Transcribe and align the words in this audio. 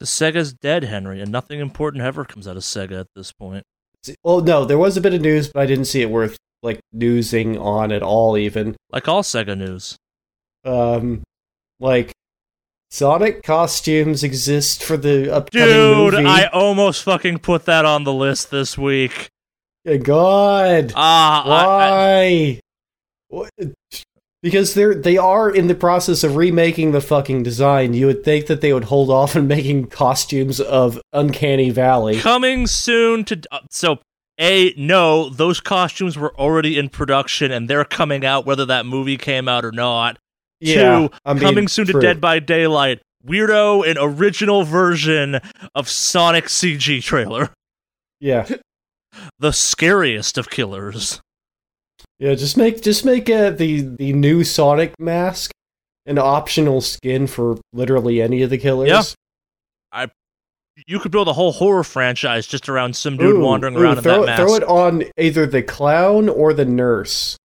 The 0.00 0.06
Sega's 0.06 0.52
dead, 0.52 0.84
Henry, 0.84 1.20
and 1.20 1.30
nothing 1.32 1.58
important 1.60 2.02
ever 2.04 2.24
comes 2.24 2.46
out 2.46 2.56
of 2.56 2.62
Sega 2.62 3.00
at 3.00 3.06
this 3.16 3.32
point. 3.32 3.64
Well, 4.22 4.40
no, 4.40 4.64
there 4.64 4.78
was 4.78 4.96
a 4.96 5.00
bit 5.00 5.14
of 5.14 5.20
news, 5.22 5.48
but 5.48 5.60
I 5.62 5.66
didn't 5.66 5.86
see 5.86 6.02
it 6.02 6.10
worth 6.10 6.36
like 6.62 6.80
newsing 6.92 7.58
on 7.58 7.92
at 7.92 8.02
all. 8.02 8.36
Even 8.36 8.76
Like 8.92 9.08
all 9.08 9.22
Sega 9.22 9.56
news. 9.56 9.96
um, 10.64 11.22
like 11.80 12.12
Sonic 12.90 13.42
costumes 13.42 14.22
exist 14.22 14.84
for 14.84 14.96
the 14.96 15.32
upcoming 15.34 15.66
Dude, 15.68 16.12
movie. 16.14 16.26
I 16.26 16.46
almost 16.46 17.02
fucking 17.02 17.38
put 17.38 17.64
that 17.64 17.84
on 17.84 18.04
the 18.04 18.12
list 18.12 18.50
this 18.50 18.76
week. 18.78 19.28
Yeah, 19.84 19.96
God, 19.96 20.92
Ah, 20.94 21.44
I- 21.44 21.48
I- 21.48 21.88
why? 21.88 22.60
What? 23.28 23.50
Because 24.46 24.74
they're 24.74 24.94
they 24.94 25.16
are 25.18 25.50
in 25.50 25.66
the 25.66 25.74
process 25.74 26.22
of 26.22 26.36
remaking 26.36 26.92
the 26.92 27.00
fucking 27.00 27.42
design. 27.42 27.94
You 27.94 28.06
would 28.06 28.22
think 28.22 28.46
that 28.46 28.60
they 28.60 28.72
would 28.72 28.84
hold 28.84 29.10
off 29.10 29.34
on 29.34 29.48
making 29.48 29.88
costumes 29.88 30.60
of 30.60 31.00
Uncanny 31.12 31.70
Valley. 31.70 32.20
coming 32.20 32.68
soon 32.68 33.24
to 33.24 33.42
uh, 33.50 33.58
so 33.72 33.98
a 34.38 34.72
no 34.76 35.30
those 35.30 35.60
costumes 35.60 36.16
were 36.16 36.32
already 36.38 36.78
in 36.78 36.90
production 36.90 37.50
and 37.50 37.68
they're 37.68 37.84
coming 37.84 38.24
out 38.24 38.46
whether 38.46 38.64
that 38.66 38.86
movie 38.86 39.16
came 39.16 39.48
out 39.48 39.64
or 39.64 39.72
not. 39.72 40.16
Yeah, 40.60 41.08
Two, 41.08 41.10
I 41.24 41.32
mean, 41.32 41.42
coming 41.42 41.66
soon 41.66 41.86
to 41.86 41.98
dead 41.98 42.20
by 42.20 42.38
daylight. 42.38 43.00
Weirdo 43.26 43.84
an 43.84 43.96
original 43.98 44.62
version 44.62 45.40
of 45.74 45.88
sonic 45.88 46.44
cg 46.44 47.02
trailer. 47.02 47.50
Yeah, 48.20 48.46
the 49.40 49.52
scariest 49.52 50.38
of 50.38 50.50
killers 50.50 51.20
yeah. 52.18 52.34
Just 52.34 52.56
make 52.56 52.82
just 52.82 53.04
make 53.04 53.28
uh, 53.30 53.50
the 53.50 53.80
the 53.82 54.12
new 54.12 54.44
Sonic 54.44 54.94
mask 54.98 55.50
an 56.06 56.18
optional 56.18 56.80
skin 56.80 57.26
for 57.26 57.58
literally 57.72 58.22
any 58.22 58.42
of 58.42 58.50
the 58.50 58.58
killers. 58.58 58.88
Yeah. 58.88 59.02
I 59.92 60.08
you 60.86 60.98
could 61.00 61.10
build 61.12 61.26
a 61.28 61.32
whole 61.32 61.52
horror 61.52 61.82
franchise 61.84 62.46
just 62.46 62.68
around 62.68 62.94
some 62.94 63.16
dude 63.16 63.36
Ooh, 63.36 63.40
wandering 63.40 63.76
ooh, 63.76 63.80
around 63.80 63.96
in 63.98 64.02
throw, 64.04 64.26
that 64.26 64.38
it- 64.38 64.42
throw 64.42 64.54
it 64.54 64.62
on 64.64 65.04
either 65.16 65.46
the 65.46 65.62
clown 65.62 66.28
or 66.28 66.52
the 66.52 66.64
nurse. 66.66 67.36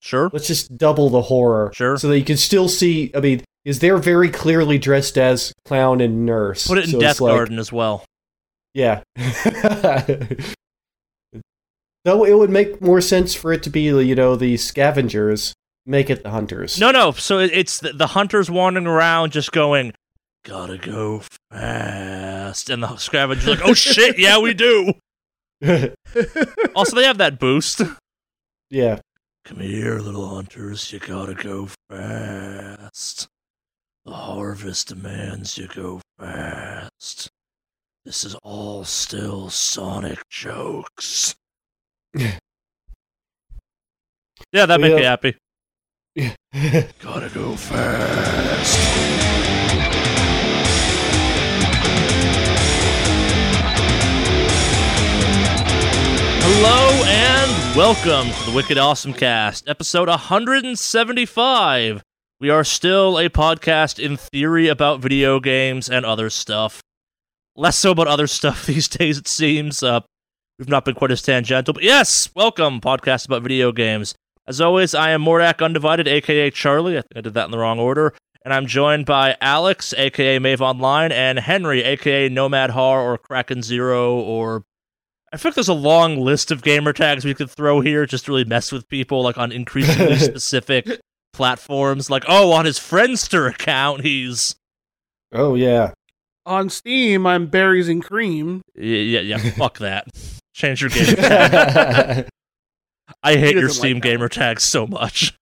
sure 0.00 0.30
Let's 0.32 0.46
just 0.46 0.76
double 0.76 1.10
the 1.10 1.22
horror. 1.22 1.72
Sure. 1.74 1.96
So 1.96 2.08
that 2.08 2.18
you 2.18 2.24
can 2.24 2.36
still 2.36 2.68
see. 2.68 3.10
I 3.14 3.20
mean, 3.20 3.42
is 3.64 3.78
they're 3.80 3.96
very 3.98 4.28
clearly 4.30 4.78
dressed 4.78 5.16
as 5.18 5.52
clown 5.64 6.00
and 6.00 6.24
nurse. 6.26 6.66
put 6.66 6.78
it 6.78 6.84
in 6.84 6.90
so 6.92 7.00
death 7.00 7.10
it's 7.12 7.20
like- 7.20 7.34
garden 7.34 7.58
as 7.58 7.72
well 7.72 8.04
Yeah. 8.74 9.02
Though 12.04 12.24
it 12.24 12.36
would 12.36 12.50
make 12.50 12.80
more 12.82 13.00
sense 13.00 13.34
for 13.34 13.52
it 13.52 13.62
to 13.62 13.70
be, 13.70 13.82
you 13.82 14.14
know, 14.14 14.36
the 14.36 14.56
scavengers. 14.56 15.54
Make 15.86 16.08
it 16.08 16.22
the 16.22 16.30
hunters. 16.30 16.78
No, 16.80 16.90
no. 16.90 17.12
So 17.12 17.38
it's 17.38 17.80
the, 17.80 17.92
the 17.92 18.06
hunters 18.08 18.50
wandering 18.50 18.86
around, 18.86 19.32
just 19.32 19.52
going, 19.52 19.92
"Gotta 20.44 20.78
go 20.78 21.22
fast," 21.50 22.70
and 22.70 22.82
the 22.82 22.96
scavengers 22.96 23.46
like, 23.46 23.60
"Oh 23.62 23.74
shit, 23.74 24.18
yeah, 24.18 24.38
we 24.38 24.54
do." 24.54 24.94
Also, 26.74 26.96
they 26.96 27.04
have 27.04 27.18
that 27.18 27.38
boost. 27.38 27.80
yeah. 28.70 28.98
Come 29.44 29.60
here, 29.60 29.98
little 29.98 30.28
hunters. 30.28 30.92
You 30.92 30.98
gotta 30.98 31.34
go 31.34 31.68
fast. 31.90 33.28
The 34.04 34.12
harvest 34.12 34.88
demands 34.88 35.56
you 35.58 35.68
go 35.68 36.00
fast. 36.18 37.30
This 38.04 38.24
is 38.24 38.34
all 38.42 38.84
still 38.84 39.50
Sonic 39.50 40.18
jokes. 40.30 41.34
Yeah, 42.16 42.38
that 44.52 44.80
make 44.80 44.90
Yeah. 44.92 44.96
me 44.96 45.02
happy. 45.02 45.36
Gotta 47.02 47.28
go 47.34 47.56
fast. 47.56 48.80
Hello 56.46 57.02
and 57.06 57.76
welcome 57.76 58.30
to 58.30 58.44
the 58.50 58.52
Wicked 58.54 58.76
Awesome 58.78 59.12
Cast, 59.14 59.66
episode 59.68 60.08
175. 60.08 62.02
We 62.40 62.50
are 62.50 62.64
still 62.64 63.18
a 63.18 63.28
podcast 63.30 63.98
in 63.98 64.16
theory 64.18 64.68
about 64.68 65.00
video 65.00 65.40
games 65.40 65.88
and 65.88 66.04
other 66.04 66.28
stuff. 66.30 66.82
Less 67.56 67.78
so 67.78 67.92
about 67.92 68.08
other 68.08 68.26
stuff 68.38 68.66
these 68.66 68.88
days, 68.88 69.16
it 69.18 69.26
seems. 69.26 69.82
Uh, 69.82 70.00
we've 70.58 70.68
not 70.68 70.84
been 70.84 70.94
quite 70.94 71.10
as 71.10 71.22
tangential, 71.22 71.74
but 71.74 71.82
yes, 71.82 72.28
welcome, 72.34 72.80
podcast 72.80 73.26
about 73.26 73.42
video 73.42 73.72
games. 73.72 74.14
As 74.46 74.60
always, 74.60 74.94
I 74.94 75.10
am 75.10 75.24
Mordak 75.24 75.64
Undivided, 75.64 76.06
aka 76.06 76.50
Charlie. 76.50 76.98
I 76.98 77.00
think 77.02 77.16
I 77.16 77.20
did 77.22 77.34
that 77.34 77.46
in 77.46 77.50
the 77.50 77.58
wrong 77.58 77.78
order. 77.78 78.14
And 78.44 78.52
I'm 78.52 78.66
joined 78.66 79.06
by 79.06 79.36
Alex, 79.40 79.94
aka 79.96 80.38
Mave 80.38 80.60
Online, 80.60 81.12
and 81.12 81.38
Henry, 81.38 81.82
aka 81.82 82.28
Nomad 82.28 82.70
Har 82.70 83.00
or 83.00 83.16
Kraken 83.16 83.62
Zero, 83.62 84.16
or 84.16 84.64
I 85.32 85.38
feel 85.38 85.48
like 85.50 85.54
there's 85.54 85.68
a 85.68 85.74
long 85.74 86.20
list 86.20 86.50
of 86.50 86.62
gamer 86.62 86.92
tags 86.92 87.24
we 87.24 87.32
could 87.34 87.50
throw 87.50 87.80
here 87.80 88.04
just 88.04 88.26
to 88.26 88.32
really 88.32 88.44
mess 88.44 88.70
with 88.70 88.86
people, 88.88 89.22
like 89.22 89.38
on 89.38 89.50
increasingly 89.50 90.16
specific 90.18 91.00
platforms. 91.32 92.10
Like, 92.10 92.24
oh, 92.28 92.52
on 92.52 92.66
his 92.66 92.78
Friendster 92.78 93.50
account, 93.50 94.02
he's 94.02 94.56
Oh 95.32 95.54
yeah. 95.54 95.92
On 96.44 96.68
Steam, 96.68 97.26
I'm 97.26 97.46
berries 97.46 97.88
and 97.88 98.04
cream. 98.04 98.60
yeah, 98.76 99.20
yeah, 99.20 99.20
yeah 99.20 99.50
fuck 99.52 99.78
that. 99.78 100.06
Change 100.54 100.80
your 100.80 100.90
game. 100.90 101.14
I 103.22 103.36
hate 103.36 103.54
your 103.54 103.62
doesn't 103.62 103.68
like 103.68 103.70
Steam 103.72 104.00
gamer 104.00 104.28
tags 104.28 104.62
so 104.62 104.86
much. 104.86 105.34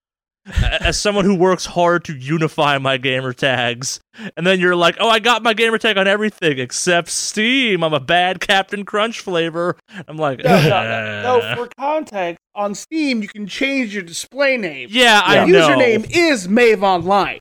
As 0.61 1.01
someone 1.01 1.25
who 1.25 1.37
works 1.37 1.65
hard 1.67 2.05
to 2.07 2.17
unify 2.17 2.77
my 2.79 2.97
gamer 2.97 3.33
tags, 3.33 4.01
and 4.37 4.45
then 4.45 4.59
you're 4.59 4.75
like, 4.75 4.97
"Oh, 4.99 5.09
I 5.09 5.21
got 5.21 5.45
my 5.45 5.55
gamer 5.55 5.79
tag 5.79 5.97
on 5.97 6.09
everything 6.09 6.59
except 6.59 7.11
Steam. 7.11 7.85
I'm 7.85 7.93
a 7.95 8.01
bad 8.01 8.41
Captain 8.41 8.85
Crunch 8.85 9.21
flavor." 9.21 9.77
I'm 10.09 10.17
like, 10.17 10.43
No, 10.43 10.61
no, 10.61 11.23
no. 11.41 11.55
For 11.57 11.69
context, 11.79 12.41
on 12.57 12.75
Steam, 12.75 13.23
you 13.23 13.29
can 13.29 13.47
change 13.47 13.95
your 13.95 14.03
display 14.03 14.57
name. 14.57 14.89
yeah, 14.91 15.21
I 15.25 15.45
Your 15.45 15.61
know. 15.61 15.69
username 15.69 16.11
is 16.13 16.49
Mave 16.49 16.83
Online. 16.83 17.39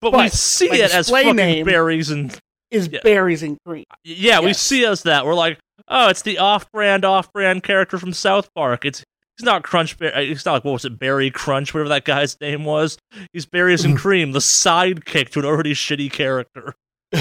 but, 0.00 0.12
we 0.12 0.28
see 0.28 0.66
it 0.66 0.92
as 0.92 1.10
fucking 1.10 1.36
name- 1.36 1.64
berries 1.64 2.10
and 2.10 2.36
Is 2.72 2.88
Yeah. 2.88 2.98
berries 3.04 3.44
and 3.44 3.56
cream. 3.64 3.84
yeah, 4.02 4.40
we 4.40 4.52
see 4.52 4.84
as 4.84 5.04
that. 5.04 5.24
We're 5.26 5.34
like, 5.34 5.58
oh, 5.88 6.08
it's 6.08 6.22
the 6.22 6.38
off-brand, 6.38 7.04
off-brand 7.04 7.62
character 7.62 7.98
from 7.98 8.12
South 8.12 8.52
Park. 8.54 8.84
It's 8.84 9.04
he's 9.36 9.44
not 9.44 9.62
Crunch. 9.62 9.98
Bear- 9.98 10.16
uh, 10.16 10.20
He's 10.20 10.44
not 10.44 10.52
like 10.54 10.64
what 10.64 10.72
was 10.72 10.84
it, 10.84 10.98
Barry 10.98 11.30
Crunch, 11.30 11.72
whatever 11.74 11.88
that 11.90 12.04
guy's 12.04 12.40
name 12.40 12.64
was. 12.64 12.98
He's 13.32 13.46
Barry's 13.46 13.84
and 13.84 13.96
cream, 13.98 14.32
the 14.32 14.38
sidekick 14.40 15.30
to 15.30 15.40
an 15.40 15.44
already 15.44 15.74
shitty 15.74 16.10
character. 16.12 16.74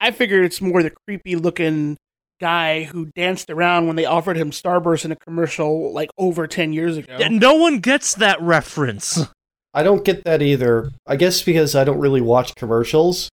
I 0.00 0.10
figured 0.12 0.44
it's 0.44 0.60
more 0.60 0.82
the 0.82 0.92
creepy 1.06 1.36
looking 1.36 1.96
guy 2.40 2.84
who 2.84 3.06
danced 3.16 3.48
around 3.48 3.86
when 3.86 3.96
they 3.96 4.04
offered 4.04 4.36
him 4.36 4.50
Starburst 4.50 5.04
in 5.06 5.12
a 5.12 5.16
commercial 5.16 5.92
like 5.92 6.10
over 6.18 6.46
10 6.46 6.72
years 6.72 6.96
ago. 6.98 7.16
Yeah, 7.18 7.28
no 7.28 7.54
one 7.54 7.78
gets 7.78 8.14
that 8.16 8.40
reference. 8.42 9.26
I 9.72 9.82
don't 9.82 10.04
get 10.04 10.24
that 10.24 10.42
either. 10.42 10.90
I 11.06 11.16
guess 11.16 11.42
because 11.42 11.74
I 11.74 11.84
don't 11.84 11.98
really 11.98 12.20
watch 12.20 12.54
commercials. 12.54 13.30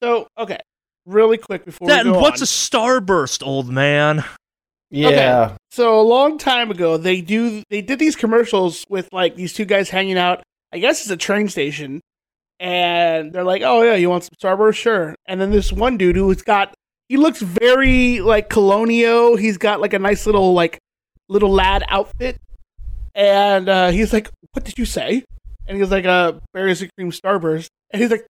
So, 0.00 0.28
okay, 0.38 0.58
really 1.06 1.36
quick 1.38 1.64
before 1.64 1.88
That 1.88 2.04
we 2.04 2.12
go 2.12 2.20
what's 2.20 2.40
on. 2.40 2.44
a 2.44 2.46
starburst, 2.46 3.46
old 3.46 3.68
man? 3.68 4.24
Yeah. 4.90 5.56
So 5.70 6.00
a 6.00 6.02
long 6.02 6.38
time 6.38 6.70
ago, 6.70 6.96
they 6.96 7.20
do 7.20 7.62
they 7.70 7.82
did 7.82 7.98
these 7.98 8.14
commercials 8.16 8.84
with 8.88 9.08
like 9.12 9.34
these 9.34 9.52
two 9.52 9.64
guys 9.64 9.90
hanging 9.90 10.18
out. 10.18 10.42
I 10.72 10.78
guess 10.78 11.00
it's 11.00 11.10
a 11.10 11.16
train 11.16 11.48
station, 11.48 12.00
and 12.60 13.32
they're 13.32 13.44
like, 13.44 13.62
"Oh 13.62 13.82
yeah, 13.82 13.94
you 13.94 14.08
want 14.08 14.24
some 14.24 14.34
Starburst? 14.40 14.74
Sure." 14.76 15.14
And 15.26 15.40
then 15.40 15.50
this 15.50 15.72
one 15.72 15.96
dude 15.96 16.16
who's 16.16 16.42
got 16.42 16.74
he 17.08 17.16
looks 17.16 17.40
very 17.40 18.20
like 18.20 18.48
colonial. 18.48 19.36
He's 19.36 19.58
got 19.58 19.80
like 19.80 19.94
a 19.94 19.98
nice 19.98 20.26
little 20.26 20.52
like 20.54 20.78
little 21.28 21.50
lad 21.50 21.82
outfit, 21.88 22.36
and 23.14 23.68
uh, 23.68 23.90
he's 23.90 24.12
like, 24.12 24.30
"What 24.52 24.64
did 24.64 24.78
you 24.78 24.84
say?" 24.84 25.24
And 25.66 25.76
he's 25.78 25.90
like, 25.90 26.04
"Uh, 26.04 26.34
berries 26.52 26.82
and 26.82 26.90
cream 26.96 27.10
Starburst," 27.10 27.66
and 27.90 28.00
he's 28.00 28.10
like. 28.10 28.26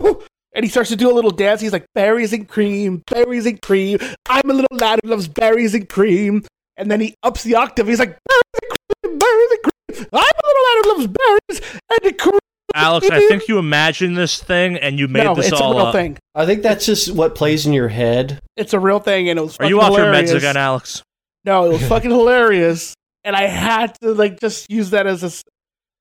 "Woo!" 0.00 0.22
And 0.54 0.64
he 0.64 0.70
starts 0.70 0.90
to 0.90 0.96
do 0.96 1.10
a 1.10 1.14
little 1.14 1.30
dance. 1.30 1.60
He's 1.60 1.72
like, 1.72 1.86
berries 1.94 2.32
and 2.32 2.48
cream, 2.48 3.02
berries 3.10 3.46
and 3.46 3.60
cream. 3.60 3.98
I'm 4.28 4.48
a 4.48 4.54
little 4.54 4.76
lad 4.76 5.00
who 5.02 5.10
loves 5.10 5.26
berries 5.28 5.74
and 5.74 5.88
cream. 5.88 6.44
And 6.76 6.90
then 6.90 7.00
he 7.00 7.14
ups 7.22 7.42
the 7.42 7.56
octave. 7.56 7.88
He's 7.88 7.98
like, 7.98 8.16
berries 8.28 8.52
and 8.62 8.78
cream, 9.02 9.18
berries 9.18 9.50
and 9.50 9.62
cream. 9.62 10.08
I'm 10.12 10.20
a 10.20 10.46
little 10.46 10.64
lad 10.64 10.84
who 10.84 10.88
loves 10.92 11.06
berries 11.08 11.80
and 12.04 12.18
cream. 12.18 12.38
Alex, 12.76 13.08
I 13.08 13.20
think 13.28 13.46
you 13.46 13.58
imagined 13.58 14.16
this 14.16 14.42
thing 14.42 14.76
and 14.76 14.98
you 14.98 15.06
made 15.06 15.24
no, 15.24 15.34
this 15.36 15.46
it's 15.52 15.60
all 15.60 15.74
a 15.74 15.76
real 15.76 15.86
up. 15.86 15.94
thing. 15.94 16.18
I 16.34 16.44
think 16.44 16.62
that's 16.62 16.84
just 16.84 17.12
what 17.14 17.36
plays 17.36 17.66
in 17.66 17.72
your 17.72 17.86
head. 17.86 18.40
It's 18.56 18.72
a 18.72 18.80
real 18.80 18.98
thing, 18.98 19.28
and 19.28 19.38
it 19.38 19.42
was. 19.42 19.56
Are 19.58 19.66
you 19.66 19.78
fucking 19.78 19.92
off 19.92 19.96
your 19.98 20.06
hilarious. 20.06 20.32
meds 20.32 20.36
again, 20.36 20.56
Alex? 20.56 21.02
No, 21.44 21.66
it 21.66 21.72
was 21.74 21.82
fucking 21.88 22.10
hilarious, 22.10 22.94
and 23.22 23.36
I 23.36 23.42
had 23.46 23.94
to 24.00 24.12
like 24.12 24.40
just 24.40 24.68
use 24.70 24.90
that 24.90 25.06
as 25.06 25.22
a 25.22 25.30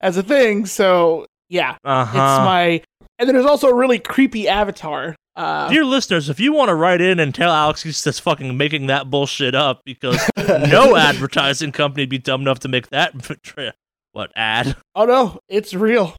as 0.01 0.17
a 0.17 0.23
thing. 0.23 0.65
So 0.65 1.27
yeah, 1.47 1.77
Uh 1.85 2.05
it's 2.07 2.15
my. 2.15 2.81
And 3.19 3.27
then 3.27 3.35
there's 3.35 3.45
also 3.45 3.67
a 3.67 3.75
really 3.75 3.99
creepy 3.99 4.47
avatar. 4.47 5.15
Uh, 5.35 5.69
Dear 5.69 5.85
listeners, 5.85 6.29
if 6.29 6.39
you 6.39 6.53
want 6.53 6.69
to 6.69 6.75
write 6.75 7.01
in 7.01 7.19
and 7.19 7.33
tell 7.33 7.51
Alex 7.51 7.81
he's 7.81 8.03
just 8.03 8.21
fucking 8.21 8.55
making 8.55 8.87
that 8.87 9.09
bullshit 9.09 9.55
up 9.55 9.81
because 9.83 10.19
no 10.37 10.95
advertising 10.95 11.71
company 11.71 12.03
would 12.03 12.09
be 12.09 12.19
dumb 12.19 12.41
enough 12.41 12.59
to 12.59 12.67
make 12.67 12.89
that 12.89 13.13
what 14.11 14.31
ad? 14.35 14.75
oh 14.95 15.05
no, 15.05 15.39
it's 15.49 15.73
real, 15.73 16.15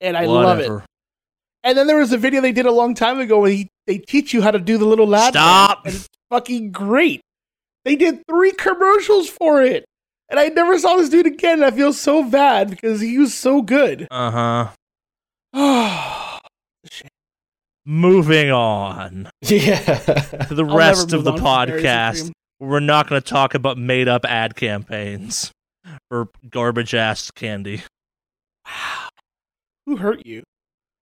and 0.00 0.16
I 0.16 0.26
love 0.26 0.58
it. 0.58 0.70
And 1.62 1.78
then 1.78 1.86
there 1.86 1.98
was 1.98 2.12
a 2.12 2.18
video 2.18 2.40
they 2.40 2.52
did 2.52 2.66
a 2.66 2.72
long 2.72 2.94
time 2.94 3.20
ago 3.20 3.38
where 3.38 3.50
he, 3.50 3.68
they 3.86 3.98
teach 3.98 4.32
you 4.32 4.42
how 4.42 4.50
to 4.50 4.58
do 4.58 4.78
the 4.78 4.86
little 4.86 5.06
lad. 5.06 5.34
Stop. 5.34 5.84
And 5.84 5.94
it's 5.94 6.08
fucking 6.30 6.72
great. 6.72 7.20
They 7.84 7.96
did 7.96 8.22
three 8.28 8.52
commercials 8.52 9.28
for 9.28 9.62
it. 9.62 9.84
And 10.30 10.40
I 10.40 10.48
never 10.48 10.78
saw 10.78 10.96
this 10.96 11.10
dude 11.10 11.26
again. 11.26 11.62
I 11.62 11.70
feel 11.70 11.92
so 11.92 12.24
bad 12.24 12.70
because 12.70 13.00
he 13.00 13.18
was 13.18 13.34
so 13.34 13.62
good. 13.62 14.08
Uh 14.10 14.30
huh. 14.30 14.68
Moving 17.90 18.52
on 18.52 19.28
Yeah. 19.42 19.80
to 19.80 20.54
the 20.54 20.64
I'll 20.64 20.76
rest 20.76 21.12
of 21.12 21.24
the 21.24 21.32
move 21.32 21.44
on 21.44 21.66
from 21.68 21.76
Berries 21.82 22.20
and 22.20 22.30
podcast. 22.30 22.32
We're 22.60 22.78
not 22.78 23.08
going 23.08 23.20
to 23.20 23.28
talk 23.28 23.54
about 23.54 23.78
made 23.78 24.06
up 24.06 24.24
ad 24.24 24.54
campaigns 24.54 25.50
for 26.08 26.28
garbage 26.48 26.94
ass 26.94 27.32
candy. 27.32 27.82
Wow. 28.64 29.08
Who 29.86 29.96
hurt 29.96 30.24
you? 30.24 30.44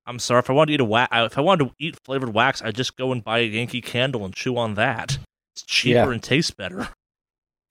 I'm 0.06 0.19
sorry 0.19 0.38
if 0.38 0.49
I 0.49 0.55
wanted 0.55 0.69
to 0.69 0.73
eat 0.76 0.81
a 0.81 0.85
wax. 0.87 1.11
If 1.12 1.37
I 1.37 1.43
wanted 1.43 1.67
to 1.67 1.75
eat 1.79 1.99
flavored 2.06 2.32
wax, 2.32 2.62
I'd 2.62 2.75
just 2.75 2.96
go 2.96 3.12
and 3.12 3.23
buy 3.23 3.40
a 3.40 3.43
Yankee 3.43 3.82
Candle 3.82 4.25
and 4.25 4.35
chew 4.35 4.56
on 4.56 4.73
that. 4.76 5.19
It's 5.55 5.64
cheaper 5.67 5.96
Yeah. 5.99 6.11
and 6.11 6.23
tastes 6.23 6.52
better. 6.52 6.88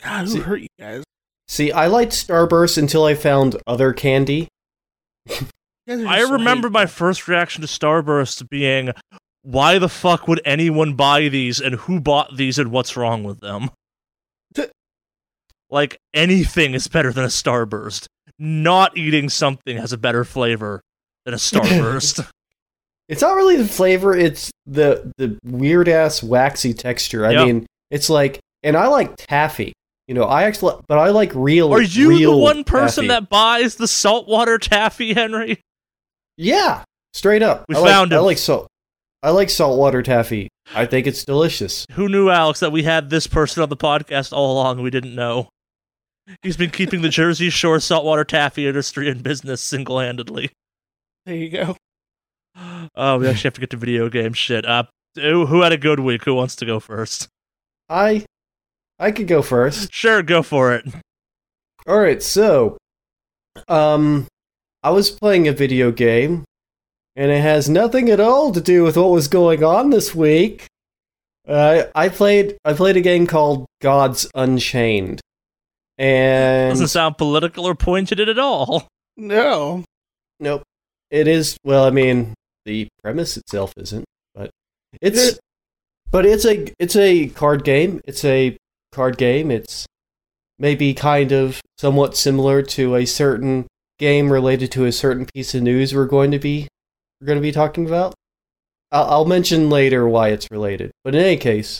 God, 0.04 0.25
who 0.25 0.31
See- 0.34 0.40
hurt 0.42 0.62
you 0.62 0.68
guys? 0.80 1.04
See, 1.48 1.72
I 1.72 1.88
liked 1.88 2.12
Starburst 2.12 2.78
until 2.78 3.06
I 3.06 3.16
found 3.16 3.56
other 3.66 3.94
candy. 3.94 4.48
You 5.88 5.98
guys 5.98 6.06
are 6.06 6.07
I 6.07 6.31
remember 6.34 6.69
my 6.69 6.86
first 6.86 7.28
reaction 7.28 7.62
to 7.62 7.68
Starburst 7.68 8.50
being, 8.50 8.92
"Why 9.44 9.80
the 9.80 9.89
fuck 9.89 10.28
would 10.28 10.42
anyone 10.45 10.94
buy 10.95 11.30
these? 11.30 11.60
And 11.62 11.75
who 11.75 12.00
bought 12.01 12.36
these? 12.36 12.60
And 12.60 12.72
what's 12.72 12.98
wrong 12.98 13.24
with 13.24 13.39
them?" 13.39 13.69
Like 15.69 15.98
anything 16.13 16.74
is 16.74 16.88
better 16.88 17.12
than 17.12 17.25
a 17.25 17.30
Starburst. 17.30 18.07
Not 18.39 18.95
eating 18.98 19.28
something 19.30 19.78
has 19.78 19.92
a 19.92 19.98
better 19.98 20.24
flavor 20.24 20.81
than 21.25 21.34
a 21.34 21.38
Starburst. 21.38 22.25
It's 23.10 23.22
not 23.22 23.36
really 23.36 23.57
the 23.57 23.68
flavor; 23.68 24.16
it's 24.16 24.51
the 24.66 25.12
the 25.18 25.38
weird 25.44 25.90
ass 25.90 26.22
waxy 26.24 26.74
texture. 26.74 27.25
I 27.25 27.31
Yep. 27.31 27.45
mean, 27.48 27.66
it's 27.92 28.10
like, 28.10 28.40
and 28.63 28.78
I 28.78 28.88
like 28.88 29.16
taffy. 29.18 29.74
You 30.07 30.16
know, 30.16 30.24
I 30.24 30.44
actually, 30.44 30.75
but 30.88 30.98
I 31.00 31.10
like 31.10 31.31
real. 31.36 31.74
Are 31.74 31.81
you 31.81 32.18
the 32.19 32.38
one 32.38 32.63
person 32.63 33.04
taffy. 33.06 33.07
that 33.10 33.30
buys 33.30 33.75
the 33.75 33.88
saltwater 33.90 34.57
taffy, 34.57 35.13
Henry? 35.13 35.60
Yeah, 36.38 36.84
straight 37.13 37.44
up. 37.44 37.66
We 37.68 37.75
I 37.75 37.80
like, 37.80 37.92
found 37.92 38.13
I 38.13 38.19
like 38.19 38.38
salt. 38.38 38.68
I 39.24 39.31
like 39.31 39.50
saltwater 39.50 40.04
taffy. 40.04 40.48
I 40.75 40.86
think 40.86 41.07
it's 41.07 41.25
delicious. 41.25 41.86
Who 41.94 42.07
knew, 42.07 42.30
Alex, 42.30 42.60
that 42.60 42.72
we 42.72 42.84
had 42.84 43.10
this 43.10 43.25
person 43.25 43.63
on 43.63 43.69
the 43.69 43.78
podcast 43.78 44.31
all 44.31 44.54
along? 44.54 44.81
We 44.81 44.89
didn't 44.89 45.16
know. 45.16 45.50
He's 46.44 46.57
been 46.57 46.69
keeping 46.69 47.01
the 47.01 47.10
Jersey 47.10 47.50
Shore 47.50 47.80
saltwater 47.80 48.24
taffy 48.24 48.68
industry 48.68 49.07
in 49.10 49.22
business 49.22 49.62
single 49.62 50.00
handedly. 50.00 50.51
There 51.25 51.36
you 51.36 51.50
go. 51.50 51.78
Oh, 52.95 53.18
we 53.18 53.28
actually 53.28 53.48
have 53.48 53.54
to 53.54 53.62
get 53.62 53.69
to 53.72 53.78
video 53.78 54.10
game 54.10 54.33
shit. 54.33 54.66
Uh, 54.66 54.83
who 55.16 55.45
who 55.45 55.62
had 55.62 55.72
a 55.72 55.78
good 55.78 56.00
week? 56.00 56.25
Who 56.25 56.33
wants 56.33 56.56
to 56.57 56.66
go 56.66 56.80
first? 56.80 57.28
I, 57.90 58.25
I 59.00 59.12
could 59.12 59.28
go 59.28 59.42
first. 59.42 59.94
Sure, 59.94 60.22
go 60.22 60.44
for 60.44 60.74
it. 60.74 60.86
All 61.88 62.00
right, 62.00 62.22
so, 62.22 62.78
um, 63.68 64.28
I 64.88 64.89
was 64.89 65.12
playing 65.12 65.50
a 65.50 65.51
video 65.51 65.92
game, 65.92 66.45
and 67.18 67.30
it 67.30 67.42
has 67.42 67.68
nothing 67.68 68.10
at 68.10 68.22
all 68.22 68.54
to 68.54 68.62
do 68.62 68.86
with 68.86 68.95
what 68.95 69.10
was 69.10 69.28
going 69.28 69.62
on 69.62 69.89
this 69.89 70.16
week. 70.16 70.66
Uh, 71.45 71.88
I 71.94 72.07
played 72.07 72.57
I 72.63 72.72
played 72.72 72.95
a 72.95 73.01
game 73.01 73.28
called 73.28 73.66
Gods 73.81 74.30
Unchained, 74.34 75.19
and 75.98 76.72
Doesn't 76.72 76.88
sound 76.88 77.18
political 77.18 77.66
or 77.66 77.75
pointed 77.75 78.22
at 78.22 78.39
all. 78.39 78.88
No. 79.18 79.84
nope, 80.39 80.63
it 81.12 81.28
is. 81.28 81.57
Well, 81.66 81.83
I 81.83 81.90
mean, 81.90 82.33
the 82.63 82.88
premise 83.04 83.36
itself 83.36 83.74
isn't, 83.75 84.06
but 84.36 84.51
it's 85.01 85.38
but 86.12 86.25
it's 86.25 86.45
a 86.45 86.72
it's 86.80 86.95
a 86.95 87.28
card 87.28 87.66
game. 87.66 88.00
It's 88.06 88.24
a 88.24 88.56
card 88.94 89.18
game. 89.18 89.51
It's 89.51 89.86
maybe 90.57 90.94
kind 90.94 91.33
of 91.33 91.60
somewhat 91.78 92.16
similar 92.16 92.62
to 92.62 92.95
a 92.95 93.06
certain 93.06 93.68
game 93.99 94.31
related 94.31 94.71
to 94.73 94.85
a 94.85 94.91
certain 94.91 95.25
piece 95.25 95.53
of 95.55 95.63
news 95.63 95.94
we're 95.94 96.05
going 96.05 96.31
to 96.31 96.39
be 96.39 96.67
we're 97.21 97.27
going 97.27 97.38
to 97.38 97.41
be 97.41 97.51
talking 97.51 97.85
about. 97.85 98.13
I'll, 98.91 99.05
I'll 99.05 99.25
mention 99.25 99.69
later 99.69 100.07
why 100.07 100.29
it's 100.29 100.47
related. 100.51 100.91
But 101.03 101.15
in 101.15 101.21
any 101.21 101.38
case, 101.38 101.79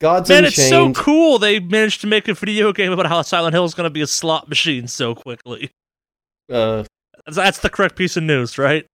Gods 0.00 0.28
Unchained. 0.30 0.42
Man, 0.42 0.48
it's 0.48 0.68
so 0.68 0.92
cool 0.92 1.38
they 1.38 1.60
managed 1.60 2.00
to 2.02 2.06
make 2.06 2.26
a 2.28 2.34
video 2.34 2.72
game 2.72 2.92
about 2.92 3.06
how 3.06 3.22
Silent 3.22 3.54
Hill 3.54 3.64
is 3.64 3.74
going 3.74 3.84
to 3.84 3.90
be 3.90 4.02
a 4.02 4.06
slot 4.06 4.48
machine 4.48 4.88
so 4.88 5.14
quickly. 5.14 5.70
uh, 6.50 6.84
That's- 7.26 7.36
That's 7.36 7.58
the 7.60 7.70
correct 7.70 7.96
piece 7.96 8.16
of 8.16 8.24
news, 8.24 8.58
right? 8.58 8.84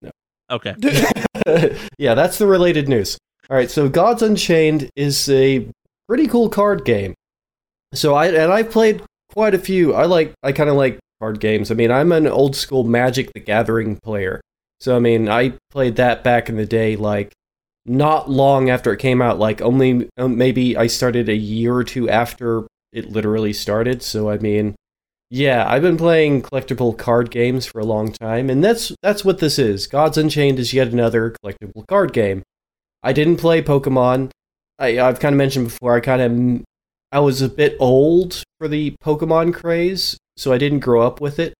No. 0.00 0.10
Okay. 0.50 0.74
yeah, 1.98 2.14
that's 2.14 2.38
the 2.38 2.46
related 2.46 2.88
news. 2.88 3.18
All 3.50 3.56
right, 3.56 3.70
so 3.70 3.88
Gods 3.88 4.22
Unchained 4.22 4.88
is 4.96 5.28
a 5.28 5.66
pretty 6.08 6.26
cool 6.26 6.48
card 6.48 6.84
game. 6.84 7.14
So 7.94 8.14
I 8.14 8.28
and 8.28 8.50
I've 8.52 8.70
played 8.70 9.02
quite 9.32 9.54
a 9.54 9.58
few. 9.58 9.92
I 9.92 10.06
like 10.06 10.32
I 10.42 10.52
kind 10.52 10.70
of 10.70 10.76
like 10.76 10.98
card 11.22 11.38
games. 11.38 11.70
I 11.70 11.74
mean, 11.74 11.92
I'm 11.92 12.10
an 12.10 12.26
old 12.26 12.56
school 12.56 12.82
Magic 12.82 13.32
the 13.32 13.38
Gathering 13.38 13.96
player. 14.02 14.40
So 14.80 14.96
I 14.96 14.98
mean, 14.98 15.28
I 15.28 15.52
played 15.70 15.94
that 15.96 16.24
back 16.24 16.48
in 16.48 16.56
the 16.56 16.66
day 16.66 16.96
like 16.96 17.32
not 17.86 18.28
long 18.28 18.68
after 18.70 18.92
it 18.92 18.98
came 18.98 19.22
out, 19.22 19.38
like 19.38 19.60
only 19.62 20.08
um, 20.18 20.36
maybe 20.36 20.76
I 20.76 20.88
started 20.88 21.28
a 21.28 21.36
year 21.36 21.74
or 21.74 21.84
two 21.84 22.10
after 22.10 22.66
it 22.92 23.10
literally 23.10 23.52
started. 23.52 24.02
So 24.02 24.30
I 24.30 24.38
mean, 24.38 24.74
yeah, 25.30 25.64
I've 25.68 25.82
been 25.82 25.96
playing 25.96 26.42
collectible 26.42 26.98
card 26.98 27.30
games 27.30 27.66
for 27.66 27.78
a 27.80 27.84
long 27.84 28.10
time, 28.12 28.50
and 28.50 28.64
that's 28.64 28.92
that's 29.00 29.24
what 29.24 29.38
this 29.38 29.60
is. 29.60 29.86
Gods 29.86 30.18
Unchained 30.18 30.58
is 30.58 30.74
yet 30.74 30.88
another 30.88 31.36
collectible 31.44 31.86
card 31.86 32.12
game. 32.12 32.42
I 33.04 33.12
didn't 33.12 33.36
play 33.36 33.62
Pokemon. 33.62 34.30
I, 34.80 34.98
I've 34.98 35.20
kind 35.20 35.34
of 35.34 35.38
mentioned 35.38 35.66
before. 35.66 35.96
I 35.96 36.00
kind 36.00 36.22
of 36.22 36.64
I 37.12 37.20
was 37.20 37.42
a 37.42 37.48
bit 37.48 37.76
old 37.78 38.42
for 38.58 38.66
the 38.66 38.96
Pokemon 39.04 39.54
craze, 39.54 40.18
so 40.36 40.52
I 40.52 40.58
didn't 40.58 40.80
grow 40.80 41.02
up 41.02 41.20
with 41.20 41.38
it. 41.38 41.54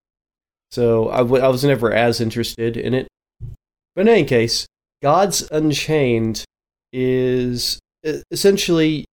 So 0.71 1.11
I, 1.11 1.19
w- 1.19 1.43
I 1.43 1.49
was 1.49 1.65
never 1.65 1.93
as 1.93 2.21
interested 2.21 2.77
in 2.77 2.95
it. 2.95 3.09
But 3.95 4.03
in 4.03 4.09
any 4.09 4.25
case, 4.25 4.67
Gods 5.03 5.47
Unchained 5.51 6.45
is 6.93 7.79
essentially 8.31 9.05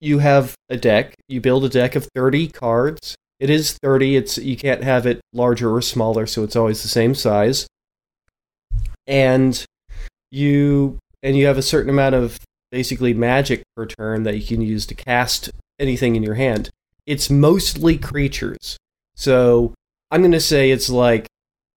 you 0.00 0.18
have 0.18 0.54
a 0.68 0.76
deck. 0.76 1.14
You 1.28 1.40
build 1.40 1.64
a 1.64 1.68
deck 1.68 1.94
of 1.94 2.08
thirty 2.14 2.48
cards. 2.48 3.14
It 3.40 3.50
is 3.50 3.76
thirty. 3.82 4.16
It's 4.16 4.38
you 4.38 4.56
can't 4.56 4.82
have 4.82 5.06
it 5.06 5.20
larger 5.32 5.70
or 5.70 5.82
smaller, 5.82 6.26
so 6.26 6.42
it's 6.42 6.56
always 6.56 6.82
the 6.82 6.88
same 6.88 7.14
size. 7.14 7.66
And 9.06 9.62
you 10.30 10.98
and 11.22 11.36
you 11.36 11.46
have 11.46 11.58
a 11.58 11.62
certain 11.62 11.90
amount 11.90 12.14
of 12.14 12.40
basically 12.70 13.12
magic 13.12 13.62
per 13.76 13.86
turn 13.86 14.22
that 14.22 14.36
you 14.38 14.46
can 14.46 14.62
use 14.62 14.86
to 14.86 14.94
cast 14.94 15.50
anything 15.78 16.16
in 16.16 16.22
your 16.22 16.34
hand. 16.34 16.70
It's 17.06 17.28
mostly 17.28 17.98
creatures. 17.98 18.78
So 19.22 19.72
I'm 20.10 20.20
going 20.20 20.32
to 20.32 20.40
say 20.40 20.72
it's 20.72 20.90
like 20.90 21.28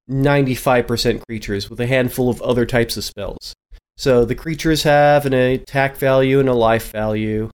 95% 0.09 1.21
creatures 1.29 1.69
with 1.69 1.79
a 1.79 1.85
handful 1.85 2.27
of 2.27 2.41
other 2.41 2.65
types 2.65 2.97
of 2.97 3.03
spells. 3.03 3.53
So 3.97 4.25
the 4.25 4.33
creatures 4.33 4.81
have 4.81 5.27
an 5.27 5.33
attack 5.33 5.95
value 5.95 6.39
and 6.39 6.49
a 6.49 6.55
life 6.55 6.91
value. 6.91 7.51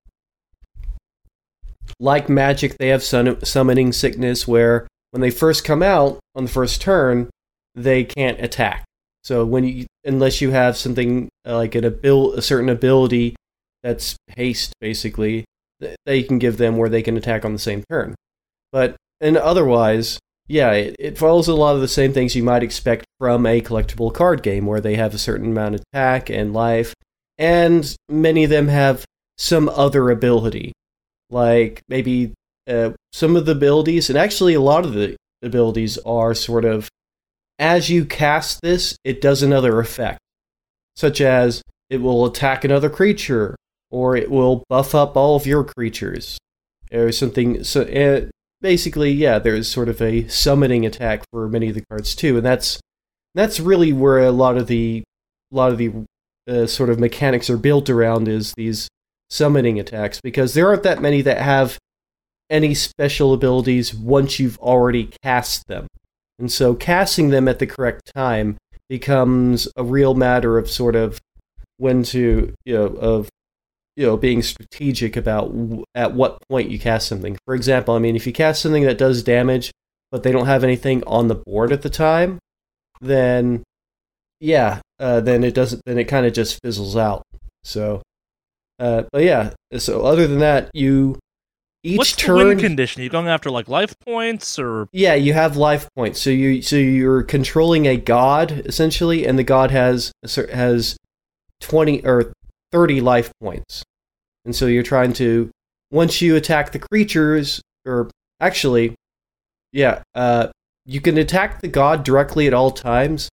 Like 1.99 2.29
magic, 2.29 2.77
they 2.77 2.87
have 2.87 3.03
sun- 3.03 3.43
summoning 3.43 3.91
sickness 3.91 4.47
where 4.47 4.87
when 5.09 5.19
they 5.19 5.29
first 5.29 5.65
come 5.65 5.83
out 5.83 6.19
on 6.35 6.45
the 6.45 6.49
first 6.49 6.81
turn, 6.81 7.29
they 7.75 8.05
can't 8.05 8.39
attack. 8.39 8.85
So 9.25 9.43
when 9.43 9.65
you 9.65 9.87
unless 10.05 10.39
you 10.39 10.51
have 10.51 10.77
something 10.77 11.27
uh, 11.45 11.57
like 11.57 11.75
an 11.75 11.83
abil- 11.83 12.35
a 12.35 12.41
certain 12.41 12.69
ability 12.69 13.35
that's 13.83 14.15
haste 14.37 14.71
basically, 14.79 15.43
th- 15.81 15.97
they 16.05 16.23
can 16.23 16.39
give 16.39 16.55
them 16.55 16.77
where 16.77 16.89
they 16.89 17.01
can 17.01 17.17
attack 17.17 17.43
on 17.43 17.51
the 17.51 17.59
same 17.59 17.83
turn. 17.91 18.15
But 18.71 18.95
and 19.21 19.37
otherwise, 19.37 20.19
yeah, 20.47 20.71
it, 20.71 20.95
it 20.99 21.17
follows 21.17 21.47
a 21.47 21.55
lot 21.55 21.75
of 21.75 21.81
the 21.81 21.87
same 21.87 22.11
things 22.11 22.35
you 22.35 22.43
might 22.43 22.63
expect 22.63 23.05
from 23.19 23.45
a 23.45 23.61
collectible 23.61 24.13
card 24.13 24.43
game 24.43 24.65
where 24.65 24.81
they 24.81 24.95
have 24.95 25.13
a 25.13 25.19
certain 25.19 25.51
amount 25.51 25.75
of 25.75 25.83
attack 25.93 26.29
and 26.29 26.53
life, 26.53 26.93
and 27.37 27.95
many 28.09 28.43
of 28.43 28.49
them 28.49 28.67
have 28.67 29.05
some 29.37 29.69
other 29.69 30.09
ability, 30.09 30.73
like 31.29 31.81
maybe 31.87 32.33
uh, 32.67 32.91
some 33.13 33.35
of 33.35 33.45
the 33.45 33.53
abilities, 33.53 34.09
and 34.09 34.17
actually 34.17 34.53
a 34.53 34.61
lot 34.61 34.83
of 34.83 34.93
the 34.93 35.15
abilities 35.41 35.97
are 35.99 36.33
sort 36.33 36.65
of 36.65 36.89
as 37.61 37.91
you 37.91 38.05
cast 38.05 38.59
this, 38.61 38.97
it 39.03 39.21
does 39.21 39.43
another 39.43 39.79
effect, 39.79 40.19
such 40.95 41.21
as 41.21 41.61
it 41.91 41.97
will 41.97 42.25
attack 42.25 42.63
another 42.63 42.89
creature, 42.89 43.55
or 43.91 44.15
it 44.15 44.31
will 44.31 44.63
buff 44.67 44.95
up 44.95 45.15
all 45.15 45.35
of 45.35 45.45
your 45.45 45.63
creatures, 45.63 46.39
or 46.91 47.11
something. 47.11 47.63
So 47.63 47.81
uh, 47.83 48.29
basically, 48.61 49.11
yeah, 49.11 49.39
there's 49.39 49.67
sort 49.67 49.89
of 49.89 50.01
a 50.01 50.27
summoning 50.27 50.85
attack 50.85 51.23
for 51.31 51.47
many 51.49 51.69
of 51.69 51.75
the 51.75 51.85
cards 51.89 52.15
too, 52.15 52.37
and 52.37 52.45
that's 52.45 52.79
that's 53.35 53.59
really 53.59 53.93
where 53.93 54.19
a 54.19 54.31
lot 54.31 54.57
of 54.57 54.67
the 54.67 55.03
a 55.51 55.55
lot 55.55 55.71
of 55.71 55.77
the 55.77 55.91
uh, 56.47 56.65
sort 56.65 56.89
of 56.89 56.99
mechanics 56.99 57.49
are 57.49 57.57
built 57.57 57.89
around 57.89 58.27
is 58.27 58.53
these 58.55 58.87
summoning 59.29 59.79
attacks 59.79 60.19
because 60.21 60.53
there 60.53 60.67
aren't 60.67 60.83
that 60.83 61.01
many 61.01 61.21
that 61.21 61.41
have 61.41 61.77
any 62.49 62.73
special 62.73 63.33
abilities 63.33 63.93
once 63.93 64.39
you've 64.39 64.59
already 64.59 65.09
cast 65.23 65.67
them. 65.67 65.87
And 66.37 66.51
so 66.51 66.73
casting 66.73 67.29
them 67.29 67.47
at 67.47 67.59
the 67.59 67.67
correct 67.67 68.11
time 68.13 68.57
becomes 68.89 69.69
a 69.77 69.83
real 69.83 70.15
matter 70.15 70.57
of 70.57 70.69
sort 70.69 70.95
of 70.95 71.19
when 71.77 72.03
to 72.03 72.53
you 72.65 72.73
know 72.73 72.87
of 72.87 73.29
you 74.01 74.07
know 74.07 74.17
being 74.17 74.41
strategic 74.41 75.15
about 75.15 75.55
w- 75.55 75.83
at 75.93 76.15
what 76.15 76.39
point 76.49 76.71
you 76.71 76.79
cast 76.79 77.07
something. 77.07 77.37
For 77.45 77.53
example, 77.53 77.93
I 77.93 77.99
mean, 77.99 78.15
if 78.15 78.25
you 78.25 78.33
cast 78.33 78.63
something 78.63 78.81
that 78.83 78.97
does 78.97 79.21
damage, 79.21 79.71
but 80.11 80.23
they 80.23 80.31
don't 80.31 80.47
have 80.47 80.63
anything 80.63 81.03
on 81.05 81.27
the 81.27 81.35
board 81.35 81.71
at 81.71 81.83
the 81.83 81.89
time, 81.89 82.39
then 82.99 83.61
yeah, 84.39 84.79
uh, 84.99 85.21
then 85.21 85.43
it 85.43 85.53
doesn't. 85.53 85.83
Then 85.85 85.99
it 85.99 86.05
kind 86.05 86.25
of 86.25 86.33
just 86.33 86.59
fizzles 86.63 86.97
out. 86.97 87.21
So, 87.63 88.01
uh, 88.79 89.03
but 89.11 89.23
yeah. 89.23 89.53
So 89.77 90.01
other 90.01 90.25
than 90.25 90.39
that, 90.39 90.71
you 90.73 91.19
each 91.83 91.99
What's 91.99 92.15
the 92.15 92.21
turn 92.21 92.47
win 92.47 92.59
condition? 92.59 93.03
Are 93.03 93.09
going 93.09 93.27
after 93.27 93.51
like 93.51 93.67
life 93.67 93.93
points 93.99 94.57
or 94.57 94.87
yeah, 94.91 95.13
you 95.13 95.33
have 95.33 95.57
life 95.57 95.87
points. 95.95 96.19
So 96.19 96.31
you 96.31 96.63
so 96.63 96.75
you're 96.75 97.21
controlling 97.21 97.85
a 97.85 97.97
god 97.97 98.63
essentially, 98.65 99.27
and 99.27 99.37
the 99.37 99.43
god 99.43 99.69
has 99.69 100.11
has 100.25 100.97
twenty 101.59 102.03
or 102.03 102.33
thirty 102.71 102.99
life 103.01 103.31
points, 103.41 103.83
and 104.45 104.55
so 104.55 104.65
you're 104.67 104.83
trying 104.83 105.13
to 105.13 105.49
once 105.91 106.21
you 106.21 106.35
attack 106.35 106.71
the 106.71 106.79
creatures, 106.79 107.61
or 107.85 108.09
actually, 108.39 108.95
yeah, 109.73 110.01
uh, 110.15 110.47
you 110.85 111.01
can 111.01 111.17
attack 111.17 111.61
the 111.61 111.67
god 111.67 112.03
directly 112.03 112.47
at 112.47 112.53
all 112.53 112.71
times. 112.71 113.29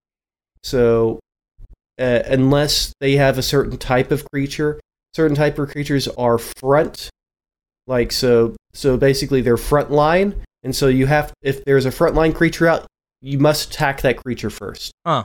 So 0.63 1.21
uh, 1.99 2.23
unless 2.27 2.93
they 3.01 3.17
have 3.17 3.39
a 3.39 3.43
certain 3.43 3.79
type 3.79 4.11
of 4.11 4.29
creature, 4.31 4.81
certain 5.15 5.37
type 5.37 5.59
of 5.59 5.71
creatures 5.71 6.09
are 6.09 6.39
front 6.39 7.11
like 7.87 8.13
so 8.13 8.55
so 8.75 8.97
basically 8.97 9.41
they're 9.41 9.57
front 9.57 9.91
line 9.91 10.35
and 10.63 10.77
so 10.77 10.89
you 10.89 11.07
have 11.07 11.33
if 11.43 11.65
there's 11.65 11.87
a 11.87 11.91
front 11.91 12.15
line 12.15 12.33
creature 12.33 12.69
out 12.69 12.87
you 13.23 13.39
must 13.39 13.71
attack 13.71 14.03
that 14.03 14.19
creature 14.19 14.51
first 14.51 14.93
Huh. 15.07 15.25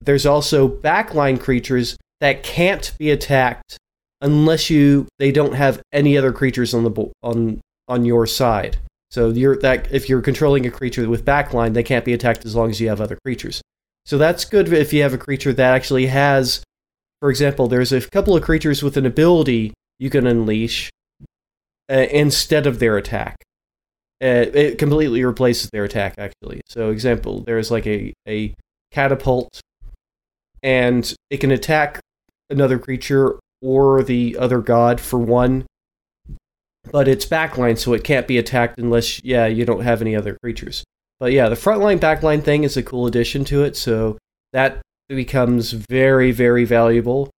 there's 0.00 0.24
also 0.24 0.68
backline 0.68 1.40
creatures 1.40 1.98
that 2.20 2.44
can't 2.44 2.92
be 2.98 3.10
attacked 3.10 3.76
unless 4.22 4.70
you 4.70 5.06
they 5.18 5.30
don't 5.30 5.54
have 5.54 5.82
any 5.92 6.16
other 6.16 6.32
creatures 6.32 6.72
on 6.72 6.84
the 6.84 7.12
on 7.22 7.60
on 7.88 8.04
your 8.04 8.26
side 8.26 8.78
so 9.10 9.28
you're 9.28 9.56
that 9.56 9.92
if 9.92 10.08
you're 10.08 10.22
controlling 10.22 10.64
a 10.64 10.70
creature 10.70 11.08
with 11.08 11.24
backline 11.24 11.74
they 11.74 11.82
can't 11.82 12.04
be 12.04 12.14
attacked 12.14 12.46
as 12.46 12.54
long 12.54 12.70
as 12.70 12.80
you 12.80 12.88
have 12.88 13.00
other 13.00 13.18
creatures 13.24 13.60
so 14.06 14.16
that's 14.16 14.44
good 14.46 14.72
if 14.72 14.92
you 14.92 15.02
have 15.02 15.12
a 15.12 15.18
creature 15.18 15.52
that 15.52 15.74
actually 15.74 16.06
has 16.06 16.62
for 17.20 17.28
example 17.28 17.68
there's 17.68 17.92
a 17.92 18.00
couple 18.00 18.34
of 18.34 18.42
creatures 18.42 18.82
with 18.82 18.96
an 18.96 19.04
ability 19.04 19.74
you 19.98 20.08
can 20.08 20.26
unleash 20.26 20.90
uh, 21.90 22.06
instead 22.10 22.66
of 22.66 22.78
their 22.78 22.96
attack. 22.96 23.36
Uh, 24.22 24.46
it 24.54 24.78
completely 24.78 25.24
replaces 25.24 25.68
their 25.70 25.84
attack, 25.84 26.14
actually. 26.16 26.60
So, 26.68 26.90
example, 26.90 27.42
there's 27.42 27.70
like 27.70 27.86
a, 27.86 28.12
a 28.26 28.54
catapult, 28.92 29.60
and 30.62 31.12
it 31.28 31.38
can 31.38 31.50
attack 31.50 32.00
another 32.50 32.78
creature 32.78 33.38
or 33.62 34.02
the 34.02 34.36
other 34.36 34.60
god 34.60 35.00
for 35.00 35.18
one, 35.18 35.64
but 36.90 37.08
it's 37.08 37.24
backline, 37.24 37.78
so 37.78 37.92
it 37.92 38.04
can't 38.04 38.26
be 38.26 38.36
attacked 38.36 38.78
unless, 38.78 39.22
yeah, 39.24 39.46
you 39.46 39.64
don't 39.64 39.82
have 39.82 40.02
any 40.02 40.14
other 40.16 40.36
creatures. 40.42 40.84
But 41.20 41.32
yeah, 41.32 41.48
the 41.48 41.54
frontline 41.54 42.00
backline 42.00 42.42
thing 42.42 42.64
is 42.64 42.76
a 42.76 42.82
cool 42.82 43.06
addition 43.06 43.44
to 43.46 43.62
it, 43.62 43.76
so 43.76 44.18
that 44.52 44.82
becomes 45.08 45.72
very, 45.72 46.32
very 46.32 46.64
valuable. 46.64 47.30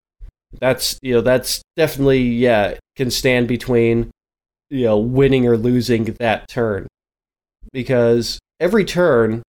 That's 0.61 0.99
you 1.03 1.15
know 1.15 1.21
that's 1.21 1.63
definitely 1.77 2.23
yeah 2.23 2.75
can 2.97 3.11
stand 3.11 3.49
between 3.49 4.11
you 4.71 4.85
know 4.85 4.99
winning 4.99 5.47
or 5.47 5.57
losing 5.57 6.05
that 6.21 6.49
turn 6.49 6.87
because 7.73 8.39
every 8.61 8.85
turn 8.85 9.43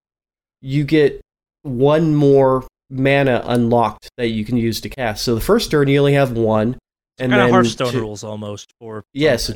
you 0.60 0.84
get 0.84 1.20
one 1.62 2.14
more 2.14 2.66
mana 2.90 3.42
unlocked 3.46 4.08
that 4.16 4.28
you 4.28 4.44
can 4.44 4.56
use 4.56 4.80
to 4.82 4.88
cast. 4.88 5.24
So 5.24 5.34
the 5.34 5.40
first 5.40 5.70
turn 5.70 5.88
you 5.88 5.98
only 5.98 6.14
have 6.14 6.32
one, 6.32 6.78
and 7.18 7.32
kind 7.32 7.42
of 7.42 7.46
then 7.46 7.50
Hearthstone 7.54 7.92
two- 7.92 8.00
rules 8.00 8.22
almost 8.24 8.70
for 8.80 9.02
Yes, 9.12 9.50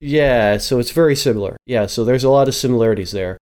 yeah. 0.00 0.58
So 0.58 0.78
it's 0.78 0.90
very 0.90 1.16
similar. 1.16 1.56
Yeah. 1.66 1.86
So 1.86 2.04
there's 2.04 2.24
a 2.24 2.30
lot 2.30 2.48
of 2.48 2.54
similarities 2.54 3.12
there. 3.12 3.38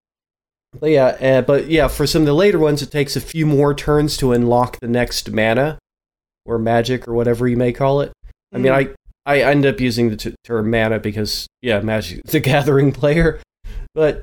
But 0.79 0.91
yeah, 0.91 1.07
uh, 1.07 1.43
but 1.43 1.69
yeah, 1.69 1.89
for 1.89 2.07
some 2.07 2.23
of 2.23 2.27
the 2.27 2.35
later 2.35 2.59
ones, 2.59 2.83
it 2.83 2.91
takes 2.91 3.15
a 3.15 3.21
few 3.21 3.47
more 3.47 3.75
turns 3.75 4.17
to 4.19 4.33
unlock 4.33 4.81
the 4.81 4.89
next 4.89 5.31
mana 5.31 5.79
or 6.45 6.59
magic 6.59 7.07
or 7.07 7.15
whatever 7.15 7.47
you 7.47 7.57
may 7.57 7.73
call 7.73 8.01
it. 8.01 8.13
I 8.53 8.59
mean, 8.59 8.73
I 8.73 8.89
I 9.27 9.41
end 9.41 9.67
up 9.67 9.81
using 9.81 10.11
the 10.11 10.17
t- 10.17 10.35
term 10.45 10.71
mana 10.71 10.99
because 10.99 11.47
yeah, 11.63 11.81
Magic 11.81 12.23
the 12.25 12.41
Gathering 12.41 12.93
player, 12.93 13.41
but 13.95 14.23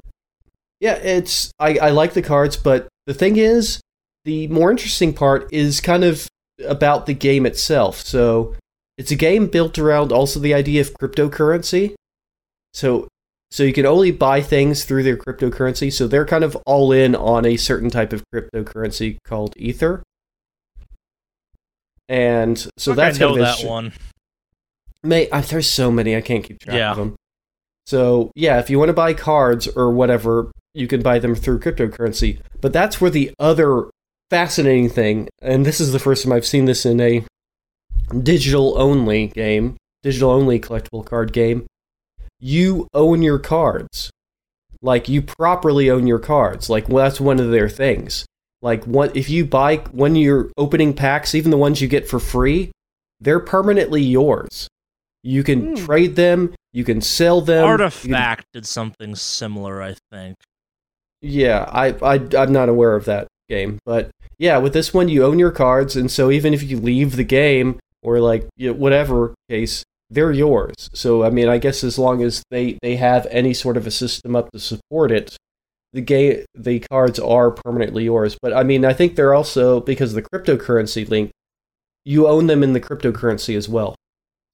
yeah, 0.79 0.95
it's 0.95 1.51
I 1.59 1.77
I 1.77 1.89
like 1.91 2.13
the 2.13 2.21
cards, 2.21 2.57
but 2.57 2.87
the 3.07 3.13
thing 3.13 3.37
is, 3.37 3.79
the 4.25 4.47
more 4.47 4.71
interesting 4.71 5.13
part 5.13 5.51
is 5.51 5.81
kind 5.81 6.03
of 6.03 6.27
about 6.65 7.05
the 7.05 7.13
game 7.13 7.45
itself. 7.45 8.01
So 8.01 8.55
it's 8.97 9.11
a 9.11 9.15
game 9.15 9.47
built 9.47 9.79
around 9.79 10.11
also 10.11 10.39
the 10.39 10.53
idea 10.53 10.81
of 10.81 10.93
cryptocurrency. 10.93 11.95
So 12.73 13.07
so 13.49 13.63
you 13.63 13.73
can 13.73 13.85
only 13.85 14.11
buy 14.11 14.41
things 14.41 14.85
through 14.85 15.03
their 15.03 15.17
cryptocurrency. 15.17 15.91
So 15.91 16.07
they're 16.07 16.25
kind 16.25 16.43
of 16.43 16.55
all 16.65 16.91
in 16.93 17.15
on 17.15 17.45
a 17.45 17.57
certain 17.57 17.89
type 17.89 18.13
of 18.13 18.23
cryptocurrency 18.33 19.17
called 19.25 19.53
Ether. 19.57 20.03
And 22.07 22.57
so 22.77 22.93
that's 22.93 23.17
I 23.17 23.19
know 23.19 23.35
that 23.37 23.63
one. 23.65 23.93
May 25.03 25.29
I, 25.31 25.41
there's 25.41 25.69
so 25.69 25.91
many 25.91 26.15
I 26.15 26.21
can't 26.21 26.43
keep 26.43 26.59
track 26.59 26.75
Yeah. 26.75 26.91
of 26.91 26.97
them. 26.97 27.15
So 27.87 28.31
yeah, 28.35 28.59
if 28.59 28.69
you 28.69 28.77
want 28.79 28.89
to 28.89 28.93
buy 28.93 29.13
cards 29.13 29.67
or 29.67 29.91
whatever, 29.91 30.51
you 30.73 30.87
can 30.87 31.01
buy 31.01 31.19
them 31.19 31.35
through 31.35 31.59
cryptocurrency. 31.59 32.39
But 32.61 32.71
that's 32.73 33.01
where 33.01 33.11
the 33.11 33.31
other 33.39 33.89
fascinating 34.35 34.89
thing, 34.89 35.27
and 35.41 35.65
this 35.65 35.79
is 35.81 35.91
the 35.91 35.99
first 35.99 36.23
time 36.23 36.31
I've 36.31 36.45
seen 36.45 36.63
this 36.65 36.85
in 36.85 36.99
a 37.01 37.23
digital 38.23 38.77
only 38.79 39.27
game, 39.27 39.75
digital 40.01 40.31
only 40.31 40.59
collectible 40.59 41.05
card 41.05 41.33
game. 41.33 41.67
You 42.39 42.87
own 42.93 43.21
your 43.21 43.37
cards, 43.39 44.09
like 44.81 45.07
you 45.09 45.21
properly 45.21 45.89
own 45.91 46.07
your 46.07 46.17
cards. 46.17 46.69
Like 46.69 46.87
well, 46.89 47.03
that's 47.03 47.19
one 47.21 47.39
of 47.39 47.51
their 47.51 47.69
things. 47.69 48.25
Like 48.61 48.85
what 48.85 49.15
if 49.15 49.29
you 49.29 49.45
buy 49.45 49.77
when 49.91 50.15
you're 50.15 50.49
opening 50.57 50.93
packs, 50.93 51.35
even 51.35 51.51
the 51.51 51.57
ones 51.57 51.81
you 51.81 51.87
get 51.87 52.07
for 52.07 52.19
free, 52.19 52.71
they're 53.19 53.39
permanently 53.41 54.01
yours. 54.01 54.67
You 55.23 55.43
can 55.43 55.75
Hmm. 55.75 55.85
trade 55.85 56.15
them. 56.15 56.55
You 56.73 56.83
can 56.85 57.01
sell 57.01 57.41
them. 57.41 57.57
you 57.69 57.77
can- 57.77 57.81
Artifact 57.81 58.45
did 58.53 58.65
something 58.65 59.13
similar, 59.15 59.81
I 59.83 59.95
think. 60.09 60.37
yeah, 61.21 61.65
I, 61.69 61.87
I 62.01 62.15
I'm 62.37 62.53
not 62.53 62.69
aware 62.69 62.95
of 62.95 63.05
that 63.05 63.27
game, 63.51 63.77
but 63.85 64.09
yeah, 64.39 64.57
with 64.57 64.73
this 64.73 64.93
one 64.93 65.09
you 65.09 65.23
own 65.23 65.37
your 65.37 65.51
cards, 65.51 65.95
and 65.95 66.09
so 66.09 66.31
even 66.31 66.53
if 66.53 66.63
you 66.63 66.79
leave 66.79 67.15
the 67.15 67.23
game 67.23 67.79
or 68.01 68.19
like 68.19 68.47
you 68.57 68.69
know, 68.69 68.73
whatever 68.73 69.35
case, 69.49 69.83
they're 70.09 70.31
yours. 70.31 70.89
So 70.93 71.23
I 71.23 71.29
mean, 71.29 71.47
I 71.47 71.57
guess 71.57 71.83
as 71.83 71.99
long 71.99 72.23
as 72.23 72.43
they 72.49 72.79
they 72.81 72.95
have 72.95 73.27
any 73.29 73.53
sort 73.53 73.77
of 73.77 73.85
a 73.85 73.91
system 73.91 74.35
up 74.35 74.51
to 74.51 74.59
support 74.59 75.11
it, 75.11 75.37
the 75.93 76.01
game 76.01 76.45
the 76.55 76.79
cards 76.79 77.19
are 77.19 77.51
permanently 77.51 78.05
yours. 78.05 78.37
But 78.41 78.53
I 78.53 78.63
mean, 78.63 78.85
I 78.85 78.93
think 78.93 79.15
they're 79.15 79.33
also 79.33 79.79
because 79.79 80.15
of 80.15 80.23
the 80.23 80.29
cryptocurrency 80.29 81.07
link, 81.07 81.31
you 82.05 82.27
own 82.27 82.47
them 82.47 82.63
in 82.63 82.73
the 82.73 82.81
cryptocurrency 82.81 83.55
as 83.55 83.69
well. 83.69 83.95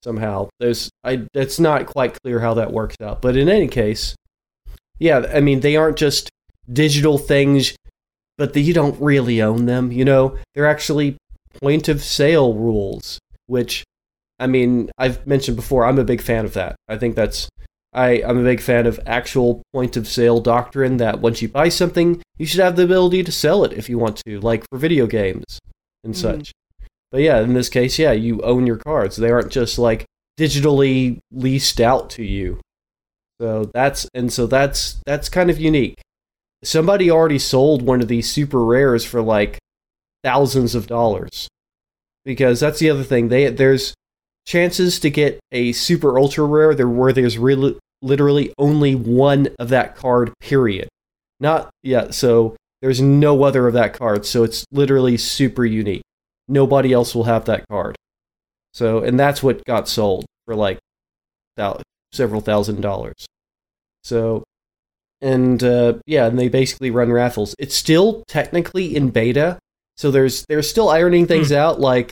Somehow, 0.04 0.50
there's 0.60 0.90
I 1.04 1.28
it's 1.34 1.60
not 1.60 1.86
quite 1.86 2.22
clear 2.22 2.40
how 2.40 2.54
that 2.56 2.72
works 2.72 2.98
out, 3.02 3.22
but 3.22 3.36
in 3.36 3.50
any 3.50 3.68
case, 3.68 4.16
yeah, 5.00 5.26
I 5.34 5.40
mean 5.40 5.62
they 5.62 5.76
aren't 5.76 5.98
just 5.98 6.30
digital 6.72 7.18
things, 7.18 7.76
but 8.38 8.54
the, 8.54 8.62
you 8.62 8.74
don't 8.74 9.00
really 9.02 9.42
own 9.42 9.66
them. 9.66 9.92
You 9.92 10.06
know, 10.06 10.38
they're 10.54 10.68
actually 10.68 11.18
point 11.62 11.88
of 11.88 12.04
sale 12.04 12.54
rules, 12.54 13.20
which 13.48 13.84
I 14.40 14.48
mean 14.48 14.92
I've 14.98 15.26
mentioned 15.26 15.58
before. 15.58 15.86
I'm 15.86 16.00
a 16.00 16.04
big 16.04 16.22
fan 16.22 16.46
of 16.46 16.54
that. 16.54 16.76
I 16.88 16.98
think 16.98 17.16
that's 17.16 17.50
I, 17.94 18.22
I'm 18.24 18.38
a 18.38 18.44
big 18.44 18.62
fan 18.62 18.86
of 18.86 19.00
actual 19.08 19.64
point 19.74 19.98
of 19.98 20.08
sale 20.08 20.40
doctrine 20.40 20.98
that 20.98 21.20
once 21.20 21.42
you 21.42 21.48
buy 21.50 21.70
something, 21.70 22.22
you 22.38 22.46
should 22.46 22.60
have 22.60 22.76
the 22.76 22.84
ability 22.84 23.24
to 23.24 23.32
sell 23.32 23.64
it 23.64 23.74
if 23.74 23.90
you 23.90 23.98
want 23.98 24.22
to, 24.28 24.40
like 24.42 24.64
for 24.70 24.78
video 24.78 25.08
games 25.08 25.60
and 26.04 26.14
Mhm. 26.14 26.18
such. 26.18 26.52
But 27.12 27.22
yeah, 27.22 27.40
in 27.40 27.54
this 27.54 27.70
case, 27.70 27.98
yeah, 27.98 28.12
you 28.12 28.42
own 28.42 28.68
your 28.68 28.76
cards. 28.78 29.16
They 29.16 29.32
aren't 29.32 29.52
just 29.52 29.80
like 29.80 30.06
digitally 30.40 31.18
leased 31.32 31.80
out 31.82 32.10
to 32.12 32.24
you. 32.24 32.60
So 33.42 33.72
that's 33.74 34.08
and 34.14 34.32
so 34.32 34.46
that's 34.46 35.00
that's 35.06 35.30
kind 35.30 35.50
of 35.50 35.60
unique. 35.60 35.96
Somebody 36.64 37.12
already 37.12 37.40
sold 37.40 37.82
one 37.82 38.02
of 38.02 38.08
these 38.08 38.32
super 38.32 38.64
rares 38.66 39.06
for 39.06 39.22
like 39.22 39.60
thousands 40.24 40.76
of 40.76 40.88
dollars. 40.88 41.48
Because 42.26 42.60
that's 42.60 42.80
the 42.80 42.90
other 42.90 43.04
thing. 43.04 43.30
They 43.30 43.50
there's 43.50 43.94
chances 44.46 45.00
to 45.00 45.10
get 45.10 45.40
a 45.52 45.72
super 45.72 46.18
ultra 46.18 46.46
rare 46.46 46.74
there 46.74 46.90
where 46.90 47.14
there's 47.14 47.38
really 47.38 47.78
literally 48.02 48.54
only 48.58 48.96
one 48.96 49.50
of 49.60 49.70
that 49.70 49.96
card 49.96 50.34
period. 50.40 50.90
Not 51.40 51.70
yeah, 51.84 52.12
so 52.12 52.56
there's 52.82 53.02
no 53.02 53.44
other 53.44 53.68
of 53.68 53.74
that 53.74 53.94
card, 53.94 54.26
so 54.26 54.44
it's 54.44 54.66
literally 54.72 55.18
super 55.18 55.66
unique. 55.66 56.04
Nobody 56.48 56.94
else 56.94 57.14
will 57.16 57.26
have 57.26 57.46
that 57.46 57.68
card. 57.68 57.96
So 58.74 59.00
and 59.00 59.20
that's 59.20 59.42
what 59.42 59.64
got 59.66 59.88
sold 59.88 60.26
for 60.46 60.56
like 60.56 60.80
several 62.12 62.42
thousand 62.42 62.82
dollars. 62.82 63.26
So 64.04 64.44
and 65.22 65.64
uh, 65.64 65.94
yeah, 66.06 66.28
and 66.28 66.38
they 66.38 66.48
basically 66.50 66.92
run 66.92 67.12
raffles. 67.12 67.56
It's 67.60 67.76
still 67.76 68.24
technically 68.28 68.96
in 68.96 69.10
beta, 69.10 69.60
So 69.98 70.12
there's 70.12 70.46
they're 70.48 70.62
still 70.64 70.90
ironing 70.90 71.26
things 71.28 71.50
Hmm. 71.50 71.56
out. 71.56 71.80
Like 71.80 72.12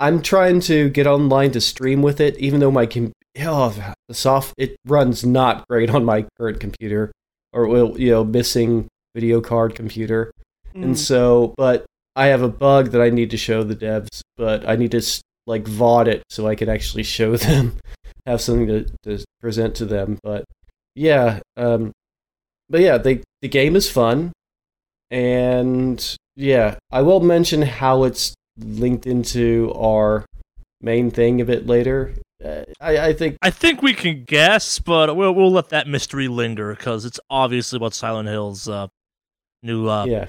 I'm 0.00 0.20
trying 0.22 0.60
to 0.62 0.90
get 0.90 1.06
online 1.06 1.52
to 1.52 1.60
stream 1.60 2.02
with 2.02 2.20
it, 2.20 2.36
even 2.38 2.60
though 2.60 2.70
my 2.70 2.86
com- 2.86 3.12
oh, 3.40 3.94
the 4.08 4.14
soft 4.14 4.54
it 4.58 4.76
runs 4.84 5.24
not 5.24 5.66
great 5.68 5.90
on 5.90 6.04
my 6.04 6.26
current 6.38 6.60
computer, 6.60 7.10
or 7.52 7.66
will 7.66 7.98
you 7.98 8.10
know 8.10 8.24
missing 8.24 8.88
video 9.14 9.40
card 9.40 9.74
computer. 9.74 10.32
Mm. 10.74 10.82
And 10.84 10.98
so, 10.98 11.54
but 11.56 11.84
I 12.16 12.26
have 12.26 12.42
a 12.42 12.48
bug 12.48 12.90
that 12.90 13.00
I 13.00 13.10
need 13.10 13.30
to 13.30 13.36
show 13.36 13.62
the 13.62 13.76
devs, 13.76 14.20
but 14.36 14.68
I 14.68 14.76
need 14.76 14.90
to 14.92 15.02
like 15.46 15.64
VOD 15.64 16.06
it 16.08 16.22
so 16.30 16.46
I 16.46 16.54
can 16.54 16.68
actually 16.68 17.02
show 17.04 17.36
them, 17.46 17.78
have 18.26 18.40
something 18.40 18.66
to, 18.66 18.86
to 19.04 19.24
present 19.40 19.74
to 19.76 19.84
them. 19.86 20.18
But 20.22 20.44
yeah, 20.94 21.40
um, 21.56 21.92
but 22.72 22.80
yeah, 22.80 22.98
the 22.98 23.22
the 23.42 23.48
game 23.48 23.76
is 23.76 23.88
fun, 23.88 24.32
and 25.10 26.16
yeah, 26.34 26.76
I 26.90 27.02
will 27.02 27.20
mention 27.20 27.62
how 27.62 28.04
it's 28.04 28.34
linked 28.58 29.06
into 29.06 29.72
our 29.76 30.24
main 30.80 31.10
thing 31.10 31.40
a 31.40 31.44
bit 31.44 31.66
later. 31.66 32.14
Uh, 32.42 32.64
I 32.80 32.98
I 33.08 33.12
think 33.12 33.36
I 33.42 33.50
think 33.50 33.82
we 33.82 33.92
can 33.92 34.24
guess, 34.24 34.78
but 34.78 35.14
we'll 35.14 35.34
we'll 35.34 35.52
let 35.52 35.68
that 35.68 35.86
mystery 35.86 36.28
linger 36.28 36.74
because 36.74 37.04
it's 37.04 37.20
obviously 37.28 37.76
about 37.76 37.92
Silent 37.94 38.28
Hill's 38.28 38.66
uh, 38.68 38.88
new 39.62 39.88
uh, 39.88 40.06
yeah. 40.06 40.28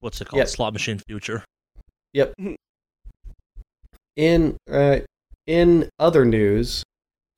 what's 0.00 0.20
it 0.20 0.26
called 0.26 0.40
Yeah. 0.40 0.46
slot 0.46 0.72
machine 0.72 0.98
future. 1.08 1.44
Yep. 2.12 2.34
In 4.16 4.56
uh, 4.68 4.98
in 5.46 5.88
other 6.00 6.24
news, 6.24 6.82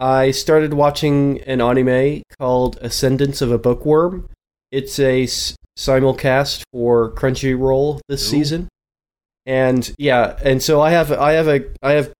I 0.00 0.30
started 0.30 0.72
watching 0.74 1.42
an 1.42 1.60
anime 1.60 2.22
called 2.38 2.78
Ascendance 2.80 3.42
of 3.42 3.52
a 3.52 3.58
Bookworm. 3.58 4.28
It's 4.72 4.98
a 4.98 5.24
simulcast 5.78 6.62
for 6.72 7.12
Crunchyroll 7.12 8.00
this 8.08 8.26
Ooh. 8.26 8.30
season, 8.30 8.68
and 9.44 9.92
yeah, 9.98 10.38
and 10.42 10.62
so 10.62 10.80
I 10.80 10.90
have 10.90 11.12
I 11.12 11.32
have 11.32 11.48
a 11.48 11.64
I 11.82 11.92
have 11.92 12.12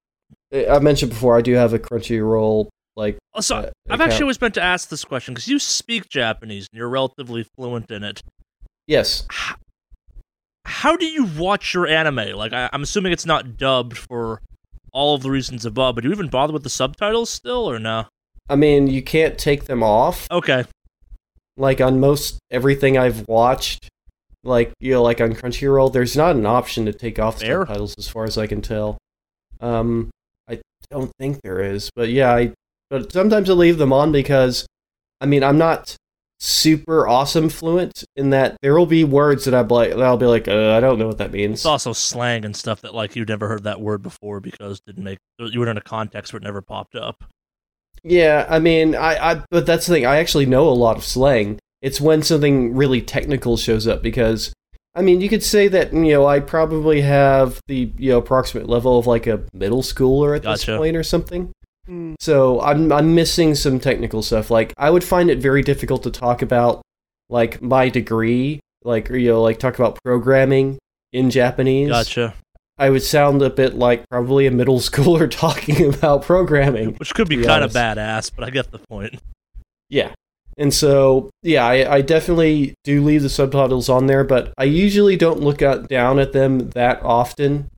I 0.53 0.79
mentioned 0.81 1.11
before 1.11 1.39
I 1.39 1.41
do 1.41 1.55
have 1.55 1.73
a 1.73 1.79
Crunchyroll 1.79 2.69
like 2.97 3.17
Also, 3.33 3.57
uh, 3.57 3.59
I've 3.89 3.95
account. 3.95 4.03
actually 4.03 4.23
always 4.25 4.41
meant 4.41 4.55
to 4.55 4.63
ask 4.63 4.89
this 4.89 5.05
question 5.05 5.33
because 5.33 5.49
you 5.49 5.59
speak 5.59 6.09
Japanese 6.09 6.67
and 6.71 6.79
you're 6.79 6.89
relatively 6.89 7.47
fluent 7.57 7.91
in 7.91 8.03
it. 8.03 8.21
yes 8.87 9.27
How 10.67 10.97
do 10.97 11.07
you 11.07 11.25
watch 11.39 11.73
your 11.73 11.87
anime? 11.87 12.37
Like, 12.37 12.53
I, 12.53 12.69
I'm 12.73 12.83
assuming 12.83 13.13
it's 13.13 13.25
not 13.27 13.57
dubbed 13.57 13.97
for 13.97 14.43
all 14.93 15.15
of 15.15 15.23
the 15.23 15.31
reasons 15.31 15.65
above, 15.65 15.95
but 15.95 16.03
do 16.03 16.09
you 16.09 16.15
even 16.15 16.29
bother 16.29 16.53
with 16.53 16.63
the 16.63 16.71
subtitles 16.71 17.31
still, 17.31 17.71
or 17.71 17.79
no? 17.79 18.07
I 18.49 18.57
mean 18.57 18.89
you 18.89 19.03
can't 19.03 19.39
take 19.39 19.65
them 19.65 19.83
off 19.83 20.27
Okay, 20.31 20.65
like 21.57 21.81
on 21.81 22.01
most 22.01 22.39
everything 22.51 22.99
I've 22.99 23.27
watched, 23.29 23.89
like 24.43 24.73
you 24.81 24.93
know, 24.93 25.03
like 25.03 25.21
on 25.21 25.35
Crunchyroll, 25.35 25.93
there's 25.93 26.17
not 26.17 26.35
an 26.37 26.47
option 26.47 26.87
to 26.87 26.93
take 26.93 27.19
off 27.19 27.41
Fair. 27.41 27.61
subtitles 27.61 27.95
as 27.99 28.09
far 28.09 28.25
as 28.25 28.37
I 28.39 28.47
can 28.47 28.61
tell. 28.63 28.99
Um, 29.61 30.11
I 30.49 30.61
don't 30.91 31.13
think 31.19 31.41
there 31.43 31.61
is, 31.61 31.91
but 31.95 32.09
yeah, 32.09 32.35
I 32.35 32.53
but 32.89 33.13
sometimes 33.13 33.49
I 33.49 33.53
leave 33.53 33.79
them 33.79 33.93
on 33.93 34.11
because, 34.11 34.67
I 35.21 35.27
mean, 35.27 35.45
I'm 35.45 35.59
not 35.59 35.95
super 36.41 37.07
awesome 37.07 37.51
fluent 37.51 38.03
in 38.17 38.31
that 38.31 38.57
there 38.63 38.75
will 38.75 38.87
be 38.87 39.05
words 39.05 39.45
that 39.45 39.55
I 39.55 39.61
like 39.61 39.91
that 39.91 40.03
I'll 40.03 40.17
be 40.17 40.27
like, 40.27 40.49
uh, 40.49 40.73
I 40.73 40.81
don't 40.81 40.99
know 40.99 41.07
what 41.07 41.19
that 41.19 41.33
means. 41.33 41.61
it's 41.61 41.67
also 41.67 41.93
slang 41.93 42.45
and 42.45 42.57
stuff 42.57 42.81
that 42.81 42.95
like 42.95 43.15
you 43.15 43.25
never 43.25 43.47
heard 43.47 43.65
that 43.65 43.81
word 43.81 44.03
before 44.03 44.41
because 44.41 44.81
didn't 44.81 45.05
make 45.05 45.19
you 45.39 45.61
were 45.61 45.69
in 45.69 45.77
a 45.77 45.83
context 45.83 46.33
where 46.33 46.39
it 46.39 46.45
never 46.45 46.63
popped 46.63 46.97
up. 46.97 47.25
Yeah, 48.03 48.47
I 48.49 48.59
mean, 48.59 48.95
I, 48.95 49.33
I 49.33 49.45
but 49.51 49.67
that's 49.67 49.87
the 49.87 49.95
thing. 49.95 50.07
I 50.07 50.17
actually 50.17 50.47
know 50.47 50.69
a 50.69 50.71
lot 50.71 50.97
of 50.97 51.05
slang. 51.05 51.59
It's 51.83 52.01
when 52.01 52.23
something 52.23 52.75
really 52.75 53.03
technical 53.03 53.57
shows 53.59 53.87
up 53.87 54.03
because 54.03 54.53
I 54.95 55.03
mean, 55.03 55.21
you 55.21 55.29
could 55.29 55.45
say 55.45 55.69
that 55.69 55.93
you 55.93 56.13
know 56.13 56.27
I 56.27 56.41
probably 56.41 57.03
have 57.03 57.61
the 57.69 57.93
you 57.99 58.13
know 58.13 58.19
approximate 58.19 58.69
level 58.69 58.99
of 58.99 59.07
like 59.07 59.27
a 59.27 59.43
middle 59.53 59.83
schooler 59.83 60.35
at 60.35 60.43
Gotcha. 60.43 60.71
this 60.73 60.79
point 60.79 60.97
or 60.97 61.03
something. 61.03 61.53
Mm. 61.91 62.15
So 62.21 62.61
I'm 62.61 62.93
I'm 62.93 63.15
missing 63.15 63.55
some 63.55 63.81
technical 63.81 64.23
stuff. 64.23 64.51
Like 64.51 64.73
I 64.79 64.91
would 64.91 65.05
find 65.05 65.31
it 65.31 65.39
very 65.39 65.63
difficult 65.63 66.03
to 66.05 66.11
talk 66.11 66.43
about 66.43 66.83
like 67.29 67.61
my 67.61 67.89
degree, 67.89 68.61
like 68.83 69.11
or, 69.11 69.17
you 69.17 69.31
know, 69.31 69.43
like 69.43 69.59
talk 69.59 69.79
about 69.79 69.99
programming 70.05 70.79
in 71.13 71.31
Japanese. 71.31 71.91
Gotcha. 71.91 72.35
I 72.79 72.89
would 72.89 73.03
sound 73.03 73.43
a 73.43 73.51
bit 73.51 73.75
like 73.75 74.09
probably 74.09 74.47
a 74.47 74.51
middle 74.51 74.79
schooler 74.81 75.31
talking 75.31 75.93
about 75.93 76.23
programming. 76.23 76.95
Which 76.95 77.15
could 77.15 77.29
be 77.29 77.37
be 77.37 77.45
kind 77.45 77.65
of 77.65 77.73
badass, 77.73 78.31
but 78.35 78.45
I 78.45 78.51
get 78.51 78.71
the 78.71 78.79
point. 78.79 79.21
Yeah. 79.89 80.13
And 80.57 80.75
so, 80.75 81.31
yeah, 81.43 81.65
I, 81.65 81.95
I 81.95 82.01
definitely 82.03 82.75
do 82.85 83.03
leave 83.03 83.23
the 83.23 83.31
subtitles 83.31 83.89
on 83.89 84.07
there, 84.07 84.25
but 84.25 84.53
I 84.59 84.65
usually 84.65 85.17
don't 85.17 85.41
look 85.41 85.63
out, 85.63 85.89
down 85.89 86.19
at 86.19 86.33
them 86.33 86.71
that 86.71 87.03
often. 87.03 87.71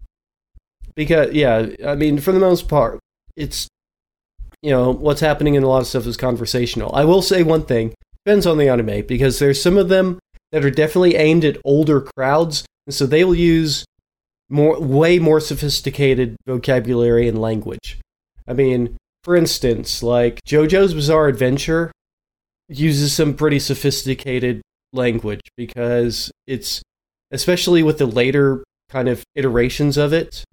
Because, 0.97 1.33
yeah, 1.33 1.67
I 1.87 1.95
mean, 1.95 2.19
for 2.19 2.33
the 2.33 2.41
most 2.41 2.69
part, 2.69 2.99
it's, 3.37 3.69
you 4.63 4.71
know, 4.71 4.91
what's 4.91 5.21
happening 5.21 5.55
in 5.55 5.63
a 5.63 5.69
lot 5.69 5.83
of 5.83 5.87
stuff 5.87 6.07
is 6.07 6.17
conversational. 6.17 6.95
I 6.95 7.05
will 7.05 7.23
say 7.23 7.43
one 7.43 7.65
thing 7.65 7.95
depends 8.25 8.47
on 8.47 8.57
the 8.57 8.69
anime, 8.69 9.05
because 9.07 9.39
there's 9.39 9.61
some 9.61 9.77
of 9.77 9.89
them 9.89 10.19
that 10.53 10.65
are 10.65 10.71
definitely 10.71 11.17
aimed 11.17 11.45
at 11.45 11.57
older 11.65 12.01
crowds, 12.01 12.65
and 12.87 12.95
so 12.95 13.05
they 13.05 13.25
will 13.25 13.35
use 13.35 13.85
more, 14.49 14.79
way 14.81 15.19
more 15.19 15.41
sophisticated 15.41 16.37
vocabulary 16.47 17.27
and 17.27 17.41
language. 17.41 17.99
I 18.47 18.53
mean, 18.53 18.97
for 19.25 19.35
instance, 19.35 20.03
like 20.03 20.41
JoJo's 20.47 20.95
Bizarre 20.95 21.29
Adventure 21.29 21.91
uses 22.69 23.13
some 23.13 23.35
pretty 23.35 23.59
sophisticated 23.59 24.63
language 24.93 25.41
because 25.57 26.31
it's 26.47 26.83
especially 27.31 27.83
with 27.83 27.99
the 27.99 28.07
later 28.07 28.63
kind 28.91 29.09
of 29.09 29.25
iterations 29.35 29.97
of 29.97 30.13
it. 30.13 30.45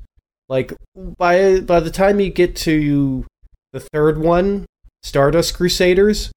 Like 0.47 0.73
by 0.95 1.59
by 1.59 1.79
the 1.79 1.91
time 1.91 2.19
you 2.19 2.29
get 2.29 2.55
to 2.57 3.25
the 3.73 3.79
third 3.79 4.17
one, 4.19 4.65
Stardust 5.03 5.55
Crusaders, 5.55 6.31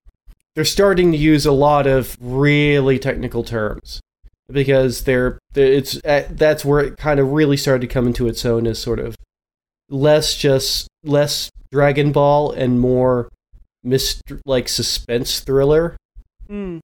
they're 0.55 0.65
starting 0.65 1.13
to 1.13 1.19
use 1.19 1.47
a 1.47 1.53
lot 1.53 1.87
of 1.87 2.17
really 2.21 2.99
technical 2.99 3.43
terms 3.45 4.01
because 4.51 5.05
they're 5.05 5.39
it's 5.55 5.97
uh, 6.05 6.27
that's 6.31 6.65
where 6.65 6.81
it 6.81 6.97
kind 6.99 7.19
of 7.19 7.33
really 7.33 7.57
started 7.57 7.81
to 7.81 7.87
come 7.93 8.07
into 8.07 8.29
its 8.29 8.45
own 8.45 8.67
as 8.67 8.79
sort 8.79 8.99
of 8.99 9.15
less 9.89 10.37
just 10.37 10.89
less 11.05 11.49
Dragon 11.71 12.13
Ball 12.13 12.51
and 12.53 12.79
more 12.79 13.29
myst- 13.83 14.21
like 14.45 14.69
suspense 14.69 15.41
thriller 15.41 15.97
Mm. 16.51 16.81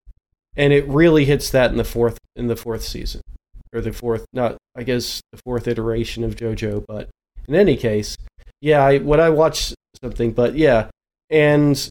and 0.57 0.73
it 0.73 0.87
really 0.89 1.25
hits 1.27 1.51
that 1.51 1.71
in 1.73 1.77
the 1.77 1.85
fourth 1.85 2.17
in 2.37 2.47
the 2.47 2.57
fourth 2.57 2.83
season 2.85 3.21
or 3.75 3.81
the 3.83 3.93
fourth 3.93 4.25
not 4.33 4.57
I 4.75 4.83
guess 4.85 5.21
the 5.33 5.41
fourth 5.45 5.69
iteration 5.69 6.25
of 6.25 6.37
JoJo 6.37 6.85
but 6.89 7.11
in 7.47 7.55
any 7.55 7.77
case 7.77 8.17
yeah 8.63 8.83
I 8.83 8.99
when 8.99 9.21
I 9.21 9.29
watch 9.31 9.75
something 10.03 10.33
but 10.33 10.55
yeah 10.57 10.89
and 11.31 11.89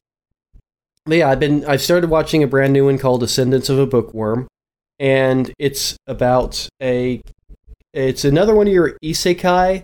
yeah 1.07 1.29
I've 1.29 1.39
been 1.39 1.65
I've 1.65 1.81
started 1.81 2.09
watching 2.09 2.43
a 2.43 2.47
brand 2.47 2.73
new 2.73 2.85
one 2.85 2.97
called 2.97 3.23
Ascendance 3.23 3.69
of 3.69 3.79
a 3.79 3.85
Bookworm 3.87 4.47
and 4.99 5.51
it's 5.59 5.95
about 6.07 6.67
a 6.81 7.21
it's 7.93 8.25
another 8.25 8.53
one 8.55 8.67
of 8.67 8.73
your 8.73 8.97
isekai 9.03 9.81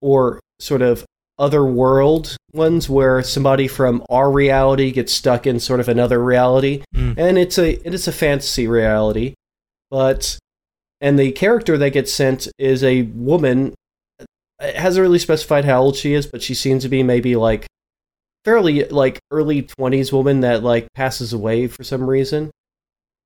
or 0.00 0.40
sort 0.58 0.82
of 0.82 1.04
other 1.38 1.64
world 1.64 2.36
ones 2.52 2.88
where 2.88 3.22
somebody 3.22 3.66
from 3.66 4.04
our 4.10 4.30
reality 4.30 4.90
gets 4.92 5.12
stuck 5.12 5.46
in 5.46 5.58
sort 5.58 5.80
of 5.80 5.88
another 5.88 6.22
reality 6.22 6.82
Mm. 6.94 7.14
and 7.16 7.38
it's 7.38 7.58
a 7.58 7.86
it 7.86 7.94
is 7.94 8.06
a 8.06 8.12
fantasy 8.12 8.66
reality 8.66 9.34
but 9.90 10.38
and 11.00 11.18
the 11.18 11.32
character 11.32 11.78
that 11.78 11.90
gets 11.90 12.12
sent 12.12 12.48
is 12.58 12.84
a 12.84 13.02
woman 13.02 13.72
it 14.60 14.76
hasn't 14.76 15.02
really 15.02 15.18
specified 15.18 15.64
how 15.64 15.80
old 15.82 15.96
she 15.96 16.12
is 16.12 16.26
but 16.26 16.42
she 16.42 16.54
seems 16.54 16.82
to 16.82 16.88
be 16.88 17.02
maybe 17.02 17.36
like 17.36 17.66
fairly 18.44 18.84
like 18.86 19.18
early 19.30 19.62
20s 19.62 20.12
woman 20.12 20.40
that 20.40 20.62
like 20.62 20.86
passes 20.94 21.32
away 21.32 21.66
for 21.66 21.82
some 21.84 22.08
reason 22.08 22.50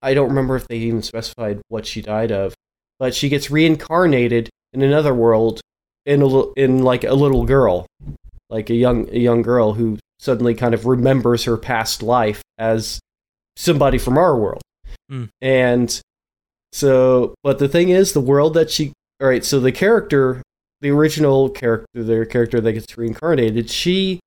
i 0.02 0.14
don't 0.14 0.28
remember 0.28 0.56
if 0.56 0.66
they 0.68 0.76
even 0.76 1.02
specified 1.02 1.60
what 1.68 1.86
she 1.86 2.00
died 2.02 2.32
of 2.32 2.54
but 2.98 3.14
she 3.14 3.28
gets 3.28 3.50
reincarnated 3.50 4.48
in 4.72 4.82
another 4.82 5.14
world 5.14 5.60
in 6.06 6.20
a, 6.22 6.52
in 6.52 6.82
like 6.82 7.04
a 7.04 7.14
little 7.14 7.44
girl 7.44 7.86
like 8.50 8.70
a 8.70 8.74
young 8.74 9.08
a 9.10 9.18
young 9.18 9.42
girl 9.42 9.74
who 9.74 9.98
suddenly 10.18 10.54
kind 10.54 10.74
of 10.74 10.86
remembers 10.86 11.44
her 11.44 11.56
past 11.56 12.02
life 12.02 12.42
as 12.58 12.98
somebody 13.56 13.98
from 13.98 14.18
our 14.18 14.36
world 14.36 14.62
Hmm. 15.10 15.24
and 15.42 16.00
so 16.72 17.34
but 17.42 17.58
the 17.58 17.68
thing 17.68 17.90
is 17.90 18.12
the 18.12 18.20
world 18.20 18.54
that 18.54 18.70
she 18.70 18.92
all 19.20 19.28
right 19.28 19.44
so 19.44 19.60
the 19.60 19.72
character 19.72 20.42
the 20.84 20.90
original 20.90 21.48
character 21.48 21.86
the 21.94 22.26
character 22.26 22.60
that 22.60 22.72
gets 22.74 22.96
reincarnated 22.98 23.70
she 23.70 24.20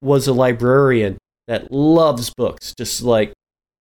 was 0.00 0.26
a 0.28 0.32
librarian 0.32 1.18
that 1.48 1.70
loves 1.72 2.32
books 2.36 2.72
just 2.78 3.02
like 3.02 3.32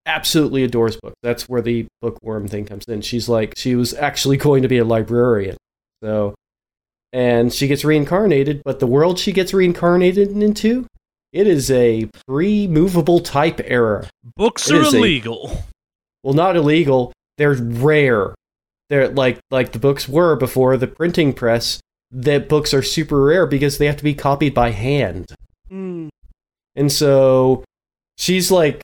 absolutely 0.07 0.65
adores 0.65 0.97
books. 1.01 1.15
That's 1.23 1.49
where 1.49 1.63
the 1.63 1.87
bookworm 2.01 2.49
thing 2.49 2.65
comes 2.65 2.85
in. 2.89 3.03
She's 3.03 3.29
like 3.29 3.53
she 3.57 3.77
was 3.77 3.95
actually 3.95 4.37
going 4.47 4.63
to 4.63 4.69
be 4.69 4.79
a 4.79 4.85
librarian 4.85 5.57
so 6.03 6.35
and 7.13 7.53
she 7.53 7.69
gets 7.69 7.85
reincarnated 7.85 8.63
but 8.65 8.81
the 8.81 8.87
world 8.87 9.19
she 9.19 9.31
gets 9.33 9.53
reincarnated 9.55 10.31
into 10.31 10.87
it 11.33 11.47
is 11.47 11.71
a 11.71 12.09
pre-movable 12.27 13.21
type 13.21 13.61
era 13.65 14.09
Books 14.37 14.71
It 14.71 14.77
are 14.77 14.81
is 14.83 14.95
a- 14.95 14.97
illegal. 14.97 15.65
well 16.25 16.35
not 16.35 16.57
illegal. 16.57 17.13
They're 17.39 17.55
rare. 17.55 18.35
They're 18.91 19.09
like 19.09 19.39
like 19.51 19.73
the 19.73 19.79
books 19.79 20.09
were 20.09 20.35
before 20.37 20.77
the 20.77 20.87
printing 20.89 21.33
press. 21.33 21.81
That 22.13 22.49
books 22.49 22.75
are 22.75 22.83
super 22.83 23.23
rare 23.25 23.47
because 23.47 23.79
they 23.79 23.87
have 23.87 23.97
to 23.97 24.05
be 24.05 24.15
copied 24.15 24.55
by 24.55 24.71
hand. 24.71 25.33
Mm. 25.71 26.11
And 26.77 26.93
so 26.93 27.65
she's 28.19 28.51
like 28.51 28.83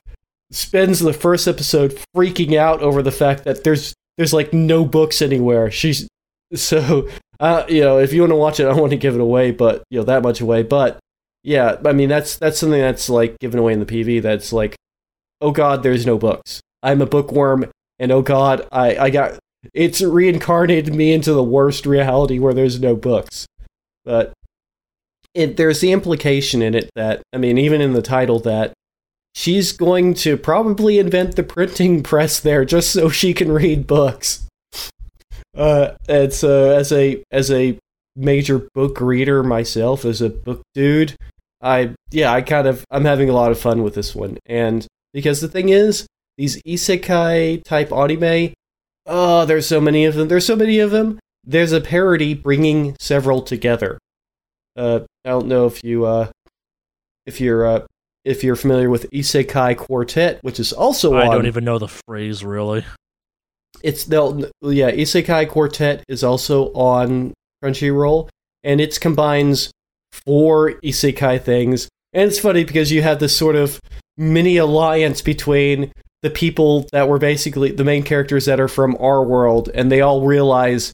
spends 0.51 0.99
the 0.99 1.13
first 1.13 1.47
episode 1.47 1.97
freaking 2.15 2.57
out 2.57 2.81
over 2.81 3.01
the 3.03 3.11
fact 3.11 3.43
that 3.43 3.63
there's 3.63 3.93
there's 4.17 4.33
like 4.33 4.53
no 4.53 4.83
books 4.85 5.21
anywhere. 5.21 5.69
She's 5.71 6.07
so 6.55 7.07
uh 7.39 7.65
you 7.67 7.81
know, 7.81 7.99
if 7.99 8.13
you 8.13 8.21
want 8.21 8.31
to 8.31 8.35
watch 8.35 8.59
it, 8.59 8.65
I 8.65 8.69
don't 8.69 8.79
want 8.79 8.91
to 8.91 8.97
give 8.97 9.15
it 9.15 9.21
away, 9.21 9.51
but 9.51 9.83
you 9.89 9.99
know, 9.99 10.05
that 10.05 10.23
much 10.23 10.41
away. 10.41 10.63
But 10.63 10.99
yeah, 11.43 11.77
I 11.85 11.93
mean 11.93 12.09
that's 12.09 12.37
that's 12.37 12.59
something 12.59 12.81
that's 12.81 13.09
like 13.09 13.37
given 13.39 13.59
away 13.59 13.73
in 13.73 13.79
the 13.79 13.85
PV 13.85 14.21
that's 14.21 14.51
like 14.51 14.75
oh 15.41 15.51
god, 15.51 15.83
there's 15.83 16.05
no 16.05 16.17
books. 16.17 16.61
I'm 16.81 17.01
a 17.01 17.05
bookworm 17.05 17.69
and 17.99 18.11
oh 18.11 18.21
god, 18.21 18.67
I 18.71 18.97
I 18.97 19.09
got 19.09 19.39
it's 19.73 20.01
reincarnated 20.01 20.93
me 20.93 21.13
into 21.13 21.33
the 21.33 21.43
worst 21.43 21.85
reality 21.85 22.39
where 22.39 22.53
there's 22.53 22.79
no 22.79 22.95
books. 22.95 23.45
But 24.05 24.33
it, 25.33 25.57
there's 25.57 25.81
the 25.81 25.91
implication 25.91 26.61
in 26.61 26.75
it 26.75 26.89
that 26.95 27.21
I 27.33 27.37
mean, 27.37 27.57
even 27.57 27.81
in 27.81 27.93
the 27.93 28.01
title, 28.01 28.39
that 28.41 28.73
she's 29.35 29.71
going 29.71 30.13
to 30.15 30.37
probably 30.37 30.99
invent 30.99 31.35
the 31.35 31.43
printing 31.43 32.03
press 32.03 32.39
there 32.39 32.65
just 32.65 32.91
so 32.91 33.09
she 33.09 33.33
can 33.33 33.51
read 33.51 33.87
books. 33.87 34.45
Uh, 35.55 35.95
it's 36.07 36.43
uh, 36.43 36.75
as 36.77 36.91
a 36.91 37.23
as 37.31 37.51
a 37.51 37.77
major 38.15 38.67
book 38.73 39.01
reader 39.01 39.43
myself, 39.43 40.05
as 40.05 40.21
a 40.21 40.29
book 40.29 40.61
dude, 40.73 41.15
I 41.61 41.95
yeah, 42.11 42.31
I 42.31 42.41
kind 42.41 42.67
of 42.67 42.85
I'm 42.91 43.05
having 43.05 43.29
a 43.29 43.33
lot 43.33 43.51
of 43.51 43.59
fun 43.59 43.83
with 43.83 43.95
this 43.95 44.15
one, 44.15 44.37
and 44.45 44.85
because 45.13 45.41
the 45.41 45.47
thing 45.47 45.69
is, 45.69 46.05
these 46.37 46.61
isekai 46.63 47.63
type 47.63 47.91
anime, 47.91 48.53
oh, 49.09 49.45
there's 49.45 49.67
so 49.67 49.81
many 49.81 50.05
of 50.05 50.15
them. 50.15 50.27
There's 50.27 50.45
so 50.45 50.55
many 50.55 50.79
of 50.79 50.91
them. 50.91 51.19
There's 51.43 51.71
a 51.71 51.81
parody 51.81 52.33
bringing 52.33 52.95
several 52.99 53.41
together. 53.41 53.97
Uh, 54.77 55.01
I 55.25 55.29
don't 55.29 55.47
know 55.47 55.65
if 55.65 55.83
you 55.83 56.05
uh, 56.05 56.29
if 57.25 57.41
you're 57.41 57.65
uh, 57.65 57.87
if 58.23 58.43
you're 58.43 58.55
familiar 58.55 58.89
with 58.89 59.09
Isekai 59.11 59.77
Quartet, 59.77 60.39
which 60.41 60.59
is 60.59 60.71
also 60.71 61.15
I 61.15 61.25
on. 61.25 61.31
don't 61.31 61.47
even 61.47 61.65
know 61.65 61.79
the 61.79 61.87
phrase 61.87 62.43
really. 62.43 62.85
It's 63.83 64.05
they'll 64.05 64.49
yeah, 64.61 64.91
Isekai 64.91 65.49
Quartet 65.49 66.03
is 66.07 66.23
also 66.23 66.71
on 66.73 67.33
Crunchyroll, 67.63 68.29
and 68.63 68.79
it 68.79 68.99
combines 68.99 69.71
four 70.11 70.73
Isekai 70.83 71.41
things. 71.41 71.89
And 72.13 72.27
it's 72.27 72.39
funny 72.39 72.63
because 72.63 72.91
you 72.91 73.01
have 73.01 73.19
this 73.19 73.37
sort 73.37 73.55
of 73.55 73.79
mini 74.17 74.57
alliance 74.57 75.21
between 75.21 75.91
the 76.21 76.29
people 76.29 76.87
that 76.91 77.07
were 77.07 77.19
basically 77.19 77.71
the 77.71 77.83
main 77.83 78.03
characters 78.03 78.45
that 78.45 78.59
are 78.59 78.67
from 78.67 78.97
our 78.99 79.23
world, 79.23 79.69
and 79.73 79.91
they 79.91 80.01
all 80.01 80.25
realize 80.25 80.91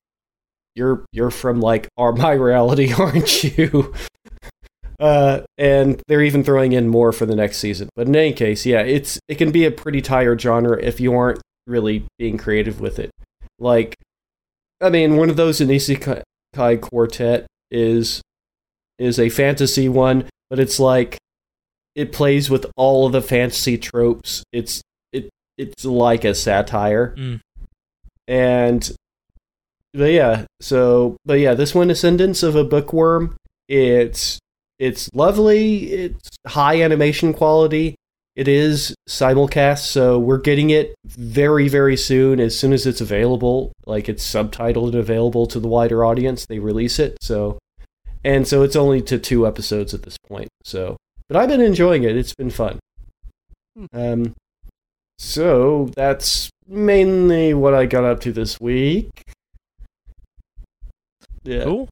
you're 0.75 1.05
you're 1.11 1.31
from 1.31 1.61
like 1.61 1.87
our 1.97 2.11
my 2.13 2.33
reality, 2.33 2.93
aren't 2.93 3.43
you? 3.43 3.93
Uh, 4.97 5.41
and 5.57 6.01
they're 6.07 6.21
even 6.21 6.41
throwing 6.41 6.71
in 6.71 6.87
more 6.87 7.11
for 7.11 7.25
the 7.25 7.35
next 7.35 7.57
season. 7.57 7.89
But 7.97 8.07
in 8.07 8.15
any 8.15 8.31
case, 8.31 8.65
yeah, 8.65 8.79
it's 8.79 9.19
it 9.27 9.35
can 9.35 9.51
be 9.51 9.65
a 9.65 9.71
pretty 9.71 10.01
tired 10.01 10.39
genre 10.39 10.81
if 10.81 11.01
you 11.01 11.13
aren't 11.13 11.41
really 11.67 12.05
being 12.17 12.37
creative 12.37 12.79
with 12.79 12.97
it. 12.97 13.11
Like, 13.59 13.95
I 14.81 14.89
mean, 14.89 15.17
one 15.17 15.29
of 15.29 15.35
those 15.35 15.59
in 15.59 15.67
Isekai 15.67 16.23
Quartet 16.81 17.45
is 17.71 18.21
is 18.97 19.19
a 19.19 19.29
fantasy 19.29 19.89
one, 19.89 20.29
but 20.49 20.59
it's 20.59 20.79
like 20.79 21.17
it 21.95 22.11
plays 22.11 22.49
with 22.49 22.65
all 22.77 23.05
of 23.05 23.11
the 23.11 23.21
fantasy 23.21 23.77
tropes. 23.77 24.43
It's 24.53 24.79
it 24.79 24.83
it's 25.57 25.85
like 25.85 26.23
a 26.25 26.33
satire, 26.35 27.15
Mm. 27.17 27.39
and 28.27 28.91
but 29.93 30.11
yeah, 30.11 30.45
so 30.59 31.15
but 31.25 31.39
yeah, 31.39 31.53
this 31.53 31.73
one, 31.73 31.89
Ascendance 31.89 32.43
of 32.43 32.55
a 32.55 32.63
Bookworm, 32.63 33.37
it's 33.69 34.39
it's 34.77 35.09
lovely. 35.13 35.85
It's 35.93 36.29
high 36.47 36.81
animation 36.81 37.33
quality. 37.33 37.95
It 38.35 38.49
is 38.49 38.93
simulcast, 39.07 39.85
so 39.85 40.19
we're 40.19 40.39
getting 40.39 40.69
it 40.69 40.93
very, 41.05 41.69
very 41.69 41.95
soon. 41.95 42.41
As 42.41 42.59
soon 42.59 42.73
as 42.73 42.85
it's 42.85 42.99
available, 42.99 43.71
like 43.85 44.09
it's 44.09 44.29
subtitled 44.29 44.87
and 44.87 44.95
available 44.95 45.45
to 45.47 45.61
the 45.61 45.69
wider 45.69 46.03
audience, 46.03 46.45
they 46.45 46.59
release 46.59 46.99
it. 46.99 47.17
So, 47.21 47.57
and 48.25 48.45
so 48.45 48.63
it's 48.63 48.75
only 48.75 49.01
to 49.03 49.17
two 49.17 49.47
episodes 49.47 49.93
at 49.93 50.03
this 50.03 50.17
point. 50.27 50.49
So, 50.65 50.97
but 51.29 51.37
I've 51.37 51.47
been 51.47 51.61
enjoying 51.61 52.03
it. 52.03 52.17
It's 52.17 52.35
been 52.35 52.49
fun. 52.49 52.79
Um, 53.93 54.33
so 55.17 55.89
that's 55.95 56.49
mainly 56.67 57.53
what 57.53 57.73
I 57.73 57.85
got 57.85 58.03
up 58.03 58.19
to 58.21 58.31
this 58.31 58.59
week. 58.59 59.09
Yeah. 61.43 61.63
Cool. 61.63 61.89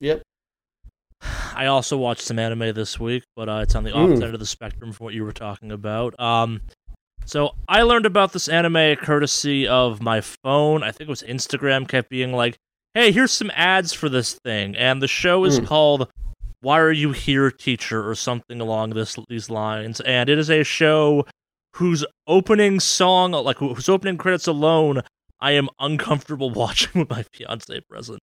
Yep. 0.00 0.22
I 1.54 1.66
also 1.66 1.96
watched 1.96 2.22
some 2.22 2.38
anime 2.38 2.72
this 2.74 2.98
week, 3.00 3.24
but 3.36 3.48
uh, 3.48 3.60
it's 3.62 3.74
on 3.74 3.84
the 3.84 3.90
Mm. 3.90 4.04
opposite 4.04 4.24
end 4.26 4.34
of 4.34 4.40
the 4.40 4.46
spectrum 4.46 4.92
from 4.92 5.04
what 5.04 5.14
you 5.14 5.24
were 5.24 5.32
talking 5.32 5.72
about. 5.72 6.18
Um, 6.20 6.60
so 7.26 7.54
I 7.68 7.82
learned 7.82 8.06
about 8.06 8.32
this 8.32 8.48
anime 8.48 8.96
courtesy 8.96 9.66
of 9.66 10.00
my 10.00 10.20
phone. 10.20 10.82
I 10.82 10.92
think 10.92 11.08
it 11.08 11.10
was 11.10 11.22
Instagram 11.22 11.86
kept 11.88 12.08
being 12.08 12.32
like, 12.32 12.56
"Hey, 12.94 13.10
here's 13.12 13.32
some 13.32 13.50
ads 13.54 13.92
for 13.92 14.08
this 14.08 14.34
thing," 14.44 14.76
and 14.76 15.02
the 15.02 15.08
show 15.08 15.44
is 15.44 15.58
Mm. 15.60 15.66
called 15.66 16.08
"Why 16.60 16.78
Are 16.78 16.92
You 16.92 17.10
Here, 17.12 17.50
Teacher?" 17.50 18.08
or 18.08 18.14
something 18.14 18.60
along 18.60 18.90
this 18.90 19.16
these 19.28 19.50
lines, 19.50 20.00
and 20.00 20.28
it 20.30 20.38
is 20.38 20.48
a 20.50 20.62
show 20.62 21.26
whose 21.74 22.04
opening 22.26 22.80
song, 22.80 23.32
like 23.32 23.58
whose 23.58 23.88
opening 23.88 24.16
credits 24.18 24.46
alone, 24.46 25.02
I 25.40 25.52
am 25.52 25.68
uncomfortable 25.78 26.50
watching 26.62 27.00
with 27.00 27.10
my 27.10 27.22
fiance 27.32 27.80
present. 27.88 28.18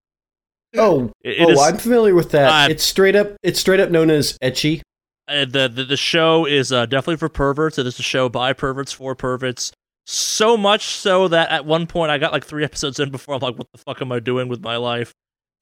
Oh, 0.77 1.11
It, 1.23 1.39
it 1.39 1.45
oh, 1.47 1.51
is- 1.51 1.59
I'm 1.61 1.77
familiar 1.77 2.15
with 2.15 2.31
that. 2.31 2.65
Uh, 2.69 2.71
it's 2.71 2.83
straight 2.83 3.15
up. 3.15 3.35
It's 3.43 3.59
straight 3.59 3.79
up 3.79 3.89
known 3.91 4.09
as 4.09 4.37
ecchi. 4.43 4.81
uh, 5.29 5.45
the, 5.45 5.67
the 5.69 5.85
the 5.85 5.97
show 5.97 6.45
is 6.45 6.71
uh, 6.71 6.85
definitely 6.85 7.17
for 7.17 7.29
perverts. 7.29 7.77
It 7.77 7.87
is 7.87 7.97
a 7.99 8.03
show 8.03 8.27
by 8.29 8.51
perverts 8.53 8.91
for 8.91 9.15
perverts. 9.15 9.71
So 10.07 10.55
much 10.57 10.85
so 10.85 11.27
that 11.29 11.49
at 11.49 11.65
one 11.65 11.87
point 11.87 12.11
I 12.11 12.17
got 12.19 12.31
like 12.33 12.45
three 12.45 12.63
episodes 12.63 12.99
in 12.99 13.09
before 13.09 13.35
I'm 13.35 13.41
like, 13.41 13.57
what 13.57 13.67
the 13.71 13.79
fuck 13.79 14.01
am 14.01 14.11
I 14.11 14.19
doing 14.19 14.49
with 14.49 14.61
my 14.61 14.75
life? 14.75 15.13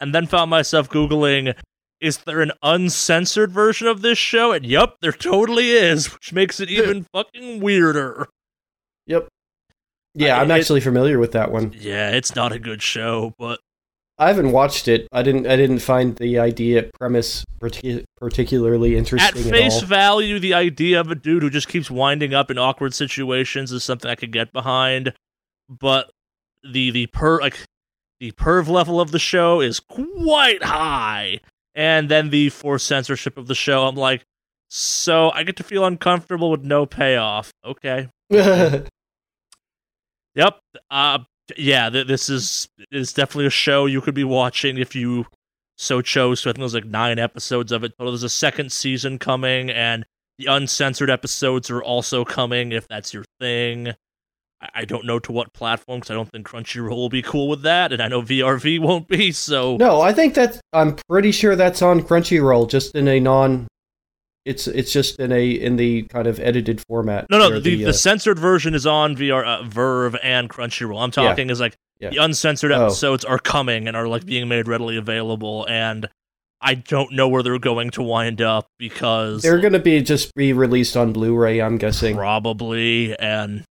And 0.01 0.13
then 0.13 0.25
found 0.27 0.49
myself 0.49 0.89
googling, 0.89 1.55
is 2.03 2.17
there 2.19 2.41
an 2.41 2.51
uncensored 2.61 3.51
version 3.51 3.87
of 3.87 4.01
this 4.01 4.17
show? 4.17 4.51
And 4.51 4.65
yep, 4.65 4.97
there 5.01 5.11
totally 5.11 5.71
is, 5.71 6.13
which 6.13 6.33
makes 6.33 6.59
it 6.59 6.69
even 6.69 7.05
fucking 7.13 7.61
weirder. 7.61 8.27
Yep. 9.07 9.27
Yeah, 10.13 10.37
I- 10.37 10.41
I'm 10.41 10.51
it- 10.51 10.55
actually 10.55 10.81
familiar 10.81 11.17
with 11.19 11.31
that 11.31 11.51
one. 11.51 11.73
Yeah, 11.79 12.11
it's 12.11 12.35
not 12.35 12.51
a 12.51 12.59
good 12.59 12.81
show, 12.81 13.33
but 13.39 13.59
I 14.19 14.27
haven't 14.27 14.51
watched 14.51 14.87
it. 14.87 15.07
I 15.11 15.23
didn't. 15.23 15.47
I 15.47 15.55
didn't 15.55 15.79
find 15.79 16.15
the 16.17 16.37
idea 16.37 16.89
premise 16.99 17.43
parti- 17.59 18.05
particularly 18.17 18.95
interesting 18.95 19.45
at, 19.45 19.49
face 19.51 19.81
all. 19.81 19.87
value, 19.87 20.37
the 20.39 20.53
idea 20.53 20.99
of 20.99 21.09
a 21.09 21.15
dude 21.15 21.41
who 21.41 21.49
just 21.49 21.67
keeps 21.67 21.89
winding 21.89 22.31
up 22.33 22.51
in 22.51 22.59
awkward 22.59 22.93
situations 22.93 23.71
is 23.71 23.83
something 23.83 24.09
I 24.11 24.15
could 24.15 24.31
get 24.31 24.53
behind. 24.53 25.13
But 25.67 26.11
the 26.63 26.91
the 26.91 27.07
per 27.07 27.41
like 27.41 27.57
the 28.19 28.31
perv 28.33 28.67
level 28.67 29.01
of 29.01 29.09
the 29.11 29.19
show 29.19 29.61
is 29.61 29.79
quite 29.79 30.63
high, 30.63 31.39
and 31.75 32.09
then 32.09 32.29
the 32.29 32.49
forced 32.49 32.87
censorship 32.87 33.37
of 33.37 33.47
the 33.47 33.55
show, 33.55 33.85
I'm 33.85 33.95
like, 33.95 34.23
so 34.69 35.29
I 35.31 35.43
get 35.43 35.57
to 35.57 35.63
feel 35.63 35.85
uncomfortable 35.85 36.49
with 36.49 36.63
no 36.63 36.85
payoff. 36.85 37.53
Okay, 37.63 38.09
yep. 38.29 38.89
Uh, 40.89 41.19
yeah. 41.57 41.89
Th- 41.89 42.07
this 42.07 42.29
is 42.29 42.67
is 42.91 43.13
definitely 43.13 43.45
a 43.45 43.51
show 43.51 43.85
you 43.85 44.01
could 44.01 44.15
be 44.15 44.23
watching 44.23 44.77
if 44.77 44.95
you 44.95 45.25
so 45.77 46.01
chose 46.01 46.39
So 46.39 46.49
I 46.49 46.53
think 46.53 46.61
there's 46.61 46.73
like 46.73 46.85
nine 46.85 47.19
episodes 47.19 47.71
of 47.71 47.83
it, 47.83 47.93
but 47.97 48.05
there's 48.05 48.23
a 48.23 48.29
second 48.29 48.71
season 48.71 49.19
coming, 49.19 49.69
and 49.69 50.05
the 50.37 50.47
uncensored 50.47 51.09
episodes 51.09 51.69
are 51.69 51.83
also 51.83 52.25
coming 52.25 52.71
if 52.71 52.87
that's 52.87 53.13
your 53.13 53.25
thing. 53.39 53.93
I, 54.73 54.85
don't 54.85 55.05
know 55.05 55.19
to 55.19 55.31
what 55.31 55.53
platform 55.53 55.99
because 55.99 56.11
I 56.11 56.13
don't 56.13 56.29
think 56.31 56.47
Crunchyroll 56.47 56.95
will 56.95 57.09
be 57.09 57.21
cool 57.21 57.47
with 57.47 57.61
that, 57.63 57.91
and 57.91 58.01
I 58.01 58.07
know 58.07 58.21
VRV 58.21 58.79
won't 58.79 59.07
be. 59.07 59.31
So 59.31 59.77
no, 59.77 60.01
I 60.01 60.13
think 60.13 60.33
that's. 60.33 60.59
I'm 60.71 60.95
pretty 61.09 61.31
sure 61.31 61.55
that's 61.55 61.81
on 61.81 62.01
Crunchyroll, 62.01 62.69
just 62.69 62.95
in 62.95 63.07
a 63.07 63.19
non. 63.19 63.67
It's 64.45 64.67
it's 64.67 64.91
just 64.91 65.19
in 65.19 65.31
a 65.31 65.49
in 65.51 65.77
the 65.77 66.03
kind 66.03 66.27
of 66.27 66.39
edited 66.39 66.83
format. 66.87 67.27
no, 67.29 67.37
no, 67.39 67.59
the, 67.59 67.75
the, 67.77 67.85
uh, 67.87 67.91
censored 67.93 68.37
version 68.37 68.75
is 68.75 68.85
on 68.85 69.15
VR, 69.15 69.45
uh, 69.45 69.63
VRV 69.63 70.17
and 70.21 70.49
Crunchyroll. 70.49 71.01
I'm 71.01 71.11
talking 71.11 71.49
is 71.49 71.61
like 71.61 71.75
Yeah. 71.99 72.09
the 72.09 72.17
uncensored 72.17 72.71
Oh. 72.73 72.85
episodes 72.87 73.23
are 73.23 73.39
coming 73.39 73.87
and 73.87 73.95
are 73.95 74.07
like 74.07 74.25
being 74.25 74.49
made 74.49 74.67
readily 74.67 74.97
available, 74.97 75.65
and 75.69 76.09
I 76.59 76.75
don't 76.75 77.13
know 77.13 77.29
where 77.29 77.41
they're 77.43 77.57
going 77.59 77.89
to 77.91 78.03
wind 78.03 78.41
up 78.41 78.67
because 78.79 79.41
they're 79.43 79.59
gonna 79.59 79.79
be 79.79 80.01
just 80.01 80.33
be 80.35 80.51
released 80.51 80.97
on 80.97 81.13
Blu-ray. 81.13 81.61
I'm 81.61 81.77
guessing. 81.77 82.15
Probably, 82.17 83.17
and 83.17 83.63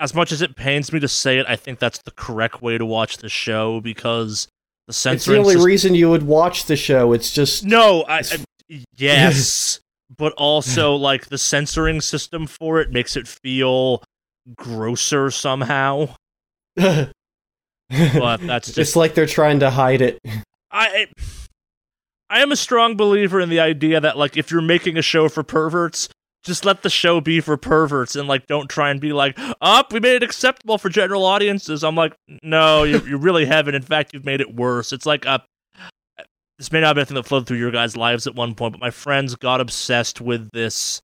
as 0.00 0.14
much 0.14 0.32
as 0.32 0.40
it 0.42 0.56
pains 0.56 0.92
me 0.92 0.98
to 0.98 1.06
say 1.08 1.38
it, 1.38 1.46
I 1.48 1.54
think 1.56 1.78
that's 1.78 2.00
the 2.04 2.10
correct 2.12 2.62
way 2.62 2.78
to 2.78 2.84
watch 2.86 3.18
the 3.18 3.28
show 3.28 3.80
because 3.80 4.48
the 4.86 4.92
censoring. 4.92 5.40
It's 5.40 5.48
the 5.48 5.52
only 5.54 5.62
sys- 5.62 5.64
reason 5.66 5.94
you 5.94 6.10
would 6.10 6.22
watch 6.24 6.64
the 6.64 6.76
show. 6.76 7.12
It's 7.12 7.32
just 7.32 7.64
no, 7.64 8.02
I, 8.08 8.20
I- 8.70 8.84
yes, 8.96 9.80
but 10.16 10.32
also 10.32 10.94
like 10.94 11.26
the 11.26 11.38
censoring 11.38 12.00
system 12.00 12.46
for 12.46 12.80
it 12.80 12.90
makes 12.90 13.14
it 13.16 13.28
feel 13.28 14.02
grosser 14.56 15.30
somehow. 15.30 16.08
but 16.76 17.10
that's 17.90 18.66
just 18.68 18.78
it's 18.78 18.96
like 18.96 19.14
they're 19.14 19.26
trying 19.26 19.60
to 19.60 19.70
hide 19.70 20.00
it. 20.00 20.18
I 20.70 21.06
I 22.30 22.40
am 22.40 22.52
a 22.52 22.56
strong 22.56 22.96
believer 22.96 23.40
in 23.40 23.48
the 23.50 23.60
idea 23.60 24.00
that 24.00 24.16
like 24.16 24.36
if 24.36 24.50
you're 24.50 24.62
making 24.62 24.96
a 24.96 25.02
show 25.02 25.28
for 25.28 25.42
perverts, 25.42 26.08
just 26.44 26.64
let 26.64 26.82
the 26.82 26.90
show 26.90 27.20
be 27.20 27.40
for 27.40 27.56
perverts 27.56 28.16
and 28.16 28.26
like 28.26 28.46
don't 28.46 28.68
try 28.68 28.90
and 28.90 29.00
be 29.00 29.12
like, 29.12 29.38
up, 29.60 29.92
we 29.92 30.00
made 30.00 30.16
it 30.16 30.22
acceptable 30.22 30.78
for 30.78 30.88
general 30.88 31.24
audiences. 31.24 31.84
I'm 31.84 31.96
like, 31.96 32.14
no, 32.42 32.84
you, 32.84 33.00
you 33.00 33.18
really 33.18 33.46
haven't. 33.46 33.74
In 33.74 33.82
fact, 33.82 34.14
you've 34.14 34.24
made 34.24 34.40
it 34.40 34.54
worse. 34.54 34.92
It's 34.92 35.06
like 35.06 35.24
a 35.26 35.42
this 36.58 36.70
may 36.70 36.80
not 36.82 36.94
be 36.94 37.00
anything 37.00 37.14
that 37.14 37.24
flowed 37.24 37.46
through 37.46 37.56
your 37.56 37.70
guys' 37.70 37.96
lives 37.96 38.26
at 38.26 38.34
one 38.34 38.54
point, 38.54 38.74
but 38.74 38.82
my 38.82 38.90
friends 38.90 39.34
got 39.34 39.62
obsessed 39.62 40.20
with 40.20 40.50
this 40.52 41.00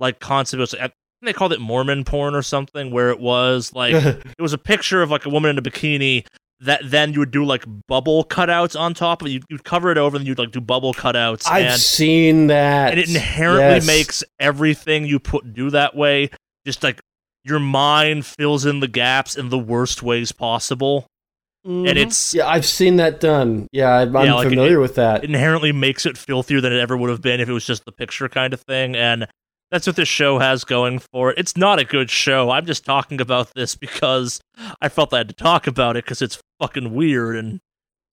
like 0.00 0.18
concept. 0.18 0.74
Of, 0.74 0.92
they 1.22 1.32
called 1.32 1.52
it 1.52 1.60
Mormon 1.60 2.02
porn 2.02 2.34
or 2.34 2.42
something, 2.42 2.90
where 2.90 3.10
it 3.10 3.20
was 3.20 3.72
like 3.72 3.94
it 3.94 4.40
was 4.40 4.52
a 4.52 4.58
picture 4.58 5.02
of 5.02 5.10
like 5.10 5.24
a 5.24 5.30
woman 5.30 5.50
in 5.50 5.58
a 5.58 5.62
bikini 5.62 6.26
that 6.60 6.80
then 6.84 7.12
you 7.12 7.18
would 7.18 7.30
do 7.30 7.44
like 7.44 7.64
bubble 7.86 8.24
cutouts 8.24 8.78
on 8.78 8.94
top 8.94 9.20
of 9.22 9.28
it. 9.28 9.30
You'd, 9.32 9.44
you'd 9.50 9.64
cover 9.64 9.90
it 9.90 9.98
over 9.98 10.16
and 10.16 10.26
you'd 10.26 10.38
like 10.38 10.52
do 10.52 10.60
bubble 10.60 10.94
cutouts. 10.94 11.46
I've 11.46 11.66
and, 11.66 11.80
seen 11.80 12.46
that. 12.46 12.92
and 12.92 13.00
it 13.00 13.08
inherently 13.08 13.60
Yes. 13.76 13.86
makes 13.86 14.24
everything 14.40 15.04
you 15.04 15.18
put 15.18 15.52
do 15.52 15.70
that 15.70 15.94
way 15.94 16.30
just 16.64 16.82
like 16.82 17.00
your 17.44 17.58
mind 17.60 18.24
fills 18.26 18.64
in 18.66 18.80
the 18.80 18.88
gaps 18.88 19.36
in 19.36 19.50
the 19.50 19.58
worst 19.58 20.02
ways 20.02 20.32
possible. 20.32 21.06
Mhm. 21.66 21.88
And 21.90 21.98
it's 21.98 22.34
Yeah, 22.34 22.48
I've 22.48 22.64
seen 22.66 22.96
that 22.96 23.20
done. 23.20 23.66
Yeah, 23.70 23.90
I'm, 23.90 24.16
I'm 24.16 24.24
Yeah, 24.26 24.34
like, 24.34 24.48
familiar 24.48 24.78
it- 24.78 24.80
with 24.82 24.94
that. 24.96 25.24
it 25.24 25.30
inherently 25.30 25.72
makes 25.72 26.06
it 26.06 26.16
filthier 26.16 26.60
than 26.60 26.72
it 26.72 26.80
ever 26.80 26.96
would 26.96 27.10
have 27.10 27.20
been 27.22 27.38
if 27.40 27.48
it 27.48 27.52
was 27.52 27.66
just 27.66 27.84
the 27.84 27.92
picture 27.92 28.28
kind 28.28 28.52
of 28.54 28.60
thing. 28.62 28.96
And 28.96 29.26
that's 29.70 29.86
what 29.86 29.96
this 29.96 30.08
show 30.08 30.38
has 30.38 30.64
going 30.64 31.00
for 31.12 31.30
it. 31.32 31.38
It's 31.38 31.56
not 31.56 31.78
a 31.80 31.84
good 31.84 32.08
show. 32.08 32.50
I'm 32.50 32.66
just 32.66 32.84
talking 32.84 33.20
about 33.20 33.52
this 33.54 33.74
because 33.74 34.40
I 34.80 34.88
felt 34.88 35.12
I 35.12 35.18
had 35.18 35.28
to 35.28 35.34
talk 35.34 35.66
about 35.66 35.96
it 35.96 36.04
because 36.04 36.22
it's 36.22 36.38
fucking 36.60 36.94
weird. 36.94 37.36
And 37.36 37.60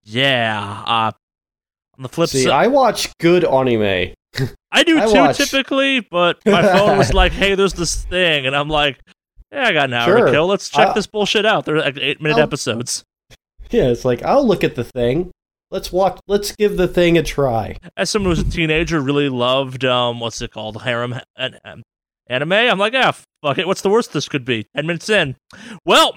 yeah, 0.03 0.83
uh, 0.85 1.11
on 1.97 2.03
the 2.03 2.09
flip 2.09 2.29
See, 2.29 2.43
side, 2.43 2.51
I 2.51 2.67
watch 2.67 3.09
good 3.19 3.43
anime. 3.45 4.13
I 4.71 4.83
do 4.83 4.99
I 5.01 5.05
too 5.05 5.13
watch- 5.19 5.37
typically, 5.37 5.99
but 5.99 6.39
my 6.45 6.61
phone 6.61 6.97
was 6.97 7.13
like, 7.13 7.31
"Hey, 7.31 7.55
there's 7.55 7.73
this 7.73 8.03
thing," 8.05 8.45
and 8.47 8.55
I'm 8.55 8.69
like, 8.69 8.99
"Yeah, 9.51 9.65
I 9.67 9.73
got 9.73 9.85
an 9.85 9.93
hour 9.93 10.17
Sure. 10.17 10.25
to 10.25 10.31
kill. 10.31 10.47
Let's 10.47 10.69
check 10.69 10.87
I'll- 10.87 10.93
this 10.93 11.07
bullshit 11.07 11.45
out." 11.45 11.65
They're 11.65 11.77
like 11.79 11.97
eight 11.97 12.21
minute 12.21 12.37
I'll- 12.37 12.43
episodes. 12.43 13.03
Yeah, 13.69 13.85
it's 13.89 14.05
like 14.05 14.21
I'll 14.23 14.45
look 14.45 14.63
at 14.63 14.75
the 14.75 14.83
thing. 14.83 15.31
Let's 15.71 15.91
watch. 15.91 16.19
Let's 16.27 16.55
give 16.55 16.77
the 16.77 16.87
thing 16.87 17.17
a 17.17 17.23
try. 17.23 17.77
As 17.97 18.09
someone 18.11 18.25
who 18.35 18.41
was 18.41 18.47
a 18.47 18.51
teenager, 18.51 18.99
really 19.01 19.29
loved 19.29 19.83
um, 19.83 20.19
what's 20.19 20.39
it 20.43 20.51
called, 20.51 20.83
harem 20.83 21.15
an- 21.35 21.81
anime. 22.27 22.51
I'm 22.53 22.77
like, 22.77 22.93
ah, 22.95 23.17
fuck 23.41 23.57
it. 23.57 23.65
What's 23.67 23.81
the 23.81 23.89
worst 23.89 24.13
this 24.13 24.29
could 24.29 24.45
be? 24.45 24.67
Ten 24.75 24.85
minutes 24.85 25.09
in. 25.09 25.35
Well, 25.85 26.13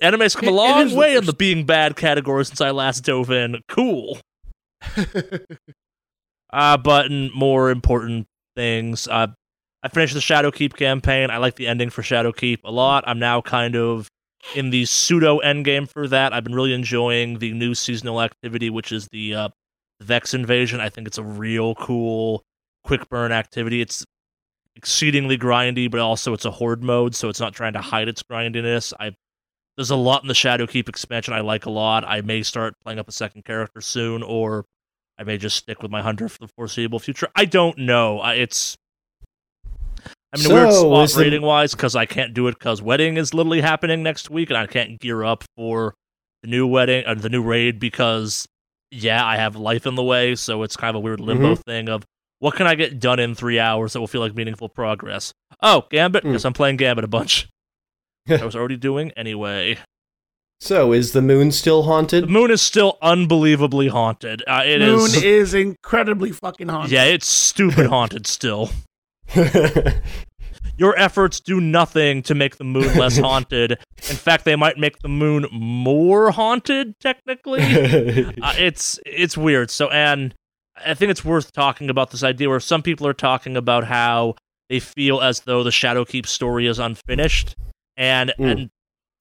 anime's 0.00 0.36
come 0.36 0.48
a 0.48 0.52
long 0.52 0.94
way 0.94 1.16
in 1.16 1.24
the 1.24 1.32
being 1.32 1.64
bad 1.64 1.96
category 1.96 2.44
since 2.44 2.60
I 2.60 2.70
last 2.70 3.04
dove 3.04 3.30
in. 3.30 3.60
Cool. 3.68 4.18
Uh, 6.52 6.76
but 6.82 7.06
in 7.06 7.30
more 7.34 7.70
important 7.70 8.26
things, 8.56 9.08
uh, 9.08 9.28
I 9.82 9.88
finished 9.88 10.14
the 10.14 10.20
Shadowkeep 10.20 10.76
campaign. 10.76 11.30
I 11.30 11.38
like 11.38 11.56
the 11.56 11.66
ending 11.66 11.90
for 11.90 12.02
Shadowkeep 12.02 12.60
a 12.64 12.70
lot. 12.70 13.04
I'm 13.06 13.18
now 13.18 13.40
kind 13.40 13.76
of 13.76 14.08
in 14.54 14.70
the 14.70 14.84
pseudo 14.84 15.40
endgame 15.40 15.88
for 15.88 16.08
that. 16.08 16.32
I've 16.32 16.44
been 16.44 16.54
really 16.54 16.72
enjoying 16.72 17.38
the 17.38 17.52
new 17.52 17.74
seasonal 17.74 18.20
activity, 18.20 18.70
which 18.70 18.92
is 18.92 19.08
the 19.12 19.34
uh, 19.34 19.48
Vex 20.00 20.34
invasion. 20.34 20.80
I 20.80 20.88
think 20.88 21.06
it's 21.06 21.18
a 21.18 21.22
real 21.22 21.74
cool 21.74 22.42
quick 22.84 23.08
burn 23.08 23.32
activity. 23.32 23.80
It's 23.80 24.04
exceedingly 24.76 25.38
grindy, 25.38 25.90
but 25.90 26.00
also 26.00 26.32
it's 26.32 26.44
a 26.44 26.50
horde 26.50 26.82
mode, 26.82 27.14
so 27.14 27.28
it's 27.28 27.40
not 27.40 27.54
trying 27.54 27.74
to 27.74 27.80
hide 27.80 28.08
its 28.08 28.22
grindiness. 28.22 28.92
I 28.98 29.12
there's 29.76 29.90
a 29.90 29.96
lot 29.96 30.22
in 30.22 30.28
the 30.28 30.34
Shadowkeep 30.34 30.88
expansion 30.88 31.34
I 31.34 31.40
like 31.40 31.66
a 31.66 31.70
lot. 31.70 32.04
I 32.04 32.20
may 32.20 32.42
start 32.42 32.74
playing 32.84 32.98
up 32.98 33.08
a 33.08 33.12
second 33.12 33.44
character 33.44 33.80
soon, 33.80 34.22
or 34.22 34.64
I 35.18 35.24
may 35.24 35.38
just 35.38 35.56
stick 35.56 35.82
with 35.82 35.90
my 35.90 36.02
hunter 36.02 36.28
for 36.28 36.38
the 36.38 36.48
foreseeable 36.56 36.98
future. 36.98 37.28
I 37.34 37.44
don't 37.44 37.78
know. 37.78 38.20
I, 38.20 38.34
it's 38.34 38.76
I 40.32 40.36
mean, 40.38 40.46
in 40.46 40.50
a 40.50 40.54
weird 40.54 40.72
So, 40.72 40.80
spot 40.80 41.04
is 41.04 41.14
the- 41.14 41.22
rating 41.22 41.42
wise 41.42 41.72
because 41.72 41.94
I 41.96 42.06
can't 42.06 42.34
do 42.34 42.48
it 42.48 42.58
because 42.58 42.82
wedding 42.82 43.16
is 43.16 43.34
literally 43.34 43.60
happening 43.60 44.02
next 44.02 44.30
week, 44.30 44.50
and 44.50 44.56
I 44.56 44.66
can't 44.66 45.00
gear 45.00 45.24
up 45.24 45.44
for 45.56 45.94
the 46.42 46.48
new 46.48 46.66
wedding 46.66 47.06
or 47.06 47.14
the 47.14 47.28
new 47.28 47.42
raid 47.42 47.78
because 47.78 48.46
yeah, 48.90 49.24
I 49.24 49.36
have 49.36 49.56
life 49.56 49.86
in 49.86 49.94
the 49.96 50.02
way. 50.04 50.34
So 50.36 50.62
it's 50.62 50.76
kind 50.76 50.90
of 50.90 50.96
a 50.96 51.00
weird 51.00 51.20
limbo 51.20 51.54
thing 51.56 51.88
of 51.88 52.04
what 52.40 52.54
can 52.54 52.66
I 52.66 52.74
get 52.74 53.00
done 53.00 53.18
in 53.18 53.34
three 53.34 53.58
hours 53.58 53.92
that 53.92 54.00
will 54.00 54.06
feel 54.06 54.20
like 54.20 54.34
meaningful 54.34 54.68
progress. 54.68 55.32
Oh, 55.62 55.84
Gambit. 55.90 56.22
Hmm. 56.24 56.32
Guess 56.32 56.44
I'm 56.44 56.52
playing 56.52 56.76
Gambit 56.76 57.04
a 57.04 57.08
bunch. 57.08 57.48
I 58.40 58.44
was 58.44 58.56
already 58.56 58.76
doing 58.76 59.10
anyway. 59.12 59.78
So, 60.60 60.92
is 60.92 61.12
the 61.12 61.20
moon 61.20 61.50
still 61.52 61.82
The 61.82 61.88
haunted? 61.88 62.30
moon 62.30 62.50
is 62.50 62.62
still 62.62 62.96
unbelievably 63.02 63.88
haunted. 63.88 64.42
Uh, 64.46 64.62
it 64.64 64.80
Moon 64.80 65.00
is. 65.06 65.22
is 65.22 65.54
incredibly 65.54 66.32
fucking 66.32 66.68
haunted. 66.68 66.92
yeah, 66.92 67.04
it's 67.04 67.26
stupid 67.26 67.86
haunted 67.90 68.26
still. 68.26 68.70
Your 70.76 70.98
efforts 70.98 71.38
do 71.38 71.60
nothing 71.60 72.22
to 72.24 72.34
make 72.34 72.56
the 72.56 72.64
moon 72.64 72.96
less 72.98 73.16
haunted. 73.16 73.72
In 73.72 74.16
fact, 74.16 74.44
they 74.44 74.56
might 74.56 74.76
make 74.76 74.98
the 75.00 75.08
moon 75.08 75.46
more 75.52 76.32
haunted, 76.32 76.98
technically. 76.98 77.60
uh, 77.62 78.54
it's 78.58 78.98
it's 79.06 79.36
weird. 79.36 79.70
So, 79.70 79.88
and 79.90 80.34
I 80.84 80.94
think 80.94 81.10
it's 81.10 81.24
worth 81.24 81.52
talking 81.52 81.90
about 81.90 82.10
this 82.10 82.24
idea 82.24 82.48
where 82.48 82.58
some 82.58 82.82
people 82.82 83.06
are 83.06 83.12
talking 83.14 83.56
about 83.56 83.84
how 83.84 84.34
they 84.68 84.80
feel 84.80 85.20
as 85.20 85.40
though 85.40 85.62
the 85.62 85.70
Shadowkeep 85.70 86.26
story 86.26 86.66
is 86.66 86.80
unfinished, 86.80 87.54
and 87.96 88.32
Mm. 88.38 88.50
and 88.50 88.70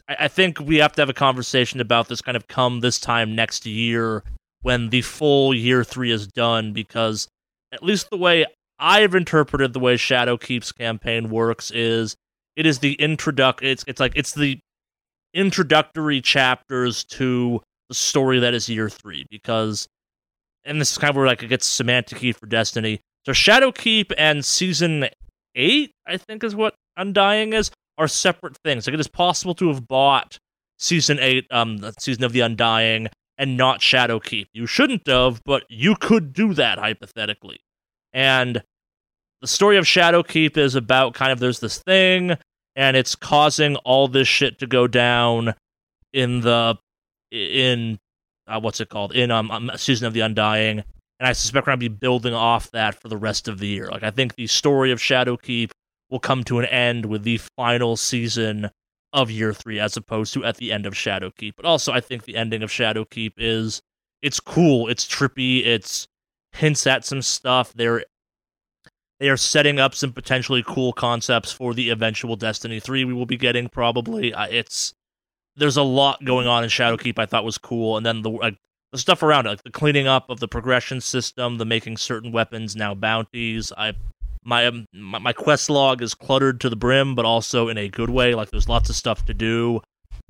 I, 0.08 0.16
I 0.22 0.28
think 0.28 0.60
we 0.60 0.78
have 0.78 0.94
to 0.94 1.02
have 1.02 1.10
a 1.10 1.14
conversation 1.14 1.80
about 1.80 2.08
this 2.10 2.22
kind 2.22 2.38
of 2.38 2.48
come 2.48 2.80
this 2.82 3.00
time 3.00 3.36
next 3.36 3.66
year 3.66 4.24
when 4.62 4.90
the 4.90 5.02
full 5.02 5.54
year 5.54 5.84
three 5.84 6.12
is 6.12 6.28
done, 6.28 6.74
because 6.74 7.28
at 7.72 7.84
least 7.84 8.10
the 8.10 8.18
way 8.18 8.46
I've 8.80 9.16
interpreted 9.16 9.74
the 9.74 9.80
way 9.80 9.96
Shadowkeep's 9.96 10.72
campaign 10.72 11.30
works 11.30 11.72
is 11.72 12.16
it 12.56 12.66
is 12.66 12.80
the 12.80 12.96
introduc 12.98 13.62
it's 13.62 13.84
it's 13.88 14.00
like 14.00 14.14
it's 14.16 14.34
the 14.34 14.60
introductory 15.34 16.22
chapters 16.22 17.04
to 17.04 17.62
the 17.90 17.96
story 17.96 18.40
that 18.40 18.54
is 18.54 18.70
year 18.70 18.90
three 18.90 19.26
because 19.30 19.88
and 20.66 20.80
this 20.80 20.92
is 20.92 20.98
kind 20.98 21.10
of 21.10 21.16
where 21.16 21.26
like 21.28 21.44
it 21.44 21.48
gets 21.48 21.66
semantic 21.66 22.36
for 22.36 22.46
Destiny. 22.46 23.00
So 23.26 23.32
Shadowkeep 23.32 24.14
and 24.18 24.46
season 24.46 25.08
eight, 25.56 25.92
I 26.08 26.18
think 26.18 26.44
is 26.44 26.56
what 26.56 26.74
Undying 26.96 27.54
is, 27.54 27.72
are 27.98 28.08
separate 28.08 28.58
things. 28.64 28.88
Like 28.88 28.94
it 28.94 29.00
is 29.00 29.08
possible 29.08 29.54
to 29.56 29.68
have 29.68 29.88
bought 29.88 30.40
season 30.78 31.20
eight, 31.20 31.46
um, 31.52 31.78
the 31.78 31.94
season 32.00 32.24
of 32.24 32.34
the 32.34 32.42
Undying, 32.42 33.08
and 33.38 33.58
not 33.58 33.80
Shadowkeep. 33.80 34.48
You 34.54 34.68
shouldn't 34.68 35.08
have, 35.08 35.42
but 35.44 35.64
you 35.70 35.96
could 35.96 36.34
do 36.34 36.54
that 36.54 36.78
hypothetically. 36.80 37.60
And 38.12 38.64
the 39.42 39.48
story 39.48 39.78
of 39.78 39.86
Shadowkeep 39.86 40.58
is 40.58 40.76
about 40.76 41.14
kind 41.14 41.32
of 41.32 41.40
there's 41.40 41.60
this 41.60 41.80
thing, 41.80 42.38
and 42.76 42.98
it's 42.98 43.16
causing 43.16 43.76
all 43.78 44.08
this 44.08 44.28
shit 44.28 44.60
to 44.60 44.68
go 44.68 44.88
down 44.88 45.54
in 46.14 46.42
the 46.42 46.78
in 47.32 48.00
uh, 48.48 48.60
what's 48.60 48.80
it 48.80 48.90
called 48.90 49.14
in 49.14 49.32
um, 49.32 49.50
um 49.52 49.72
season 49.76 50.08
of 50.08 50.14
the 50.14 50.22
Undying, 50.22 50.84
and 51.20 51.28
I 51.28 51.34
suspect 51.34 51.66
we're 51.66 51.72
gonna 51.72 51.78
be 51.78 51.88
building 51.88 52.34
off 52.34 52.72
that 52.72 53.02
for 53.02 53.08
the 53.08 53.18
rest 53.18 53.48
of 53.48 53.60
the 53.60 53.68
year. 53.68 53.90
Like 53.90 54.04
I 54.04 54.12
think 54.12 54.36
the 54.36 54.48
story 54.48 54.92
of 54.92 55.00
Shadowkeep 55.00 55.72
will 56.14 56.20
come 56.20 56.44
to 56.44 56.60
an 56.60 56.66
end 56.66 57.08
with 57.08 57.24
the 57.24 57.40
final 57.58 57.98
season 57.98 58.70
of 59.14 59.32
year 59.32 59.52
three, 59.52 59.80
as 59.80 59.98
opposed 59.98 60.32
to 60.32 60.46
at 60.46 60.58
the 60.58 60.72
end 60.72 60.86
of 60.86 60.94
Shadowkeep. 60.94 61.54
But 61.58 61.66
also, 61.66 61.92
I 61.92 62.02
think 62.02 62.24
the 62.24 62.36
ending 62.36 62.62
of 62.62 62.70
Shadowkeep 62.70 63.34
is 63.38 63.82
it's 64.22 64.40
cool, 64.40 64.88
it's 64.88 65.08
trippy, 65.08 65.66
it's 65.66 66.08
hints 66.52 66.86
at 66.86 67.04
some 67.04 67.24
stuff. 67.24 67.74
They're 67.74 68.06
they 69.20 69.30
are 69.30 69.38
setting 69.38 69.80
up 69.80 69.96
some 69.96 70.14
potentially 70.14 70.64
cool 70.66 70.94
concepts 70.94 71.52
for 71.52 71.74
the 71.74 71.90
eventual 71.90 72.36
Destiny 72.36 72.80
3 72.80 73.06
we 73.06 73.14
will 73.14 73.26
be 73.26 73.38
getting 73.38 73.68
probably. 73.68 74.34
Uh, 74.36 74.48
it's 74.52 74.94
there's 75.56 75.78
a 75.78 75.84
lot 75.84 76.24
going 76.24 76.46
on 76.46 76.64
in 76.64 76.70
Shadowkeep 76.70 77.18
I 77.18 77.26
thought 77.26 77.44
was 77.44 77.58
cool 77.58 77.98
and 77.98 78.06
then 78.06 78.22
the 78.22 78.56
the 78.92 79.00
stuff 79.00 79.24
around 79.24 79.48
it, 79.48 79.50
like 79.50 79.64
the 79.64 79.72
cleaning 79.72 80.06
up 80.06 80.30
of 80.30 80.40
the 80.40 80.48
progression 80.48 81.02
system, 81.02 81.58
the 81.58 81.66
making 81.66 81.98
certain 81.98 82.32
weapons 82.32 82.76
now 82.76 82.94
bounties. 82.94 83.72
I 83.76 83.94
my 84.46 84.68
um, 84.68 84.86
my, 84.94 85.20
my 85.20 85.34
quest 85.34 85.70
log 85.70 86.02
is 86.02 86.14
cluttered 86.14 86.60
to 86.62 86.70
the 86.70 86.76
brim, 86.76 87.16
but 87.16 87.26
also 87.26 87.70
in 87.70 87.78
a 87.78 87.88
good 87.90 88.10
way. 88.10 88.36
Like 88.36 88.52
there's 88.52 88.70
lots 88.70 88.90
of 88.90 88.96
stuff 88.96 89.26
to 89.26 89.34
do. 89.34 89.82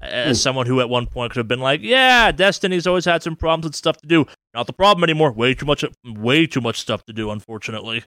As 0.02 0.38
Hmm. 0.38 0.42
someone 0.42 0.66
who 0.66 0.82
at 0.82 0.90
one 0.90 1.06
point 1.08 1.32
could 1.32 1.40
have 1.40 1.48
been 1.48 1.60
like, 1.62 1.80
"Yeah, 1.82 2.32
Destiny's 2.32 2.86
always 2.88 3.06
had 3.06 3.24
some 3.24 3.36
problems 3.38 3.64
with 3.66 3.76
stuff 3.76 3.98
to 4.02 4.08
do." 4.08 4.26
Not 4.54 4.68
the 4.68 4.74
problem 4.74 5.04
anymore. 5.04 5.32
Way 5.32 5.54
too 5.54 5.66
much, 5.66 5.86
way 6.06 6.46
too 6.46 6.60
much 6.62 6.80
stuff 6.80 7.06
to 7.06 7.14
do. 7.14 7.32
Unfortunately, 7.32 8.04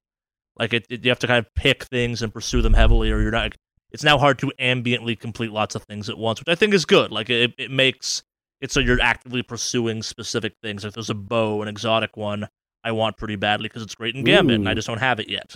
like 0.58 0.74
it, 0.74 0.86
it 0.90 1.04
you 1.04 1.10
have 1.10 1.18
to 1.20 1.26
kind 1.26 1.38
of 1.38 1.52
pick 1.54 1.84
things 1.84 2.20
and 2.22 2.32
pursue 2.34 2.60
them 2.60 2.74
heavily, 2.74 3.10
or 3.10 3.20
you're 3.22 3.30
not. 3.30 3.54
It's 3.92 4.02
now 4.04 4.18
hard 4.18 4.38
to 4.40 4.52
ambiently 4.60 5.18
complete 5.18 5.52
lots 5.52 5.74
of 5.74 5.84
things 5.84 6.10
at 6.10 6.18
once, 6.18 6.38
which 6.40 6.48
I 6.48 6.54
think 6.54 6.74
is 6.74 6.84
good. 6.84 7.12
Like 7.12 7.30
it, 7.30 7.54
it 7.56 7.70
makes 7.70 8.22
it 8.60 8.70
so 8.72 8.80
you're 8.80 9.00
actively 9.00 9.42
pursuing 9.42 10.02
specific 10.02 10.54
things. 10.62 10.84
Like 10.84 10.92
there's 10.92 11.08
a 11.08 11.14
bow, 11.14 11.62
an 11.62 11.68
exotic 11.68 12.16
one 12.16 12.48
I 12.84 12.92
want 12.92 13.16
pretty 13.16 13.36
badly 13.36 13.68
because 13.68 13.82
it's 13.82 13.94
great 13.94 14.14
in 14.14 14.22
Gambit, 14.24 14.56
and 14.56 14.68
I 14.68 14.74
just 14.74 14.86
don't 14.88 14.98
have 15.00 15.18
it 15.18 15.30
yet. 15.30 15.54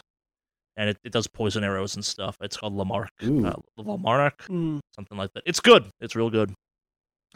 And 0.81 0.89
it, 0.89 0.97
it 1.05 1.13
does 1.13 1.27
poison 1.27 1.63
arrows 1.63 1.95
and 1.95 2.03
stuff. 2.03 2.39
It's 2.41 2.57
called 2.57 2.73
Le 2.75 2.87
Monarque, 2.87 3.09
Ooh. 3.25 3.45
uh, 3.47 3.53
Le 3.77 3.99
Monarque, 3.99 4.47
Mm. 4.49 4.81
something 4.95 5.19
like 5.19 5.31
that. 5.35 5.43
It's 5.45 5.61
good. 5.61 5.85
It's 6.01 6.17
real 6.17 6.31
good. 6.31 6.55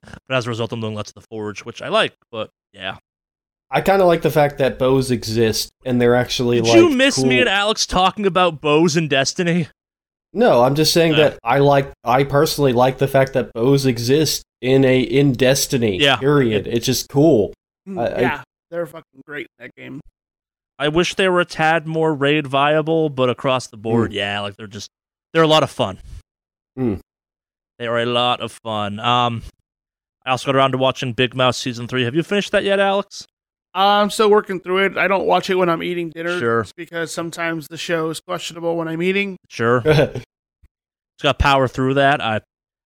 But 0.02 0.36
as 0.36 0.46
a 0.46 0.48
result, 0.48 0.72
I'm 0.72 0.80
doing 0.80 0.94
Let's 0.94 1.12
the 1.12 1.20
Forge, 1.20 1.62
which 1.66 1.82
I 1.82 1.88
like. 1.88 2.14
But 2.32 2.48
yeah, 2.72 2.96
I 3.70 3.82
kind 3.82 4.00
of 4.00 4.08
like 4.08 4.22
the 4.22 4.30
fact 4.30 4.56
that 4.58 4.78
bows 4.78 5.10
exist 5.10 5.72
and 5.84 6.00
they're 6.00 6.14
actually 6.14 6.62
did 6.62 6.68
like. 6.68 6.76
you 6.76 6.88
miss 6.88 7.16
cool- 7.16 7.26
me 7.26 7.40
and 7.40 7.48
Alex 7.50 7.84
talking 7.84 8.24
about 8.24 8.62
bows 8.62 8.96
in 8.96 9.08
Destiny? 9.08 9.68
No, 10.32 10.62
I'm 10.62 10.74
just 10.74 10.94
saying 10.94 11.12
Uh. 11.14 11.16
that 11.18 11.38
I 11.44 11.58
like. 11.58 11.92
I 12.02 12.24
personally 12.24 12.72
like 12.72 12.96
the 12.96 13.08
fact 13.08 13.34
that 13.34 13.52
bows 13.52 13.84
exist 13.84 14.42
in 14.62 14.86
a 14.86 15.00
in 15.00 15.32
Destiny. 15.32 15.98
Yeah. 15.98 16.16
Period. 16.16 16.66
It's 16.66 16.86
just 16.86 17.10
cool. 17.10 17.52
Mm, 17.86 18.00
I- 18.00 18.06
I- 18.06 18.20
yeah, 18.20 18.42
they're 18.70 18.86
fucking 18.86 19.20
great 19.26 19.48
in 19.58 19.66
that 19.66 19.74
game. 19.76 20.00
I 20.78 20.88
wish 20.88 21.14
they 21.14 21.28
were 21.28 21.40
a 21.40 21.44
tad 21.44 21.86
more 21.86 22.12
raid 22.12 22.46
viable, 22.46 23.08
but 23.08 23.30
across 23.30 23.68
the 23.68 23.76
board, 23.76 24.12
yeah, 24.12 24.40
like 24.40 24.56
they're 24.56 24.66
just 24.66 24.90
they're 25.32 25.42
a 25.42 25.48
lot 25.48 25.62
of 25.62 25.70
fun. 25.70 25.98
Mm. 26.78 27.00
They 27.78 27.86
are 27.86 27.98
a 27.98 28.06
lot 28.06 28.40
of 28.40 28.52
fun. 28.64 28.98
Um, 29.00 29.42
I 30.24 30.30
also 30.30 30.46
got 30.46 30.56
around 30.56 30.72
to 30.72 30.78
watching 30.78 31.12
Big 31.12 31.34
Mouth 31.34 31.54
season 31.54 31.86
three. 31.86 32.04
Have 32.04 32.14
you 32.14 32.22
finished 32.22 32.52
that 32.52 32.64
yet, 32.64 32.80
Alex? 32.80 33.26
I'm 33.74 34.10
still 34.10 34.30
working 34.30 34.60
through 34.60 34.86
it. 34.86 34.96
I 34.96 35.08
don't 35.08 35.26
watch 35.26 35.50
it 35.50 35.56
when 35.56 35.68
I'm 35.68 35.82
eating 35.82 36.10
dinner. 36.10 36.38
Sure. 36.38 36.62
just 36.62 36.76
because 36.76 37.12
sometimes 37.12 37.66
the 37.68 37.76
show 37.76 38.08
is 38.10 38.20
questionable 38.20 38.76
when 38.76 38.86
I'm 38.86 39.02
eating. 39.02 39.36
Sure, 39.48 39.80
just 39.84 40.24
got 41.22 41.38
power 41.38 41.66
through 41.66 41.94
that. 41.94 42.20
I, 42.20 42.40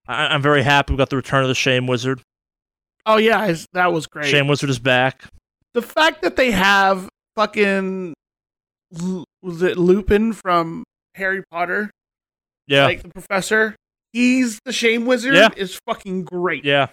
I 0.07 0.29
I'm 0.29 0.43
very 0.43 0.63
happy 0.63 0.93
we 0.93 0.99
got 0.99 1.11
the 1.11 1.17
return 1.17 1.43
of 1.43 1.49
the 1.49 1.55
Shame 1.55 1.87
Wizard. 1.87 2.21
Oh 3.07 3.17
yeah, 3.17 3.55
that 3.73 3.93
was 3.93 4.07
great. 4.07 4.27
Shame 4.31 4.49
Wizard 4.49 4.71
is 4.71 4.79
back. 4.79 5.25
the 5.75 5.83
fact 5.83 6.23
that 6.23 6.37
they 6.37 6.51
have 6.51 7.09
fucking 7.39 8.15
was 9.43 9.63
it 9.63 9.79
Lupin 9.79 10.33
from 10.33 10.83
Harry 11.15 11.45
Potter, 11.53 11.91
Yeah, 12.67 12.87
like 12.87 13.03
the 13.03 13.11
professor. 13.11 13.77
He's 14.13 14.59
the 14.65 14.73
Shame 14.73 15.07
Wizard. 15.07 15.35
Yeah. 15.35 15.49
is 15.57 15.79
fucking 15.87 16.25
great. 16.25 16.65
yeah. 16.65 16.89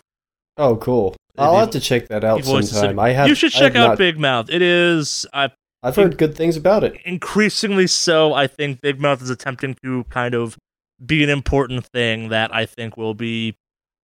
oh, 0.58 0.76
cool. 0.76 1.16
I'll 1.38 1.58
have 1.58 1.72
to 1.72 1.80
check 1.80 2.10
that 2.10 2.24
out 2.24 2.38
He 2.38 2.44
voiced 2.44 2.70
the 2.70 2.76
sometime. 2.80 3.00
I 3.00 3.10
have. 3.12 3.28
you 3.28 3.36
should 3.36 3.52
check 3.52 3.76
out 3.76 3.88
not- 3.90 3.98
Big 3.98 4.20
Mouth. 4.20 4.50
It 4.50 4.62
is. 4.62 5.26
I 5.34 5.50
I've 5.82 5.96
heard 5.96 6.18
good 6.18 6.36
things 6.36 6.58
about 6.58 6.84
it. 6.84 6.96
increasingly 7.06 7.88
so, 7.88 8.34
I 8.34 8.48
think 8.48 8.82
Big 8.82 9.00
Mouth 9.00 9.22
is 9.22 9.30
attempting 9.30 9.76
to 9.84 10.04
kind 10.06 10.34
of 10.34 10.58
be 11.04 11.24
an 11.24 11.30
important 11.30 11.86
thing 11.88 12.30
that 12.30 12.54
I 12.54 12.66
think 12.66 12.98
will 12.98 13.14
be 13.14 13.56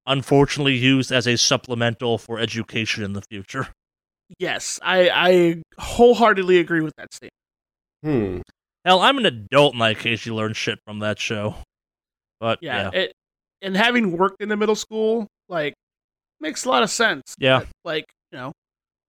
unfortunately 0.07 0.75
used 0.75 1.13
as 1.13 1.27
a 1.27 1.37
supplemental 1.37 2.19
for 2.19 2.39
education 2.39 3.03
in 3.05 3.13
the 3.13 3.23
future. 3.23 3.69
Yes, 4.39 4.79
I 4.83 5.11
I 5.11 5.63
wholeheartedly 5.81 6.59
agree 6.59 6.81
with 6.83 6.95
that 6.97 7.13
statement. 7.13 7.33
Hmm. 8.05 8.41
Hell, 8.85 9.01
I'm 9.01 9.19
an 9.19 9.27
adult 9.27 9.75
and 9.75 9.83
I 9.83 9.91
occasionally 9.91 10.41
learn 10.41 10.53
shit 10.55 10.79
from 10.87 11.01
that 11.01 11.19
show. 11.19 11.57
But 12.41 12.59
Yeah, 12.63 12.91
yeah, 12.93 13.01
It, 13.01 13.13
and 13.61 13.77
having 13.77 14.17
worked 14.17 14.41
in 14.41 14.49
the 14.49 14.57
middle 14.57 14.75
school, 14.75 15.27
like, 15.51 15.75
makes 16.41 16.65
a 16.65 16.71
lot 16.71 16.83
of 16.83 16.89
sense. 16.91 17.35
Yeah. 17.39 17.59
That, 17.61 17.69
like 17.85 18.07
you 18.33 18.39
know, 18.39 18.53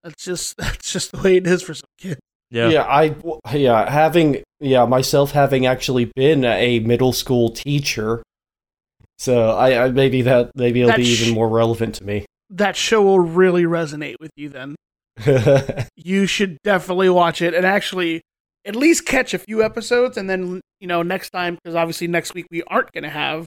that's 0.04 0.24
just 0.26 0.58
that's 0.58 0.92
just 0.92 1.12
the 1.14 1.22
way 1.22 1.38
it 1.38 1.48
is 1.48 1.62
for 1.62 1.74
some 1.74 1.88
kids. 2.00 2.20
yeah, 2.50 2.68
Yeah. 2.70 2.84
I. 2.84 3.16
Yeah. 3.56 3.90
Having. 3.90 4.44
Yeah. 4.60 4.86
Myself 4.86 5.32
having 5.32 5.66
actually 5.66 6.12
been 6.16 6.44
a 6.44 6.80
middle 6.80 7.14
school 7.14 7.50
teacher. 7.52 8.24
So 9.20 9.52
I, 9.52 9.86
I 9.86 9.92
maybe 9.92 10.24
that 10.24 10.52
maybe 10.56 10.82
it'll 10.82 10.92
That 10.92 10.98
be 10.98 11.06
sh- 11.06 11.22
even 11.22 11.36
more 11.36 11.48
relevant 11.48 11.96
to 11.96 12.04
me. 12.04 12.26
That 12.50 12.76
show 12.76 13.02
will 13.04 13.20
really 13.20 13.64
resonate 13.64 14.16
with 14.20 14.32
you 14.36 14.50
then. 14.50 14.76
you 15.95 16.26
should 16.26 16.58
definitely 16.63 17.10
watch 17.10 17.41
it 17.41 17.54
and 17.54 17.65
actually 17.65 18.21
at 18.65 18.76
least 18.76 19.06
catch 19.06 19.34
a 19.34 19.38
few 19.39 19.63
episodes 19.63 20.17
and 20.17 20.30
then 20.30 20.62
you 20.80 20.88
know 20.88 21.02
next 21.02 21.30
time 21.32 21.56
because 21.56 21.76
obviously 21.76 22.08
next 22.08 22.34
week 22.34 22.45
we 22.52 22.63
aren't 22.63 22.91
going 22.91 23.04
to 23.04 23.10
have 23.10 23.45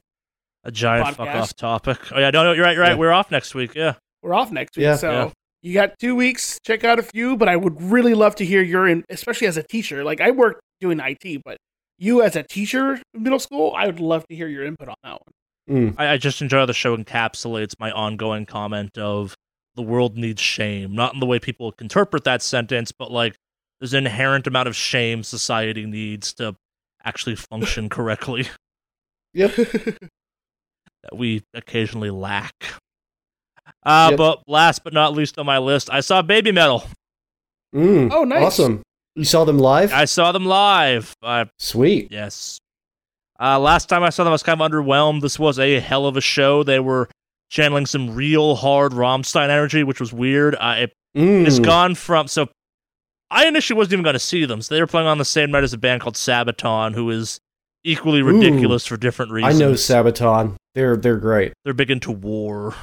a 0.63 0.71
giant 0.71 1.15
fuck 1.15 1.27
off 1.27 1.55
topic. 1.55 1.97
Oh 2.11 2.19
yeah, 2.19 2.31
no, 2.31 2.43
no, 2.43 2.51
you're 2.53 2.63
right, 2.65 2.73
you're 2.73 2.81
right. 2.81 2.93
Yeah. 2.93 2.97
We're 2.97 3.11
off 3.11 3.29
next 3.29 3.53
week. 3.53 3.75
Yeah, 3.75 3.93
we're 4.23 4.33
off 4.33 4.51
next 4.51 4.75
week 4.77 4.83
Yeah. 4.83 4.95
so 4.95 5.11
Yeah. 5.11 5.29
you 5.61 5.73
got 5.73 5.97
two 5.99 6.15
weeks 6.15 6.59
check 6.65 6.83
out 6.83 6.99
a 6.99 7.03
few 7.03 7.35
but 7.37 7.47
i 7.49 7.55
would 7.55 7.81
really 7.81 8.13
love 8.13 8.35
to 8.35 8.45
hear 8.45 8.61
your 8.61 8.87
in 8.87 9.03
especially 9.09 9.47
as 9.47 9.57
a 9.57 9.63
teacher 9.63 10.03
like 10.03 10.21
i 10.21 10.31
work 10.31 10.59
doing 10.79 10.99
it 10.99 11.41
but 11.45 11.57
you 11.97 12.21
as 12.21 12.35
a 12.35 12.43
teacher 12.43 12.99
in 13.13 13.23
middle 13.23 13.39
school 13.39 13.73
i 13.77 13.85
would 13.85 13.99
love 13.99 14.25
to 14.27 14.35
hear 14.35 14.47
your 14.47 14.63
input 14.65 14.89
on 14.89 14.95
that 15.03 15.11
one 15.13 15.31
Mm. 15.67 15.95
I, 15.97 16.09
I 16.09 16.17
just 16.17 16.43
enjoy 16.43 16.59
how 16.59 16.67
the 16.67 16.73
show 16.73 16.95
encapsulates 16.95 17.73
my 17.79 17.89
ongoing 17.89 18.45
comment 18.45 18.99
of 18.99 19.33
the 19.75 19.81
world 19.81 20.17
needs 20.17 20.41
shame, 20.41 20.93
not 20.95 21.13
in 21.13 21.19
the 21.19 21.25
way 21.25 21.39
people 21.39 21.73
interpret 21.79 22.23
that 22.23 22.41
sentence, 22.41 22.91
but 22.91 23.11
like 23.11 23.35
there's 23.79 23.93
an 23.93 24.05
inherent 24.05 24.47
amount 24.47 24.67
of 24.67 24.75
shame 24.75 25.23
society 25.23 25.85
needs 25.85 26.33
to 26.35 26.55
actually 27.03 27.35
function 27.35 27.89
correctly 27.89 28.47
Yep. 29.33 29.55
that 29.55 31.13
we 31.13 31.43
occasionally 31.53 32.09
lack. 32.09 32.53
Uh, 33.83 34.07
Yep. 34.11 34.17
But 34.17 34.43
last 34.47 34.83
but 34.83 34.93
not 34.93 35.13
least 35.13 35.37
on 35.37 35.45
my 35.45 35.57
list, 35.57 35.89
I 35.91 35.99
saw 35.99 36.21
Babymetal. 36.21 36.87
Mm. 37.75 38.09
Oh, 38.11 38.23
nice. 38.23 38.43
Awesome. 38.43 38.81
You 39.15 39.25
saw 39.25 39.43
them 39.45 39.59
live? 39.59 39.91
I 39.93 40.05
saw 40.05 40.31
them 40.31 40.45
live. 40.45 41.13
Uh, 41.21 41.45
Sweet. 41.59 42.07
yes. 42.11 42.59
Uh, 43.39 43.59
last 43.59 43.89
time 43.89 44.01
I 44.03 44.09
saw 44.09 44.23
them, 44.23 44.31
I 44.31 44.33
was 44.33 44.43
kind 44.43 44.61
of 44.61 44.71
underwhelmed. 44.71 45.21
This 45.21 45.37
was 45.37 45.59
a 45.59 45.79
hell 45.81 46.05
of 46.05 46.15
a 46.15 46.21
show. 46.21 46.63
They 46.63 46.79
were 46.79 47.09
channeling 47.55 47.85
some 47.85 48.13
real 48.13 48.55
hard 48.55 48.91
Rammstein 48.91 49.49
energy, 49.49 49.83
which 49.83 49.99
was 50.01 50.11
weird. 50.11 50.55
Uh, 50.55 50.75
it 50.79 50.93
Mm. 51.15 51.47
It's 51.47 51.59
gone 51.59 51.95
from 51.95 52.27
so. 52.27 52.49
I 53.31 53.47
initially 53.47 53.77
wasn't 53.77 53.93
even 53.93 54.03
going 54.03 54.15
to 54.15 54.19
see 54.19 54.43
them. 54.43 54.61
So 54.61 54.75
they 54.75 54.81
were 54.81 54.87
playing 54.87 55.07
on 55.07 55.17
the 55.17 55.23
same 55.23 55.49
night 55.49 55.63
as 55.63 55.71
a 55.71 55.77
band 55.77 56.01
called 56.01 56.15
Sabaton, 56.15 56.93
who 56.93 57.09
is 57.09 57.39
equally 57.85 58.19
Ooh. 58.19 58.25
ridiculous 58.25 58.85
for 58.85 58.97
different 58.97 59.31
reasons. 59.31 59.55
I 59.55 59.65
know 59.65 59.71
Sabaton. 59.75 60.55
They're 60.73 60.97
they're 60.97 61.15
great. 61.15 61.53
They're 61.63 61.73
big 61.73 61.89
into 61.89 62.11
war 62.11 62.75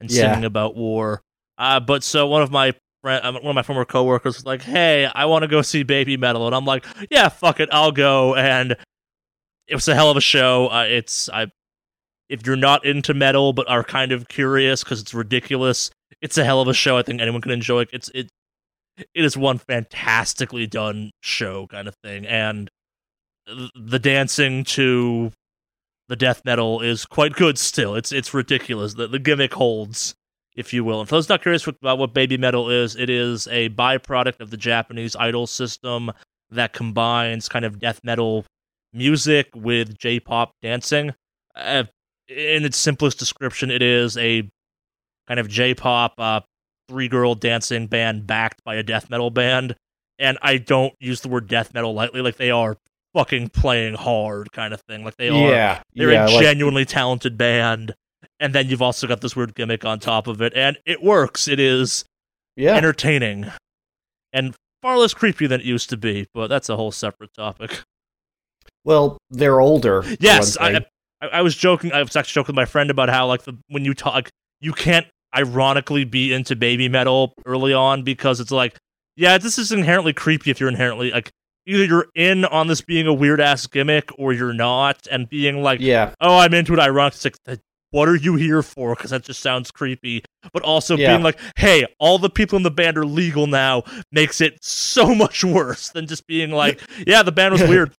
and 0.00 0.08
Yeah. 0.08 0.30
singing 0.30 0.44
about 0.44 0.76
war. 0.76 1.20
Uh, 1.58 1.80
but 1.80 2.04
so 2.04 2.28
one 2.28 2.42
of 2.42 2.52
my 2.52 2.74
friend, 3.02 3.24
uh, 3.26 3.32
one 3.32 3.46
of 3.50 3.54
my 3.56 3.62
former 3.62 3.84
coworkers 3.84 4.36
was 4.36 4.46
like, 4.46 4.62
"Hey, 4.62 5.10
I 5.12 5.24
want 5.24 5.42
to 5.42 5.48
go 5.48 5.60
see 5.60 5.82
Babymetal," 5.84 6.46
and 6.46 6.54
I'm 6.54 6.64
like, 6.64 6.86
"Yeah, 7.10 7.28
fuck 7.28 7.58
it, 7.58 7.68
I'll 7.72 7.90
go." 7.90 8.36
And 8.36 8.76
it 9.66 9.74
was 9.74 9.88
a 9.88 9.96
hell 9.96 10.12
of 10.12 10.16
a 10.16 10.20
show. 10.20 10.68
Uh, 10.68 10.84
it's 10.88 11.28
I, 11.28 11.48
if 12.28 12.46
you're 12.46 12.56
not 12.56 12.84
into 12.84 13.14
metal 13.14 13.52
but 13.52 13.68
are 13.68 13.84
kind 13.84 14.12
of 14.12 14.28
curious 14.28 14.84
because 14.84 15.00
it's 15.00 15.14
ridiculous, 15.14 15.90
it's 16.20 16.38
a 16.38 16.44
hell 16.44 16.60
of 16.60 16.68
a 16.68 16.74
show. 16.74 16.96
I 16.98 17.02
think 17.02 17.20
anyone 17.20 17.40
can 17.40 17.52
enjoy 17.52 17.82
it. 17.82 17.90
It's 17.92 18.08
it, 18.10 18.28
it 18.96 19.24
is 19.24 19.36
one 19.36 19.58
fantastically 19.58 20.66
done 20.66 21.10
show 21.20 21.66
kind 21.68 21.88
of 21.88 21.94
thing, 22.02 22.26
and 22.26 22.68
the 23.74 23.98
dancing 23.98 24.64
to 24.64 25.32
the 26.08 26.16
death 26.16 26.42
metal 26.44 26.80
is 26.80 27.04
quite 27.04 27.32
good 27.34 27.58
still. 27.58 27.94
It's 27.94 28.12
it's 28.12 28.34
ridiculous. 28.34 28.94
The 28.94 29.06
the 29.06 29.18
gimmick 29.18 29.54
holds, 29.54 30.14
if 30.56 30.72
you 30.72 30.84
will. 30.84 31.00
And 31.00 31.08
for 31.08 31.16
those 31.16 31.28
not 31.28 31.42
curious 31.42 31.66
about 31.66 31.98
what 31.98 32.14
Babymetal 32.14 32.72
is, 32.72 32.96
it 32.96 33.10
is 33.10 33.46
a 33.48 33.68
byproduct 33.70 34.40
of 34.40 34.50
the 34.50 34.56
Japanese 34.56 35.16
idol 35.16 35.46
system 35.46 36.10
that 36.50 36.72
combines 36.72 37.48
kind 37.48 37.64
of 37.64 37.78
death 37.78 38.00
metal 38.02 38.44
music 38.92 39.48
with 39.54 39.98
J-pop 39.98 40.52
dancing. 40.62 41.14
Uh, 41.54 41.84
in 42.28 42.64
its 42.64 42.76
simplest 42.76 43.18
description, 43.18 43.70
it 43.70 43.82
is 43.82 44.16
a 44.16 44.48
kind 45.26 45.40
of 45.40 45.48
J-pop 45.48 46.14
uh, 46.18 46.40
three-girl 46.88 47.34
dancing 47.34 47.86
band 47.86 48.26
backed 48.26 48.62
by 48.64 48.76
a 48.76 48.82
death 48.82 49.10
metal 49.10 49.30
band. 49.30 49.74
And 50.18 50.38
I 50.42 50.58
don't 50.58 50.94
use 51.00 51.20
the 51.20 51.28
word 51.28 51.46
death 51.46 51.74
metal 51.74 51.94
lightly. 51.94 52.20
Like 52.22 52.36
they 52.36 52.50
are 52.50 52.76
fucking 53.14 53.50
playing 53.50 53.94
hard, 53.94 54.50
kind 54.52 54.74
of 54.74 54.80
thing. 54.82 55.04
Like 55.04 55.16
they 55.16 55.28
are 55.28 55.50
yeah. 55.50 55.82
they're 55.94 56.12
yeah, 56.12 56.26
a 56.26 56.28
like- 56.28 56.42
genuinely 56.42 56.84
talented 56.84 57.38
band. 57.38 57.94
And 58.40 58.54
then 58.54 58.68
you've 58.68 58.82
also 58.82 59.06
got 59.06 59.20
this 59.20 59.34
weird 59.34 59.54
gimmick 59.54 59.84
on 59.84 59.98
top 59.98 60.26
of 60.28 60.40
it, 60.40 60.52
and 60.54 60.78
it 60.86 61.02
works. 61.02 61.48
It 61.48 61.58
is 61.58 62.04
yeah. 62.56 62.74
entertaining 62.74 63.50
and 64.32 64.54
far 64.82 64.98
less 64.98 65.14
creepy 65.14 65.46
than 65.46 65.60
it 65.60 65.66
used 65.66 65.90
to 65.90 65.96
be, 65.96 66.26
but 66.34 66.48
that's 66.48 66.68
a 66.68 66.76
whole 66.76 66.92
separate 66.92 67.32
topic. 67.34 67.82
well, 68.84 69.18
they're 69.30 69.60
older. 69.60 70.04
Yes. 70.20 70.56
I, 70.56 70.84
I, 71.20 71.26
I 71.28 71.42
was 71.42 71.56
joking. 71.56 71.92
I 71.92 72.02
was 72.02 72.16
actually 72.16 72.34
joking 72.40 72.52
with 72.54 72.56
my 72.56 72.64
friend 72.64 72.90
about 72.90 73.08
how, 73.08 73.26
like, 73.26 73.42
the 73.42 73.56
when 73.68 73.84
you 73.84 73.94
talk, 73.94 74.30
you 74.60 74.72
can't 74.72 75.06
ironically 75.36 76.04
be 76.04 76.32
into 76.32 76.56
Babymetal 76.56 77.32
early 77.46 77.72
on 77.74 78.02
because 78.02 78.40
it's 78.40 78.50
like, 78.50 78.76
yeah, 79.16 79.36
this 79.38 79.58
is 79.58 79.72
inherently 79.72 80.12
creepy 80.12 80.50
if 80.50 80.58
you're 80.60 80.68
inherently 80.68 81.10
like 81.10 81.30
either 81.66 81.84
you're 81.84 82.06
in 82.14 82.44
on 82.46 82.66
this 82.66 82.80
being 82.80 83.06
a 83.06 83.12
weird 83.12 83.40
ass 83.40 83.66
gimmick 83.66 84.10
or 84.18 84.32
you're 84.32 84.54
not, 84.54 85.06
and 85.10 85.28
being 85.28 85.62
like, 85.62 85.80
yeah. 85.80 86.14
oh, 86.20 86.38
I'm 86.38 86.54
into 86.54 86.72
it. 86.72 86.78
Ironic. 86.78 87.14
It's 87.14 87.24
like, 87.24 87.36
"Th- 87.44 87.58
what 87.90 88.08
are 88.08 88.16
you 88.16 88.36
here 88.36 88.62
for? 88.62 88.94
Because 88.94 89.10
that 89.10 89.22
just 89.24 89.40
sounds 89.40 89.70
creepy. 89.70 90.22
But 90.52 90.62
also 90.62 90.96
Yeah. 90.96 91.12
being 91.12 91.22
like, 91.22 91.38
hey, 91.56 91.86
all 91.98 92.18
the 92.18 92.30
people 92.30 92.56
in 92.56 92.62
the 92.62 92.70
band 92.70 92.96
are 92.98 93.04
legal 93.06 93.46
now 93.46 93.82
makes 94.12 94.40
it 94.40 94.58
so 94.62 95.14
much 95.14 95.42
worse 95.44 95.88
than 95.90 96.06
just 96.06 96.26
being 96.26 96.50
like, 96.50 96.80
yeah, 97.06 97.22
the 97.22 97.32
band 97.32 97.52
was 97.52 97.62
weird. 97.68 97.92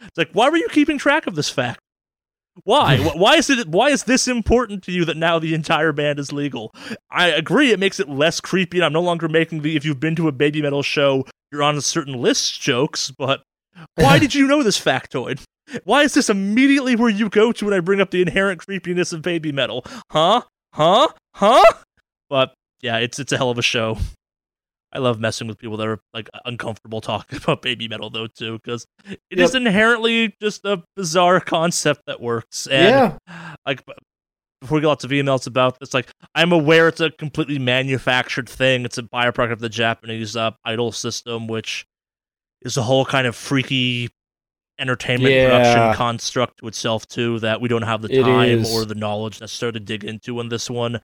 It's 0.00 0.16
like, 0.18 0.30
why 0.32 0.48
were 0.50 0.56
you 0.56 0.68
keeping 0.68 0.98
track 0.98 1.26
of 1.26 1.34
this 1.36 1.48
fact? 1.48 1.80
Why? 2.62 2.98
Why 2.98 3.34
is 3.36 3.50
it? 3.50 3.68
Why 3.68 3.88
is 3.88 4.04
this 4.04 4.28
important 4.28 4.84
to 4.84 4.92
you 4.92 5.04
that 5.06 5.16
now 5.16 5.38
the 5.38 5.54
entire 5.54 5.92
band 5.92 6.18
is 6.20 6.32
legal? 6.32 6.72
I 7.10 7.28
agree. 7.28 7.72
It 7.72 7.80
makes 7.80 7.98
it 7.98 8.08
less 8.08 8.40
creepy, 8.40 8.78
and 8.78 8.84
I'm 8.84 8.92
no 8.92 9.02
longer 9.02 9.28
making 9.28 9.62
the 9.62 9.76
if 9.76 9.84
you've 9.84 10.00
been 10.00 10.16
to 10.16 10.28
a 10.28 10.32
Babymetal 10.32 10.84
show, 10.84 11.26
you're 11.50 11.62
on 11.62 11.76
a 11.76 11.82
certain 11.82 12.14
list 12.14 12.60
jokes. 12.60 13.10
But 13.10 13.42
why 13.96 14.18
did 14.20 14.34
you 14.34 14.46
know 14.46 14.62
this 14.62 14.80
factoid? 14.80 15.42
Why 15.84 16.02
is 16.02 16.14
this 16.14 16.30
immediately 16.30 16.94
where 16.94 17.10
you 17.10 17.28
go 17.28 17.50
to 17.50 17.64
when 17.64 17.74
I 17.74 17.80
bring 17.80 18.00
up 18.00 18.10
the 18.10 18.22
inherent 18.22 18.64
creepiness 18.64 19.12
of 19.12 19.22
Babymetal? 19.22 19.86
Huh? 20.10 20.42
huh, 20.74 21.08
huh. 21.34 21.72
But 22.28 22.54
yeah, 22.82 22.98
it's 22.98 23.18
it's 23.18 23.32
a 23.32 23.36
hell 23.36 23.50
of 23.50 23.58
a 23.58 23.62
show. 23.62 23.98
I 24.94 24.98
love 24.98 25.18
messing 25.18 25.48
with 25.48 25.58
people 25.58 25.76
that 25.78 25.88
are 25.88 25.98
like 26.12 26.28
uncomfortable 26.44 27.00
talking 27.00 27.38
about 27.42 27.62
Babymetal 27.62 28.12
though 28.12 28.28
too, 28.28 28.58
because 28.62 28.86
it 29.08 29.38
is 29.40 29.52
Yep. 29.54 29.62
inherently 29.62 30.34
just 30.40 30.64
a 30.64 30.82
bizarre 30.96 31.40
concept 31.40 32.02
that 32.06 32.20
works. 32.20 32.66
And 32.68 33.18
yeah. 33.28 33.54
like 33.66 33.84
before 34.60 34.76
we 34.76 34.80
get 34.82 34.86
lots 34.88 35.04
of 35.04 35.10
emails 35.10 35.46
about 35.46 35.78
this, 35.80 35.92
like 35.92 36.10
I'm 36.34 36.52
aware 36.52 36.88
it's 36.88 37.00
a 37.00 37.10
completely 37.10 37.58
manufactured 37.58 38.48
thing. 38.48 38.84
It's 38.84 38.96
a 38.98 39.02
byproduct 39.02 39.52
of 39.52 39.58
the 39.60 39.68
Japanese 39.68 40.36
uh, 40.36 40.52
idol 40.64 40.92
system, 40.92 41.48
which 41.48 41.84
is 42.62 42.76
a 42.76 42.82
whole 42.82 43.04
kind 43.04 43.26
of 43.26 43.34
freaky 43.36 44.08
entertainment 44.80 45.32
Yeah. 45.34 45.48
production 45.48 45.94
construct 45.96 46.58
to 46.60 46.66
itself 46.68 47.06
too 47.08 47.38
that 47.40 47.60
we 47.60 47.68
don't 47.68 47.82
have 47.82 48.00
the 48.02 48.08
time 48.08 48.64
or 48.66 48.84
the 48.84 48.94
knowledge 48.94 49.40
necessarily 49.40 49.78
to 49.78 49.84
dig 49.84 50.02
into 50.04 50.40
in 50.40 50.48
this 50.48 50.70
one. 50.70 51.00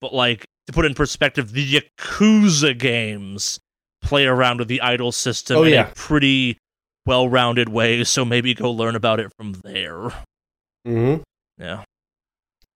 But 0.00 0.14
like 0.14 0.46
to 0.66 0.72
put 0.72 0.84
it 0.84 0.88
in 0.88 0.94
perspective, 0.94 1.52
the 1.52 1.80
Yakuza 1.80 2.78
games 2.78 3.58
play 4.02 4.26
around 4.26 4.58
with 4.58 4.68
the 4.68 4.80
idol 4.80 5.12
system 5.12 5.58
Oh, 5.58 5.62
in 5.64 5.72
yeah. 5.72 5.88
a 5.90 5.94
pretty 5.94 6.58
well-rounded 7.06 7.68
way. 7.68 8.04
So 8.04 8.24
maybe 8.24 8.54
go 8.54 8.70
learn 8.70 8.96
about 8.96 9.20
it 9.20 9.32
from 9.36 9.54
there. 9.64 10.10
hmm 10.84 11.16
Yeah. 11.58 11.84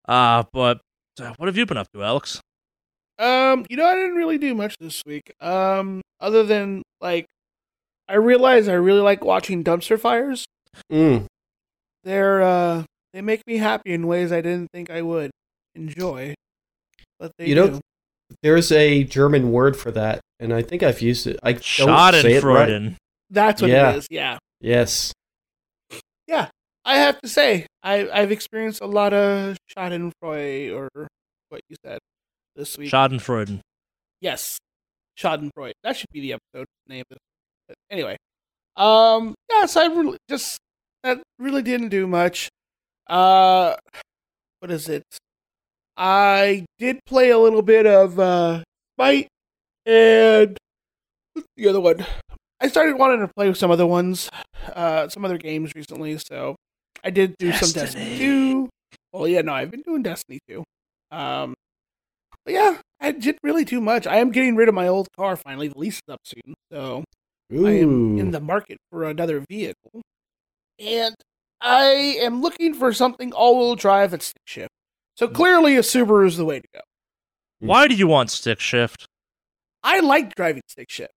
Uh, 0.08 0.44
but 0.52 0.80
uh, 1.20 1.32
what 1.36 1.46
have 1.46 1.56
you 1.56 1.66
been 1.66 1.76
up 1.76 1.88
to, 1.94 2.02
Alex? 2.04 2.40
Um, 3.18 3.64
you 3.70 3.76
know, 3.76 3.86
I 3.86 3.94
didn't 3.94 4.14
really 4.16 4.38
do 4.38 4.54
much 4.54 4.76
this 4.78 5.02
week. 5.06 5.32
Um, 5.40 6.02
other 6.20 6.42
than 6.44 6.82
like, 7.00 7.26
I 8.08 8.14
realized 8.16 8.68
I 8.68 8.74
really 8.74 9.00
like 9.00 9.24
watching 9.24 9.64
dumpster 9.64 9.98
fires. 9.98 10.44
Mm. 10.92 11.24
They're 12.04 12.42
uh, 12.42 12.84
they 13.12 13.22
make 13.22 13.44
me 13.46 13.56
happy 13.56 13.92
in 13.94 14.06
ways 14.06 14.30
I 14.30 14.42
didn't 14.42 14.68
think 14.72 14.90
I 14.90 15.02
would 15.02 15.30
enjoy. 15.74 16.34
But 17.18 17.32
they 17.38 17.48
You 17.48 17.54
know. 17.54 17.80
There's 18.42 18.72
a 18.72 19.04
German 19.04 19.52
word 19.52 19.76
for 19.76 19.92
that, 19.92 20.20
and 20.40 20.52
I 20.52 20.60
think 20.60 20.82
I've 20.82 21.00
used 21.00 21.28
it. 21.28 21.38
I 21.44 21.52
don't 21.52 21.62
say 21.62 22.34
it 22.34 22.42
right. 22.42 22.68
Schadenfreude. 22.68 22.96
That's 23.30 23.62
what 23.62 23.70
yeah. 23.70 23.92
it 23.92 23.96
is. 23.98 24.06
Yeah, 24.10 24.38
Yes. 24.60 25.12
Yeah, 26.26 26.48
I 26.84 26.98
have 26.98 27.20
to 27.20 27.28
say, 27.28 27.66
I 27.82 28.08
I've 28.08 28.32
experienced 28.32 28.80
a 28.80 28.86
lot 28.86 29.12
of 29.12 29.56
Schadenfreude 29.76 30.74
or 30.74 31.08
what 31.50 31.60
you 31.68 31.76
said 31.84 32.00
this 32.56 32.76
week. 32.76 32.90
Schadenfreude. 32.90 33.60
Yes, 34.20 34.58
Schadenfreude. 35.18 35.74
That 35.84 35.96
should 35.96 36.10
be 36.12 36.20
the 36.20 36.32
episode 36.32 36.66
name. 36.88 37.04
But 37.08 37.76
anyway, 37.90 38.16
um, 38.76 39.34
yeah. 39.50 39.66
So 39.66 39.82
I 39.82 39.86
really 39.86 40.18
just 40.28 40.58
that 41.04 41.22
really 41.38 41.62
didn't 41.62 41.90
do 41.90 42.06
much. 42.06 42.48
Uh, 43.06 43.76
what 44.58 44.72
is 44.72 44.88
it? 44.88 45.04
I 45.96 46.64
did 46.78 47.00
play 47.06 47.30
a 47.30 47.38
little 47.38 47.62
bit 47.62 47.86
of 47.86 48.18
uh, 48.18 48.62
Smite 48.96 49.28
and 49.84 50.56
the 51.56 51.68
other 51.68 51.80
one. 51.80 52.04
I 52.60 52.68
started 52.68 52.96
wanting 52.96 53.20
to 53.20 53.32
play 53.34 53.48
with 53.48 53.58
some 53.58 53.70
other 53.70 53.86
ones, 53.86 54.30
uh, 54.74 55.08
some 55.08 55.24
other 55.24 55.38
games 55.38 55.72
recently. 55.74 56.18
So 56.18 56.56
I 57.04 57.10
did 57.10 57.36
do 57.38 57.52
some 57.52 57.70
Destiny 57.70 58.04
Destiny. 58.04 58.18
two. 58.18 58.68
Well, 59.12 59.28
yeah, 59.28 59.42
no, 59.42 59.52
I've 59.52 59.70
been 59.70 59.82
doing 59.82 60.02
Destiny 60.02 60.38
two. 60.48 60.64
Um, 61.10 61.54
but 62.44 62.54
yeah, 62.54 62.78
I 63.00 63.12
didn't 63.12 63.40
really 63.42 63.64
too 63.64 63.80
much. 63.80 64.06
I 64.06 64.16
am 64.16 64.30
getting 64.30 64.56
rid 64.56 64.68
of 64.68 64.74
my 64.74 64.88
old 64.88 65.08
car 65.16 65.36
finally. 65.36 65.68
The 65.68 65.78
lease 65.78 65.96
is 65.96 66.12
up 66.12 66.20
soon, 66.24 66.54
so 66.70 67.04
Ooh. 67.54 67.66
I 67.66 67.72
am 67.72 68.18
in 68.18 68.30
the 68.30 68.40
market 68.40 68.78
for 68.90 69.04
another 69.04 69.44
vehicle, 69.48 70.02
and 70.78 71.14
I 71.60 72.18
am 72.20 72.42
looking 72.42 72.74
for 72.74 72.92
something 72.92 73.32
all-wheel 73.32 73.76
drive 73.76 74.12
and 74.12 74.22
stick 74.22 74.42
shift. 74.44 74.70
So 75.16 75.28
clearly, 75.28 75.76
a 75.76 75.80
Subaru 75.80 76.26
is 76.26 76.36
the 76.36 76.44
way 76.44 76.60
to 76.60 76.68
go. 76.74 76.80
Why 77.58 77.88
do 77.88 77.94
you 77.94 78.06
want 78.06 78.30
stick 78.30 78.60
shift? 78.60 79.06
I 79.82 80.00
like 80.00 80.34
driving 80.34 80.62
stick 80.68 80.90
shift. 80.90 81.12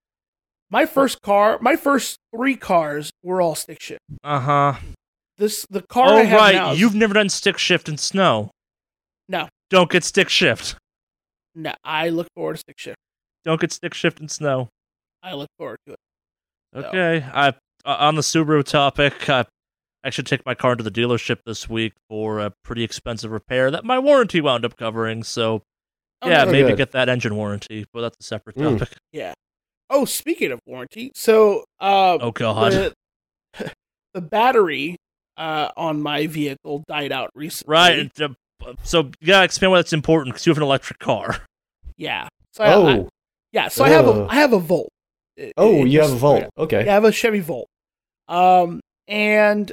My 0.69 0.85
first 0.85 1.21
car, 1.21 1.57
my 1.61 1.75
first 1.75 2.17
three 2.33 2.55
cars 2.55 3.11
were 3.23 3.41
all 3.41 3.55
stick 3.55 3.81
shift. 3.81 3.99
Uh 4.23 4.39
huh. 4.39 4.73
This 5.37 5.65
the 5.69 5.81
car 5.81 6.13
Oh 6.13 6.17
I 6.17 6.23
have 6.23 6.39
right, 6.39 6.55
now. 6.55 6.71
you've 6.73 6.95
never 6.95 7.13
done 7.13 7.29
stick 7.29 7.57
shift 7.57 7.89
in 7.89 7.97
snow. 7.97 8.51
No. 9.27 9.47
Don't 9.69 9.89
get 9.89 10.03
stick 10.03 10.29
shift. 10.29 10.75
no. 11.55 11.73
I 11.83 12.09
look 12.09 12.27
forward 12.35 12.53
to 12.53 12.59
stick 12.59 12.77
shift. 12.79 12.97
Don't 13.45 13.59
get 13.59 13.71
stick 13.71 13.93
shift 13.93 14.19
in 14.19 14.29
snow. 14.29 14.69
I 15.23 15.33
look 15.33 15.49
forward 15.57 15.79
to 15.87 15.93
it. 15.93 15.99
Okay. 16.75 17.25
I 17.33 17.49
uh, 17.49 17.53
on 17.99 18.15
the 18.15 18.21
Subaru 18.21 18.63
topic. 18.63 19.29
I, 19.29 19.45
I 20.03 20.09
should 20.09 20.25
take 20.25 20.45
my 20.45 20.53
car 20.55 20.75
to 20.75 20.83
the 20.83 20.91
dealership 20.91 21.39
this 21.45 21.67
week 21.69 21.93
for 22.09 22.39
a 22.39 22.51
pretty 22.63 22.83
expensive 22.83 23.31
repair 23.31 23.69
that 23.71 23.83
my 23.83 23.99
warranty 23.99 24.39
wound 24.41 24.63
up 24.65 24.77
covering. 24.77 25.23
So 25.23 25.63
Oh, 26.21 26.29
yeah, 26.29 26.43
maybe 26.45 26.69
good. 26.69 26.77
get 26.77 26.91
that 26.91 27.07
engine 27.09 27.35
warranty, 27.35 27.85
but 27.93 28.01
that's 28.01 28.17
a 28.19 28.23
separate 28.23 28.55
Mm. 28.57 28.79
topic. 28.79 28.97
Yeah. 29.11 29.33
Oh, 29.89 30.05
speaking 30.05 30.51
of 30.51 30.59
warranty, 30.65 31.11
so 31.15 31.65
uh, 31.79 32.17
Oh 32.21 32.31
god. 32.31 32.71
the, 32.73 32.93
the 34.13 34.21
battery 34.21 34.97
uh, 35.37 35.69
on 35.77 36.01
my 36.01 36.27
vehicle 36.27 36.83
died 36.87 37.11
out 37.11 37.29
recently. 37.35 37.71
Right. 37.73 38.21
uh, 38.21 38.29
So 38.83 39.09
you 39.21 39.27
gotta 39.27 39.45
explain 39.45 39.71
why 39.71 39.77
that's 39.77 39.93
important 39.93 40.33
because 40.35 40.45
you 40.45 40.51
have 40.51 40.57
an 40.57 40.63
electric 40.63 40.99
car. 40.99 41.41
Yeah. 41.97 42.27
So 42.53 42.63
I, 42.63 42.67
I- 42.67 42.73
Oh. 42.97 43.09
yeah. 43.53 43.67
So 43.69 43.83
I 43.83 43.89
have 43.89 44.07
a 44.07 44.27
I 44.29 44.35
have 44.35 44.53
a 44.53 44.59
Volt. 44.59 44.89
It- 45.37 45.53
Oh, 45.57 45.85
it 45.85 45.89
you 45.89 46.01
have 46.01 46.11
a 46.11 46.15
Volt. 46.15 46.45
Okay. 46.57 46.85
Yeah, 46.85 46.91
I 46.91 46.93
have 46.95 47.05
a 47.05 47.11
Chevy 47.11 47.39
Volt. 47.39 47.67
Um, 48.27 48.79
and 49.07 49.71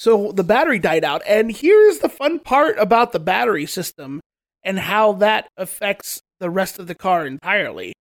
so 0.00 0.32
the 0.32 0.44
battery 0.44 0.78
died 0.78 1.04
out. 1.04 1.20
And 1.26 1.52
here's 1.54 1.98
the 1.98 2.08
fun 2.08 2.38
part 2.38 2.78
about 2.78 3.12
the 3.12 3.20
battery 3.20 3.66
system 3.66 4.22
and 4.62 4.78
how 4.78 5.12
that 5.12 5.48
affects 5.58 6.22
the 6.38 6.48
rest 6.48 6.78
of 6.78 6.86
the 6.86 6.94
car 6.94 7.26
entirely. 7.26 7.92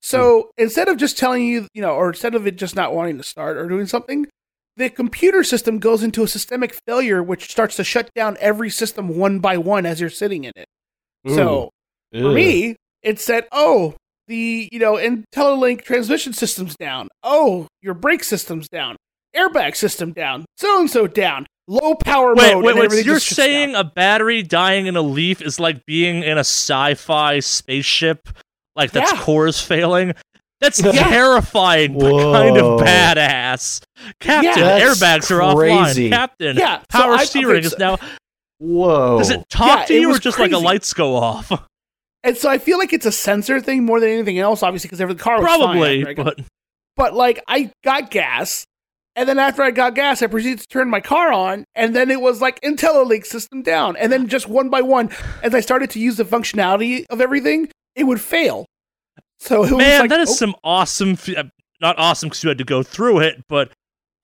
So 0.00 0.42
hmm. 0.42 0.62
instead 0.62 0.86
of 0.86 0.98
just 0.98 1.18
telling 1.18 1.44
you, 1.44 1.66
you 1.74 1.82
know, 1.82 1.94
or 1.94 2.10
instead 2.10 2.36
of 2.36 2.46
it 2.46 2.58
just 2.58 2.76
not 2.76 2.94
wanting 2.94 3.18
to 3.18 3.24
start 3.24 3.56
or 3.56 3.66
doing 3.66 3.86
something, 3.86 4.28
the 4.76 4.88
computer 4.88 5.42
system 5.42 5.80
goes 5.80 6.04
into 6.04 6.22
a 6.22 6.28
systemic 6.28 6.78
failure, 6.86 7.24
which 7.24 7.50
starts 7.50 7.74
to 7.74 7.82
shut 7.82 8.08
down 8.14 8.36
every 8.38 8.70
system 8.70 9.18
one 9.18 9.40
by 9.40 9.56
one 9.56 9.84
as 9.84 10.00
you're 10.00 10.10
sitting 10.10 10.44
in 10.44 10.52
it. 10.54 10.68
So 11.26 11.70
for 12.12 12.32
me, 12.32 12.76
it 13.02 13.18
said, 13.18 13.48
"Oh, 13.50 13.96
the 14.28 14.68
you 14.70 14.78
know 14.78 14.94
IntelliLink 14.94 15.82
transmission 15.82 16.32
system's 16.32 16.76
down. 16.76 17.08
Oh, 17.24 17.66
your 17.82 17.94
brake 17.94 18.22
system's 18.22 18.68
down. 18.68 18.96
Airbag 19.36 19.76
system 19.76 20.12
down. 20.12 20.44
So 20.56 20.80
and 20.80 20.90
so 20.90 21.06
down. 21.06 21.46
Low 21.66 21.94
power 21.94 22.34
Wait, 22.34 22.54
mode." 22.54 22.64
wait, 22.64 22.70
and 22.72 22.80
wait. 22.80 22.90
So 22.92 22.96
you're 22.98 23.20
saying 23.20 23.72
down. 23.72 23.80
a 23.80 23.84
battery 23.84 24.42
dying 24.42 24.86
in 24.86 24.96
a 24.96 25.02
leaf 25.02 25.42
is 25.42 25.60
like 25.60 25.84
being 25.86 26.22
in 26.22 26.38
a 26.38 26.40
sci-fi 26.40 27.40
spaceship, 27.40 28.28
like 28.74 28.90
that's 28.92 29.12
Yeah. 29.12 29.20
core 29.20 29.46
is 29.46 29.60
failing? 29.60 30.14
That's 30.60 30.82
Yeah. 30.82 30.92
terrifying, 30.92 31.98
but 31.98 32.32
kind 32.32 32.56
of 32.56 32.80
badass. 32.80 33.80
Captain, 34.18 34.44
Yeah, 34.64 34.80
airbags 34.80 34.98
that's 35.00 35.30
are 35.30 35.54
crazy. 35.54 36.08
offline. 36.08 36.12
Captain, 36.12 36.56
Yeah, 36.56 36.78
so 36.80 36.84
power 36.98 37.12
I- 37.14 37.24
steering 37.26 37.58
okay, 37.58 37.66
is 37.66 37.78
now. 37.78 37.98
Whoa. 38.58 39.18
Does 39.18 39.30
it 39.30 39.48
talk 39.50 39.80
Yeah, 39.80 39.84
to 39.86 39.94
you 39.94 40.06
or 40.08 40.12
was 40.12 40.20
just 40.20 40.38
like 40.38 40.50
a 40.52 40.58
lights 40.58 40.92
go 40.94 41.14
off? 41.14 41.52
and 42.24 42.36
so 42.36 42.48
I 42.50 42.58
feel 42.58 42.78
like 42.78 42.92
it's 42.92 43.06
a 43.06 43.12
sensor 43.12 43.60
thing 43.60 43.84
more 43.84 44.00
than 44.00 44.08
anything 44.08 44.38
else, 44.40 44.62
obviously, 44.64 44.88
because 44.88 45.00
every 45.00 45.14
car 45.14 45.36
was 45.36 45.44
Probably, 45.44 46.00
after 46.00 46.10
I 46.10 46.14
got- 46.14 46.24
but 46.36 46.44
but 46.96 47.14
like 47.14 47.40
I 47.46 47.70
got 47.84 48.10
gas, 48.10 48.64
and 49.18 49.28
then 49.28 49.38
after 49.38 49.62
I 49.62 49.70
got 49.70 49.94
gas, 49.94 50.22
I 50.22 50.28
proceeded 50.28 50.60
to 50.60 50.66
turn 50.68 50.88
my 50.88 51.00
car 51.00 51.32
on, 51.32 51.64
and 51.74 51.94
then 51.94 52.10
it 52.10 52.20
was 52.20 52.40
like 52.40 52.60
IntelliLink 52.62 53.26
system 53.26 53.62
down, 53.62 53.96
and 53.96 54.10
then 54.12 54.28
just 54.28 54.48
one 54.48 54.70
by 54.70 54.80
one, 54.80 55.10
as 55.42 55.54
I 55.54 55.60
started 55.60 55.90
to 55.90 55.98
use 55.98 56.16
the 56.16 56.24
functionality 56.24 57.04
of 57.10 57.20
everything, 57.20 57.68
it 57.94 58.04
would 58.04 58.20
fail. 58.20 58.64
So 59.40 59.56
it 59.64 59.70
was 59.72 59.78
man, 59.78 60.00
like, 60.02 60.10
that 60.10 60.20
is 60.20 60.30
oh, 60.30 60.34
some 60.34 60.54
awesome. 60.64 61.10
f- 61.12 61.36
uh, 61.36 61.44
Not 61.80 61.98
awesome 61.98 62.28
because 62.28 62.42
you 62.42 62.48
had 62.48 62.58
to 62.58 62.64
go 62.64 62.82
through 62.82 63.18
it, 63.20 63.42
but 63.48 63.70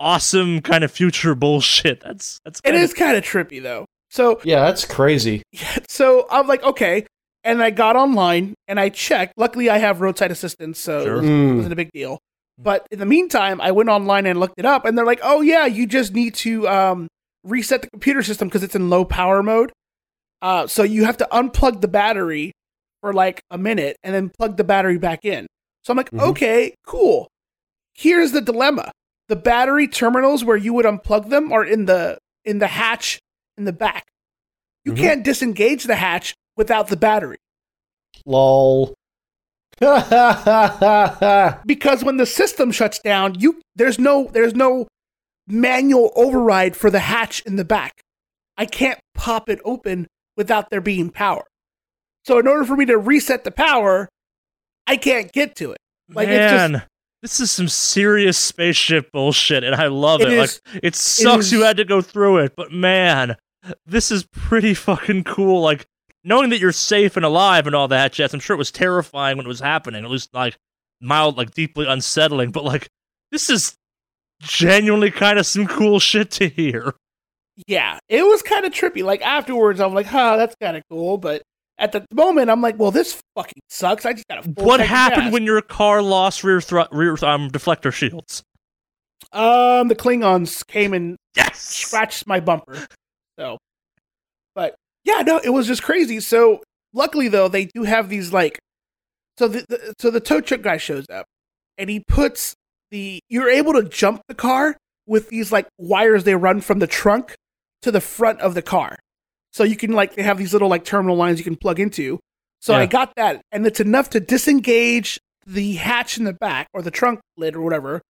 awesome 0.00 0.60
kind 0.60 0.82
of 0.84 0.90
future 0.90 1.34
bullshit. 1.44 2.00
That's 2.00 2.38
that's. 2.44 2.60
It 2.60 2.70
Kind 2.70 2.76
is 2.76 2.94
kind 2.94 3.16
of 3.16 3.24
trippy 3.24 3.62
though. 3.62 3.84
So 4.10 4.40
yeah, 4.44 4.60
that's 4.64 4.84
crazy. 4.84 5.42
so 5.88 6.26
I'm 6.30 6.46
like, 6.46 6.62
okay. 6.62 7.06
And 7.46 7.62
I 7.62 7.70
got 7.70 7.94
online 7.94 8.54
and 8.68 8.80
I 8.80 8.88
checked. 8.88 9.34
Luckily, 9.36 9.68
I 9.68 9.76
have 9.78 10.00
roadside 10.00 10.30
assistance, 10.30 10.78
so 10.78 11.04
Sure. 11.04 11.14
it, 11.16 11.20
was, 11.20 11.24
Mm. 11.30 11.56
wasn't 11.56 11.72
a 11.74 11.76
big 11.76 11.90
deal. 11.92 12.18
But 12.58 12.86
in 12.90 12.98
the 13.00 13.06
meantime, 13.06 13.60
I 13.60 13.72
went 13.72 13.88
online 13.88 14.26
and 14.26 14.38
looked 14.38 14.58
it 14.58 14.64
up, 14.64 14.84
and 14.84 14.96
they're 14.96 15.04
like, 15.06 15.20
oh, 15.22 15.40
yeah, 15.40 15.66
you 15.66 15.86
just 15.86 16.14
need 16.14 16.34
to 16.36 16.68
um, 16.68 17.08
reset 17.42 17.82
the 17.82 17.90
computer 17.90 18.22
system 18.22 18.48
because 18.48 18.62
it's 18.62 18.76
in 18.76 18.90
low 18.90 19.04
power 19.04 19.42
mode. 19.42 19.72
Uh, 20.40 20.66
so 20.66 20.82
you 20.82 21.04
have 21.04 21.16
to 21.16 21.28
unplug 21.32 21.80
the 21.80 21.88
battery 21.88 22.52
for 23.00 23.12
like 23.12 23.40
a 23.50 23.58
minute 23.58 23.96
and 24.02 24.14
then 24.14 24.30
plug 24.38 24.56
the 24.56 24.64
battery 24.64 24.98
back 24.98 25.24
in. 25.24 25.46
So 25.82 25.90
I'm 25.92 25.96
like, 25.96 26.10
Mhm. 26.10 26.20
okay, 26.30 26.74
cool. 26.86 27.28
Here's 27.94 28.32
the 28.32 28.40
dilemma. 28.40 28.92
The 29.28 29.36
battery 29.36 29.88
terminals 29.88 30.44
where 30.44 30.56
you 30.56 30.72
would 30.74 30.84
unplug 30.86 31.30
them 31.30 31.52
are 31.52 31.64
in 31.64 31.86
the 31.86 32.18
in 32.44 32.58
the 32.58 32.66
hatch 32.66 33.18
in 33.56 33.64
the 33.64 33.72
back. 33.72 34.04
You 34.84 34.92
Mhm. 34.92 34.96
can't 34.98 35.24
disengage 35.24 35.84
the 35.84 35.96
hatch 35.96 36.34
without 36.56 36.88
the 36.88 36.96
battery. 36.96 37.38
Lol. 38.26 38.94
Because 41.66 42.04
when 42.04 42.16
the 42.16 42.26
system 42.26 42.70
shuts 42.72 42.98
down, 42.98 43.38
you 43.40 43.60
there's 43.76 43.98
no 43.98 44.28
there's 44.32 44.54
no 44.54 44.86
manual 45.46 46.12
override 46.16 46.76
for 46.76 46.90
the 46.90 47.00
hatch 47.00 47.40
in 47.46 47.56
the 47.56 47.64
back. 47.64 48.00
I 48.56 48.66
can't 48.66 48.98
pop 49.14 49.48
it 49.48 49.60
open 49.64 50.06
without 50.36 50.70
there 50.70 50.80
being 50.80 51.10
power. 51.10 51.44
So 52.24 52.38
in 52.38 52.46
order 52.46 52.64
for 52.64 52.76
me 52.76 52.86
to 52.86 52.96
reset 52.96 53.44
the 53.44 53.50
power, 53.50 54.08
I 54.86 54.96
can't 54.96 55.30
get 55.32 55.54
to 55.56 55.72
it. 55.72 55.78
Like, 56.08 56.28
it's 56.28 56.52
just- 56.52 56.72
Man, 56.72 56.82
this 57.22 57.40
is 57.40 57.50
some 57.50 57.68
serious 57.68 58.38
spaceship 58.38 59.10
bullshit, 59.12 59.64
and 59.64 59.74
I 59.74 59.86
love 59.88 60.20
it. 60.20 60.28
It 60.32 60.38
like 60.38 60.50
it 60.82 60.94
sucks 60.94 61.50
you 61.52 61.62
had 61.62 61.76
to 61.78 61.84
go 61.84 62.00
through 62.00 62.38
it, 62.38 62.52
but 62.56 62.70
man, 62.72 63.36
this 63.86 64.10
is 64.10 64.24
pretty 64.32 64.74
fucking 64.74 65.24
cool. 65.24 65.60
Like 65.62 65.86
knowing 66.24 66.50
that 66.50 66.58
you're 66.58 66.72
safe 66.72 67.16
and 67.16 67.24
alive 67.24 67.66
and 67.66 67.76
all 67.76 67.88
that 67.88 68.12
jets. 68.12 68.34
I'm 68.34 68.40
sure 68.40 68.54
it 68.54 68.58
was 68.58 68.72
terrifying 68.72 69.36
when 69.36 69.46
it 69.46 69.48
was 69.48 69.60
happening. 69.60 70.04
At 70.04 70.10
least 70.10 70.32
like 70.34 70.56
mild, 71.00 71.36
like 71.36 71.52
deeply 71.52 71.86
unsettling. 71.86 72.50
But 72.50 72.64
like 72.64 72.88
this 73.30 73.50
is 73.50 73.76
genuinely 74.40 75.10
kind 75.10 75.38
of 75.38 75.46
some 75.46 75.66
cool 75.66 75.98
shit 76.00 76.30
to 76.32 76.48
hear. 76.48 76.94
Yeah, 77.68 77.98
it 78.08 78.22
was 78.24 78.42
kind 78.42 78.64
of 78.66 78.72
trippy. 78.72 79.04
Like 79.04 79.22
afterwards, 79.22 79.80
I'm 79.80 79.94
like, 79.94 80.06
huh, 80.06 80.36
that's 80.36 80.56
kind 80.60 80.76
of 80.76 80.82
cool. 80.90 81.18
But 81.18 81.42
at 81.78 81.92
the 81.92 82.04
moment, 82.12 82.50
I'm 82.50 82.60
like, 82.60 82.78
well, 82.78 82.90
this 82.90 83.20
fucking 83.36 83.62
sucks. 83.68 84.04
I 84.04 84.12
just 84.12 84.26
got 84.28 84.44
a 84.44 84.50
what 84.62 84.80
happened 84.80 85.32
when 85.32 85.44
your 85.44 85.60
car 85.62 86.02
lost 86.02 86.42
rear 86.42 86.60
thr- 86.60 86.80
rear 86.90 87.12
um 87.22 87.50
deflector 87.50 87.92
shields? 87.92 88.42
um 89.32 89.88
the 89.88 89.94
Klingons 89.96 90.64
came 90.66 90.92
and 90.94 91.16
Yes. 91.36 91.58
scratched 91.60 92.26
my 92.26 92.38
bumper. 92.40 92.86
So, 93.38 93.58
yeah, 95.04 95.22
no, 95.22 95.38
it 95.38 95.50
was 95.50 95.66
just 95.66 95.82
crazy. 95.82 96.20
So 96.20 96.62
luckily 96.92 97.28
though, 97.28 97.48
they 97.48 97.66
do 97.66 97.84
have 97.84 98.08
these 98.08 98.32
like, 98.32 98.58
so 99.38 99.48
the, 99.48 99.64
the 99.68 99.94
so 99.98 100.10
the 100.10 100.20
tow 100.20 100.40
truck 100.40 100.62
guy 100.62 100.76
shows 100.76 101.06
up, 101.10 101.26
and 101.78 101.90
he 101.90 102.00
puts 102.00 102.54
the 102.90 103.20
you're 103.28 103.50
able 103.50 103.72
to 103.74 103.82
jump 103.82 104.22
the 104.28 104.34
car 104.34 104.76
with 105.06 105.28
these 105.28 105.52
like 105.52 105.66
wires 105.78 106.24
they 106.24 106.34
run 106.34 106.60
from 106.60 106.78
the 106.78 106.86
trunk 106.86 107.34
to 107.82 107.90
the 107.90 108.00
front 108.00 108.40
of 108.40 108.54
the 108.54 108.62
car. 108.62 108.96
So 109.52 109.64
you 109.64 109.76
can 109.76 109.92
like 109.92 110.14
they 110.14 110.22
have 110.22 110.38
these 110.38 110.52
little 110.52 110.68
like 110.68 110.84
terminal 110.84 111.16
lines 111.16 111.38
you 111.38 111.44
can 111.44 111.56
plug 111.56 111.78
into. 111.80 112.18
So 112.60 112.72
I 112.72 112.86
got 112.86 113.12
that, 113.16 113.42
and 113.52 113.66
it's 113.66 113.80
enough 113.80 114.08
to 114.10 114.20
disengage 114.20 115.20
the 115.46 115.74
hatch 115.74 116.16
in 116.16 116.24
the 116.24 116.32
back 116.32 116.68
or 116.72 116.80
the 116.80 116.90
trunk 116.90 117.20
lid 117.36 117.56
or 117.56 117.60
whatever. 117.60 118.00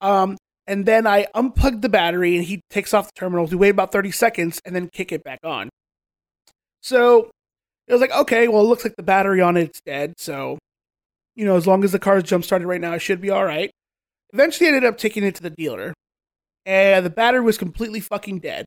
Um, 0.00 0.36
and 0.68 0.86
then 0.86 1.08
I 1.08 1.26
unplugged 1.34 1.82
the 1.82 1.88
battery, 1.88 2.36
and 2.36 2.44
he 2.44 2.60
takes 2.70 2.94
off 2.94 3.06
the 3.06 3.18
terminals. 3.18 3.50
We 3.50 3.56
wait 3.56 3.70
about 3.70 3.90
thirty 3.90 4.12
seconds, 4.12 4.60
and 4.64 4.76
then 4.76 4.88
kick 4.92 5.10
it 5.10 5.24
back 5.24 5.40
on. 5.42 5.70
So 6.86 7.30
it 7.88 7.92
was 7.92 8.00
like, 8.00 8.12
okay, 8.12 8.46
well, 8.46 8.62
it 8.62 8.66
looks 8.66 8.84
like 8.84 8.94
the 8.94 9.02
battery 9.02 9.40
on 9.40 9.56
it's 9.56 9.80
dead. 9.80 10.14
So, 10.18 10.56
you 11.34 11.44
know, 11.44 11.56
as 11.56 11.66
long 11.66 11.82
as 11.82 11.90
the 11.90 11.98
car's 11.98 12.22
jump 12.22 12.44
started 12.44 12.68
right 12.68 12.80
now, 12.80 12.92
it 12.92 13.00
should 13.00 13.20
be 13.20 13.30
all 13.30 13.44
right. 13.44 13.72
Eventually, 14.32 14.68
I 14.68 14.72
ended 14.72 14.84
up 14.84 14.96
taking 14.96 15.24
it 15.24 15.34
to 15.34 15.42
the 15.42 15.50
dealer, 15.50 15.94
and 16.64 17.04
the 17.04 17.10
battery 17.10 17.40
was 17.40 17.58
completely 17.58 17.98
fucking 17.98 18.38
dead. 18.38 18.66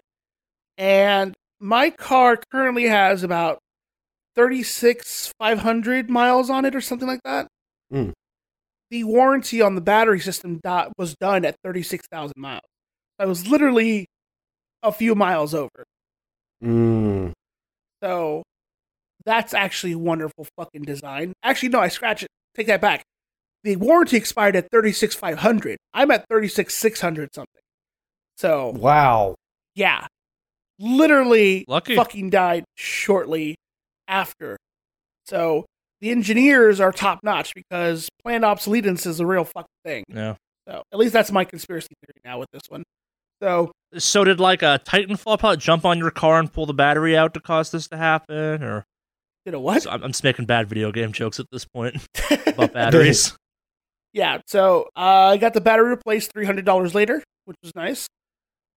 And 0.77 1.33
my 1.61 1.91
car 1.91 2.37
currently 2.51 2.87
has 2.87 3.23
about 3.23 3.59
36,500 4.35 6.09
miles 6.09 6.49
on 6.49 6.65
it 6.65 6.75
or 6.75 6.81
something 6.81 7.07
like 7.07 7.23
that. 7.23 7.47
Mm. 7.93 8.11
The 8.91 9.05
warranty 9.05 9.61
on 9.61 9.75
the 9.75 9.81
battery 9.81 10.19
system 10.19 10.59
do- 10.61 10.91
was 10.97 11.15
done 11.15 11.45
at 11.45 11.55
36,000 11.63 12.33
miles. 12.35 12.63
I 13.17 13.27
was 13.27 13.47
literally 13.47 14.07
a 14.83 14.91
few 14.91 15.15
miles 15.15 15.53
over. 15.53 15.85
Mm. 16.61 17.31
So 18.03 18.43
that's 19.25 19.53
actually 19.53 19.95
wonderful 19.95 20.47
fucking 20.57 20.83
design. 20.83 21.33
Actually, 21.43 21.69
no, 21.69 21.79
I 21.79 21.89
scratch 21.89 22.23
it. 22.23 22.29
Take 22.55 22.67
that 22.67 22.81
back. 22.81 23.03
The 23.63 23.75
warranty 23.75 24.15
expired 24.17 24.55
at 24.55 24.69
36,500. 24.71 25.77
I'm 25.93 26.11
at 26.11 26.25
36,600 26.29 27.29
something. 27.35 27.61
So 28.37 28.69
Wow. 28.69 29.35
yeah, 29.75 30.07
literally 30.79 31.65
Lucky. 31.67 31.95
fucking 31.95 32.29
died 32.29 32.63
shortly 32.77 33.55
after. 34.07 34.57
So 35.25 35.65
the 36.01 36.11
engineers 36.11 36.79
are 36.79 36.91
top 36.93 37.19
notch 37.23 37.53
because 37.53 38.07
planned 38.23 38.45
obsolescence 38.45 39.05
is 39.05 39.19
a 39.19 39.25
real 39.25 39.43
fucking 39.43 39.67
thing. 39.83 40.05
Yeah. 40.07 40.35
So 40.67 40.83
at 40.93 40.97
least 40.99 41.11
that's 41.13 41.31
my 41.31 41.43
conspiracy 41.43 41.89
theory 42.05 42.21
now 42.23 42.39
with 42.39 42.47
this 42.53 42.61
one. 42.69 42.83
So 43.41 43.71
So 43.97 44.23
did 44.23 44.39
like 44.39 44.61
a 44.61 44.79
Titanfall 44.85 45.39
pilot 45.39 45.59
jump 45.59 45.83
on 45.85 45.97
your 45.97 46.11
car 46.11 46.39
and 46.39 46.51
pull 46.51 46.65
the 46.65 46.73
battery 46.73 47.17
out 47.17 47.33
to 47.33 47.39
cause 47.39 47.71
this 47.71 47.87
to 47.87 47.97
happen, 47.97 48.61
or 48.63 48.85
did 49.45 49.55
a 49.55 49.59
what? 49.59 49.87
I'm, 49.91 50.03
I'm 50.03 50.11
just 50.11 50.23
making 50.23 50.45
bad 50.45 50.67
video 50.69 50.91
game 50.91 51.11
jokes 51.11 51.39
at 51.39 51.47
this 51.51 51.65
point 51.65 51.95
about 52.47 52.73
batteries. 52.73 53.35
yeah. 54.13 54.39
So 54.45 54.89
uh, 54.95 55.29
I 55.33 55.37
got 55.37 55.53
the 55.53 55.61
battery 55.61 55.89
replaced 55.89 56.31
three 56.31 56.45
hundred 56.45 56.65
dollars 56.65 56.93
later, 56.93 57.23
which 57.45 57.57
was 57.63 57.73
nice. 57.75 58.07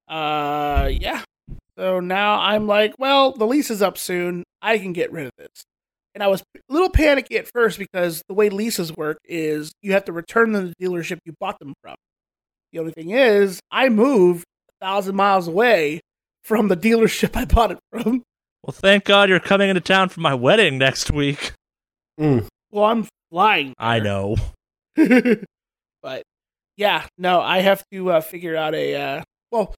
Uh, 0.08 0.88
yeah. 0.92 1.22
So 1.78 2.00
now 2.00 2.38
I'm 2.38 2.66
like, 2.66 2.94
well, 2.98 3.32
the 3.32 3.46
lease 3.46 3.70
is 3.70 3.82
up 3.82 3.98
soon. 3.98 4.44
I 4.60 4.78
can 4.78 4.92
get 4.92 5.12
rid 5.12 5.26
of 5.26 5.32
this. 5.38 5.64
And 6.14 6.22
I 6.22 6.28
was 6.28 6.42
a 6.42 6.60
little 6.68 6.90
panicky 6.90 7.38
at 7.38 7.48
first 7.50 7.78
because 7.78 8.22
the 8.28 8.34
way 8.34 8.50
leases 8.50 8.94
work 8.94 9.18
is 9.24 9.72
you 9.80 9.92
have 9.92 10.04
to 10.06 10.12
return 10.12 10.52
them 10.52 10.68
to 10.68 10.74
the 10.78 10.86
dealership 10.86 11.18
you 11.24 11.32
bought 11.40 11.58
them 11.58 11.72
from. 11.82 11.94
The 12.72 12.78
only 12.78 12.92
thing 12.92 13.10
is, 13.10 13.60
I 13.70 13.88
moved 13.88 14.44
a 14.44 14.51
thousand 14.82 15.14
miles 15.14 15.48
away 15.48 16.00
from 16.42 16.68
the 16.68 16.76
dealership 16.76 17.36
I 17.36 17.44
bought 17.44 17.70
it 17.70 17.78
from. 17.90 18.22
well, 18.62 18.72
thank 18.72 19.04
God 19.04 19.28
you're 19.28 19.40
coming 19.40 19.68
into 19.68 19.80
town 19.80 20.08
for 20.08 20.20
my 20.20 20.34
wedding 20.34 20.78
next 20.78 21.10
week. 21.10 21.52
Mm. 22.20 22.46
Well, 22.70 22.84
I'm 22.84 23.08
flying. 23.30 23.74
I 23.78 24.00
know. 24.00 24.36
but 24.96 26.22
yeah, 26.76 27.06
no, 27.16 27.40
I 27.40 27.60
have 27.60 27.82
to 27.92 28.10
uh, 28.10 28.20
figure 28.20 28.56
out 28.56 28.74
a 28.74 28.94
uh, 28.94 29.22
well, 29.50 29.74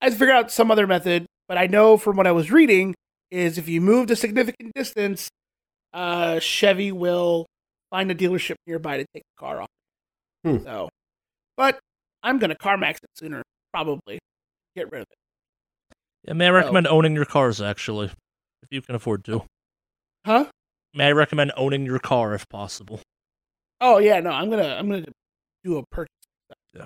I 0.00 0.06
have 0.06 0.14
to 0.14 0.18
figure 0.18 0.34
out 0.34 0.50
some 0.50 0.70
other 0.70 0.86
method. 0.86 1.26
But 1.48 1.58
I 1.58 1.66
know 1.66 1.96
from 1.96 2.16
what 2.16 2.28
I 2.28 2.32
was 2.32 2.52
reading 2.52 2.94
is 3.30 3.58
if 3.58 3.68
you 3.68 3.80
moved 3.80 4.12
a 4.12 4.16
significant 4.16 4.72
distance, 4.74 5.28
uh, 5.92 6.38
Chevy 6.38 6.92
will 6.92 7.46
find 7.90 8.08
a 8.10 8.14
dealership 8.14 8.54
nearby 8.68 8.98
to 8.98 9.04
take 9.12 9.24
the 9.24 9.40
car 9.40 9.62
off. 9.62 9.68
Hmm. 10.44 10.58
So, 10.62 10.88
but 11.56 11.80
I'm 12.22 12.38
gonna 12.38 12.54
CarMax 12.54 12.98
it 13.02 13.10
sooner, 13.16 13.42
probably. 13.72 14.18
Get 14.76 14.90
rid 14.90 15.02
of 15.02 15.06
it. 15.10 15.96
Yeah, 16.26 16.34
may 16.34 16.46
I 16.46 16.50
recommend 16.50 16.86
owning 16.86 17.14
your 17.14 17.24
cars 17.24 17.60
actually, 17.60 18.06
if 18.06 18.68
you 18.70 18.82
can 18.82 18.94
afford 18.94 19.24
to. 19.24 19.44
Huh? 20.26 20.46
May 20.94 21.06
I 21.06 21.12
recommend 21.12 21.52
owning 21.56 21.86
your 21.86 21.98
car 21.98 22.34
if 22.34 22.48
possible? 22.48 23.00
Oh 23.80 23.98
yeah, 23.98 24.20
no, 24.20 24.30
I'm 24.30 24.50
gonna 24.50 24.76
I'm 24.78 24.88
gonna 24.88 25.06
do 25.64 25.78
a 25.78 25.84
purchase. 25.90 26.14
Yeah. 26.74 26.84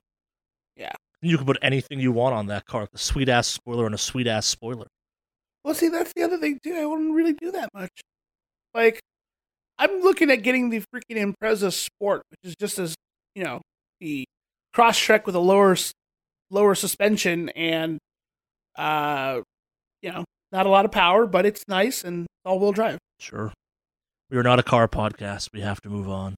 Yeah. 0.76 0.92
You 1.20 1.36
can 1.36 1.46
put 1.46 1.58
anything 1.62 2.00
you 2.00 2.12
want 2.12 2.34
on 2.34 2.46
that 2.48 2.66
car, 2.66 2.88
a 2.92 2.98
sweet 2.98 3.28
ass 3.28 3.48
spoiler 3.48 3.86
and 3.86 3.94
a 3.94 3.98
sweet 3.98 4.26
ass 4.26 4.46
spoiler. 4.46 4.86
Well, 5.64 5.74
see, 5.74 5.88
that's 5.88 6.12
the 6.14 6.22
other 6.22 6.38
thing 6.38 6.60
too. 6.62 6.74
I 6.74 6.84
wouldn't 6.86 7.14
really 7.14 7.32
do 7.32 7.50
that 7.52 7.70
much. 7.72 7.90
Like, 8.74 9.00
I'm 9.78 10.00
looking 10.02 10.30
at 10.30 10.42
getting 10.42 10.70
the 10.70 10.82
freaking 10.94 11.34
Impreza 11.34 11.72
Sport, 11.72 12.22
which 12.30 12.40
is 12.50 12.54
just 12.56 12.78
as 12.78 12.94
you 13.34 13.42
know 13.42 13.62
the 14.00 14.26
Crosstrek 14.76 15.26
with 15.26 15.34
a 15.34 15.40
lower 15.40 15.76
lower 16.54 16.74
suspension 16.74 17.48
and 17.50 17.98
uh, 18.76 19.40
you 20.02 20.10
know, 20.12 20.24
not 20.52 20.66
a 20.66 20.68
lot 20.68 20.84
of 20.84 20.90
power, 20.92 21.26
but 21.26 21.44
it's 21.46 21.62
nice 21.68 22.02
and 22.04 22.26
all 22.44 22.58
wheel 22.58 22.72
drive. 22.72 22.98
Sure. 23.20 23.52
We 24.30 24.38
are 24.38 24.42
not 24.42 24.58
a 24.58 24.62
car 24.62 24.88
podcast. 24.88 25.48
We 25.52 25.60
have 25.60 25.80
to 25.82 25.88
move 25.90 26.08
on. 26.08 26.34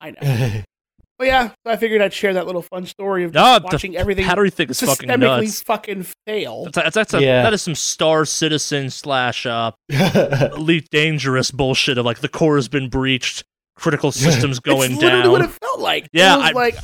I 0.00 0.10
know. 0.12 0.62
But 1.18 1.28
yeah, 1.28 1.48
so 1.64 1.72
I 1.72 1.76
figured 1.76 2.02
I'd 2.02 2.12
share 2.12 2.34
that 2.34 2.44
little 2.44 2.60
fun 2.60 2.84
story 2.84 3.24
of 3.24 3.32
No, 3.32 3.58
watching 3.64 3.92
the 3.92 3.96
everything 3.96 4.26
battery 4.26 4.50
thing 4.50 4.68
is 4.68 4.78
fucking 4.80 5.08
systemically 5.08 5.44
nuts. 5.44 5.62
fucking 5.62 6.04
fail. 6.26 6.64
That's, 6.64 6.76
that's, 6.76 6.94
that's 6.94 7.14
a, 7.14 7.22
Yeah. 7.22 7.42
that 7.42 7.54
is 7.54 7.62
some 7.62 7.74
Star 7.74 8.26
Citizen 8.26 8.90
slash 8.90 9.46
uh, 9.46 9.70
Elite 9.88 10.88
Dangerous 10.90 11.50
bullshit 11.50 11.96
of 11.96 12.04
like 12.04 12.18
the 12.18 12.28
core 12.28 12.56
has 12.56 12.68
been 12.68 12.90
breached, 12.90 13.44
critical 13.76 14.12
systems 14.12 14.60
going 14.60 14.92
it's 14.92 15.00
literally 15.00 15.22
down. 15.22 15.32
what 15.32 15.40
it 15.40 15.48
felt 15.62 15.80
like. 15.80 16.06
Yeah, 16.12 16.34
it 16.34 16.38
was 16.38 16.46
I- 16.50 16.52
like 16.52 16.74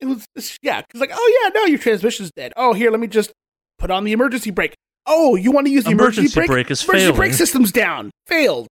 it 0.00 0.06
was 0.06 0.24
it's- 0.36 0.58
yeah, 0.62 0.80
because 0.82 1.00
like 1.00 1.10
oh 1.12 1.40
yeah, 1.42 1.50
no, 1.60 1.66
your 1.66 1.78
transmission's 1.78 2.30
dead. 2.32 2.52
Oh 2.56 2.72
here, 2.72 2.90
let 2.90 3.00
me 3.00 3.06
just 3.06 3.32
put 3.78 3.90
on 3.90 4.04
the 4.04 4.12
emergency 4.12 4.50
brake. 4.50 4.74
Oh, 5.06 5.34
you 5.34 5.50
want 5.50 5.66
to 5.66 5.72
use 5.72 5.84
the 5.84 5.90
emergency, 5.90 6.20
Emergency 6.20 6.34
brake? 6.40 6.48
brake 6.48 6.70
is 6.70 6.84
emergency 6.84 7.04
failing. 7.06 7.16
brake 7.16 7.32
system's 7.34 7.72
down. 7.72 8.10
Failed. 8.26 8.66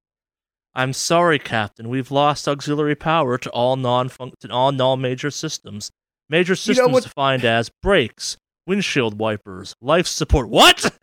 I'm 0.75 0.93
sorry, 0.93 1.39
Captain. 1.39 1.89
We've 1.89 2.11
lost 2.11 2.47
auxiliary 2.47 2.95
power 2.95 3.37
to 3.39 3.49
all 3.49 3.75
non 3.75 4.09
to 4.09 4.49
all 4.51 4.71
non-major 4.71 5.31
systems. 5.31 5.89
Major 6.29 6.51
You 6.51 6.53
know 6.53 6.55
systems 6.55 6.91
what- 6.93 7.03
defined 7.03 7.43
as 7.45 7.71
brakes, 7.81 8.37
windshield 8.67 9.19
wipers, 9.19 9.73
life 9.81 10.05
support. 10.07 10.47
What? 10.49 10.95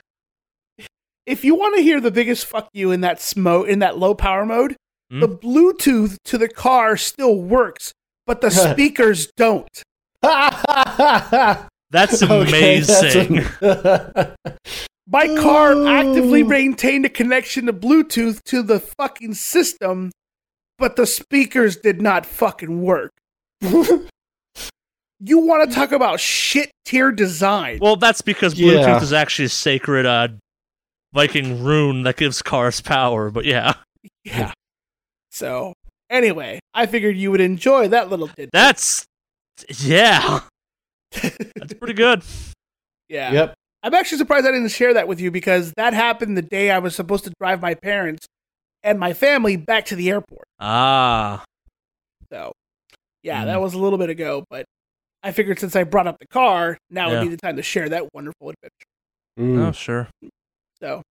If 1.26 1.44
you 1.44 1.56
want 1.56 1.74
to 1.76 1.82
hear 1.82 2.00
the 2.00 2.12
biggest 2.12 2.46
fuck 2.46 2.68
you 2.72 2.92
in 2.92 3.00
that 3.00 3.18
smo 3.18 3.66
in 3.66 3.80
that 3.80 3.98
low 3.98 4.14
power 4.14 4.46
mode, 4.46 4.76
Hmm? 5.10 5.20
the 5.20 5.28
Bluetooth 5.28 6.16
to 6.24 6.38
the 6.38 6.48
car 6.48 6.96
still 6.96 7.36
works, 7.40 7.92
but 8.26 8.40
the 8.40 8.50
speakers 8.72 9.30
don't. 9.36 9.68
That's 11.90 12.20
Okay, 12.22 12.80
that's 12.80 13.00
amazing. 13.02 13.38
a- 13.62 14.34
My 15.08 15.26
car 15.36 15.86
actively 15.86 16.42
maintained 16.42 17.04
a 17.06 17.08
connection 17.08 17.66
to 17.66 17.72
Bluetooth 17.72 18.42
to 18.44 18.60
the 18.62 18.80
fucking 18.80 19.34
system, 19.34 20.10
but 20.78 20.96
the 20.96 21.06
speakers 21.06 21.76
did 21.76 22.02
not 22.02 22.26
fucking 22.26 22.82
work. 22.82 23.12
you 23.60 24.08
want 25.38 25.68
to 25.70 25.74
talk 25.74 25.92
about 25.92 26.18
shit 26.18 26.72
tier 26.84 27.12
design? 27.12 27.78
well, 27.80 27.94
that's 27.96 28.20
because 28.20 28.54
Bluetooth 28.54 28.82
Yeah. 28.82 29.00
is 29.02 29.12
actually 29.12 29.44
a 29.46 29.50
sacred 29.50 30.06
uh, 30.06 30.28
Viking 31.14 31.62
rune 31.62 32.02
that 32.02 32.16
gives 32.16 32.42
cars 32.42 32.80
power. 32.80 33.30
But 33.30 33.44
yeah, 33.44 33.74
Yeah. 34.24 34.52
So 35.30 35.72
anyway, 36.10 36.58
I 36.74 36.86
figured 36.86 37.16
you 37.16 37.30
would 37.30 37.40
enjoy 37.40 37.88
that 37.88 38.10
little 38.10 38.26
tidbit. 38.26 38.50
That's 38.52 39.06
yeah. 39.78 40.40
That's 41.12 41.74
pretty 41.74 41.94
good. 41.94 42.22
yeah. 43.08 43.32
Yep. 43.32 43.54
I'm 43.82 43.94
actually 43.94 44.18
surprised 44.18 44.46
I 44.46 44.50
didn't 44.52 44.68
share 44.70 44.94
that 44.94 45.06
with 45.06 45.20
you 45.20 45.30
because 45.30 45.72
that 45.76 45.94
happened 45.94 46.36
the 46.36 46.42
day 46.42 46.70
I 46.70 46.78
was 46.78 46.94
supposed 46.96 47.24
to 47.24 47.32
drive 47.40 47.60
my 47.62 47.74
parents 47.74 48.26
and 48.82 48.98
my 48.98 49.12
family 49.12 49.56
back 49.56 49.86
to 49.86 49.96
the 49.96 50.10
airport. 50.10 50.44
Ah, 50.58 51.44
So, 52.30 52.52
yeah, 53.22 53.42
Mm. 53.42 53.46
that 53.46 53.60
was 53.60 53.74
a 53.74 53.78
little 53.78 53.98
bit 53.98 54.10
ago, 54.10 54.44
but 54.50 54.64
I 55.22 55.30
figured 55.32 55.60
since 55.60 55.76
I 55.76 55.84
brought 55.84 56.06
up 56.08 56.18
the 56.18 56.26
car, 56.26 56.76
now 56.90 57.08
Yeah. 57.08 57.20
would 57.20 57.24
be 57.26 57.28
the 57.28 57.36
time 57.36 57.56
to 57.56 57.62
share 57.62 57.88
that 57.88 58.08
wonderful 58.12 58.50
adventure. 58.50 58.86
Mm. 59.38 59.68
oh 59.68 59.72
sure. 59.72 60.08
So, 60.80 61.02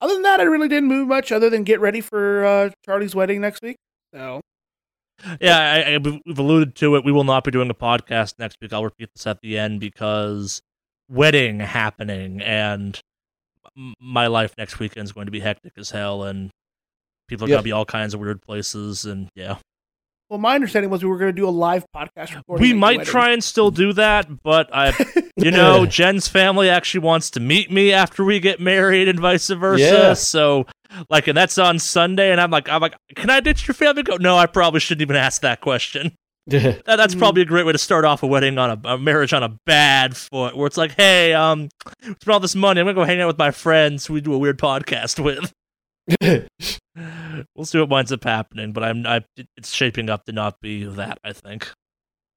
other 0.00 0.14
than 0.14 0.22
that, 0.22 0.40
I 0.40 0.44
really 0.44 0.68
didn't 0.68 0.88
move 0.88 1.08
much 1.08 1.30
other 1.32 1.50
than 1.50 1.64
get 1.64 1.80
ready 1.80 2.00
for 2.00 2.44
uh, 2.44 2.70
Charlie's 2.86 3.14
wedding 3.14 3.40
next 3.42 3.60
week. 3.62 3.76
So, 4.14 4.40
Yeah, 5.40 5.58
I, 5.58 5.92
I, 5.94 5.98
we've 5.98 6.38
alluded 6.38 6.74
to 6.76 6.96
it. 6.96 7.04
We 7.04 7.12
will 7.12 7.24
not 7.24 7.44
be 7.44 7.50
doing 7.50 7.70
a 7.70 7.74
podcast 7.74 8.38
next 8.38 8.58
week. 8.60 8.72
I'll 8.72 8.84
repeat 8.84 9.10
this 9.14 9.26
at 9.26 9.40
the 9.40 9.58
end 9.58 9.80
because 9.80 10.62
wedding 11.08 11.60
happening 11.60 12.40
and 12.40 12.98
my 14.00 14.26
life 14.26 14.54
next 14.58 14.78
weekend 14.78 15.04
is 15.04 15.12
going 15.12 15.26
to 15.26 15.32
be 15.32 15.40
hectic 15.40 15.72
as 15.76 15.90
hell, 15.90 16.24
and 16.24 16.50
people 17.28 17.46
are 17.46 17.48
Yep. 17.48 17.54
going 17.56 17.62
to 17.62 17.64
be 17.64 17.72
all 17.72 17.84
kinds 17.84 18.12
of 18.14 18.20
weird 18.20 18.42
places, 18.42 19.04
and 19.04 19.28
yeah, 19.34 19.56
well, 20.28 20.38
my 20.38 20.54
understanding 20.54 20.90
was 20.90 21.02
we 21.04 21.10
were 21.10 21.18
going 21.18 21.34
to 21.34 21.38
do 21.38 21.46
a 21.46 21.50
live 21.50 21.84
podcast 21.94 22.34
recording. 22.34 22.62
we 22.66 22.72
might 22.72 23.04
try 23.04 23.30
and 23.32 23.44
still 23.44 23.70
do 23.70 23.92
that, 23.94 24.42
but 24.42 24.68
I, 24.74 24.92
you 25.36 25.50
know, 25.50 25.84
Jen's 25.86 26.26
family 26.28 26.70
actually 26.70 27.00
wants 27.00 27.30
to 27.32 27.40
meet 27.40 27.70
me 27.70 27.92
after 27.92 28.24
we 28.24 28.40
get 28.40 28.58
married, 28.60 29.08
and 29.08 29.20
vice 29.20 29.48
versa. 29.48 29.82
Yeah. 29.82 30.14
So, 30.14 30.66
like, 31.10 31.26
and 31.28 31.36
that's 31.36 31.58
on 31.58 31.78
Sunday, 31.78 32.32
and 32.32 32.40
I'm 32.40 32.50
like, 32.50 32.68
I'm 32.68 32.80
like, 32.80 32.94
can 33.16 33.30
I 33.30 33.40
ditch 33.40 33.66
your 33.66 33.74
family? 33.74 34.02
Go, 34.02 34.16
no, 34.16 34.36
I 34.36 34.46
probably 34.46 34.80
shouldn't 34.80 35.02
even 35.02 35.16
ask 35.16 35.42
that 35.42 35.60
question. 35.60 36.12
That, 36.48 36.82
that's 36.84 37.14
Mhm. 37.14 37.18
probably 37.20 37.42
a 37.42 37.44
great 37.44 37.64
way 37.64 37.70
to 37.70 37.78
start 37.78 38.04
off 38.04 38.24
a 38.24 38.26
wedding 38.26 38.58
on 38.58 38.70
a, 38.84 38.88
a 38.94 38.98
marriage 38.98 39.32
on 39.32 39.44
a 39.44 39.56
bad 39.64 40.16
foot, 40.16 40.56
where 40.56 40.66
it's 40.66 40.76
like, 40.76 40.90
hey, 40.96 41.32
um, 41.34 41.68
we 42.02 42.08
spent 42.08 42.28
all 42.28 42.40
this 42.40 42.56
money. 42.56 42.80
I'm 42.80 42.86
gonna 42.86 42.94
go 42.96 43.04
hang 43.04 43.20
out 43.20 43.28
with 43.28 43.38
my 43.38 43.52
friends 43.52 44.06
who 44.06 44.14
we 44.14 44.20
do 44.20 44.34
a 44.34 44.38
weird 44.38 44.58
podcast 44.58 45.22
with. 45.22 45.52
We'll 47.56 47.64
see 47.64 47.78
what 47.78 47.88
winds 47.88 48.12
up 48.12 48.24
happening, 48.24 48.72
but 48.72 48.82
I'm, 48.84 49.06
I, 49.06 49.24
it's 49.56 49.72
shaping 49.72 50.10
up 50.10 50.24
to 50.26 50.32
not 50.32 50.60
be 50.60 50.84
that. 50.84 51.18
I 51.24 51.32
think 51.32 51.70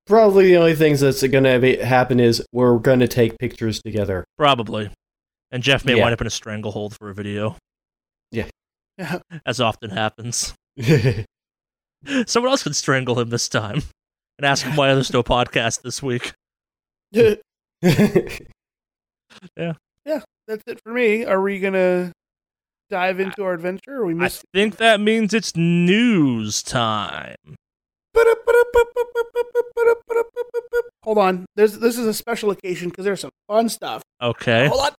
Probably 0.07 0.47
the 0.49 0.57
only 0.57 0.75
things 0.75 0.99
that's 0.99 1.23
going 1.27 1.43
to 1.45 1.83
happen 1.83 2.19
is 2.19 2.45
we're 2.53 2.77
going 2.77 2.99
to 2.99 3.07
take 3.07 3.37
pictures 3.39 3.81
together. 3.83 4.23
probably, 4.37 4.91
and 5.51 5.63
Jeff 5.63 5.83
may 5.83 5.95
Yeah. 5.97 6.03
wind 6.03 6.13
up 6.13 6.21
in 6.21 6.27
a 6.27 6.31
stranglehold 6.31 6.95
for 6.95 7.09
a 7.09 7.13
video, 7.15 7.57
Yeah. 8.31 8.49
as 9.45 9.59
often 9.61 9.89
happens. 9.89 10.53
Someone 12.25 12.51
else 12.51 12.63
could 12.63 12.75
strangle 12.75 13.19
him 13.19 13.29
this 13.29 13.49
time, 13.49 13.81
and 14.37 14.45
ask 14.45 14.65
him 14.65 14.75
why 14.75 14.93
there's 14.93 15.11
no 15.13 15.23
podcast 15.23 15.81
this 15.81 16.01
week. 16.03 16.33
Yeah. 17.11 17.35
Yeah. 19.57 19.73
Yeah. 20.05 20.21
That's 20.47 20.63
it 20.65 20.79
for 20.83 20.93
me. 20.93 21.25
Are 21.25 21.41
we 21.41 21.59
going 21.59 21.73
to 21.73 22.11
dive 22.89 23.19
into 23.19 23.43
our 23.43 23.53
adventure? 23.53 24.01
Or 24.01 24.05
we 24.05 24.23
I 24.23 24.29
think 24.53 24.77
that 24.77 25.01
means 25.01 25.33
it's 25.33 25.55
news 25.55 26.63
time. 26.63 27.35
Hold 31.03 31.17
on. 31.17 31.45
There's 31.55 31.79
this 31.79 31.97
is 31.97 32.07
a 32.07 32.13
special 32.13 32.49
occasion 32.51 32.89
because 32.89 33.05
there's 33.05 33.19
some 33.19 33.31
fun 33.47 33.67
stuff. 33.69 34.01
Okay. 34.21 34.67
Hold 34.67 34.85
on. 34.85 34.91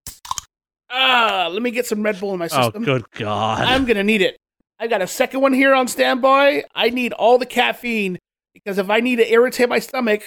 Ah, 0.98 1.50
let 1.52 1.62
me 1.62 1.72
get 1.72 1.86
some 1.86 2.02
Red 2.02 2.20
Bull 2.22 2.32
in 2.32 2.40
my 2.40 2.48
system. 2.48 2.64
Oh, 2.64 2.68
system. 2.68 2.84
good 2.84 3.12
God. 3.12 3.62
I'm 3.62 3.84
gonna 3.84 4.04
need 4.04 4.22
it. 4.22 4.38
I 4.80 4.88
got 4.88 5.02
a 5.02 5.08
second 5.08 5.42
one 5.42 5.52
here 5.52 5.76
on 5.76 5.90
standby. 5.90 6.64
I 6.74 6.90
need 6.90 7.12
all 7.12 7.38
the 7.38 7.46
caffeine 7.46 8.18
because 8.54 8.78
if 8.78 8.90
I 8.90 9.02
need 9.02 9.18
to 9.18 9.30
irritate 9.30 9.68
my 9.68 9.80
stomach 9.80 10.26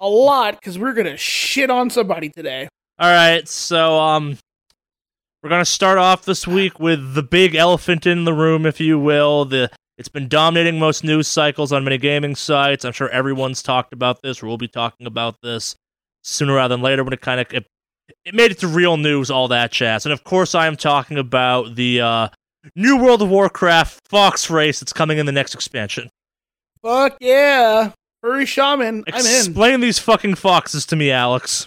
a 0.00 0.08
lot, 0.08 0.54
because 0.58 0.78
we're 0.78 0.94
gonna 0.94 1.18
shit 1.18 1.70
on 1.70 1.90
somebody 1.90 2.30
today. 2.30 2.66
All 2.98 3.10
right, 3.10 3.46
so 3.46 3.98
um, 3.98 4.38
we're 5.42 5.50
gonna 5.50 5.66
start 5.66 5.98
off 5.98 6.24
this 6.24 6.46
week 6.46 6.80
with 6.80 7.12
the 7.14 7.22
big 7.22 7.54
elephant 7.54 8.06
in 8.06 8.24
the 8.24 8.32
room, 8.32 8.64
if 8.64 8.80
you 8.80 8.98
will. 8.98 9.44
The 9.44 9.70
it's 9.98 10.08
been 10.08 10.28
dominating 10.28 10.78
most 10.78 11.04
news 11.04 11.28
cycles 11.28 11.72
on 11.72 11.84
many 11.84 11.98
gaming 11.98 12.34
sites. 12.36 12.86
I'm 12.86 12.92
sure 12.92 13.10
everyone's 13.10 13.62
talked 13.62 13.92
about 13.92 14.22
this, 14.22 14.42
or 14.42 14.46
will 14.46 14.56
be 14.56 14.68
talking 14.68 15.06
about 15.06 15.42
this 15.42 15.76
sooner 16.22 16.54
rather 16.54 16.74
than 16.74 16.82
later 16.82 17.04
when 17.04 17.12
it 17.12 17.20
kind 17.20 17.40
of 17.40 17.52
it, 17.52 17.66
it 18.24 18.34
made 18.34 18.50
it 18.50 18.58
to 18.60 18.68
real 18.68 18.96
news, 18.96 19.30
all 19.30 19.48
that 19.48 19.72
jazz. 19.72 20.06
And 20.06 20.12
of 20.12 20.24
course, 20.24 20.54
I 20.54 20.66
am 20.66 20.76
talking 20.76 21.18
about 21.18 21.74
the 21.76 22.00
uh, 22.00 22.28
new 22.74 22.96
World 23.02 23.22
of 23.22 23.28
Warcraft 23.30 24.00
Fox 24.08 24.50
race 24.50 24.80
that's 24.80 24.92
coming 24.92 25.18
in 25.18 25.26
the 25.26 25.32
next 25.32 25.54
expansion. 25.54 26.08
Fuck 26.82 27.16
yeah, 27.20 27.92
furry 28.22 28.46
shaman. 28.46 29.04
I'm 29.12 29.20
in. 29.20 29.26
Explain 29.26 29.80
these 29.80 29.98
fucking 29.98 30.36
foxes 30.36 30.86
to 30.86 30.96
me, 30.96 31.10
Alex, 31.10 31.66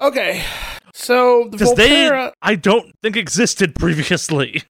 Okay, 0.00 0.42
so 0.94 1.44
the 1.44 1.50
because 1.50 1.74
they 1.74 2.30
I 2.42 2.54
don't 2.54 2.90
think 3.02 3.16
existed 3.16 3.74
previously. 3.74 4.62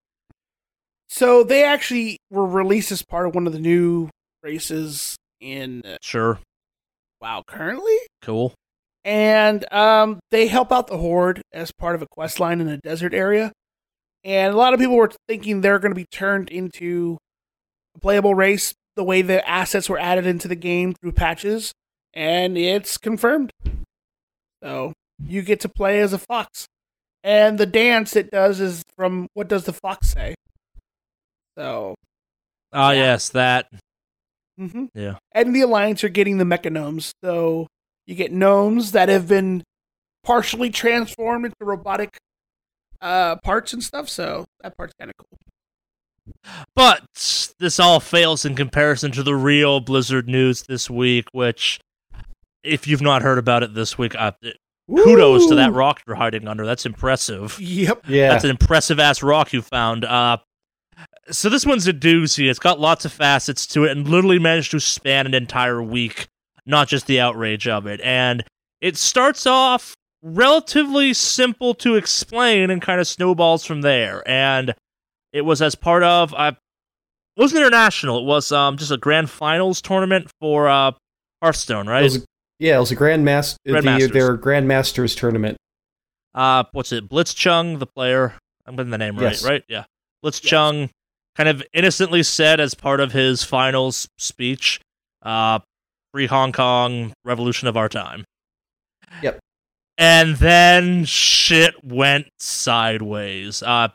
So 1.08 1.44
they 1.44 1.64
actually 1.64 2.18
were 2.30 2.46
released 2.46 2.90
as 2.92 3.02
part 3.02 3.26
of 3.26 3.34
one 3.34 3.46
of 3.46 3.52
the 3.52 3.58
new 3.60 4.10
races 4.42 5.16
in 5.40 5.82
uh, 5.84 5.96
Sure, 6.02 6.38
WoW 7.20 7.42
currently. 7.46 7.96
cool. 8.22 8.52
And 9.06 9.72
um, 9.72 10.18
they 10.30 10.48
help 10.48 10.70
out 10.72 10.88
the 10.88 10.98
horde 10.98 11.40
as 11.52 11.70
part 11.72 11.94
of 11.94 12.02
a 12.02 12.06
quest 12.10 12.38
line 12.40 12.60
in 12.60 12.68
a 12.68 12.76
desert 12.76 13.14
area. 13.14 13.52
And 14.24 14.52
a 14.52 14.56
lot 14.56 14.74
of 14.74 14.80
people 14.80 14.96
were 14.96 15.12
thinking 15.28 15.60
they're 15.60 15.78
going 15.78 15.92
to 15.92 15.96
be 15.98 16.04
turned 16.10 16.50
into 16.50 17.16
a 17.96 18.00
playable 18.00 18.34
race 18.34 18.74
the 18.96 19.04
way 19.04 19.22
the 19.22 19.46
assets 19.48 19.88
were 19.88 19.98
added 19.98 20.26
into 20.26 20.48
the 20.48 20.56
game 20.56 20.92
through 20.94 21.12
patches, 21.12 21.72
and 22.12 22.58
it's 22.58 22.98
confirmed. 22.98 23.50
So 24.62 24.92
you 25.22 25.42
get 25.42 25.60
to 25.60 25.68
play 25.68 26.00
as 26.00 26.12
a 26.12 26.18
fox, 26.18 26.66
and 27.22 27.58
the 27.58 27.66
dance 27.66 28.16
it 28.16 28.30
does 28.30 28.58
is 28.58 28.82
from 28.96 29.28
what 29.34 29.48
does 29.48 29.64
the 29.64 29.72
fox 29.72 30.08
say? 30.08 30.34
So, 31.56 31.94
Ah, 32.72 32.90
Yeah. 32.92 32.98
yes, 33.12 33.28
that. 33.30 33.68
Mm-hmm. 34.58 34.86
Yeah. 34.94 35.18
and 35.32 35.54
the 35.54 35.60
alliance 35.60 36.02
are 36.02 36.08
getting 36.08 36.38
the 36.38 36.44
mecha 36.44 36.72
gnomes. 36.72 37.12
So 37.22 37.66
you 38.06 38.14
get 38.14 38.32
gnomes 38.32 38.92
that 38.92 39.08
have 39.08 39.28
been 39.28 39.62
partially 40.24 40.70
transformed 40.70 41.44
into 41.44 41.56
robotic 41.60 42.16
uh, 43.00 43.36
parts 43.36 43.72
and 43.72 43.82
stuff. 43.82 44.08
So 44.08 44.46
that 44.62 44.76
part's 44.76 44.94
kind 44.98 45.10
of 45.10 45.16
cool. 45.16 45.38
But 46.74 47.54
this 47.58 47.78
all 47.78 48.00
fails 48.00 48.44
in 48.44 48.56
comparison 48.56 49.12
to 49.12 49.22
the 49.22 49.36
real 49.36 49.80
Blizzard 49.80 50.28
news 50.28 50.64
this 50.64 50.90
week, 50.90 51.26
which, 51.32 51.78
if 52.64 52.86
you've 52.88 53.02
not 53.02 53.22
heard 53.22 53.38
about 53.38 53.62
it 53.62 53.74
this 53.74 53.96
week, 53.96 54.14
uh, 54.16 54.32
kudos 54.88 55.46
to 55.46 55.54
that 55.54 55.72
rock 55.72 56.02
you're 56.06 56.16
hiding 56.16 56.48
under. 56.48 56.66
That's 56.66 56.84
impressive. 56.84 57.58
Yep. 57.60 58.06
Yeah. 58.08 58.30
That's 58.30 58.44
an 58.44 58.50
impressive 58.50 58.98
ass 58.98 59.22
rock 59.22 59.52
you 59.52 59.62
found. 59.62 60.04
Uh, 60.04 60.38
so 61.30 61.48
this 61.48 61.64
one's 61.64 61.86
a 61.86 61.92
doozy. 61.92 62.50
It's 62.50 62.58
got 62.58 62.80
lots 62.80 63.04
of 63.04 63.12
facets 63.12 63.66
to 63.68 63.84
it, 63.84 63.92
and 63.92 64.08
literally 64.08 64.38
managed 64.40 64.72
to 64.72 64.80
span 64.80 65.26
an 65.26 65.34
entire 65.34 65.82
week, 65.82 66.26
not 66.66 66.88
just 66.88 67.06
the 67.06 67.20
outrage 67.20 67.66
of 67.68 67.86
it. 67.86 68.00
And 68.02 68.44
it 68.80 68.96
starts 68.96 69.46
off 69.46 69.94
relatively 70.22 71.14
simple 71.14 71.74
to 71.74 71.94
explain, 71.94 72.70
and 72.70 72.82
kind 72.82 73.00
of 73.00 73.06
snowballs 73.06 73.64
from 73.64 73.80
there. 73.82 74.22
And 74.28 74.74
it 75.32 75.42
was 75.42 75.62
as 75.62 75.74
part 75.74 76.02
of 76.02 76.34
uh, 76.34 76.52
it 77.36 77.40
wasn't 77.40 77.60
international. 77.62 78.18
It 78.20 78.24
was 78.24 78.50
um 78.52 78.76
just 78.76 78.90
a 78.90 78.96
grand 78.96 79.30
finals 79.30 79.80
tournament 79.80 80.30
for 80.40 80.68
uh 80.68 80.92
Hearthstone, 81.42 81.86
It 81.86 81.90
right? 81.90 82.02
was, 82.02 82.24
yeah, 82.58 82.76
it 82.76 82.80
was 82.80 82.90
a 82.90 82.96
Grandmaster, 82.96 83.56
the, 83.64 83.72
Grandmasters. 83.72 84.12
their 84.12 84.38
Grandmasters 84.38 85.16
tournament. 85.16 85.56
uh 86.34 86.64
what's 86.72 86.92
it 86.92 87.08
blitzchung 87.08 87.78
the 87.78 87.86
player 87.86 88.34
i'm 88.66 88.74
getting 88.76 88.90
the 88.90 88.98
name 88.98 89.16
Yes. 89.18 89.42
right 89.44 89.50
right 89.50 89.64
yeah 89.68 89.84
blitzchung 90.24 90.90
kind 91.36 91.48
of 91.48 91.62
innocently 91.74 92.22
said 92.22 92.58
as 92.60 92.74
part 92.74 93.00
of 93.00 93.12
his 93.12 93.44
finals 93.44 94.08
speech 94.18 94.80
uh 95.22 95.58
free 96.16 96.26
hong 96.26 96.50
kong 96.50 97.12
revolution 97.26 97.68
of 97.68 97.76
our 97.76 97.90
time 97.90 98.24
Yep. 99.22 99.38
and 99.98 100.36
then 100.36 101.04
shit 101.04 101.74
went 101.84 102.28
sideways 102.38 103.62
uh 103.62 103.88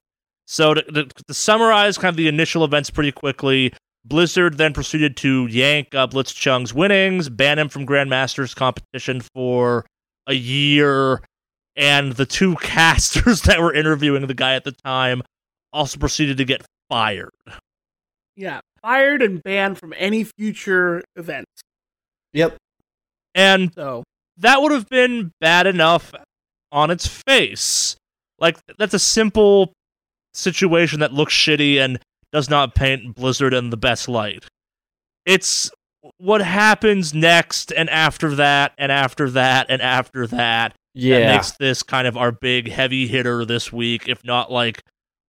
so 0.45 0.75
to, 0.75 0.83
to, 0.83 1.05
to 1.05 1.33
summarize 1.33 1.97
kind 1.97 2.13
of 2.13 2.17
the 2.17 2.27
initial 2.27 2.63
events 2.63 2.91
pretty 2.91 3.11
quickly 3.11 3.73
blizzard 4.05 4.59
then 4.59 4.71
proceeded 4.71 5.17
to 5.17 5.47
yank 5.47 5.95
uh, 5.95 6.05
blitzchung's 6.05 6.75
winnings 6.75 7.27
ban 7.27 7.57
him 7.57 7.69
from 7.69 7.87
grandmasters 7.87 8.55
competition 8.55 9.21
for 9.33 9.83
a 10.27 10.33
year 10.35 11.21
and 11.75 12.13
the 12.13 12.27
two 12.27 12.55
casters 12.61 13.41
that 13.41 13.59
were 13.59 13.73
interviewing 13.73 14.27
the 14.27 14.35
guy 14.35 14.53
at 14.53 14.63
the 14.63 14.73
time 14.85 15.23
also 15.73 15.97
proceeded 15.97 16.37
to 16.37 16.45
get 16.45 16.61
fired. 16.87 17.31
Yeah. 18.35 18.59
Fired 18.81 19.21
and 19.21 19.41
banned 19.41 19.77
from 19.77 19.93
any 19.97 20.23
future 20.23 21.03
events. 21.15 21.49
Yep. 22.33 22.57
And 23.35 23.71
So 23.75 24.03
that 24.37 24.61
would 24.61 24.71
have 24.71 24.89
been 24.89 25.31
bad 25.39 25.67
enough 25.67 26.13
on 26.71 26.91
its 26.91 27.07
face. 27.07 27.95
Like, 28.39 28.57
that's 28.77 28.93
a 28.93 28.99
simple 28.99 29.71
situation 30.33 30.99
that 31.01 31.13
looks 31.13 31.33
shitty 31.33 31.77
and 31.77 31.99
does 32.31 32.49
not 32.49 32.75
paint 32.75 33.15
Blizzard 33.15 33.53
in 33.53 33.69
the 33.69 33.77
best 33.77 34.07
light. 34.07 34.45
It's 35.25 35.69
what 36.17 36.41
happens 36.41 37.13
next 37.13 37.71
and 37.71 37.89
after 37.89 38.33
that 38.35 38.73
and 38.77 38.91
after 38.91 39.29
that 39.31 39.67
and 39.69 39.81
after 39.81 40.25
that 40.27 40.73
Yeah. 40.95 41.19
that 41.19 41.35
makes 41.35 41.51
this 41.51 41.83
kind 41.83 42.07
of 42.07 42.17
our 42.17 42.31
big 42.31 42.71
heavy 42.71 43.05
hitter 43.07 43.45
this 43.45 43.71
week, 43.71 44.07
if 44.07 44.23
not 44.23 44.51
like 44.51 44.81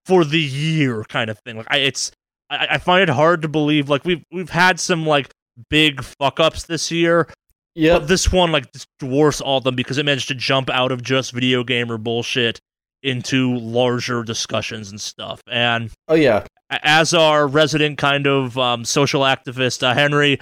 for 0.07 0.24
the 0.24 0.40
year 0.40 1.05
kind 1.09 1.28
of 1.28 1.38
thing. 1.40 1.57
Like 1.59 1.66
I, 1.68 1.78
it's 1.78 2.11
I, 2.48 2.68
I 2.70 2.78
find 2.78 3.03
it 3.03 3.12
hard 3.12 3.42
to 3.42 3.48
believe. 3.48 3.90
Like 3.90 4.05
we've 4.07 4.22
we've 4.32 4.48
had 4.50 4.80
some 4.80 5.05
like 5.05 5.28
big 5.70 6.03
fuck 6.03 6.40
ups 6.40 6.64
this 6.64 6.90
year, 6.90 7.28
Yeah, 7.74 7.98
but 7.98 8.09
this 8.09 8.30
one 8.32 8.53
like 8.53 8.66
dwarfs 8.98 9.40
all 9.40 9.59
of 9.59 9.64
them 9.64 9.74
because 9.76 9.98
it 9.98 10.05
managed 10.05 10.28
to 10.28 10.34
jump 10.34 10.70
out 10.70 10.92
of 10.92 11.03
just 11.03 11.32
video 11.32 11.62
gamer 11.64 11.98
bullshit 11.98 12.59
into 13.03 13.57
larger 13.57 14.22
discussions 14.22 14.90
and 14.90 15.00
stuff. 15.00 15.40
And 15.50 15.90
Oh 16.09 16.14
yeah. 16.14 16.44
as 16.70 17.12
our 17.14 17.46
resident 17.46 17.98
kind 17.98 18.26
of 18.26 18.57
um, 18.57 18.84
social 18.84 19.22
activist, 19.22 19.82
uh, 19.82 19.92
Henry, 19.94 20.38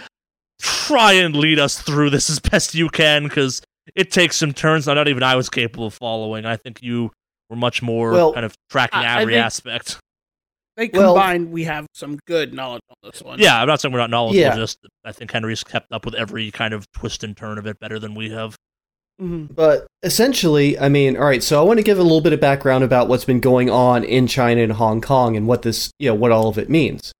try 0.60 1.12
and 1.14 1.34
lead 1.34 1.58
us 1.58 1.80
through 1.80 2.10
this 2.10 2.28
as 2.28 2.38
best 2.38 2.74
you 2.74 2.88
can 2.88 3.24
because 3.24 3.62
it 3.96 4.10
takes 4.10 4.36
some 4.36 4.52
turns 4.52 4.84
that 4.84 4.94
not 4.94 5.08
even 5.08 5.22
I 5.22 5.36
was 5.36 5.48
capable 5.48 5.86
of 5.86 5.94
following. 5.94 6.44
I 6.44 6.56
think 6.56 6.82
you 6.82 7.10
were 7.48 7.56
much 7.56 7.82
more 7.82 8.12
Well, 8.12 8.32
kind 8.34 8.44
of 8.46 8.54
tracking 8.70 9.00
I- 9.00 9.16
I 9.18 9.20
every 9.22 9.34
think- 9.34 9.44
aspect. 9.44 9.98
They 10.80 10.88
Well- 10.98 11.12
combined, 11.14 11.52
we 11.52 11.64
have 11.64 11.86
some 11.92 12.18
good 12.26 12.54
knowledge 12.54 12.80
on 12.88 13.10
this 13.10 13.20
one. 13.22 13.38
Yeah, 13.38 13.60
I'm 13.60 13.66
not 13.68 13.80
saying 13.82 13.92
we're 13.92 14.00
not 14.00 14.08
knowledgeable. 14.08 14.40
Yeah. 14.40 14.56
Just 14.56 14.78
I 15.04 15.12
think 15.12 15.30
Henry's 15.30 15.62
kept 15.62 15.92
up 15.92 16.06
with 16.06 16.14
every 16.14 16.50
kind 16.50 16.72
of 16.72 16.90
twist 16.92 17.22
and 17.22 17.36
turn 17.36 17.58
of 17.58 17.66
it 17.66 17.78
better 17.78 17.98
than 17.98 18.14
we 18.14 18.30
have. 18.30 18.56
hmm 19.18 19.44
But 19.44 19.86
essentially, 20.02 20.78
I 20.78 20.88
mean, 20.88 21.18
all 21.18 21.24
right. 21.24 21.42
So 21.42 21.60
I 21.60 21.62
want 21.64 21.78
to 21.78 21.82
give 21.82 21.98
a 21.98 22.02
little 22.02 22.22
bit 22.22 22.32
of 22.32 22.40
background 22.40 22.82
about 22.82 23.08
what's 23.08 23.26
been 23.26 23.40
going 23.40 23.68
on 23.68 24.04
in 24.04 24.26
China 24.26 24.62
and 24.62 24.72
Hong 24.72 25.02
Kong 25.02 25.36
and 25.36 25.46
what 25.46 25.60
this, 25.60 25.90
you 25.98 26.08
know, 26.08 26.14
what 26.14 26.32
all 26.32 26.48
of 26.48 26.56
it 26.56 26.70
means. 26.70 27.12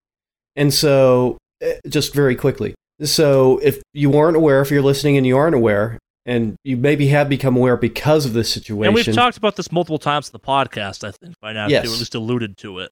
And 0.57 0.73
so, 0.73 1.37
eh, 1.61 1.75
just 1.87 2.15
very 2.15 2.35
quickly. 2.37 2.75
So, 3.03 3.59
if 3.63 3.83
you 3.93 4.09
weren't 4.09 4.37
aware, 4.39 4.63
if 4.63 4.71
you're 4.71 4.81
listening 4.83 5.19
and 5.19 5.27
you 5.27 5.37
aren't 5.37 5.55
aware, 5.55 5.99
and 6.27 6.55
you 6.65 6.77
maybe 6.77 7.09
have 7.09 7.29
become 7.29 7.57
aware 7.57 7.77
because 7.77 8.25
of 8.27 8.33
this 8.35 8.51
situation, 8.53 8.87
And 8.89 8.95
we've 8.95 9.15
talked 9.15 9.37
about 9.39 9.57
this 9.57 9.71
multiple 9.73 9.99
times 9.99 10.29
in 10.29 10.33
the 10.33 10.39
podcast. 10.41 11.03
I 11.07 11.11
think 11.11 11.35
by 11.41 11.53
now, 11.53 11.67
Yes. 11.69 11.85
too, 11.85 11.93
at 11.93 11.99
least 11.99 12.15
alluded 12.15 12.57
to 12.59 12.79
it. 12.81 12.91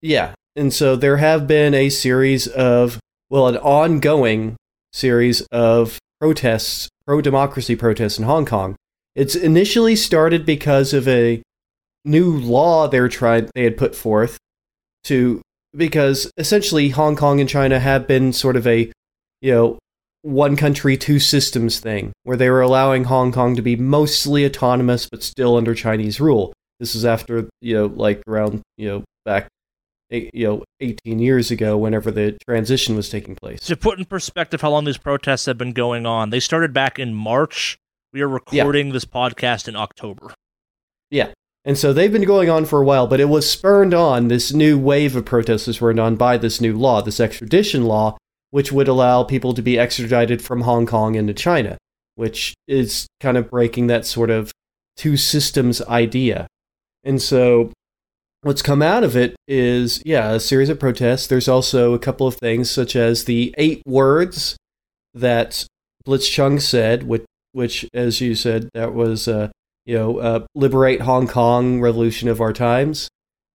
Yeah. 0.00 0.34
And 0.56 0.72
so 0.72 0.96
there 0.96 1.18
have 1.18 1.46
been 1.46 1.74
a 1.74 1.88
series 1.88 2.46
of, 2.46 2.98
well, 3.30 3.48
an 3.48 3.56
ongoing 3.56 4.56
series 4.92 5.42
of 5.52 5.98
protests, 6.20 6.88
pro 7.06 7.20
democracy 7.20 7.76
protests 7.76 8.18
in 8.18 8.24
Hong 8.24 8.44
Kong. 8.44 8.76
It's 9.14 9.34
initially 9.34 9.96
started 9.96 10.44
because 10.46 10.92
of 10.92 11.06
a 11.08 11.42
new 12.04 12.30
law 12.30 12.88
they 12.88 13.00
were 13.00 13.08
tried 13.08 13.50
they 13.54 13.64
had 13.64 13.76
put 13.76 13.94
forth 13.94 14.38
to 15.04 15.42
because 15.76 16.30
essentially 16.36 16.90
Hong 16.90 17.16
Kong 17.16 17.40
and 17.40 17.48
China 17.48 17.78
have 17.78 18.06
been 18.06 18.32
sort 18.32 18.56
of 18.56 18.66
a 18.66 18.90
you 19.42 19.52
know 19.52 19.78
one 20.22 20.56
country 20.56 20.96
two 20.96 21.18
systems 21.18 21.80
thing 21.80 22.12
where 22.22 22.36
they 22.36 22.50
were 22.50 22.62
allowing 22.62 23.04
Hong 23.04 23.32
Kong 23.32 23.56
to 23.56 23.62
be 23.62 23.76
mostly 23.76 24.46
autonomous 24.46 25.08
but 25.10 25.22
still 25.22 25.56
under 25.56 25.74
Chinese 25.74 26.20
rule. 26.20 26.52
This 26.80 26.94
is 26.94 27.04
after 27.04 27.48
you 27.60 27.74
know 27.74 27.86
like 27.86 28.22
around 28.26 28.62
you 28.76 28.88
know 28.88 29.04
back 29.24 29.48
Eh, 30.10 30.30
you 30.32 30.46
know 30.46 30.64
18 30.80 31.18
years 31.18 31.50
ago 31.50 31.76
whenever 31.76 32.10
the 32.10 32.36
transition 32.46 32.96
was 32.96 33.08
taking 33.10 33.36
place. 33.36 33.60
To 33.66 33.76
put 33.76 33.98
in 33.98 34.04
perspective 34.06 34.62
how 34.62 34.70
long 34.70 34.84
these 34.84 34.96
protests 34.96 35.44
have 35.46 35.58
been 35.58 35.72
going 35.72 36.06
on, 36.06 36.30
they 36.30 36.40
started 36.40 36.72
back 36.72 36.98
in 36.98 37.14
March. 37.14 37.76
We 38.12 38.22
are 38.22 38.28
Yeah. 38.50 38.62
recording 38.62 38.92
this 38.92 39.04
podcast 39.04 39.68
in 39.68 39.76
October. 39.76 40.32
Yeah. 41.10 41.32
And 41.64 41.76
so 41.76 41.92
they've 41.92 42.12
been 42.12 42.24
going 42.24 42.48
on 42.48 42.64
for 42.64 42.80
a 42.80 42.84
while, 42.84 43.06
but 43.06 43.20
it 43.20 43.28
was 43.28 43.48
spurned 43.50 43.92
on 43.92 44.28
this 44.28 44.52
new 44.54 44.78
wave 44.78 45.14
of 45.14 45.26
protests 45.26 45.80
were 45.80 45.98
on 46.00 46.16
by 46.16 46.38
this 46.38 46.60
new 46.60 46.74
law, 46.74 47.02
this 47.02 47.20
extradition 47.20 47.84
law, 47.84 48.16
which 48.50 48.72
would 48.72 48.88
allow 48.88 49.22
people 49.24 49.52
to 49.52 49.60
be 49.60 49.78
extradited 49.78 50.40
from 50.40 50.62
Hong 50.62 50.86
Kong 50.86 51.16
into 51.16 51.34
China, 51.34 51.76
which 52.14 52.54
is 52.66 53.06
kind 53.20 53.36
of 53.36 53.50
breaking 53.50 53.88
that 53.88 54.06
sort 54.06 54.30
of 54.30 54.52
two 54.96 55.18
systems 55.18 55.82
idea. 55.82 56.46
And 57.04 57.20
so 57.20 57.72
what's 58.42 58.62
come 58.62 58.82
out 58.82 59.04
of 59.04 59.16
it 59.16 59.36
is, 59.46 60.02
yeah, 60.04 60.32
a 60.32 60.40
series 60.40 60.68
of 60.68 60.78
protests. 60.78 61.26
There's 61.26 61.48
also 61.48 61.94
a 61.94 61.98
couple 61.98 62.26
of 62.26 62.36
things, 62.36 62.70
such 62.70 62.94
as 62.96 63.24
the 63.24 63.54
eight 63.58 63.82
words 63.86 64.56
that 65.14 65.66
Blitzchung 66.06 66.60
said, 66.60 67.02
which, 67.04 67.24
which 67.52 67.86
as 67.92 68.20
you 68.20 68.34
said, 68.34 68.68
that 68.74 68.94
was. 68.94 69.28
Uh, 69.28 69.48
you 69.86 69.96
know, 69.96 70.18
uh, 70.18 70.44
liberate 70.54 71.00
Hong 71.00 71.26
Kong, 71.26 71.80
revolution 71.80 72.28
of 72.28 72.42
our 72.42 72.52
times. 72.52 73.08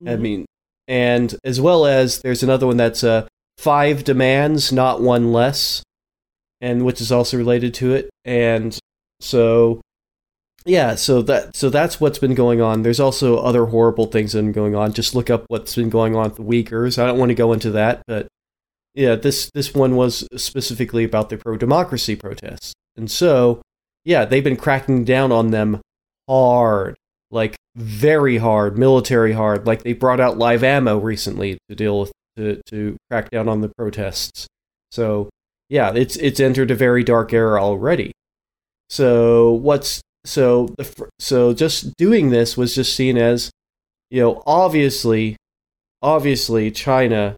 I 0.04 0.16
Mhm. 0.16 0.20
mean, 0.20 0.46
and 0.88 1.36
as 1.44 1.62
well 1.62 1.86
as 1.86 2.22
there's 2.22 2.42
another 2.42 2.66
one 2.66 2.78
that's 2.78 3.04
uh, 3.04 3.28
five 3.60 4.04
demands, 4.04 4.72
not 4.72 5.00
one 5.00 5.32
less, 5.32 5.84
and 6.60 6.86
which 6.86 7.00
is 7.02 7.12
also 7.12 7.38
related 7.38 7.76
to 7.76 7.94
it. 7.94 8.10
And 8.26 8.76
so, 9.20 9.80
yeah, 10.66 10.96
so 10.96 11.22
that 11.24 11.56
so 11.56 11.70
that's 11.70 12.00
what's 12.00 12.20
been 12.20 12.36
going 12.36 12.62
on. 12.62 12.84
There's 12.84 13.00
also 13.00 13.38
other 13.38 13.66
horrible 13.66 14.06
things 14.06 14.32
that 14.32 14.40
have 14.40 14.46
been 14.46 14.54
going 14.54 14.76
on. 14.76 14.94
Just 14.94 15.16
look 15.16 15.30
up 15.30 15.46
what's 15.48 15.76
been 15.76 15.90
going 15.90 16.16
on 16.16 16.26
with 16.26 16.36
the 16.36 16.44
Uyghurs. 16.44 17.02
I 17.02 17.06
don't 17.06 17.20
want 17.20 17.30
to 17.30 17.36
go 17.36 17.54
into 17.54 17.72
that, 17.72 18.04
but 18.08 18.28
yeah, 18.94 19.16
this 19.16 19.50
this 19.54 19.74
one 19.74 19.96
was 19.96 20.28
specifically 20.36 21.04
about 21.04 21.30
the 21.30 21.38
pro 21.38 21.58
democracy 21.58 22.16
protests, 22.16 22.74
and 22.96 23.10
so 23.10 23.62
yeah, 24.06 24.26
they've 24.26 24.44
been 24.44 24.58
cracking 24.58 25.04
down 25.04 25.32
on 25.32 25.52
them 25.52 25.82
hard, 26.28 26.96
like 27.32 27.56
very 27.76 28.38
hard, 28.38 28.78
military 28.78 29.34
hard. 29.34 29.66
Like 29.66 29.84
they 29.84 29.94
brought 29.94 30.20
out 30.20 30.38
live 30.38 30.64
ammo 30.64 30.98
recently 30.98 31.58
to 31.70 31.76
deal 31.76 32.00
with 32.02 32.12
to 32.38 32.62
to 32.68 32.98
crack 33.10 33.30
down 33.32 33.50
on 33.50 33.62
the 33.62 33.70
protests. 33.78 34.48
So 34.92 35.30
yeah, 35.70 35.92
it's 35.94 36.16
it's 36.18 36.40
entered 36.40 36.72
a 36.72 36.76
very 36.76 37.04
dark 37.04 37.34
era 37.34 37.62
already. 37.62 38.12
So 38.90 39.54
what's 39.54 40.02
so 40.26 40.68
the 40.78 40.84
fir- 40.84 41.10
so 41.20 41.54
just 41.54 41.96
doing 41.98 42.30
this 42.30 42.56
was 42.58 42.76
just 42.76 42.96
seen 42.96 43.18
as 43.18 43.52
you 44.10 44.22
know 44.22 44.42
obviously 44.46 45.36
obviously 46.02 46.72
China 46.72 47.36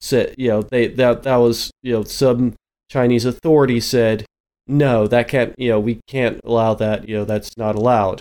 said 0.00 0.34
you 0.38 0.48
know 0.48 0.62
they 0.62 0.88
that 0.88 1.22
that 1.24 1.36
was 1.36 1.70
you 1.82 1.92
know 1.92 2.02
some 2.04 2.54
Chinese 2.90 3.24
authority 3.24 3.80
said 3.80 4.24
no 4.66 5.06
that 5.06 5.28
can't 5.28 5.54
you 5.58 5.68
know 5.70 5.80
we 5.80 6.00
can't 6.06 6.40
allow 6.44 6.74
that 6.74 7.08
you 7.08 7.16
know 7.16 7.24
that's 7.24 7.56
not 7.56 7.74
allowed 7.74 8.20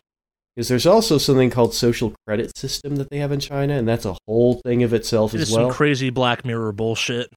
because 0.55 0.67
there's 0.67 0.85
also 0.85 1.17
something 1.17 1.49
called 1.49 1.73
social 1.73 2.13
credit 2.27 2.55
system 2.57 2.97
that 2.97 3.09
they 3.09 3.17
have 3.19 3.31
in 3.31 3.39
China 3.39 3.75
and 3.77 3.87
that's 3.87 4.05
a 4.05 4.15
whole 4.27 4.55
thing 4.65 4.83
of 4.83 4.93
itself 4.93 5.33
It 5.33 5.41
as 5.41 5.49
is 5.49 5.55
well 5.55 5.67
some 5.69 5.73
crazy 5.75 6.09
Black 6.09 6.43
Mirror 6.43 6.73
bullshit. 6.73 7.31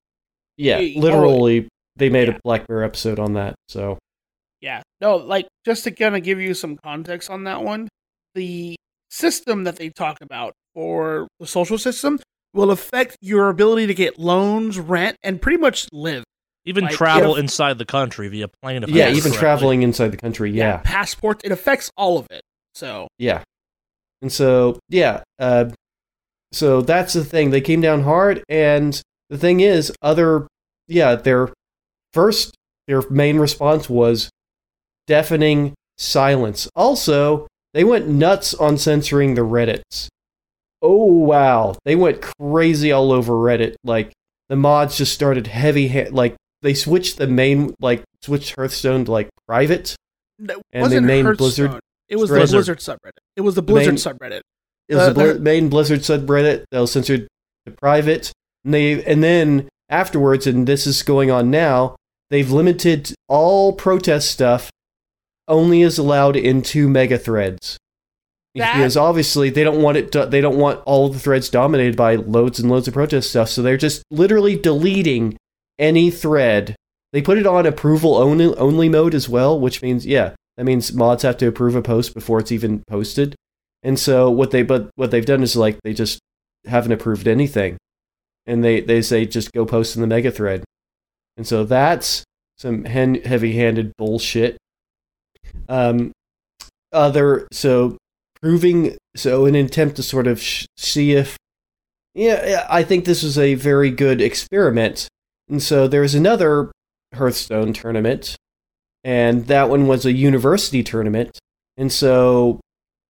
yeah 0.57 0.79
Yeah, 0.79 0.99
oh, 0.99 1.01
literally 1.01 1.69
they 1.97 2.09
made 2.09 2.29
Yeah. 2.29 2.35
a 2.37 2.41
Black 2.43 2.69
Mirror 2.69 2.85
episode 2.85 3.19
on 3.19 3.35
that 3.35 3.55
so 3.69 3.99
Yeah. 4.63 4.81
No, 5.01 5.17
like 5.17 5.49
just 5.67 5.85
to 5.85 5.91
kind 5.91 6.17
of 6.17 6.23
give 6.23 6.41
you 6.41 6.55
some 6.55 6.77
context 6.79 7.29
on 7.29 7.45
that 7.45 7.63
one, 7.63 7.89
the 8.35 8.77
system 9.11 9.65
that 9.65 9.77
they 9.77 9.91
talk 9.91 10.19
about 10.23 10.55
for 10.75 11.29
the 11.39 11.47
social 11.47 11.77
system 11.77 12.19
will 12.55 12.71
affect 12.71 13.17
your 13.21 13.49
ability 13.51 13.87
to 13.89 13.95
get 13.95 14.19
loans, 14.19 14.79
rent, 14.79 15.17
and 15.23 15.43
pretty 15.43 15.59
much 15.59 15.87
live. 15.93 16.25
Even 16.65 16.85
Like, 16.85 16.95
travel 16.95 17.35
if- 17.35 17.41
inside 17.41 17.77
the 17.79 17.85
country 17.85 18.29
via 18.29 18.47
plane. 18.63 18.85
if 18.85 18.91
yeah 18.91 19.09
even 19.09 19.23
correctly. 19.23 19.39
traveling 19.39 19.83
inside 19.83 20.09
the 20.13 20.17
country 20.17 20.53
yeah 20.53 20.77
Passport, 20.85 21.41
it 21.45 21.51
affects 21.53 21.91
all 21.97 22.17
of 22.19 22.27
it. 22.31 22.43
So, 22.75 23.09
Yeah. 23.19 23.43
And 24.23 24.31
so, 24.33 24.79
yeah, 24.89 25.25
uh, 25.41 25.71
so 26.53 26.81
that's 26.81 27.13
the 27.15 27.25
thing. 27.25 27.51
They 27.51 27.61
came 27.61 27.81
down 27.81 28.05
hard, 28.05 28.45
and 28.49 29.03
the 29.29 29.37
thing 29.37 29.59
is, 29.59 29.93
other, 30.01 30.47
yeah, 30.87 31.17
their 31.17 31.49
first, 32.13 32.55
their 32.87 33.03
main 33.11 33.39
response 33.39 33.91
was 33.91 34.31
deafening 35.07 35.75
silence. 35.99 36.69
Also, 36.77 37.47
they 37.75 37.85
went 37.85 38.09
nuts 38.09 38.55
on 38.55 38.77
censoring 38.79 39.35
the 39.35 39.43
Reddits. 39.43 40.09
Oh, 40.81 41.05
wow. 41.07 41.77
They 41.85 41.95
went 41.97 42.23
crazy 42.41 42.91
all 42.93 43.13
over 43.13 43.33
Reddit. 43.35 43.75
Like, 43.85 44.13
the 44.49 44.57
mods 44.57 44.97
just 44.99 45.13
started 45.15 45.47
heavy, 45.47 45.89
ha- 45.89 46.09
like, 46.11 46.35
they 46.63 46.75
switched 46.75 47.19
the 47.19 47.27
main, 47.27 47.75
like, 47.81 48.03
switched 48.23 48.55
Hearthstone 48.57 49.05
to, 49.05 49.13
like, 49.13 49.29
private. 49.47 49.95
it 50.41 50.51
And 50.73 50.91
they 50.93 51.01
named 51.01 51.27
Hearthstone. 51.27 51.37
Blizzard- 51.69 51.81
It 52.09 52.17
was 52.17 52.31
Blizzard. 52.31 52.49
the 52.49 52.53
Blizzard 52.57 52.79
subreddit. 52.79 53.19
It 53.37 53.41
was 53.43 53.55
the 53.55 53.63
Blizzard 53.63 53.93
Main- 53.95 53.99
subreddit. 53.99 54.41
It 54.89 54.95
was 54.97 55.05
Uh, 55.05 55.13
the 55.13 55.15
they're- 55.15 55.39
main 55.39 55.69
Blizzard 55.69 56.01
subreddit 56.01 56.65
that 56.71 56.81
was 56.81 56.93
censored 56.93 57.29
to 57.67 57.73
private. 57.73 58.33
And 58.65 58.75
they 58.75 59.03
and 59.05 59.23
then 59.23 59.69
afterwards, 59.89 60.47
and 60.47 60.67
this 60.67 60.87
is 60.87 61.03
going 61.03 61.31
on 61.31 61.51
now, 61.51 61.97
they've 62.31 62.51
limited 62.51 63.15
all 63.29 63.73
protest 63.73 64.31
stuff 64.31 64.71
only 65.53 65.83
is 65.83 65.99
allowed 65.99 66.35
in 66.37 66.63
two 66.63 66.89
mega 66.89 67.19
threads. 67.19 67.79
That- 68.55 68.75
because 68.77 68.97
obviously 68.97 69.49
they 69.51 69.63
don't 69.65 69.81
want 69.81 69.97
it. 69.99 70.13
They 70.31 70.41
don't 70.41 70.59
want 70.59 70.81
all 70.85 71.09
the 71.09 71.19
threads 71.19 71.49
dominated 71.49 71.97
by 71.97 72.17
loads 72.17 72.59
and 72.59 72.69
loads 72.71 72.89
of 72.89 72.95
protest 72.95 73.31
stuff. 73.31 73.49
So 73.49 73.63
they're 73.63 73.77
just 73.77 74.03
literally 74.11 74.57
deleting 74.57 75.37
any 75.79 76.11
thread. 76.11 76.75
They 77.13 77.23
put 77.23 77.39
it 77.39 77.47
on 77.47 77.65
approval 77.67 78.17
only, 78.17 78.47
only 78.57 78.89
mode 78.89 79.15
as 79.15 79.29
well, 79.29 79.59
which 79.61 79.81
means 79.83 80.05
yeah, 80.07 80.35
that 80.57 80.65
means 80.65 80.93
mods 80.93 81.23
have 81.23 81.37
to 81.39 81.47
approve 81.47 81.75
a 81.77 81.83
post 81.83 82.13
before 82.15 82.41
it's 82.41 82.53
even 82.53 82.83
posted. 82.89 83.35
And 83.83 83.99
so 83.99 84.31
what 84.31 84.51
they 84.51 84.63
but 84.63 84.91
what 84.97 85.11
they've 85.11 85.25
done 85.25 85.43
is 85.43 85.57
like 85.57 85.79
they 85.83 85.93
just 85.95 86.19
haven't 86.67 86.93
approved 86.93 87.27
anything. 87.29 87.77
and 88.47 88.63
they 88.65 88.81
they 88.81 89.01
say 89.03 89.25
just 89.25 89.53
go 89.53 89.65
post 89.65 89.95
in 89.97 90.01
the 90.03 90.07
mega 90.09 90.31
thread, 90.31 90.65
and 91.37 91.47
so 91.47 91.65
that's 91.65 92.23
some 92.59 92.85
hen- 92.85 93.23
heavy-handed 93.25 93.93
bullshit. 93.97 94.57
Um, 95.69 96.13
other 96.93 97.49
so 97.53 97.97
proving 98.41 98.97
so 99.17 99.47
an 99.47 99.55
attempt 99.55 99.97
to 99.97 100.03
sort 100.03 100.27
of 100.27 100.41
sh- 100.41 100.67
see 100.77 101.13
if 101.13 101.37
yeah, 102.15 102.67
I 102.69 102.83
think 102.83 103.05
this 103.05 103.23
was 103.23 103.39
a 103.39 103.55
very 103.55 103.91
good 103.91 104.21
experiment. 104.21 105.09
And 105.49 105.63
so 105.63 105.89
there's 105.89 106.15
another 106.15 106.71
Hearthstone 107.15 107.73
tournament, 107.73 108.37
and 109.03 109.47
that 109.47 109.71
one 109.71 109.87
was 109.87 110.05
a 110.05 110.13
university 110.13 110.83
tournament. 110.83 111.39
And 111.77 111.91
so 111.91 112.61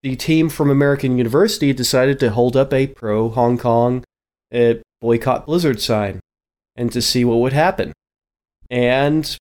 the 0.03 0.17
team 0.17 0.49
from 0.49 0.71
American 0.71 1.19
University 1.19 1.73
decided 1.73 2.21
to 2.21 2.31
hold 2.31 2.57
up 2.57 2.73
a 2.73 2.87
pro 2.87 3.29
Hong 3.31 3.59
Kong 3.59 4.05
uh, 4.55 4.75
boycott 5.01 5.47
Blizzard 5.47 5.81
sign 5.81 6.21
and 6.77 6.91
to 6.93 7.03
see 7.03 7.25
what 7.25 7.39
would 7.39 7.53
happen. 7.53 7.93
And 8.71 9.37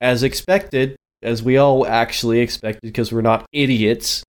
as 0.00 0.22
expected, 0.22 0.96
as 1.22 1.42
we 1.42 1.56
all 1.56 1.86
actually 1.86 2.40
expected 2.40 2.88
because 2.88 3.12
we're 3.12 3.20
not 3.20 3.46
idiots, 3.52 4.22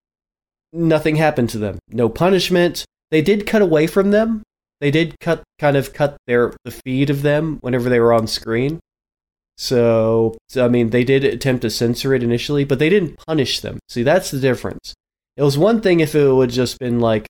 nothing 0.74 1.16
happened 1.16 1.50
to 1.52 1.58
them. 1.58 1.80
No 1.90 2.10
punishment. 2.10 2.86
They 3.10 3.22
did 3.22 3.48
cut 3.48 3.62
away 3.62 3.88
from 3.88 4.12
them. 4.12 4.44
They 4.80 4.92
did 4.92 5.20
cut 5.20 5.44
kind 5.60 5.78
of 5.78 5.94
cut 5.94 6.18
their 6.26 6.54
the 6.66 6.72
feed 6.72 7.10
of 7.10 7.22
them 7.22 7.60
whenever 7.62 7.90
they 7.90 8.00
were 8.00 8.14
on 8.14 8.28
screen. 8.28 8.80
So, 9.58 10.36
so 10.50 10.66
I 10.66 10.70
mean, 10.70 10.90
they 10.90 11.04
did 11.04 11.24
attempt 11.24 11.62
to 11.62 11.70
censor 11.70 12.16
it 12.16 12.24
initially, 12.24 12.64
but 12.64 12.80
they 12.80 12.90
didn't 12.90 13.18
punish 13.28 13.60
them. 13.60 13.80
See, 13.90 14.02
that's 14.02 14.32
the 14.32 14.40
difference. 14.40 14.96
It 15.38 15.44
was 15.44 15.58
one 15.58 15.82
thing 15.82 16.00
if 16.00 16.16
it 16.16 16.34
would 16.34 16.50
just 16.50 16.80
been 16.80 17.00
like, 17.00 17.28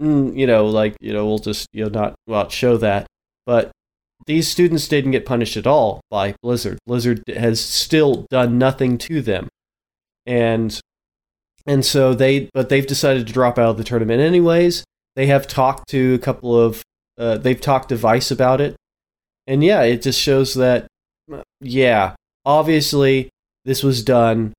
mm, 0.00 0.36
you 0.36 0.46
know, 0.46 0.66
like 0.66 0.96
you 1.00 1.12
know, 1.12 1.26
we'll 1.26 1.38
just 1.38 1.66
you 1.72 1.84
know 1.84 1.90
not 1.90 2.14
well 2.28 2.48
show 2.48 2.76
that, 2.76 3.06
but 3.46 3.72
these 4.26 4.48
students 4.48 4.88
didn't 4.88 5.12
get 5.12 5.26
punished 5.26 5.56
at 5.56 5.66
all 5.66 6.00
by 6.10 6.34
Blizzard. 6.42 6.78
Blizzard 6.86 7.22
has 7.28 7.60
still 7.60 8.26
done 8.30 8.58
nothing 8.58 8.98
to 8.98 9.22
them, 9.22 9.48
and 10.26 10.78
and 11.66 11.84
so 11.84 12.14
they 12.14 12.50
but 12.52 12.68
they've 12.68 12.86
decided 12.86 13.26
to 13.26 13.32
drop 13.32 13.58
out 13.58 13.70
of 13.70 13.76
the 13.76 13.84
tournament 13.84 14.20
anyways. 14.20 14.84
They 15.16 15.26
have 15.26 15.46
talked 15.46 15.88
to 15.90 16.14
a 16.14 16.18
couple 16.18 16.58
of 16.58 16.82
uh, 17.18 17.38
they've 17.38 17.60
talked 17.60 17.90
to 17.90 17.96
Vice 17.96 18.30
about 18.30 18.60
it, 18.60 18.76
and 19.46 19.62
yeah, 19.62 19.82
it 19.82 20.02
just 20.02 20.20
shows 20.20 20.54
that 20.54 20.86
yeah, 21.60 22.14
obviously 22.44 23.28
this 23.64 23.82
was 23.82 24.02
done 24.02 24.52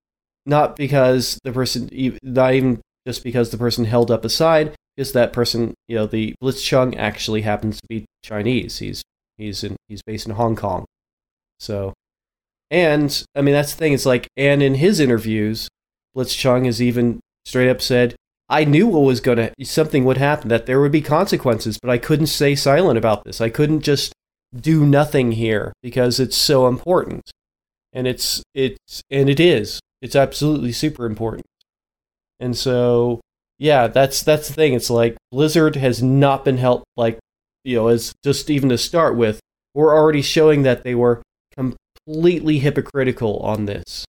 not 0.46 0.76
because 0.76 1.40
the 1.44 1.52
person 1.52 1.90
not 2.24 2.54
even 2.54 2.82
just 3.08 3.24
because 3.24 3.50
the 3.50 3.58
person 3.58 3.86
held 3.86 4.12
up 4.12 4.24
a 4.24 4.30
sign, 4.30 4.72
because 4.96 5.12
that 5.14 5.34
person, 5.34 5.74
you 5.88 5.96
know, 5.96 6.06
the 6.06 6.36
Blitzchung 6.42 6.96
actually 6.98 7.42
happens 7.42 7.78
to 7.82 7.88
be 7.88 8.06
Chinese. 8.24 8.80
He's 8.80 9.04
he's 9.44 9.64
in 9.64 9.76
he's 9.88 10.02
based 10.02 10.26
in 10.26 10.34
Hong 10.34 10.56
Kong. 10.56 10.86
So 11.60 11.94
and 12.72 13.24
I 13.36 13.42
mean 13.42 13.54
that's 13.54 13.72
the 13.72 13.78
thing, 13.78 13.94
it's 13.94 14.06
like 14.06 14.28
and 14.38 14.64
in 14.64 14.76
his 14.76 15.00
interviews, 15.00 15.70
Blitzchung 16.16 16.66
has 16.66 16.82
even 16.82 17.20
straight 17.46 17.70
up 17.70 17.82
said, 17.82 18.16
I 18.50 18.66
knew 18.66 18.88
what 18.88 19.02
was 19.02 19.22
gonna 19.22 19.52
something 19.64 20.06
would 20.06 20.18
happen, 20.18 20.50
that 20.50 20.66
there 20.66 20.82
would 20.82 20.92
be 20.92 21.02
consequences, 21.02 21.78
but 21.82 21.90
I 21.90 21.98
couldn't 21.98 22.28
stay 22.28 22.56
silent 22.56 22.98
about 22.98 23.24
this. 23.24 23.42
I 23.42 23.50
couldn't 23.50 23.82
just 23.82 24.14
do 24.56 24.86
nothing 24.86 25.34
here 25.34 25.74
because 25.82 26.20
it's 26.20 26.38
so 26.38 26.68
important. 26.68 27.32
And 27.92 28.08
it's 28.08 28.44
it's 28.54 29.02
and 29.10 29.30
it 29.30 29.40
is. 29.40 29.80
It's 30.02 30.16
absolutely 30.16 30.72
super 30.72 31.06
important. 31.06 31.46
And 32.40 32.58
so 32.58 33.22
yeah, 33.60 33.88
that's 33.88 34.24
that's 34.24 34.48
the 34.48 34.54
thing. 34.54 34.74
It's 34.74 34.90
like 34.90 35.16
Blizzard 35.32 35.76
has 35.78 36.04
not 36.04 36.44
been 36.44 36.58
helped 36.58 36.86
like 36.98 37.20
you 37.64 37.76
know, 37.76 37.88
as 37.88 38.14
just 38.24 38.50
even 38.50 38.70
to 38.70 38.78
start 38.78 39.16
with, 39.16 39.40
we're 39.74 39.96
already 39.96 40.22
showing 40.22 40.64
that 40.64 40.84
they 40.84 40.96
were 40.96 41.22
completely 41.56 42.60
hypocritical 42.60 43.40
on 43.40 43.66
this. 43.66 44.06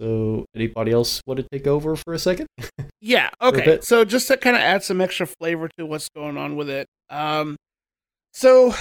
So, 0.00 0.46
anybody 0.54 0.92
else 0.92 1.20
want 1.26 1.40
to 1.40 1.46
take 1.52 1.66
over 1.66 1.94
for 1.94 2.14
a 2.14 2.18
second? 2.18 2.46
yeah. 3.00 3.28
Okay. 3.42 3.80
So, 3.82 4.04
just 4.04 4.28
to 4.28 4.36
kind 4.38 4.56
of 4.56 4.62
add 4.62 4.82
some 4.82 5.00
extra 5.00 5.26
flavor 5.26 5.68
to 5.78 5.84
what's 5.84 6.08
going 6.08 6.38
on 6.38 6.56
with 6.56 6.70
it. 6.70 6.86
Um, 7.10 7.56
so, 8.32 8.74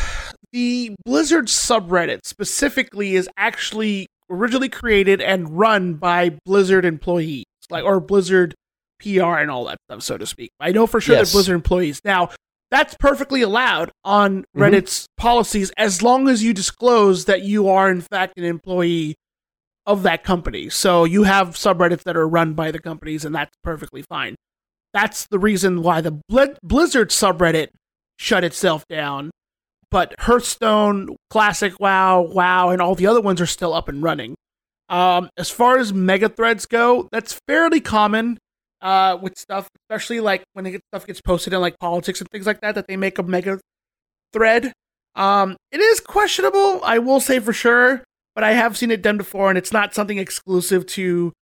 the 0.54 0.96
Blizzard 1.06 1.48
subreddit 1.48 2.20
specifically 2.24 3.16
is 3.16 3.30
actually 3.36 4.08
originally 4.30 4.70
created 4.70 5.22
and 5.22 5.58
run 5.58 5.96
by 5.96 6.38
Blizzard 6.46 6.86
employees, 6.86 7.46
like 7.70 7.84
or 7.84 8.00
Blizzard 8.00 8.56
PR 9.02 9.38
and 9.40 9.52
all 9.52 9.66
that 9.66 9.78
stuff, 9.90 10.04
so 10.04 10.18
to 10.18 10.26
speak. 10.26 10.52
I 10.60 10.72
know 10.72 10.88
for 10.88 11.02
sure 11.02 11.16
yes. 11.16 11.32
they're 11.32 11.38
Blizzard 11.38 11.56
employees. 11.56 12.02
Now, 12.06 12.30
that's 12.72 12.96
perfectly 13.00 13.42
allowed 13.42 13.92
on 14.04 14.42
mm-hmm. 14.42 14.62
Reddit's 14.62 15.08
policies 15.18 15.72
as 15.78 16.02
long 16.02 16.28
as 16.28 16.44
you 16.44 16.54
disclose 16.54 17.26
that 17.26 17.42
you 17.44 17.70
are 17.70 17.90
in 17.90 18.02
fact 18.02 18.38
an 18.38 18.44
employee 18.44 19.16
of 19.86 20.04
that 20.04 20.24
company. 20.24 20.70
So 20.70 21.04
you 21.04 21.24
have 21.24 21.56
subreddits 21.56 22.04
that 22.04 22.16
are 22.16 22.28
run 22.28 22.54
by 22.54 22.72
the 22.72 22.80
companies, 22.80 23.26
and 23.26 23.34
that's 23.34 23.56
perfectly 23.64 24.04
fine. 24.04 24.36
That's 24.94 25.28
the 25.28 25.40
reason 25.40 25.82
why 25.82 26.02
the 26.02 26.20
Blizzard 26.30 27.10
subreddit 27.10 27.70
shut 28.18 28.44
itself 28.44 28.86
down 28.88 29.32
but 29.92 30.14
Hearthstone, 30.20 31.16
Classic 31.30 31.80
WoW, 31.80 32.22
WoW, 32.22 32.70
and 32.70 32.82
all 32.82 32.96
the 32.96 33.08
other 33.08 33.22
ones 33.22 33.42
are 33.42 33.48
still 33.48 33.74
up 33.74 33.90
and 33.90 34.04
running. 34.04 34.36
Um, 34.88 35.30
as 35.38 35.50
far 35.50 35.78
as 35.78 35.94
mega 35.94 36.30
threads 36.30 36.66
go, 36.66 37.08
that's 37.12 37.40
fairly 37.48 37.80
common 37.80 38.38
uh, 38.82 39.18
with 39.22 39.38
stuff, 39.38 39.68
especially 39.84 40.20
like 40.20 40.44
when 40.54 40.66
get, 40.66 40.82
stuff 40.92 41.06
gets 41.06 41.22
posted 41.22 41.54
in 41.54 41.62
like 41.62 41.78
politics 41.80 42.20
and 42.20 42.30
things 42.30 42.46
like 42.46 42.62
that, 42.62 42.76
that 42.76 42.88
they 42.88 42.98
make 42.98 43.18
a 43.18 43.24
mega 43.24 43.60
thread. 44.34 44.74
Um, 45.16 45.58
it 45.72 45.80
is 45.80 46.00
questionable, 46.00 46.82
I 46.84 47.00
will 47.00 47.20
say 47.20 47.40
for 47.40 47.54
sure, 47.54 48.04
but 48.36 48.44
I 48.44 48.54
have 48.54 48.78
seen 48.78 48.92
it 48.92 49.02
done 49.02 49.18
before, 49.18 49.50
and 49.50 49.58
it's 49.58 49.74
not 49.74 49.94
something 49.94 50.18
exclusive 50.18 50.86
to 50.88 51.34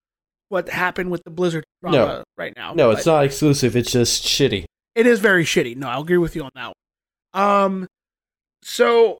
what 0.48 0.68
happened 0.68 1.10
with 1.10 1.22
the 1.24 1.30
Blizzard 1.30 1.64
drama 1.82 1.96
no. 1.96 2.24
right 2.38 2.52
now. 2.56 2.72
No, 2.74 2.90
it's 2.90 3.06
not 3.06 3.24
exclusive. 3.24 3.76
It's 3.76 3.92
just 3.92 4.24
shitty. 4.24 4.64
It 4.94 5.06
is 5.06 5.20
very 5.20 5.44
shitty. 5.44 5.76
No, 5.76 5.88
I'll 5.88 6.02
agree 6.02 6.16
with 6.18 6.36
you 6.36 6.42
on 6.42 6.50
that 6.54 6.72
one. 7.32 7.44
Um, 7.44 7.86
so 8.62 9.18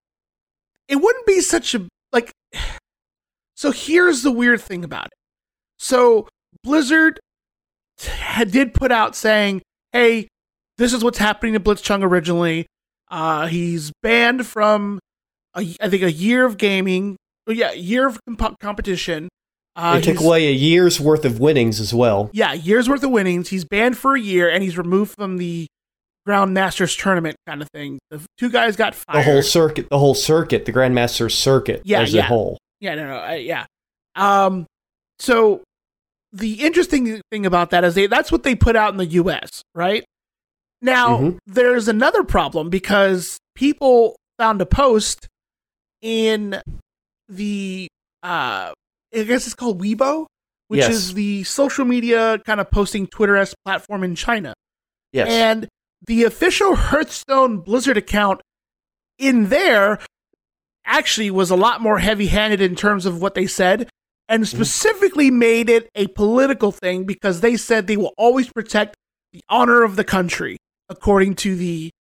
it 0.89 0.97
wouldn't 0.97 1.27
be 1.27 1.41
such 1.41 1.75
a 1.75 1.87
like 2.13 2.33
so 3.55 3.73
here's 3.73 4.23
the 4.23 4.33
weird 4.33 4.61
thing 4.61 4.85
about 4.85 5.07
it. 5.07 5.13
So 5.79 6.29
Blizzard 6.63 7.21
did 8.51 8.75
put 8.75 8.93
out 8.93 9.17
saying, 9.17 9.63
"Hey, 9.93 10.29
this 10.79 10.93
is 10.93 11.03
what's 11.03 11.19
happening 11.19 11.55
to 11.55 11.61
Blitzchung 11.61 12.03
originally. 12.03 12.67
Uh, 13.11 13.47
he's 13.47 13.93
banned 14.03 14.47
from, 14.47 14.99
a, 15.57 15.61
I 15.81 15.89
think, 15.89 16.03
a 16.03 16.13
year 16.13 16.45
of 16.45 16.59
gaming. 16.59 17.17
Oh, 17.47 17.53
yeah, 17.53 17.73
year 17.73 18.07
of 18.07 18.19
comp- 18.39 18.59
competition. 18.59 19.29
Uh, 19.75 19.95
they 19.95 20.13
took 20.13 20.21
away 20.21 20.49
a 20.49 20.53
year's 20.53 20.99
worth 20.99 21.25
of 21.25 21.39
winnings 21.39 21.81
as 21.81 21.93
well. 21.93 22.31
Yeah, 22.33 22.53
year's 22.55 22.89
worth 22.89 23.03
of 23.05 23.11
winnings. 23.11 23.51
He's 23.51 23.65
banned 23.65 23.97
for 23.97 24.17
a 24.17 24.21
year, 24.21 24.49
and 24.49 24.63
he's 24.63 24.79
removed 24.79 25.15
from 25.15 25.37
the 25.37 25.67
Grandmasters 26.27 26.99
tournament 26.99 27.37
kind 27.47 27.63
of 27.63 27.69
thing. 27.69 27.99
The 28.11 28.21
two 28.39 28.51
guys 28.51 28.75
got 28.75 28.95
fired. 28.95 29.19
The 29.19 29.31
whole 29.31 29.43
circuit, 29.43 29.89
the 29.91 29.99
whole 29.99 30.15
circuit, 30.15 30.65
the 30.65 30.73
Grandmasters 30.73 31.33
circuit 31.33 31.83
yeah, 31.85 32.01
as 32.01 32.13
yeah. 32.13 32.23
a 32.23 32.25
whole. 32.25 32.59
Yeah, 32.81 32.95
no, 32.97 33.07
no, 33.07 33.17
uh, 33.19 33.33
yeah. 33.33 33.67
Um, 34.17 34.67
so 35.19 35.63
the 36.33 36.65
interesting 36.65 37.21
thing 37.31 37.47
about 37.47 37.71
that 37.71 37.85
is 37.85 37.95
they 37.95 38.07
that's 38.07 38.33
what 38.33 38.43
they 38.43 38.55
put 38.55 38.77
out 38.77 38.93
in 38.93 38.99
the 38.99 39.07
U.S. 39.07 39.63
Right 39.75 40.05
now, 40.83 41.19
mm-hmm. 41.19 41.37
there's 41.47 41.89
another 41.89 42.25
problem 42.25 42.71
because 42.71 43.39
people 43.55 44.17
found 44.39 44.61
a 44.61 44.67
post 44.67 45.29
in 46.03 46.61
the 47.29 47.89
uh, 48.23 48.73
I 49.15 49.23
guess 49.23 49.47
it's 49.47 49.55
called 49.55 49.81
Weibo, 49.81 50.27
which 50.69 50.81
yes. 50.81 50.91
is 50.91 51.15
the 51.15 51.45
social 51.45 51.85
media 51.85 52.39
kind 52.41 52.61
of 52.61 52.71
posting 52.71 53.07
Twitter 53.07 53.37
s 53.37 53.55
platform 53.65 54.03
in 54.05 54.15
China. 54.15 54.55
Yes, 55.13 55.29
and 55.29 55.69
the 56.07 56.25
official 56.25 56.75
Hearthstone 56.77 57.59
Blizzard 57.59 57.97
account 57.97 58.41
in 59.19 59.49
there 59.49 59.99
actually 60.85 61.31
was 61.31 61.51
a 61.51 61.57
lot 61.57 61.81
more 61.81 61.99
heavy 61.99 62.27
handed 62.27 62.61
in 62.61 62.77
terms 62.77 63.07
of 63.07 63.21
what 63.21 63.35
they 63.35 63.47
said 63.47 63.89
and 64.29 64.43
mm-hmm. 64.43 64.57
specifically 64.57 65.31
made 65.31 65.69
it 65.69 65.89
a 65.95 66.07
political 66.09 66.73
thing 66.73 67.05
because 67.05 67.41
they 67.41 67.57
said 67.57 67.87
they 67.87 67.97
will 67.97 68.15
always 68.17 68.51
protect 68.53 68.97
the 69.33 69.43
honor 69.49 69.83
of 69.83 69.97
the 69.97 70.05
country, 70.05 70.57
according 70.89 71.35
to 71.37 71.57
the 71.57 71.91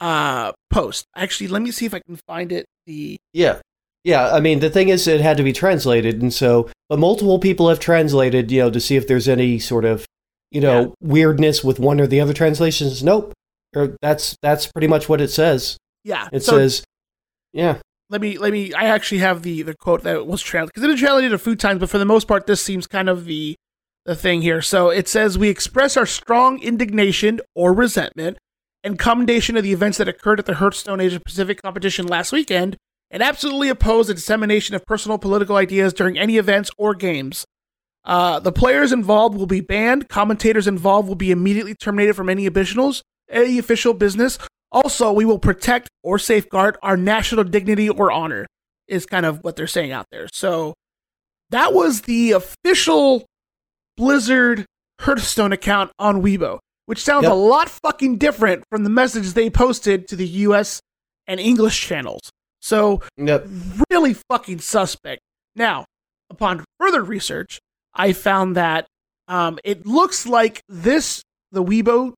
uh, 0.00 0.52
post. 0.70 1.06
Actually, 1.16 1.48
let 1.48 1.62
me 1.62 1.70
see 1.70 1.86
if 1.86 1.94
I 1.94 2.00
can 2.00 2.16
find 2.26 2.52
it. 2.52 2.66
The 2.86 3.16
yeah, 3.32 3.60
yeah. 4.04 4.32
I 4.32 4.40
mean, 4.40 4.60
the 4.60 4.70
thing 4.70 4.88
is, 4.88 5.06
it 5.06 5.20
had 5.20 5.36
to 5.38 5.42
be 5.42 5.52
translated, 5.52 6.20
and 6.20 6.32
so 6.32 6.70
but 6.88 6.98
multiple 6.98 7.38
people 7.38 7.68
have 7.68 7.80
translated, 7.80 8.50
you 8.50 8.60
know, 8.60 8.70
to 8.70 8.80
see 8.80 8.96
if 8.96 9.06
there's 9.08 9.28
any 9.28 9.58
sort 9.58 9.84
of 9.84 10.06
you 10.50 10.60
know 10.60 10.80
yeah. 10.80 10.88
weirdness 11.00 11.64
with 11.64 11.78
one 11.78 12.00
or 12.00 12.06
the 12.06 12.20
other 12.20 12.34
translations. 12.34 13.02
Nope, 13.02 13.32
or 13.74 13.96
that's 14.02 14.36
that's 14.42 14.70
pretty 14.70 14.88
much 14.88 15.08
what 15.08 15.20
it 15.20 15.28
says. 15.28 15.78
Yeah, 16.04 16.28
it 16.32 16.42
so, 16.42 16.58
says, 16.58 16.84
yeah. 17.52 17.78
Let 18.10 18.20
me 18.20 18.38
let 18.38 18.52
me. 18.52 18.72
I 18.74 18.84
actually 18.84 19.18
have 19.18 19.42
the 19.42 19.62
the 19.62 19.74
quote 19.74 20.02
that 20.02 20.26
was 20.26 20.42
translated 20.42 20.74
because 20.74 20.84
it 20.84 20.88
been 20.88 20.96
translated 20.98 21.32
a 21.32 21.38
few 21.38 21.56
times, 21.56 21.80
but 21.80 21.90
for 21.90 21.98
the 21.98 22.04
most 22.04 22.28
part, 22.28 22.46
this 22.46 22.60
seems 22.60 22.86
kind 22.86 23.08
of 23.08 23.24
the 23.24 23.56
the 24.04 24.14
thing 24.14 24.42
here. 24.42 24.60
So 24.60 24.90
it 24.90 25.08
says, 25.08 25.38
"We 25.38 25.48
express 25.48 25.96
our 25.96 26.06
strong 26.06 26.60
indignation 26.62 27.40
or 27.54 27.72
resentment 27.72 28.38
and 28.82 28.98
commendation 28.98 29.56
of 29.56 29.62
the 29.62 29.72
events 29.72 29.96
that 29.98 30.08
occurred 30.08 30.38
at 30.38 30.46
the 30.46 30.54
Hearthstone 30.54 31.00
Asia 31.00 31.18
Pacific 31.18 31.62
competition 31.62 32.06
last 32.06 32.30
weekend, 32.30 32.76
and 33.10 33.22
absolutely 33.22 33.70
oppose 33.70 34.08
the 34.08 34.14
dissemination 34.14 34.74
of 34.74 34.84
personal 34.84 35.16
political 35.16 35.56
ideas 35.56 35.94
during 35.94 36.18
any 36.18 36.36
events 36.36 36.70
or 36.76 36.94
games. 36.94 37.46
Uh, 38.04 38.38
the 38.38 38.52
players 38.52 38.92
involved 38.92 39.36
will 39.36 39.46
be 39.46 39.62
banned. 39.62 40.10
Commentators 40.10 40.66
involved 40.66 41.08
will 41.08 41.14
be 41.14 41.30
immediately 41.30 41.74
terminated 41.74 42.12
from 42.12 42.28
any 42.28 42.44
officials, 42.44 43.02
any 43.30 43.58
official 43.58 43.94
business. 43.94 44.38
Also, 44.74 45.12
we 45.12 45.24
will 45.24 45.38
protect 45.38 45.88
or 46.02 46.18
safeguard 46.18 46.76
our 46.82 46.96
national 46.96 47.44
dignity 47.44 47.88
or 47.88 48.12
honor. 48.12 48.46
Is 48.86 49.06
kind 49.06 49.24
of 49.24 49.42
what 49.42 49.56
they're 49.56 49.66
saying 49.66 49.92
out 49.92 50.04
there. 50.12 50.28
So 50.30 50.74
that 51.48 51.72
was 51.72 52.02
the 52.02 52.32
official 52.32 53.24
Blizzard 53.96 54.66
Hearthstone 55.00 55.52
account 55.52 55.90
on 55.98 56.20
Weibo, 56.20 56.58
which 56.84 57.02
sounds 57.02 57.22
Yep. 57.22 57.32
a 57.32 57.34
lot 57.34 57.70
fucking 57.70 58.18
different 58.18 58.62
from 58.70 58.84
the 58.84 58.90
message 58.90 59.32
they 59.32 59.48
posted 59.48 60.06
to 60.08 60.16
the 60.16 60.26
US 60.26 60.80
and 61.26 61.40
English 61.40 61.80
channels. 61.80 62.30
So 62.60 63.00
Yep. 63.16 63.46
really 63.88 64.14
fucking 64.14 64.58
suspect. 64.58 65.22
Now, 65.56 65.86
upon 66.28 66.64
further 66.78 67.02
research, 67.02 67.58
I 67.94 68.12
found 68.12 68.54
that 68.56 68.86
um, 69.28 69.58
it 69.64 69.86
looks 69.86 70.26
like 70.26 70.60
this 70.68 71.22
the 71.52 71.64
Weibo 71.64 72.12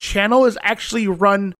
channel 0.00 0.44
is 0.44 0.56
actually 0.62 1.08
run 1.08 1.54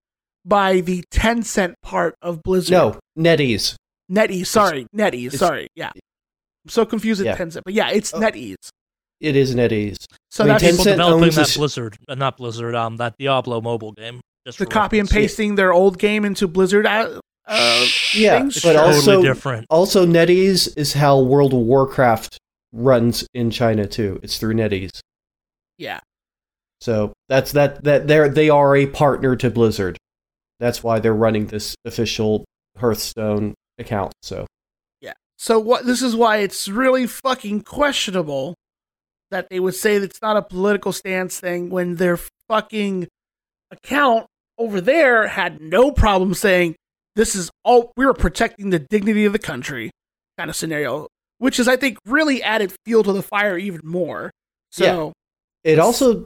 by 0.45 0.80
the 0.80 1.05
Tencent 1.12 1.74
part 1.82 2.14
of 2.22 2.43
Blizzard. 2.43 2.72
No, 2.72 2.99
NetEase. 3.18 3.74
NetEase. 4.11 4.47
Sorry, 4.47 4.86
NetEase. 4.95 5.26
it's- 5.26 5.38
Sorry, 5.38 5.68
yeah. 5.74 5.90
I'm 5.95 6.68
so 6.68 6.84
confused 6.84 7.20
with 7.20 7.26
Yeah. 7.26 7.36
Tencent, 7.36 7.62
but 7.64 7.74
yeah, 7.74 7.90
it's 7.90 8.12
Oh. 8.14 8.20
NetEase. 8.20 8.68
It 9.20 9.36
is 9.36 9.55
NetEase. 9.55 10.05
So 10.30 10.45
I 10.45 10.47
mean, 10.47 10.53
that's 10.55 10.64
People 10.70 10.84
developing 10.84 11.28
that 11.30 11.34
this- 11.36 11.57
Blizzard, 11.57 11.97
uh, 12.09 12.14
not 12.14 12.36
Blizzard, 12.36 12.74
um, 12.74 12.97
that 12.97 13.14
Diablo 13.18 13.61
mobile 13.61 13.93
game. 13.93 14.20
Just 14.47 14.59
the 14.59 14.64
for 14.64 14.70
copy 14.70 14.99
and 14.99 15.09
reference. 15.09 15.30
pasting 15.32 15.55
their 15.55 15.72
old 15.72 15.99
game 15.99 16.24
into 16.24 16.49
Blizzard. 16.49 16.84
Uh, 16.86 17.20
uh, 17.47 17.86
Yeah, 18.14 18.40
things. 18.40 18.55
but 18.61 18.72
totally 18.72 18.95
also 18.97 19.22
different. 19.22 19.66
also 19.70 20.05
NetEase 20.07 20.76
is 20.76 20.95
how 20.95 21.20
World 21.20 21.53
of 21.53 21.61
Warcraft 21.61 22.38
runs 22.72 23.24
in 23.34 23.51
China 23.53 23.86
too. 23.86 24.18
It's 24.22 24.38
through 24.38 24.55
NetEase. 24.55 24.99
yeah. 25.78 26.01
So 26.80 27.12
that's 27.28 27.53
that 27.53 27.84
that 27.84 28.09
they're 28.09 28.28
they 28.28 28.51
are 28.51 28.74
a 28.74 28.86
partner 28.86 29.36
to 29.36 29.51
Blizzard. 29.51 29.97
That's 30.63 30.81
why 30.81 31.01
they're 31.01 31.13
running 31.13 31.47
this 31.47 31.75
official 31.85 32.45
Hearthstone 32.79 33.55
account. 33.79 34.13
So 34.23 34.47
yeah. 35.01 35.15
So 35.37 35.59
what? 35.59 35.87
This 35.87 36.03
is 36.03 36.15
why 36.15 36.37
it's 36.37 36.69
really 36.69 37.09
fucking 37.09 37.63
questionable 37.63 38.55
that 39.33 39.49
they 39.51 39.59
would 39.59 39.75
say 39.75 39.99
that 39.99 40.09
it's 40.09 40.23
not 40.23 40.37
a 40.37 40.43
political 40.43 40.93
stance 40.93 41.41
thing 41.41 41.69
when 41.69 41.97
their 41.97 42.17
fucking 42.49 43.09
account 43.73 44.27
over 44.57 44.81
there 44.81 45.27
had 45.27 45.61
no 45.61 45.91
problem 45.91 46.33
saying 46.33 46.77
this 47.17 47.35
is 47.35 47.51
all 47.65 47.91
we 47.97 48.07
were 48.07 48.15
protecting 48.15 48.71
the 48.71 48.79
dignity 48.79 49.25
of 49.25 49.33
the 49.33 49.41
country 49.41 49.91
kind 50.39 50.49
of 50.49 50.55
scenario, 50.55 51.09
which 51.39 51.59
is 51.59 51.67
I 51.67 51.75
think 51.75 51.99
really 52.07 52.41
added 52.41 52.73
fuel 52.85 53.03
to 53.03 53.13
the 53.13 53.23
fire 53.25 53.59
even 53.59 53.81
more. 53.83 54.31
So 54.71 55.13
it 55.65 55.81
also 55.81 56.25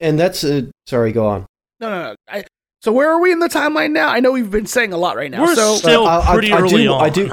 and 0.00 0.18
that's 0.18 0.42
a 0.42 0.72
sorry, 0.88 1.12
go 1.12 1.28
on. 1.28 1.46
no, 1.78 1.88
no, 1.88 2.02
no. 2.02 2.16
I, 2.28 2.44
so 2.86 2.92
where 2.92 3.10
are 3.10 3.20
we 3.20 3.32
in 3.32 3.40
the 3.40 3.48
timeline 3.48 3.90
now? 3.90 4.08
I 4.08 4.20
know 4.20 4.30
we've 4.30 4.48
been 4.48 4.66
saying 4.66 4.92
a 4.92 4.96
lot 4.96 5.16
right 5.16 5.28
now. 5.28 5.42
We're 5.42 5.56
so 5.56 5.74
still 5.74 6.06
I- 6.06 6.20
I- 6.20 6.32
pretty 6.34 6.52
I 6.52 6.60
early 6.60 6.84
do- 6.84 6.92
on. 6.92 7.02
I 7.04 7.08
do- 7.10 7.32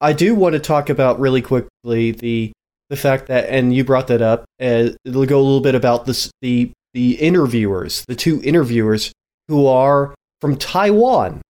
I 0.00 0.12
do 0.12 0.36
want 0.36 0.52
to 0.52 0.60
talk 0.60 0.88
about 0.88 1.18
really 1.18 1.42
quickly 1.42 2.12
the 2.12 2.52
the 2.90 2.96
fact 2.96 3.26
that, 3.26 3.48
and 3.48 3.74
you 3.74 3.82
brought 3.82 4.06
that 4.06 4.22
up. 4.22 4.44
Uh, 4.62 4.90
it'll 5.04 5.26
go 5.26 5.40
a 5.40 5.42
little 5.42 5.60
bit 5.60 5.74
about 5.74 6.06
this 6.06 6.30
the 6.42 6.70
the 6.92 7.14
interviewers, 7.14 8.04
the 8.06 8.14
two 8.14 8.40
interviewers 8.44 9.10
who 9.48 9.66
are 9.66 10.14
from 10.40 10.56
Taiwan. 10.56 11.40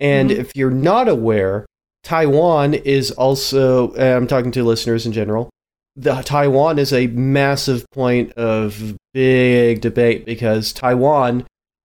And 0.00 0.30
Mhm. 0.30 0.36
if 0.36 0.50
you're 0.56 0.70
not 0.72 1.06
aware, 1.08 1.64
Taiwan 2.02 2.74
is 2.74 3.12
also. 3.12 3.92
uh, 3.92 4.16
I'm 4.16 4.26
talking 4.26 4.50
to 4.52 4.64
listeners 4.64 5.06
in 5.06 5.12
general. 5.12 5.48
The 5.94 6.14
Taiwan 6.22 6.80
is 6.80 6.92
a 6.92 7.06
massive 7.06 7.84
point 7.92 8.32
of 8.32 8.96
big 9.12 9.80
debate 9.80 10.26
because 10.26 10.72
Taiwan 10.72 11.44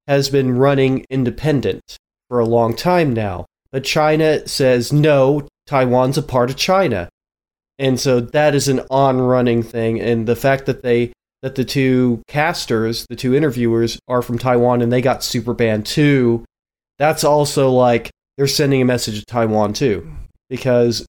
has 0.10 0.28
been 0.28 0.58
running 0.58 1.06
independent 1.10 1.98
for 2.28 2.40
a 2.40 2.46
long 2.46 2.76
time 2.76 3.14
now. 3.14 3.46
But 3.72 3.84
China 3.84 4.48
says 4.48 4.92
no, 4.92 5.48
Taiwan's 5.68 6.18
a 6.18 6.24
part 6.24 6.50
of 6.50 6.58
China. 6.58 7.10
And 7.78 8.00
so 8.00 8.20
that 8.20 8.56
is 8.56 8.68
an 8.68 8.82
on 8.90 9.22
running 9.22 9.62
thing. 9.62 10.02
And 10.02 10.28
the 10.28 10.36
fact 10.36 10.66
that 10.66 10.82
they 10.82 11.14
that 11.44 11.54
the 11.54 11.64
two 11.64 12.22
casters, 12.28 13.06
the 13.08 13.16
two 13.16 13.36
interviewers, 13.36 14.00
are 14.08 14.24
from 14.24 14.40
Taiwan 14.40 14.82
and 14.82 14.92
they 14.92 15.02
got 15.02 15.24
super 15.24 15.54
banned 15.54 15.86
too, 15.86 16.44
that's 16.98 17.24
also 17.24 17.70
like 17.70 18.10
they're 18.36 18.48
sending 18.48 18.82
a 18.82 18.86
message 18.86 19.20
to 19.20 19.26
Taiwan 19.26 19.74
too. 19.74 20.12
Because 20.50 21.06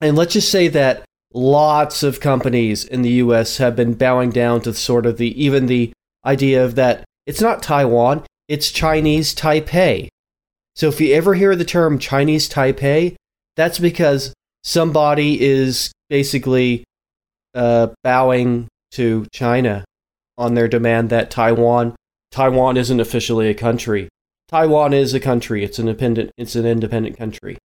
and 0.00 0.16
let's 0.16 0.32
just 0.32 0.50
say 0.50 0.68
that 0.68 1.04
lots 1.34 2.02
of 2.02 2.20
companies 2.20 2.86
in 2.86 3.02
the 3.02 3.12
US 3.24 3.58
have 3.58 3.76
been 3.76 3.92
bowing 3.92 4.30
down 4.30 4.62
to 4.62 4.72
sort 4.72 5.04
of 5.04 5.18
the 5.18 5.38
even 5.44 5.66
the 5.66 5.92
idea 6.24 6.64
of 6.64 6.76
that 6.76 7.04
it's 7.26 7.40
not 7.40 7.62
Taiwan, 7.62 8.24
it's 8.48 8.70
Chinese 8.70 9.34
Taipei. 9.34 10.08
So 10.74 10.88
if 10.88 11.00
you 11.00 11.14
ever 11.14 11.34
hear 11.34 11.56
the 11.56 11.64
term 11.64 11.98
Chinese 11.98 12.48
Taipei, 12.48 13.16
that's 13.56 13.78
because 13.78 14.32
somebody 14.62 15.40
is 15.40 15.90
basically 16.10 16.84
uh, 17.54 17.88
bowing 18.04 18.68
to 18.92 19.26
China 19.32 19.84
on 20.38 20.54
their 20.54 20.68
demand 20.68 21.10
that 21.10 21.30
Taiwan 21.30 21.94
Taiwan 22.30 22.76
isn't 22.76 23.00
officially 23.00 23.48
a 23.48 23.54
country. 23.54 24.08
Taiwan 24.48 24.92
is 24.92 25.14
a 25.14 25.20
country. 25.20 25.64
It's 25.64 25.78
an 25.78 25.88
independent. 25.88 26.30
It's 26.36 26.54
an 26.54 26.66
independent 26.66 27.16
country. 27.16 27.56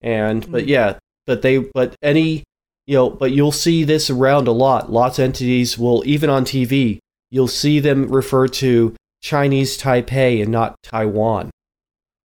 And 0.00 0.50
but 0.50 0.64
Mm. 0.64 0.68
yeah, 0.68 0.98
but 1.26 1.42
they 1.42 1.58
but 1.58 1.94
any 2.02 2.42
you 2.86 2.94
know 2.96 3.10
but 3.10 3.32
you'll 3.32 3.52
see 3.52 3.84
this 3.84 4.08
around 4.10 4.48
a 4.48 4.52
lot. 4.52 4.90
Lots 4.90 5.18
of 5.18 5.24
entities 5.24 5.78
will 5.78 6.02
even 6.06 6.30
on 6.30 6.44
TV 6.44 6.98
you'll 7.30 7.48
see 7.48 7.80
them 7.80 8.06
refer 8.08 8.46
to 8.46 8.94
Chinese 9.24 9.78
Taipei 9.78 10.42
and 10.42 10.52
not 10.52 10.76
Taiwan. 10.82 11.50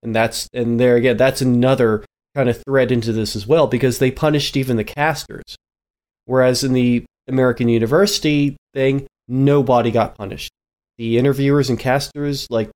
And 0.04 0.14
that's 0.14 0.50
and 0.54 0.80
there 0.80 0.98
again 0.98 1.16
that's 1.16 1.42
another 1.42 2.04
kind 2.36 2.50
of 2.50 2.62
thread 2.64 2.92
into 2.92 3.14
this 3.14 3.36
as 3.38 3.48
well 3.48 3.68
because 3.68 3.98
they 4.00 4.12
punished 4.12 4.58
even 4.58 4.76
the 4.76 4.84
casters. 4.84 5.56
Whereas 6.26 6.64
in 6.64 6.74
the 6.74 7.06
American 7.28 7.70
University 7.70 8.58
thing, 8.74 9.08
nobody 9.30 9.92
got 9.92 10.18
punished. 10.18 10.52
The 10.98 11.18
interviewers 11.18 11.70
and 11.70 11.80
casters 11.80 12.46
like 12.50 12.70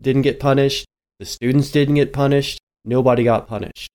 didn't 0.00 0.22
get 0.22 0.40
punished. 0.40 0.86
The 1.18 1.26
students 1.26 1.70
didn't 1.70 1.96
get 1.96 2.14
punished. 2.14 2.58
Nobody 2.86 3.24
got 3.24 3.46
punished. 3.46 3.90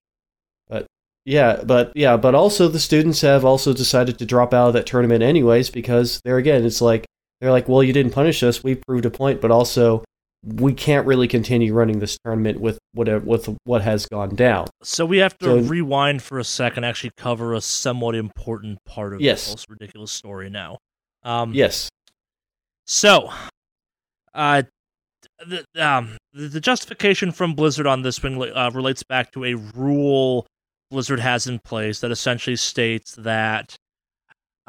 But 0.69 0.85
yeah, 1.25 1.63
but 1.63 1.91
yeah, 1.95 2.17
but 2.17 2.35
also 2.35 2.67
the 2.67 2.79
students 2.79 3.21
have 3.21 3.43
also 3.43 3.73
decided 3.73 4.19
to 4.19 4.27
drop 4.27 4.53
out 4.53 4.67
of 4.67 4.73
that 4.73 4.85
tournament 4.85 5.23
anyways 5.23 5.71
because 5.71 6.21
there 6.23 6.37
again, 6.37 6.65
it's 6.65 6.81
like 6.81 7.05
they're 7.41 7.51
like, 7.51 7.67
well, 7.67 7.83
you 7.83 7.91
didn't 7.91 8.13
punish 8.13 8.41
us. 8.43 8.63
We 8.63 8.75
proved 8.75 9.05
a 9.05 9.09
point, 9.09 9.41
but 9.41 9.51
also 9.51 10.03
we 10.43 10.73
can't 10.73 11.05
really 11.05 11.27
continue 11.27 11.73
running 11.73 11.99
this 11.99 12.17
tournament 12.23 12.59
with 12.59 12.79
whatever 12.93 13.23
with 13.25 13.49
what 13.65 13.81
has 13.81 14.05
gone 14.07 14.35
down. 14.35 14.67
So 14.83 15.05
we 15.05 15.17
have 15.17 15.37
to 15.39 15.45
So- 15.45 15.57
rewind 15.59 16.21
for 16.23 16.39
a 16.39 16.43
second, 16.43 16.83
actually 16.83 17.11
cover 17.17 17.53
a 17.53 17.61
somewhat 17.61 18.15
important 18.15 18.79
part 18.85 19.13
of 19.13 19.21
Yes. 19.21 19.51
this 19.51 19.65
ridiculous 19.69 20.11
story 20.11 20.49
now. 20.49 20.77
Um, 21.23 21.53
Yes. 21.53 21.89
So, 22.85 23.31
uh, 24.33 24.63
the, 25.45 25.65
um, 25.77 26.17
the, 26.33 26.47
the 26.47 26.59
justification 26.59 27.31
from 27.31 27.53
Blizzard 27.53 27.87
on 27.87 28.01
this 28.01 28.21
one 28.23 28.41
uh, 28.55 28.71
relates 28.73 29.03
back 29.03 29.31
to 29.33 29.45
a 29.45 29.53
rule 29.55 30.45
Blizzard 30.89 31.19
has 31.19 31.47
in 31.47 31.59
place 31.59 31.99
that 32.01 32.11
essentially 32.11 32.55
states 32.55 33.15
that 33.15 33.75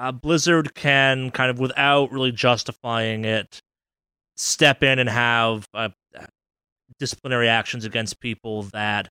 uh, 0.02 0.12
Blizzard 0.12 0.74
can 0.74 1.30
kind 1.30 1.50
of, 1.50 1.58
without 1.58 2.10
really 2.12 2.32
justifying 2.32 3.24
it, 3.24 3.60
step 4.36 4.82
in 4.82 4.98
and 4.98 5.08
have 5.08 5.64
uh, 5.74 5.88
disciplinary 6.98 7.48
actions 7.48 7.84
against 7.84 8.20
people 8.20 8.64
that. 8.64 9.08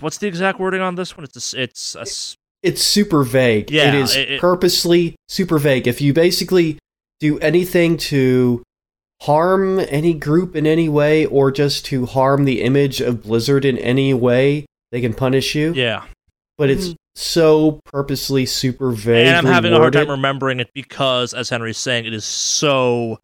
What's 0.00 0.18
the 0.18 0.26
exact 0.26 0.60
wording 0.60 0.80
on 0.82 0.94
this 0.94 1.16
one? 1.16 1.24
It's 1.24 1.36
a, 1.36 1.38
s- 1.38 1.54
it's 1.54 1.94
a 1.96 2.00
s- 2.00 2.36
it's 2.62 2.82
super 2.82 3.22
vague. 3.22 3.70
Yeah, 3.70 3.88
it 3.88 3.94
is 3.94 4.14
it- 4.16 4.30
it- 4.32 4.40
purposely 4.40 5.16
super 5.28 5.58
vague. 5.58 5.86
If 5.88 6.00
you 6.02 6.12
basically 6.12 6.78
do 7.18 7.38
anything 7.38 7.96
to 7.96 8.62
harm 9.22 9.78
any 9.80 10.14
group 10.14 10.54
in 10.56 10.66
any 10.66 10.88
way 10.88 11.26
or 11.26 11.50
just 11.50 11.84
to 11.86 12.06
harm 12.06 12.44
the 12.44 12.62
image 12.62 13.00
of 13.00 13.22
Blizzard 13.22 13.64
in 13.64 13.76
any 13.78 14.12
way, 14.14 14.64
they 14.92 15.00
can 15.00 15.14
punish 15.14 15.54
you. 15.54 15.72
yeah. 15.72 16.04
But 16.58 16.68
it's 16.70 16.94
so 17.14 17.80
purposely 17.84 18.46
super 18.46 18.92
vague. 18.92 19.26
and 19.26 19.36
I'm 19.36 19.52
having 19.52 19.72
a 19.72 19.78
hard 19.78 19.92
time 19.92 20.10
remembering 20.10 20.60
it 20.60 20.70
because, 20.74 21.34
as 21.34 21.50
Henry's 21.50 21.78
saying, 21.78 22.06
it 22.06 22.14
is 22.14 22.24
so 22.24 23.20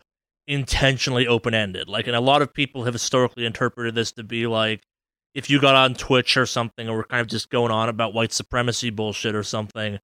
intentionally 0.47 1.27
open 1.27 1.55
ended. 1.55 1.89
Like, 1.89 2.07
and 2.07 2.17
a 2.17 2.21
lot 2.21 2.43
of 2.43 2.53
people 2.53 2.85
have 2.85 2.95
historically 2.95 3.47
interpreted 3.47 3.95
this 3.95 4.13
to 4.13 4.23
be 4.23 4.47
like 4.47 4.83
if 5.35 5.51
you 5.51 5.61
got 5.61 5.75
on 5.75 5.95
Twitch 5.95 6.37
or 6.39 6.47
something, 6.47 6.89
or 6.89 6.97
were 6.97 7.05
kind 7.05 7.21
of 7.21 7.27
just 7.27 7.51
going 7.51 7.71
on 7.71 7.91
about 7.91 8.15
white 8.15 8.33
supremacy 8.33 8.89
bullshit 8.89 9.35
or 9.35 9.43
something, 9.43 9.99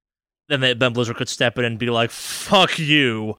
then 0.48 0.60
they, 0.60 0.74
then 0.74 0.92
Blizzard 0.92 1.16
could 1.16 1.28
step 1.28 1.56
in 1.58 1.64
and 1.64 1.78
be 1.78 1.88
like, 1.88 2.10
"Fuck 2.10 2.78
you." 2.78 3.36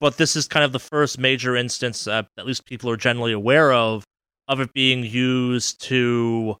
But 0.00 0.16
this 0.16 0.36
is 0.36 0.48
kind 0.48 0.64
of 0.64 0.72
the 0.72 0.78
first 0.78 1.18
major 1.18 1.54
instance, 1.54 2.06
uh, 2.06 2.22
at 2.38 2.46
least 2.46 2.64
people 2.64 2.90
are 2.90 2.96
generally 2.96 3.32
aware 3.32 3.72
of, 3.72 4.04
of 4.48 4.60
it 4.60 4.72
being 4.72 5.04
used 5.04 5.80
to 5.82 6.56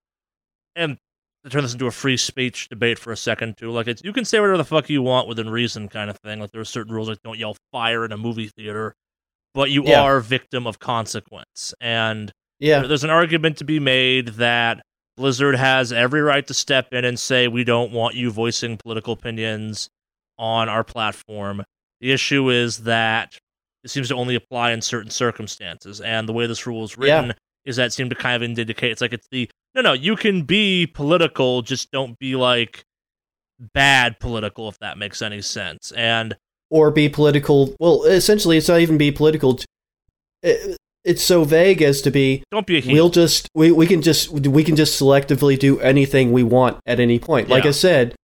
and 0.76 0.98
to 1.44 1.50
turn 1.50 1.62
this 1.62 1.72
into 1.74 1.86
a 1.86 1.90
free 1.90 2.16
speech 2.16 2.68
debate 2.68 2.98
for 2.98 3.12
a 3.12 3.16
second 3.16 3.56
too. 3.56 3.70
Like 3.70 3.86
it's 3.86 4.02
you 4.02 4.12
can 4.12 4.24
say 4.24 4.40
whatever 4.40 4.56
the 4.56 4.64
fuck 4.64 4.88
you 4.88 5.02
want 5.02 5.28
within 5.28 5.48
reason, 5.50 5.88
kind 5.88 6.10
of 6.10 6.16
thing. 6.18 6.40
Like 6.40 6.50
there 6.52 6.60
are 6.60 6.64
certain 6.64 6.92
rules 6.94 7.08
like 7.08 7.22
don't 7.22 7.38
yell 7.38 7.56
fire 7.72 8.04
in 8.04 8.12
a 8.12 8.16
movie 8.16 8.48
theater, 8.48 8.94
but 9.52 9.70
you 9.70 9.84
Yeah. 9.84 10.00
are 10.02 10.20
victim 10.20 10.66
of 10.66 10.78
consequence. 10.78 11.74
And 11.80 12.32
Yeah. 12.60 12.80
there's 12.80 13.04
an 13.04 13.10
argument 13.10 13.58
to 13.58 13.64
be 13.64 13.78
made 13.78 14.28
that 14.28 14.82
Blizzard 15.16 15.54
has 15.54 15.92
every 15.92 16.22
right 16.22 16.46
to 16.46 16.54
step 16.54 16.92
in 16.92 17.04
and 17.04 17.18
say 17.20 17.46
we 17.46 17.62
don't 17.62 17.92
want 17.92 18.14
you 18.16 18.30
voicing 18.30 18.76
political 18.76 19.12
opinions 19.12 19.88
on 20.38 20.68
our 20.68 20.82
platform. 20.82 21.62
The 22.00 22.10
issue 22.10 22.50
is 22.50 22.78
that 22.78 23.38
it 23.84 23.90
seems 23.90 24.08
to 24.08 24.14
only 24.14 24.34
apply 24.34 24.72
in 24.72 24.80
certain 24.80 25.10
circumstances, 25.10 26.00
and 26.00 26.26
the 26.28 26.32
way 26.32 26.46
this 26.46 26.66
rule 26.66 26.84
is 26.84 26.96
Yeah. 26.98 27.16
written 27.20 27.34
is 27.64 27.76
that 27.76 27.86
it 27.86 27.92
seemed 27.92 28.10
to 28.10 28.16
kind 28.16 28.34
of 28.34 28.42
indicate 28.42 28.90
it's 28.90 29.00
like 29.00 29.12
it's 29.12 29.28
the 29.30 29.48
no 29.74 29.82
no 29.82 29.92
you 29.92 30.16
can 30.16 30.42
be 30.42 30.86
political 30.86 31.62
just 31.62 31.90
don't 31.90 32.18
be 32.18 32.36
like 32.36 32.84
bad 33.72 34.18
political 34.20 34.68
if 34.68 34.78
that 34.78 34.98
makes 34.98 35.22
any 35.22 35.40
sense 35.40 35.92
and 35.92 36.36
or 36.70 36.90
be 36.90 37.08
political. 37.08 37.72
Well, 37.78 38.02
essentially, 38.04 38.56
it's 38.56 38.68
not 38.68 38.80
even 38.80 38.98
be 38.98 39.12
political. 39.12 39.60
It, 40.42 40.76
it's 41.04 41.22
so 41.22 41.44
vague 41.44 41.82
as 41.82 42.00
to 42.02 42.10
be 42.10 42.42
don't 42.50 42.66
be 42.66 42.78
a 42.78 42.80
heel. 42.80 42.94
we'll 42.94 43.10
just 43.10 43.48
we, 43.54 43.70
we 43.70 43.86
can 43.86 44.02
just 44.02 44.30
we 44.30 44.64
can 44.64 44.74
just 44.74 45.00
selectively 45.00 45.56
do 45.58 45.78
anything 45.80 46.32
we 46.32 46.42
want 46.42 46.78
at 46.86 46.98
any 46.98 47.18
point. 47.20 47.48
Like 47.48 47.64
Yeah. 47.64 47.68
I 47.68 47.72
said, 47.72 48.14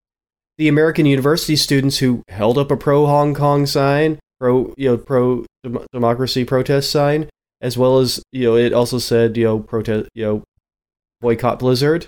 the 0.57 0.67
American 0.67 1.05
university 1.05 1.55
students 1.55 1.99
who 1.99 2.23
held 2.27 2.57
up 2.57 2.71
a 2.71 2.75
pro 2.77 3.05
Hong 3.05 3.33
Kong 3.33 3.65
sign, 3.65 4.19
pro 4.39 4.73
you 4.77 4.89
know 4.89 4.97
pro 4.97 5.45
dem- 5.63 5.85
democracy 5.93 6.43
protest 6.43 6.91
sign, 6.91 7.29
as 7.61 7.77
well 7.77 7.99
as 7.99 8.21
you 8.33 8.49
know 8.49 8.55
it 8.57 8.73
also 8.73 8.97
said 8.97 9.37
you 9.37 9.45
know 9.45 9.59
protest 9.59 10.09
you 10.13 10.25
know 10.25 10.43
boycott 11.21 11.59
Blizzard. 11.59 12.05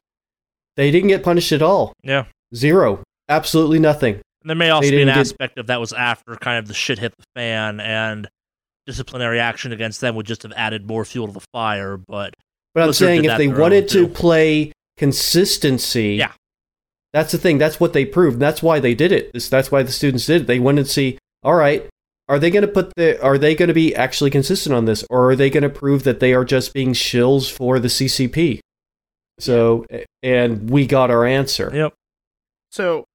They 0.76 0.91
didn't 0.91 1.09
get 1.09 1.24
punished 1.24 1.51
at 1.51 1.61
all. 1.61 1.93
yeah 2.03 2.26
Zero. 2.53 3.01
Absolutely 3.30 3.80
nothing. 3.80 4.16
And 4.41 4.49
there 4.49 4.55
may 4.55 4.70
also 4.70 4.86
They 4.89 4.91
be 4.97 5.01
an 5.01 5.07
didn't 5.07 5.16
get- 5.16 5.22
aspect 5.22 5.57
of 5.57 5.68
that 5.68 5.80
was 5.80 5.93
after 5.93 6.36
kind 6.36 6.59
of 6.59 6.68
the 6.68 6.74
shit 6.74 6.99
hit 6.99 7.14
the 7.18 7.24
fan 7.36 7.80
and 7.80 8.28
disciplinary 8.86 9.39
action 9.39 9.72
against 9.72 10.01
them 10.01 10.16
would 10.16 10.26
just 10.26 10.43
have 10.43 10.51
added 10.57 10.86
more 10.86 11.05
fuel 11.05 11.28
to 11.28 11.34
the 11.34 11.45
fire. 11.53 11.95
But 11.97 12.34
But 12.74 12.82
I'm 12.82 12.88
Blizzard 12.88 13.07
saying 13.07 13.26
if 13.26 13.38
they 13.38 13.47
wanted 13.47 13.88
to 13.89 14.07
play 14.07 14.74
consistency, 14.97 16.16
Yeah. 16.16 16.32
that's 17.14 17.32
the 17.32 17.38
thing. 17.38 17.57
That's 17.57 17.80
what 17.80 17.93
they 17.93 18.03
proved. 18.05 18.39
That's 18.39 18.61
why 18.61 18.80
they 18.80 18.93
did 18.93 19.11
it. 19.11 19.32
That's 19.49 19.72
why 19.72 19.84
the 19.84 19.91
students 19.91 20.26
did 20.26 20.41
it. 20.41 20.47
They 20.47 20.59
wanted 20.59 20.86
to 20.86 20.91
see, 20.91 21.18
all 21.43 21.55
right, 21.55 21.88
are 22.28 22.39
they 22.39 22.49
going 22.51 22.64
to 22.64 22.68
put 22.68 22.91
the, 22.95 23.22
are 23.24 23.38
they 23.38 23.55
going 23.55 23.68
to 23.68 23.74
be 23.74 23.95
actually 23.95 24.30
consistent 24.32 24.76
on 24.76 24.86
this, 24.86 25.05
or 25.09 25.30
are 25.32 25.36
they 25.36 25.49
going 25.49 25.64
to 25.64 25.70
prove 25.70 26.03
that 26.03 26.20
they 26.20 26.34
are 26.34 26.45
just 26.45 26.74
being 26.74 26.93
shills 26.93 27.49
for 27.51 27.80
the 27.80 27.89
CCP? 27.89 28.59
So, 29.39 29.86
and 30.21 30.69
we 30.69 30.86
got 30.88 31.09
our 31.11 31.25
answer. 31.25 31.71
yep, 31.73 31.93
So 32.71 33.05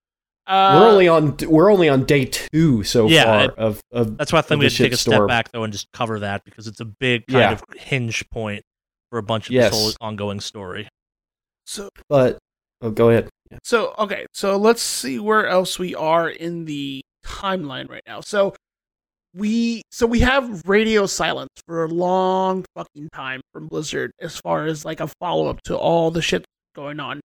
uh, 0.47 0.79
we're 0.81 0.89
only 0.89 1.09
on 1.09 1.37
we're 1.47 1.71
only 1.71 1.89
on 1.89 2.05
day 2.05 2.25
two 2.25 2.83
so 2.83 3.07
Yeah, 3.09 3.25
far 3.25 3.45
it- 3.45 3.59
of, 3.59 3.81
of 3.93 4.17
that's 4.17 4.33
why 4.33 4.39
I 4.39 4.43
think 4.43 4.61
we 4.61 4.67
the 4.67 4.71
had 4.73 4.77
to 4.77 4.83
take 4.85 4.93
a 4.93 4.97
step 4.97 5.21
shitstorm. 5.21 5.29
back 5.29 5.53
though 5.53 5.63
and 5.65 5.73
just 5.73 5.87
cover 5.93 6.19
that 6.21 6.45
because 6.45 6.67
it's 6.67 6.81
a 6.81 6.85
big 6.87 7.27
kind 7.27 7.41
Yeah. 7.41 7.53
of 7.53 7.63
hinge 7.79 8.29
point 8.31 8.63
for 9.11 9.19
a 9.19 9.23
bunch 9.23 9.47
of 9.49 9.53
Yes. 9.53 9.71
this 9.73 9.81
whole 9.81 9.93
ongoing 10.01 10.41
story. 10.41 10.89
so 11.67 11.89
But 12.09 12.39
oh, 12.83 12.91
go 12.91 13.11
ahead. 13.11 13.29
Yeah. 13.51 13.59
So 13.63 13.95
okay, 13.99 14.27
so 14.33 14.57
let's 14.57 14.83
see 14.83 15.19
where 15.19 15.47
else 15.47 15.79
we 15.79 15.95
are 15.95 16.29
in 16.29 16.65
the 16.65 17.03
timeline 17.25 17.89
right 17.91 18.03
now. 18.07 18.21
So 18.23 18.55
we 19.35 19.83
so 19.91 20.07
we 20.07 20.21
have 20.21 20.63
radio 20.67 21.07
silence 21.07 21.51
for 21.67 21.85
a 21.85 21.89
long 21.89 22.65
fucking 22.75 23.09
time 23.13 23.41
from 23.53 23.69
Blizzard 23.69 24.11
as 24.21 24.37
far 24.37 24.67
as 24.67 24.85
like 24.85 25.01
a 25.01 25.09
follow 25.21 25.49
up 25.49 25.63
to 25.63 25.77
all 25.77 26.11
the 26.11 26.23
shit 26.23 26.45
going 26.75 27.01
on. 27.01 27.21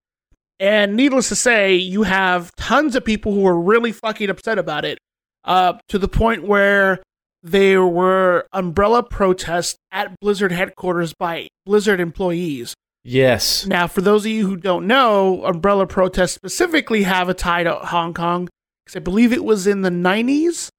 And 0.60 0.96
needless 0.96 1.30
to 1.30 1.36
say, 1.36 1.76
you 1.76 2.04
have 2.04 2.52
tons 2.56 2.96
of 2.96 3.04
people 3.04 3.34
who 3.34 3.48
are 3.48 3.60
really 3.60 3.92
fucking 3.92 4.30
upset 4.30 4.60
about 4.60 4.86
it, 4.86 5.00
uh, 5.44 5.74
to 5.90 5.98
the 5.98 6.08
point 6.08 6.44
where 6.44 7.02
there 7.42 7.86
were 7.86 8.46
umbrella 8.54 9.02
protests 9.02 9.76
at 9.92 10.14
Blizzard 10.20 10.52
headquarters 10.52 11.14
by 11.18 11.48
Blizzard 11.66 12.00
employees. 12.00 12.76
Yes. 13.04 13.66
Now, 13.66 13.88
for 13.88 14.02
those 14.02 14.26
of 14.26 14.32
you 14.32 14.48
who 14.48 14.56
don't 14.56 14.86
know, 14.86 15.44
umbrella 15.46 15.88
protests 15.88 16.34
specifically 16.34 17.04
have 17.04 17.30
a 17.30 17.34
tie 17.34 17.64
to 17.64 17.74
Hong 17.74 18.14
Kong 18.14 18.48
because 18.86 18.96
I 18.96 19.00
believe 19.00 19.34
it 19.34 19.44
was 19.44 19.66
in 19.66 19.82
the 19.82 19.90
90s. 19.90 20.70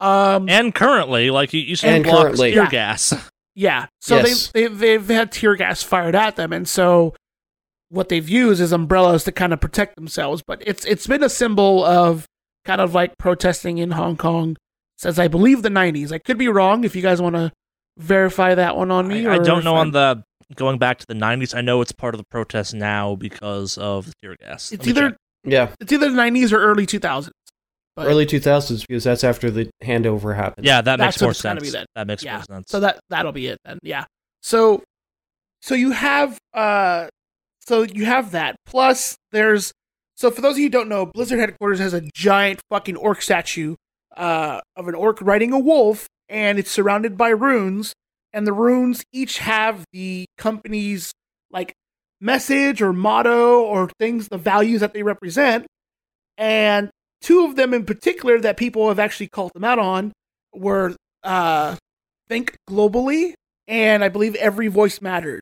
Um, 0.00 0.48
And 0.48 0.74
currently, 0.74 1.30
like 1.30 1.52
you, 1.52 1.60
you 1.60 1.76
said, 1.76 1.94
And 1.94 2.04
blocks 2.04 2.38
tear 2.38 2.48
Yeah. 2.50 2.68
gas. 2.70 3.12
yeah, 3.54 3.86
so 4.00 4.16
Yes. 4.18 4.48
they, 4.48 4.66
they 4.66 4.74
they've 4.96 5.08
had 5.08 5.32
tear 5.32 5.54
gas 5.56 5.82
fired 5.82 6.14
at 6.14 6.36
them, 6.36 6.52
and 6.52 6.68
so 6.68 7.14
what 7.88 8.08
they've 8.08 8.28
used 8.28 8.60
is 8.60 8.72
umbrellas 8.72 9.24
to 9.24 9.32
kind 9.32 9.52
of 9.52 9.60
protect 9.60 9.96
themselves. 9.96 10.42
But 10.46 10.62
it's 10.66 10.84
it's 10.84 11.06
been 11.06 11.22
a 11.22 11.28
symbol 11.30 11.84
of 11.84 12.26
kind 12.64 12.80
of 12.80 12.94
like 12.94 13.16
protesting 13.18 13.78
in 13.78 13.92
Hong 13.92 14.16
Kong 14.16 14.56
since 14.98 15.18
I 15.18 15.28
believe 15.28 15.62
the 15.62 15.68
90s. 15.70 16.10
I 16.12 16.18
could 16.18 16.36
be 16.36 16.48
wrong. 16.48 16.84
If 16.84 16.96
you 16.96 17.02
guys 17.02 17.22
want 17.22 17.36
to 17.36 17.52
verify 17.96 18.54
that 18.54 18.76
one 18.76 18.90
on 18.90 19.06
me, 19.08 19.26
I, 19.26 19.34
I 19.34 19.38
don't 19.38 19.64
know 19.64 19.74
on 19.76 19.86
I'm- 19.86 19.92
the 19.92 20.22
going 20.54 20.78
back 20.78 20.98
to 20.98 21.06
the 21.06 21.14
'90s. 21.14 21.54
I 21.56 21.60
know 21.62 21.80
it's 21.80 21.92
part 21.92 22.14
of 22.14 22.18
the 22.18 22.26
protest 22.30 22.74
now 22.74 23.14
because 23.14 23.78
of 23.78 24.06
the 24.06 24.12
tear 24.22 24.36
gas. 24.36 24.72
It's 24.72 24.86
either 24.86 25.10
check. 25.10 25.18
Yeah. 25.44 25.68
it's 25.80 25.92
either 25.92 26.10
the 26.10 26.16
90s 26.20 26.52
or 26.52 26.58
early 26.58 26.86
2000s. 26.86 27.30
But- 27.96 28.06
Early 28.08 28.26
2000s 28.26 28.86
because 28.86 29.04
that's 29.04 29.24
after 29.24 29.50
the 29.50 29.70
handover 29.82 30.36
happened. 30.36 30.66
yeah, 30.66 30.82
that 30.82 30.96
That's 30.98 31.16
makes 31.16 31.22
more 31.22 31.32
sense. 31.34 31.62
be 31.62 31.70
then. 31.70 31.86
That 31.94 32.06
makes 32.06 32.22
Yeah. 32.22 32.36
more 32.36 32.44
sense. 32.44 32.70
So 32.70 32.80
that 32.80 33.00
that'll 33.08 33.32
be 33.32 33.46
it 33.46 33.58
then. 33.64 33.78
Yeah. 33.82 34.04
So 34.42 34.82
so 35.62 35.74
you 35.74 35.92
have 35.92 36.38
uh 36.54 37.08
so 37.66 37.82
you 37.82 38.04
have 38.04 38.32
that. 38.32 38.56
Plus 38.66 39.16
there's 39.32 39.72
so 40.14 40.30
for 40.30 40.40
those 40.42 40.52
of 40.54 40.58
you 40.58 40.64
who 40.66 40.70
don't 40.70 40.88
know, 40.88 41.06
Blizzard 41.06 41.38
headquarters 41.40 41.78
has 41.78 41.94
a 41.94 42.02
giant 42.14 42.60
fucking 42.70 42.96
orc 42.96 43.22
statue 43.22 43.76
uh 44.16 44.60
of 44.76 44.88
an 44.88 44.94
orc 44.94 45.20
riding 45.22 45.52
a 45.52 45.58
wolf 45.58 46.06
and 46.28 46.58
it's 46.58 46.70
surrounded 46.70 47.16
by 47.16 47.30
runes 47.30 47.94
and 48.32 48.46
the 48.46 48.52
runes 48.52 49.04
each 49.12 49.38
have 49.38 49.84
the 49.92 50.26
company's 50.36 51.12
like 51.50 51.72
message 52.20 52.80
or 52.82 52.92
motto 52.92 53.62
or 53.62 53.88
things 53.98 54.28
the 54.28 54.38
values 54.38 54.80
that 54.80 54.92
they 54.94 55.02
represent 55.02 55.66
and 56.38 56.90
two 57.20 57.44
of 57.44 57.56
them 57.56 57.72
in 57.74 57.84
particular 57.84 58.38
that 58.40 58.56
people 58.56 58.88
have 58.88 58.98
actually 58.98 59.28
called 59.28 59.52
them 59.54 59.64
out 59.64 59.78
on 59.78 60.12
were 60.54 60.94
uh 61.22 61.76
think 62.28 62.54
globally 62.68 63.32
and 63.68 64.02
i 64.04 64.08
believe 64.08 64.34
every 64.36 64.68
voice 64.68 65.00
matters 65.00 65.40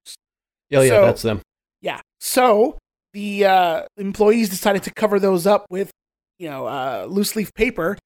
Oh, 0.73 0.81
yeah, 0.81 0.89
So- 0.89 1.07
that's 1.07 1.23
them. 1.23 1.41
yeah 1.83 2.01
so 2.21 2.79
the 3.13 3.45
uh 3.45 3.83
employees 3.97 4.49
decided 4.51 4.83
to 4.85 4.91
cover 4.93 5.19
those 5.21 5.47
up 5.47 5.67
with 5.71 5.91
you 6.39 6.49
know 6.51 6.67
uh 6.67 7.07
loose 7.09 7.37
leaf 7.37 7.53
paper 7.55 7.97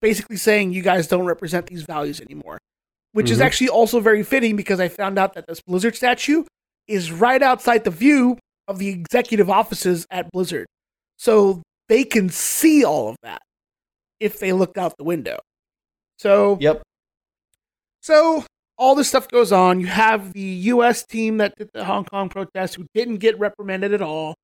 basically 0.00 0.36
saying 0.36 0.72
you 0.72 0.82
guys 0.82 1.06
don't 1.06 1.26
represent 1.26 1.66
these 1.66 1.82
values 1.82 2.20
anymore 2.20 2.58
which 3.12 3.30
is 3.30 3.38
Mhm. 3.38 3.44
actually 3.44 3.68
also 3.68 4.00
very 4.00 4.22
fitting 4.22 4.56
because 4.56 4.80
i 4.80 4.88
found 4.88 5.18
out 5.18 5.34
that 5.34 5.46
this 5.46 5.60
blizzard 5.66 5.94
statue 5.96 6.44
is 6.88 7.12
right 7.12 7.42
outside 7.42 7.84
the 7.84 7.90
view 7.90 8.36
of 8.68 8.78
the 8.78 8.88
executive 8.88 9.48
offices 9.48 10.06
at 10.10 10.30
blizzard 10.32 10.66
so 11.16 11.62
they 11.88 12.04
can 12.04 12.28
see 12.28 12.84
all 12.84 13.08
of 13.10 13.16
that 13.22 13.42
if 14.20 14.38
they 14.40 14.52
looked 14.52 14.78
out 14.78 14.94
the 14.98 15.04
window 15.04 15.38
so 16.18 16.56
Yep. 16.60 16.82
so 18.00 18.44
all 18.78 18.94
this 18.94 19.08
stuff 19.08 19.28
goes 19.28 19.52
on. 19.52 19.80
You 19.80 19.86
have 19.86 20.32
the 20.32 20.40
U.S. 20.40 21.04
team 21.04 21.36
that 21.38 21.54
did 21.56 21.68
the 21.72 21.84
Hong 21.84 22.04
Kong 22.04 22.28
protest 22.28 22.74
who 22.74 22.86
didn't 22.94 23.18
get 23.18 23.38
reprimanded 23.38 23.92
at 23.92 24.02
all, 24.02 24.34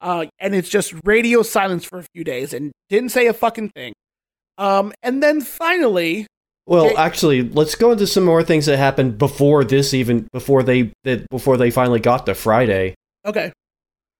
uh, 0.00 0.26
and 0.38 0.54
it's 0.54 0.68
just 0.68 0.92
radio 1.04 1.42
silence 1.42 1.84
for 1.84 1.98
a 1.98 2.04
few 2.14 2.24
days 2.24 2.52
and 2.52 2.72
didn't 2.90 3.10
say 3.10 3.26
a 3.26 3.32
fucking 3.32 3.70
thing. 3.70 3.94
Um, 4.58 4.92
and 5.02 5.22
then 5.22 5.40
finally, 5.40 6.26
Well, 6.66 6.86
Okay. 6.88 6.96
actually, 6.96 7.42
let's 7.48 7.74
go 7.76 7.92
into 7.92 8.06
some 8.06 8.24
more 8.24 8.42
things 8.42 8.66
that 8.66 8.76
happened 8.76 9.18
before 9.18 9.62
this 9.64 9.94
even 9.94 10.26
before 10.32 10.62
they 10.62 10.92
that 11.04 11.28
before 11.30 11.56
they 11.56 11.70
finally 11.70 12.00
got 12.00 12.26
to 12.26 12.34
Friday. 12.34 12.94
okay, 13.24 13.52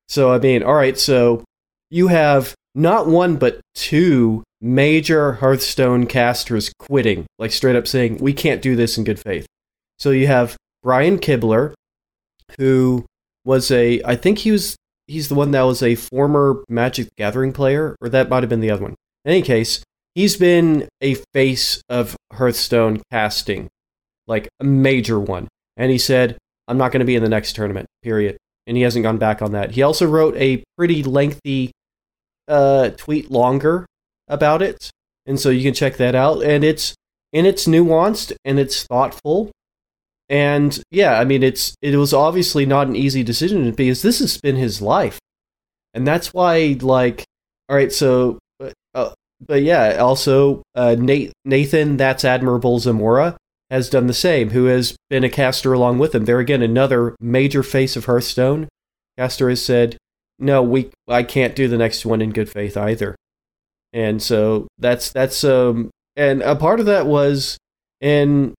So 0.08 0.32
I 0.32 0.38
mean, 0.38 0.62
all 0.62 0.74
right, 0.74 0.96
so 0.96 1.42
you 1.90 2.06
have 2.08 2.54
not 2.76 3.08
one 3.08 3.36
but 3.36 3.60
two 3.74 4.44
major 4.60 5.32
Hearthstone 5.32 6.06
casters 6.06 6.72
quitting, 6.78 7.26
like 7.38 7.50
straight 7.50 7.74
up 7.74 7.88
saying, 7.88 8.18
"We 8.18 8.32
can't 8.32 8.62
do 8.62 8.76
this 8.76 8.96
in 8.98 9.04
good 9.04 9.18
faith." 9.18 9.46
So 9.98 10.10
you 10.10 10.26
have 10.26 10.56
Brian 10.82 11.18
Kibler, 11.18 11.72
who 12.58 13.06
was 13.44 13.70
a 13.70 14.02
I 14.04 14.14
think 14.14 14.38
he 14.38 14.52
was 14.52 14.76
he's 15.06 15.28
the 15.28 15.34
one 15.34 15.52
that 15.52 15.62
was 15.62 15.82
a 15.82 15.94
former 15.94 16.62
Magic 16.68 17.08
Gathering 17.16 17.52
player, 17.52 17.96
or 18.00 18.08
that 18.10 18.28
might 18.28 18.42
have 18.42 18.50
been 18.50 18.60
the 18.60 18.70
other 18.70 18.82
one. 18.82 18.94
In 19.24 19.32
any 19.32 19.42
case, 19.42 19.82
he's 20.14 20.36
been 20.36 20.88
a 21.00 21.14
face 21.32 21.82
of 21.88 22.16
Hearthstone 22.32 23.00
casting, 23.10 23.68
like 24.26 24.48
a 24.60 24.64
major 24.64 25.18
one. 25.18 25.48
And 25.76 25.90
he 25.90 25.98
said, 25.98 26.38
I'm 26.68 26.78
not 26.78 26.92
going 26.92 27.00
to 27.00 27.06
be 27.06 27.16
in 27.16 27.22
the 27.22 27.28
next 27.28 27.54
tournament, 27.54 27.86
period. 28.02 28.36
And 28.66 28.76
he 28.76 28.82
hasn't 28.82 29.04
gone 29.04 29.18
back 29.18 29.42
on 29.42 29.52
that. 29.52 29.72
He 29.72 29.82
also 29.82 30.06
wrote 30.06 30.36
a 30.36 30.62
pretty 30.76 31.02
lengthy 31.02 31.70
uh, 32.48 32.90
tweet 32.96 33.30
longer 33.30 33.86
about 34.28 34.62
it. 34.62 34.90
And 35.26 35.40
so 35.40 35.50
you 35.50 35.62
can 35.62 35.74
check 35.74 35.96
that 35.96 36.14
out. 36.14 36.42
And 36.42 36.62
it's 36.62 36.94
and 37.32 37.46
it's 37.46 37.66
nuanced 37.66 38.32
and 38.44 38.58
it's 38.58 38.84
thoughtful. 38.84 39.50
and 40.28 40.82
yeah, 40.90 41.18
I 41.18 41.24
mean, 41.24 41.42
it's 41.42 41.74
it 41.82 41.96
was 41.96 42.12
obviously 42.12 42.66
not 42.66 42.88
an 42.88 42.96
easy 42.96 43.22
decision 43.22 43.70
because 43.72 44.02
this 44.02 44.18
has 44.18 44.38
been 44.38 44.56
his 44.56 44.82
life, 44.82 45.18
and 45.94 46.06
that's 46.06 46.34
why 46.34 46.76
like, 46.80 47.24
all 47.68 47.76
right, 47.76 47.92
so. 47.92 48.38
Uh, 48.94 49.12
but 49.46 49.62
yeah, 49.62 49.96
also 49.96 50.62
uh, 50.74 50.96
Nate, 50.98 51.30
Nathan, 51.44 51.98
that's 51.98 52.24
admirable 52.24 52.78
Zamora 52.78 53.36
has 53.70 53.90
done 53.90 54.06
the 54.06 54.14
same, 54.14 54.50
who 54.50 54.64
has 54.64 54.96
been 55.10 55.24
a 55.24 55.28
caster 55.28 55.74
along 55.74 55.98
with 55.98 56.14
him. 56.14 56.24
There 56.24 56.38
again, 56.38 56.62
another 56.62 57.14
major 57.20 57.62
face 57.62 57.96
of 57.96 58.06
Hearthstone. 58.06 58.66
Caster 59.18 59.50
has 59.50 59.62
said, 59.62 59.98
"No, 60.38 60.62
we 60.62 60.90
I 61.08 61.22
can't 61.22 61.56
do 61.56 61.68
the 61.68 61.78
next 61.78 62.04
one 62.06 62.22
in 62.22 62.30
good 62.30 62.48
faith 62.48 62.76
either," 62.76 63.16
and 63.92 64.22
so 64.22 64.68
that's 64.78 65.10
that's 65.10 65.44
um 65.44 65.90
and 66.16 66.42
a 66.42 66.56
part 66.56 66.80
of 66.80 66.86
that 66.86 67.06
was 67.06 67.58
in 68.00 68.54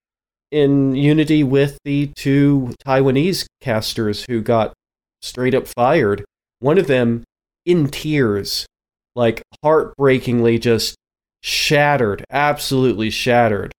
in 0.51 0.95
unity 0.95 1.43
with 1.43 1.77
the 1.83 2.11
two 2.15 2.73
Taiwanese 2.85 3.45
casters 3.61 4.25
who 4.29 4.41
got 4.41 4.73
straight 5.21 5.55
up 5.55 5.67
fired. 5.67 6.23
One 6.59 6.77
of 6.77 6.87
them 6.87 7.23
in 7.65 7.87
tears, 7.87 8.65
like 9.15 9.43
heartbreakingly 9.63 10.59
just 10.59 10.95
shattered, 11.41 12.23
absolutely 12.29 13.09
shattered. 13.09 13.71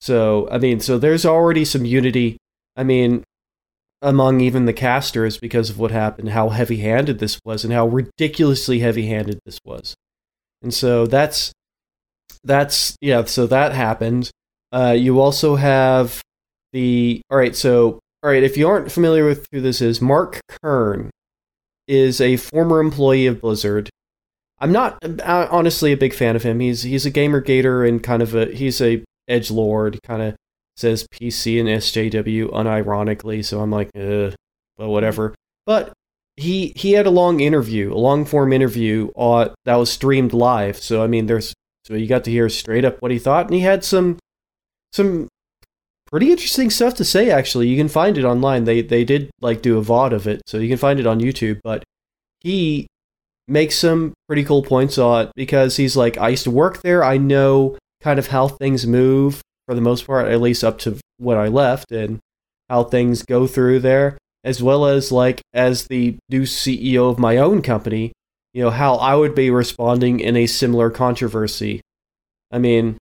So, 0.00 0.48
I 0.50 0.58
mean, 0.58 0.80
so 0.80 0.98
there's 0.98 1.26
already 1.26 1.64
some 1.64 1.84
unity. 1.84 2.36
I 2.76 2.84
mean, 2.84 3.24
among 4.00 4.40
even 4.40 4.64
the 4.64 4.72
casters 4.72 5.38
because 5.38 5.70
of 5.70 5.78
what 5.78 5.90
happened, 5.90 6.30
how 6.30 6.50
heavy 6.50 6.78
handed 6.78 7.18
this 7.18 7.40
was, 7.44 7.64
and 7.64 7.72
how 7.72 7.86
ridiculously 7.86 8.78
heavy 8.80 9.06
handed 9.06 9.40
this 9.44 9.58
was. 9.64 9.94
And 10.62 10.72
so 10.72 11.06
that's, 11.06 11.52
that's, 12.44 12.96
yeah, 13.00 13.24
so 13.24 13.46
that 13.46 13.72
happened. 13.72 14.30
Uh, 14.72 14.94
you 14.96 15.20
also 15.20 15.56
have 15.56 16.22
the 16.72 17.22
all 17.30 17.38
right. 17.38 17.56
So 17.56 18.00
all 18.22 18.30
right, 18.30 18.42
if 18.42 18.56
you 18.56 18.68
aren't 18.68 18.92
familiar 18.92 19.24
with 19.24 19.46
who 19.52 19.60
this 19.60 19.80
is, 19.80 20.00
Mark 20.00 20.40
Kern 20.62 21.10
is 21.86 22.20
a 22.20 22.36
former 22.36 22.80
employee 22.80 23.26
of 23.26 23.40
Blizzard. 23.40 23.88
I'm 24.58 24.72
not 24.72 24.98
uh, 25.04 25.48
honestly 25.50 25.92
a 25.92 25.96
big 25.96 26.12
fan 26.12 26.36
of 26.36 26.42
him. 26.42 26.60
He's 26.60 26.82
he's 26.82 27.06
a 27.06 27.10
gamer 27.10 27.40
gator 27.40 27.84
and 27.84 28.02
kind 28.02 28.22
of 28.22 28.34
a 28.34 28.46
he's 28.46 28.80
a 28.80 29.04
edge 29.28 29.50
lord. 29.50 29.98
Kind 30.02 30.22
of 30.22 30.36
says 30.78 31.06
PC 31.12 31.60
and 31.60 31.68
SJW 31.68 32.50
unironically. 32.50 33.44
So 33.44 33.60
I'm 33.60 33.70
like, 33.70 33.90
uh, 33.96 34.30
but 34.76 34.88
whatever. 34.88 35.34
But 35.66 35.92
he 36.36 36.72
he 36.76 36.92
had 36.92 37.06
a 37.06 37.10
long 37.10 37.40
interview, 37.40 37.92
a 37.92 37.98
long 37.98 38.24
form 38.24 38.52
interview 38.52 39.10
uh, 39.16 39.50
that 39.64 39.76
was 39.76 39.90
streamed 39.90 40.32
live. 40.32 40.76
So 40.76 41.02
I 41.02 41.06
mean, 41.06 41.26
there's 41.26 41.52
so 41.84 41.94
you 41.94 42.06
got 42.06 42.24
to 42.24 42.30
hear 42.30 42.48
straight 42.48 42.84
up 42.84 43.02
what 43.02 43.10
he 43.10 43.18
thought, 43.18 43.46
and 43.46 43.54
he 43.54 43.60
had 43.60 43.84
some 43.84 44.18
some 44.92 45.28
pretty 46.06 46.30
interesting 46.30 46.70
stuff 46.70 46.94
to 46.94 47.04
say 47.04 47.30
actually 47.30 47.68
you 47.68 47.76
can 47.76 47.88
find 47.88 48.16
it 48.16 48.24
online 48.24 48.64
they 48.64 48.80
they 48.80 49.04
did 49.04 49.30
like 49.42 49.60
do 49.60 49.78
a 49.78 49.82
vod 49.82 50.12
of 50.12 50.26
it 50.26 50.40
so 50.46 50.56
you 50.56 50.68
can 50.68 50.78
find 50.78 50.98
it 50.98 51.06
on 51.06 51.20
youtube 51.20 51.60
but 51.62 51.84
he 52.40 52.86
makes 53.46 53.78
some 53.78 54.14
pretty 54.26 54.42
cool 54.42 54.62
points 54.62 54.96
on 54.96 55.26
it 55.26 55.32
because 55.36 55.76
he's 55.76 55.98
like 55.98 56.16
i 56.16 56.30
used 56.30 56.44
to 56.44 56.50
work 56.50 56.80
there 56.80 57.04
i 57.04 57.18
know 57.18 57.76
kind 58.00 58.18
of 58.18 58.28
how 58.28 58.48
things 58.48 58.86
move 58.86 59.42
for 59.68 59.74
the 59.74 59.80
most 59.80 60.06
part 60.06 60.28
at 60.28 60.40
least 60.40 60.64
up 60.64 60.78
to 60.78 60.96
when 61.18 61.36
i 61.36 61.46
left 61.46 61.92
and 61.92 62.18
how 62.70 62.82
things 62.82 63.22
go 63.22 63.46
through 63.46 63.78
there 63.78 64.16
as 64.44 64.62
well 64.62 64.86
as 64.86 65.12
like 65.12 65.42
as 65.52 65.86
the 65.86 66.16
new 66.30 66.42
ceo 66.42 67.10
of 67.10 67.18
my 67.18 67.36
own 67.36 67.60
company 67.60 68.12
you 68.54 68.62
know 68.62 68.70
how 68.70 68.94
i 68.96 69.14
would 69.14 69.34
be 69.34 69.50
responding 69.50 70.20
in 70.20 70.36
a 70.36 70.46
similar 70.46 70.88
controversy 70.88 71.82
i 72.50 72.58
mean 72.58 72.96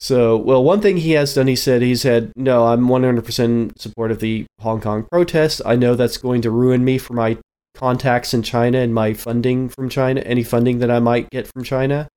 so, 0.00 0.38
well, 0.38 0.64
one 0.64 0.80
thing 0.80 0.96
he 0.96 1.12
has 1.12 1.34
done, 1.34 1.46
he 1.46 1.56
said, 1.56 1.82
he 1.82 1.94
said, 1.94 2.32
no, 2.34 2.66
I'm 2.66 2.86
100% 2.86 3.78
support 3.78 4.10
of 4.10 4.20
the 4.20 4.46
Hong 4.60 4.80
Kong 4.80 5.06
protests. 5.12 5.60
I 5.64 5.76
know 5.76 5.94
that's 5.94 6.16
going 6.16 6.40
to 6.42 6.50
ruin 6.50 6.82
me 6.86 6.96
for 6.96 7.12
my 7.12 7.36
contacts 7.74 8.32
in 8.32 8.42
China 8.42 8.78
and 8.78 8.94
my 8.94 9.12
funding 9.12 9.68
from 9.68 9.90
China, 9.90 10.22
any 10.22 10.42
funding 10.42 10.78
that 10.78 10.90
I 10.90 11.00
might 11.00 11.28
get 11.28 11.46
from 11.46 11.64
China. 11.64 12.08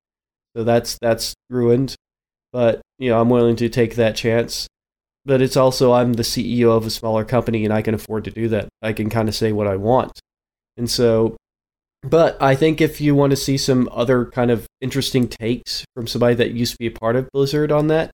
So 0.56 0.64
that's 0.64 0.98
that's 1.00 1.34
ruined. 1.50 1.94
But, 2.52 2.80
you 3.04 3.10
know, 3.10 3.20
I'm 3.20 3.28
willing 3.28 3.56
to 3.56 3.68
take 3.68 3.96
that 3.96 4.16
chance. 4.16 4.66
But 5.26 5.40
it's 5.40 5.56
also 5.56 5.92
I'm 5.92 6.14
the 6.14 6.22
CEO 6.22 6.76
of 6.76 6.86
a 6.86 6.90
smaller 6.90 7.24
company 7.24 7.64
and 7.64 7.72
I 7.72 7.80
can 7.80 7.94
afford 7.94 8.24
to 8.24 8.30
do 8.30 8.48
that. 8.48 8.68
I 8.82 8.92
can 8.92 9.08
kind 9.08 9.28
of 9.28 9.34
say 9.34 9.52
what 9.52 9.66
I 9.66 9.76
want. 9.76 10.20
And 10.76 10.90
so 10.90 11.36
but 12.02 12.40
I 12.42 12.54
think 12.54 12.82
if 12.82 13.00
you 13.00 13.14
want 13.14 13.30
to 13.30 13.36
see 13.36 13.56
some 13.56 13.88
other 13.90 14.26
kind 14.26 14.50
of 14.50 14.66
interesting 14.82 15.26
takes 15.26 15.84
from 15.94 16.06
somebody 16.06 16.34
that 16.34 16.50
used 16.50 16.72
to 16.72 16.78
be 16.78 16.88
a 16.88 16.90
part 16.90 17.16
of 17.16 17.30
Blizzard 17.32 17.72
on 17.72 17.86
that, 17.86 18.10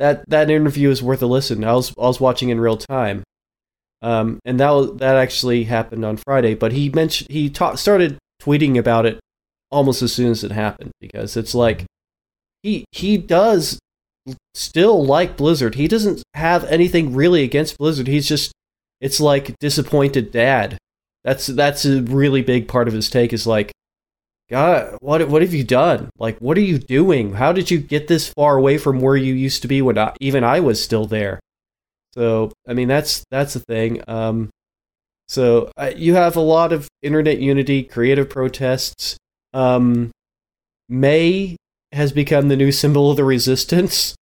that 0.00 0.28
that 0.28 0.50
interview 0.50 0.90
is 0.90 1.00
worth 1.00 1.22
a 1.22 1.26
listen. 1.26 1.62
I 1.62 1.74
was 1.74 1.90
I 1.96 2.06
was 2.06 2.20
watching 2.20 2.48
in 2.48 2.60
real 2.60 2.76
time, 2.76 3.22
um, 4.02 4.40
and 4.44 4.58
that 4.58 4.98
that 4.98 5.14
actually 5.14 5.62
happened 5.64 6.04
on 6.04 6.16
Friday. 6.16 6.56
But 6.56 6.72
he 6.72 6.88
mentioned 6.88 7.30
he 7.30 7.48
ta- 7.50 7.76
started 7.76 8.18
tweeting 8.42 8.76
about 8.76 9.06
it 9.06 9.20
almost 9.70 10.02
as 10.02 10.12
soon 10.12 10.32
as 10.32 10.42
it 10.42 10.50
happened 10.50 10.90
because 11.00 11.36
it's 11.36 11.54
like 11.54 11.84
he 12.64 12.84
he 12.90 13.16
does 13.16 13.78
still 14.54 15.04
like 15.04 15.36
Blizzard. 15.36 15.74
He 15.74 15.88
doesn't 15.88 16.22
have 16.34 16.64
anything 16.64 17.14
really 17.14 17.42
against 17.42 17.78
Blizzard. 17.78 18.06
He's 18.06 18.28
just 18.28 18.52
it's 19.00 19.20
like 19.20 19.58
disappointed 19.58 20.30
dad 20.30 20.78
that's 21.24 21.46
that's 21.46 21.84
a 21.84 22.02
really 22.02 22.42
big 22.42 22.68
part 22.68 22.88
of 22.88 22.94
his 22.94 23.10
take 23.10 23.32
is 23.32 23.46
like, 23.46 23.72
God, 24.48 24.96
what 25.00 25.28
what 25.28 25.42
have 25.42 25.54
you 25.54 25.64
done? 25.64 26.10
Like, 26.18 26.38
what 26.38 26.56
are 26.56 26.62
you 26.62 26.78
doing? 26.78 27.34
How 27.34 27.52
did 27.52 27.70
you 27.70 27.78
get 27.78 28.08
this 28.08 28.28
far 28.28 28.56
away 28.56 28.78
from 28.78 29.00
where 29.00 29.16
you 29.16 29.34
used 29.34 29.62
to 29.62 29.68
be 29.68 29.82
when 29.82 29.98
I, 29.98 30.14
even 30.20 30.44
I 30.44 30.60
was 30.60 30.82
still 30.82 31.06
there? 31.06 31.40
So, 32.14 32.52
I 32.66 32.74
mean, 32.74 32.88
that's 32.88 33.24
that's 33.30 33.54
the 33.54 33.60
thing. 33.60 34.02
Um, 34.08 34.50
so 35.28 35.70
uh, 35.76 35.92
you 35.94 36.14
have 36.14 36.36
a 36.36 36.40
lot 36.40 36.72
of 36.72 36.88
internet 37.02 37.38
unity, 37.38 37.84
creative 37.84 38.30
protests. 38.30 39.16
Um, 39.52 40.10
Mei 40.88 41.56
has 41.92 42.12
become 42.12 42.48
the 42.48 42.56
new 42.56 42.72
symbol 42.72 43.10
of 43.10 43.16
the 43.16 43.24
resistance. 43.24 44.14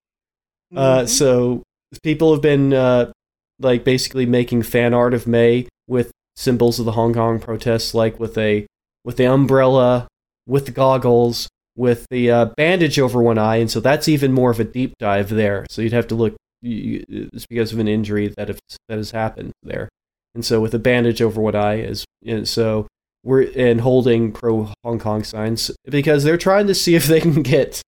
Uh, 0.74 0.76
mm-hmm. 0.76 1.04
Uh, 1.04 1.06
so 1.06 1.62
people 2.02 2.32
have 2.32 2.42
been 2.42 2.72
uh, 2.72 3.12
like 3.58 3.84
basically 3.84 4.26
making 4.26 4.62
fan 4.62 4.94
art 4.94 5.14
of 5.14 5.26
Mei 5.26 5.66
with 5.86 6.10
symbols 6.36 6.78
of 6.78 6.84
the 6.84 6.92
Hong 6.92 7.14
Kong 7.14 7.40
protests, 7.40 7.94
like 7.94 8.18
with 8.20 8.36
a 8.38 8.66
with 9.04 9.16
the 9.16 9.26
umbrella, 9.26 10.08
with 10.46 10.66
the 10.66 10.72
goggles, 10.72 11.48
with 11.76 12.06
the 12.10 12.30
uh, 12.30 12.44
bandage 12.56 12.98
over 12.98 13.22
one 13.22 13.38
eye, 13.38 13.56
and 13.56 13.70
so 13.70 13.80
that's 13.80 14.08
even 14.08 14.32
more 14.32 14.50
of 14.50 14.60
a 14.60 14.64
deep 14.64 14.94
dive 14.98 15.30
there. 15.30 15.66
So 15.70 15.82
you'd 15.82 15.92
have 15.92 16.08
to 16.08 16.14
look. 16.14 16.36
You, 16.60 17.04
it's 17.08 17.46
because 17.46 17.72
of 17.72 17.78
an 17.78 17.86
injury 17.86 18.28
that 18.36 18.48
have, 18.48 18.58
that 18.88 18.98
has 18.98 19.12
happened 19.12 19.52
there, 19.62 19.88
and 20.34 20.44
so 20.44 20.60
with 20.60 20.74
a 20.74 20.78
bandage 20.78 21.22
over 21.22 21.40
one 21.40 21.54
eye 21.54 21.80
is 21.80 22.04
and 22.26 22.48
so 22.48 22.86
we're 23.28 23.50
and 23.54 23.82
holding 23.82 24.32
pro 24.32 24.72
Hong 24.82 24.98
Kong 24.98 25.22
signs 25.22 25.70
because 25.84 26.24
they're 26.24 26.38
trying 26.38 26.66
to 26.66 26.74
see 26.74 26.94
if 26.94 27.06
they 27.06 27.20
can 27.20 27.42
get 27.42 27.82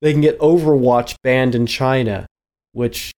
they 0.00 0.12
can 0.12 0.22
get 0.22 0.38
Overwatch 0.40 1.16
banned 1.22 1.54
in 1.54 1.66
China, 1.66 2.26
which 2.72 3.12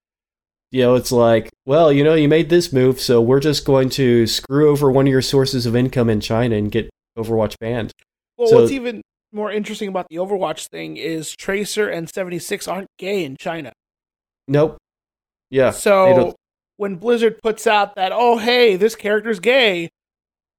you 0.71 0.83
know, 0.83 0.97
it's 0.97 1.13
like, 1.13 1.49
well, 1.65 1.91
you 1.91 2.05
know, 2.05 2.15
you 2.15 2.29
made 2.29 2.51
this 2.51 2.73
move, 2.75 3.01
so 3.01 3.23
we're 3.23 3.41
just 3.41 3.65
going 3.65 3.89
to 3.91 4.27
screw 4.27 4.69
over 4.69 4.91
one 4.91 5.07
of 5.07 5.11
your 5.11 5.23
sources 5.23 5.65
of 5.65 5.75
income 5.75 6.11
in 6.11 6.21
China 6.21 6.57
and 6.57 6.71
get 6.71 6.91
Overwatch 7.17 7.55
banned. 7.59 7.93
Well, 8.37 8.49
so, 8.49 8.61
what's 8.61 8.73
even 8.73 9.01
more 9.33 9.51
interesting 9.51 9.89
about 9.89 10.09
the 10.11 10.17
Overwatch 10.17 10.67
thing 10.69 10.97
is 10.99 11.35
Tracer 11.35 11.89
and 11.89 12.11
76 12.11 12.69
aren't 12.69 12.89
gay 12.99 13.25
in 13.25 13.37
China. 13.37 13.73
Nope. 14.47 14.77
Yeah. 15.49 15.71
So 15.71 16.35
when 16.77 16.97
Blizzard 16.97 17.41
puts 17.43 17.67
out 17.67 17.95
that, 17.95 18.13
oh, 18.13 18.37
hey, 18.37 18.77
this 18.77 18.95
character's 18.95 19.41
gay, 19.41 19.89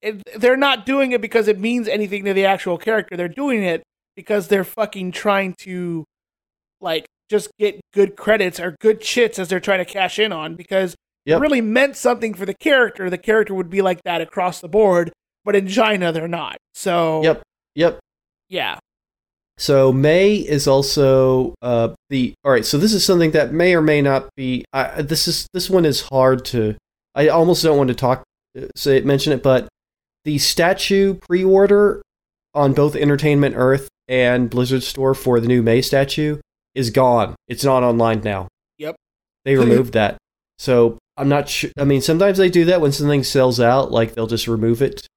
it, 0.01 0.21
they're 0.39 0.57
not 0.57 0.85
doing 0.85 1.11
it 1.11 1.21
because 1.21 1.47
it 1.47 1.59
means 1.59 1.87
anything 1.87 2.25
to 2.25 2.33
the 2.33 2.45
actual 2.45 2.77
character. 2.77 3.17
They're 3.17 3.27
doing 3.27 3.63
it 3.63 3.83
because 4.15 4.47
they're 4.47 4.63
fucking 4.63 5.11
trying 5.11 5.55
to, 5.59 6.05
like, 6.81 7.05
just 7.29 7.49
get 7.59 7.79
good 7.93 8.15
credits 8.15 8.59
or 8.59 8.75
good 8.81 9.01
chits 9.01 9.39
as 9.39 9.47
they're 9.47 9.59
trying 9.59 9.79
to 9.79 9.85
cash 9.85 10.19
in 10.19 10.31
on 10.31 10.55
because 10.55 10.95
yep. 11.25 11.37
it 11.37 11.41
really 11.41 11.61
meant 11.61 11.95
something 11.95 12.33
for 12.33 12.45
the 12.45 12.55
character. 12.55 13.09
The 13.09 13.17
character 13.17 13.53
would 13.53 13.69
be 13.69 13.81
like 13.81 14.01
that 14.03 14.21
across 14.21 14.59
the 14.61 14.67
board, 14.67 15.11
but 15.45 15.55
in 15.55 15.67
China 15.67 16.11
they're 16.11 16.27
not. 16.27 16.57
So 16.73 17.21
Yep. 17.23 17.43
Yep. 17.75 17.99
Yeah. 18.49 18.79
So 19.57 19.91
Mei 19.91 20.35
is 20.35 20.67
also 20.67 21.53
uh, 21.61 21.89
the 22.09 22.33
all 22.43 22.51
right. 22.51 22.65
So 22.65 22.77
this 22.77 22.93
is 22.93 23.05
something 23.05 23.31
that 23.31 23.53
may 23.53 23.75
or 23.75 23.81
may 23.81 24.01
not 24.01 24.29
be. 24.35 24.63
I, 24.73 25.01
this 25.01 25.27
is 25.27 25.47
this 25.53 25.69
one 25.69 25.85
is 25.85 26.01
hard 26.01 26.45
to. 26.45 26.75
I 27.13 27.27
almost 27.27 27.61
don't 27.63 27.77
want 27.77 27.89
to 27.89 27.93
talk 27.93 28.23
uh, 28.57 28.67
say 28.75 29.01
mention 29.01 29.33
it, 29.33 29.43
but 29.43 29.67
the 30.29 30.37
statue 30.37 31.15
pre-order 31.15 32.03
on 32.53 32.71
both 32.73 32.95
Entertainment 32.95 33.55
Earth 33.57 33.89
and 34.07 34.47
Blizzard 34.47 34.83
Store 34.83 35.15
for 35.15 35.39
the 35.39 35.47
new 35.47 35.63
Mei 35.63 35.81
statue 35.81 36.39
is 36.75 36.91
gone. 36.91 37.33
It's 37.47 37.63
not 37.63 37.81
online 37.81 38.21
now. 38.21 38.47
Yep. 38.77 38.95
They 39.43 39.55
removed 39.55 39.93
that. 39.93 40.19
So 40.59 40.99
I'm 41.17 41.29
not 41.29 41.49
sure. 41.49 41.71
I 41.79 41.83
mean, 41.83 42.01
sometimes 42.01 42.37
they 42.37 42.51
do 42.51 42.65
that 42.65 42.79
when 42.79 42.91
something 42.91 43.23
sells 43.23 43.59
out, 43.59 43.91
like 43.91 44.13
they'll 44.13 44.27
just 44.27 44.47
remove 44.47 44.83
it. 44.83 45.07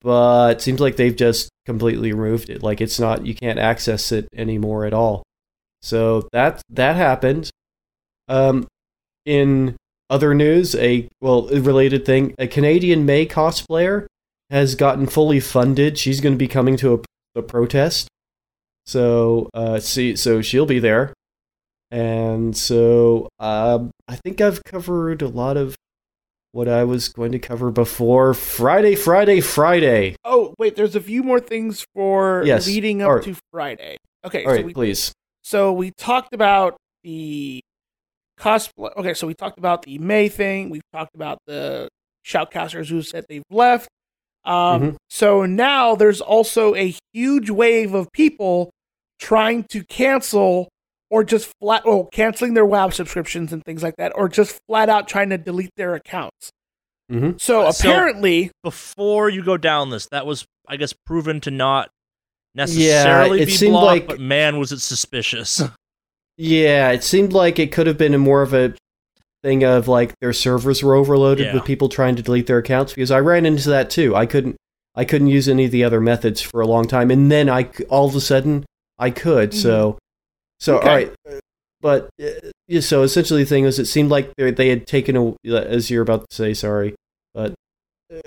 But 0.00 0.58
it 0.58 0.60
seems 0.60 0.78
like 0.78 0.94
they've 0.94 1.16
just 1.16 1.48
completely 1.66 2.12
removed 2.12 2.48
it. 2.48 2.62
Like 2.62 2.80
it's 2.80 3.00
not, 3.00 3.26
you 3.26 3.34
can't 3.34 3.58
access 3.58 4.12
it 4.12 4.28
anymore 4.32 4.84
at 4.84 4.94
all. 4.94 5.24
So 5.80 6.28
that 6.32 6.62
that 6.70 6.94
happened. 6.94 7.50
Um, 8.28 8.68
in 9.26 9.74
other 10.08 10.34
news, 10.34 10.76
a 10.76 11.08
well 11.20 11.48
related 11.48 12.06
thing, 12.06 12.36
a 12.38 12.46
Canadian 12.46 13.04
Mei 13.04 13.26
cosplayer 13.26 14.06
has 14.52 14.76
gotten 14.76 15.06
fully 15.08 15.40
funded. 15.40 15.98
She's 15.98 16.20
going 16.20 16.34
to 16.34 16.38
be 16.38 16.46
coming 16.46 16.76
to 16.76 16.94
a, 17.34 17.38
a 17.40 17.42
protest. 17.42 18.06
So, 18.86 19.48
uh, 19.54 19.80
see, 19.80 20.14
so 20.14 20.42
she'll 20.42 20.66
be 20.66 20.78
there, 20.78 21.12
and 21.90 22.56
so 22.56 23.28
um, 23.38 23.90
I 24.08 24.16
think 24.16 24.40
I've 24.40 24.62
covered 24.64 25.22
a 25.22 25.28
lot 25.28 25.56
of 25.56 25.74
what 26.52 26.68
I 26.68 26.84
was 26.84 27.08
going 27.08 27.32
to 27.32 27.38
cover 27.38 27.70
before 27.70 28.34
Friday, 28.34 28.94
Friday, 28.94 29.40
Friday. 29.40 30.16
Oh, 30.24 30.54
wait, 30.58 30.76
there's 30.76 30.94
a 30.94 31.00
few 31.00 31.22
more 31.22 31.40
things 31.40 31.86
for 31.94 32.42
Yes. 32.44 32.66
leading 32.66 33.02
up 33.02 33.10
right. 33.10 33.22
to 33.24 33.36
Friday. 33.50 33.96
Okay, 34.24 34.44
All 34.44 34.50
so 34.50 34.56
right, 34.56 34.64
we 34.66 34.74
please. 34.74 35.12
So 35.42 35.72
we 35.72 35.92
talked 35.92 36.34
about 36.34 36.76
the 37.04 37.60
cosplay. 38.38 38.94
Okay, 38.96 39.14
so 39.14 39.26
we 39.26 39.34
talked 39.34 39.58
about 39.58 39.82
the 39.82 39.98
Mei 39.98 40.28
thing. 40.28 40.70
We've 40.70 40.82
talked 40.92 41.14
about 41.14 41.38
the 41.46 41.88
shoutcasters 42.26 42.88
who 42.88 43.00
said 43.02 43.24
they've 43.28 43.42
left. 43.50 43.88
Um, 44.44 44.82
Mhm. 44.82 44.96
So 45.10 45.46
now 45.46 45.94
there's 45.94 46.20
also 46.20 46.74
a 46.74 46.94
huge 47.12 47.50
wave 47.50 47.94
of 47.94 48.10
people 48.12 48.70
trying 49.20 49.64
to 49.64 49.84
cancel 49.84 50.68
or 51.10 51.22
just 51.22 51.52
flat, 51.60 51.82
oh, 51.84 52.04
canceling 52.12 52.54
their 52.54 52.64
WoW 52.64 52.88
subscriptions 52.88 53.52
and 53.52 53.62
things 53.64 53.82
like 53.82 53.94
that, 53.98 54.12
or 54.16 54.28
just 54.28 54.58
flat 54.66 54.88
out 54.88 55.06
trying 55.06 55.28
to 55.30 55.38
delete 55.38 55.70
their 55.76 55.94
accounts. 55.94 56.50
Mm-hmm. 57.10 57.36
So 57.38 57.64
Uh, 57.66 57.72
so- 57.72 57.88
apparently, 57.90 58.50
Before 58.62 59.28
you 59.28 59.44
go 59.44 59.56
down 59.56 59.90
this, 59.90 60.08
that 60.10 60.24
was, 60.26 60.44
I 60.66 60.76
guess, 60.76 60.94
proven 61.06 61.40
to 61.42 61.50
not 61.50 61.90
necessarily 62.54 63.42
it 63.42 63.46
be 63.46 63.52
seemed 63.52 63.72
blocked, 63.72 63.86
like- 63.86 64.06
but 64.06 64.20
man, 64.20 64.58
was 64.58 64.72
it 64.72 64.80
suspicious. 64.80 65.62
Yeah, 66.38 66.90
it 66.92 67.04
seemed 67.04 67.34
like 67.34 67.58
it 67.58 67.72
could 67.72 67.86
have 67.86 67.98
been 67.98 68.14
a 68.14 68.18
more 68.18 68.40
of 68.40 68.54
a 68.54 68.74
thing 69.42 69.64
of 69.64 69.88
like 69.88 70.14
their 70.20 70.32
servers 70.32 70.82
were 70.82 70.94
overloaded 70.94 71.46
Yeah. 71.46 71.54
with 71.54 71.64
people 71.64 71.88
trying 71.88 72.16
to 72.16 72.22
delete 72.22 72.46
their 72.46 72.58
accounts 72.58 72.92
because 72.94 73.10
I 73.10 73.18
ran 73.20 73.44
into 73.46 73.68
that 73.70 73.90
too. 73.90 74.14
I 74.14 74.26
couldn't 74.26 74.56
I 74.94 75.04
couldn't 75.04 75.28
use 75.28 75.48
any 75.48 75.64
of 75.64 75.70
the 75.70 75.84
other 75.84 76.00
methods 76.00 76.40
for 76.40 76.60
a 76.60 76.66
long 76.66 76.86
time 76.86 77.10
and 77.10 77.30
then 77.30 77.48
I 77.48 77.70
all 77.88 78.06
of 78.06 78.14
a 78.14 78.20
sudden 78.20 78.64
I 78.98 79.10
could. 79.10 79.52
So 79.54 79.98
so 80.60 80.78
Okay. 80.78 80.88
all 80.88 80.94
right. 80.94 81.40
But 81.80 82.10
uh, 82.22 82.50
yeah, 82.68 82.80
so 82.80 83.02
essentially 83.02 83.42
the 83.42 83.48
thing 83.48 83.64
was 83.64 83.78
it 83.80 83.86
seemed 83.86 84.10
like 84.10 84.32
they 84.36 84.52
they 84.52 84.68
had 84.68 84.86
taken 84.86 85.16
a 85.16 85.34
as 85.52 85.90
you're 85.90 86.02
about 86.02 86.28
to 86.30 86.36
say 86.36 86.54
sorry, 86.54 86.94
but 87.34 87.54
uh, 88.14 88.20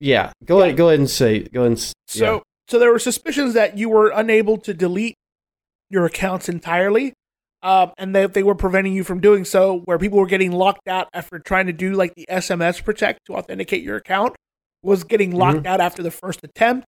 yeah, 0.00 0.32
go 0.44 0.60
ahead 0.62 0.76
go 0.76 0.88
ahead 0.88 0.98
and 0.98 1.08
say 1.08 1.40
go 1.44 1.60
ahead 1.60 1.70
and 1.72 1.78
s- 1.78 1.92
So, 2.08 2.34
yeah. 2.34 2.40
so 2.68 2.78
there 2.80 2.90
were 2.90 2.98
suspicions 2.98 3.54
that 3.54 3.78
you 3.78 3.88
were 3.88 4.08
unable 4.08 4.56
to 4.58 4.74
delete 4.74 5.14
your 5.88 6.04
accounts 6.06 6.48
entirely, 6.48 7.12
um, 7.66 7.90
and 7.98 8.14
that 8.14 8.32
they 8.34 8.42
were 8.42 8.54
preventing 8.54 8.92
you 8.94 9.02
from 9.04 9.20
doing 9.20 9.44
so. 9.44 9.80
Where 9.84 9.98
people 9.98 10.18
were 10.18 10.26
getting 10.26 10.52
locked 10.52 10.86
out 10.88 11.08
after 11.12 11.38
trying 11.38 11.66
to 11.66 11.72
do 11.72 11.92
like 11.94 12.14
the 12.14 12.26
SMS 12.30 12.82
protect 12.84 13.20
to 13.26 13.34
authenticate 13.34 13.82
your 13.82 13.96
account 13.96 14.36
was 14.82 15.02
getting 15.04 15.32
locked 15.32 15.66
out 15.66 15.80
after 15.80 16.02
the 16.02 16.10
first 16.10 16.40
attempt, 16.44 16.86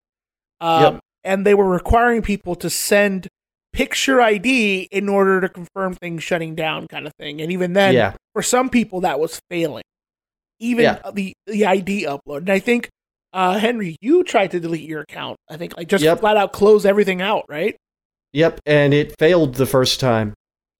um, 0.61 0.69
Mm-hmm. 0.69 0.93
Yep. 0.95 0.99
and 1.25 1.45
they 1.45 1.53
were 1.53 1.67
requiring 1.69 2.21
people 2.21 2.55
to 2.55 2.69
send 2.69 3.27
picture 3.73 4.21
ID 4.21 4.87
in 4.91 5.09
order 5.09 5.41
to 5.41 5.49
confirm 5.49 5.93
things 5.95 6.23
shutting 6.23 6.55
down, 6.55 6.87
kind 6.87 7.05
of 7.05 7.13
thing. 7.19 7.41
And 7.41 7.51
even 7.51 7.73
then, 7.73 7.93
yeah. 7.93 8.13
for 8.33 8.41
some 8.41 8.69
people 8.69 9.01
that 9.01 9.19
was 9.19 9.39
failing 9.49 9.83
even 10.61 10.83
Yeah. 10.83 10.99
the 11.13 11.33
the 11.47 11.65
id 11.65 12.03
upload 12.03 12.39
and 12.39 12.49
i 12.49 12.59
think 12.59 12.89
uh 13.31 13.57
henry 13.57 13.95
you 14.01 14.25
tried 14.25 14.51
to 14.51 14.59
delete 14.59 14.87
your 14.89 14.99
account 15.01 15.37
i 15.49 15.55
think 15.55 15.77
like 15.77 15.87
just 15.87 16.03
Yep. 16.03 16.19
flat 16.19 16.35
out 16.35 16.51
close 16.51 16.85
everything 16.85 17.21
out 17.21 17.45
right 17.47 17.77
Yep, 18.33 18.59
and 18.65 18.93
it 18.93 19.15
failed 19.17 19.55
the 19.55 19.65
first 19.65 19.99
time. 20.01 20.33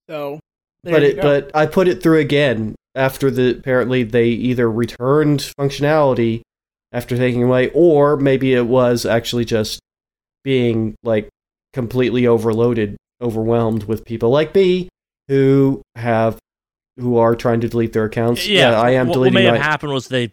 So 0.09 0.39
there 0.83 0.93
but 0.93 1.01
you 1.01 1.07
it 1.09 1.15
go. 1.15 1.21
but 1.21 1.51
I 1.55 1.65
put 1.65 1.87
it 1.87 2.01
through 2.01 2.19
again 2.19 2.75
after 2.95 3.29
the 3.29 3.57
apparently 3.57 4.03
they 4.03 4.27
either 4.27 4.69
returned 4.69 5.39
functionality 5.59 6.41
after 6.91 7.15
taking 7.15 7.43
away 7.43 7.69
or 7.73 8.17
maybe 8.17 8.53
it 8.53 8.65
was 8.65 9.05
actually 9.05 9.45
just 9.45 9.79
being 10.43 10.95
like 11.03 11.29
completely 11.73 12.25
overloaded 12.25 12.97
overwhelmed 13.21 13.83
with 13.83 14.05
people 14.05 14.29
like 14.29 14.55
me 14.55 14.89
who 15.27 15.81
have 15.95 16.37
who 16.97 17.17
are 17.17 17.35
trying 17.35 17.61
to 17.61 17.69
delete 17.69 17.93
their 17.93 18.05
accounts 18.05 18.47
yeah, 18.47 18.79
I 18.79 18.91
am 18.91 19.07
what, 19.07 19.13
deleting 19.13 19.35
what 19.35 19.43
may 19.43 19.49
my 19.51 19.57
have 19.57 19.65
happened 19.65 19.93
was 19.93 20.07
they 20.07 20.31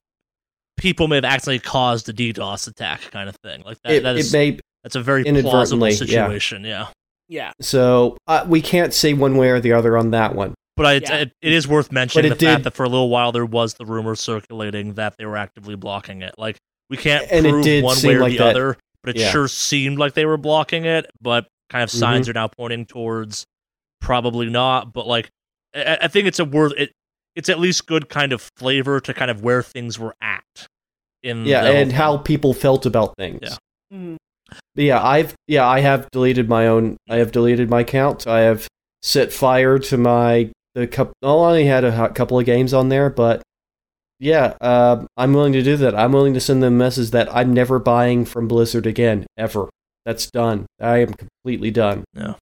people 0.77 1.09
may 1.09 1.17
have 1.17 1.25
accidentally 1.25 1.59
caused 1.59 2.09
a 2.09 2.13
DDoS 2.13 2.69
attack, 2.69 3.01
kind 3.11 3.29
of 3.29 3.37
thing. 3.37 3.63
Like 3.65 3.79
that. 3.83 3.93
it, 3.93 4.03
that 4.03 4.17
it 4.17 4.21
is 4.21 4.33
may 4.33 4.59
that's 4.83 4.97
a 4.97 5.03
very 5.03 5.25
plausible 5.25 5.41
inadvertently, 5.41 5.91
yeah. 5.91 5.97
situation. 5.97 6.65
Yeah. 6.65 6.87
Yeah 7.29 7.53
so 7.61 8.17
uh, 8.27 8.45
we 8.49 8.61
can't 8.61 8.95
say 8.95 9.13
one 9.15 9.37
way 9.37 9.51
or 9.51 9.61
the 9.61 9.73
other 9.73 9.97
on 9.97 10.11
that 10.13 10.35
one 10.35 10.55
But 10.77 10.87
I, 10.87 10.93
Yeah. 10.95 11.15
it, 11.17 11.33
it 11.43 11.53
is 11.53 11.67
worth 11.67 11.91
mentioning 11.91 12.31
But 12.31 12.39
the 12.39 12.47
it 12.47 12.49
fact 12.53 12.65
that 12.65 12.75
for 12.75 12.85
a 12.85 12.89
little 12.89 13.09
while 13.09 13.33
there 13.33 13.47
was 13.47 13.75
the 13.75 13.87
rumor 13.87 14.15
circulating 14.15 14.95
that 14.95 15.15
they 15.19 15.25
were 15.27 15.37
actively 15.37 15.75
blocking 15.77 16.23
it. 16.23 16.35
Like 16.39 16.57
we 16.91 16.97
can't 16.97 17.27
And 17.31 17.47
it 17.47 17.51
prove 17.51 17.65
did 17.65 17.83
one 17.85 17.97
way 18.05 18.15
or 18.15 18.21
like 18.21 18.33
the 18.33 18.39
that. 18.39 18.51
other, 18.51 18.77
but 19.03 19.17
it 19.17 19.21
Yeah. 19.21 19.31
sure 19.31 19.49
seemed 19.49 19.99
like 19.99 20.13
they 20.15 20.27
were 20.27 20.37
blocking 20.37 20.85
it. 20.85 21.07
But 21.21 21.47
kind 21.71 21.83
of 21.83 21.89
Mm-hmm. 21.91 21.99
signs 21.99 22.29
are 22.29 22.33
now 22.35 22.49
pointing 22.49 22.85
towards 22.87 23.45
probably 24.01 24.49
not. 24.51 24.93
But 24.93 25.07
like 25.07 25.31
I, 25.75 25.99
I 26.03 26.09
think 26.09 26.29
it's 26.29 26.39
a 26.39 26.45
worth 26.45 26.75
it. 26.77 26.93
It's 27.35 27.49
at 27.49 27.59
least 27.59 27.87
good 27.87 28.09
kind 28.09 28.33
of 28.33 28.49
flavor 28.57 29.01
to 29.01 29.13
kind 29.15 29.31
of 29.31 29.43
where 29.43 29.63
things 29.63 29.99
were 29.99 30.15
at. 30.21 30.45
In 31.23 31.45
yeah 31.47 31.63
the 31.65 31.71
and 31.75 31.91
how 31.93 32.19
people 32.19 32.53
felt 32.55 32.87
about 32.87 33.17
things 33.17 33.41
Yeah. 33.43 33.57
Mhm. 33.93 34.17
But 34.75 34.85
yeah, 34.85 35.03
I've 35.03 35.35
yeah, 35.47 35.67
I 35.67 35.81
have 35.81 36.11
deleted 36.11 36.49
my 36.49 36.67
own. 36.67 36.97
I 37.09 37.17
have 37.17 37.33
deleted 37.33 37.71
my 37.71 37.81
account. 37.81 38.27
I 38.27 38.41
have 38.41 38.67
set 39.03 39.33
fire 39.33 39.79
to 39.79 39.97
my 39.97 40.51
the 40.75 40.87
cup. 40.87 41.13
I 41.23 41.27
only 41.27 41.67
had 41.67 41.85
a 41.85 42.11
couple 42.11 42.39
of 42.39 42.47
games 42.47 42.75
on 42.75 42.89
there, 42.89 43.11
but 43.11 43.43
yeah, 44.19 44.55
uh, 44.61 45.05
I'm 45.17 45.33
willing 45.33 45.53
to 45.55 45.63
do 45.63 45.77
that. 45.79 45.95
I'm 45.95 46.13
willing 46.13 46.35
to 46.35 46.41
send 46.41 46.63
them 46.63 46.75
a 46.75 46.79
message 46.79 47.11
that 47.11 47.35
I'm 47.35 47.53
never 47.53 47.79
buying 47.79 48.25
from 48.25 48.49
Blizzard 48.49 48.87
again, 48.87 49.27
ever. 49.37 49.69
That's 50.05 50.31
done. 50.31 50.67
I 50.81 50.99
am 50.99 51.15
completely 51.15 51.71
done. 51.71 52.05
No. 52.15 52.37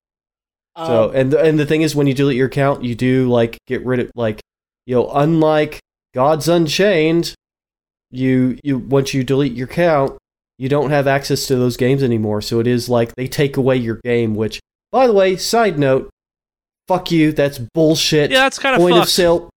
So, 0.77 1.09
Um, 1.09 1.15
and 1.15 1.31
the, 1.31 1.39
and 1.41 1.59
the 1.59 1.65
thing 1.65 1.81
is, 1.81 1.95
when 1.95 2.07
you 2.07 2.13
delete 2.13 2.37
your 2.37 2.47
account, 2.47 2.83
you 2.83 2.95
do 2.95 3.29
like 3.29 3.57
get 3.67 3.85
rid 3.85 3.99
of 3.99 4.11
like, 4.15 4.41
you 4.85 4.95
know, 4.95 5.09
unlike 5.11 5.79
Gods 6.13 6.47
Unchained, 6.47 7.33
you 8.11 8.57
you 8.63 8.77
once 8.77 9.13
you 9.13 9.23
delete 9.23 9.53
your 9.53 9.67
account, 9.67 10.17
you 10.57 10.69
don't 10.69 10.89
have 10.89 11.07
access 11.07 11.47
to 11.47 11.55
those 11.55 11.77
games 11.77 12.03
anymore. 12.03 12.41
So 12.41 12.59
it 12.59 12.67
is 12.67 12.89
like 12.89 13.15
they 13.15 13.27
take 13.27 13.57
away 13.57 13.77
your 13.77 13.99
game. 14.03 14.35
Which, 14.35 14.59
by 14.91 15.07
the 15.07 15.13
way, 15.13 15.35
side 15.35 15.77
note, 15.77 16.09
fuck 16.87 17.11
you. 17.11 17.31
That's 17.31 17.59
bullshit. 17.59 18.31
yeah, 18.31 18.41
that's 18.41 18.59
kind 18.59 18.75
of 18.75 18.81
point 18.81 18.97
of 18.97 19.09
sale, 19.09 19.49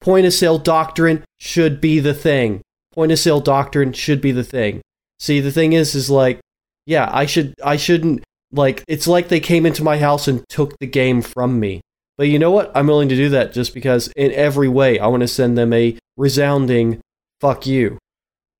point 0.00 0.26
of 0.26 0.32
sale 0.32 0.58
doctrine 0.58 1.24
should 1.38 1.80
be 1.80 2.00
the 2.00 2.14
thing. 2.14 2.62
Point 2.92 3.12
of 3.12 3.18
sale 3.18 3.40
doctrine 3.40 3.92
should 3.92 4.20
be 4.20 4.32
the 4.32 4.44
thing. 4.44 4.80
See, 5.18 5.40
the 5.40 5.52
thing 5.52 5.72
is, 5.72 5.94
is 5.94 6.10
like, 6.10 6.40
yeah, 6.86 7.08
I 7.12 7.26
should, 7.26 7.54
I 7.64 7.76
shouldn't 7.76 8.22
like. 8.52 8.84
It's 8.88 9.06
like 9.06 9.28
they 9.28 9.40
came 9.40 9.66
into 9.66 9.82
my 9.82 9.98
house 9.98 10.28
and 10.28 10.46
took 10.48 10.78
the 10.78 10.86
game 10.86 11.22
from 11.22 11.58
me. 11.58 11.80
But 12.16 12.28
you 12.28 12.38
know 12.38 12.50
what? 12.52 12.70
I'm 12.76 12.86
willing 12.86 13.08
to 13.08 13.16
do 13.16 13.28
that 13.30 13.52
just 13.52 13.74
because, 13.74 14.08
in 14.16 14.30
every 14.32 14.68
way, 14.68 14.98
I 14.98 15.06
want 15.08 15.22
to 15.22 15.28
send 15.28 15.58
them 15.58 15.72
a 15.72 15.98
resounding 16.16 17.00
"fuck 17.40 17.66
you." 17.66 17.98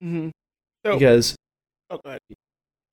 Mm-hmm. 0.03 0.31
So, 0.85 0.95
Because, 0.95 1.37
oh, 1.95 2.19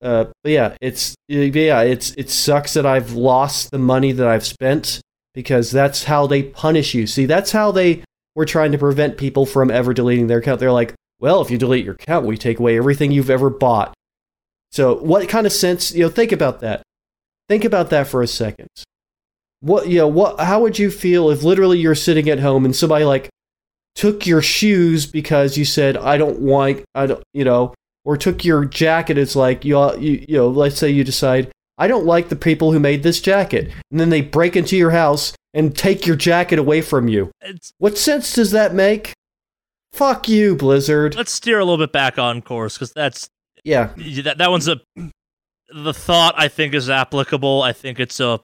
uh, 0.02 0.24
but 0.42 0.52
yeah, 0.52 0.76
it's 0.80 1.14
yeah, 1.28 1.82
it's 1.82 2.10
it 2.12 2.28
sucks 2.28 2.74
that 2.74 2.86
I've 2.86 3.12
lost 3.12 3.70
the 3.70 3.78
money 3.78 4.12
that 4.12 4.26
I've 4.26 4.44
spent 4.44 5.00
because 5.32 5.70
that's 5.70 6.04
how 6.04 6.26
they 6.26 6.42
punish 6.42 6.94
you. 6.94 7.06
See, 7.06 7.26
that's 7.26 7.52
how 7.52 7.70
they 7.70 8.02
were 8.34 8.44
trying 8.44 8.72
to 8.72 8.78
prevent 8.78 9.16
people 9.16 9.46
from 9.46 9.70
ever 9.70 9.94
deleting 9.94 10.26
their 10.26 10.38
account. 10.38 10.58
They're 10.60 10.72
like, 10.72 10.94
well, 11.20 11.40
if 11.40 11.50
you 11.50 11.58
delete 11.58 11.84
your 11.84 11.94
account, 11.94 12.26
we 12.26 12.36
take 12.36 12.58
away 12.58 12.76
everything 12.76 13.12
you've 13.12 13.30
ever 13.30 13.48
bought. 13.48 13.94
So, 14.72 14.96
what 14.96 15.28
kind 15.28 15.46
of 15.46 15.52
sense? 15.52 15.94
You 15.94 16.02
know, 16.04 16.08
think 16.08 16.32
about 16.32 16.60
that. 16.60 16.82
Think 17.48 17.64
about 17.64 17.90
that 17.90 18.08
for 18.08 18.22
a 18.22 18.26
second. 18.26 18.68
What 19.60 19.88
you 19.88 19.98
know? 19.98 20.08
What? 20.08 20.40
How 20.40 20.60
would 20.60 20.80
you 20.80 20.90
feel 20.90 21.30
if 21.30 21.44
literally 21.44 21.78
you're 21.78 21.94
sitting 21.94 22.28
at 22.28 22.40
home 22.40 22.64
and 22.64 22.74
somebody 22.74 23.04
like 23.04 23.28
took 23.94 24.26
your 24.26 24.42
shoes 24.42 25.06
because 25.06 25.56
you 25.56 25.64
said 25.64 25.96
I 25.96 26.16
don't 26.16 26.40
want 26.40 26.82
I 26.94 27.06
don't 27.06 27.22
you 27.32 27.44
know 27.44 27.74
or 28.04 28.16
took 28.16 28.44
your 28.44 28.64
jacket 28.64 29.16
it's 29.18 29.36
like 29.36 29.64
you, 29.64 29.78
you 29.98 30.24
you 30.28 30.36
know 30.36 30.48
let's 30.48 30.76
say 30.78 30.90
you 30.90 31.04
decide 31.04 31.50
I 31.78 31.88
don't 31.88 32.04
like 32.06 32.28
the 32.28 32.36
people 32.36 32.72
who 32.72 32.78
made 32.80 33.02
this 33.02 33.20
jacket 33.20 33.70
and 33.90 33.98
then 34.00 34.10
they 34.10 34.20
break 34.20 34.56
into 34.56 34.76
your 34.76 34.90
house 34.90 35.32
and 35.54 35.74
take 35.76 36.06
your 36.06 36.16
jacket 36.16 36.58
away 36.58 36.80
from 36.80 37.08
you. 37.08 37.30
It's, 37.40 37.72
What 37.78 37.98
sense 37.98 38.34
does 38.34 38.52
that 38.52 38.74
make? 38.74 39.12
Fuck 39.92 40.28
you, 40.28 40.54
Blizzard. 40.56 41.14
let's 41.16 41.32
steer 41.32 41.58
a 41.58 41.64
little 41.64 41.84
bit 41.84 41.92
back 41.92 42.18
on 42.18 42.40
course 42.42 42.74
because 42.76 42.92
that's 42.92 43.28
Yeah. 43.64 43.90
that 44.24 44.38
that 44.38 44.50
one's 44.50 44.68
a 44.68 44.80
the 45.74 45.94
thought 45.94 46.34
I 46.36 46.48
think 46.48 46.74
is 46.74 46.88
applicable. 46.90 47.62
I 47.62 47.72
think 47.72 47.98
it's 48.00 48.20
a 48.20 48.40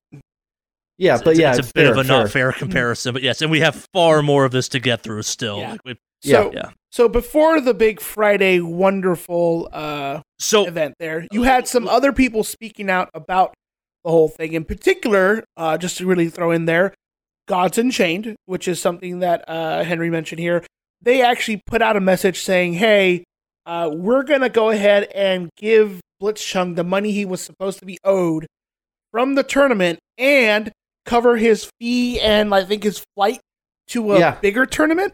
Yeah, 0.97 1.15
it's, 1.15 1.23
but 1.23 1.31
it's- 1.35 1.41
yeah, 1.41 1.51
it's 1.59 1.71
a 1.71 1.73
bit 1.73 1.83
fair, 1.85 1.93
of 1.93 1.99
a 1.99 2.05
fair. 2.05 2.19
not 2.19 2.31
fair 2.31 2.53
comparison. 2.53 3.13
But 3.13 3.23
yes, 3.23 3.41
and 3.43 3.51
we 3.51 3.61
have 3.61 3.87
far 3.93 4.23
more 4.23 4.45
of 4.45 4.53
this 4.53 4.69
to 4.71 4.81
get 4.81 5.03
through 5.03 5.23
still. 5.23 5.59
Yeah. 5.61 5.73
Like 5.73 5.81
we, 5.85 5.95
So, 6.23 6.51
yeah. 6.53 6.71
So 6.91 7.09
before 7.09 7.61
the 7.61 7.75
big 7.75 8.01
Friday 8.01 8.61
wonderful 8.61 9.69
uh, 9.73 10.21
So 10.39 10.67
event 10.67 10.95
there, 10.99 11.27
you 11.33 11.43
had 11.43 11.69
some 11.69 11.87
other 11.89 12.13
people 12.13 12.45
speaking 12.45 12.89
out 12.91 13.11
about 13.15 13.55
the 14.05 14.11
whole 14.11 14.29
thing. 14.29 14.53
In 14.55 14.65
particular, 14.65 15.45
uh, 15.57 15.77
just 15.79 15.99
to 15.99 16.07
really 16.07 16.29
throw 16.29 16.51
in 16.51 16.65
there, 16.65 16.95
Gods 17.47 17.79
Unchained, 17.79 18.37
which 18.47 18.69
is 18.69 18.81
something 18.81 19.21
that 19.21 19.45
uh, 19.49 19.85
Henry 19.85 20.11
mentioned 20.11 20.41
here, 20.41 20.65
they 21.03 21.23
actually 21.23 21.63
put 21.67 21.83
out 21.83 21.97
a 21.97 22.01
message 22.01 22.41
saying, 22.41 22.75
"Hey, 22.75 23.25
uh, 23.67 23.91
we're 23.93 24.23
gonna 24.23 24.49
go 24.49 24.71
ahead 24.71 25.05
and 25.15 25.49
give 25.57 26.01
Blitzchung 26.23 26.75
the 26.77 26.85
money 26.85 27.13
he 27.13 27.25
was 27.25 27.41
supposed 27.41 27.79
to 27.81 27.87
be 27.87 27.99
owed 28.05 28.47
from 29.13 29.35
the 29.35 29.43
tournament 29.43 29.99
and 30.17 30.73
cover 31.07 31.37
his 31.37 31.71
fee 31.81 32.21
and 32.21 32.55
I 32.55 32.65
think 32.65 32.83
his 32.83 33.03
flight 33.15 33.41
to 33.89 34.13
a 34.13 34.19
Yeah. 34.19 34.35
bigger 34.41 34.67
tournament 34.67 35.13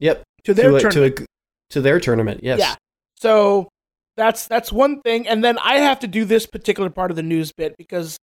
Yep. 0.00 0.22
To 0.44 0.54
their 0.54 0.70
to, 0.70 0.76
a, 0.76 0.80
tournament." 0.80 1.16
to, 1.16 1.22
a, 1.22 1.26
to 1.70 1.80
their 1.80 2.00
tournament. 2.00 2.40
Yes. 2.42 2.58
Yeah. 2.58 2.74
So 3.16 3.68
that's 4.16 4.46
that's 4.48 4.72
one 4.72 5.00
thing, 5.02 5.28
and 5.28 5.42
then 5.44 5.58
I 5.58 5.78
have 5.78 6.00
to 6.00 6.06
do 6.06 6.24
this 6.24 6.46
particular 6.46 6.90
part 6.90 7.10
of 7.10 7.16
the 7.16 7.22
news 7.22 7.52
bit 7.52 7.74
because 7.78 8.16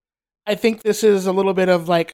I 0.45 0.55
think 0.55 0.81
this 0.83 1.03
is 1.03 1.25
a 1.27 1.31
little 1.31 1.53
bit 1.53 1.69
of 1.69 1.87
like, 1.89 2.11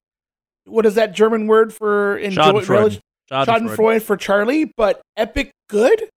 what 0.66 0.86
is 0.86 0.96
that 0.96 1.14
German 1.14 1.48
word 1.48 1.74
for 1.74 2.18
enjoy, 2.18 2.42
Schadenfreude. 2.42 2.70
relish- 2.70 3.00
Schadenfreude. 3.32 3.46
Schadenfreude 3.78 4.02
for 4.04 4.18
Charlie, 4.18 4.72
but 4.78 5.02
epic 5.18 5.52
good. 5.70 6.10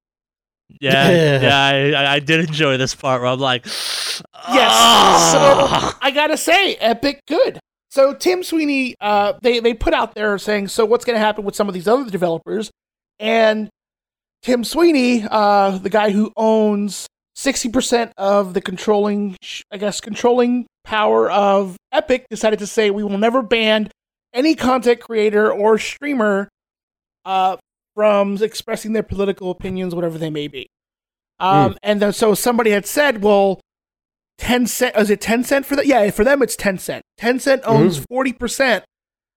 Yeah, 0.80 1.10
Yeah. 1.10 1.40
yeah, 1.92 1.96
I, 1.98 2.04
I- 2.04 2.12
I 2.14 2.18
did 2.20 2.40
enjoy 2.48 2.76
this 2.76 2.94
part 2.94 3.20
where 3.22 3.30
I'm 3.30 3.38
like, 3.38 3.64
Yes. 3.64 4.22
"Ah." 4.34 5.90
So 5.92 5.98
I 6.02 6.10
gotta 6.10 6.36
say, 6.36 6.74
epic 6.76 7.20
good. 7.28 7.58
So 7.90 8.12
Tim 8.14 8.42
Sweeney, 8.42 8.94
uh, 9.00 9.34
they 9.42 9.60
they 9.60 9.72
put 9.72 9.94
out 9.94 10.14
there 10.14 10.36
saying, 10.38 10.68
so 10.68 10.84
what's 10.84 11.04
going 11.04 11.14
to 11.14 11.24
happen 11.24 11.44
with 11.44 11.54
some 11.56 11.68
of 11.68 11.74
these 11.74 11.88
other 11.88 12.10
developers? 12.10 12.70
And 13.18 13.70
Tim 14.42 14.64
Sweeney, 14.64 15.24
uh, 15.30 15.78
the 15.78 15.90
guy 15.90 16.10
who 16.10 16.32
owns 16.36 17.06
sixty 17.34 17.68
percent 17.68 18.12
of 18.16 18.54
the 18.54 18.60
controlling, 18.60 19.36
I 19.70 19.76
guess, 19.78 20.00
controlling 20.00 20.66
power 20.84 21.30
of 21.30 21.76
Epic, 21.92 22.26
decided 22.30 22.58
to 22.60 22.66
say 22.66 22.90
we 22.90 23.02
will 23.02 23.18
never 23.18 23.42
ban 23.42 23.90
any 24.32 24.54
content 24.54 25.00
creator 25.00 25.50
or 25.52 25.78
streamer 25.78 26.48
uh, 27.24 27.56
from 27.94 28.36
expressing 28.42 28.92
their 28.92 29.02
political 29.02 29.50
opinions, 29.50 29.94
whatever 29.94 30.18
they 30.18 30.30
may 30.30 30.46
be. 30.48 30.66
Um, 31.40 31.76
And 31.82 32.00
then 32.00 32.12
so 32.12 32.34
somebody 32.34 32.70
had 32.70 32.86
said, 32.86 33.22
well, 33.22 33.60
Tencent, 34.38 34.96
is 34.96 35.10
it 35.10 35.20
Tencent 35.20 35.64
for 35.64 35.74
that? 35.76 35.86
Yeah, 35.86 36.10
for 36.10 36.22
them 36.24 36.42
it's 36.42 36.54
Tencent. 36.56 37.00
10 37.18 37.40
cent 37.40 37.62
owns 37.64 38.04
40% 38.06 38.82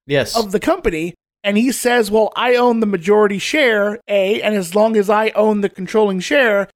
Yes. 0.05 0.35
of 0.37 0.51
the 0.51 0.59
company. 0.59 1.13
And 1.43 1.57
he 1.57 1.71
says, 1.71 2.11
well, 2.11 2.33
I 2.35 2.55
own 2.55 2.81
the 2.81 2.85
majority 2.85 3.39
share, 3.39 3.99
A, 4.09 4.41
and 4.41 4.55
as 4.55 4.75
long 4.75 4.97
as 4.97 5.09
I 5.09 5.29
own 5.29 5.61
the 5.61 5.69
controlling 5.69 6.19
share, 6.19 6.67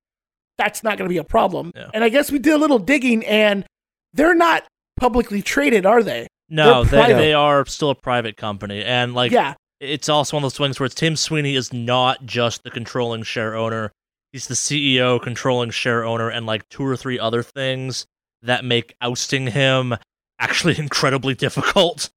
that's 0.58 0.84
not 0.84 0.98
going 0.98 1.08
to 1.08 1.14
be 1.14 1.18
a 1.18 1.24
problem. 1.24 1.72
Yeah. 1.76 1.90
And 1.94 2.04
I 2.04 2.10
guess 2.10 2.32
we 2.32 2.40
did 2.40 2.54
a 2.54 2.58
little 2.58 2.80
digging, 2.80 3.26
and 3.26 3.66
they're 4.14 4.36
not 4.36 4.64
publicly 4.98 5.42
traded, 5.42 5.86
are 5.86 6.04
they? 6.04 6.28
no, 6.50 6.84
They're 6.84 7.16
they, 7.16 7.34
are 7.34 7.66
still 7.66 7.90
a 7.90 7.96
private 7.96 8.38
company, 8.38 8.84
and 8.84 9.14
like, 9.14 9.32
yeah. 9.32 9.56
it's 9.80 10.08
also 10.08 10.38
one 10.38 10.44
of 10.44 10.46
those 10.46 10.58
things 10.58 10.80
where 10.80 10.86
it's 10.86 10.96
Tim 10.96 11.16
Sweeney 11.16 11.56
is 11.56 11.74
not 11.74 12.26
just 12.26 12.64
the 12.64 12.70
controlling 12.70 13.24
share 13.24 13.56
owner; 13.56 13.92
he's 14.32 14.48
the 14.48 14.54
CEO, 14.54 15.22
controlling 15.22 15.72
share 15.72 16.06
owner, 16.06 16.30
and 16.30 16.46
like 16.46 16.70
two 16.70 16.86
or 16.86 16.96
three 16.96 17.18
other 17.18 17.42
things 17.42 18.06
that 18.44 18.64
make 18.64 18.94
ousting 19.02 19.48
him 19.48 19.96
actually 20.40 20.78
incredibly 20.78 21.34
difficult. 21.34 22.10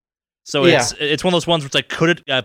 So 0.47 0.64
it's 0.64 0.93
it's 0.98 1.23
one 1.24 1.32
of 1.35 1.36
those 1.36 1.47
ones 1.47 1.62
where 1.62 1.66
it's 1.66 1.74
like, 1.74 1.89
could 1.89 2.09
it 2.10 2.23
uh, 2.31 2.43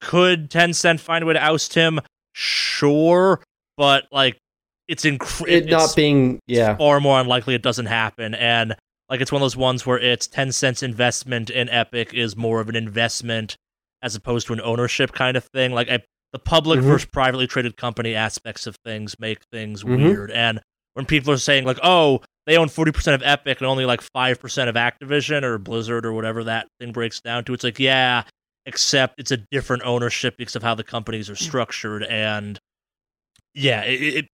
could 0.00 0.50
Tencent 0.50 1.00
find 1.00 1.22
a 1.22 1.26
way 1.26 1.34
to 1.34 1.42
oust 1.44 1.74
him? 1.74 2.00
Sure, 2.32 3.42
but 3.76 4.06
like 4.12 4.38
it's 4.88 5.04
incre- 5.04 5.48
it 5.48 5.64
it's 5.64 5.70
not 5.70 5.94
being. 5.96 6.40
Yeah. 6.46 6.76
far 6.76 7.00
more 7.00 7.20
unlikely 7.20 7.54
it 7.54 7.62
doesn't 7.62 7.86
happen. 7.86 8.34
And 8.34 8.74
like 9.08 9.20
it's 9.20 9.32
one 9.32 9.40
of 9.42 9.44
those 9.44 9.56
ones 9.56 9.84
where 9.84 9.98
it's 9.98 10.26
Tencent's 10.28 10.82
investment 10.82 11.50
in 11.50 11.68
Epic 11.68 12.14
is 12.14 12.36
more 12.36 12.60
of 12.60 12.68
an 12.68 12.76
investment 12.76 13.56
as 14.02 14.14
opposed 14.14 14.46
to 14.46 14.52
an 14.52 14.60
ownership 14.62 15.12
kind 15.12 15.36
of 15.36 15.44
thing. 15.44 15.72
Like 15.72 15.90
I, 15.90 16.00
the 16.32 16.38
public 16.38 16.80
Mhm. 16.80 16.84
versus 16.84 17.06
privately 17.12 17.46
traded 17.46 17.76
company 17.76 18.14
aspects 18.14 18.66
of 18.66 18.76
things 18.84 19.16
make 19.18 19.40
things 19.52 19.82
Mhm. 19.84 19.96
weird. 19.98 20.30
And 20.30 20.60
when 20.94 21.04
people 21.06 21.32
are 21.32 21.38
saying 21.38 21.64
like, 21.64 21.78
oh, 21.82 22.20
they 22.46 22.56
own 22.56 22.68
forty 22.68 22.92
percent 22.92 23.14
of 23.14 23.26
Epic 23.26 23.58
and 23.58 23.66
only 23.66 23.84
like 23.84 24.00
five 24.00 24.40
percent 24.40 24.68
of 24.68 24.76
Activision 24.76 25.42
or 25.42 25.58
Blizzard 25.58 26.04
or 26.06 26.12
whatever 26.12 26.44
that 26.44 26.68
thing 26.80 26.92
breaks 26.92 27.20
down 27.20 27.44
to, 27.44 27.54
it's 27.54 27.64
like 27.64 27.78
yeah. 27.78 28.22
Except 28.66 29.18
it's 29.18 29.30
a 29.30 29.38
different 29.50 29.84
ownership 29.84 30.36
because 30.36 30.54
of 30.54 30.62
how 30.62 30.74
the 30.74 30.84
companies 30.84 31.30
are 31.30 31.34
structured, 31.34 32.04
and 32.04 32.60
yeah, 33.54 33.82
it, 33.84 34.16
it 34.16 34.26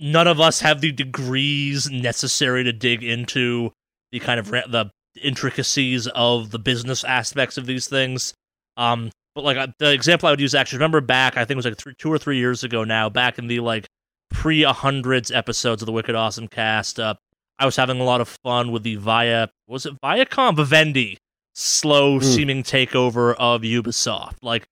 none 0.00 0.26
of 0.26 0.40
us 0.40 0.60
have 0.60 0.80
the 0.80 0.90
degrees 0.90 1.88
necessary 1.88 2.64
to 2.64 2.72
dig 2.72 3.04
into 3.04 3.70
the 4.10 4.18
kind 4.18 4.40
of 4.40 4.50
ra- 4.50 4.66
the 4.68 4.90
intricacies 5.22 6.08
of 6.08 6.50
the 6.50 6.58
business 6.58 7.04
aspects 7.04 7.56
of 7.56 7.66
these 7.66 7.86
things. 7.86 8.34
Um, 8.76 9.12
but 9.36 9.44
like 9.44 9.70
the 9.78 9.92
example 9.92 10.26
I 10.26 10.32
would 10.32 10.40
use 10.40 10.54
actually 10.54 10.78
remember 10.78 11.00
back 11.00 11.36
I 11.36 11.44
think 11.44 11.52
it 11.52 11.56
was 11.56 11.66
like 11.66 11.78
three, 11.78 11.94
two 11.96 12.12
or 12.12 12.18
three 12.18 12.38
years 12.38 12.64
ago 12.64 12.82
now 12.82 13.08
back 13.08 13.38
in 13.38 13.46
the 13.46 13.60
like 13.60 13.86
pre 14.34 14.62
hundreds 14.64 15.30
episodes 15.30 15.80
of 15.80 15.86
the 15.86 15.92
Wicked 15.92 16.14
Awesomecast. 16.14 17.02
Uh, 17.02 17.14
I 17.58 17.64
was 17.66 17.76
having 17.76 18.00
a 18.00 18.04
lot 18.04 18.20
of 18.20 18.36
fun 18.44 18.72
with 18.72 18.82
the 18.82 18.96
Via 18.96 19.48
was 19.68 19.86
it 19.86 19.94
Viacom 20.02 20.56
Vivendi 20.56 21.16
slow 21.54 22.18
Hmm. 22.18 22.24
seeming 22.24 22.62
takeover 22.62 23.34
of 23.38 23.62
Ubisoft 23.62 24.36
like 24.42 24.64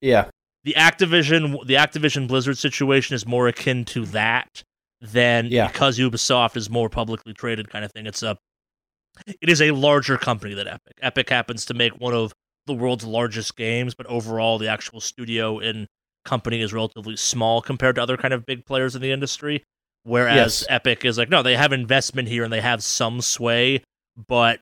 Yeah. 0.00 0.30
the 0.64 0.74
Activision 0.76 1.64
the 1.66 1.74
Activision 1.74 2.26
Blizzard 2.26 2.56
situation 2.58 3.14
is 3.14 3.26
more 3.26 3.48
akin 3.48 3.84
to 3.86 4.06
that 4.06 4.62
than 5.00 5.46
Yeah. 5.46 5.66
because 5.68 5.98
Ubisoft 5.98 6.56
is 6.56 6.70
more 6.70 6.88
publicly 6.88 7.34
traded 7.34 7.68
kind 7.70 7.84
of 7.84 7.92
thing. 7.92 8.06
It's 8.06 8.22
a 8.22 8.38
it 9.42 9.50
is 9.50 9.60
a 9.60 9.72
larger 9.72 10.16
company 10.16 10.54
than 10.54 10.66
Epic. 10.66 10.96
Epic 11.02 11.28
happens 11.28 11.66
to 11.66 11.74
make 11.74 12.00
one 12.00 12.14
of 12.14 12.32
the 12.66 12.72
world's 12.72 13.04
largest 13.04 13.56
games, 13.56 13.94
but 13.94 14.06
overall 14.06 14.56
the 14.56 14.68
actual 14.68 15.00
studio 15.02 15.58
and 15.58 15.86
company 16.24 16.60
is 16.60 16.72
relatively 16.72 17.16
small 17.16 17.60
compared 17.62 17.96
to 17.96 18.02
other 18.02 18.16
kind 18.16 18.32
of 18.34 18.46
big 18.46 18.64
players 18.64 18.94
in 18.94 19.02
the 19.02 19.10
industry. 19.10 19.64
Whereas 20.04 20.36
Yes. 20.62 20.66
Epic 20.68 21.04
is 21.04 21.16
like, 21.18 21.28
no, 21.28 21.42
they 21.42 21.56
have 21.56 21.72
investment 21.72 22.28
here 22.28 22.42
and 22.44 22.52
they 22.52 22.60
have 22.60 22.82
some 22.82 23.20
sway, 23.20 23.82
but 24.28 24.60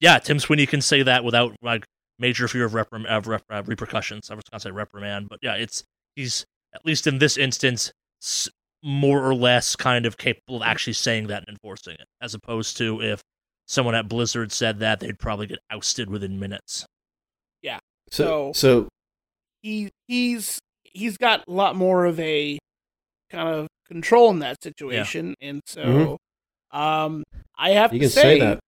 yeah, 0.00 0.18
Tim 0.18 0.38
Sweeney 0.38 0.66
can 0.66 0.80
say 0.82 1.02
that 1.02 1.24
without 1.24 1.56
like 1.62 1.84
major 2.18 2.46
fear 2.48 2.64
of, 2.66 2.72
reprim- 2.72 3.06
of 3.06 3.26
rep- 3.26 3.44
uh, 3.50 3.62
repercussions. 3.64 4.30
I 4.30 4.34
was 4.34 4.44
going 4.50 4.58
to 4.58 4.62
say 4.62 4.70
reprimand, 4.70 5.28
but 5.30 5.38
yeah, 5.42 5.54
it's 5.54 5.82
he's 6.16 6.44
at 6.74 6.84
least 6.84 7.06
in 7.06 7.18
this 7.18 7.36
instance 7.38 7.92
s- 8.22 8.48
more 8.82 9.24
or 9.24 9.34
less 9.34 9.74
kind 9.76 10.04
of 10.04 10.18
capable 10.18 10.56
of 10.56 10.62
actually 10.62 10.92
saying 10.92 11.28
that 11.28 11.44
and 11.46 11.56
enforcing 11.56 11.94
it, 11.94 12.06
as 12.20 12.34
opposed 12.34 12.76
to 12.76 13.00
if 13.00 13.22
someone 13.66 13.94
at 13.94 14.08
Blizzard 14.08 14.52
said 14.52 14.78
that, 14.80 15.00
they'd 15.00 15.18
probably 15.18 15.46
get 15.46 15.58
ousted 15.70 16.10
within 16.10 16.38
minutes. 16.38 16.84
So 18.10 18.52
So- 18.52 18.52
so 18.54 18.88
he 19.62 19.90
he's 20.06 20.58
he's 20.94 21.16
got 21.18 21.44
a 21.46 21.50
lot 21.52 21.76
more 21.76 22.06
of 22.06 22.18
a 22.18 22.58
kind 23.30 23.48
of 23.48 23.66
control 23.88 24.30
in 24.30 24.38
that 24.38 24.62
situation, 24.62 25.34
and 25.40 25.60
so 25.66 26.16
um, 26.72 27.22
I 27.58 27.70
have 27.70 27.90
Mm-hmm. 27.90 27.94
you 27.94 28.00
to 28.00 28.04
can 28.06 28.10
say 28.10 28.38
that. 28.40 28.60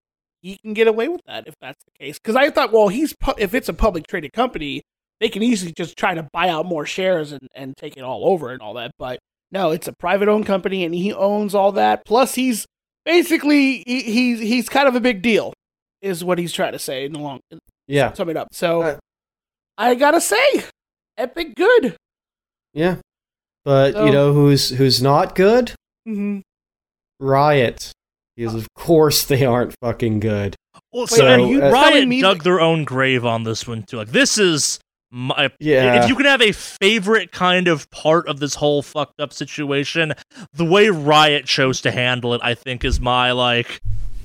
he 0.42 0.58
can 0.62 0.74
get 0.74 0.86
away 0.88 1.08
with 1.08 1.22
that 1.26 1.46
if 1.48 1.54
that's 1.60 1.82
the 1.84 2.04
case. 2.04 2.18
Because 2.18 2.36
I 2.36 2.50
thought, 2.50 2.72
well, 2.72 2.88
he's 2.88 3.14
pu- 3.20 3.34
if 3.38 3.54
it's 3.54 3.68
a 3.68 3.74
public 3.74 4.06
traded 4.06 4.32
company, 4.32 4.82
they 5.20 5.28
can 5.28 5.42
easily 5.42 5.72
just 5.76 5.96
try 5.96 6.14
to 6.14 6.28
buy 6.32 6.48
out 6.50 6.66
more 6.66 6.84
shares 6.86 7.32
and, 7.32 7.48
and 7.54 7.74
take 7.76 7.96
it 7.96 8.02
all 8.02 8.26
over 8.28 8.50
and 8.52 8.60
all 8.60 8.74
that. 8.74 8.90
But 8.98 9.18
no, 9.50 9.70
it's 9.70 9.88
a 9.88 9.92
private 9.98 10.28
owned 10.28 10.46
company, 10.46 10.84
and 10.84 10.94
he 10.94 11.12
owns 11.12 11.54
all 11.54 11.72
that. 11.72 12.04
Plus, 12.04 12.34
he's 12.34 12.66
basically 13.04 13.82
he, 13.86 14.02
he's 14.02 14.40
he's 14.40 14.68
kind 14.68 14.86
of 14.88 14.94
a 14.94 15.00
big 15.00 15.22
deal, 15.22 15.52
is 16.02 16.22
what 16.22 16.38
he's 16.38 16.52
trying 16.52 16.72
to 16.72 16.78
say 16.78 17.04
in 17.06 17.12
the 17.12 17.18
long 17.20 17.40
Yeah. 17.88 18.12
sum 18.12 18.28
it 18.28 18.36
up. 18.36 18.48
So 18.52 18.82
Uh, 18.82 18.96
I 19.78 19.94
gotta 19.94 20.20
say, 20.20 20.64
epic 21.16 21.54
good. 21.54 21.96
Yeah. 22.76 22.96
But 23.64 23.94
So- 23.94 24.04
you 24.06 24.12
know 24.12 24.32
who's 24.32 24.68
who's 24.70 25.02
not 25.02 25.34
good? 25.34 25.72
Mm-hmm. 26.06 26.40
Riot. 27.20 27.92
Because 28.36 28.54
of 28.54 28.68
course 28.74 29.24
they 29.24 29.44
aren't 29.44 29.74
fucking 29.82 30.20
good. 30.20 30.54
Well, 30.92 31.06
So, 31.06 31.26
and 31.26 31.48
you, 31.50 31.62
uh, 31.64 31.70
Riot 31.70 31.92
telling 31.92 32.08
me 32.08 32.20
dug 32.20 32.38
that- 32.38 32.44
their 32.44 32.60
own 32.60 32.84
grave 32.84 33.24
on 33.24 33.44
this 33.44 33.66
one 33.66 33.82
too. 33.82 33.96
Like 33.96 34.08
this 34.12 34.36
is 34.38 34.78
my. 35.10 35.50
Yeah. 35.58 36.02
If 36.02 36.08
you 36.08 36.16
can 36.16 36.26
have 36.26 36.42
a 36.42 36.52
favorite 36.52 37.32
kind 37.32 37.66
of 37.68 37.90
part 37.90 38.28
of 38.28 38.38
this 38.40 38.54
whole 38.56 38.82
fucked 38.82 39.20
up 39.20 39.32
situation, 39.32 40.12
the 40.52 40.64
way 40.64 40.90
Riot 40.90 41.46
chose 41.46 41.80
to 41.82 41.90
handle 41.90 42.34
it, 42.34 42.40
I 42.44 42.54
think, 42.54 42.84
is 42.84 43.00
my 43.00 43.32
like. 43.32 43.80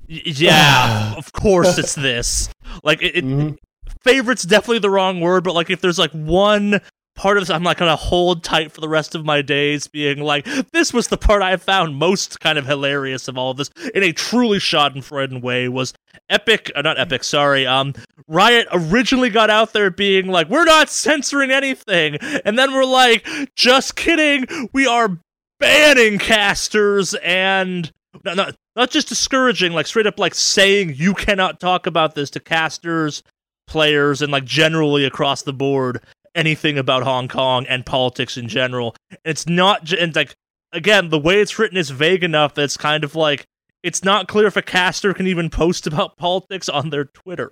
Yeah, 0.07 1.13
of 1.17 1.31
course 1.31 1.77
it's 1.77 1.95
this. 1.95 2.49
Like 2.83 3.01
it, 3.01 3.15
it 3.15 3.23
Mhm. 3.25 3.57
favorite's 4.03 4.43
definitely 4.43 4.79
the 4.79 4.89
wrong 4.89 5.21
word, 5.21 5.45
but 5.45 5.53
like 5.55 5.69
if 5.69 5.79
there's 5.79 5.97
like 5.99 6.11
one 6.11 6.81
part 7.15 7.37
of 7.37 7.41
this 7.41 7.49
I'm 7.49 7.63
not 7.63 7.77
gonna 7.77 7.95
hold 7.95 8.43
tight 8.43 8.71
for 8.71 8.81
the 8.81 8.89
rest 8.89 9.15
of 9.15 9.25
my 9.25 9.41
days, 9.41 9.87
being 9.87 10.21
like, 10.21 10.45
this 10.71 10.93
was 10.93 11.07
the 11.07 11.17
part 11.17 11.41
I 11.41 11.57
found 11.57 11.95
most 11.95 12.39
kind 12.39 12.57
of 12.57 12.65
hilarious 12.65 13.27
of 13.27 13.37
all 13.37 13.51
of 13.51 13.57
this 13.57 13.69
in 13.93 14.03
a 14.03 14.11
truly 14.13 14.59
Schadenfreude 14.59 15.41
way 15.41 15.67
was 15.67 15.93
Epic 16.29 16.71
uh, 16.75 16.81
not 16.81 16.99
Epic, 16.99 17.23
sorry, 17.23 17.65
um 17.67 17.93
Riot 18.27 18.67
originally 18.71 19.29
got 19.29 19.49
out 19.49 19.73
there 19.73 19.91
being 19.91 20.27
like, 20.27 20.49
we're 20.49 20.63
not 20.63 20.89
censoring 20.89 21.51
anything, 21.51 22.15
and 22.45 22.57
then 22.57 22.73
we're 22.73 22.85
like, 22.85 23.27
just 23.55 23.95
kidding, 23.95 24.45
we 24.73 24.87
are 24.87 25.17
banning 25.59 26.17
casters 26.17 27.13
and 27.15 27.91
no, 28.25 28.33
not 28.33 28.55
not 28.75 28.89
just 28.89 29.09
discouraging, 29.09 29.73
like 29.73 29.85
straight 29.85 30.07
up 30.07 30.17
like 30.17 30.33
saying 30.33 30.93
you 30.95 31.13
cannot 31.13 31.59
talk 31.59 31.85
about 31.85 32.15
this 32.15 32.29
to 32.31 32.39
casters, 32.39 33.21
players 33.67 34.21
and 34.21 34.31
like 34.31 34.45
generally 34.45 35.05
across 35.05 35.43
the 35.43 35.53
board 35.53 36.01
anything 36.35 36.77
about 36.77 37.03
Hong 37.03 37.27
Kong 37.27 37.65
and 37.67 37.85
politics 37.85 38.37
in 38.37 38.47
general. 38.47 38.95
And 39.09 39.19
it's 39.25 39.47
not 39.47 39.83
j- 39.83 39.99
and 39.99 40.15
like 40.15 40.33
again, 40.73 41.09
the 41.09 41.19
way 41.19 41.41
it's 41.41 41.57
written 41.59 41.77
is 41.77 41.89
vague 41.89 42.23
enough 42.23 42.53
that 42.55 42.63
it's 42.63 42.77
kind 42.77 43.03
of 43.03 43.15
like 43.15 43.45
it's 43.83 44.03
not 44.03 44.27
clear 44.27 44.47
if 44.47 44.55
a 44.55 44.61
caster 44.61 45.13
can 45.13 45.27
even 45.27 45.49
post 45.49 45.87
about 45.87 46.17
politics 46.17 46.69
on 46.69 46.89
their 46.91 47.05
Twitter. 47.05 47.51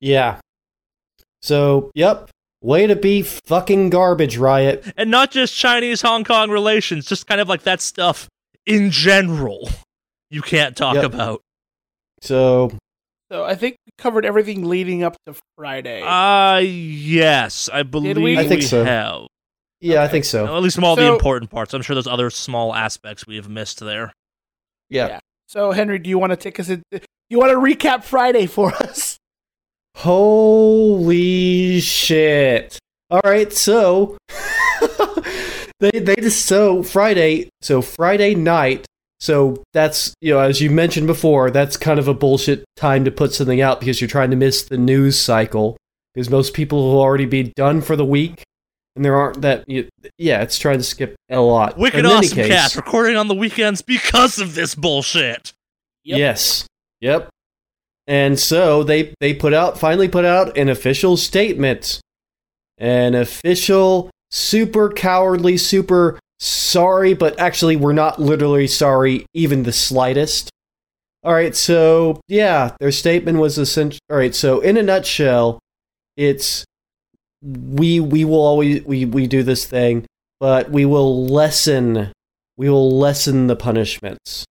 Yeah. 0.00 0.40
So, 1.42 1.90
yep. 1.94 2.30
Way 2.60 2.88
to 2.88 2.96
be 2.96 3.22
fucking 3.22 3.90
garbage, 3.90 4.36
Riot. 4.36 4.92
And 4.96 5.10
not 5.12 5.30
just 5.30 5.54
Chinese 5.54 6.02
Hong 6.02 6.24
Kong 6.24 6.50
relations, 6.50 7.06
just 7.06 7.28
kind 7.28 7.40
of 7.40 7.48
like 7.48 7.62
that 7.62 7.80
stuff 7.80 8.28
in 8.66 8.90
general. 8.90 9.68
You 10.30 10.42
can't 10.42 10.76
talk 10.76 10.96
Yep. 10.96 11.04
about. 11.04 11.40
So, 12.20 12.72
So 13.30 13.44
I 13.44 13.54
think 13.54 13.76
we 13.86 13.92
covered 13.98 14.24
everything 14.24 14.64
leading 14.64 15.02
up 15.02 15.16
to 15.26 15.34
Friday. 15.56 16.02
Uh 16.02 16.58
yes, 16.58 17.68
I 17.72 17.82
believe 17.82 18.16
we? 18.16 18.38
I 18.38 18.46
think 18.46 18.62
so. 18.62 18.84
have. 18.84 19.26
yeah, 19.80 20.02
I 20.02 20.08
think 20.08 20.24
so. 20.24 20.46
At 20.56 20.62
least 20.62 20.76
from 20.76 20.84
all 20.84 20.96
the 20.96 21.12
important 21.12 21.50
parts. 21.50 21.74
I'm 21.74 21.82
sure 21.82 21.94
there's 21.94 22.06
other 22.06 22.30
small 22.30 22.74
aspects 22.74 23.26
we 23.26 23.36
have 23.36 23.48
missed 23.48 23.80
there. 23.80 24.12
Yeah. 24.88 25.08
Yeah. 25.08 25.20
so 25.46 25.72
Henry, 25.72 25.98
do 25.98 26.08
you 26.08 26.18
want 26.18 26.30
to 26.30 26.36
take 26.36 26.58
us? 26.58 26.70
In, 26.70 26.82
do 26.90 27.00
you 27.28 27.38
want 27.38 27.50
to 27.52 27.58
recap 27.58 28.04
Friday 28.04 28.46
for 28.56 28.74
us? 28.74 29.18
Holy 29.96 31.80
shit. 31.80 32.78
All 33.10 33.20
right, 33.24 33.52
so 33.52 34.16
they 35.80 35.90
they 35.90 36.16
just 36.16 36.44
so 36.46 36.82
Friday, 36.82 37.48
so 37.62 37.80
Friday 37.82 38.34
night, 38.34 38.86
so 39.20 39.62
that's, 39.72 40.14
you 40.20 40.32
know, 40.32 40.40
as 40.40 40.60
you 40.60 40.70
mentioned 40.70 41.06
before, 41.06 41.50
that's 41.50 41.76
kind 41.76 41.98
of 41.98 42.08
a 42.08 42.14
bullshit 42.14 42.64
time 42.76 43.04
to 43.04 43.10
put 43.10 43.34
something 43.34 43.60
out 43.60 43.80
because 43.80 44.00
you're 44.00 44.08
trying 44.08 44.30
to 44.30 44.36
miss 44.36 44.62
the 44.62 44.78
news 44.78 45.18
cycle 45.20 45.76
because 46.14 46.30
most 46.30 46.54
people 46.54 46.82
will 46.90 47.00
already 47.00 47.26
be 47.26 47.52
done 47.56 47.80
for 47.80 47.96
the 47.96 48.04
week 48.04 48.42
and 48.96 49.04
there 49.04 49.16
aren't 49.16 49.42
that 49.42 49.64
you, 49.68 49.88
yeah, 50.18 50.42
it's 50.42 50.58
trying 50.58 50.78
to 50.78 50.84
skip 50.84 51.14
a 51.30 51.38
lot. 51.40 51.78
Wicked 51.78 52.00
In 52.00 52.06
awesome 52.06 52.34
case- 52.34 52.48
cast 52.48 52.76
recording 52.76 53.16
on 53.16 53.28
the 53.28 53.34
weekends 53.34 53.80
because 53.80 54.40
of 54.40 54.54
this 54.56 54.74
bullshit. 54.74 55.52
Yep. 56.04 56.18
Yes. 56.18 56.66
Yep. 57.00 57.28
And 58.08 58.40
so 58.40 58.82
they 58.82 59.14
they 59.20 59.34
put 59.34 59.52
out 59.54 59.78
finally 59.78 60.08
put 60.08 60.24
out 60.24 60.56
an 60.56 60.68
official 60.68 61.16
statement. 61.16 62.00
An 62.78 63.14
official 63.14 64.10
super 64.30 64.88
cowardly 64.88 65.56
super 65.58 66.18
sorry 66.40 67.14
but 67.14 67.38
actually 67.38 67.76
we're 67.76 67.92
not 67.92 68.20
literally 68.20 68.66
sorry 68.66 69.26
even 69.34 69.62
the 69.62 69.72
slightest. 69.72 70.50
All 71.24 71.34
right, 71.34 71.54
so 71.54 72.20
yeah, 72.28 72.76
their 72.78 72.92
statement 72.92 73.38
was 73.38 73.58
essential. 73.58 73.98
All 74.08 74.16
right, 74.16 74.34
so 74.34 74.60
in 74.60 74.76
a 74.76 74.82
nutshell, 74.82 75.58
it's 76.16 76.64
we 77.42 77.98
we 77.98 78.24
will 78.24 78.40
always 78.40 78.84
we 78.84 79.04
we 79.04 79.26
do 79.26 79.42
this 79.42 79.66
thing, 79.66 80.06
but 80.38 80.70
we 80.70 80.84
will 80.84 81.26
lessen 81.26 82.12
we 82.58 82.68
will 82.68 82.98
lessen 82.98 83.46
the 83.46 83.56
punishments. 83.56 84.44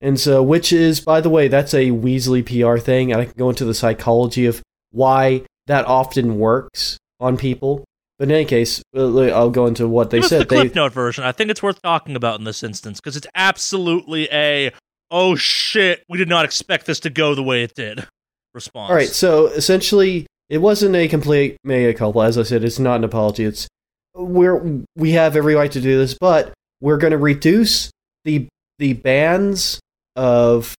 And 0.00 0.18
so, 0.18 0.42
which 0.42 0.72
is, 0.72 1.00
by 1.00 1.20
the 1.20 1.30
way, 1.30 1.48
that's 1.48 1.74
a 1.74 1.90
Weasley 1.90 2.44
PR 2.44 2.78
thing, 2.78 3.14
I 3.14 3.26
can 3.26 3.34
go 3.36 3.50
into 3.50 3.64
the 3.64 3.74
psychology 3.74 4.46
of 4.46 4.62
why 4.90 5.42
that 5.66 5.86
often 5.86 6.38
works 6.38 6.98
on 7.20 7.36
people. 7.36 7.84
But 8.18 8.28
in 8.28 8.34
any 8.34 8.44
case, 8.46 8.82
uh, 8.96 9.18
I'll 9.26 9.50
go 9.50 9.66
into 9.66 9.86
what 9.86 10.10
they 10.10 10.20
Give 10.20 10.28
said. 10.28 10.42
the 10.42 10.46
Cliff 10.46 10.74
Note 10.74 10.92
version. 10.92 11.24
I 11.24 11.32
think 11.32 11.50
it's 11.50 11.62
worth 11.62 11.82
talking 11.82 12.16
about 12.16 12.38
in 12.38 12.44
this 12.44 12.62
instance 12.62 12.98
because 12.98 13.16
it's 13.16 13.26
absolutely 13.34 14.28
a 14.32 14.72
oh 15.10 15.36
shit, 15.36 16.02
we 16.08 16.18
did 16.18 16.28
not 16.28 16.44
expect 16.44 16.86
this 16.86 17.00
to 17.00 17.10
go 17.10 17.34
the 17.34 17.42
way 17.42 17.62
it 17.62 17.74
did 17.74 18.06
response. 18.54 18.90
all 18.90 18.96
right, 18.96 19.08
so 19.08 19.46
essentially, 19.48 20.26
it 20.48 20.58
wasn't 20.58 20.96
a 20.96 21.08
complete 21.08 21.58
mea 21.62 21.92
culpa. 21.92 22.20
As 22.20 22.38
I 22.38 22.42
said, 22.42 22.64
it's 22.64 22.78
not 22.78 22.96
an 22.96 23.04
apology. 23.04 23.44
It's 23.44 23.68
we're 24.14 24.82
we 24.96 25.12
have 25.12 25.36
every 25.36 25.54
right 25.54 25.70
to 25.72 25.80
do 25.80 25.98
this, 25.98 26.16
but 26.18 26.52
we're 26.80 26.98
going 26.98 27.12
to 27.12 27.18
reduce 27.18 27.90
the 28.24 28.48
the 28.78 28.94
bans 28.94 29.78
of 30.16 30.74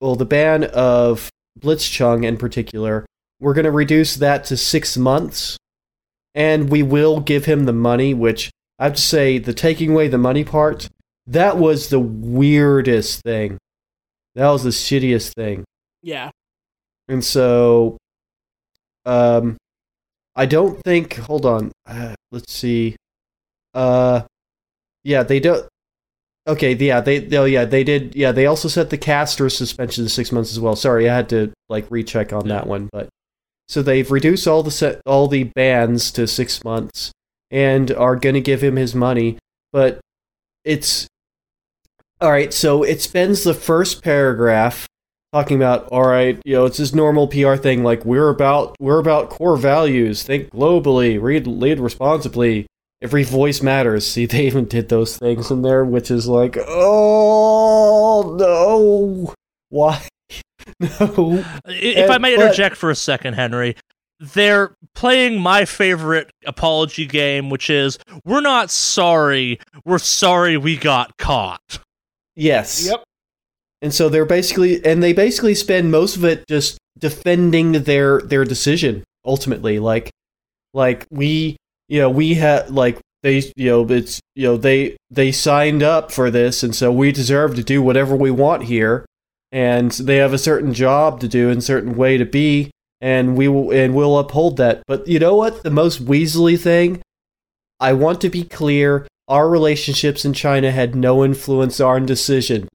well, 0.00 0.14
the 0.14 0.24
ban 0.24 0.64
of 0.64 1.28
Blitzchung 1.58 2.24
in 2.24 2.36
particular. 2.36 3.04
We're 3.40 3.54
going 3.54 3.64
to 3.64 3.72
reduce 3.72 4.16
that 4.16 4.44
to 4.46 4.56
six 4.56 4.96
months, 4.96 5.56
and 6.34 6.70
we 6.70 6.82
will 6.82 7.20
give 7.20 7.44
him 7.44 7.64
the 7.64 7.72
money. 7.72 8.14
Which 8.14 8.50
I 8.78 8.84
have 8.84 8.94
to 8.94 9.00
say, 9.00 9.38
the 9.38 9.54
taking 9.54 9.92
away 9.92 10.08
the 10.08 10.18
money 10.18 10.44
part 10.44 10.88
that 11.28 11.58
was 11.58 11.90
the 11.90 12.00
weirdest 12.00 13.20
thing. 13.22 13.58
That 14.34 14.48
was 14.48 14.64
the 14.64 14.70
shittiest 14.70 15.34
thing. 15.34 15.64
Yeah. 16.02 16.30
And 17.06 17.24
so, 17.24 17.98
um, 19.04 19.56
I 20.34 20.46
don't 20.46 20.82
think. 20.82 21.14
Hold 21.16 21.44
on. 21.44 21.72
Uh, 21.86 22.14
let's 22.32 22.52
see. 22.52 22.96
Uh, 23.74 24.22
yeah, 25.04 25.22
they 25.22 25.40
don't. 25.40 25.68
Okay, 26.46 26.74
yeah, 26.74 27.00
they. 27.00 27.18
they, 27.18 27.36
oh 27.36 27.44
yeah, 27.44 27.66
they 27.66 27.84
did. 27.84 28.14
Yeah, 28.14 28.32
they 28.32 28.46
also 28.46 28.68
set 28.68 28.88
the 28.90 28.98
caster 28.98 29.50
suspension 29.50 30.04
to 30.04 30.10
six 30.10 30.32
months 30.32 30.52
as 30.52 30.60
well. 30.60 30.76
Sorry, 30.76 31.10
I 31.10 31.14
had 31.14 31.28
to 31.30 31.52
like 31.68 31.86
recheck 31.90 32.32
on 32.32 32.48
that 32.48 32.66
one, 32.66 32.88
but 32.90 33.08
so 33.68 33.82
they've 33.82 34.10
reduced 34.10 34.46
all 34.46 34.62
the 34.62 34.70
set 34.70 35.00
all 35.04 35.28
the 35.28 35.44
bans 35.44 36.10
to 36.12 36.26
six 36.26 36.64
months 36.64 37.12
and 37.50 37.90
are 37.92 38.16
going 38.16 38.34
to 38.34 38.40
give 38.40 38.62
him 38.62 38.76
his 38.76 38.94
money, 38.94 39.38
but 39.72 40.00
it's 40.64 41.06
all 42.20 42.30
right. 42.30 42.52
So 42.52 42.82
it 42.82 43.00
spends 43.00 43.44
the 43.44 43.54
first 43.54 44.02
paragraph 44.02 44.86
talking 45.32 45.56
about 45.56 45.86
all 45.92 46.06
right 46.06 46.40
you 46.46 46.54
know 46.54 46.64
it's 46.64 46.78
this 46.78 46.94
normal 46.94 47.28
pr 47.28 47.54
thing 47.56 47.84
like 47.84 48.02
we're 48.02 48.30
about 48.30 48.74
we're 48.80 48.98
about 48.98 49.28
core 49.28 49.58
values 49.58 50.22
think 50.22 50.48
globally 50.50 51.20
read 51.20 51.46
lead 51.46 51.78
responsibly 51.78 52.66
every 53.02 53.22
voice 53.24 53.60
matters 53.60 54.06
see 54.06 54.24
they 54.24 54.46
even 54.46 54.64
did 54.64 54.88
those 54.88 55.18
things 55.18 55.50
in 55.50 55.60
there 55.60 55.84
which 55.84 56.10
is 56.10 56.26
like 56.26 56.56
oh 56.66 58.34
no 58.38 59.34
why 59.68 60.02
no 60.80 61.44
I- 61.66 61.72
If 61.72 62.10
I 62.10 62.16
Uh, 62.16 62.18
may 62.18 62.36
but- 62.36 62.44
interject 62.44 62.76
for 62.76 62.90
a 62.90 62.94
second, 62.96 63.34
Henry, 63.34 63.76
they're 64.20 64.74
playing 64.94 65.40
my 65.40 65.64
favorite 65.64 66.30
apology 66.46 67.06
game, 67.06 67.50
which 67.50 67.70
is 67.70 67.98
we're 68.24 68.40
not 68.40 68.70
sorry, 68.70 69.60
we're 69.84 69.98
sorry 69.98 70.56
we 70.56 70.76
got 70.76 71.16
caught. 71.18 71.78
yes 72.34 72.86
Yep. 72.86 73.02
and 73.82 73.92
so 73.94 74.08
they're 74.08 74.24
basically 74.24 74.84
and 74.84 75.02
they 75.02 75.12
basically 75.12 75.54
spend 75.54 75.90
most 75.90 76.16
of 76.16 76.24
it 76.24 76.44
just 76.48 76.78
defending 76.98 77.72
their 77.84 78.20
their 78.22 78.44
decision 78.44 79.02
ultimately 79.24 79.78
like 79.78 80.10
like 80.74 81.04
we 81.10 81.56
you 81.88 82.00
know 82.00 82.10
we 82.10 82.34
had 82.34 82.70
like 82.70 82.98
they 83.24 83.38
you 83.56 83.68
know 83.70 83.84
it's 83.88 84.20
you 84.36 84.44
know 84.44 84.56
they 84.56 84.96
they 85.10 85.30
signed 85.32 85.82
up 85.82 86.10
for 86.12 86.30
this 86.30 86.62
and 86.62 86.74
so 86.74 86.90
we 86.92 87.10
deserve 87.12 87.54
to 87.56 87.62
do 87.64 87.82
whatever 87.82 88.14
we 88.16 88.30
want 88.30 88.64
here 88.64 89.04
and 89.52 89.92
they 89.92 90.16
have 90.16 90.32
a 90.32 90.38
certain 90.38 90.74
job 90.74 91.20
to 91.20 91.28
do 91.28 91.50
and 91.50 91.62
certain 91.64 91.96
way 91.96 92.16
to 92.18 92.24
be 92.24 92.70
and 93.00 93.36
we 93.36 93.48
will 93.48 93.70
and 93.70 93.94
we'll 93.94 94.18
uphold 94.18 94.56
that 94.56 94.82
but 94.86 95.06
you 95.06 95.18
know 95.18 95.34
what 95.36 95.62
the 95.62 95.70
most 95.70 96.04
weaselly 96.04 96.58
thing 96.58 97.00
i 97.80 97.92
want 97.92 98.20
to 98.20 98.28
be 98.28 98.42
clear 98.44 99.06
our 99.28 99.48
relationships 99.48 100.24
in 100.24 100.32
china 100.32 100.70
had 100.70 100.94
no 100.94 101.24
influence 101.24 101.80
on 101.80 101.86
our 101.88 102.00
decision 102.00 102.68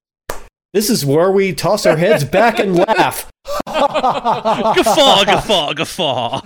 this 0.72 0.90
is 0.90 1.04
where 1.04 1.30
we 1.30 1.52
toss 1.52 1.86
our 1.86 1.96
heads 1.96 2.24
back 2.24 2.58
and 2.58 2.76
laugh 2.76 3.30
Guffaw, 3.66 5.24
guffaw, 5.24 5.72
guffaw. 5.74 6.40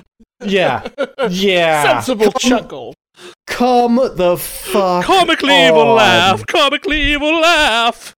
yeah 0.45 0.87
yeah 1.31 2.01
Sensible 2.03 2.33
come, 2.33 2.51
chuckle. 2.51 2.95
come 3.47 3.97
the 4.15 4.37
fuck 4.37 5.05
Comically 5.05 5.67
evil 5.67 5.83
on. 5.83 5.97
laugh, 5.97 6.47
comically 6.47 7.01
evil 7.01 7.41
laugh. 7.41 8.15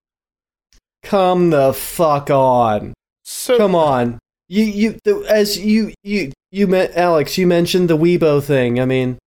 Come 1.02 1.50
the 1.50 1.72
fuck 1.72 2.30
on 2.30 2.92
So 3.24 3.56
come 3.58 3.74
on 3.74 4.18
you 4.48 4.64
you 4.64 4.98
the, 5.04 5.24
as 5.28 5.58
you 5.58 5.92
you 6.02 6.32
you 6.50 6.66
met 6.66 6.96
alex 6.96 7.38
you 7.38 7.46
mentioned 7.46 7.88
the 7.88 7.96
weibo 7.96 8.42
thing 8.42 8.80
i 8.80 8.84
mean 8.84 9.18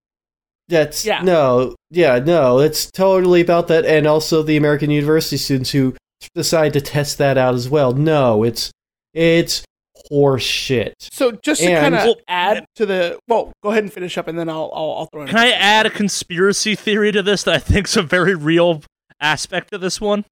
that's 0.68 1.04
Yeah. 1.04 1.22
no 1.22 1.74
yeah 1.90 2.18
no 2.18 2.58
it's 2.60 2.90
totally 2.90 3.40
about 3.40 3.68
that 3.68 3.84
and 3.84 4.06
also 4.06 4.42
the 4.42 4.56
american 4.56 4.90
university 4.90 5.36
students 5.36 5.70
who 5.70 5.94
decide 6.34 6.72
to 6.74 6.80
test 6.80 7.18
that 7.18 7.36
out 7.36 7.54
as 7.54 7.68
well 7.68 7.92
no 7.92 8.44
it's 8.44 8.70
it's 9.12 9.64
horse 10.10 10.42
shit 10.42 10.94
So 11.00 11.32
just 11.32 11.60
to 11.62 11.70
And- 11.72 11.94
kind 11.94 12.08
of 12.10 12.16
add 12.28 12.64
to 12.76 12.84
the 12.86 13.18
well, 13.28 13.52
go 13.62 13.70
ahead 13.70 13.84
and 13.84 13.92
finish 13.92 14.18
up, 14.18 14.28
and 14.28 14.38
then 14.38 14.48
I'll 14.50 14.70
I'll, 14.74 14.90
I'll 14.98 15.06
throw 15.06 15.22
in. 15.22 15.28
Can 15.28 15.38
I 15.38 15.50
add 15.52 15.86
a 15.86 15.90
conspiracy 15.90 16.74
theory 16.74 17.10
to 17.12 17.22
this 17.22 17.44
that 17.44 17.54
I 17.54 17.58
think's 17.58 17.96
a 17.96 18.02
very 18.02 18.34
real 18.34 18.82
aspect 19.20 19.72
of 19.72 19.80
this 19.80 20.00
one? 20.02 20.24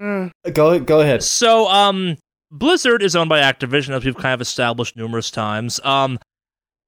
Mm, 0.00 0.30
go 0.52 0.78
go 0.80 1.00
ahead 1.00 1.22
So, 1.22 1.66
um, 1.68 2.16
Blizzard 2.50 3.02
is 3.02 3.16
owned 3.16 3.28
by 3.28 3.40
Activision, 3.40 3.90
as 3.96 4.04
we've 4.04 4.16
kind 4.16 4.34
of 4.34 4.40
established 4.40 4.96
numerous 4.96 5.30
times. 5.30 5.80
Um, 5.84 6.18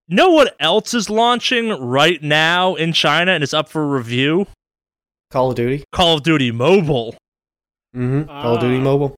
know 0.09 0.31
what 0.31 0.55
else 0.61 0.95
is 0.95 1.11
launching 1.11 1.69
right 1.71 2.23
now 2.23 2.75
in 2.77 2.93
China 2.93 3.33
and 3.33 3.43
is 3.45 3.53
up 3.55 3.69
for 3.69 3.87
review? 3.87 4.47
call 5.31 5.51
of 5.51 5.57
duty 5.57 5.85
Call 5.93 6.17
of 6.17 6.23
Duty 6.25 6.51
Mobile. 6.51 7.15
mm-hmm. 7.95 8.25
call 8.29 8.55
of 8.57 8.61
duty 8.61 8.79
Ah. 8.79 8.81
mobile 8.81 9.15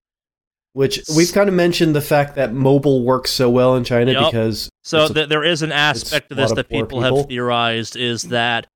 which 0.74 1.01
we've 1.14 1.32
kind 1.35 1.48
of 1.51 1.55
mentioned 1.55 1.94
the 1.94 2.01
fact 2.01 2.35
that 2.36 2.52
mobile 2.55 3.02
works 3.05 3.31
so 3.31 3.48
well 3.51 3.77
in 3.77 3.85
China 3.85 4.12
Yep. 4.12 4.24
because 4.32 4.69
So 4.85 5.02
it's 5.02 5.10
a- 5.10 5.14
th- 5.14 5.28
there 5.28 5.44
is 5.44 5.60
an 5.62 5.70
aspect 5.73 6.31
a 6.31 6.35
of 6.35 6.36
this 6.39 6.52
that 6.52 6.69
people, 6.70 7.01
people. 7.01 7.19
have 7.19 7.27
theorized 7.28 7.94
is 7.97 8.23
that 8.24 8.66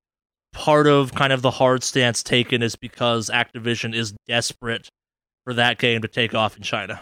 part 0.53 0.85
of 0.87 1.13
kind 1.15 1.33
of 1.33 1.41
the 1.41 1.49
hard 1.51 1.83
stance 1.83 2.21
taken 2.23 2.61
is 2.63 2.75
because 2.75 3.29
Activision 3.33 3.95
is 3.95 4.13
desperate 4.27 4.89
for 5.47 5.53
that 5.53 5.77
game 5.77 6.01
to 6.01 6.09
take 6.09 6.35
off 6.35 6.57
in 6.57 6.61
China 6.63 7.01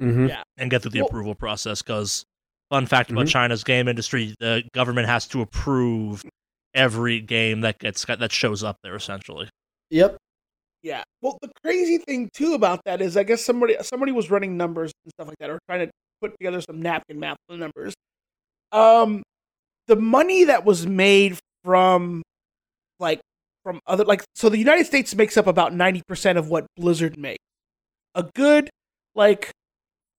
Mhm. 0.00 0.28
Yeah. 0.30 0.42
and 0.56 0.70
get 0.70 0.80
through 0.80 0.92
the 0.92 1.00
Well- 1.00 1.08
approval 1.08 1.34
process. 1.34 1.82
Because 1.82 2.24
fun 2.70 2.86
fact 2.86 3.10
about 3.10 3.26
Mhm. 3.26 3.30
China's 3.30 3.62
game 3.62 3.88
industry, 3.88 4.34
the 4.40 4.62
government 4.72 5.06
has 5.06 5.26
to 5.28 5.42
approve 5.42 6.24
every 6.72 7.20
game 7.20 7.60
that 7.60 7.78
gets 7.78 8.04
that 8.06 8.32
shows 8.32 8.64
up 8.64 8.76
there. 8.82 8.96
Essentially, 8.96 9.50
Yep. 9.90 10.16
Yeah. 10.82 11.02
Well, 11.20 11.36
the 11.42 11.50
crazy 11.62 11.98
thing 11.98 12.30
too 12.32 12.54
about 12.54 12.80
that 12.86 13.02
is, 13.02 13.16
I 13.18 13.22
guess 13.24 13.44
somebody 13.44 13.76
somebody 13.82 14.12
was 14.12 14.30
running 14.30 14.56
numbers 14.56 14.92
and 15.04 15.12
stuff 15.12 15.28
like 15.28 15.36
that, 15.40 15.50
or 15.50 15.58
trying 15.68 15.86
to 15.86 15.92
put 16.22 16.32
together 16.38 16.60
some 16.62 16.80
napkin 16.80 17.18
math 17.20 17.36
of 17.48 17.58
the 17.58 17.58
numbers. 17.58 17.94
Um, 18.72 19.22
the 19.88 19.96
money 19.96 20.44
that 20.44 20.64
was 20.64 20.86
made 20.86 21.38
from, 21.64 22.22
like, 23.00 23.20
from 23.64 23.80
other 23.86 24.04
like, 24.04 24.22
so 24.34 24.48
the 24.48 24.58
United 24.58 24.86
States 24.86 25.14
makes 25.14 25.36
up 25.36 25.46
about 25.46 25.74
ninety 25.74 26.02
percent 26.06 26.38
of 26.38 26.48
what 26.48 26.66
Blizzard 26.76 27.18
makes. 27.18 27.42
A 28.18 28.24
good, 28.34 28.68
like, 29.14 29.50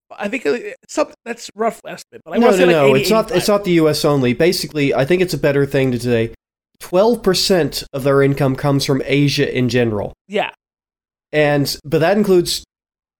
I 0.09 0.27
think 0.29 0.45
uh, 0.45 0.57
some 0.87 1.11
that's 1.25 1.49
rough 1.53 1.79
estimate, 1.85 2.21
but 2.25 2.31
I 2.33 2.37
no, 2.37 2.47
want 2.47 2.57
to 2.59 2.65
no, 2.65 2.71
say 2.71 2.77
like 2.77 2.87
no. 2.87 2.95
80, 2.95 3.01
it's 3.01 3.11
not. 3.11 3.31
It's 3.31 3.47
not 3.47 3.63
the 3.65 3.71
U.S. 3.73 4.03
only. 4.05 4.33
Basically, 4.33 4.93
I 4.95 5.05
think 5.05 5.21
it's 5.21 5.33
a 5.35 5.37
better 5.37 5.65
thing 5.65 5.91
to 5.91 5.99
say. 5.99 6.33
Twelve 6.79 7.21
percent 7.21 7.83
of 7.93 8.03
their 8.03 8.21
income 8.21 8.55
comes 8.55 8.85
from 8.85 9.01
Asia 9.05 9.55
in 9.55 9.67
general, 9.67 10.13
Yeah. 10.29 10.51
and 11.33 11.77
but 11.83 11.99
that 11.99 12.17
includes 12.17 12.63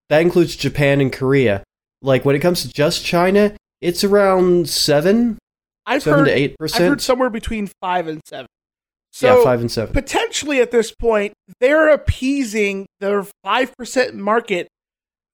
that 0.08 0.22
includes 0.22 0.56
Japan 0.56 1.02
and 1.02 1.12
Korea. 1.12 1.64
Like 2.02 2.24
when 2.24 2.36
it 2.38 2.40
comes 2.40 2.62
to 2.62 2.70
just 2.70 3.04
China, 3.04 3.54
it's 3.82 4.06
around 4.06 4.70
seven, 4.70 5.38
I've 5.86 6.04
seven 6.04 6.20
heard 6.20 6.26
to 6.28 6.32
eight 6.32 6.56
I've 6.62 6.74
heard 6.74 7.02
somewhere 7.02 7.30
between 7.30 7.70
five 7.82 8.08
and 8.08 8.22
seven. 8.26 8.48
So 9.12 9.38
yeah, 9.40 9.44
five 9.44 9.60
and 9.62 9.72
seven. 9.72 9.94
potentially 9.94 10.62
at 10.62 10.72
this 10.72 10.92
point, 10.94 11.34
they're 11.60 11.90
appeasing 11.90 12.86
their 13.00 13.26
5% 13.46 14.14
market 14.14 14.68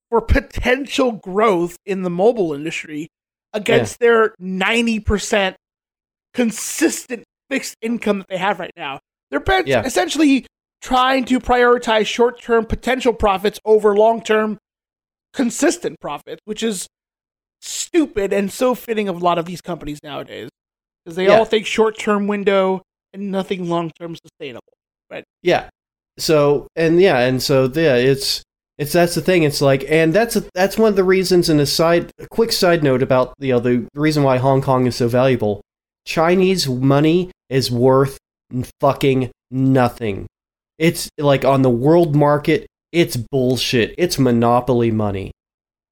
for 0.10 0.22
potential 0.22 1.12
growth 1.12 1.76
in 1.86 2.04
the 2.04 2.10
mobile 2.10 2.54
industry 2.54 3.08
against 3.54 4.00
their 4.00 4.34
90% 4.42 5.56
consistent 6.34 7.24
fixed 7.50 7.76
income 7.82 8.20
that 8.20 8.28
they 8.30 8.38
have 8.38 8.60
right 8.60 8.72
now. 8.76 9.00
They're 9.32 9.44
Yeah. 9.66 9.84
essentially 9.84 10.46
trying 10.82 11.26
to 11.26 11.40
prioritize 11.40 12.06
short 12.08 12.42
term 12.42 12.66
potential 12.66 13.14
profits 13.14 13.60
over 13.66 13.96
long 13.96 14.22
term 14.22 14.58
consistent 15.34 16.00
profits, 16.00 16.40
which 16.46 16.64
is 16.64 16.88
stupid 17.62 18.32
and 18.32 18.52
so 18.52 18.76
fitting 18.76 19.10
of 19.10 19.16
a 19.18 19.20
lot 19.20 19.38
of 19.38 19.46
these 19.46 19.62
companies 19.62 20.00
nowadays. 20.04 20.50
Because 21.04 21.16
they 21.16 21.26
Yeah. 21.26 21.38
all 21.40 21.46
think 21.46 21.66
short 21.66 21.98
term 21.98 22.28
window 22.28 22.82
and 23.16 23.32
nothing 23.32 23.68
long 23.68 23.90
term 23.98 24.16
sustainable. 24.16 24.74
Right. 25.10 25.24
Yeah. 25.42 25.70
So 26.18 26.68
and 26.76 27.02
yeah, 27.02 27.20
and 27.20 27.42
so 27.42 27.72
yeah, 27.74 27.96
it's 27.96 28.44
it's 28.78 28.94
that's 28.94 29.16
the 29.16 29.22
thing. 29.22 29.44
It's 29.44 29.62
like, 29.62 29.86
and 29.90 30.14
that's 30.14 30.36
a, 30.36 30.44
that's 30.54 30.78
one 30.78 30.90
of 30.90 30.96
the 30.96 31.04
reasons. 31.04 31.50
And 31.50 31.60
a 31.60 31.66
side, 31.66 32.12
a 32.20 32.28
quick 32.28 32.52
side 32.52 32.84
note 32.84 33.02
about 33.02 33.34
you 33.40 33.54
know 33.54 33.60
the 33.60 33.88
reason 33.96 34.24
why 34.24 34.38
Hong 34.38 34.62
Kong 34.62 34.86
is 34.86 34.96
so 34.98 35.08
valuable. 35.08 35.62
Chinese 36.06 36.68
money 36.68 37.32
is 37.50 37.72
worth 37.72 38.18
fucking 38.80 39.32
nothing. 39.50 40.28
It's 40.78 41.10
like 41.18 41.44
on 41.44 41.62
the 41.64 41.70
world 41.70 42.16
market, 42.16 42.68
it's 42.92 43.18
bullshit. 43.18 43.96
It's 43.98 44.20
monopoly 44.20 44.92
money. 44.92 45.32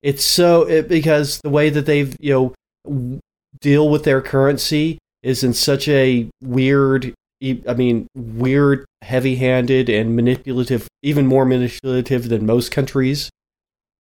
It's 0.02 0.24
so 0.26 0.64
it, 0.64 0.88
because 0.88 1.40
the 1.42 1.50
way 1.50 1.70
that 1.70 1.86
they've 1.86 2.16
you 2.20 2.54
know 2.88 3.20
deal 3.62 3.88
with 3.90 4.04
their 4.04 4.22
currency 4.22 5.00
is 5.24 5.44
in 5.44 5.54
such 5.54 5.88
a 5.88 6.30
weird 6.42 7.14
I 7.68 7.74
mean, 7.74 8.08
weird, 8.16 8.86
heavy 9.02 9.36
handed, 9.36 9.90
and 9.90 10.16
manipulative, 10.16 10.88
even 11.02 11.28
more 11.28 11.46
manipulative 11.46 12.30
than 12.30 12.46
most 12.46 12.72
countries. 12.72 13.30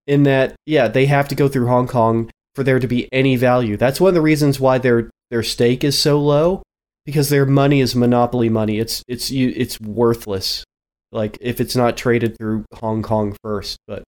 In 0.08 0.24
that, 0.24 0.56
yeah, 0.66 0.88
they 0.88 1.08
have 1.08 1.28
to 1.28 1.36
go 1.36 1.50
through 1.50 1.68
Hong 1.68 1.88
Kong 1.88 2.30
for 2.56 2.64
there 2.64 2.80
to 2.80 2.88
be 2.88 3.10
any 3.12 3.36
value. 3.36 3.76
That's 3.76 4.00
one 4.00 4.10
of 4.10 4.16
the 4.16 4.22
reasons 4.22 4.60
why 4.60 4.78
their 4.78 5.10
their 5.30 5.44
stake 5.44 5.84
is 5.84 5.98
so 5.98 6.20
low, 6.20 6.64
because 7.06 7.30
their 7.30 7.46
money 7.46 7.82
is 7.82 7.96
monopoly 7.96 8.50
money. 8.50 8.80
It's 8.80 9.04
it's 9.08 9.30
you 9.30 9.52
it's 9.56 9.80
worthless. 9.82 10.64
Like 11.12 11.38
if 11.42 11.60
it's 11.60 11.76
not 11.76 11.98
traded 11.98 12.38
through 12.38 12.66
Hong 12.76 13.02
Kong 13.02 13.36
first. 13.44 13.78
But 13.88 14.04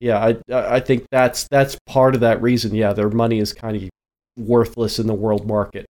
yeah, 0.00 0.34
I 0.50 0.76
I 0.76 0.80
think 0.80 1.06
that's 1.12 1.46
that's 1.50 1.76
part 1.86 2.14
of 2.14 2.20
that 2.22 2.42
reason. 2.42 2.74
Yeah, 2.74 2.92
their 2.94 3.10
money 3.10 3.38
is 3.38 3.52
kind 3.52 3.76
of 3.76 3.88
worthless 4.36 4.98
in 4.98 5.06
the 5.06 5.14
world 5.14 5.46
market. 5.46 5.86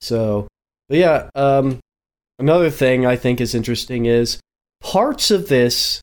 So, 0.00 0.46
but 0.88 0.98
yeah, 0.98 1.30
um, 1.34 1.80
another 2.38 2.70
thing 2.70 3.06
I 3.06 3.16
think 3.16 3.40
is 3.40 3.54
interesting 3.54 4.06
is 4.06 4.40
parts 4.80 5.30
of 5.30 5.48
this. 5.48 6.00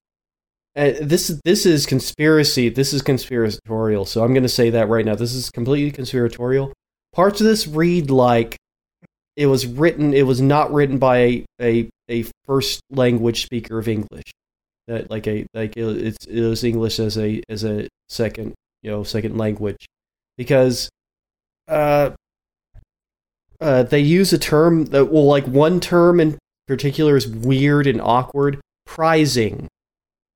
Uh, 0.75 0.93
this 1.01 1.39
this 1.45 1.65
is 1.65 1.85
conspiracy. 1.85 2.69
This 2.69 2.93
is 2.93 3.01
conspiratorial. 3.03 4.05
So 4.05 4.23
I'm 4.23 4.33
going 4.33 4.43
to 4.43 4.49
say 4.49 4.71
that 4.71 4.89
right 4.89 5.05
now. 5.05 5.15
This 5.15 5.33
is 5.33 5.51
completely 5.51 5.91
conspiratorial. 5.91 6.73
Parts 7.13 7.39
of 7.41 7.45
this 7.45 7.67
read 7.67 8.09
like 8.09 8.57
it 9.35 9.45
was 9.45 9.67
written. 9.67 10.13
It 10.13 10.25
was 10.25 10.41
not 10.41 10.73
written 10.73 10.97
by 10.97 11.17
a 11.17 11.45
a, 11.61 11.89
a 12.09 12.25
first 12.45 12.81
language 12.89 13.43
speaker 13.43 13.77
of 13.77 13.87
English. 13.87 14.31
That 14.87 15.11
like 15.11 15.27
a 15.27 15.45
like 15.53 15.77
it, 15.77 15.83
it's 15.83 16.25
it 16.25 16.41
was 16.41 16.63
English 16.63 16.99
as 16.99 17.17
a 17.19 17.43
as 17.49 17.63
a 17.63 17.87
second 18.09 18.55
you 18.81 18.91
know 18.91 19.03
second 19.03 19.37
language 19.37 19.85
because 20.37 20.89
uh 21.67 22.11
uh, 23.63 23.83
they 23.83 23.99
use 23.99 24.33
a 24.33 24.37
term 24.37 24.85
that 24.87 25.05
well 25.05 25.25
like 25.25 25.45
one 25.47 25.79
term 25.79 26.19
in 26.19 26.37
particular 26.67 27.15
is 27.15 27.25
weird 27.25 27.87
and 27.87 28.01
awkward 28.01 28.59
prizing. 28.85 29.69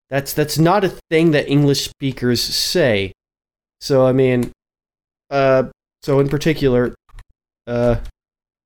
That's 0.10 0.32
that's 0.32 0.58
not 0.58 0.86
a 0.86 0.98
thing 1.10 1.32
that 1.32 1.50
english 1.50 1.90
speakers 1.90 2.42
say. 2.42 3.12
So 3.82 4.06
i 4.06 4.14
mean 4.14 4.52
uh 5.30 5.64
so 6.02 6.22
in 6.22 6.30
particular 6.30 6.96
uh 7.68 7.98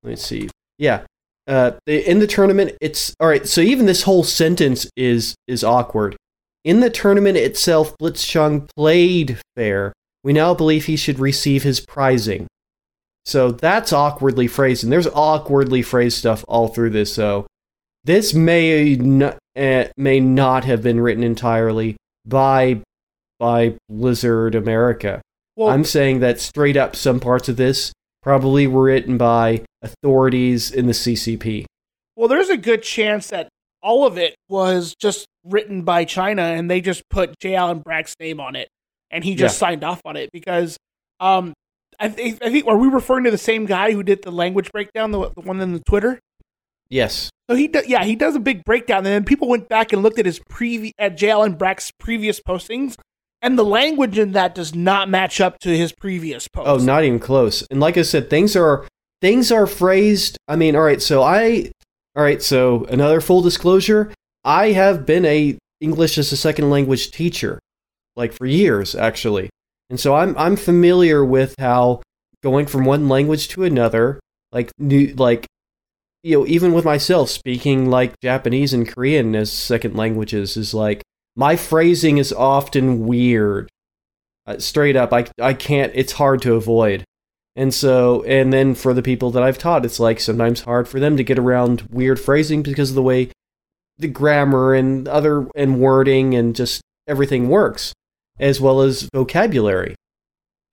let's 0.04 0.24
see. 0.24 0.50
Yeah 0.78 1.02
uh 1.48 1.72
in 1.88 2.20
the 2.20 2.28
tournament 2.28 2.78
it's 2.82 3.16
all 3.20 3.28
right 3.28 3.48
so 3.48 3.62
even 3.62 3.88
this 3.88 4.04
whole 4.04 4.24
sentence 4.24 4.86
is 4.96 5.34
is 5.48 5.64
awkward. 5.64 6.16
In 6.64 6.82
the 6.82 6.92
tournament 6.92 7.36
itself 7.36 7.98
blitzchung 7.98 8.70
played 8.76 9.40
fair. 9.56 9.92
We 10.24 10.34
now 10.34 10.54
believe 10.54 10.86
he 10.86 10.98
should 10.98 11.18
receive 11.18 11.64
his 11.64 11.80
prizing 11.80 12.48
so 13.26 13.52
that's 13.52 13.94
awkwardly 13.94 14.48
phrased, 14.48 14.84
and 14.84 14.92
there's 14.92 15.08
awkwardly 15.08 15.82
phrased 15.82 16.18
stuff 16.18 16.44
all 16.48 16.68
through 16.68 16.92
this. 16.92 17.14
So 17.14 17.48
this 18.04 18.34
may 18.34 18.96
not, 18.96 19.38
uh, 19.56 19.86
may 19.98 20.20
not 20.20 20.64
have 20.66 20.82
been 20.82 21.00
written 21.00 21.24
entirely 21.24 21.98
by 22.26 22.82
by 23.40 23.76
Blizzard 23.90 24.56
America. 24.56 25.22
Well, 25.56 25.70
I'm 25.70 25.84
saying 25.84 26.20
that 26.20 26.40
straight 26.40 26.78
up, 26.78 26.96
some 26.96 27.20
parts 27.20 27.50
of 27.50 27.58
this 27.58 27.92
probably 28.22 28.68
were 28.68 28.84
written 28.84 29.18
by 29.18 29.64
authorities 29.82 30.72
in 30.72 30.86
the 30.86 30.94
CCP. 30.94 31.66
well, 32.16 32.28
there's 32.28 32.50
a 32.50 32.58
good 32.58 32.84
chance 32.84 33.28
that 33.30 33.50
all 33.82 34.06
of 34.06 34.18
it 34.18 34.36
was 34.48 34.94
just 35.00 35.26
written 35.44 35.82
by 35.82 36.06
China, 36.06 36.44
and 36.44 36.70
they 36.70 36.82
just 36.82 37.02
put 37.10 37.34
J. 37.40 37.56
Allen 37.56 37.80
Brack's 37.80 38.16
name 38.20 38.40
on 38.40 38.56
it, 38.56 38.68
and 39.10 39.24
he 39.24 39.34
just 39.34 39.58
signed 39.58 39.84
off 39.84 40.00
on 40.06 40.16
it 40.18 40.30
because, 40.32 40.78
um, 41.20 41.54
I 42.02 42.10
think 42.10 42.44
I 42.44 42.50
think 42.50 42.66
are 42.68 42.78
we 42.78 42.88
referring 42.88 43.26
to 43.26 43.32
the 43.32 43.38
same 43.38 43.66
guy 43.66 43.92
who 43.92 44.02
did 44.02 44.24
the 44.24 44.32
language 44.32 44.72
breakdown, 44.72 45.12
the, 45.12 45.30
the 45.30 45.42
one 45.42 45.62
in 45.62 45.74
the 45.74 45.80
Twitter? 45.80 46.20
Yes. 46.90 47.30
So 47.50 47.56
he 47.56 47.68
does, 47.68 47.88
yeah, 47.88 48.04
he 48.04 48.16
does 48.16 48.36
a 48.36 48.40
big 48.40 48.66
breakdown, 48.66 49.00
and 49.00 49.08
then 49.08 49.24
people 49.24 49.48
went 49.48 49.70
back 49.70 49.94
and 49.94 50.02
looked 50.02 50.20
at 50.20 50.26
his 50.26 50.40
previ- 50.40 50.94
at 50.98 51.16
J. 51.16 51.30
Allen 51.30 51.54
Brack's 51.54 51.92
previous 51.92 52.40
postings, 52.40 52.98
and 53.42 53.58
the 53.58 53.64
language 53.64 54.18
in 54.18 54.32
that 54.34 54.56
does 54.56 54.74
not 54.74 55.10
match 55.10 55.40
up 55.40 55.60
to 55.60 55.78
his 55.78 55.92
previous 55.92 56.48
posts. 56.48 56.70
Oh, 56.70 56.78
not 56.86 57.04
even 57.04 57.20
close. 57.20 57.66
And 57.70 57.80
like 57.80 57.98
I 57.98 58.02
said, 58.02 58.30
things 58.30 58.56
are 58.56 58.88
things 59.22 59.52
are 59.52 59.68
phrased. 59.68 60.38
I 60.48 60.56
mean, 60.56 60.76
all 60.76 60.82
right. 60.82 61.02
So 61.02 61.22
I, 61.22 61.72
all 62.16 62.24
right. 62.24 62.42
So 62.42 62.86
another 62.86 63.22
full 63.22 63.42
disclosure: 63.42 64.12
I 64.44 64.72
have 64.72 65.06
been 65.06 65.26
a 65.26 65.58
English 65.80 66.18
as 66.18 66.32
a 66.32 66.38
second 66.38 66.70
language 66.70 67.12
teacher, 67.12 67.60
like 68.16 68.34
for 68.34 68.46
years 68.46 68.96
actually, 68.96 69.50
and 69.92 70.00
so 70.00 70.16
I'm 70.16 70.36
I'm 70.38 70.56
familiar 70.56 71.24
with 71.24 71.54
how 71.60 72.02
going 72.42 72.66
from 72.66 72.86
one 72.86 73.10
language 73.10 73.50
to 73.50 73.66
another, 73.66 74.22
like 74.54 74.72
new, 74.80 75.14
like 75.16 75.46
you 76.24 76.40
know, 76.40 76.48
even 76.48 76.72
with 76.72 76.86
myself 76.86 77.30
speaking 77.30 77.90
like 77.90 78.18
Japanese 78.22 78.74
and 78.74 78.88
Korean 78.88 79.36
as 79.36 79.52
second 79.52 79.96
languages 79.96 80.56
is 80.56 80.74
like 80.74 81.04
my 81.36 81.58
phrasing 81.58 82.20
is 82.20 82.32
often 82.32 83.06
weird. 83.06 83.70
Uh, 84.48 84.60
straight 84.60 84.96
up, 84.96 85.12
I 85.12 85.28
I 85.42 85.54
can't. 85.54 85.92
It's 85.94 86.14
hard 86.14 86.42
to 86.44 86.56
avoid. 86.56 87.04
And 87.58 87.74
so, 87.74 88.24
and 88.24 88.54
then 88.54 88.76
for 88.76 88.94
the 88.94 89.02
people 89.02 89.30
that 89.32 89.44
I've 89.44 89.58
taught, 89.58 89.86
it's 89.86 90.00
like 90.00 90.22
sometimes 90.22 90.62
hard 90.62 90.88
for 90.88 91.02
them 91.02 91.18
to 91.18 91.24
get 91.24 91.38
around 91.38 91.82
weird 91.92 92.18
phrasing 92.18 92.64
because 92.64 92.92
of 92.92 92.96
the 92.96 93.04
way 93.04 93.30
the 93.98 94.08
grammar 94.08 94.74
and 94.74 95.06
other 95.10 95.50
and 95.54 95.82
wording 95.82 96.34
and 96.34 96.56
just 96.56 96.82
everything 97.10 97.50
works. 97.50 97.94
As 98.42 98.60
well 98.60 98.82
as 98.82 99.08
vocabulary. 99.14 99.96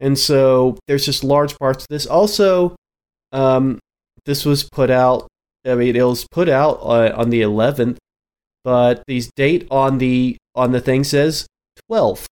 And 0.01 0.19
so 0.19 0.79
there's 0.89 1.05
just 1.05 1.23
large 1.23 1.57
parts 1.59 1.85
of 1.85 1.89
this. 1.89 2.07
Also, 2.07 2.75
um, 3.33 3.79
this 4.25 4.45
was 4.45 4.65
put 4.65 4.91
out. 4.91 5.29
I 5.67 5.75
mean, 5.75 5.95
it 5.95 6.03
was 6.03 6.27
put 6.31 6.49
out 6.49 6.79
uh, 6.83 7.13
on 7.15 7.31
the 7.31 7.43
11th, 7.43 7.99
but 8.65 9.03
the 9.07 9.23
date 9.37 9.67
on 9.71 9.99
the 9.99 10.37
on 10.55 10.73
the 10.73 10.81
thing 10.81 11.05
says 11.05 11.47
12th. 11.91 12.27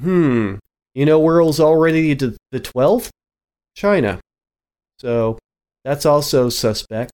Hmm. 0.00 0.54
You 0.94 1.06
know 1.06 1.18
where 1.18 1.40
it 1.40 1.44
was 1.44 1.60
already 1.60 2.14
the 2.14 2.36
12th? 2.52 3.08
China. 3.74 4.20
So 4.98 5.38
that's 5.84 6.06
also 6.06 6.48
suspect. 6.50 7.12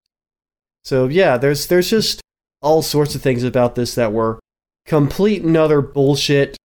So 0.84 1.06
yeah, 1.06 1.36
there's 1.38 1.66
there's 1.68 1.90
just 1.90 2.20
all 2.60 2.82
sorts 2.82 3.14
of 3.14 3.22
things 3.22 3.44
about 3.44 3.74
this 3.74 3.94
that 3.94 4.12
were 4.12 4.40
complete 4.86 5.42
and 5.42 5.56
utter 5.56 5.80
bullshit. 5.80 6.56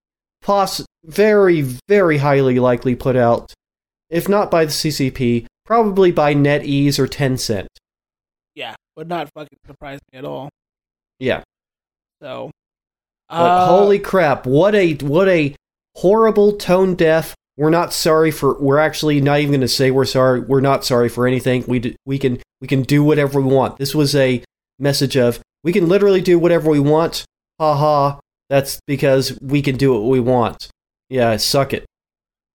Poss 0.44 0.86
very 1.06 1.62
very 1.88 2.18
highly 2.18 2.60
likely 2.60 2.96
put 2.96 3.16
out, 3.16 3.54
if 4.10 4.30
not 4.30 4.52
by 4.52 4.66
the 4.66 4.72
CCP, 4.72 5.46
probably 5.66 6.12
by 6.12 6.36
NetEase 6.36 7.00
or 7.00 7.08
Tencent. 7.08 7.68
Yeah, 8.56 8.76
would 8.96 9.10
not 9.10 9.30
fucking 9.34 9.58
surprise 9.66 10.00
me 10.12 10.20
at 10.20 10.26
all. 10.26 10.50
Yeah. 11.20 11.44
So, 12.22 12.52
But 13.30 13.36
uh, 13.36 13.66
holy 13.68 14.00
crap! 14.00 14.46
What 14.46 14.76
a 14.76 14.94
what 14.96 15.28
a 15.28 15.56
horrible 15.96 16.54
tone 16.54 16.96
deaf. 16.96 17.34
We're 17.58 17.70
not 17.70 17.94
sorry 17.94 18.32
for. 18.32 18.60
We're 18.60 18.80
actually 18.80 19.22
not 19.22 19.40
even 19.40 19.52
going 19.52 19.62
to 19.62 19.68
say 19.68 19.92
we're 19.92 20.06
sorry. 20.06 20.42
We're 20.42 20.62
not 20.62 20.84
sorry 20.86 21.10
for 21.10 21.28
anything. 21.28 21.64
We 21.68 21.80
d- 21.80 21.96
we 22.06 22.18
can 22.20 22.40
we 22.62 22.68
can 22.68 22.84
do 22.84 23.04
whatever 23.04 23.40
we 23.42 23.54
want. 23.54 23.78
This 23.78 23.94
was 23.94 24.16
a 24.16 24.44
message 24.80 25.16
of 25.16 25.40
we 25.64 25.72
can 25.72 25.88
literally 25.88 26.22
do 26.22 26.40
whatever 26.40 26.70
we 26.70 26.80
want. 26.80 27.26
Ha 27.60 27.76
ha. 27.76 28.20
That's 28.54 28.80
because 28.86 29.36
we 29.42 29.64
can 29.64 29.78
do 29.78 29.94
what 29.94 30.04
we 30.08 30.20
want. 30.20 30.70
Yeah, 31.10 31.38
suck 31.38 31.74
it. 31.74 31.86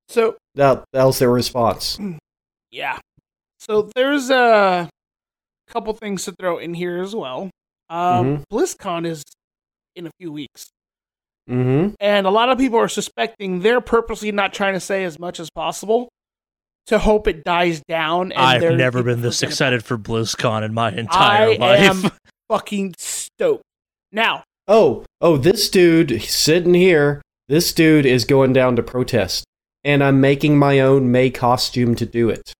So 0.08 0.36
That 0.54 0.84
that 0.92 1.02
was 1.02 1.18
their 1.18 1.28
response. 1.28 1.98
yeah, 2.70 3.00
so 3.58 3.90
there's 3.96 4.30
a 4.30 4.88
couple 5.68 5.92
things 5.94 6.24
to 6.26 6.32
throw 6.38 6.58
in 6.58 6.74
here 6.74 7.02
as 7.02 7.16
well. 7.16 7.50
Um, 7.90 8.44
BlizzCon 8.52 9.08
is 9.08 9.24
in 9.96 10.06
a 10.06 10.10
few 10.20 10.30
weeks. 10.30 10.68
Mm-hmm. 11.50 11.94
And 11.98 12.26
a 12.28 12.30
lot 12.30 12.48
of 12.48 12.58
people 12.58 12.78
are 12.78 12.88
suspecting 12.88 13.62
they're 13.62 13.80
purposely 13.80 14.30
not 14.30 14.52
trying 14.52 14.74
to 14.74 14.80
say 14.80 15.02
as 15.02 15.18
much 15.18 15.40
as 15.40 15.50
possible 15.50 16.08
to 16.86 17.00
hope 17.00 17.26
it 17.26 17.42
dies 17.42 17.82
down. 17.88 18.30
And 18.30 18.40
I've 18.40 18.76
never 18.76 19.02
been 19.02 19.20
this 19.20 19.40
forget 19.40 19.48
about 19.48 19.72
excited 19.72 19.84
for 19.84 19.98
BlizzCon 19.98 20.62
in 20.62 20.72
my 20.72 20.92
entire 20.92 21.50
I 21.50 21.56
life. 21.56 22.04
am- 22.04 22.10
Fucking 22.48 22.94
stoked. 22.98 23.64
Now, 24.12 24.44
Oh, 24.70 25.06
oh, 25.22 25.38
this 25.38 25.70
dude 25.70 26.20
sitting 26.22 26.74
here, 26.74 27.22
this 27.48 27.72
dude 27.72 28.04
is 28.04 28.26
going 28.26 28.52
down 28.52 28.76
to 28.76 28.82
protest. 28.82 29.44
And 29.82 30.04
I'm 30.04 30.20
making 30.20 30.58
my 30.58 30.80
own 30.80 31.10
Mei 31.10 31.30
costume 31.30 31.94
to 31.94 32.04
do 32.04 32.28
it. 32.28 32.52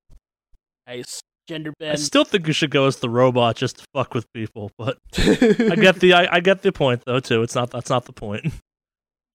nice 0.87 1.21
gender 1.47 1.73
I 1.83 1.97
still 1.97 2.25
think 2.25 2.47
you 2.47 2.53
should 2.53 2.71
go 2.71 2.87
as 2.87 2.97
the 2.97 3.11
robot 3.11 3.57
just 3.57 3.79
to 3.79 3.85
fuck 3.95 4.15
with 4.15 4.27
people, 4.33 4.71
but 4.79 4.99
I 5.19 5.77
get 5.77 6.01
the 6.01 6.15
I, 6.15 6.37
I 6.37 6.41
get 6.41 6.63
the 6.63 6.73
point 6.73 7.03
though 7.07 7.21
too. 7.21 7.43
It's 7.43 7.55
not 7.55 7.71
that's 7.71 7.91
not 7.91 8.05
the 8.05 8.13
point. 8.13 8.53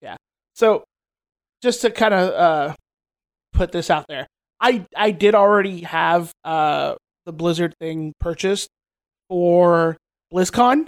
Yeah. 0.01 0.17
So, 0.53 0.83
just 1.61 1.81
to 1.81 1.91
kind 1.91 2.13
of 2.13 2.33
uh, 2.33 2.75
put 3.53 3.71
this 3.71 3.89
out 3.89 4.05
there, 4.07 4.27
I 4.59 4.85
I 4.95 5.11
did 5.11 5.33
already 5.33 5.81
have 5.81 6.31
uh, 6.43 6.95
the 7.25 7.31
Blizzard 7.31 7.73
thing 7.79 8.13
purchased 8.19 8.67
for 9.29 9.97
BlizzCon. 10.31 10.87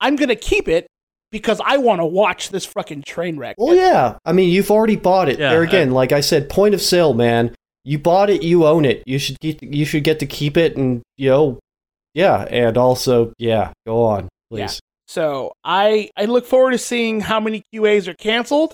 I'm 0.00 0.16
gonna 0.16 0.36
keep 0.36 0.68
it 0.68 0.86
because 1.34 1.60
I 1.64 1.78
want 1.78 2.00
to 2.00 2.06
watch 2.06 2.50
this 2.50 2.64
fucking 2.64 3.02
train 3.02 3.36
wreck. 3.36 3.56
Well, 3.58 3.74
yeah. 3.74 4.18
I 4.24 4.32
mean, 4.32 4.50
you've 4.50 4.70
already 4.70 4.94
bought 4.94 5.28
it. 5.28 5.40
Yeah, 5.40 5.50
there 5.50 5.62
again, 5.64 5.90
like 5.90 6.12
I 6.12 6.20
said, 6.20 6.48
point 6.48 6.74
of 6.74 6.80
sale, 6.80 7.12
man. 7.12 7.52
You 7.84 7.98
bought 7.98 8.30
it, 8.30 8.42
you 8.44 8.64
own 8.66 8.84
it. 8.84 9.02
You 9.04 9.18
should 9.18 9.38
get 9.40 9.60
you 9.62 9.84
should 9.84 10.04
get 10.04 10.20
to 10.20 10.26
keep 10.26 10.56
it, 10.56 10.76
and 10.76 11.02
you 11.16 11.28
know, 11.30 11.58
yeah. 12.14 12.46
And 12.48 12.78
also, 12.78 13.32
yeah, 13.36 13.72
go 13.84 14.04
on, 14.04 14.28
Yeah. 14.50 14.66
please. 14.68 14.80
So 15.08 15.52
I 15.64 16.08
I 16.16 16.26
look 16.26 16.46
forward 16.46 16.70
to 16.70 16.78
seeing 16.78 17.20
how 17.20 17.40
many 17.40 17.62
QAs 17.74 18.06
are 18.06 18.14
canceled. 18.14 18.72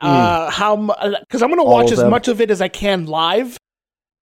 Uh, 0.00 0.48
how 0.50 0.76
because 1.20 1.42
I'm 1.42 1.50
gonna 1.50 1.64
Hmm. 1.64 1.68
Watch 1.70 1.90
as 1.90 2.04
much 2.04 2.28
of 2.28 2.40
it 2.40 2.50
as 2.52 2.60
I 2.62 2.68
can 2.68 3.06
live, 3.06 3.58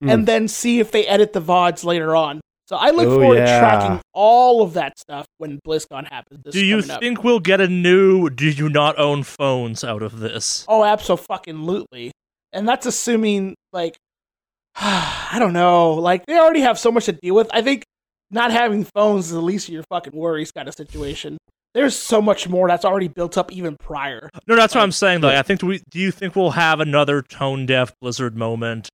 Mm. 0.03 0.13
and 0.13 0.27
then 0.27 0.49
see 0.49 0.81
if 0.81 0.91
they 0.91 1.07
edit 1.07 1.35
the 1.35 1.41
vods 1.43 1.85
later 1.85 2.17
on. 2.17 2.41
So 2.69 2.75
I 2.77 2.91
look 2.91 3.07
Oh, 3.07 3.19
forward 3.21 3.37
to 3.37 3.45
tracking 3.47 4.01
all 4.13 4.63
of 4.63 4.73
that 4.75 4.99
stuff 4.99 5.27
when 5.39 5.61
BlizzCon 5.67 6.09
happens. 6.11 6.43
This 6.45 6.53
Do 6.55 6.65
you 6.65 6.81
coming 6.81 6.91
up. 6.91 7.01
think 7.01 7.23
we'll 7.23 7.39
get 7.41 7.61
a 7.61 7.69
new 7.69 8.29
do 8.29 8.49
you 8.51 8.69
not 8.69 8.99
own 8.99 9.23
phones 9.23 9.85
out 9.85 10.03
of 10.03 10.19
this? 10.19 10.65
Oh, 10.69 10.83
absolutely. 10.85 12.11
And 12.53 12.69
that's 12.69 12.87
assuming 12.87 13.55
like 13.73 13.97
I 14.77 15.37
don't 15.39 15.53
know, 15.53 15.95
like 15.95 16.27
they 16.27 16.39
already 16.39 16.61
have 16.61 16.79
so 16.79 16.91
much 16.91 17.05
to 17.07 17.13
deal 17.13 17.35
with. 17.35 17.49
I 17.53 17.63
think 17.63 17.85
not 18.31 18.51
having 18.51 18.85
phones 18.85 19.27
is 19.27 19.33
the 19.33 19.41
least 19.41 19.69
of 19.69 19.75
your 19.75 19.85
fucking 19.85 20.13
worries 20.15 20.51
kind 20.51 20.69
of 20.69 20.75
situation. 20.75 21.39
There's 21.75 21.97
so 21.97 22.23
much 22.23 22.49
more 22.49 22.69
that's 22.69 22.85
already 22.85 23.09
built 23.09 23.37
up 23.37 23.53
even 23.53 23.77
prior. 23.79 24.29
No, 24.47 24.57
that's 24.57 24.75
what 24.75 24.83
I'm 24.83 24.93
saying 24.93 25.21
though. 25.21 25.29
I 25.29 25.43
think 25.43 25.63
we 25.63 25.83
do 25.91 25.99
you 26.01 26.11
think 26.11 26.35
we'll 26.35 26.51
have 26.53 26.81
another 26.81 27.23
tone 27.23 27.67
deaf 27.67 27.93
Blizzard 28.01 28.37
moment 28.37 28.89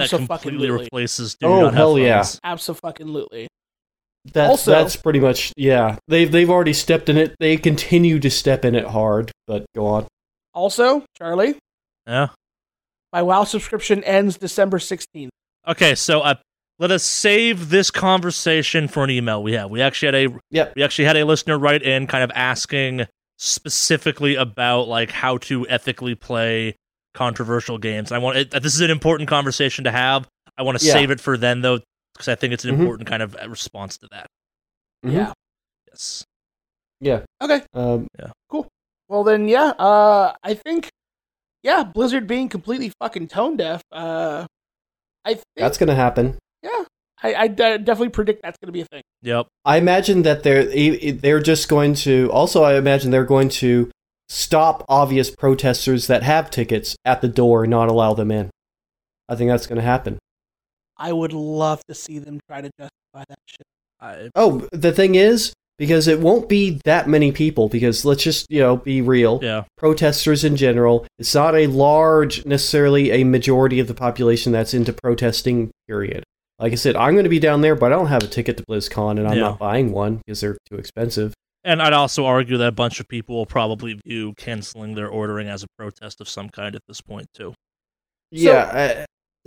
that 0.00 0.08
completely 0.10 0.52
Absolutely. 0.66 0.84
replaces 0.84 1.34
do 1.40 1.46
Oh, 1.46 1.60
not 1.62 1.74
hell 1.74 1.98
yeah. 1.98 2.24
Absolutely. 2.44 3.48
That's 4.32 4.50
Also- 4.50 4.70
that's 4.70 4.96
pretty 4.96 5.18
much 5.20 5.52
yeah. 5.56 5.96
They've 6.08 6.30
they've 6.30 6.48
already 6.50 6.72
stepped 6.72 7.08
in 7.08 7.16
it. 7.16 7.34
They 7.40 7.56
continue 7.56 8.18
to 8.20 8.30
step 8.30 8.64
in 8.64 8.74
it 8.74 8.86
hard. 8.86 9.32
But 9.46 9.64
go 9.74 9.86
on. 9.86 10.06
Also, 10.54 11.04
Charlie, 11.18 11.56
Yeah. 12.06 12.28
my 13.12 13.22
WoW 13.22 13.44
subscription 13.44 14.04
ends 14.04 14.36
December 14.36 14.78
16th. 14.78 15.30
Okay, 15.66 15.94
so 15.94 16.20
uh, 16.20 16.34
let 16.78 16.90
us 16.90 17.02
save 17.02 17.70
this 17.70 17.90
conversation 17.90 18.86
for 18.86 19.02
an 19.04 19.10
email 19.10 19.42
we 19.42 19.52
have. 19.54 19.70
We 19.70 19.80
actually 19.80 20.06
had 20.06 20.14
a 20.32 20.38
Yep. 20.50 20.72
we 20.76 20.82
actually 20.82 21.04
had 21.06 21.16
a 21.16 21.24
listener 21.24 21.58
write 21.58 21.82
in 21.82 22.06
kind 22.06 22.22
of 22.22 22.30
asking 22.34 23.06
specifically 23.38 24.36
about 24.36 24.86
like 24.86 25.10
how 25.10 25.36
to 25.38 25.66
ethically 25.68 26.14
play 26.14 26.76
controversial 27.14 27.78
games. 27.78 28.12
I 28.12 28.18
want 28.18 28.36
it, 28.38 28.50
this 28.50 28.74
is 28.74 28.80
an 28.80 28.90
important 28.90 29.28
conversation 29.28 29.84
to 29.84 29.90
have. 29.92 30.26
I 30.58 30.62
want 30.62 30.78
to 30.78 30.86
Yeah. 30.86 30.92
save 30.94 31.10
it 31.10 31.20
for 31.20 31.36
then 31.36 31.60
though 31.62 31.80
because 32.14 32.28
I 32.28 32.34
think 32.34 32.52
it's 32.52 32.64
an 32.64 32.74
Mhm. 32.76 32.80
important 32.80 33.08
kind 33.08 33.22
of 33.22 33.36
uh, 33.36 33.48
response 33.48 33.96
to 33.98 34.08
that. 34.12 34.26
Mhm. 35.04 35.12
Yeah. 35.14 35.32
Yes. 35.88 36.24
Yeah. 37.00 37.20
Okay. 37.40 37.62
Um, 37.74 38.06
cool. 38.48 38.68
Well 39.08 39.24
then, 39.24 39.48
yeah. 39.48 39.72
Uh, 39.78 40.34
I 40.42 40.54
think, 40.54 40.88
yeah, 41.62 41.82
Blizzard 41.84 42.26
being 42.26 42.48
completely 42.48 42.92
fucking 43.00 43.28
tone 43.28 43.56
deaf. 43.56 43.82
Uh, 43.90 44.46
I 45.24 45.34
think, 45.34 45.44
that's 45.56 45.78
gonna 45.78 45.94
happen. 45.94 46.38
yeah, 46.62 46.84
I, 47.22 47.34
I 47.34 47.46
definitely 47.48 48.08
predict 48.10 48.42
that's 48.42 48.56
going 48.58 48.68
to 48.68 48.72
be 48.72 48.80
a 48.80 48.84
thing. 48.86 49.02
Yep. 49.22 49.46
I 49.64 49.76
imagine 49.76 50.22
that 50.22 50.42
they're 50.42 50.64
they're 51.12 51.40
just 51.40 51.68
going 51.68 51.94
to. 52.06 52.28
Also, 52.32 52.62
I 52.62 52.74
imagine 52.76 53.10
they're 53.10 53.24
going 53.24 53.48
to 53.50 53.90
stop 54.32 54.84
obvious 54.88 55.30
protesters 55.30 56.06
that 56.06 56.22
have 56.22 56.50
tickets 56.50 56.96
at 57.04 57.20
the 57.20 57.28
door 57.28 57.64
and 57.64 57.70
not 57.70 57.88
allow 57.88 58.14
them 58.14 58.30
in. 58.30 58.50
I 59.28 59.36
think 59.36 59.50
that's 59.50 59.66
going 59.66 59.76
to 59.76 59.82
happen. 59.82 60.18
I 60.96 61.12
would 61.12 61.32
love 61.32 61.82
to 61.88 61.94
see 61.94 62.18
them 62.18 62.40
try 62.48 62.60
to 62.62 62.70
justify 62.78 63.24
that 63.28 63.38
shit. 63.46 63.66
I, 64.00 64.30
Oh, 64.34 64.66
the 64.72 64.92
thing 64.92 65.14
is, 65.16 65.52
because 65.78 66.06
it 66.08 66.20
won't 66.20 66.48
be 66.48 66.80
that 66.84 67.08
many 67.08 67.32
people. 67.32 67.68
Because 67.68 68.04
let's 68.04 68.22
just 68.22 68.46
you 68.50 68.60
know 68.60 68.76
be 68.76 69.00
real. 69.00 69.38
yeah. 69.42 69.64
Protesters 69.78 70.44
in 70.44 70.56
general, 70.56 71.06
it's 71.18 71.34
not 71.34 71.54
a 71.54 71.66
large 71.66 72.44
necessarily 72.46 73.10
a 73.10 73.24
majority 73.24 73.80
of 73.80 73.86
the 73.86 73.94
population 73.94 74.52
that's 74.52 74.74
into 74.74 74.92
protesting. 74.92 75.70
Period. 75.88 76.24
Like 76.58 76.72
I 76.72 76.76
said, 76.76 76.94
I'm 76.96 77.14
going 77.14 77.24
to 77.24 77.30
be 77.30 77.40
down 77.40 77.60
there, 77.62 77.74
but 77.74 77.92
I 77.92 77.96
don't 77.96 78.06
have 78.06 78.22
a 78.22 78.28
ticket 78.28 78.56
to 78.58 78.64
BlizzCon, 78.68 79.18
and 79.18 79.26
I'm 79.26 79.34
Yeah. 79.36 79.40
not 79.42 79.58
buying 79.58 79.92
one 79.92 80.18
because 80.24 80.40
they're 80.40 80.56
too 80.70 80.76
expensive. 80.76 81.34
And 81.64 81.80
I'd 81.80 81.92
also 81.92 82.26
argue 82.26 82.56
that 82.58 82.68
a 82.68 82.72
bunch 82.72 82.98
of 82.98 83.08
people 83.08 83.36
will 83.36 83.46
probably 83.46 83.98
view 84.04 84.34
canceling 84.36 84.94
their 84.94 85.08
ordering 85.08 85.48
as 85.48 85.62
a 85.62 85.66
protest 85.78 86.20
of 86.20 86.28
some 86.28 86.48
kind 86.48 86.74
at 86.74 86.82
this 86.88 87.00
point 87.00 87.28
too. 87.34 87.54
yeah, 88.30 88.52
uh, 88.52 89.06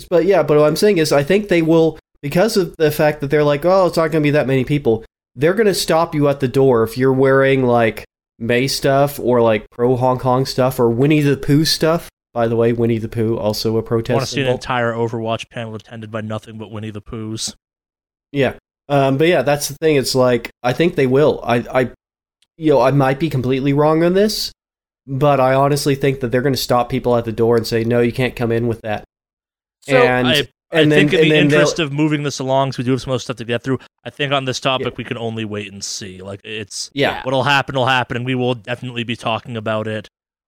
but 0.09 0.25
yeah, 0.25 0.43
but 0.43 0.57
what 0.57 0.67
I'm 0.67 0.75
saying 0.75 0.97
is, 0.97 1.11
I 1.11 1.23
think 1.23 1.49
they 1.49 1.61
will 1.61 1.99
because 2.21 2.57
of 2.57 2.75
the 2.77 2.91
fact 2.91 3.21
that 3.21 3.27
they're 3.27 3.43
like, 3.43 3.65
oh, 3.65 3.87
it's 3.87 3.97
not 3.97 4.11
going 4.11 4.23
to 4.23 4.27
be 4.27 4.31
that 4.31 4.47
many 4.47 4.63
people. 4.63 5.03
They're 5.35 5.53
going 5.53 5.67
to 5.67 5.73
stop 5.73 6.15
you 6.15 6.29
at 6.29 6.39
the 6.39 6.47
door 6.47 6.83
if 6.83 6.97
you're 6.97 7.13
wearing 7.13 7.63
like 7.63 8.05
Mei 8.39 8.67
stuff 8.67 9.19
or 9.19 9.41
like 9.41 9.69
pro 9.69 9.95
Hong 9.95 10.19
Kong 10.19 10.45
stuff 10.45 10.79
or 10.79 10.89
Winnie 10.89 11.21
the 11.21 11.37
Pooh 11.37 11.65
stuff. 11.65 12.09
By 12.33 12.47
the 12.47 12.55
way, 12.55 12.73
Winnie 12.73 12.97
the 12.97 13.07
Pooh 13.07 13.37
also 13.37 13.77
a 13.77 13.83
protest. 13.83 14.15
want 14.15 14.25
to 14.25 14.31
see 14.31 14.41
an 14.41 14.47
entire 14.47 14.93
Overwatch 14.93 15.49
panel 15.49 15.75
attended 15.75 16.11
by 16.11 16.21
nothing 16.21 16.57
but 16.57 16.71
Winnie 16.71 16.89
the 16.89 17.01
Poohs. 17.01 17.55
Yeah. 18.31 18.55
Um, 18.89 19.17
but 19.17 19.27
yeah, 19.27 19.41
that's 19.41 19.69
the 19.69 19.75
thing. 19.75 19.95
It's 19.95 20.15
like 20.15 20.51
I 20.61 20.73
think 20.73 20.95
they 20.95 21.07
will. 21.07 21.41
I, 21.43 21.55
I, 21.71 21.91
you 22.57 22.71
know, 22.71 22.81
I 22.81 22.91
might 22.91 23.19
be 23.19 23.29
completely 23.29 23.73
wrong 23.73 24.03
on 24.03 24.13
this, 24.13 24.51
but 25.07 25.39
I 25.39 25.53
honestly 25.53 25.95
think 25.95 26.19
that 26.21 26.31
they're 26.31 26.41
going 26.41 26.53
to 26.53 26.59
stop 26.61 26.89
people 26.89 27.15
at 27.15 27.25
the 27.25 27.31
door 27.31 27.57
and 27.57 27.65
say, 27.67 27.83
"No, 27.83 28.01
you 28.01 28.11
can't 28.11 28.35
come 28.35 28.51
in 28.51 28.67
with 28.67 28.81
that." 28.81 29.03
So 29.81 29.97
and 30.01 30.27
I, 30.27 30.31
I 30.71 30.81
and 30.81 30.91
then 30.91 31.09
think 31.09 31.13
in 31.13 31.19
and 31.23 31.31
the 31.31 31.35
interest 31.37 31.79
of 31.79 31.91
moving 31.93 32.23
this 32.23 32.39
along, 32.39 32.69
because 32.69 32.79
we 32.79 32.83
do 32.85 32.91
have 32.91 33.01
some 33.01 33.11
other 33.11 33.19
stuff 33.19 33.35
to 33.37 33.45
get 33.45 33.61
through. 33.63 33.79
I 34.03 34.09
think 34.09 34.33
on 34.33 34.45
this 34.45 34.59
topic 34.59 34.87
Yeah. 34.87 34.93
we 34.97 35.03
can 35.03 35.17
only 35.17 35.45
wait 35.45 35.71
and 35.71 35.83
see. 35.83 36.21
Like 36.21 36.41
it's 36.43 36.89
yeah, 36.93 37.21
what'll 37.23 37.43
happen 37.43 37.75
will 37.75 37.85
happen, 37.85 38.17
and 38.17 38.25
we 38.25 38.35
will 38.35 38.55
definitely 38.55 39.03
be 39.03 39.15
talking 39.15 39.57
about 39.57 39.87
it 39.87 40.07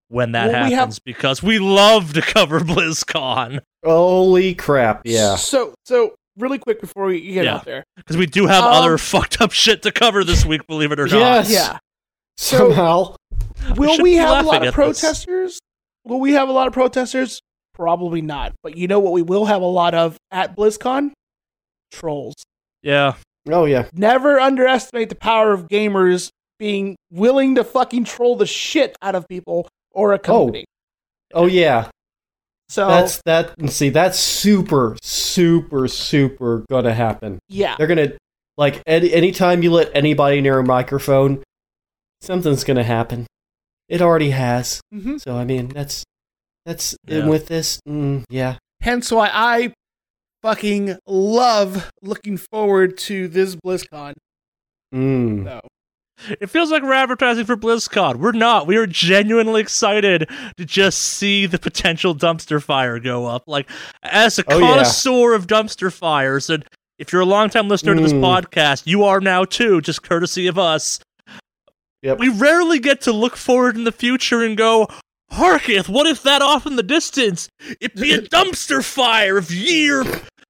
when 0.09 0.31
that 0.31 0.51
Well, 0.51 0.65
we 0.69 0.73
happens 0.73 0.95
have- 0.95 1.03
because 1.03 1.43
we 1.43 1.59
love 1.59 2.13
to 2.13 2.21
cover 2.21 2.59
BlizzCon 2.61 3.59
Holy 3.85 4.55
crap! 4.55 5.01
Yeah. 5.05 5.35
So 5.35 5.73
so 5.85 6.15
really 6.37 6.57
quick 6.57 6.79
before 6.81 7.05
we 7.05 7.21
get 7.21 7.45
Yeah. 7.45 7.55
out 7.55 7.65
there. 7.65 7.83
because 7.95 8.17
we 8.17 8.25
do 8.25 8.47
have 8.47 8.63
Um, 8.63 8.73
other 8.73 8.97
fucked 8.97 9.39
up 9.41 9.51
shit 9.51 9.81
to 9.83 9.91
cover 9.91 10.23
this 10.23 10.45
week. 10.45 10.65
Believe 10.67 10.91
it 10.91 10.99
or 10.99 11.05
not. 11.07 11.19
Yes. 11.19 11.51
Yeah. 11.51 11.77
So 12.37 12.69
Somehow. 12.69 13.15
will 13.75 14.01
we 14.01 14.15
have 14.15 14.45
a 14.45 14.47
lot 14.47 14.55
at 14.55 14.61
of 14.61 14.65
this. 14.67 14.75
protesters? 14.75 15.59
Will 16.05 16.19
we 16.19 16.33
have 16.33 16.49
a 16.49 16.51
lot 16.51 16.67
of 16.67 16.73
protesters? 16.73 17.41
Probably 17.73 18.21
not. 18.21 18.53
But 18.63 18.77
you 18.77 18.87
know 18.87 18.99
what 18.99 19.13
we 19.13 19.21
will 19.21 19.45
have 19.45 19.61
a 19.61 19.65
lot 19.65 19.93
of 19.93 20.17
at 20.31 20.55
BlizzCon? 20.55 21.11
Trolls. 21.91 22.35
Yeah. 22.81 23.15
Oh 23.49 23.65
yeah. 23.65 23.87
Never 23.93 24.39
underestimate 24.39 25.09
the 25.09 25.15
power 25.15 25.51
of 25.51 25.67
gamers 25.67 26.29
being 26.59 26.95
willing 27.11 27.55
to 27.55 27.63
fucking 27.63 28.03
troll 28.03 28.35
the 28.35 28.45
shit 28.45 28.95
out 29.01 29.15
of 29.15 29.27
people 29.27 29.67
or 29.91 30.13
a 30.13 30.15
oh. 30.15 30.19
company. 30.19 30.65
Oh 31.33 31.45
yeah. 31.45 31.89
so 32.69 32.87
That's 32.87 33.21
that. 33.25 33.53
See, 33.69 33.89
that's 33.89 34.19
super, 34.19 34.97
super, 35.01 35.87
super 35.87 36.65
gonna 36.69 36.93
happen. 36.93 37.39
yeah. 37.49 37.75
They're 37.77 37.87
gonna 37.87 38.13
like 38.57 38.81
any 38.87 39.13
anytime 39.13 39.63
you 39.63 39.71
let 39.71 39.91
anybody 39.93 40.41
near 40.41 40.59
a 40.59 40.65
microphone, 40.65 41.43
something's 42.21 42.63
gonna 42.63 42.83
happen. 42.83 43.25
It 43.89 44.01
already 44.01 44.31
has. 44.31 44.81
hmm 44.91 45.17
So 45.17 45.35
I 45.37 45.45
mean, 45.45 45.69
that's 45.69 46.03
that's 46.65 46.95
Yeah. 47.07 47.19
and 47.19 47.29
with 47.29 47.47
this. 47.47 47.79
Mm, 47.87 48.23
yeah. 48.29 48.57
Hence 48.81 49.11
why 49.11 49.29
I 49.33 49.73
fucking 50.43 50.97
love 51.07 51.89
looking 52.01 52.37
forward 52.37 52.97
to 52.99 53.27
this 53.27 53.55
BlizzCon. 53.55 54.13
Mm. 54.93 55.45
So 55.45 55.59
It 56.41 56.49
feels 56.49 56.71
like 56.71 56.81
we're 56.83 56.93
advertising 56.93 57.45
for 57.45 57.55
BlizzCon. 57.55 58.15
We're 58.15 58.31
not. 58.31 58.65
We 58.65 58.75
are 58.77 58.87
genuinely 58.87 59.61
excited 59.61 60.27
to 60.57 60.65
just 60.65 60.97
see 60.99 61.45
the 61.45 61.59
potential 61.59 62.15
dumpster 62.15 62.61
fire 62.61 62.99
go 62.99 63.27
up. 63.27 63.43
Like, 63.45 63.69
as 64.03 64.39
a 64.39 64.43
Oh, 64.47 64.57
yeah. 64.57 64.67
connoisseur 64.67 65.33
of 65.35 65.45
dumpster 65.45 65.93
fires, 65.93 66.49
and 66.49 66.65
if 66.97 67.13
you're 67.13 67.21
a 67.21 67.25
longtime 67.25 67.67
listener 67.67 67.93
to 67.95 68.01
this 68.01 68.13
Mm. 68.13 68.21
podcast, 68.21 68.83
you 68.87 69.03
are 69.03 69.19
now 69.21 69.45
too, 69.45 69.79
just 69.81 70.01
courtesy 70.01 70.47
of 70.47 70.57
us. 70.57 70.99
Yep. 72.03 72.19
We 72.19 72.29
rarely 72.29 72.79
get 72.79 73.01
to 73.01 73.11
look 73.11 73.35
forward 73.35 73.75
in 73.75 73.83
the 73.83 73.91
future 73.91 74.43
and 74.43 74.55
go, 74.55 74.87
Harketh, 75.31 75.89
what 75.89 76.07
if 76.07 76.23
that 76.23 76.41
off 76.41 76.65
in 76.65 76.75
the 76.75 76.83
distance? 76.83 77.49
It 77.81 77.95
be 77.95 78.13
a 78.13 78.21
dumpster 78.21 78.83
fire 78.83 79.37
of 79.37 79.51
year 79.51 80.03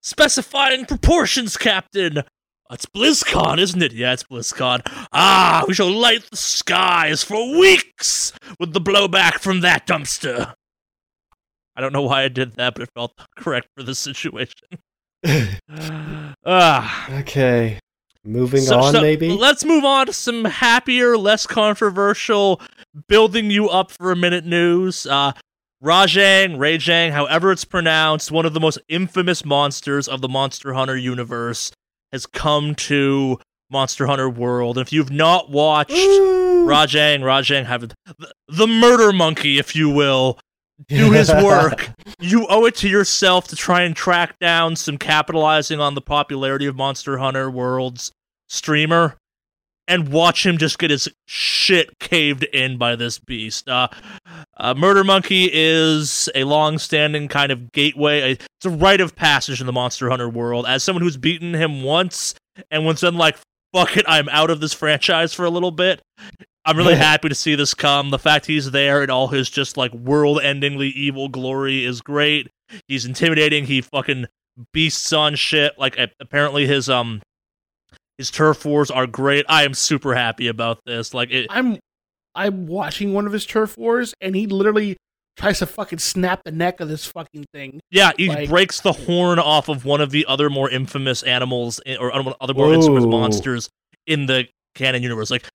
specifying 0.04 0.86
proportions, 0.86 1.58
Captain. 1.58 2.24
It's 2.70 2.86
BlizzCon, 2.86 3.60
isn't 3.60 3.82
it? 3.82 3.94
Yeah, 3.94 4.12
it's 4.14 4.24
BlizzCon. 4.24 4.82
Ah, 5.14 5.64
we 5.68 5.74
shall 5.74 5.90
light 5.90 6.30
the 6.30 6.38
skies 6.38 7.24
for 7.24 7.58
weeks 7.58 8.34
with 8.60 8.74
the 8.74 8.82
blowback 8.82 9.40
from 9.40 9.62
that 9.62 9.88
dumpster. 9.88 10.54
I 11.76 11.82
don't 11.82 11.94
know 11.94 12.02
why 12.02 12.24
I 12.24 12.28
did 12.28 12.56
that, 12.56 12.74
but 12.74 12.84
it 12.84 12.90
felt 12.94 13.14
correct 13.38 13.68
for 13.76 13.84
the 13.84 13.96
situation. 13.96 14.68
ah, 16.46 17.20
Okay. 17.20 17.80
Moving 18.28 18.62
so- 18.62 18.80
on, 18.80 18.94
so 18.94 19.02
maybe. 19.02 19.30
Let's 19.30 19.64
move 19.64 19.86
on 19.86 20.08
to 20.08 20.14
some 20.14 20.44
happier, 20.44 21.18
less 21.18 21.48
controversial, 21.48 22.60
building 23.08 23.50
you 23.50 23.70
up 23.70 23.92
for 23.92 24.12
a 24.12 24.16
minute 24.16 24.46
news. 24.46 25.06
Uh, 25.06 25.32
Rajang, 25.84 26.58
Rajang, 26.58 27.12
however 27.12 27.52
it's 27.52 27.64
pronounced, 27.64 28.32
one 28.32 28.46
of 28.46 28.54
the 28.54 28.60
most 28.60 28.80
infamous 28.90 29.46
monsters 29.46 30.08
of 30.08 30.22
the 30.22 30.28
Monster 30.28 30.74
Hunter 30.74 30.98
universe, 30.98 31.72
has 32.12 32.26
come 32.26 32.76
to 32.76 33.40
Monster 33.70 34.08
Hunter 34.08 34.30
World. 34.30 34.78
And 34.78 34.86
if 34.86 34.92
you've 34.92 35.12
not 35.12 35.50
watched 35.50 35.92
Ooh. 35.92 36.66
Rajang, 36.68 37.20
Rajang, 37.22 37.66
have 37.66 37.92
the 38.50 38.68
murder 38.68 39.14
monkey, 39.14 39.58
if 39.60 39.76
you 39.76 39.90
will, 39.90 40.40
do 40.90 41.12
his 41.12 41.32
work. 41.44 41.92
you 42.20 42.46
owe 42.50 42.66
it 42.66 42.76
to 42.78 42.90
yourself 42.90 43.48
to 43.50 43.56
try 43.56 43.84
and 43.84 43.96
track 43.96 44.38
down 44.40 44.76
some 44.76 44.98
capitalizing 44.98 45.80
on 45.80 45.96
the 45.96 46.02
popularity 46.02 46.66
of 46.66 46.76
Monster 46.76 47.20
Hunter 47.20 47.50
World's 47.50 48.12
streamer 48.48 49.18
and 49.88 50.10
watch 50.10 50.46
him 50.46 50.58
just 50.58 50.80
get 50.80 50.92
his 50.92 51.08
shit 51.28 51.98
caved 52.00 52.44
in 52.46 52.78
by 52.78 52.96
this 52.96 53.20
beast. 53.20 53.70
Uh, 53.70 53.88
uh, 54.58 54.74
Murder 54.74 55.04
Monkey 55.04 55.50
is 55.52 56.30
a 56.36 56.44
long-standing 56.44 57.28
kind 57.28 57.52
of 57.52 57.72
gateway. 57.72 58.34
It's 58.34 58.66
a 58.66 58.70
rite 58.70 59.02
of 59.02 59.16
passage 59.16 59.62
in 59.62 59.66
the 59.66 59.74
Monster 59.74 60.10
Hunter 60.10 60.30
world. 60.30 60.66
As 60.68 60.84
someone 60.84 61.04
who's 61.04 61.18
beaten 61.18 61.54
him 61.54 61.84
once 61.84 62.34
and 62.70 62.86
was 62.86 63.02
then 63.02 63.16
like, 63.16 63.38
"Fuck 63.74 63.98
it, 63.98 64.06
I'm 64.08 64.28
out 64.30 64.50
of 64.50 64.60
this 64.60 64.74
franchise 64.74 65.34
for 65.34 65.46
a 65.46 65.50
little 65.50 65.72
bit." 65.72 66.02
I'm 66.66 66.76
really 66.76 66.96
happy 66.96 67.30
to 67.30 67.36
see 67.36 67.56
this 67.56 67.74
come. 67.74 68.10
The 68.10 68.20
fact 68.20 68.46
he's 68.46 68.72
there 68.72 69.02
and 69.02 69.10
all 69.10 69.30
his 69.30 69.50
just 69.50 69.78
like 69.78 69.94
world-endingly 69.94 70.92
evil 70.92 71.30
glory 71.30 71.86
is 71.86 72.02
great. 72.02 72.50
He's 72.90 73.06
intimidating. 73.06 73.66
He 73.66 73.80
fucking 73.80 74.26
beasts 74.74 75.14
on 75.14 75.36
shit. 75.36 75.80
Like 75.80 75.98
apparently 76.20 76.68
his 76.68 76.90
um 76.90 77.22
his 78.18 78.32
turf 78.32 78.66
wars 78.66 78.90
are 78.92 79.08
great. 79.08 79.46
I 79.48 79.64
am 79.64 79.74
super 79.74 80.14
happy 80.16 80.48
about 80.48 80.80
this. 80.86 81.14
Like 81.14 81.32
it, 81.32 81.48
I'm 81.50 81.80
I'm 82.36 82.68
watching 82.68 83.14
one 83.14 83.26
of 83.26 83.34
his 83.34 83.46
turf 83.46 83.78
wars 83.78 84.14
and 84.22 84.36
he 84.36 84.48
literally 84.48 84.98
tries 85.38 85.60
to 85.60 85.66
fucking 85.68 86.00
snap 86.00 86.44
the 86.44 86.52
neck 86.52 86.80
of 86.80 86.88
this 86.90 87.06
fucking 87.06 87.46
thing. 87.54 87.80
yeah, 87.92 88.12
he 88.18 88.28
like- 88.28 88.50
breaks 88.50 88.82
the 88.82 88.92
horn 88.92 89.38
off 89.40 89.70
of 89.70 89.86
one 89.86 90.02
of 90.02 90.10
the 90.12 90.26
other 90.28 90.50
more 90.50 90.70
infamous 90.70 91.22
animals 91.24 91.80
eh, 91.86 91.96
or 92.00 92.12
other 92.42 92.54
more 92.54 92.74
infamous 92.74 93.06
monsters 93.06 93.70
in 94.08 94.26
the 94.26 94.48
canon 94.74 95.04
universe. 95.04 95.30
Like 95.30 95.48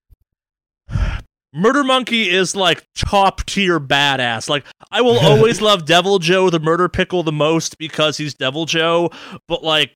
Murder 1.55 1.85
Monkey 1.85 2.31
is 2.31 2.57
like 2.57 2.85
top 2.97 3.45
tier 3.45 3.79
badass. 3.79 4.49
Like 4.49 4.65
I 4.91 5.01
will 5.03 5.19
always 5.23 5.61
love 5.61 5.85
Deviljho 5.85 6.51
the 6.51 6.61
Murder 6.61 6.89
Pickle 6.89 7.23
the 7.23 7.33
most 7.33 7.77
because 7.79 8.17
he's 8.17 8.35
Deviljho, 8.35 9.13
but 9.49 9.63
like 9.63 9.95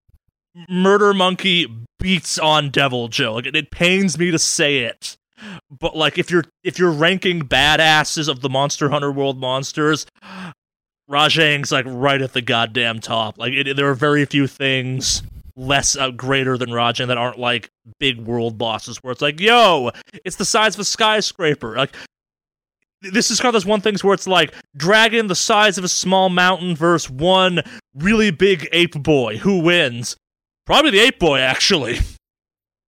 Murder 0.68 1.14
Monkey 1.14 1.66
beats 1.98 2.38
on 2.38 2.70
Deviljho. 2.70 3.34
Like 3.34 3.46
it, 3.46 3.70
pains 3.70 4.18
me 4.18 4.30
to 4.30 4.38
say 4.38 4.78
it. 4.78 5.16
But 5.70 5.96
like 5.96 6.18
if 6.18 6.30
you're 6.30 6.44
if 6.64 6.78
you're 6.78 6.90
ranking 6.90 7.42
badasses 7.42 8.28
of 8.28 8.40
the 8.40 8.48
Monster 8.48 8.88
Hunter 8.90 9.12
World 9.12 9.38
monsters, 9.38 10.06
Rajang's 11.10 11.70
like 11.72 11.84
right 11.86 12.22
at 12.22 12.32
the 12.32 12.42
goddamn 12.42 13.00
top. 13.00 13.38
Like 13.38 13.52
it, 13.52 13.76
there 13.76 13.88
are 13.88 13.94
very 13.94 14.24
few 14.24 14.46
things 14.46 15.22
less 15.56 15.96
uh, 15.96 16.10
greater 16.10 16.58
than 16.58 16.70
Rajang 16.70 17.06
that 17.08 17.18
aren't 17.18 17.38
like 17.38 17.70
big 17.98 18.18
world 18.18 18.58
bosses 18.58 18.98
where 18.98 19.12
it's 19.12 19.22
like, 19.22 19.40
yo, 19.40 19.90
it's 20.24 20.36
the 20.36 20.44
size 20.44 20.74
of 20.74 20.80
a 20.80 20.84
skyscraper. 20.84 21.76
Like 21.76 21.94
this 23.02 23.30
is 23.30 23.40
kind 23.40 23.48
of 23.48 23.54
those 23.54 23.66
one 23.66 23.80
things 23.80 24.02
where 24.02 24.14
it's 24.14 24.26
like 24.26 24.54
dragon 24.76 25.26
the 25.26 25.34
size 25.34 25.78
of 25.78 25.84
a 25.84 25.88
small 25.88 26.28
mountain 26.28 26.74
versus 26.74 27.10
one 27.10 27.62
really 27.94 28.30
big 28.30 28.68
ape 28.72 29.02
boy. 29.02 29.38
Who 29.38 29.60
wins? 29.60 30.16
Probably 30.66 30.90
the 30.90 31.00
ape 31.00 31.18
boy, 31.18 31.38
actually. 31.38 31.98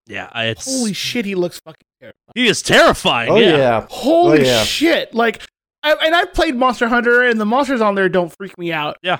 Yeah, 0.06 0.30
it's 0.40 0.64
Holy 0.64 0.94
shit, 0.94 1.24
he 1.26 1.34
looks 1.34 1.60
fucking 1.60 1.84
terrifying. 2.00 2.32
he 2.34 2.48
is 2.48 2.62
terrifying. 2.62 3.30
Oh 3.30 3.36
yeah. 3.36 3.56
yeah. 3.58 3.86
Holy 3.90 4.40
Oh, 4.40 4.42
yeah. 4.42 4.64
shit! 4.64 5.12
Like, 5.14 5.42
I, 5.82 5.92
and 6.02 6.14
I've 6.14 6.32
played 6.32 6.56
Monster 6.56 6.88
Hunter, 6.88 7.22
and 7.24 7.38
the 7.38 7.44
monsters 7.44 7.82
on 7.82 7.94
there 7.94 8.08
don't 8.08 8.34
freak 8.36 8.56
me 8.58 8.72
out. 8.72 8.96
Yeah. 9.02 9.18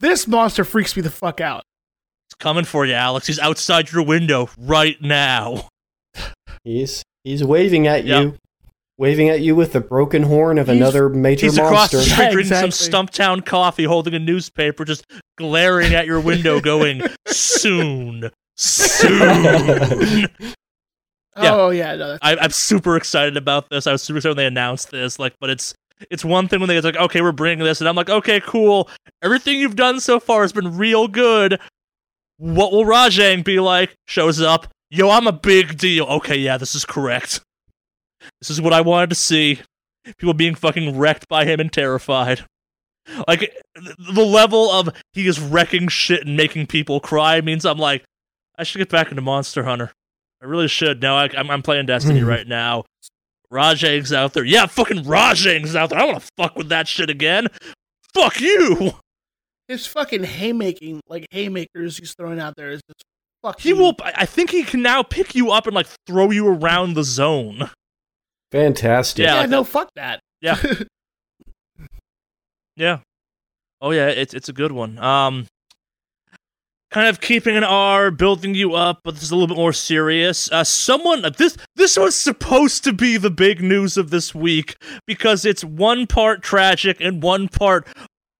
this 0.00 0.26
monster 0.26 0.64
freaks 0.64 0.96
me 0.96 1.02
the 1.02 1.10
fuck 1.10 1.42
out. 1.42 1.62
It's 2.28 2.34
coming 2.36 2.64
for 2.64 2.86
you, 2.86 2.94
Alex. 2.94 3.26
He's 3.26 3.38
outside 3.38 3.92
your 3.92 4.02
window 4.02 4.48
right 4.58 4.96
now. 5.02 5.68
He's 6.64 7.02
he's 7.24 7.44
waving 7.44 7.86
at 7.86 8.04
you, 8.04 8.14
Yep. 8.14 8.34
Waving 9.00 9.30
at 9.30 9.40
you 9.40 9.56
with 9.56 9.72
the 9.72 9.80
broken 9.80 10.22
horn 10.24 10.58
of 10.58 10.66
He's- 10.66 10.76
another 10.76 11.08
major 11.08 11.46
He's 11.46 11.56
across 11.56 11.72
monster. 11.92 11.96
the 11.96 12.02
street 12.04 12.18
Yeah, 12.24 12.30
drinking 12.30 12.54
some 12.54 12.64
exactly. 12.66 12.98
Stumptown 12.98 13.46
coffee, 13.46 13.84
holding 13.84 14.14
a 14.14 14.18
newspaper, 14.18 14.84
just 14.84 15.04
glaring 15.38 15.94
at 15.94 16.06
your 16.06 16.20
window, 16.20 16.60
going, 16.72 17.02
"Soon, 17.26 18.30
soon." 18.56 20.28
Yeah. 21.36 21.54
Oh 21.54 21.70
yeah, 21.70 21.94
no, 21.96 22.18
I, 22.20 22.36
I'm 22.36 22.50
super 22.50 22.96
excited 22.96 23.36
about 23.36 23.70
this. 23.70 23.86
I 23.86 23.92
was 23.92 24.02
super 24.02 24.18
excited 24.18 24.36
when 24.36 24.42
they 24.44 24.46
announced 24.46 24.90
this. 24.90 25.18
Like, 25.18 25.34
but 25.40 25.48
it's 25.48 25.74
it's 26.10 26.24
one 26.24 26.48
thing 26.48 26.60
when 26.60 26.68
they 26.68 26.76
it's 26.76 26.84
like, 26.84 26.96
okay, 26.96 27.20
we're 27.22 27.32
bringing 27.32 27.64
this, 27.64 27.80
and 27.80 27.88
I'm 27.88 27.96
like, 27.96 28.10
okay, 28.10 28.40
cool. 28.40 28.88
Everything 29.22 29.58
you've 29.58 29.76
done 29.76 30.00
so 30.00 30.20
far 30.20 30.42
has 30.42 30.52
been 30.52 30.76
real 30.76 31.08
good. 31.08 31.58
What 32.36 32.72
will 32.72 32.84
Rajang 32.84 33.44
be 33.44 33.60
like? 33.60 33.94
Shows 34.08 34.40
up. 34.42 34.66
Yo, 34.90 35.08
I'm 35.08 35.26
a 35.26 35.32
big 35.32 35.78
deal. 35.78 36.04
Okay, 36.06 36.36
yeah, 36.36 36.56
this 36.58 36.74
is 36.74 36.84
correct. 36.84 37.40
This 38.40 38.50
is 38.50 38.60
what 38.60 38.72
I 38.72 38.80
wanted 38.80 39.10
to 39.10 39.16
see. 39.16 39.60
People 40.18 40.34
being 40.34 40.54
fucking 40.54 40.96
wrecked 40.98 41.28
by 41.28 41.44
him 41.44 41.60
and 41.60 41.72
terrified. 41.72 42.44
Like 43.26 43.52
the 43.74 44.24
level 44.24 44.70
of 44.70 44.88
he 45.12 45.26
is 45.26 45.40
wrecking 45.40 45.88
shit 45.88 46.26
and 46.26 46.36
making 46.36 46.66
people 46.68 47.00
cry 47.00 47.40
means 47.40 47.64
I'm 47.64 47.78
like, 47.78 48.04
I 48.58 48.62
should 48.62 48.78
get 48.78 48.88
back 48.88 49.10
into 49.10 49.22
Monster 49.22 49.64
Hunter. 49.64 49.90
I 50.42 50.46
really 50.46 50.68
should. 50.68 51.02
Now 51.02 51.16
I, 51.16 51.28
I'm, 51.36 51.50
I'm 51.50 51.62
playing 51.62 51.86
Destiny 51.86 52.20
Mhm. 52.20 52.26
right 52.28 52.46
now. 52.46 52.84
Rajang's 53.52 54.12
out 54.12 54.32
there. 54.32 54.44
Yeah, 54.44 54.66
fucking 54.66 55.04
Rajang's 55.04 55.74
out 55.74 55.90
there. 55.90 55.98
I 55.98 56.04
want 56.04 56.20
to 56.22 56.28
fuck 56.36 56.56
with 56.56 56.68
that 56.68 56.86
shit 56.88 57.10
again. 57.10 57.48
Fuck 58.14 58.40
you. 58.40 58.92
his 59.68 59.86
fucking 59.86 60.24
haymaking, 60.24 61.00
like 61.08 61.26
haymakers 61.30 61.96
he's 61.98 62.14
throwing 62.14 62.38
out 62.40 62.54
there 62.56 62.70
is 62.70 62.80
just 62.88 63.02
fucking. 63.42 63.62
He 63.62 63.72
will. 63.72 63.94
I 64.02 64.12
I 64.18 64.26
think 64.26 64.50
he 64.50 64.62
can 64.62 64.82
now 64.82 65.02
pick 65.02 65.34
you 65.34 65.50
up 65.50 65.66
and 65.66 65.74
like 65.74 65.88
throw 66.06 66.30
you 66.30 66.46
around 66.46 66.94
the 66.94 67.04
zone. 67.04 67.70
Fantastic. 68.52 69.24
Yeah, 69.24 69.34
Yeah, 69.34 69.40
like 69.40 69.50
no, 69.50 69.64
fuck 69.64 69.90
that. 69.94 70.20
Yeah. 70.40 70.56
Yeah. 72.76 73.00
Oh 73.80 73.90
yeah, 73.90 74.08
it's 74.08 74.32
it's 74.34 74.48
a 74.48 74.52
good 74.52 74.72
one. 74.72 74.98
Um 74.98 75.46
kind 76.90 77.06
of 77.08 77.20
keeping 77.20 77.56
an 77.56 77.62
R, 77.62 78.10
building 78.10 78.54
you 78.54 78.74
up, 78.74 79.00
but 79.04 79.14
this 79.14 79.22
is 79.22 79.30
a 79.30 79.36
little 79.36 79.48
bit 79.54 79.56
more 79.60 79.72
serious. 79.72 80.50
Uh 80.50 80.64
someone 80.64 81.22
this 81.36 81.56
this 81.76 81.98
was 81.98 82.14
supposed 82.16 82.84
to 82.84 82.92
be 82.92 83.16
the 83.16 83.30
big 83.30 83.62
news 83.62 83.96
of 83.96 84.10
this 84.10 84.34
week 84.34 84.76
because 85.06 85.44
it's 85.44 85.62
one 85.62 86.06
part 86.06 86.42
tragic 86.42 87.00
and 87.00 87.22
one 87.22 87.48
part 87.48 87.86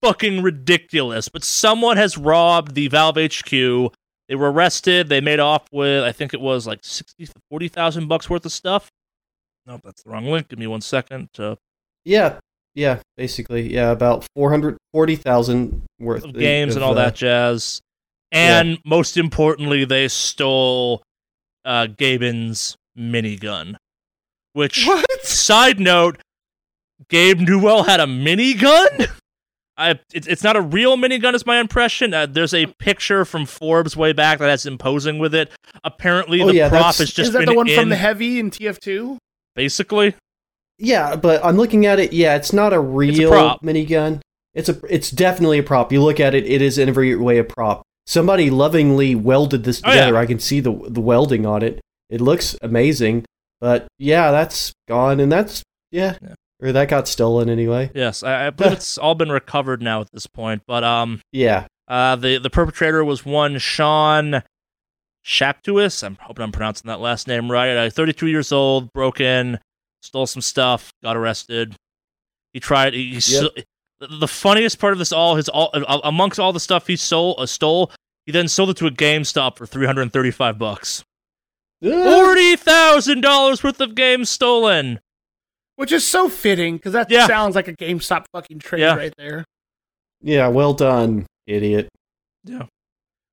fucking 0.03 0.43
ridiculous. 0.43 1.29
But 1.29 1.45
someone 1.45 1.97
has 1.99 2.17
robbed 2.17 2.75
the 2.75 2.89
Valve 2.89 3.17
HQ. 3.17 3.51
They 3.51 4.35
were 4.37 4.51
arrested. 4.51 5.09
They 5.09 5.21
made 5.21 5.41
off 5.41 5.67
with 5.71 6.03
I 6.03 6.13
think 6.13 6.33
it 6.33 6.41
was 6.41 6.67
like 6.67 6.81
60 6.83 7.29
40,000 7.51 8.09
bucks 8.09 8.31
worth 8.31 8.47
of 8.47 8.53
stuff. 8.53 8.91
Nope, 9.71 9.83
that's 9.85 10.03
the 10.03 10.11
wrong 10.11 10.27
link. 10.27 10.49
Give 10.49 10.59
me 10.59 10.67
one 10.67 10.81
second 10.81 11.29
to 11.35 11.57
Yeah, 12.05 12.41
yeah, 12.75 12.99
basically, 13.17 13.73
yeah, 13.73 13.93
about 13.93 14.27
four 14.35 14.51
hundred 14.51 14.77
forty 14.93 15.15
thousand 15.15 15.83
worth 16.01 16.25
of 16.25 16.35
games 16.35 16.73
of, 16.75 16.79
and 16.79 16.85
all 16.85 16.93
uh, 16.93 17.05
that 17.05 17.15
jazz. 17.15 17.81
And 18.33 18.79
most 18.85 19.17
importantly, 19.17 19.85
they 19.85 20.09
stole 20.09 21.03
uh, 21.65 21.87
Gaben's 21.87 22.77
minigun. 22.99 23.77
Which, 24.55 24.85
What? 24.89 25.23
side 25.25 25.79
note, 25.79 26.19
Gabe 27.09 27.39
Newell 27.39 27.85
had 27.85 28.01
a 28.01 28.07
minigun. 28.07 29.09
I, 29.77 29.99
it's, 30.13 30.27
it's 30.27 30.43
not 30.43 30.57
a 30.57 30.61
real 30.61 30.97
minigun, 30.97 31.35
is 31.35 31.47
my 31.47 31.61
impression. 31.61 32.13
Uh, 32.13 32.27
there's 32.27 32.55
a 32.55 32.67
picture 32.67 33.25
from 33.25 33.47
Forbes 33.47 33.97
way 33.97 34.13
back 34.13 34.41
that 34.41 34.51
has 34.51 34.67
him 34.67 34.79
posing 34.79 35.19
with 35.19 35.35
it. 35.35 35.51
Apparently, 35.85 36.43
Oh, 36.43 36.49
the 36.49 36.55
yeah, 36.55 36.69
prop 36.69 37.01
is 37.01 37.13
just 37.13 37.19
Is 37.19 37.33
that 37.33 37.39
been 37.39 37.49
the 37.51 37.55
one 37.55 37.69
in, 37.69 37.79
from 37.79 37.89
the 37.89 37.97
Heavy 37.97 38.39
in 38.41 38.51
TF2? 38.51 39.17
Basically. 39.55 40.15
Yeah, 40.79 41.17
but 41.17 41.45
I'm 41.45 41.57
looking 41.57 41.87
at 41.87 41.99
it. 42.01 42.13
Yeah, 42.13 42.37
it's 42.37 42.53
not 42.53 42.73
a 42.73 42.81
real 42.81 43.29
prop. 43.31 43.63
minigun. 43.63 44.21
It's 44.55 44.69
a. 44.69 44.81
It's 44.89 45.11
definitely 45.11 45.59
a 45.59 45.63
prop. 45.63 45.93
You 45.93 46.03
look 46.03 46.19
at 46.21 46.35
it. 46.35 46.47
It 46.47 46.63
is 46.63 46.79
in 46.79 46.89
every 46.89 47.15
way 47.17 47.39
a 47.39 47.45
prop. 47.45 47.83
Somebody 48.07 48.51
lovingly 48.51 49.15
welded 49.15 49.65
this 49.65 49.81
Oh, 49.85 49.89
yeah. 49.91 50.07
together. 50.07 50.17
I 50.17 50.27
can 50.27 50.39
see 50.39 50.61
the 50.61 50.73
the 50.89 51.01
welding 51.01 51.45
on 51.47 51.63
it. 51.63 51.81
It 52.09 52.21
looks 52.21 52.57
amazing. 52.63 53.25
But 53.61 53.87
yeah, 53.99 54.31
that's 54.31 54.73
gone, 54.89 55.21
and 55.21 55.31
that's 55.31 55.63
yeah, 55.93 56.17
Yeah. 56.23 56.35
or 56.63 56.73
that 56.73 56.89
got 56.89 57.07
stolen 57.07 57.51
anyway. 57.51 57.91
Yes, 57.95 58.23
I, 58.23 58.47
I 58.47 58.51
believe 58.51 58.73
it's 58.73 58.97
all 58.97 59.15
been 59.15 59.31
recovered 59.31 59.83
now 59.83 60.01
at 60.01 60.11
this 60.13 60.27
point. 60.27 60.63
But 60.67 60.83
um, 60.83 61.21
Yeah, 61.33 61.67
Uh, 61.87 62.17
the 62.17 62.39
the 62.39 62.49
perpetrator 62.51 63.05
was 63.05 63.25
one 63.27 63.59
Sean 63.59 64.43
Shaptuis. 65.25 66.03
I'm 66.03 66.17
hoping 66.21 66.43
I'm 66.43 66.53
pronouncing 66.53 66.89
that 66.89 67.01
last 67.01 67.27
name 67.29 67.51
right. 67.51 67.77
Uh, 67.77 67.91
32 67.91 68.27
years 68.27 68.53
old, 68.53 68.93
broke 68.93 69.21
in, 69.21 69.59
stole 70.03 70.27
some 70.27 70.43
stuff, 70.43 70.93
got 71.03 71.17
arrested. 71.17 71.75
He 72.53 72.61
tried. 72.61 72.95
He, 72.95 73.07
he 73.07 73.35
Yep. 73.35 73.53
s- 73.57 73.65
the, 74.01 74.07
the 74.17 74.29
funniest 74.29 74.79
part 74.79 74.93
of 74.95 74.99
this 74.99 75.13
all, 75.13 75.37
his 75.37 75.49
all 75.51 75.71
uh, 75.75 76.01
amongst 76.05 76.41
all 76.41 76.53
the 76.55 76.61
stuff 76.61 76.87
he 76.87 76.97
stole, 76.97 77.35
uh, 77.39 77.45
stole, 77.47 77.93
he 78.25 78.33
then 78.33 78.49
sold 78.49 78.71
it 78.71 78.77
to 78.79 78.87
a 78.87 78.91
GameStop 78.91 79.57
for 79.57 79.67
335 79.67 80.59
bucks. 80.59 81.05
Forty 81.83 82.57
thousand 82.57 83.21
dollars 83.23 83.63
worth 83.63 83.81
of 83.81 83.95
games 83.95 84.29
stolen. 84.29 85.01
Which 85.77 85.93
is 85.93 86.07
so 86.07 86.29
fitting 86.29 86.77
because 86.77 86.93
that 86.93 87.11
Yeah. 87.11 87.27
sounds 87.27 87.55
like 87.57 87.69
a 87.69 87.73
GameStop 87.75 88.27
fucking 88.33 88.59
trade 88.59 88.81
Yeah. 88.81 88.97
right 88.97 89.15
there. 89.17 89.45
yeah. 90.23 90.49
Well 90.49 90.75
done, 90.75 91.27
idiot. 91.47 91.89
Yeah. 92.45 92.65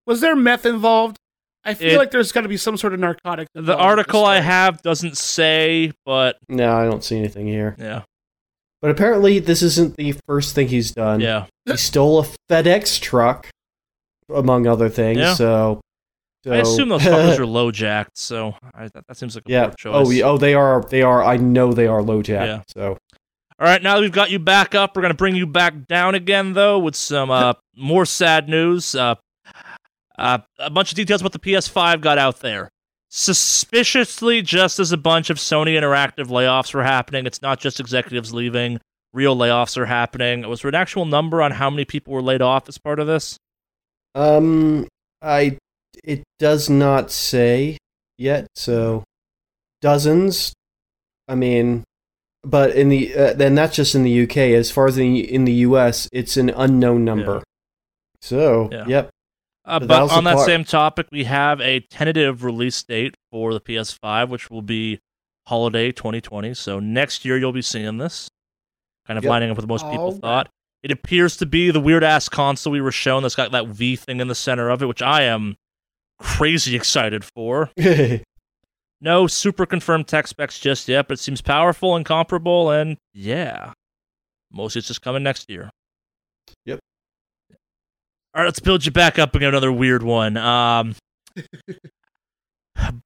Was 0.06 0.22
there 0.22 0.36
meth 0.36 0.66
involved? 0.66 1.18
I 1.68 1.74
feel 1.74 1.96
It- 1.96 1.98
like 1.98 2.12
there's 2.12 2.32
got 2.32 2.42
to 2.42 2.48
be 2.48 2.58
some 2.58 2.78
sort 2.78 2.94
of 2.94 3.00
narcotic. 3.00 3.48
The 3.54 3.76
article 3.76 4.26
I 4.26 4.40
have 4.40 4.82
doesn't 4.82 5.18
say, 5.18 5.92
but 6.06 6.38
No, 6.48 6.74
I 6.76 6.86
don't 6.86 7.04
see 7.04 7.18
anything 7.18 7.46
here. 7.48 7.76
yeah, 7.78 8.04
But 8.82 8.92
apparently, 8.92 9.40
this 9.40 9.62
isn't 9.62 9.98
the 9.98 10.14
first 10.28 10.56
thing 10.56 10.70
he's 10.70 10.92
done. 10.92 11.20
yeah. 11.20 11.46
He 11.66 11.76
stole 11.78 12.20
a 12.22 12.28
FedEx 12.50 13.02
truck, 13.02 13.50
among 14.34 14.66
other 14.68 14.88
things. 14.90 15.20
Yeah. 15.20 15.34
So, 15.34 15.82
so 16.46 16.54
I 16.54 16.58
assume 16.58 16.88
those 16.90 17.02
fuckers 17.02 17.38
are 17.40 17.46
low 17.46 17.72
jacked, 17.72 18.18
so 18.18 18.56
I, 18.74 18.88
that, 18.88 19.04
that 19.08 19.18
seems 19.18 19.36
like 19.36 19.44
a 19.50 19.52
yeah. 19.52 19.66
poor 19.66 19.74
choice. 19.78 20.08
Oh, 20.08 20.10
yeah, 20.12 20.24
oh, 20.26 20.38
they 20.38 20.54
are. 20.54 20.82
They 20.90 21.02
are. 21.02 21.22
I 21.24 21.36
know 21.38 21.74
they 21.74 21.88
are 21.88 22.02
low 22.02 22.22
jack. 22.22 22.46
Yeah. 22.48 22.62
So 22.74 22.98
All 23.60 23.68
right, 23.68 23.82
now 23.84 23.96
that 23.96 24.02
we've 24.02 24.12
got 24.12 24.30
you 24.32 24.40
back 24.40 24.74
up, 24.76 24.96
we're 24.96 25.02
going 25.02 25.12
to 25.14 25.18
bring 25.18 25.36
you 25.36 25.48
back 25.48 25.88
down 25.88 26.16
again, 26.16 26.54
though, 26.54 26.80
with 26.80 26.96
some 26.96 27.30
uh, 27.32 27.54
more 27.76 28.06
sad 28.06 28.48
news. 28.48 28.96
Uh, 28.96 29.16
uh, 30.18 30.40
a 30.60 30.70
bunch 30.70 30.92
of 30.92 30.96
details 30.96 31.22
about 31.22 31.34
the 31.34 31.40
PS5 31.40 32.02
got 32.02 32.18
out 32.18 32.40
there. 32.40 32.70
Suspiciously, 33.10 34.42
just 34.42 34.80
as 34.80 34.92
a 34.92 34.98
bunch 34.98 35.30
of 35.30 35.38
Sony 35.38 35.80
Interactive 35.80 36.28
layoffs 36.28 36.74
were 36.74 36.84
happening, 36.84 37.26
it's 37.26 37.42
not 37.42 37.60
just 37.60 37.80
executives 37.80 38.34
leaving, 38.34 38.80
real 39.14 39.36
layoffs 39.36 39.78
are 39.78 39.86
happening. 39.86 40.48
Was 40.48 40.62
there 40.62 40.70
an 40.70 40.76
actual 40.76 41.06
number 41.06 41.42
on 41.42 41.52
how 41.52 41.70
many 41.70 41.86
people 41.86 42.14
were 42.14 42.22
laid 42.22 42.42
off 42.42 42.68
as 42.68 42.78
part 42.78 43.00
of 43.00 43.08
this? 43.08 43.38
Um, 44.16 44.88
I 45.22 45.58
it 46.04 46.24
does 46.40 46.70
not 46.70 47.12
say 47.12 47.78
yet. 48.18 48.48
So 48.56 49.04
dozens. 49.82 50.54
I 51.28 51.36
mean, 51.36 51.84
but 52.44 52.76
in 52.76 52.90
the 52.90 53.16
uh, 53.16 53.34
then 53.34 53.56
that's 53.56 53.76
just 53.76 53.96
in 53.96 54.04
the 54.04 54.24
UK. 54.24 54.38
As 54.38 54.72
far 54.72 54.88
as 54.88 54.96
the 54.96 55.34
in 55.34 55.46
the 55.46 55.54
US, 55.54 56.10
it's 56.12 56.38
an 56.38 56.50
unknown 56.50 57.06
number. 57.06 57.36
Yeah. 57.36 57.44
So 58.22 58.70
Yeah. 58.72 58.86
yep. 58.88 59.10
Uh, 59.68 59.80
But 59.80 59.88
but 59.88 60.12
on 60.12 60.24
that 60.24 60.36
part- 60.36 60.46
same 60.46 60.64
topic, 60.64 61.08
we 61.12 61.26
have 61.26 61.60
a 61.62 61.82
tentative 61.82 62.44
release 62.44 62.82
date 62.84 63.16
for 63.32 63.54
the 63.54 63.60
PS5, 63.60 64.30
which 64.30 64.50
will 64.50 64.62
be 64.62 65.00
holiday 65.48 65.92
2020. 65.92 66.54
So 66.54 66.80
next 66.80 67.26
year 67.26 67.38
you'll 67.38 67.52
be 67.52 67.62
seeing 67.62 67.98
this, 67.98 68.30
kind 69.06 69.18
of 69.18 69.24
Yep. 69.26 69.30
lining 69.30 69.50
up 69.52 69.58
with 69.58 69.66
what 69.66 69.82
most 69.84 69.92
people 69.92 70.06
Alright. 70.08 70.22
thought. 70.22 70.50
It 70.84 70.92
appears 70.92 71.36
to 71.38 71.46
be 71.46 71.70
the 71.72 71.80
weird 71.82 72.04
ass 72.04 72.30
console 72.30 72.72
we 72.72 72.80
were 72.82 72.92
shown 72.92 73.24
that's 73.24 73.36
got 73.36 73.52
that 73.52 73.68
V 73.68 73.96
thing 73.98 74.22
in 74.22 74.28
the 74.30 74.36
center 74.36 74.70
of 74.70 74.82
it, 74.82 74.86
which 74.86 75.02
I 75.02 75.24
am 75.24 75.58
crazy 76.20 76.76
excited 76.76 77.24
for. 77.26 77.72
No 79.00 79.28
super 79.28 79.68
confirmed 79.68 80.08
tech 80.08 80.26
specs 80.28 80.58
just 80.58 80.88
yet, 80.88 81.08
but 81.08 81.14
it 81.14 81.22
seems 81.22 81.40
powerful 81.40 81.96
and 81.96 82.04
comparable, 82.04 82.72
and 82.72 82.98
yeah, 83.14 83.74
mostly 84.52 84.80
it's 84.80 84.88
just 84.88 85.04
coming 85.04 85.22
next 85.22 85.52
year. 85.52 85.70
All 88.38 88.44
right, 88.44 88.50
let's 88.50 88.60
build 88.60 88.86
you 88.86 88.92
back 88.92 89.18
up 89.18 89.34
again. 89.34 89.50
Another 89.50 89.72
weird 89.72 90.04
one. 90.04 90.38
Um, 90.38 90.94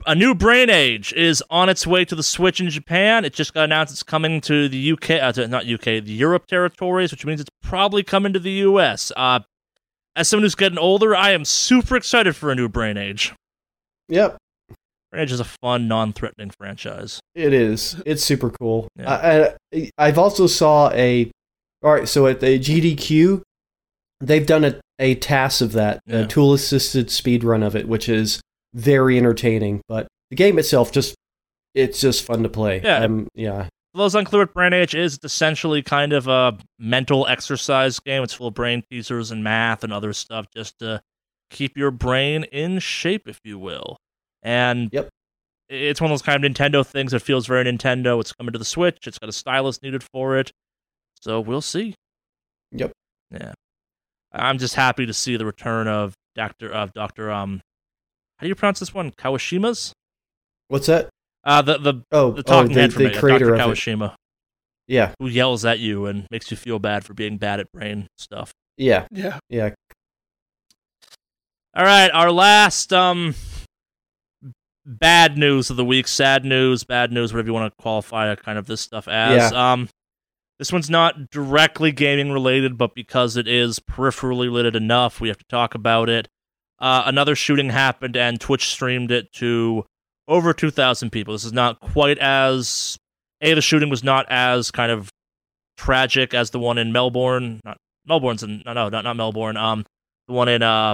a 0.05 0.13
new 0.13 0.35
Brain 0.35 0.69
Age 0.69 1.13
is 1.13 1.41
on 1.49 1.69
its 1.69 1.87
way 1.87 2.03
to 2.03 2.15
the 2.15 2.21
Switch 2.21 2.59
in 2.59 2.69
Japan. 2.69 3.23
It 3.23 3.33
just 3.33 3.53
got 3.53 3.63
announced 3.63 3.93
it's 3.93 4.03
coming 4.03 4.41
to 4.41 4.67
the 4.67 4.91
UK, 4.91 5.11
uh, 5.21 5.31
to- 5.31 5.47
not 5.47 5.65
UK, 5.65 6.01
the 6.01 6.11
Europe 6.11 6.47
territories, 6.47 7.11
which 7.11 7.25
means 7.25 7.39
it's 7.39 7.49
probably 7.63 8.03
coming 8.03 8.33
to 8.33 8.39
the 8.39 8.51
US. 8.51 9.13
Uh, 9.15 9.39
as 10.17 10.27
someone 10.27 10.43
who's 10.43 10.53
getting 10.53 10.77
older, 10.77 11.15
I 11.15 11.31
am 11.31 11.45
super 11.45 11.95
excited 11.95 12.35
for 12.35 12.51
a 12.51 12.55
new 12.55 12.67
Brain 12.67 12.97
Age. 12.97 13.33
yep. 14.09 14.35
Brain 15.13 15.23
Age 15.23 15.31
is 15.31 15.39
a 15.39 15.45
fun, 15.45 15.87
non-threatening 15.87 16.51
franchise. 16.59 17.21
It 17.35 17.53
is. 17.53 18.01
It's 18.05 18.21
super 18.21 18.49
cool. 18.49 18.89
Yeah. 18.97 19.55
I, 19.71 19.77
I, 19.77 19.91
I've 19.97 20.17
also 20.17 20.45
saw 20.47 20.91
a. 20.91 21.31
All 21.83 21.93
right, 21.93 22.05
so 22.05 22.27
at 22.27 22.41
the 22.41 22.59
GDQ, 22.59 23.43
they've 24.21 24.45
done 24.45 24.63
a, 24.63 24.79
a 24.99 25.15
task 25.15 25.61
of 25.61 25.71
that, 25.73 25.99
Yeah. 26.05 26.19
a 26.19 26.27
tool 26.27 26.53
assisted 26.53 27.09
speed 27.09 27.43
run 27.43 27.63
of 27.63 27.75
it, 27.75 27.87
which 27.87 28.07
is 28.09 28.39
very 28.73 29.17
entertaining. 29.17 29.81
But 29.87 30.07
the 30.29 30.35
game 30.35 30.57
itself, 30.59 30.91
just 30.91 31.15
it's 31.73 31.99
just 32.01 32.23
fun 32.23 32.43
to 32.43 32.49
play. 32.49 32.81
Yeah. 32.83 32.99
Um, 33.03 33.27
yeah. 33.33 33.63
For 33.93 33.97
those 33.97 34.15
unclear 34.15 34.43
what 34.43 34.53
Brain 34.53 34.71
Age 34.73 34.95
is, 34.95 35.15
it's 35.15 35.25
essentially 35.25 35.81
kind 35.81 36.13
of 36.13 36.27
a 36.27 36.57
mental 36.79 37.27
exercise 37.27 37.99
game. 37.99 38.23
It's 38.23 38.33
full 38.33 38.47
of 38.47 38.53
brain 38.53 38.83
teasers 38.89 39.31
and 39.31 39.43
math 39.43 39.83
and 39.83 39.91
other 39.91 40.13
stuff 40.13 40.45
just 40.55 40.79
to 40.79 41.01
keep 41.49 41.77
your 41.77 41.91
brain 41.91 42.43
in 42.45 42.79
shape, 42.79 43.27
if 43.27 43.39
you 43.43 43.59
will. 43.59 43.97
And 44.43 44.89
Yep. 44.93 45.09
it's 45.67 45.99
one 45.99 46.09
of 46.09 46.13
those 46.13 46.21
kind 46.21 46.43
of 46.43 46.49
Nintendo 46.51 46.85
things 46.85 47.11
that 47.11 47.21
feels 47.21 47.47
very 47.47 47.65
Nintendo. 47.65 48.19
It's 48.21 48.31
coming 48.31 48.53
to 48.53 48.59
the 48.59 48.63
Switch. 48.65 49.07
It's 49.07 49.19
got 49.19 49.27
a 49.29 49.33
stylus 49.33 49.81
needed 49.81 50.03
for 50.03 50.37
it. 50.37 50.51
So 51.21 51.41
we'll 51.41 51.61
see. 51.61 51.95
Yep. 52.71 52.91
Yeah. 53.31 53.53
I'm 54.33 54.57
just 54.57 54.75
happy 54.75 55.05
to 55.05 55.13
see 55.13 55.35
the 55.37 55.45
return 55.45 55.87
of 55.87 56.13
Doctor 56.35 56.71
of 56.71 56.93
Doctor 56.93 57.31
um 57.31 57.61
how 58.37 58.45
do 58.45 58.47
you 58.49 58.55
pronounce 58.55 58.79
this 58.79 58.93
one? 58.93 59.11
Kawashima's? 59.11 59.93
What's 60.67 60.87
that? 60.87 61.09
Uh 61.43 61.61
the 61.61 61.77
the, 61.77 61.93
Oh, 62.11 62.31
the 62.31 62.39
oh, 62.39 62.41
talking 62.41 62.73
the, 62.73 62.81
head 62.81 62.93
from 62.93 63.03
the 63.03 63.11
it, 63.11 63.17
creator 63.17 63.55
Dr. 63.55 63.71
of. 63.71 63.77
Kawashima 63.77 64.15
Yeah, 64.87 65.13
who 65.19 65.27
yells 65.27 65.65
at 65.65 65.79
you 65.79 66.05
and 66.05 66.27
makes 66.31 66.49
you 66.51 66.57
feel 66.57 66.79
bad 66.79 67.03
for 67.05 67.13
being 67.13 67.37
bad 67.37 67.59
at 67.59 67.71
brain 67.71 68.07
stuff. 68.17 68.51
yeah, 68.77 69.07
Yeah. 69.11 69.39
yeah. 69.49 69.71
All 71.75 71.85
right, 71.85 72.09
our 72.11 72.31
last 72.31 72.91
um 72.93 73.35
bad 74.85 75.37
news 75.37 75.69
of 75.69 75.77
the 75.77 75.85
week, 75.85 76.07
sad 76.07 76.43
news, 76.43 76.83
bad 76.83 77.11
news, 77.11 77.31
whatever 77.31 77.47
you 77.47 77.53
want 77.53 77.71
to 77.71 77.81
qualify 77.81 78.33
kind 78.35 78.57
of 78.57 78.65
this 78.65 78.81
stuff 78.81 79.07
as. 79.07 79.51
Um 79.53 79.87
this 80.61 80.71
one's 80.71 80.91
not 80.91 81.31
directly 81.31 81.91
gaming 81.91 82.31
related, 82.31 82.77
but 82.77 82.93
because 82.93 83.35
it 83.35 83.47
is 83.47 83.79
peripherally 83.79 84.45
related 84.45 84.75
enough, 84.75 85.19
we 85.19 85.27
have 85.27 85.39
to 85.39 85.45
talk 85.49 85.73
about 85.73 86.07
it. 86.07 86.27
Uh, 86.77 87.01
another 87.07 87.35
shooting 87.35 87.71
happened, 87.71 88.15
and 88.15 88.39
Twitch 88.39 88.69
streamed 88.69 89.09
it 89.09 89.33
to 89.33 89.83
over 90.27 90.53
2,000 90.53 91.09
people. 91.09 91.33
This 91.33 91.45
is 91.45 91.51
not 91.51 91.79
quite 91.79 92.19
as. 92.19 92.99
A, 93.41 93.55
the 93.55 93.61
shooting 93.61 93.89
was 93.89 94.03
not 94.03 94.27
as 94.29 94.69
kind 94.69 94.91
of 94.91 95.09
tragic 95.77 96.35
as 96.35 96.51
the 96.51 96.59
one 96.59 96.77
in 96.77 96.91
Melbourne. 96.91 97.59
Not 97.65 97.77
Melbourne's 98.05 98.43
in 98.43 98.61
no 98.63 98.73
no 98.73 98.89
not 98.89 99.03
not 99.03 99.15
Melbourne. 99.15 99.57
Um, 99.57 99.83
the 100.27 100.33
one 100.33 100.47
in 100.47 100.61
uh, 100.61 100.93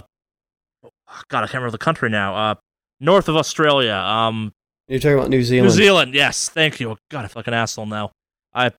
God 1.28 1.40
I 1.44 1.48
can't 1.48 1.56
remember 1.56 1.72
the 1.72 1.78
country 1.78 2.10
now. 2.10 2.36
Uh, 2.36 2.56
north 3.02 3.28
of 3.28 3.36
Australia. 3.36 3.96
Um, 3.96 4.54
You're 4.88 5.02
talking 5.02 5.18
about 5.18 5.30
New 5.30 5.44
Zealand. 5.44 5.68
New 5.68 5.76
Zealand. 5.76 6.14
Yes, 6.14 6.48
thank 6.48 6.80
you. 6.80 6.96
God, 7.12 7.26
I 7.26 7.28
feel 7.28 7.42
like 7.42 7.48
an 7.48 7.54
asshole 7.54 7.86
now. 7.86 8.12
I 8.54 8.72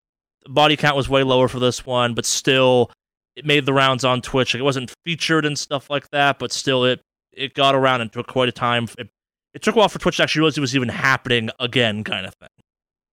body 0.49 0.77
count 0.77 0.97
was 0.97 1.09
way 1.09 1.23
lower 1.23 1.49
for 1.49 1.59
this 1.61 1.85
one, 1.87 2.15
but 2.15 2.25
still, 2.27 2.91
it 3.37 3.45
made 3.47 3.67
the 3.67 3.73
rounds 3.73 4.05
on 4.05 4.21
Twitch. 4.23 4.55
Like, 4.55 4.61
it 4.61 4.65
wasn't 4.65 4.93
featured 5.05 5.45
and 5.45 5.59
stuff 5.59 5.91
like 5.91 6.09
that, 6.11 6.39
but 6.39 6.53
still, 6.53 6.85
it 6.85 7.01
it 7.33 7.55
got 7.55 7.75
around 7.75 8.01
and 8.01 8.13
took 8.13 8.27
quite 8.27 8.49
a 8.49 8.53
time. 8.53 8.89
It, 8.99 9.09
it 9.55 9.63
took 9.63 9.77
a 9.77 9.79
while 9.79 9.89
for 9.89 9.99
Twitch 9.99 10.17
to 10.17 10.23
actually 10.25 10.41
realize 10.41 10.59
it 10.59 10.63
was 10.63 10.75
even 10.75 10.89
happening 10.89 11.51
again, 11.61 12.03
kind 12.05 12.27
of 12.27 12.35
thing. 12.35 12.49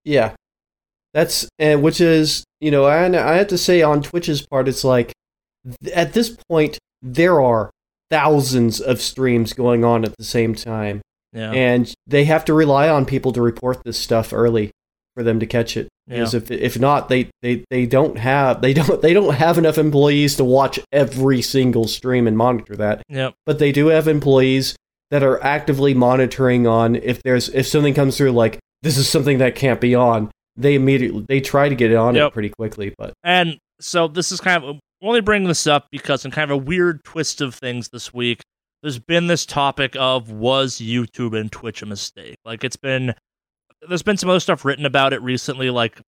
Yeah, 0.04 0.34
that's 1.14 1.48
and 1.60 1.82
which 1.84 2.02
is 2.02 2.44
you 2.60 2.72
know 2.72 2.86
I 2.86 3.06
I 3.06 3.36
have 3.38 3.48
to 3.48 3.58
say 3.58 3.82
on 3.82 4.02
Twitch's 4.02 4.46
part, 4.46 4.68
it's 4.68 4.84
like 4.84 5.14
th- 5.84 5.94
at 5.96 6.14
this 6.14 6.36
point 6.50 6.78
there 7.02 7.42
are 7.42 7.70
thousands 8.10 8.80
of 8.82 9.02
streams 9.02 9.54
going 9.54 9.84
on 9.84 10.06
at 10.06 10.16
the 10.18 10.24
same 10.24 10.54
time, 10.56 11.02
Yeah. 11.34 11.52
and 11.52 11.92
they 12.08 12.26
have 12.26 12.46
to 12.46 12.54
rely 12.54 12.88
on 12.90 13.06
people 13.06 13.32
to 13.34 13.42
report 13.42 13.84
this 13.84 13.98
stuff 13.98 14.32
early 14.34 14.72
for 15.16 15.24
them 15.24 15.40
to 15.40 15.46
catch 15.46 15.76
it. 15.78 15.88
Yeah. 16.08 16.18
Because 16.18 16.34
if 16.36 16.52
if 16.52 16.80
not, 16.80 17.10
they, 17.10 17.30
they, 17.42 17.64
they 17.70 17.86
don't 17.86 18.18
have 18.18 18.62
they 18.62 18.74
don't 18.74 19.02
they 19.02 19.14
don't 19.14 19.34
have 19.34 19.58
enough 19.58 19.78
employees 19.78 20.36
to 20.36 20.44
watch 20.44 20.80
every 20.92 21.42
single 21.42 21.88
stream 21.88 22.28
and 22.28 22.38
monitor 22.38 22.76
that. 22.76 23.02
Yep. 23.10 23.34
But 23.46 23.60
they 23.60 23.72
do 23.72 23.88
have 23.88 24.08
employees 24.08 24.76
that 25.12 25.24
are 25.24 25.42
actively 25.44 25.94
monitoring 25.94 26.68
on 26.68 26.96
if 26.96 27.24
there's 27.24 27.50
if 27.50 27.66
something 27.68 27.94
comes 27.94 28.18
through 28.18 28.32
like 28.32 28.60
this 28.82 28.98
is 28.98 29.10
something 29.10 29.40
that 29.40 29.56
can't 29.56 29.82
be 29.82 29.96
on. 29.96 30.30
They 30.56 30.76
immediately 30.76 31.26
they 31.28 31.42
try 31.42 31.70
to 31.70 31.76
get 31.76 31.92
it 31.92 31.96
on 31.96 32.16
Yep. 32.16 32.28
it 32.28 32.34
pretty 32.34 32.50
quickly, 32.50 32.94
but 32.98 33.14
And 33.24 33.58
so 33.82 34.08
this 34.08 34.32
is 34.32 34.40
kind 34.40 34.64
of 34.64 34.80
only 35.02 35.22
bringing 35.22 35.48
this 35.48 35.68
up 35.68 35.88
because 35.92 36.24
in 36.26 36.32
kind 36.32 36.50
of 36.50 36.56
a 36.56 36.62
weird 36.62 37.04
twist 37.04 37.42
of 37.42 37.54
things 37.56 37.90
this 37.90 38.14
week, 38.14 38.42
there's 38.82 39.00
been 39.00 39.28
this 39.28 39.46
topic 39.46 39.96
of 40.00 40.32
was 40.32 40.78
YouTube 40.78 41.38
and 41.40 41.52
Twitch 41.52 41.82
a 41.82 41.86
mistake? 41.86 42.38
Like 42.46 42.64
it's 42.64 42.78
been 42.78 43.16
there's 43.88 44.04
been 44.04 44.18
some 44.18 44.30
other 44.30 44.40
stuff 44.40 44.66
written 44.66 44.86
about 44.86 45.14
it 45.14 45.22
recently, 45.22 45.70
like 45.70 46.00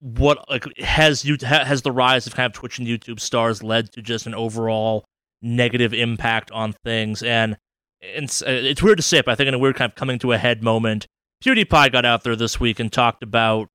what 0.00 0.48
like 0.48 0.64
has 0.78 1.24
you 1.24 1.36
has 1.42 1.82
the 1.82 1.92
rise 1.92 2.26
of 2.26 2.34
kind 2.34 2.46
of 2.46 2.52
Twitch 2.52 2.78
and 2.78 2.86
YouTube 2.86 3.20
stars 3.20 3.62
led 3.62 3.90
to 3.92 4.02
just 4.02 4.26
an 4.26 4.34
overall 4.34 5.04
negative 5.42 5.92
impact 5.92 6.50
on 6.50 6.72
things 6.84 7.22
and 7.22 7.56
it's 8.00 8.42
uh, 8.42 8.46
it's 8.48 8.82
weird 8.82 8.98
to 8.98 9.02
say, 9.02 9.22
but 9.22 9.32
I 9.32 9.34
think 9.34 9.48
in 9.48 9.54
a 9.54 9.58
weird 9.58 9.76
kind 9.76 9.90
of 9.90 9.96
coming 9.96 10.18
to 10.20 10.32
a 10.32 10.38
head 10.38 10.62
moment, 10.62 11.06
PewDiePie 11.44 11.92
got 11.92 12.04
out 12.04 12.22
there 12.22 12.36
this 12.36 12.60
week 12.60 12.80
and 12.80 12.92
talked 12.92 13.22
about 13.22 13.68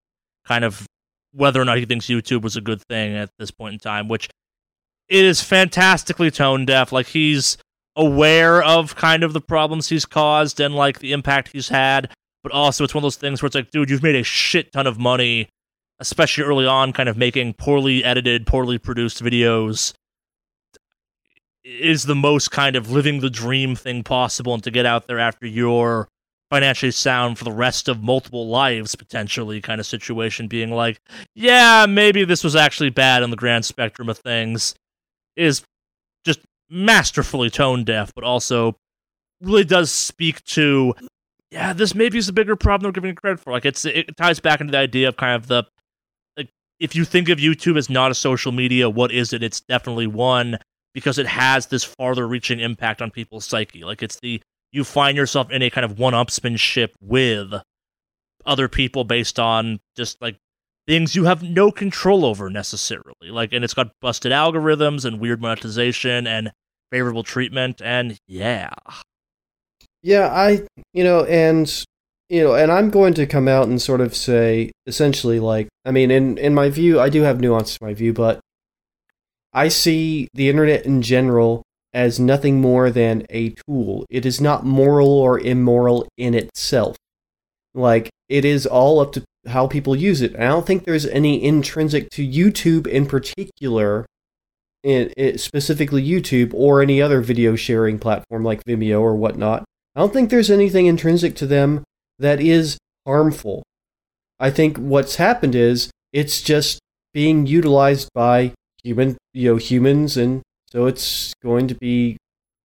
kind 0.45 0.63
of 0.63 0.85
whether 1.31 1.61
or 1.61 1.65
not 1.65 1.77
he 1.77 1.85
thinks 1.85 2.05
YouTube 2.05 2.41
was 2.41 2.55
a 2.55 2.61
good 2.61 2.81
thing 2.81 3.15
at 3.15 3.29
this 3.39 3.51
point 3.51 3.73
in 3.73 3.79
time, 3.79 4.07
which 4.07 4.29
it 5.09 5.25
is 5.25 5.41
fantastically 5.41 6.31
tone 6.31 6.65
deaf. 6.65 6.91
Like 6.91 7.07
he's 7.07 7.57
aware 7.95 8.63
of 8.63 8.95
kind 8.95 9.23
of 9.23 9.33
the 9.33 9.41
problems 9.41 9.89
he's 9.89 10.05
caused 10.05 10.59
and 10.59 10.75
like 10.75 10.99
the 10.99 11.11
impact 11.11 11.49
he's 11.51 11.69
had, 11.69 12.11
but 12.43 12.51
also 12.51 12.83
it's 12.83 12.93
one 12.93 13.01
of 13.01 13.05
those 13.05 13.15
things 13.15 13.41
where 13.41 13.47
it's 13.47 13.55
like, 13.55 13.71
dude, 13.71 13.89
you've 13.89 14.03
made 14.03 14.15
a 14.15 14.23
shit 14.23 14.71
ton 14.71 14.85
of 14.85 14.99
money, 14.99 15.49
especially 15.99 16.43
early 16.43 16.65
on, 16.65 16.93
kind 16.93 17.09
of 17.09 17.17
making 17.17 17.53
poorly 17.53 18.03
edited, 18.03 18.45
poorly 18.45 18.77
produced 18.77 19.23
videos. 19.23 19.93
Is 21.63 22.03
the 22.03 22.15
most 22.15 22.51
kind 22.51 22.75
of 22.75 22.91
living 22.91 23.21
the 23.21 23.29
dream 23.29 23.75
thing 23.75 24.03
possible, 24.03 24.53
and 24.53 24.63
to 24.63 24.71
get 24.71 24.85
out 24.85 25.07
there 25.07 25.19
after 25.19 25.47
you're 25.47 26.09
financially 26.53 26.91
sound 26.91 27.37
for 27.37 27.45
the 27.45 27.51
rest 27.51 27.87
of 27.87 28.03
multiple 28.03 28.47
lives 28.47 28.93
potentially 28.93 29.59
kind 29.59 29.79
of 29.79 29.87
situation 29.87 30.47
being 30.47 30.69
like 30.69 31.01
yeah 31.33 31.87
maybe 31.89 32.23
this 32.25 32.43
was 32.43 32.55
actually 32.55 32.91
bad 32.91 33.23
in 33.23 33.31
the 33.31 33.35
grand 33.35 33.65
spectrum 33.65 34.07
of 34.07 34.19
things 34.19 34.75
is 35.35 35.63
just 36.23 36.41
masterfully 36.69 37.49
tone 37.49 37.83
deaf 37.83 38.13
but 38.13 38.23
also 38.23 38.75
really 39.41 39.63
does 39.63 39.89
speak 39.91 40.43
to 40.43 40.93
yeah 41.53 41.73
this 41.73 41.95
maybe 41.95 42.17
is 42.17 42.27
a 42.27 42.33
bigger 42.33 42.55
problem 42.55 42.91
than 42.91 42.93
giving 42.93 43.15
credit 43.15 43.39
for 43.39 43.53
like 43.53 43.65
it's 43.65 43.85
it 43.85 44.15
ties 44.17 44.39
back 44.39 44.59
into 44.59 44.71
the 44.71 44.77
idea 44.77 45.07
of 45.07 45.17
kind 45.17 45.35
of 45.35 45.47
the 45.47 45.63
like 46.37 46.49
if 46.79 46.95
you 46.95 47.05
think 47.05 47.29
of 47.29 47.37
youtube 47.37 47.77
as 47.77 47.89
not 47.89 48.11
a 48.11 48.15
social 48.15 48.51
media 48.51 48.89
what 48.89 49.11
is 49.11 49.31
it 49.33 49.43
it's 49.43 49.61
definitely 49.61 50.07
one 50.07 50.57
because 50.93 51.17
it 51.17 51.27
has 51.27 51.67
this 51.67 51.83
farther 51.83 52.27
reaching 52.27 52.59
impact 52.59 53.01
on 53.01 53.09
people's 53.09 53.45
psyche 53.45 53.83
like 53.83 54.03
it's 54.03 54.19
the 54.21 54.41
you 54.71 54.83
find 54.83 55.15
yourself 55.15 55.51
in 55.51 55.61
a 55.61 55.69
kind 55.69 55.85
of 55.85 55.99
one 55.99 56.13
upsmanship 56.13 56.89
with 56.99 57.53
other 58.45 58.67
people 58.67 59.03
based 59.03 59.39
on 59.39 59.79
just 59.95 60.21
like 60.21 60.35
things 60.87 61.15
you 61.15 61.25
have 61.25 61.43
no 61.43 61.71
control 61.71 62.25
over 62.25 62.49
necessarily. 62.49 63.29
Like, 63.29 63.53
and 63.53 63.63
it's 63.63 63.73
got 63.73 63.91
busted 64.01 64.31
algorithms 64.31 65.05
and 65.05 65.19
weird 65.19 65.41
monetization 65.41 66.27
and 66.27 66.51
favorable 66.91 67.23
treatment. 67.23 67.81
And 67.83 68.17
yeah, 68.27 68.73
Yeah, 70.03 70.27
I 70.27 70.67
you 70.93 71.03
know, 71.03 71.23
and 71.23 71.85
you 72.29 72.43
know, 72.43 72.55
and 72.55 72.71
I'm 72.71 72.89
going 72.89 73.13
to 73.15 73.25
come 73.25 73.47
out 73.47 73.67
and 73.67 73.81
sort 73.81 74.01
of 74.01 74.15
say 74.15 74.71
essentially 74.85 75.39
like 75.39 75.69
I 75.85 75.91
mean 75.91 76.11
in 76.11 76.37
in 76.37 76.53
my 76.53 76.69
view, 76.69 76.99
I 76.99 77.09
do 77.09 77.21
have 77.21 77.39
nuance 77.39 77.77
to 77.77 77.83
my 77.83 77.93
view, 77.93 78.13
but 78.13 78.39
I 79.53 79.69
see 79.69 80.27
the 80.33 80.49
internet 80.49 80.85
in 80.85 81.01
general 81.01 81.63
as 81.93 82.19
nothing 82.19 82.59
more 82.59 82.89
than 82.89 83.25
a 83.29 83.49
tool. 83.67 84.05
It 84.09 84.25
is 84.25 84.41
not 84.41 84.65
moral 84.65 85.09
or 85.09 85.39
immoral 85.39 86.07
in 86.17 86.33
itself. 86.33 86.97
Like 87.73 88.09
it 88.29 88.45
is 88.45 88.65
all 88.65 88.99
up 88.99 89.13
to 89.13 89.23
how 89.47 89.67
people 89.67 89.95
use 89.95 90.21
it. 90.21 90.33
And 90.33 90.43
I 90.43 90.47
don't 90.47 90.65
think 90.65 90.85
there's 90.85 91.05
any 91.05 91.43
intrinsic 91.43 92.09
to 92.11 92.27
YouTube 92.27 92.87
in 92.87 93.05
particular 93.05 94.05
it, 94.83 95.39
specifically 95.39 96.05
YouTube 96.05 96.53
or 96.53 96.81
any 96.81 97.01
other 97.01 97.21
video 97.21 97.55
sharing 97.55 97.99
platform 97.99 98.43
like 98.43 98.63
Vimeo 98.65 98.99
or 99.01 99.15
whatnot. 99.15 99.63
I 99.95 99.99
don't 99.99 100.13
think 100.13 100.29
there's 100.29 100.51
anything 100.51 100.87
intrinsic 100.87 101.35
to 101.37 101.45
them 101.45 101.83
that 102.19 102.39
is 102.39 102.77
harmful. 103.05 103.63
I 104.39 104.49
think 104.49 104.77
what's 104.77 105.17
happened 105.17 105.55
is 105.55 105.91
it's 106.11 106.41
just 106.41 106.79
being 107.13 107.45
utilized 107.45 108.09
by 108.13 108.53
human, 108.83 109.17
you 109.33 109.51
know, 109.51 109.57
humans, 109.57 110.17
and 110.17 110.41
so 110.71 110.87
it's 110.87 111.33
going 111.43 111.67
to 111.67 111.75
be 111.75 112.17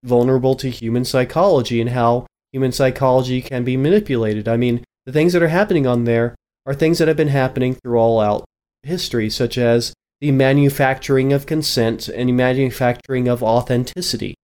vulnerable 0.03 0.55
to 0.57 0.71
human 0.71 1.05
psychology 1.05 1.81
and 1.81 1.91
how 1.91 2.27
human 2.53 2.73
psychology 2.73 3.43
can 3.43 3.65
be 3.65 3.77
manipulated. 3.77 4.49
I 4.49 4.57
mean, 4.57 4.85
the 5.05 5.13
things 5.13 5.33
that 5.35 5.43
are 5.43 5.49
happening 5.49 5.87
on 5.87 6.05
there 6.05 6.35
are 6.67 6.75
things 6.75 6.99
that 6.99 7.09
have 7.09 7.17
been 7.17 7.29
happening 7.29 7.75
through 7.75 7.99
all 7.99 8.21
out 8.21 8.45
history, 8.83 9.29
such 9.29 9.59
as 9.59 9.93
the 10.21 10.33
manufacturing 10.33 11.33
of 11.33 11.47
consent 11.47 12.09
and 12.09 12.29
the 12.29 12.33
manufacturing 12.33 13.29
of 13.29 13.43
authenticity. 13.43 14.35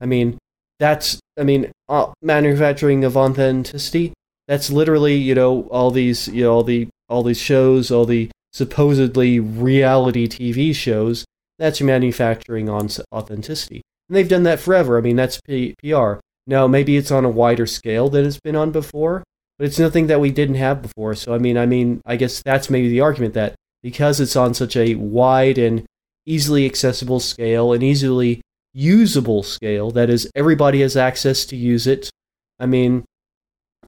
I 0.00 0.06
mean, 0.06 0.38
that's 0.78 1.20
I 1.38 1.42
mean, 1.42 1.72
uh, 1.88 2.12
manufacturing 2.22 3.04
of 3.04 3.16
authenticity. 3.16 4.12
That's 4.46 4.70
literally 4.70 5.16
you 5.16 5.34
know 5.34 5.62
all 5.70 5.90
these 5.90 6.28
you 6.28 6.44
know 6.44 6.52
all 6.52 6.64
the 6.64 6.88
all 7.08 7.22
these 7.22 7.40
shows, 7.40 7.90
all 7.90 8.04
the 8.04 8.30
supposedly 8.52 9.40
reality 9.40 10.28
TV 10.28 10.74
shows. 10.74 11.24
That's 11.58 11.80
manufacturing 11.80 12.68
on 12.68 12.88
authenticity, 13.12 13.82
and 14.08 14.16
they've 14.16 14.28
done 14.28 14.42
that 14.44 14.60
forever. 14.60 14.98
I 14.98 15.00
mean, 15.00 15.16
that's 15.16 15.40
P- 15.40 15.74
PR. 15.82 16.14
Now 16.46 16.66
maybe 16.66 16.96
it's 16.96 17.10
on 17.10 17.24
a 17.24 17.30
wider 17.30 17.66
scale 17.66 18.08
than 18.08 18.26
it's 18.26 18.40
been 18.40 18.56
on 18.56 18.70
before, 18.70 19.22
but 19.58 19.66
it's 19.66 19.78
nothing 19.78 20.08
that 20.08 20.20
we 20.20 20.30
didn't 20.30 20.56
have 20.56 20.82
before. 20.82 21.14
So 21.14 21.34
I 21.34 21.38
mean, 21.38 21.56
I 21.56 21.66
mean, 21.66 22.00
I 22.04 22.16
guess 22.16 22.42
that's 22.42 22.70
maybe 22.70 22.88
the 22.88 23.00
argument 23.00 23.34
that 23.34 23.54
because 23.82 24.20
it's 24.20 24.36
on 24.36 24.54
such 24.54 24.76
a 24.76 24.94
wide 24.96 25.58
and 25.58 25.84
easily 26.26 26.66
accessible 26.66 27.20
scale 27.20 27.72
and 27.72 27.82
easily 27.82 28.40
usable 28.74 29.42
scale, 29.42 29.90
that 29.92 30.10
is, 30.10 30.30
everybody 30.34 30.82
has 30.82 30.96
access 30.96 31.46
to 31.46 31.56
use 31.56 31.86
it. 31.86 32.10
I 32.58 32.66
mean, 32.66 33.04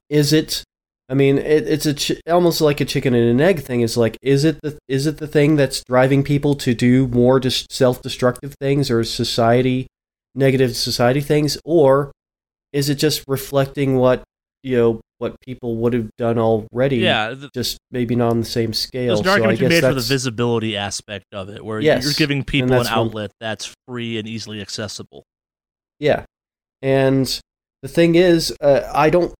is 0.09 0.33
it? 0.33 0.63
I 1.09 1.13
mean, 1.13 1.37
it, 1.37 1.67
it's 1.67 1.85
a 1.85 1.93
ch- 1.93 2.21
almost 2.27 2.59
like 2.59 2.81
a 2.81 2.85
chicken 2.85 3.13
and 3.13 3.29
an 3.29 3.41
egg 3.41 3.61
thing. 3.61 3.81
Is 3.81 3.95
like, 3.97 4.17
is 4.21 4.43
it 4.43 4.59
the 4.61 4.77
is 4.87 5.05
it 5.05 5.17
the 5.17 5.27
thing 5.27 5.55
that's 5.55 5.83
driving 5.83 6.23
people 6.23 6.55
to 6.55 6.73
do 6.73 7.07
more 7.07 7.39
just 7.39 7.71
self-destructive 7.71 8.55
things 8.59 8.91
or 8.91 9.03
society 9.03 9.87
negative 10.35 10.75
society 10.75 11.21
things, 11.21 11.57
or 11.65 12.11
is 12.71 12.89
it 12.89 12.95
just 12.95 13.23
reflecting 13.27 13.97
what 13.97 14.23
you 14.63 14.77
know 14.77 15.01
what 15.19 15.39
people 15.41 15.77
would 15.77 15.93
have 15.93 16.09
done 16.17 16.37
already? 16.37 16.97
yeah. 16.97 17.33
th- 17.33 17.51
just 17.53 17.77
maybe 17.91 18.15
not 18.15 18.31
on 18.31 18.39
the 18.39 18.45
same 18.45 18.73
scale. 18.73 19.15
There's 19.15 19.19
an 19.19 19.25
so 19.25 19.31
I 19.31 19.33
argument 19.33 19.59
guess 19.59 19.69
made 19.69 19.83
for 19.83 19.93
the 19.93 20.01
visibility 20.01 20.77
aspect 20.77 21.25
of 21.33 21.49
it, 21.49 21.63
where 21.63 21.79
Yes, 21.79 22.03
you're 22.03 22.13
giving 22.13 22.43
people 22.43 22.73
an 22.73 22.87
outlet 22.87 23.31
that's 23.39 23.73
free 23.87 24.17
and 24.17 24.27
easily 24.27 24.61
accessible. 24.61 25.23
Yeah. 25.99 26.25
And 26.81 27.39
the 27.81 27.87
thing 27.87 28.15
is, 28.15 28.53
uh, 28.61 28.89
I 28.93 29.09
don't. 29.09 29.33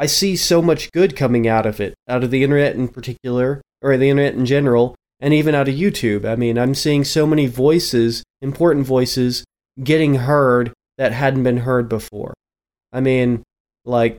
I 0.00 0.06
see 0.06 0.36
so 0.36 0.62
much 0.62 0.92
good 0.92 1.16
coming 1.16 1.48
out 1.48 1.66
of 1.66 1.80
it, 1.80 1.94
out 2.08 2.22
of 2.22 2.30
the 2.30 2.44
internet 2.44 2.76
in 2.76 2.86
particular, 2.86 3.60
or 3.82 3.96
the 3.96 4.08
internet 4.08 4.34
in 4.34 4.46
general, 4.46 4.94
and 5.18 5.34
even 5.34 5.56
out 5.56 5.68
of 5.68 5.74
YouTube. 5.74 6.24
I 6.24 6.36
mean, 6.36 6.56
I'm 6.56 6.74
seeing 6.74 7.02
so 7.02 7.26
many 7.26 7.46
voices, 7.46 8.22
important 8.40 8.86
voices, 8.86 9.44
getting 9.82 10.14
heard 10.16 10.72
that 10.98 11.12
hadn't 11.12 11.42
been 11.42 11.58
heard 11.58 11.88
before. 11.88 12.34
I 12.92 13.00
mean, 13.00 13.42
like, 13.84 14.16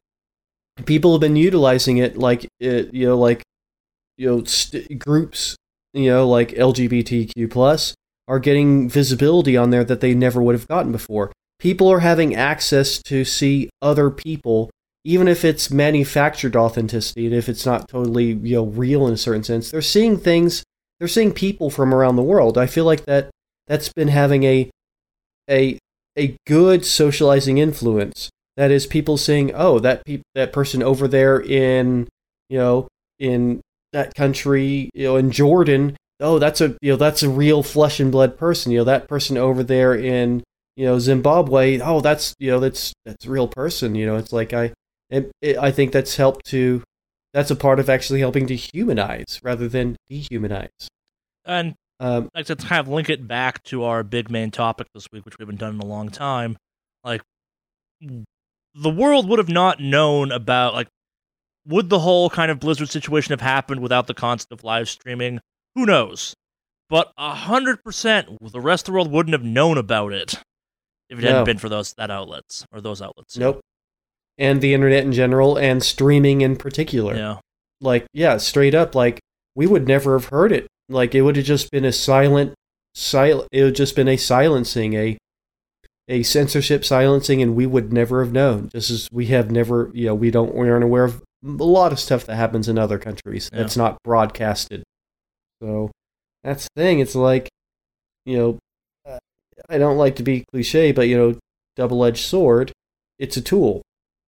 people 0.85 1.13
have 1.13 1.21
been 1.21 1.35
utilizing 1.35 1.97
it, 1.97 2.17
like, 2.17 2.43
uh, 2.63 2.83
you 2.91 3.05
know, 3.07 3.17
like, 3.17 3.43
you 4.17 4.27
know, 4.27 4.43
st- 4.43 4.99
groups, 4.99 5.55
you 5.93 6.09
know, 6.09 6.27
like 6.27 6.49
LGBTQ 6.51 7.49
plus 7.49 7.95
are 8.27 8.39
getting 8.39 8.87
visibility 8.89 9.57
on 9.57 9.71
there 9.71 9.83
that 9.83 10.01
they 10.01 10.13
never 10.13 10.41
would 10.41 10.53
have 10.55 10.67
gotten 10.67 10.91
before. 10.91 11.31
People 11.57 11.91
are 11.91 11.99
having 11.99 12.35
access 12.35 13.01
to 13.03 13.25
see 13.25 13.69
other 13.81 14.09
people, 14.09 14.69
even 15.03 15.27
if 15.27 15.43
it's 15.43 15.71
manufactured 15.71 16.55
authenticity 16.55 17.25
and 17.25 17.35
if 17.35 17.49
it's 17.49 17.65
not 17.65 17.87
totally 17.89 18.33
you 18.33 18.55
know 18.55 18.65
real 18.65 19.07
in 19.07 19.13
a 19.13 19.17
certain 19.17 19.43
sense. 19.43 19.71
They're 19.71 19.81
seeing 19.81 20.17
things. 20.17 20.63
They're 20.99 21.07
seeing 21.07 21.33
people 21.33 21.69
from 21.69 21.93
around 21.93 22.17
the 22.17 22.23
world. 22.23 22.57
I 22.57 22.67
feel 22.67 22.85
like 22.85 23.05
that 23.05 23.29
that's 23.67 23.91
been 23.91 24.09
having 24.09 24.43
a 24.43 24.69
a 25.49 25.77
a 26.17 26.35
good 26.45 26.85
socializing 26.85 27.57
influence. 27.57 28.29
That 28.59 28.71
is, 28.71 28.85
people 28.85 29.15
saying, 29.15 29.53
"Oh, 29.55 29.79
that 29.79 30.05
pe- 30.05 30.21
that 30.35 30.51
person 30.51 30.83
over 30.83 31.07
there 31.07 31.39
in 31.39 32.09
you 32.49 32.57
know 32.57 32.89
in 33.17 33.61
that 33.93 34.13
country, 34.15 34.89
you 34.93 35.05
know, 35.05 35.15
in 35.15 35.31
Jordan, 35.31 35.95
oh, 36.19 36.39
that's 36.39 36.59
a 36.59 36.75
you 36.81 36.91
know 36.91 36.97
that's 36.97 37.23
a 37.23 37.29
real 37.29 37.63
flesh 37.63 38.01
and 38.01 38.11
blood 38.11 38.37
person. 38.37 38.73
You 38.73 38.79
know, 38.79 38.83
that 38.83 39.07
person 39.07 39.37
over 39.37 39.63
there 39.63 39.95
in 39.95 40.43
you 40.75 40.85
know 40.85 40.99
Zimbabwe, 40.99 41.79
oh, 41.79 42.01
that's 42.01 42.35
you 42.37 42.51
know 42.51 42.59
that's 42.59 42.91
that's 43.05 43.25
a 43.25 43.29
real 43.29 43.47
person. 43.47 43.95
You 43.95 44.05
know, 44.05 44.17
it's 44.17 44.33
like 44.33 44.51
I 44.51 44.73
it, 45.09 45.31
it, 45.41 45.57
I 45.57 45.71
think 45.71 45.93
that's 45.93 46.17
helped 46.17 46.45
to 46.47 46.83
that's 47.33 47.51
a 47.51 47.55
part 47.55 47.79
of 47.79 47.89
actually 47.89 48.19
helping 48.19 48.45
to 48.47 48.57
humanize 48.57 49.39
rather 49.41 49.69
than 49.69 49.95
dehumanize. 50.11 50.87
And 51.45 51.75
Um, 52.01 52.27
like 52.35 52.47
to 52.47 52.57
kind 52.57 52.81
of 52.81 52.89
link 52.89 53.09
it 53.09 53.25
back 53.25 53.63
to 53.71 53.85
our 53.85 54.03
big 54.03 54.29
main 54.29 54.51
topic 54.51 54.87
this 54.93 55.07
week, 55.13 55.23
which 55.23 55.37
we 55.37 55.43
haven't 55.43 55.59
done 55.59 55.75
in 55.75 55.79
a 55.79 55.85
long 55.85 56.09
time, 56.09 56.57
like 57.05 57.21
the 58.81 58.89
world 58.89 59.27
would 59.29 59.39
have 59.39 59.49
not 59.49 59.79
known 59.79 60.31
about 60.31 60.73
like 60.73 60.87
would 61.67 61.89
the 61.89 61.99
whole 61.99 62.29
kind 62.29 62.49
of 62.49 62.59
Blizzard 62.59 62.89
situation 62.89 63.31
have 63.31 63.41
happened 63.41 63.81
without 63.81 64.07
the 64.07 64.13
concept 64.13 64.51
of 64.51 64.63
live 64.63 64.89
streaming? 64.89 65.39
Who 65.75 65.85
knows? 65.85 66.33
But 66.89 67.11
a 67.17 67.35
hundred 67.35 67.83
percent, 67.83 68.27
the 68.41 68.61
rest 68.61 68.83
of 68.87 68.93
the 68.93 68.93
world 68.93 69.11
wouldn't 69.11 69.33
have 69.33 69.43
known 69.43 69.77
about 69.77 70.13
it 70.13 70.35
if 71.09 71.19
it 71.19 71.23
hadn't 71.25 71.45
been 71.45 71.57
for 71.57 71.69
those 71.69 71.93
that 71.93 72.09
outlets 72.09 72.65
or 72.71 72.81
those 72.81 73.01
outlets. 73.01 73.37
nope. 73.37 73.59
And 74.37 74.61
the 74.61 74.73
internet 74.73 75.03
in 75.03 75.11
general, 75.11 75.57
and 75.57 75.83
streaming 75.83 76.41
in 76.41 76.55
particular. 76.55 77.15
Yeah. 77.15 77.37
like 77.81 78.05
yeah 78.13 78.37
straight 78.37 78.73
up 78.73 78.95
like 78.95 79.19
we 79.55 79.67
would 79.67 79.87
never 79.87 80.17
have 80.17 80.29
heard 80.29 80.51
it 80.51 80.67
like 80.87 81.13
it 81.13 81.21
would 81.21 81.35
have 81.35 81.45
just 81.45 81.69
been 81.71 81.85
a 81.85 81.91
silent 81.91 82.53
silent 82.95 83.47
it 83.51 83.63
would 83.63 83.75
just 83.75 83.95
been 83.95 84.07
a 84.07 84.17
silencing 84.17 84.93
a 84.95 85.17
a 86.09 86.23
censorship 86.23 86.83
silencing 86.83 87.41
and 87.41 87.55
we 87.55 87.65
would 87.65 87.93
never 87.93 88.21
have 88.23 88.33
known. 88.33 88.67
Just 88.69 88.89
as 88.89 89.07
we 89.11 89.27
have 89.27 89.51
never 89.51 89.89
you 89.93 90.07
know 90.07 90.15
we 90.15 90.31
don't 90.31 90.53
we 90.55 90.69
aren't 90.69 90.83
aware 90.83 91.05
of 91.05 91.21
a 91.45 91.47
lot 91.63 91.91
of 91.93 91.99
stuff 91.99 92.25
that 92.25 92.35
happens 92.35 92.67
in 92.67 92.77
other 92.77 92.97
countries 92.99 93.49
Yeah. 93.53 93.59
that's 93.59 93.77
not 93.77 93.97
broadcasted. 94.03 94.83
So 95.61 95.91
that's 96.43 96.67
the 96.75 96.81
thing. 96.81 96.99
It's 96.99 97.15
like 97.15 97.47
you 98.25 98.37
know 98.37 98.59
uh, 99.07 99.19
i 99.69 99.77
don't 99.77 99.97
like 99.97 100.15
to 100.17 100.23
be 100.23 100.43
cliche 100.51 100.91
but 100.91 101.07
you 101.07 101.17
know 101.17 101.37
double-edged 101.77 102.25
sword 102.25 102.71
it's 103.17 103.37
a 103.37 103.41
tool. 103.41 103.81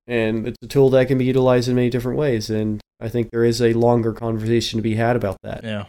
And 0.08 0.48
it's 0.48 0.58
a 0.64 0.68
tool 0.68 0.90
that 0.92 1.08
can 1.08 1.18
be 1.18 1.26
utilized 1.26 1.70
in 1.70 1.76
many 1.76 1.90
different 1.90 2.18
ways. 2.18 2.50
And 2.50 2.80
i 3.00 3.10
think 3.10 3.32
there 3.32 3.44
is 3.44 3.62
a 3.62 3.74
longer 3.74 4.14
conversation 4.14 4.78
to 4.78 4.84
be 4.84 4.96
had 4.96 5.16
about 5.16 5.38
that. 5.44 5.64
Yeah. 5.64 5.86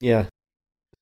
yeah 0.00 0.26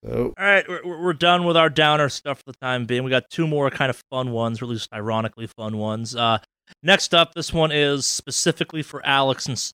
so 0.04 0.34
All 0.38 0.44
right, 0.44 0.68
we're, 0.68 1.02
we're 1.02 1.12
done 1.12 1.44
with 1.44 1.56
our 1.56 1.70
downer 1.70 2.08
stuff 2.08 2.38
for 2.38 2.52
the 2.52 2.58
time 2.60 2.84
being. 2.84 3.04
We 3.04 3.10
got 3.10 3.30
two 3.30 3.46
more 3.46 3.70
kind 3.70 3.90
of 3.90 4.02
fun 4.10 4.32
ones, 4.32 4.60
or 4.60 4.66
at 4.66 4.70
least 4.70 4.92
ironically 4.92 5.46
fun 5.46 5.78
ones. 5.78 6.14
Uh, 6.14 6.38
next 6.82 7.14
up, 7.14 7.34
this 7.34 7.52
one 7.52 7.72
is 7.72 8.06
specifically 8.06 8.82
for 8.82 9.04
Alex, 9.06 9.46
and 9.46 9.72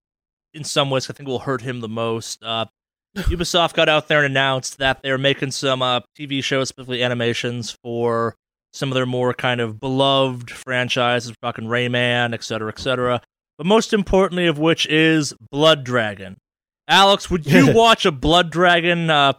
in 0.54 0.64
some 0.64 0.90
ways, 0.90 1.08
I 1.10 1.12
think 1.12 1.28
will 1.28 1.40
hurt 1.40 1.62
him 1.62 1.80
the 1.80 1.88
most. 1.88 2.42
Uh, 2.42 2.66
Ubisoft 3.16 3.74
got 3.74 3.88
out 3.88 4.08
there 4.08 4.18
and 4.18 4.26
announced 4.26 4.78
that 4.78 5.02
they're 5.02 5.18
making 5.18 5.50
some 5.50 5.82
uh, 5.82 6.00
TV 6.18 6.42
shows, 6.44 6.68
specifically 6.68 7.02
animations, 7.02 7.76
for 7.82 8.36
some 8.72 8.90
of 8.90 8.94
their 8.94 9.06
more 9.06 9.34
kind 9.34 9.60
of 9.60 9.80
beloved 9.80 10.50
franchises. 10.50 11.32
We're 11.42 11.50
Rayman, 11.52 12.34
et 12.34 12.44
cetera, 12.44 12.68
et 12.68 12.78
cetera. 12.78 13.20
But 13.58 13.66
most 13.66 13.92
importantly, 13.92 14.46
of 14.46 14.58
which 14.58 14.86
is 14.86 15.34
Blood 15.50 15.84
Dragon. 15.84 16.38
Alex, 16.86 17.30
would 17.30 17.46
you 17.46 17.72
watch 17.74 18.06
a 18.06 18.12
Blood 18.12 18.50
Dragon 18.50 19.10
uh, 19.10 19.32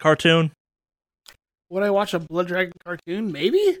cartoon? 0.00 0.52
Would 1.70 1.82
I 1.82 1.90
watch 1.90 2.14
a 2.14 2.18
Blood 2.18 2.48
Dragon 2.48 2.72
cartoon? 2.84 3.32
Maybe. 3.32 3.78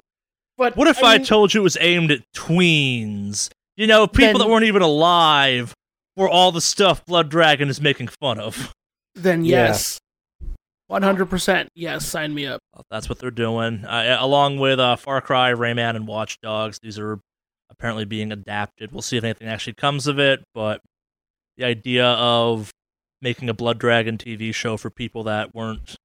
But 0.56 0.76
What 0.76 0.88
if 0.88 1.02
I, 1.02 1.16
mean, 1.18 1.26
told 1.26 1.52
you 1.54 1.60
it 1.60 1.64
was 1.64 1.76
aimed 1.80 2.10
at 2.10 2.20
tweens? 2.34 3.50
You 3.76 3.86
know, 3.86 4.06
people 4.06 4.38
Then- 4.38 4.46
that 4.46 4.48
weren't 4.52 4.64
even 4.64 4.82
alive 4.82 5.74
for 6.16 6.28
all 6.28 6.52
the 6.52 6.60
stuff 6.60 7.04
Blood 7.06 7.28
Dragon 7.28 7.68
is 7.68 7.80
making 7.80 8.08
fun 8.20 8.38
of. 8.38 8.72
Then 9.16 9.44
yes, 9.44 9.98
one 10.88 11.02
hundred 11.02 11.26
percent. 11.26 11.68
Yes, 11.74 12.04
sign 12.06 12.34
me 12.34 12.46
up. 12.46 12.60
Well, 12.74 12.84
That's 12.90 13.08
what 13.08 13.18
they're 13.20 13.30
doing. 13.30 13.84
Uh, 13.84 14.16
along 14.20 14.58
with 14.58 14.80
uh, 14.80 14.96
Far 14.96 15.20
Cry, 15.20 15.52
Rayman, 15.52 15.94
and 15.96 16.06
Watch 16.06 16.36
Dogs, 16.42 16.78
these 16.82 16.98
are 16.98 17.20
apparently 17.70 18.04
being 18.04 18.32
adapted. 18.32 18.90
We'll 18.92 19.02
see 19.02 19.16
if 19.16 19.24
anything 19.24 19.48
actually 19.48 19.74
comes 19.74 20.06
of 20.08 20.18
it, 20.18 20.42
but 20.54 20.80
the 21.56 21.64
idea 21.64 22.06
of 22.06 22.70
making 23.22 23.48
a 23.48 23.54
Blood 23.54 23.78
Dragon 23.78 24.18
TV 24.18 24.52
show 24.54 24.76
for 24.76 24.90
people 24.90 25.22
that 25.24 25.54
weren't. 25.54 25.96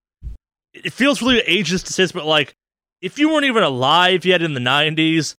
It 0.83 0.93
feels 0.93 1.21
really 1.21 1.41
ageist 1.41 1.85
to 1.85 1.93
say 1.93 2.03
this, 2.03 2.11
but 2.11 2.25
like, 2.25 2.53
if 3.01 3.17
you 3.19 3.29
weren't 3.29 3.45
even 3.45 3.63
alive 3.63 4.25
yet 4.25 4.41
in 4.41 4.53
the 4.53 4.59
90s, 4.59 5.35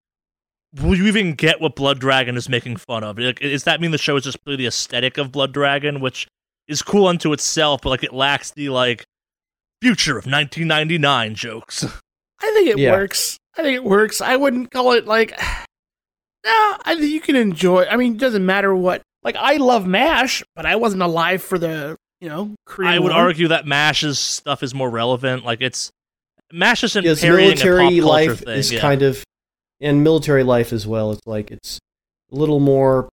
will 0.82 0.96
you 0.96 1.08
even 1.08 1.34
get 1.34 1.60
what 1.62 1.76
Blood 1.76 2.00
Dragon 2.00 2.38
is 2.38 2.48
making 2.50 2.78
fun 2.78 3.04
of? 3.04 3.18
Like, 3.18 3.40
does 3.40 3.64
that 3.66 3.82
mean 3.82 3.92
the 3.92 3.98
show 3.98 4.16
is 4.16 4.24
just 4.24 4.38
really 4.46 4.58
the 4.58 4.68
aesthetic 4.68 5.18
of 5.18 5.32
Blood 5.32 5.52
Dragon, 5.54 6.00
which 6.00 6.28
is 6.68 6.82
cool 6.82 7.08
unto 7.08 7.34
itself, 7.34 7.82
but 7.82 7.90
like 7.90 8.04
it 8.04 8.14
lacks 8.14 8.52
the 8.52 8.70
like 8.70 9.06
future 9.82 10.18
of 10.18 10.26
1999 10.26 11.36
jokes? 11.36 11.84
I 12.42 12.52
think 12.54 12.70
it 12.70 12.78
Yeah. 12.78 12.92
works. 12.92 13.38
I 13.58 13.64
think 13.64 13.76
it 13.76 13.84
works. 13.84 14.22
I 14.22 14.36
wouldn't 14.38 14.72
call 14.72 14.94
it 14.94 15.06
like. 15.06 15.40
No, 16.46 16.78
I 16.86 16.96
think 16.96 17.12
you 17.12 17.20
can 17.20 17.36
enjoy. 17.36 17.84
I 17.84 17.98
mean, 17.98 18.14
it 18.14 18.18
doesn't 18.18 18.46
matter 18.46 18.74
what. 18.74 19.02
Like, 19.24 19.36
I 19.36 19.58
love 19.58 19.86
Mash, 19.86 20.42
but 20.56 20.66
I 20.66 20.78
wasn't 20.78 21.02
alive 21.02 21.44
for 21.44 21.60
the 21.60 21.98
you 22.22 22.30
know. 22.30 22.56
Korean 22.66 22.94
I 22.94 23.00
would 23.00 23.12
War. 23.12 23.22
argue 23.22 23.48
that 23.50 23.66
Mash's 23.66 24.20
stuff 24.20 24.64
is 24.64 24.74
more 24.74 24.90
relevant. 24.90 25.46
Like 25.46 25.62
it's 25.62 25.90
Mash 26.52 26.84
isn't 26.84 27.04
because 27.04 27.24
a 27.24 27.28
pop 27.28 27.38
military 27.38 28.02
life 28.02 28.40
thing. 28.40 28.58
is 28.58 28.72
yeah. 28.72 28.80
kind 28.80 29.02
of 29.04 29.24
and 29.82 30.04
military 30.04 30.44
life 30.44 30.74
as 30.74 30.86
well 30.88 31.12
it's 31.12 31.22
like 31.26 31.52
it's 31.52 31.80
a 32.32 32.36
little 32.36 32.60
more 32.60 33.08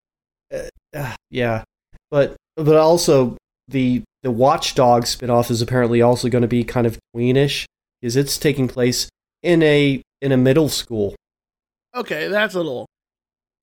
uh, 0.52 0.62
uh, 0.94 1.14
yeah 1.30 1.62
but 2.10 2.34
but 2.56 2.76
also 2.76 3.36
the 3.68 4.02
the 4.22 4.30
watchdog 4.30 5.06
spin-off 5.06 5.50
is 5.50 5.60
apparently 5.62 6.00
also 6.02 6.28
going 6.28 6.42
to 6.42 6.48
be 6.48 6.64
kind 6.64 6.86
of 6.86 6.98
tweenish 7.14 7.66
because 8.00 8.16
it's 8.16 8.38
taking 8.38 8.66
place 8.68 9.08
in 9.42 9.62
a 9.62 10.02
in 10.22 10.32
a 10.32 10.36
middle 10.36 10.68
school 10.68 11.14
Okay, 11.94 12.28
that's 12.28 12.54
a 12.54 12.58
little. 12.58 12.84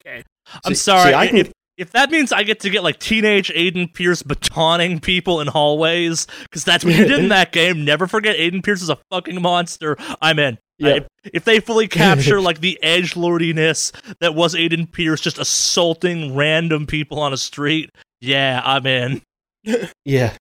Okay. 0.02 0.24
I'm 0.66 0.74
See- 0.74 0.76
sorry. 0.76 1.12
see, 1.12 1.14
I 1.14 1.28
can- 1.28 1.38
if, 1.38 1.52
if 1.78 1.92
that 1.92 2.12
means 2.12 2.32
I 2.32 2.44
get 2.44 2.60
to 2.62 2.70
get 2.70 2.84
like 2.84 3.00
teenage 3.00 3.50
Aiden 3.50 3.92
Pearce 3.94 4.22
batoning 4.24 5.02
people 5.02 5.42
in 5.42 5.48
hallways, 5.48 6.28
because 6.44 6.64
that's 6.64 6.86
what 6.86 6.94
you 6.96 7.06
did 7.06 7.20
in 7.20 7.30
that 7.30 7.52
game. 7.52 7.84
Never 7.86 8.08
forget, 8.08 8.36
Aiden 8.38 8.64
Pearce 8.64 8.82
is 8.82 8.90
a 8.90 8.98
fucking 9.10 9.42
monster. 9.42 9.98
I'm 10.22 10.40
in. 10.40 10.58
Yeah. 10.78 10.96
I- 10.96 11.08
if 11.34 11.46
they 11.46 11.60
fully 11.62 11.88
capture 11.88 12.42
like 12.50 12.60
the 12.60 12.78
edge 12.84 13.16
lordiness 13.16 13.92
that 14.20 14.36
was 14.36 14.54
Aiden 14.56 14.92
Pearce 14.92 15.22
just 15.22 15.40
assaulting 15.40 16.36
random 16.36 16.86
people 16.86 17.20
on 17.20 17.32
a 17.34 17.38
street, 17.38 17.90
yeah, 18.22 18.62
I'm 18.64 18.86
in. 18.86 19.22
yeah 20.06 20.36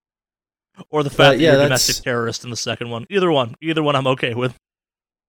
Or 0.90 1.02
the 1.04 1.10
fact 1.10 1.20
Uh, 1.20 1.30
that 1.32 1.38
yeah, 1.38 1.52
you're 1.52 1.60
a 1.60 1.64
domestic 1.64 2.02
terrorist 2.02 2.42
in 2.44 2.50
the 2.50 2.56
second 2.56 2.90
one. 2.90 3.06
Either 3.10 3.30
one. 3.30 3.54
Either 3.62 3.82
one 3.82 3.94
I'm 3.94 4.06
okay 4.08 4.34
with. 4.34 4.54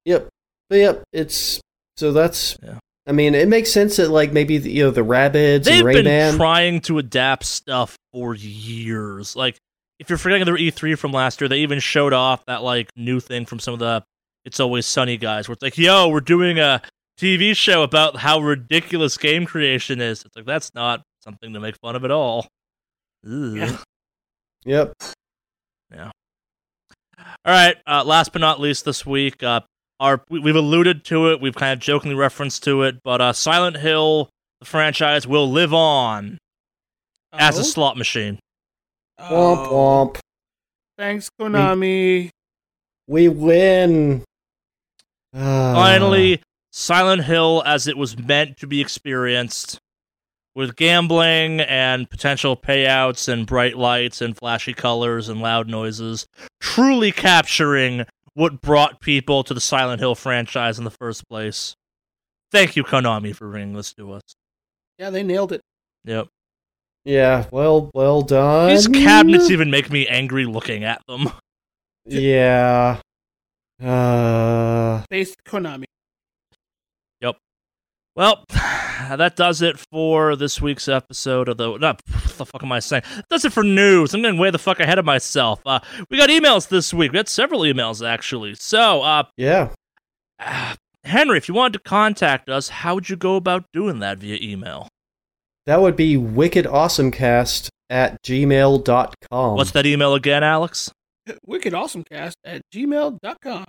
Yep. 0.05 0.27
But 0.69 0.75
yep, 0.77 1.03
it's 1.13 1.61
so 1.97 2.11
that's. 2.11 2.57
Yeah. 2.63 2.79
I 3.05 3.11
mean, 3.11 3.35
it 3.35 3.47
makes 3.49 3.71
sense 3.71 3.97
that 3.97 4.09
like 4.09 4.31
maybe 4.31 4.57
the, 4.57 4.71
you 4.71 4.83
know 4.83 4.91
the 4.91 5.01
Rabbids 5.01 5.65
They've 5.65 5.85
and 5.85 5.93
been 5.93 6.05
Rayman. 6.05 6.37
trying 6.37 6.79
to 6.81 6.99
adapt 6.99 7.45
stuff 7.45 7.97
for 8.13 8.33
years. 8.33 9.35
Like, 9.35 9.57
if 9.99 10.09
you're 10.09 10.17
forgetting 10.17 10.45
their 10.45 10.55
E3 10.57 10.97
from 10.97 11.11
last 11.11 11.41
year, 11.41 11.47
they 11.47 11.59
even 11.59 11.79
showed 11.79 12.13
off 12.13 12.45
that 12.45 12.63
like 12.63 12.89
new 12.95 13.19
thing 13.19 13.45
from 13.45 13.59
some 13.59 13.73
of 13.73 13.79
the 13.79 14.03
It's 14.45 14.59
Always 14.59 14.85
Sunny 14.85 15.17
guys, 15.17 15.47
where 15.47 15.53
it's 15.53 15.61
like, 15.63 15.77
"Yo, 15.77 16.07
we're 16.07 16.21
doing 16.21 16.59
a 16.59 16.81
TV 17.19 17.55
show 17.55 17.83
about 17.83 18.15
how 18.17 18.39
ridiculous 18.39 19.17
game 19.17 19.45
creation 19.45 19.99
is." 19.99 20.23
It's 20.23 20.35
like 20.35 20.45
that's 20.45 20.73
not 20.73 21.01
something 21.23 21.53
to 21.53 21.59
make 21.59 21.75
fun 21.77 21.95
of 21.97 22.05
at 22.05 22.11
all. 22.11 22.47
Ugh. 23.25 23.55
Yeah. 23.57 23.77
yep. 24.65 24.93
Yeah. 25.93 26.11
All 27.19 27.53
right. 27.53 27.75
Uh, 27.85 28.03
last 28.05 28.31
but 28.33 28.39
not 28.39 28.59
least, 28.59 28.85
this 28.85 29.05
week, 29.05 29.43
uh, 29.43 29.61
our 30.03 30.23
we, 30.29 30.39
we've 30.39 30.55
alluded 30.55 31.03
to 31.05 31.31
it. 31.31 31.41
We've 31.41 31.55
kind 31.55 31.73
of 31.73 31.79
jokingly 31.79 32.15
referenced 32.15 32.63
to 32.65 32.83
it, 32.83 32.97
but 33.03 33.21
uh, 33.21 33.33
Silent 33.33 33.77
Hill, 33.77 34.29
the 34.59 34.65
franchise, 34.65 35.25
will 35.25 35.49
live 35.49 35.73
on 35.73 36.37
as 37.31 37.57
a 37.57 37.61
Oh? 37.61 37.63
slot 37.63 37.97
machine. 37.97 38.37
Womp 39.19 39.67
Oh. 39.67 40.11
womp. 40.15 40.19
Thanks, 40.97 41.29
Konami. 41.39 42.29
We 43.07 43.29
win. 43.29 44.23
Ah. 45.35 45.73
Finally, 45.73 46.41
Silent 46.71 47.23
Hill 47.23 47.63
as 47.65 47.87
it 47.87 47.97
was 47.97 48.17
meant 48.17 48.57
to 48.57 48.67
be 48.67 48.81
experienced, 48.81 49.79
with 50.55 50.75
gambling 50.75 51.61
and 51.61 52.09
potential 52.09 52.55
payouts 52.55 53.27
and 53.27 53.47
bright 53.47 53.75
lights 53.77 54.21
and 54.21 54.37
flashy 54.37 54.73
colors 54.73 55.27
and 55.29 55.41
loud 55.41 55.67
noises, 55.67 56.27
truly 56.59 57.11
capturing 57.11 58.05
what 58.33 58.61
brought 58.61 58.99
people 58.99 59.43
to 59.43 59.53
the 59.53 59.61
Silent 59.61 59.99
Hill 59.99 60.15
franchise 60.15 60.77
in 60.77 60.85
the 60.85 60.91
first 60.91 61.27
place. 61.27 61.75
Thank 62.51 62.75
you, 62.75 62.83
Konami, 62.83 63.35
for 63.35 63.49
bringing 63.49 63.73
this 63.73 63.93
to 63.93 64.13
us. 64.13 64.21
Yeah, 64.97 65.09
they 65.09 65.23
nailed 65.23 65.51
it. 65.51 65.61
Yep. 66.05 66.27
Yeah, 67.05 67.45
well, 67.51 67.91
well 67.93 68.21
done. 68.21 68.69
These 68.69 68.87
cabinets 68.87 69.49
even 69.49 69.69
make 69.69 69.91
me 69.91 70.07
angry 70.07 70.45
looking 70.45 70.83
at 70.83 71.01
them. 71.07 71.29
Yeah. 72.05 72.99
Uh. 73.81 75.03
Based 75.09 75.43
Konami. 75.45 75.85
Well, 78.15 78.43
that 78.49 79.35
does 79.35 79.61
it 79.61 79.79
for 79.91 80.35
this 80.35 80.61
week's 80.61 80.87
episode 80.87 81.49
of 81.49 81.57
the. 81.57 81.77
Not, 81.77 82.01
what 82.11 82.37
the 82.37 82.45
fuck 82.45 82.63
am 82.63 82.71
I 82.71 82.79
saying? 82.79 83.03
That 83.15 83.27
does 83.29 83.45
it 83.45 83.53
for 83.53 83.63
news. 83.63 84.13
I'm 84.13 84.21
getting 84.21 84.39
way 84.39 84.51
the 84.51 84.59
fuck 84.59 84.79
ahead 84.79 84.99
of 84.99 85.05
myself. 85.05 85.61
Uh, 85.65 85.79
we 86.09 86.17
got 86.17 86.29
emails 86.29 86.67
this 86.69 86.93
week. 86.93 87.11
We 87.11 87.17
had 87.17 87.27
several 87.29 87.61
emails, 87.61 88.05
actually. 88.07 88.55
So, 88.55 89.01
uh, 89.01 89.23
Yeah. 89.37 89.69
uh, 90.39 90.75
Henry, 91.03 91.37
if 91.37 91.49
you 91.49 91.53
wanted 91.53 91.73
to 91.73 91.79
contact 91.89 92.49
us, 92.49 92.69
how 92.69 92.95
would 92.95 93.09
you 93.09 93.17
go 93.17 93.35
about 93.35 93.65
doing 93.73 93.99
that 93.99 94.19
via 94.19 94.37
email? 94.41 94.87
That 95.65 95.81
would 95.81 95.95
be 95.97 96.15
wickedawesomecast 96.15 97.67
at 97.89 98.21
gmail.com. 98.23 99.55
What's 99.57 99.71
that 99.71 99.85
email 99.85 100.13
again, 100.13 100.43
Alex? 100.43 100.91
Wicked 101.45 101.73
Awesome 101.73 102.03
Cast 102.03 102.35
at 102.45 102.61
gmail.com. 102.73 103.65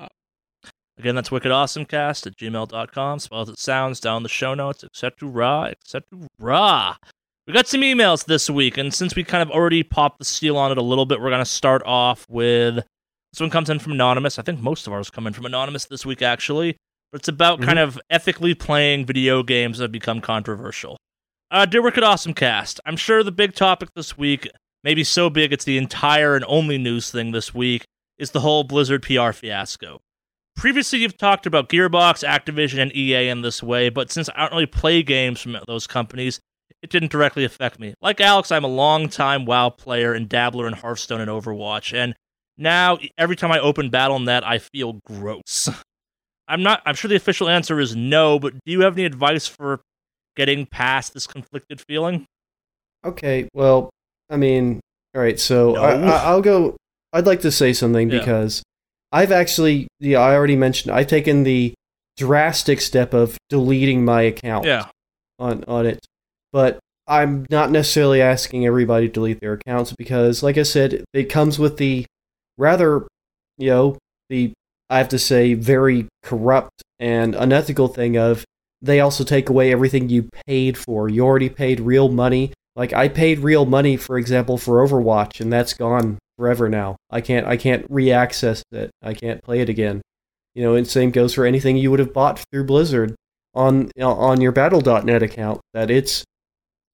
Again, 0.98 1.14
that's 1.14 1.30
wickedawesomecast 1.30 2.26
at 2.26 2.36
gmail.com. 2.36 3.18
Spell 3.18 3.40
as 3.40 3.48
it 3.48 3.58
sounds 3.58 4.00
down 4.00 4.18
in 4.18 4.22
the 4.22 4.28
show 4.28 4.54
notes, 4.54 4.84
etc., 4.84 5.72
etc. 5.72 6.98
We 7.46 7.52
got 7.52 7.66
some 7.66 7.82
emails 7.82 8.24
this 8.24 8.48
week, 8.48 8.78
and 8.78 8.94
since 8.94 9.14
we 9.14 9.24
kind 9.24 9.42
of 9.42 9.50
already 9.50 9.82
popped 9.82 10.18
the 10.18 10.24
seal 10.24 10.56
on 10.56 10.72
it 10.72 10.78
a 10.78 10.82
little 10.82 11.04
bit, 11.04 11.20
we're 11.20 11.30
going 11.30 11.40
to 11.40 11.44
start 11.44 11.82
off 11.84 12.26
with 12.28 12.76
this 12.76 13.40
one 13.40 13.50
comes 13.50 13.68
in 13.68 13.80
from 13.80 13.92
Anonymous. 13.92 14.38
I 14.38 14.42
think 14.42 14.60
most 14.60 14.86
of 14.86 14.92
ours 14.92 15.10
come 15.10 15.26
in 15.26 15.32
from 15.32 15.44
Anonymous 15.44 15.86
this 15.86 16.06
week, 16.06 16.22
actually. 16.22 16.76
But 17.10 17.20
it's 17.20 17.28
about 17.28 17.60
kind 17.62 17.78
of 17.78 18.00
ethically 18.10 18.54
playing 18.54 19.06
video 19.06 19.42
games 19.42 19.78
that 19.78 19.84
have 19.84 19.92
become 19.92 20.20
controversial. 20.20 20.96
Uh, 21.50 21.66
dear 21.66 21.82
Wicked 21.82 22.02
Awesome 22.02 22.32
Cast, 22.32 22.80
I'm 22.86 22.96
sure 22.96 23.22
the 23.22 23.32
big 23.32 23.54
topic 23.54 23.90
this 23.94 24.16
week, 24.16 24.48
maybe 24.82 25.04
so 25.04 25.30
big 25.30 25.52
it's 25.52 25.64
the 25.64 25.78
entire 25.78 26.34
and 26.34 26.44
only 26.48 26.78
news 26.78 27.10
thing 27.10 27.32
this 27.32 27.52
week, 27.52 27.84
is 28.18 28.30
the 28.30 28.40
whole 28.40 28.64
Blizzard 28.64 29.02
PR 29.02 29.32
fiasco. 29.32 30.00
Previously, 30.56 31.00
you've 31.00 31.16
talked 31.18 31.46
about 31.46 31.68
Gearbox, 31.68 32.26
Activision, 32.26 32.80
and 32.80 32.94
EA 32.96 33.28
in 33.28 33.42
this 33.42 33.62
way, 33.62 33.88
but 33.88 34.10
since 34.10 34.28
I 34.34 34.42
don't 34.42 34.52
really 34.52 34.66
play 34.66 35.02
games 35.02 35.40
from 35.40 35.56
those 35.66 35.86
companies, 35.86 36.40
it 36.82 36.90
didn't 36.90 37.10
directly 37.10 37.44
affect 37.44 37.80
me. 37.80 37.94
Like 38.00 38.20
Alex, 38.20 38.52
I'm 38.52 38.64
a 38.64 38.68
long-time 38.68 39.44
WoW 39.46 39.70
player 39.70 40.12
and 40.12 40.28
dabbler 40.28 40.66
in 40.68 40.74
Hearthstone 40.74 41.20
and 41.20 41.30
Overwatch, 41.30 41.92
and 41.92 42.14
now 42.56 42.98
every 43.18 43.36
time 43.36 43.50
I 43.50 43.58
open 43.58 43.90
Battle.net, 43.90 44.46
I 44.46 44.58
feel 44.58 45.00
gross. 45.06 45.68
I'm 46.48 46.62
not. 46.62 46.82
I'm 46.84 46.94
sure 46.94 47.08
the 47.08 47.16
official 47.16 47.48
answer 47.48 47.80
is 47.80 47.96
no, 47.96 48.38
but 48.38 48.52
do 48.64 48.72
you 48.72 48.82
have 48.82 48.94
any 48.96 49.06
advice 49.06 49.46
for 49.46 49.80
getting 50.36 50.66
past 50.66 51.14
this 51.14 51.26
conflicted 51.26 51.80
feeling? 51.88 52.26
Okay, 53.04 53.48
well, 53.54 53.90
I 54.30 54.36
mean, 54.36 54.80
all 55.14 55.22
right, 55.22 55.40
so 55.40 55.72
No. 55.72 55.82
I, 55.82 55.92
I, 55.94 56.16
I'll 56.24 56.42
go. 56.42 56.76
I'd 57.12 57.26
like 57.26 57.40
to 57.40 57.50
say 57.50 57.72
something 57.72 58.10
Yeah. 58.10 58.18
because 58.18 58.62
I've 59.14 59.30
actually, 59.30 59.86
yeah, 60.00 60.18
I 60.18 60.34
already 60.34 60.56
mentioned, 60.56 60.92
I've 60.92 61.06
taken 61.06 61.44
the 61.44 61.72
drastic 62.16 62.80
step 62.80 63.14
of 63.14 63.38
deleting 63.48 64.04
my 64.04 64.22
account 64.22 64.66
Yeah. 64.66 64.86
on, 65.38 65.62
on 65.68 65.86
it. 65.86 66.04
But 66.52 66.80
I'm 67.06 67.46
not 67.48 67.70
necessarily 67.70 68.20
asking 68.20 68.66
everybody 68.66 69.06
to 69.06 69.12
delete 69.12 69.40
their 69.40 69.52
accounts 69.52 69.92
because, 69.96 70.42
like 70.42 70.58
I 70.58 70.64
said, 70.64 71.04
it 71.12 71.24
comes 71.30 71.60
with 71.60 71.76
the 71.76 72.06
rather, 72.58 73.06
you 73.56 73.70
know, 73.70 73.98
the, 74.30 74.52
I 74.90 74.98
have 74.98 75.10
to 75.10 75.18
say, 75.20 75.54
very 75.54 76.08
corrupt 76.24 76.82
and 76.98 77.36
unethical 77.36 77.86
thing 77.88 78.16
of 78.16 78.44
they 78.82 78.98
also 78.98 79.22
take 79.22 79.48
away 79.48 79.70
everything 79.72 80.08
you 80.08 80.28
paid 80.46 80.76
for. 80.76 81.08
You 81.08 81.24
already 81.24 81.48
paid 81.50 81.78
real 81.78 82.08
money. 82.08 82.52
Like 82.74 82.92
I 82.92 83.06
paid 83.08 83.38
real 83.38 83.64
money, 83.64 83.96
for 83.96 84.18
example, 84.18 84.58
for 84.58 84.84
Overwatch, 84.84 85.40
and 85.40 85.52
that's 85.52 85.72
gone 85.72 86.18
forever 86.38 86.68
now. 86.68 86.96
I 87.10 87.20
can't 87.20 87.46
I 87.46 87.56
can't 87.56 87.90
reaccess 87.90 88.62
it. 88.72 88.90
I 89.02 89.14
can't 89.14 89.42
play 89.42 89.60
it 89.60 89.68
again. 89.68 90.02
You 90.54 90.62
know, 90.62 90.74
and 90.74 90.86
same 90.86 91.10
goes 91.10 91.34
for 91.34 91.44
anything 91.44 91.76
you 91.76 91.90
would 91.90 92.00
have 92.00 92.12
bought 92.12 92.44
through 92.52 92.64
Blizzard 92.64 93.14
on 93.54 93.90
on 94.00 94.40
your 94.40 94.52
Battle.net 94.52 95.22
account. 95.22 95.60
That 95.72 95.90
it's 95.90 96.24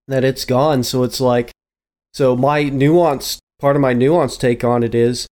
that 0.08 0.24
it's 0.24 0.44
gone. 0.44 0.82
So 0.82 1.02
it's 1.02 1.20
like 1.20 1.52
so 2.12 2.36
my 2.36 2.64
nuanced 2.64 3.38
part 3.58 3.76
of 3.76 3.82
my 3.82 3.94
nuanced 3.94 4.40
take 4.40 4.64
on 4.64 4.82
it 4.82 4.94
is 4.94 5.26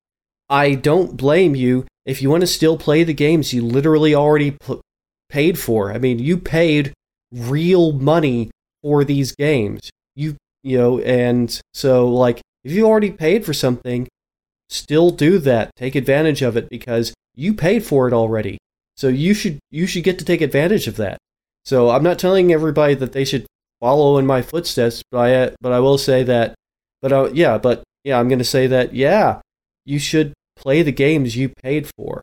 I 0.49 0.75
don't 0.75 1.17
blame 1.17 1.55
you 1.55 1.87
if 2.07 2.23
you 2.23 2.31
want 2.31 2.43
to 2.43 2.47
still 2.47 2.79
play 2.79 3.05
the 3.05 3.15
games 3.15 3.53
you 3.53 3.63
literally 3.63 4.15
already 4.15 4.53
pl- 4.53 4.81
paid 5.29 5.59
for. 5.59 5.93
I 5.93 5.99
mean, 5.99 6.19
you 6.19 6.39
paid 6.39 6.93
real 7.33 7.93
money 7.93 8.51
for 8.83 9.05
these 9.05 9.35
games. 9.35 9.91
You 10.15 10.37
you 10.63 10.79
know, 10.79 10.99
and 11.01 11.61
so 11.75 12.09
like 12.09 12.41
if 12.65 12.73
you 12.73 12.87
already 12.87 13.11
paid 13.11 13.45
for 13.45 13.53
something, 13.53 14.09
still 14.69 15.11
do 15.11 15.39
that. 15.39 15.71
Take 15.77 15.95
advantage 15.95 16.43
of 16.43 16.57
it 16.57 16.69
because 16.69 17.15
you 17.35 17.55
paid 17.55 17.85
for 17.85 18.07
it 18.09 18.13
already. 18.15 18.59
So 18.97 19.09
you 19.09 19.35
should 19.35 19.59
you 19.71 19.87
should 19.87 20.05
get 20.05 20.19
to 20.19 20.25
take 20.25 20.41
advantage 20.41 20.87
of 20.89 20.97
that. 20.97 21.19
So 21.65 21.91
I'm 21.91 22.03
not 22.03 22.19
telling 22.19 22.53
everybody 22.53 22.95
that 22.95 23.13
they 23.13 23.25
should 23.25 23.47
follow 23.81 24.19
in 24.19 24.27
my 24.27 24.43
footsteps, 24.43 25.03
but 25.11 25.19
I 25.19 25.55
but 25.61 25.73
I 25.73 25.81
will 25.81 25.99
say 25.99 26.23
that 26.25 26.55
but 27.01 27.13
uh, 27.13 27.31
yeah, 27.33 27.59
but 27.59 27.83
yeah, 28.05 28.19
I'm 28.19 28.29
going 28.29 28.39
to 28.39 28.45
say 28.45 28.67
that 28.67 28.95
yeah, 28.95 29.41
you 29.85 29.99
should 29.99 30.33
play 30.57 30.83
the 30.83 30.93
games 30.93 31.37
you 31.37 31.49
paid 31.49 31.89
for. 31.97 32.23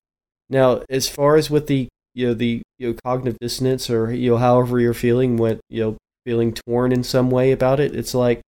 Now, 0.49 0.83
as 0.89 1.07
far 1.07 1.35
as 1.37 1.49
with 1.49 1.67
the 1.67 1.87
you 2.13 2.27
know 2.27 2.33
the 2.33 2.61
you 2.77 2.89
know 2.89 2.97
cognitive 3.03 3.39
dissonance 3.39 3.89
or 3.89 4.13
you 4.13 4.31
know 4.31 4.37
however 4.37 4.79
you're 4.79 4.93
feeling 4.93 5.37
when 5.37 5.59
you 5.69 5.81
know 5.81 5.97
feeling 6.25 6.53
torn 6.53 6.91
in 6.91 7.03
some 7.03 7.29
way 7.29 7.51
about 7.51 7.79
it, 7.79 7.95
it's 7.95 8.13
like 8.13 8.41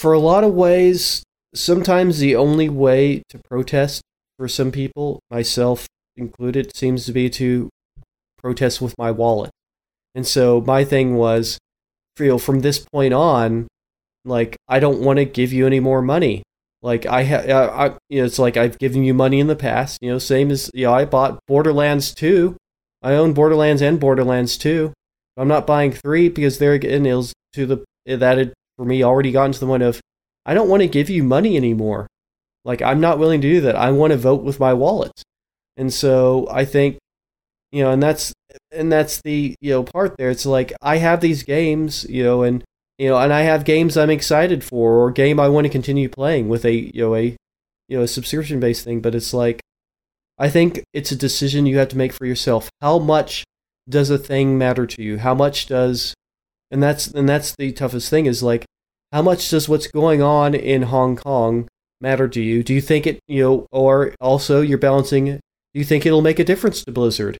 for 0.00 0.14
a 0.14 0.18
lot 0.18 0.44
of 0.44 0.54
ways, 0.54 1.22
sometimes 1.54 2.18
the 2.18 2.34
only 2.34 2.70
way 2.70 3.22
to 3.28 3.38
protest 3.38 4.00
for 4.38 4.48
some 4.48 4.72
people, 4.72 5.20
myself 5.30 5.86
included, 6.16 6.74
seems 6.74 7.04
to 7.04 7.12
be 7.12 7.28
to 7.28 7.68
protest 8.38 8.80
with 8.80 8.94
my 8.96 9.10
wallet. 9.10 9.50
And 10.14 10.26
so 10.26 10.62
my 10.62 10.84
thing 10.84 11.16
was, 11.16 11.58
you 12.18 12.28
know, 12.28 12.38
from 12.38 12.60
this 12.60 12.78
point 12.78 13.12
on, 13.12 13.68
like 14.24 14.56
I 14.66 14.80
don't 14.80 15.00
want 15.00 15.18
to 15.18 15.26
give 15.26 15.52
you 15.52 15.66
any 15.66 15.80
more 15.80 16.00
money. 16.00 16.44
Like 16.80 17.04
I 17.04 17.24
have, 17.24 17.50
I, 17.50 17.92
you 18.08 18.20
know, 18.20 18.24
it's 18.24 18.38
like 18.38 18.56
I've 18.56 18.78
given 18.78 19.04
you 19.04 19.12
money 19.12 19.38
in 19.38 19.48
the 19.48 19.56
past. 19.56 19.98
You 20.00 20.12
know, 20.12 20.18
same 20.18 20.50
as 20.50 20.70
you 20.72 20.86
know, 20.86 20.94
I 20.94 21.04
bought 21.04 21.40
Borderlands 21.46 22.14
two. 22.14 22.56
I 23.02 23.12
own 23.12 23.34
Borderlands 23.34 23.82
and 23.82 24.00
Borderlands 24.00 24.56
two. 24.56 24.94
I'm 25.36 25.48
not 25.48 25.66
buying 25.66 25.92
three 25.92 26.30
because 26.30 26.58
there 26.58 26.72
again 26.72 27.04
is 27.04 27.34
to 27.52 27.66
the 27.66 27.84
that 28.06 28.54
for 28.80 28.86
me 28.86 29.04
already 29.04 29.30
gotten 29.30 29.52
to 29.52 29.60
the 29.60 29.66
point 29.66 29.82
of 29.82 30.00
I 30.46 30.54
don't 30.54 30.70
want 30.70 30.80
to 30.80 30.88
give 30.88 31.10
you 31.10 31.22
money 31.22 31.54
anymore. 31.54 32.06
Like 32.64 32.80
I'm 32.80 32.98
not 32.98 33.18
willing 33.18 33.42
to 33.42 33.52
do 33.52 33.60
that. 33.60 33.76
I 33.76 33.90
want 33.90 34.12
to 34.12 34.16
vote 34.16 34.42
with 34.42 34.58
my 34.58 34.72
wallet. 34.72 35.12
And 35.76 35.92
so 35.92 36.48
I 36.50 36.64
think 36.64 36.96
you 37.72 37.84
know, 37.84 37.90
and 37.90 38.02
that's 38.02 38.32
and 38.72 38.90
that's 38.90 39.20
the 39.20 39.54
you 39.60 39.70
know 39.70 39.82
part 39.82 40.16
there. 40.16 40.30
It's 40.30 40.46
like 40.46 40.72
I 40.80 40.96
have 40.96 41.20
these 41.20 41.42
games, 41.42 42.06
you 42.08 42.24
know, 42.24 42.42
and 42.42 42.64
you 42.96 43.10
know, 43.10 43.18
and 43.18 43.34
I 43.34 43.42
have 43.42 43.66
games 43.66 43.98
I'm 43.98 44.08
excited 44.08 44.64
for, 44.64 44.94
or 44.94 45.10
game 45.10 45.38
I 45.38 45.50
want 45.50 45.66
to 45.66 45.70
continue 45.70 46.08
playing 46.08 46.48
with 46.48 46.64
a 46.64 46.72
you 46.72 47.02
know 47.02 47.14
a 47.14 47.36
you 47.88 47.98
know 47.98 48.02
a 48.02 48.08
subscription 48.08 48.60
based 48.60 48.82
thing. 48.82 49.02
But 49.02 49.14
it's 49.14 49.34
like 49.34 49.60
I 50.38 50.48
think 50.48 50.82
it's 50.94 51.12
a 51.12 51.16
decision 51.16 51.66
you 51.66 51.76
have 51.76 51.90
to 51.90 51.98
make 51.98 52.14
for 52.14 52.24
yourself. 52.24 52.70
How 52.80 52.98
much 52.98 53.44
does 53.86 54.08
a 54.08 54.16
thing 54.16 54.56
matter 54.56 54.86
to 54.86 55.02
you? 55.02 55.18
How 55.18 55.34
much 55.34 55.66
does 55.66 56.14
and 56.70 56.82
that's 56.82 57.08
and 57.08 57.28
that's 57.28 57.54
the 57.56 57.72
toughest 57.72 58.10
thing 58.10 58.26
is 58.26 58.42
like 58.42 58.64
how 59.12 59.22
much 59.22 59.48
does 59.50 59.68
what's 59.68 59.88
going 59.88 60.22
on 60.22 60.54
in 60.54 60.82
Hong 60.82 61.16
Kong 61.16 61.68
matter 62.00 62.28
to 62.28 62.40
you? 62.40 62.62
Do 62.62 62.72
you 62.72 62.80
think 62.80 63.06
it 63.06 63.20
you 63.26 63.42
know 63.42 63.66
or 63.72 64.14
also 64.20 64.60
you're 64.60 64.78
balancing 64.78 65.26
do 65.26 65.78
you 65.78 65.84
think 65.84 66.04
it'll 66.04 66.22
make 66.22 66.38
a 66.38 66.44
difference 66.44 66.84
to 66.84 66.92
Blizzard? 66.92 67.38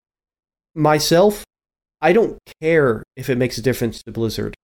Myself, 0.74 1.44
I 2.00 2.12
don't 2.12 2.38
care 2.60 3.02
if 3.16 3.28
it 3.28 3.38
makes 3.38 3.58
a 3.58 3.62
difference 3.62 4.02
to 4.04 4.12
Blizzard. 4.12 4.54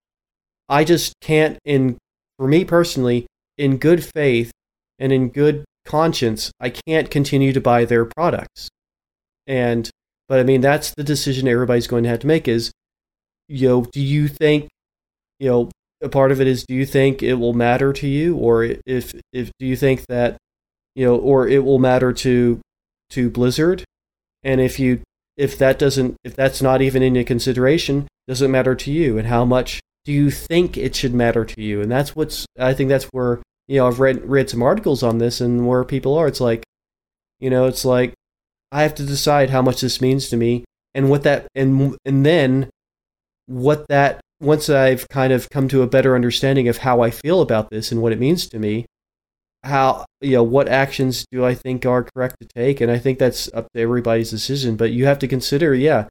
I 0.69 0.85
just 0.85 1.15
can't 1.21 1.59
in 1.65 1.99
for 2.39 2.47
me 2.47 2.65
personally, 2.65 3.27
in 3.59 3.79
good 3.79 4.05
faith 4.05 4.53
and 4.99 5.13
in 5.13 5.31
good 5.31 5.65
conscience, 5.85 6.51
I 6.61 6.71
can't 6.71 7.11
continue 7.11 7.53
to 7.53 7.61
buy 7.61 7.85
their 7.85 8.05
products. 8.05 8.69
And 9.47 9.89
but 10.29 10.41
I 10.41 10.43
mean 10.43 10.61
that's 10.61 10.93
the 10.95 11.05
decision 11.05 11.49
everybody's 11.49 11.87
going 11.87 12.03
to 12.05 12.11
have 12.11 12.21
to 12.21 12.27
make 12.27 12.49
is 12.49 12.73
you 13.49 13.69
know, 13.69 13.83
do 13.83 14.01
you 14.01 14.29
think 14.29 14.69
you 15.39 15.49
know 15.49 15.71
a 16.03 16.09
part 16.09 16.33
of 16.33 16.41
it 16.41 16.47
is 16.47 16.65
do 16.65 16.75
you 16.75 16.87
think 16.87 17.23
it 17.23 17.35
will 17.35 17.53
matter 17.53 17.93
to 17.93 18.07
you? 18.07 18.37
Or 18.37 18.65
if 18.65 19.15
if 19.33 19.51
do 19.59 19.67
you 19.67 19.77
think 19.77 20.07
that 20.07 20.37
you 20.95 21.07
know 21.07 21.17
or 21.17 21.49
it 21.49 21.65
will 21.65 21.79
matter 21.79 22.13
to 22.13 22.61
to 23.11 23.31
Blizzard? 23.31 23.85
And 24.43 24.61
if 24.61 24.79
you 24.79 25.01
if 25.37 25.59
that 25.59 25.79
doesn't 25.79 26.17
if 26.25 26.35
that's 26.35 26.63
not 26.63 26.83
even 26.83 27.03
in 27.03 27.15
your 27.15 27.25
consideration 27.25 28.09
does 28.29 28.43
it 28.43 28.49
matter 28.49 28.75
to 28.75 28.91
you? 28.91 29.19
And 29.19 29.29
how 29.29 29.45
much 29.45 29.81
do 30.05 30.13
you 30.13 30.31
think 30.31 30.77
it 30.77 30.95
should 30.95 31.15
matter 31.15 31.45
to 31.45 31.63
you? 31.63 31.81
And 31.81 31.91
that's 31.91 32.17
what's 32.17 32.47
i 32.59 32.75
think 32.75 32.89
that's 32.89 33.07
where 33.07 33.41
you 33.69 33.79
know 33.79 33.87
i've 33.87 34.01
read 34.01 34.25
read 34.29 34.51
some 34.51 34.63
articles 34.63 35.03
on 35.03 35.19
this 35.19 35.41
and 35.41 35.67
where 35.67 35.85
people 35.85 36.17
are. 36.17 36.27
It's 36.27 36.41
like 36.41 36.65
you 37.41 37.51
know 37.51 37.67
it's 37.67 37.85
like 37.85 38.15
I 38.73 38.83
have 38.83 38.95
to 38.97 39.07
decide 39.07 39.51
how 39.51 39.63
much 39.63 39.81
this 39.81 40.01
means 40.01 40.29
to 40.29 40.37
me 40.37 40.65
and 40.95 41.09
what 41.09 41.23
that 41.23 41.47
and 41.55 41.97
and 42.05 42.27
then 42.27 42.71
what 43.47 43.87
that 43.89 44.21
once 44.41 44.69
I've 44.69 45.09
kind 45.09 45.33
of 45.33 45.49
come 45.49 45.69
to 45.69 45.83
a 45.83 45.87
better 45.87 46.15
understanding 46.15 46.69
of 46.69 46.79
how 46.79 47.01
I 47.01 47.11
feel 47.11 47.41
about 47.41 47.71
this 47.71 47.91
and 47.91 48.03
what 48.03 48.13
it 48.13 48.21
means 48.21 48.47
to 48.49 48.59
me, 48.59 48.87
how 49.65 50.05
you 50.21 50.33
know 50.33 50.43
what 50.43 50.69
actions 50.69 51.25
do 51.31 51.45
I 51.45 51.55
think 51.55 51.87
are 51.87 52.05
correct 52.05 52.37
to 52.41 52.49
take, 52.55 52.81
and 52.81 52.91
I 52.91 52.99
think 52.99 53.19
that's 53.19 53.53
up 53.55 53.69
to 53.75 53.81
everybody's 53.81 54.31
decision. 54.31 54.77
But 54.77 54.93
you 54.93 55.07
have 55.07 55.19
to 55.21 55.29
consider, 55.29 55.75
yeah, 55.75 56.07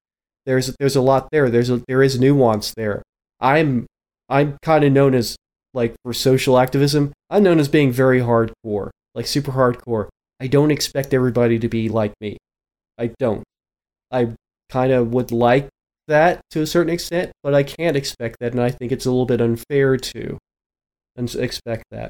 there's 0.46 0.76
there's 0.80 0.96
a 0.96 1.02
lot 1.02 1.30
there. 1.32 1.50
There's 1.50 1.70
a 1.70 1.82
there 1.88 2.04
is 2.04 2.20
nuance 2.20 2.74
there. 2.76 3.04
I'm 3.40 3.86
I'm 4.30 4.58
kind 4.62 4.84
of 4.84 4.92
known 4.92 5.14
as 5.14 5.36
like 5.74 5.94
for 6.04 6.14
social 6.14 6.58
activism. 6.58 7.14
I'm 7.30 7.44
known 7.44 7.60
as 7.60 7.68
being 7.68 7.92
very 7.92 8.22
hardcore, 8.22 8.90
like 9.14 9.28
super 9.28 9.52
hardcore. 9.52 10.10
I 10.40 10.48
don't 10.48 10.72
expect 10.72 11.14
everybody 11.14 11.60
to 11.60 11.70
be 11.70 11.90
like 11.90 12.14
me. 12.20 12.38
I 12.98 13.12
don't. 13.20 13.44
I 14.12 14.34
kind 14.70 14.92
of 14.92 15.14
would 15.14 15.32
like 15.32 15.70
that 16.08 16.42
to 16.52 16.62
a 16.62 16.68
certain 16.68 16.94
extent, 16.94 17.32
but 17.44 17.54
I 17.54 17.64
can't 17.64 17.98
expect 17.98 18.38
that, 18.40 18.52
and 18.52 18.62
I 18.62 18.72
think 18.72 18.92
it's 18.92 19.06
a 19.06 19.12
little 19.12 19.26
bit 19.26 19.42
unfair 19.42 19.98
to 19.98 20.38
expect 21.18 21.86
that. 21.92 22.10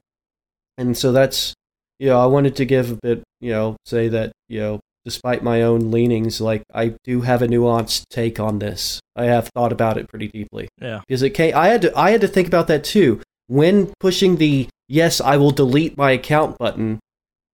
And 0.77 0.97
so 0.97 1.11
that's, 1.11 1.53
you 1.99 2.09
know, 2.09 2.19
I 2.19 2.25
wanted 2.25 2.55
to 2.57 2.65
give 2.65 2.91
a 2.91 2.97
bit, 3.01 3.23
you 3.39 3.51
know, 3.51 3.77
say 3.85 4.07
that, 4.09 4.31
you 4.49 4.59
know, 4.59 4.79
despite 5.05 5.43
my 5.43 5.61
own 5.61 5.91
leanings, 5.91 6.41
like 6.41 6.63
I 6.73 6.95
do 7.03 7.21
have 7.21 7.41
a 7.41 7.47
nuanced 7.47 8.05
take 8.09 8.39
on 8.39 8.59
this. 8.59 8.99
I 9.15 9.25
have 9.25 9.49
thought 9.55 9.71
about 9.71 9.97
it 9.97 10.09
pretty 10.09 10.27
deeply. 10.27 10.67
Yeah. 10.81 11.01
Because 11.07 11.21
it 11.21 11.29
came, 11.29 11.55
I 11.55 11.67
had 11.67 11.83
to, 11.83 11.97
I 11.97 12.11
had 12.11 12.21
to 12.21 12.27
think 12.27 12.47
about 12.47 12.67
that 12.67 12.83
too 12.83 13.21
when 13.47 13.93
pushing 13.99 14.37
the 14.37 14.67
yes, 14.87 15.21
I 15.21 15.37
will 15.37 15.51
delete 15.51 15.97
my 15.97 16.11
account 16.11 16.57
button. 16.57 16.99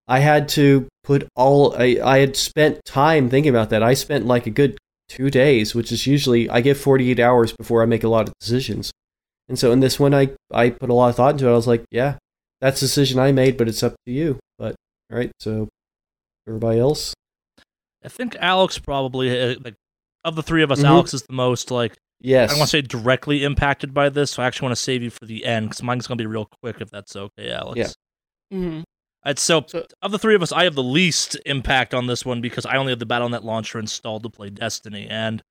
I 0.07 0.19
had 0.19 0.49
to 0.49 0.87
put 1.03 1.27
all 1.35 1.75
I, 1.75 1.99
I 2.03 2.19
had 2.19 2.35
spent 2.35 2.83
time 2.85 3.29
thinking 3.29 3.49
about 3.49 3.69
that. 3.69 3.83
I 3.83 3.93
spent 3.93 4.25
like 4.25 4.47
a 4.47 4.51
good 4.51 4.77
two 5.11 5.29
days, 5.29 5.75
which 5.75 5.91
is 5.91 6.07
usually 6.07 6.49
I 6.49 6.61
get 6.61 6.77
48 6.77 7.19
hours 7.19 7.51
before 7.51 7.83
I 7.83 7.85
make 7.85 8.03
a 8.03 8.07
lot 8.07 8.29
of 8.29 8.33
decisions. 8.39 8.91
And 9.49 9.59
so 9.59 9.71
in 9.71 9.81
this 9.81 9.99
one, 9.99 10.13
I, 10.13 10.29
I 10.51 10.69
put 10.69 10.89
a 10.89 10.93
lot 10.93 11.09
of 11.09 11.17
thought 11.17 11.33
into 11.33 11.47
it. 11.47 11.51
I 11.51 11.55
was 11.55 11.67
like, 11.67 11.83
yeah, 11.91 12.15
that's 12.61 12.81
a 12.81 12.85
decision 12.85 13.19
I 13.19 13.33
made, 13.33 13.57
but 13.57 13.67
it's 13.67 13.83
up 13.83 13.93
to 14.05 14.11
you. 14.11 14.39
But 14.57 14.75
all 15.11 15.17
right, 15.17 15.31
so 15.39 15.67
everybody 16.47 16.79
else, 16.79 17.13
I 18.03 18.07
think 18.07 18.37
Alex 18.39 18.79
probably 18.79 19.37
uh, 19.37 19.55
like 19.63 19.75
of 20.23 20.35
the 20.35 20.43
three 20.43 20.63
of 20.63 20.71
us, 20.71 20.79
mm-hmm. 20.79 20.87
Alex 20.87 21.13
is 21.13 21.23
the 21.23 21.33
most 21.33 21.71
like 21.71 21.97
yes. 22.21 22.51
I 22.51 22.57
want 22.57 22.69
to 22.69 22.77
say 22.77 22.81
directly 22.81 23.43
impacted 23.43 23.93
by 23.93 24.07
this, 24.07 24.31
so 24.31 24.43
I 24.43 24.47
actually 24.47 24.67
want 24.67 24.77
to 24.77 24.83
save 24.83 25.03
you 25.03 25.09
for 25.09 25.25
the 25.25 25.43
end 25.43 25.69
because 25.69 25.83
mine's 25.83 26.07
gonna 26.07 26.17
be 26.17 26.25
real 26.25 26.47
quick 26.61 26.79
if 26.79 26.89
that's 26.89 27.15
okay, 27.15 27.51
Alex. 27.51 27.77
Yeah. 27.77 28.57
Mm-hmm. 28.57 28.81
Right, 29.25 29.37
so, 29.37 29.63
so, 29.67 29.85
of 30.01 30.11
the 30.11 30.17
three 30.17 30.33
of 30.33 30.41
us, 30.41 30.51
I 30.51 30.63
have 30.63 30.73
the 30.73 30.83
least 30.83 31.37
impact 31.45 31.93
on 31.93 32.07
this 32.07 32.25
one 32.25 32.41
because 32.41 32.65
I 32.65 32.77
only 32.77 32.91
have 32.91 32.99
the 32.99 33.05
Battle.net 33.05 33.45
launcher 33.45 33.77
installed 33.77 34.23
to 34.23 34.29
play 34.29 34.49
Destiny, 34.49 35.07
and 35.07 35.43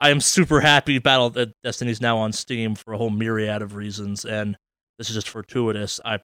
I 0.00 0.10
am 0.10 0.20
super 0.20 0.60
happy 0.60 0.98
Battle 0.98 1.28
that 1.30 1.52
Destiny's 1.62 2.00
now 2.00 2.18
on 2.18 2.32
Steam 2.32 2.74
for 2.74 2.94
a 2.94 2.98
whole 2.98 3.10
myriad 3.10 3.60
of 3.60 3.74
reasons, 3.74 4.24
and 4.24 4.56
this 4.98 5.10
is 5.10 5.14
just 5.14 5.28
fortuitous. 5.28 6.00
I, 6.04 6.20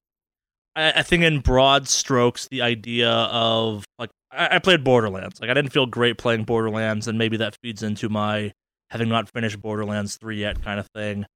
I, 0.74 0.92
I 0.96 1.02
think 1.02 1.24
in 1.24 1.40
broad 1.40 1.88
strokes, 1.88 2.48
the 2.48 2.62
idea 2.62 3.10
of 3.10 3.84
like 3.98 4.10
I, 4.32 4.56
I 4.56 4.58
played 4.58 4.82
Borderlands, 4.82 5.40
like 5.42 5.50
I 5.50 5.54
didn't 5.54 5.72
feel 5.72 5.86
great 5.86 6.16
playing 6.16 6.44
Borderlands, 6.44 7.06
and 7.06 7.18
maybe 7.18 7.36
that 7.36 7.58
feeds 7.62 7.82
into 7.82 8.08
my 8.08 8.52
having 8.90 9.10
not 9.10 9.28
finished 9.28 9.60
Borderlands 9.60 10.16
three 10.16 10.40
yet 10.40 10.62
kind 10.62 10.80
of 10.80 10.88
thing. 10.94 11.26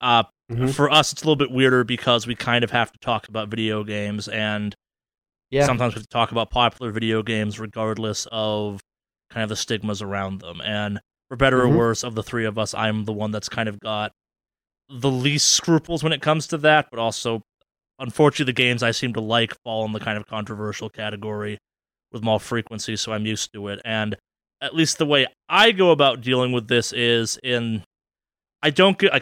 Uh, 0.00 0.24
mm-hmm. 0.50 0.66
For 0.68 0.90
us, 0.90 1.12
it's 1.12 1.22
a 1.22 1.24
little 1.24 1.36
bit 1.36 1.52
weirder 1.52 1.84
because 1.84 2.26
we 2.26 2.34
kind 2.34 2.64
of 2.64 2.72
have 2.72 2.90
to 2.90 2.98
talk 2.98 3.28
about 3.28 3.48
video 3.48 3.84
games 3.84 4.26
and 4.26 4.74
yeah. 5.52 5.66
sometimes 5.66 5.94
we 5.94 6.02
talk 6.10 6.32
about 6.32 6.50
popular 6.50 6.90
video 6.90 7.22
games 7.22 7.60
regardless 7.60 8.26
of 8.32 8.80
kind 9.30 9.44
of 9.44 9.48
the 9.48 9.56
stigmas 9.56 10.02
around 10.02 10.40
them. 10.40 10.60
And 10.60 11.00
for 11.28 11.36
better 11.36 11.58
mm-hmm. 11.62 11.74
or 11.74 11.78
worse, 11.78 12.02
of 12.02 12.14
the 12.14 12.22
three 12.22 12.44
of 12.44 12.58
us, 12.58 12.74
I'm 12.74 13.04
the 13.04 13.12
one 13.12 13.30
that's 13.30 13.48
kind 13.48 13.68
of 13.68 13.78
got 13.78 14.12
the 14.88 15.10
least 15.10 15.48
scruples 15.48 16.02
when 16.02 16.12
it 16.12 16.22
comes 16.22 16.46
to 16.48 16.58
that, 16.58 16.88
but 16.90 16.98
also, 16.98 17.42
unfortunately, 17.98 18.52
the 18.52 18.56
games 18.56 18.82
I 18.82 18.90
seem 18.90 19.12
to 19.14 19.20
like 19.20 19.54
fall 19.62 19.84
in 19.84 19.92
the 19.92 20.00
kind 20.00 20.18
of 20.18 20.26
controversial 20.26 20.88
category 20.90 21.58
with 22.12 22.22
more 22.22 22.40
frequency, 22.40 22.96
so 22.96 23.12
I'm 23.12 23.26
used 23.26 23.52
to 23.54 23.68
it. 23.68 23.80
And 23.84 24.16
at 24.60 24.74
least 24.74 24.98
the 24.98 25.06
way 25.06 25.26
I 25.48 25.72
go 25.72 25.90
about 25.90 26.20
dealing 26.20 26.52
with 26.52 26.68
this 26.68 26.92
is 26.92 27.38
in 27.42 27.82
I 28.62 28.70
don't 28.70 28.98
get 28.98 29.12
I, 29.12 29.20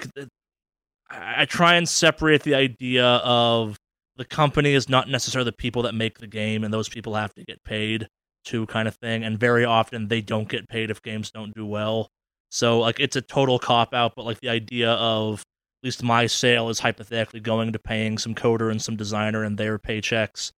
I 1.11 1.45
try 1.45 1.75
and 1.75 1.89
separate 1.89 2.43
the 2.43 2.55
idea 2.55 3.05
of 3.05 3.79
the 4.21 4.27
company 4.27 4.75
is 4.75 4.87
not 4.87 5.09
necessarily 5.09 5.49
the 5.49 5.57
people 5.57 5.81
that 5.81 5.95
make 5.95 6.19
the 6.19 6.27
game, 6.27 6.63
and 6.63 6.75
those 6.75 6.91
people 6.91 7.15
have 7.15 7.33
to 7.33 7.43
get 7.43 7.65
paid 7.65 8.07
too, 8.45 8.67
kind 8.67 8.87
of 8.87 8.95
thing. 8.97 9.25
And 9.25 9.41
very 9.41 9.65
often 9.65 10.09
they 10.09 10.21
don't 10.21 10.47
get 10.47 10.69
paid 10.69 10.91
if 10.91 11.01
games 11.01 11.31
don't 11.31 11.55
do 11.55 11.65
well. 11.65 12.11
So 12.51 12.81
like 12.81 13.01
it's 13.01 13.17
a 13.17 13.23
total 13.23 13.59
cop 13.59 13.95
out, 13.95 14.13
but 14.15 14.27
like 14.27 14.39
the 14.41 14.51
idea 14.51 14.91
of 14.91 15.41
at 15.41 15.87
least 15.87 16.03
my 16.03 16.27
sale 16.27 16.69
is 16.69 16.81
hypothetically 16.81 17.41
going 17.41 17.73
to 17.73 17.79
paying 17.79 18.19
some 18.19 18.35
coder 18.35 18.71
and 18.71 18.83
some 18.83 18.95
designer 18.95 19.43
and 19.43 19.57
their 19.57 19.79
paychecks, 19.79 20.53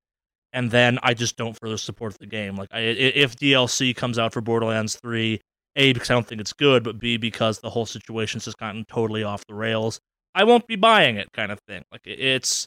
and 0.52 0.72
then 0.72 0.98
I 1.04 1.14
just 1.14 1.36
don't 1.36 1.56
further 1.56 1.76
support 1.76 2.18
the 2.18 2.26
game. 2.26 2.56
Like 2.56 2.70
I, 2.72 2.80
if 2.80 3.36
DLC 3.36 3.94
comes 3.94 4.18
out 4.18 4.32
for 4.32 4.40
Borderlands 4.40 4.96
three, 4.96 5.40
a 5.76 5.92
because 5.92 6.10
I 6.10 6.14
don't 6.14 6.26
think 6.26 6.40
it's 6.40 6.52
good, 6.52 6.82
but 6.82 6.98
b 6.98 7.16
because 7.16 7.60
the 7.60 7.70
whole 7.70 7.86
situation's 7.86 8.44
just 8.44 8.58
gotten 8.58 8.84
totally 8.86 9.22
off 9.22 9.46
the 9.46 9.54
rails, 9.54 10.00
I 10.34 10.42
won't 10.42 10.66
be 10.66 10.74
buying 10.74 11.16
it, 11.16 11.28
kind 11.32 11.52
of 11.52 11.60
thing. 11.68 11.84
Like 11.92 12.00
it's 12.04 12.66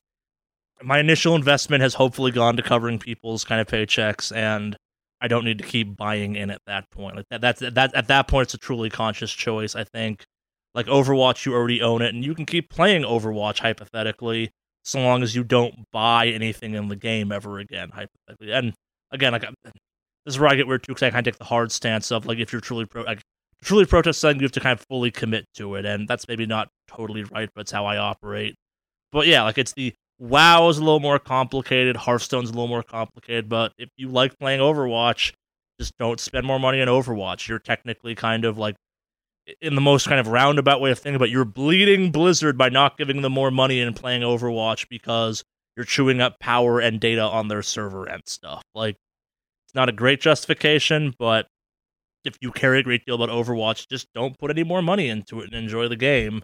my 0.84 1.00
initial 1.00 1.36
investment 1.36 1.82
has 1.82 1.94
hopefully 1.94 2.32
gone 2.32 2.58
to 2.58 2.64
covering 2.64 3.00
people's 3.00 3.44
kind 3.44 3.62
of 3.62 3.68
paychecks 3.68 4.36
and 4.36 4.78
I 5.22 5.28
don't 5.28 5.46
need 5.46 5.58
to 5.60 5.64
keep 5.64 5.96
buying 5.96 6.36
in 6.36 6.50
at 6.50 6.62
that 6.68 6.90
point. 6.92 7.16
Like 7.16 7.26
that 7.30 7.42
that's 7.42 7.60
that 7.62 7.94
at 7.96 8.08
that 8.08 8.28
point 8.28 8.48
it's 8.48 8.54
a 8.54 8.58
truly 8.58 8.90
conscious 8.90 9.32
choice, 9.32 9.76
I 9.76 9.84
think. 9.84 10.26
Like 10.74 10.88
Overwatch 10.88 11.46
you 11.46 11.54
already 11.54 11.82
own 11.82 12.02
it 12.02 12.14
and 12.14 12.24
you 12.24 12.36
can 12.36 12.46
keep 12.46 12.70
playing 12.70 13.04
Overwatch 13.04 13.60
hypothetically 13.60 14.52
so 14.84 15.00
long 15.00 15.24
as 15.24 15.36
you 15.36 15.44
don't 15.44 15.86
buy 15.92 16.28
anything 16.28 16.76
in 16.76 16.90
the 16.90 16.96
game 16.96 17.32
ever 17.32 17.60
again 17.60 17.90
hypothetically. 17.90 18.52
And 18.52 18.74
again, 19.12 19.32
like 19.32 19.42
this 20.26 20.34
is 20.34 20.40
where 20.40 20.50
I 20.50 20.56
get 20.56 20.68
weird 20.68 20.84
too 20.84 20.94
because 20.94 21.04
I 21.04 21.12
kind 21.12 21.26
of 21.26 21.34
take 21.34 21.40
the 21.40 21.46
hard 21.46 21.72
stance 21.72 22.12
of 22.12 22.26
like 22.26 22.40
if 22.40 22.52
you're 22.52 22.62
truly 22.62 22.86
pro 22.86 23.04
like 23.04 23.22
truly 23.64 23.86
protest 23.86 24.20
something, 24.20 24.40
you 24.40 24.46
have 24.46 24.52
to 24.54 24.60
kind 24.60 24.80
of 24.80 24.86
fully 24.88 25.12
commit 25.12 25.46
to 25.56 25.76
it, 25.76 25.86
and 25.86 26.08
that's 26.08 26.28
maybe 26.28 26.46
not 26.46 26.70
totally 26.88 27.24
right, 27.24 27.50
but 27.56 27.62
it's 27.62 27.72
how 27.72 27.86
I 27.86 27.98
operate. 27.98 28.56
But 29.12 29.28
yeah, 29.28 29.44
like 29.44 29.58
it's 29.58 29.74
the 29.74 29.94
WoW 30.20 30.70
is 30.70 30.78
a 30.78 30.84
little 30.84 31.00
more 31.00 31.20
complicated. 31.20 31.96
Hearthstone's 31.96 32.50
a 32.50 32.54
little 32.54 32.68
more 32.68 32.84
complicated. 32.84 33.50
But 33.50 33.74
if 33.78 33.90
you 33.98 34.10
like 34.10 34.38
playing 34.40 34.62
Overwatch, 34.62 35.34
just 35.80 35.98
don't 35.98 36.20
spend 36.20 36.46
more 36.46 36.60
money 36.60 36.82
on 36.82 36.88
Overwatch. 36.88 37.48
You're 37.48 37.60
technically 37.60 38.16
kind 38.16 38.46
of 38.46 38.58
like 38.58 38.76
in 39.62 39.76
the 39.76 39.82
most 39.82 40.08
kind 40.08 40.20
of 40.20 40.28
roundabout 40.28 40.82
way 40.82 40.92
of 40.92 41.00
thinking 41.00 41.16
about 41.16 41.30
you're 41.30 41.46
bleeding 41.46 42.12
Blizzard 42.12 42.58
by 42.58 42.70
not 42.70 42.98
giving 42.98 43.22
them 43.22 43.34
more 43.34 43.52
money 43.52 43.82
and 43.82 43.96
playing 43.96 44.22
Overwatch 44.22 44.88
because 44.90 45.44
you're 45.76 45.86
chewing 45.86 46.22
up 46.22 46.40
power 46.40 46.80
and 46.80 47.00
data 47.00 47.22
on 47.22 47.48
their 47.48 47.62
server 47.62 48.06
and 48.06 48.24
stuff. 48.26 48.64
Like 48.74 48.96
it's 49.68 49.76
not 49.76 49.90
a 49.90 49.92
great 49.92 50.22
justification, 50.22 51.14
but 51.20 51.48
if 52.24 52.38
you 52.42 52.52
care 52.52 52.74
a 52.74 52.84
great 52.84 53.06
deal 53.06 53.22
about 53.22 53.30
Overwatch, 53.30 53.88
just 53.88 54.08
don't 54.16 54.38
put 54.40 54.50
any 54.50 54.64
more 54.64 54.82
money 54.82 55.10
into 55.10 55.42
it 55.42 55.46
and 55.46 55.54
enjoy 55.54 55.88
the 55.88 55.96
game. 55.96 56.42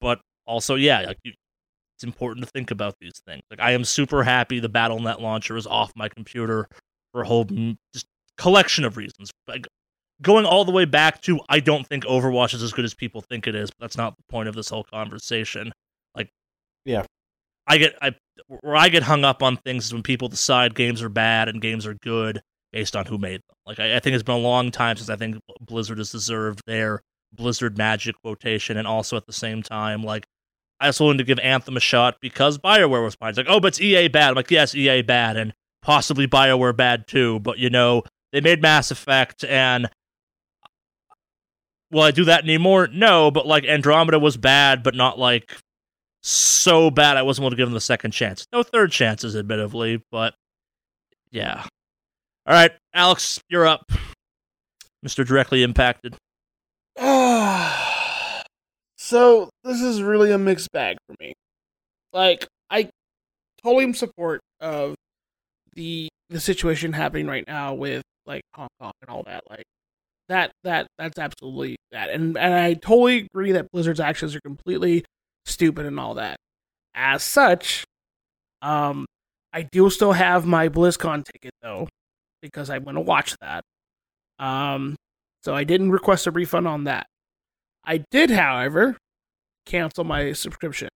But 0.00 0.20
also, 0.46 0.74
yeah, 0.74 1.02
like 1.02 1.18
you, 1.22 1.32
it's 1.96 2.04
important 2.04 2.44
to 2.44 2.50
think 2.50 2.70
about 2.70 2.94
these 3.00 3.20
things. 3.26 3.42
Like 3.50 3.60
I 3.60 3.72
am 3.72 3.84
super 3.84 4.22
happy 4.22 4.60
the 4.60 4.68
Battle.net 4.68 5.20
launcher 5.20 5.56
is 5.56 5.66
off 5.66 5.92
my 5.94 6.08
computer 6.08 6.68
for 7.12 7.22
a 7.22 7.26
whole 7.26 7.44
mm, 7.44 7.76
just 7.92 8.06
collection 8.36 8.84
of 8.84 8.96
reasons. 8.96 9.30
Like 9.46 9.66
going 10.20 10.46
all 10.46 10.64
the 10.64 10.72
way 10.72 10.84
back 10.84 11.20
to 11.22 11.40
I 11.48 11.60
don't 11.60 11.86
think 11.86 12.04
Overwatch 12.04 12.54
is 12.54 12.62
as 12.62 12.72
good 12.72 12.84
as 12.84 12.94
people 12.94 13.20
think 13.20 13.46
it 13.46 13.54
is, 13.54 13.70
but 13.70 13.84
that's 13.84 13.96
not 13.96 14.16
the 14.16 14.24
point 14.28 14.48
of 14.48 14.54
this 14.54 14.68
whole 14.68 14.84
conversation. 14.84 15.72
Like 16.14 16.28
yeah. 16.84 17.04
I 17.66 17.78
get 17.78 17.94
I 18.02 18.14
where 18.48 18.76
I 18.76 18.88
get 18.88 19.04
hung 19.04 19.24
up 19.24 19.42
on 19.42 19.56
things 19.58 19.86
is 19.86 19.92
when 19.92 20.02
people 20.02 20.28
decide 20.28 20.74
games 20.74 21.02
are 21.02 21.08
bad 21.08 21.48
and 21.48 21.60
games 21.60 21.86
are 21.86 21.94
good 21.94 22.40
based 22.72 22.96
on 22.96 23.06
who 23.06 23.18
made 23.18 23.40
them. 23.48 23.56
Like 23.66 23.78
I, 23.78 23.96
I 23.96 24.00
think 24.00 24.14
it's 24.14 24.22
been 24.22 24.36
a 24.36 24.38
long 24.38 24.70
time 24.70 24.96
since 24.96 25.10
I 25.10 25.16
think 25.16 25.36
Blizzard 25.60 25.98
has 25.98 26.10
deserved 26.10 26.62
their 26.66 27.00
Blizzard 27.32 27.78
magic 27.78 28.14
quotation 28.22 28.76
and 28.76 28.86
also 28.86 29.16
at 29.16 29.26
the 29.26 29.32
same 29.32 29.62
time 29.62 30.02
like 30.02 30.24
I 30.82 30.88
was 30.88 30.98
willing 30.98 31.18
to 31.18 31.24
give 31.24 31.38
Anthem 31.38 31.76
a 31.76 31.80
shot 31.80 32.16
because 32.20 32.58
Bioware 32.58 33.04
was 33.04 33.14
fine. 33.14 33.30
It's 33.30 33.38
like, 33.38 33.46
oh, 33.48 33.60
but 33.60 33.68
it's 33.68 33.80
EA 33.80 34.08
bad. 34.08 34.30
I'm 34.30 34.34
like, 34.34 34.50
yes, 34.50 34.74
EA 34.74 35.02
bad, 35.02 35.36
and 35.36 35.54
possibly 35.80 36.26
Bioware 36.26 36.76
bad 36.76 37.06
too. 37.06 37.38
But 37.40 37.58
you 37.58 37.70
know, 37.70 38.02
they 38.32 38.40
made 38.40 38.60
Mass 38.60 38.90
Effect, 38.90 39.44
and 39.44 39.88
will 41.92 42.02
I 42.02 42.10
do 42.10 42.24
that 42.24 42.42
anymore? 42.42 42.88
No, 42.92 43.30
but 43.30 43.46
like 43.46 43.64
Andromeda 43.64 44.18
was 44.18 44.36
bad, 44.36 44.82
but 44.82 44.96
not 44.96 45.18
like 45.18 45.56
so 46.22 46.90
bad 46.90 47.16
I 47.16 47.22
wasn't 47.22 47.44
willing 47.44 47.56
to 47.56 47.60
give 47.60 47.68
them 47.68 47.74
the 47.74 47.80
second 47.80 48.10
chance. 48.10 48.46
No 48.52 48.64
third 48.64 48.90
chances, 48.90 49.36
admittedly, 49.36 50.02
but 50.10 50.34
yeah. 51.30 51.64
All 52.44 52.54
right, 52.54 52.72
Alex, 52.92 53.40
you're 53.48 53.66
up. 53.66 53.90
Mr. 55.06 55.24
Directly 55.26 55.62
Impacted. 55.62 56.16
So 59.04 59.50
this 59.64 59.80
is 59.80 60.02
really 60.02 60.30
a 60.32 60.38
mixed 60.38 60.70
bag 60.72 60.96
for 61.06 61.14
me. 61.20 61.32
Like 62.12 62.46
I 62.70 62.90
totally 63.62 63.84
am 63.84 63.94
support 63.94 64.40
of 64.60 64.94
the 65.74 66.08
the 66.30 66.40
situation 66.40 66.92
happening 66.92 67.26
right 67.26 67.44
now 67.46 67.74
with 67.74 68.02
like 68.26 68.42
Hong 68.54 68.68
Kong 68.80 68.92
and 69.00 69.10
all 69.10 69.22
that. 69.24 69.42
Like 69.48 69.64
that 70.28 70.52
that 70.64 70.86
that's 70.98 71.18
absolutely 71.18 71.76
that. 71.90 72.10
And 72.10 72.36
and 72.36 72.54
I 72.54 72.74
totally 72.74 73.28
agree 73.32 73.52
that 73.52 73.70
Blizzard's 73.72 74.00
actions 74.00 74.34
are 74.34 74.40
completely 74.40 75.04
stupid 75.46 75.86
and 75.86 75.98
all 75.98 76.14
that. 76.14 76.36
As 76.94 77.22
such, 77.22 77.84
um, 78.60 79.06
I 79.52 79.62
do 79.62 79.88
still 79.90 80.12
have 80.12 80.46
my 80.46 80.68
BlizzCon 80.68 81.24
ticket 81.24 81.52
though, 81.62 81.88
because 82.42 82.70
I 82.70 82.78
want 82.78 82.96
to 82.96 83.02
watch 83.02 83.34
that. 83.40 83.62
Um, 84.38 84.96
so 85.42 85.54
I 85.54 85.64
didn't 85.64 85.90
request 85.90 86.26
a 86.26 86.30
refund 86.30 86.68
on 86.68 86.84
that. 86.84 87.06
I 87.84 88.04
did, 88.10 88.30
however, 88.30 88.96
cancel 89.66 90.04
my 90.04 90.32
subscription. 90.32 90.88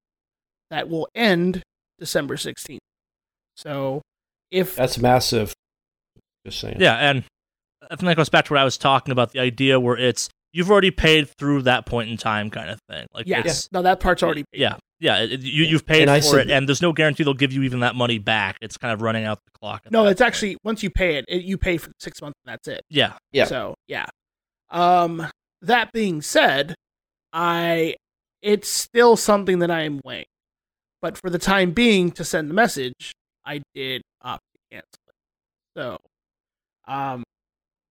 That 0.70 0.88
will 0.88 1.08
end 1.14 1.62
December 1.98 2.36
16th. 2.36 2.78
So 3.56 4.02
if 4.50 4.76
That's 4.76 4.98
massive. 4.98 5.52
Just 6.44 6.60
saying. 6.60 6.76
Yeah, 6.80 6.94
and 6.96 7.24
I 7.82 7.96
think 7.96 8.02
that 8.08 8.16
goes 8.16 8.28
back 8.28 8.44
to 8.46 8.52
what 8.52 8.60
I 8.60 8.64
was 8.64 8.76
talking 8.78 9.12
about 9.12 9.32
the 9.32 9.40
idea 9.40 9.78
where 9.80 9.96
it's 9.96 10.28
you've 10.52 10.70
already 10.70 10.90
paid 10.90 11.28
through 11.38 11.62
that 11.62 11.86
point 11.86 12.10
in 12.10 12.16
time 12.16 12.50
kind 12.50 12.70
of 12.70 12.78
thing. 12.88 13.06
Like 13.14 13.26
yeah, 13.26 13.42
it's 13.44 13.70
no, 13.72 13.82
that 13.82 14.00
part's 14.00 14.22
already 14.22 14.44
paid. 14.52 14.60
yeah, 14.60 14.76
yeah, 15.00 15.18
it- 15.18 15.40
you 15.40 15.64
you've 15.64 15.86
paid 15.86 16.08
And 16.08 16.24
for 16.24 16.38
it, 16.38 16.50
and 16.50 16.68
there's 16.68 16.82
no 16.82 16.92
guarantee 16.92 17.24
they'll 17.24 17.34
give 17.34 17.52
you 17.52 17.62
even 17.62 17.80
that 17.80 17.94
money 17.94 18.18
back. 18.18 18.56
It's 18.60 18.76
kind 18.76 18.92
of 18.92 19.02
running 19.02 19.24
out 19.24 19.38
the 19.44 19.58
clock. 19.58 19.82
No, 19.90 20.06
it's 20.06 20.20
point. 20.20 20.26
actually 20.28 20.56
once 20.64 20.82
you 20.82 20.90
pay 20.90 21.16
it, 21.16 21.24
it, 21.28 21.42
you 21.42 21.58
pay 21.58 21.76
for 21.78 21.90
six 22.00 22.20
months 22.20 22.38
and 22.44 22.52
that's 22.52 22.68
it. 22.68 22.82
yeah, 22.90 23.14
Yeah. 23.32 23.44
So 23.46 23.74
yeah. 23.88 24.06
Um. 24.70 25.26
That 25.62 25.90
being 25.92 26.20
said, 26.22 26.74
I 27.32 27.96
it's 28.46 28.68
still 28.68 29.16
something 29.16 29.58
that 29.58 29.72
I 29.72 29.82
am 29.82 30.00
weighing, 30.04 30.26
but 31.02 31.18
for 31.18 31.30
the 31.30 31.38
time 31.38 31.72
being, 31.72 32.12
to 32.12 32.24
send 32.24 32.48
the 32.48 32.54
message, 32.54 33.12
I 33.44 33.60
did 33.74 34.02
opt 34.22 34.44
to 34.54 34.60
cancel 34.70 34.98
it. 35.08 35.14
So, 35.76 35.98
um, 36.86 37.24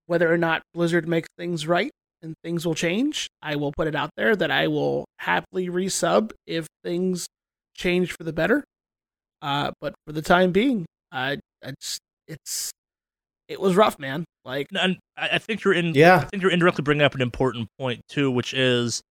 whether 0.05 0.31
or 0.31 0.37
not 0.37 0.61
Blizzard 0.73 1.09
makes 1.09 1.27
things 1.37 1.67
right 1.67 1.91
and 2.21 2.35
things 2.41 2.65
will 2.65 2.73
change, 2.73 3.27
I 3.41 3.57
will 3.57 3.73
put 3.73 3.87
it 3.87 3.95
out 3.95 4.11
there 4.15 4.33
that 4.33 4.49
I 4.49 4.69
will 4.69 5.03
happily 5.17 5.67
resub 5.67 6.31
if 6.47 6.67
things 6.85 7.27
change 7.75 8.13
for 8.13 8.23
the 8.23 8.31
better. 8.31 8.63
Uh, 9.41 9.71
but 9.81 9.93
for 10.07 10.13
the 10.13 10.21
time 10.21 10.53
being, 10.53 10.85
I 11.11 11.39
it's 11.63 11.99
it's 12.29 12.71
it 13.49 13.59
was 13.59 13.75
rough, 13.75 13.99
man. 13.99 14.23
Like 14.45 14.67
and 14.71 14.99
I 15.17 15.31
I 15.33 15.37
think 15.37 15.65
you're 15.65 15.73
in. 15.73 15.93
Yeah, 15.95 16.15
I 16.15 16.25
think 16.25 16.41
you're 16.41 16.51
indirectly 16.51 16.83
bringing 16.83 17.03
up 17.03 17.13
an 17.13 17.21
important 17.21 17.67
point 17.77 17.99
too, 18.07 18.31
which 18.31 18.53
is 18.53 19.01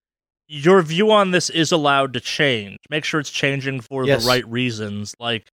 your 0.49 0.83
view 0.83 1.11
on 1.11 1.31
this 1.31 1.51
is 1.51 1.73
allowed 1.73 2.13
to 2.15 2.21
change. 2.21 2.79
Make 2.91 3.05
sure 3.05 3.21
it's 3.21 3.31
changing 3.31 3.81
for 3.81 4.05
Yes. 4.07 4.23
the 4.25 4.29
right 4.29 4.47
reasons. 4.49 5.15
Like, 5.19 5.49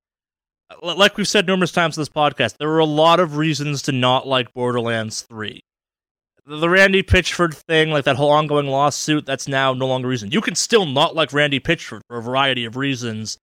like 0.82 1.18
we've 1.18 1.28
said 1.28 1.48
numerous 1.48 1.72
times 1.72 1.98
in 1.98 2.02
this 2.02 2.10
podcast, 2.10 2.58
there 2.58 2.70
are 2.70 2.80
a 2.80 2.86
lot 2.86 3.20
of 3.20 3.38
reasons 3.38 3.82
to 3.84 3.92
not 3.92 4.28
like 4.28 4.54
Borderlands 4.54 5.22
Three. 5.24 5.62
The 6.46 6.70
Randy 6.70 7.04
Pitchford 7.04 7.54
thing, 7.54 7.92
like 7.92 8.06
that 8.06 8.16
whole 8.16 8.32
ongoing 8.32 8.68
lawsuit, 8.68 9.26
that's 9.26 9.48
now 9.48 9.74
no 9.74 9.88
longer 9.88 10.08
a 10.08 10.10
reason. 10.10 10.32
You 10.32 10.42
can 10.42 10.56
still 10.56 10.86
not 10.86 11.14
like 11.16 11.34
Randy 11.34 11.60
Pitchford 11.60 12.02
for 12.08 12.18
a 12.18 12.22
variety 12.22 12.66
of 12.66 12.76
reasons, 12.78 13.38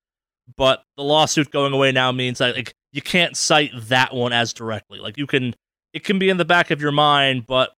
but 0.57 0.83
the 0.97 1.05
lawsuit 1.05 1.51
going 1.51 1.73
away 1.73 1.93
now 1.93 2.11
means 2.12 2.39
that 2.39 2.57
like 2.57 2.73
you 2.93 3.01
can't 3.03 3.37
cite 3.37 3.70
that 3.89 4.15
one 4.15 4.33
as 4.33 4.53
directly. 4.53 4.99
Like 4.99 5.16
you 5.16 5.27
can, 5.27 5.55
it 5.93 6.05
can 6.05 6.19
be 6.19 6.29
in 6.29 6.39
the 6.39 6.45
back 6.45 6.70
of 6.70 6.81
your 6.83 6.91
mind, 6.93 7.47
but 7.47 7.73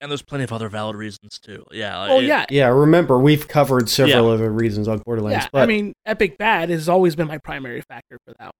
and 0.00 0.10
there's 0.10 0.22
plenty 0.22 0.44
of 0.44 0.52
other 0.52 0.68
valid 0.68 0.96
reasons 0.96 1.38
too. 1.40 1.64
Yeah. 1.72 2.06
oh 2.10 2.20
it- 2.20 2.24
yeah, 2.26 2.44
Yeah, 2.50 2.68
remember 2.68 3.18
we've 3.18 3.46
covered 3.48 3.88
several 3.88 4.28
other 4.30 4.50
reasons 4.50 4.88
on 4.88 4.98
Borderlands, 4.98 5.44
Yeah, 5.44 5.48
but 5.52 5.62
I 5.62 5.66
mean, 5.66 5.92
Epic 6.06 6.38
bad 6.38 6.68
has 6.70 6.88
always 6.88 7.16
been 7.16 7.26
my 7.28 7.38
primary 7.38 7.80
factor 7.82 8.18
for 8.26 8.34
that. 8.38 8.44
One. 8.46 8.52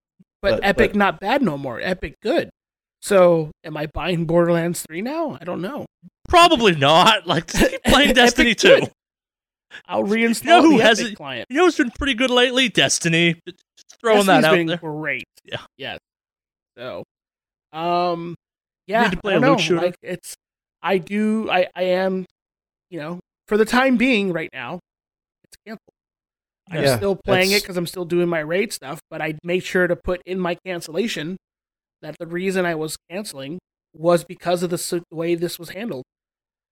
But, 0.43 0.51
But- 0.61 0.65
Epic 0.65 0.91
but- 0.93 0.97
not 0.99 1.21
bad 1.21 1.43
no 1.43 1.57
more. 1.59 1.81
Epic 1.81 2.15
good. 2.23 2.51
So, 3.01 3.53
am 3.65 3.77
I 3.77 3.87
buying 3.87 4.25
Borderlands 4.25 4.83
3 4.83 5.03
now? 5.03 5.39
I 5.41 5.45
don't 5.45 5.63
know. 5.63 5.87
probably 6.29 6.75
not. 6.75 7.27
Like 7.27 7.47
keep 7.53 7.83
playing 7.85 8.15
Destiny 8.15 8.51
Epic 8.51 8.59
two. 8.59 8.81
good. 8.81 8.91
I'll 9.87 10.03
reinstall 10.05 10.45
You 10.45 10.51
know 10.51 10.63
who 10.63 10.79
the 10.79 10.83
has 10.85 10.99
Epic 11.01 11.13
it- 11.13 11.17
client. 11.17 11.47
You 11.51 11.59
know 11.59 11.65
what's 11.65 11.77
been 11.77 11.91
pretty 11.93 12.15
good 12.15 12.31
lately? 12.31 12.69
Destiny. 12.69 13.35
Just 13.47 13.61
throwing 14.01 14.27
Destiny's 14.27 14.43
that 14.43 14.49
out 14.49 14.55
been 14.57 14.67
there. 14.67 14.77
great. 14.79 15.25
Yeah. 15.45 15.61
Yes. 15.77 15.99
So, 16.77 17.05
um, 17.73 18.35
yeah. 18.87 19.03
need 19.05 19.13
to 19.13 19.21
play 19.21 19.35
I 19.35 19.37
a 19.37 19.41
don't 19.41 19.59
loot 19.59 19.71
know. 19.71 19.83
Like 19.83 19.97
it's, 20.03 20.35
I 20.83 20.99
do. 20.99 21.51
I 21.51 21.67
I 21.75 21.83
am, 21.85 22.25
you 22.91 23.01
know, 23.01 23.21
for 23.47 23.57
the 23.57 23.65
time 23.65 23.97
being, 23.97 24.33
right 24.33 24.51
now, 24.53 24.79
it's 25.45 25.57
canceled. 25.67 25.81
I'm 26.71 26.83
Yeah, 26.83 26.97
still 26.97 27.17
playing 27.25 27.53
it 27.53 27.63
because 27.63 27.77
I'm 27.77 27.87
still 27.87 28.05
doing 28.05 28.29
my 28.29 28.41
raid 28.41 28.73
stuff, 28.73 29.01
but 29.11 29.23
I 29.23 29.35
made 29.43 29.65
sure 29.65 29.87
to 29.87 29.97
put 29.97 30.21
in 30.27 30.39
my 30.39 30.57
cancellation 30.67 31.37
that 32.03 32.17
the 32.19 32.27
reason 32.27 32.67
I 32.67 32.75
was 32.75 32.97
canceling 33.11 33.59
was 33.95 34.23
because 34.25 34.63
of 34.63 34.71
the 34.71 35.03
way 35.11 35.35
this 35.35 35.59
was 35.59 35.71
handled. 35.71 36.05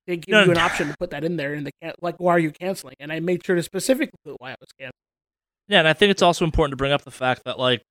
They 0.07 0.19
give 0.19 0.35
No, 0.35 0.45
you 0.45 0.51
an 0.53 0.59
option 0.59 0.89
to 0.89 0.95
put 1.01 1.11
that 1.11 1.25
in 1.25 1.37
there 1.37 1.55
in 1.55 1.65
the 1.65 1.71
can- 1.83 1.95
like, 2.01 2.17
why 2.19 2.33
are 2.33 2.39
you 2.39 2.53
canceling? 2.53 2.95
And 3.01 3.11
I 3.11 3.21
made 3.21 3.45
sure 3.45 3.57
to 3.57 3.63
specifically 3.63 4.19
put 4.25 4.37
why 4.39 4.51
I 4.53 4.57
was 4.61 4.69
canceling. 4.79 4.93
Yeah, 5.69 5.81
and 5.81 5.89
I 5.89 5.95
think 5.95 6.11
it's 6.11 6.23
also 6.23 6.45
important 6.45 6.73
to 6.73 6.77
bring 6.77 6.93
up 6.93 7.03
the 7.03 7.11
fact 7.11 7.43
that, 7.45 7.59
like, 7.59 7.83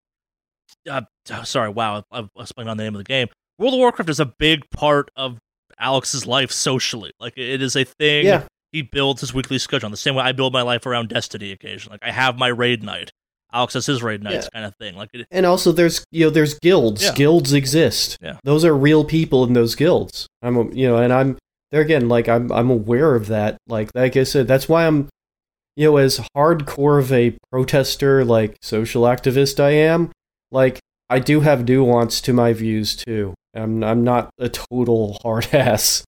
uh, 0.89 1.01
sorry, 1.43 1.69
wow, 1.69 2.03
I've 2.11 2.29
explained 2.37 2.69
on 2.69 2.77
the 2.77 2.83
name 2.83 2.93
of 2.95 2.99
the 2.99 3.03
game. 3.03 3.27
World 3.57 3.73
of 3.73 3.79
Warcraft 3.79 4.09
is 4.09 4.19
a 4.19 4.31
big 4.37 4.61
part 4.69 5.09
of 5.15 5.39
Alex's 5.79 6.25
life 6.25 6.51
socially. 6.51 7.11
Like, 7.19 7.33
it 7.37 7.61
is 7.61 7.75
a 7.75 7.83
thing. 7.83 8.25
yeah, 8.25 8.43
He 8.71 8.81
builds 8.81 9.21
his 9.21 9.33
weekly 9.33 9.57
schedule 9.57 9.85
on 9.87 9.91
the 9.91 9.97
same 9.97 10.15
way 10.15 10.23
I 10.23 10.31
build 10.31 10.53
my 10.53 10.61
life 10.61 10.85
around 10.85 11.09
Destiny 11.09 11.51
occasionally. 11.51 11.95
Like, 12.01 12.09
I 12.09 12.11
have 12.13 12.37
my 12.37 12.47
raid 12.47 12.83
night. 12.83 13.11
Alex 13.53 13.73
has 13.75 13.85
his 13.85 14.03
raid 14.03 14.21
nights, 14.21 14.49
kind 14.53 14.65
of 14.65 14.75
thing. 14.75 14.95
Like, 14.95 15.09
it, 15.13 15.27
and 15.31 15.45
also 15.45 15.71
there's 15.71 16.03
you 16.11 16.25
know 16.25 16.29
there's 16.29 16.59
guilds. 16.59 17.01
Yeah. 17.03 17.13
Guilds 17.13 17.53
exist. 17.53 18.17
Yeah. 18.21 18.37
Those 18.43 18.65
are 18.65 18.75
real 18.75 19.05
people 19.05 19.45
in 19.45 19.53
those 19.53 19.75
guilds. 19.75 20.27
I'm 20.41 20.73
you 20.73 20.89
know, 20.89 20.97
and 20.97 21.13
I'm 21.13 21.37
there 21.71 21.79
again. 21.79 22.09
Like 22.09 22.27
I'm 22.27 22.51
I'm 22.51 22.69
aware 22.69 23.15
of 23.15 23.27
that. 23.27 23.55
Like 23.67 23.91
like 23.95 24.17
I 24.17 24.23
said, 24.23 24.45
that's 24.47 24.67
why 24.67 24.85
I'm 24.85 25.07
you 25.77 25.85
know 25.89 25.95
as 25.97 26.19
hardcore 26.35 26.99
of 26.99 27.13
a 27.13 27.37
protester 27.49 28.25
like 28.25 28.57
social 28.61 29.03
activist 29.03 29.61
I 29.63 29.69
am. 29.71 30.11
Like 30.51 30.79
I 31.09 31.19
do 31.19 31.39
have 31.39 31.65
nuance 31.65 32.19
to 32.21 32.33
my 32.33 32.51
views 32.51 32.93
too. 32.97 33.33
I'm 33.55 33.83
I'm 33.83 34.03
not 34.03 34.29
a 34.37 34.49
total 34.49 35.17
hard 35.23 35.47
ass. 35.53 36.03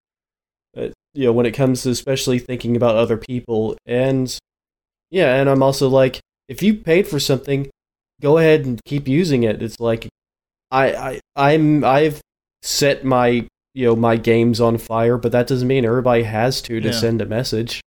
Uh, 0.75 0.89
you 1.13 1.25
know 1.25 1.33
when 1.33 1.45
it 1.45 1.53
comes 1.53 1.83
to 1.83 1.89
especially 1.89 2.39
thinking 2.39 2.75
about 2.75 2.95
other 2.95 3.17
people 3.17 3.75
and 3.85 4.37
yeah, 5.09 5.35
and 5.35 5.49
I'm 5.49 5.63
also 5.63 5.87
like 5.87 6.19
if 6.47 6.61
you 6.61 6.75
paid 6.75 7.07
for 7.07 7.19
something 7.19 7.69
go 8.21 8.37
ahead 8.37 8.65
and 8.65 8.79
keep 8.85 9.07
using 9.07 9.43
it. 9.43 9.61
It's 9.61 9.79
like 9.79 10.07
I, 10.71 10.93
I 10.95 11.19
I'm 11.35 11.83
I've 11.83 12.19
set 12.61 13.03
my 13.05 13.47
you 13.73 13.85
know 13.85 13.95
my 13.95 14.17
games 14.17 14.59
on 14.59 14.77
fire, 14.77 15.17
but 15.17 15.31
that 15.31 15.47
doesn't 15.47 15.67
mean 15.67 15.85
everybody 15.85 16.23
has 16.23 16.61
to 16.63 16.79
to 16.79 16.87
Yeah. 16.87 16.93
send 16.93 17.21
a 17.21 17.25
message. 17.25 17.79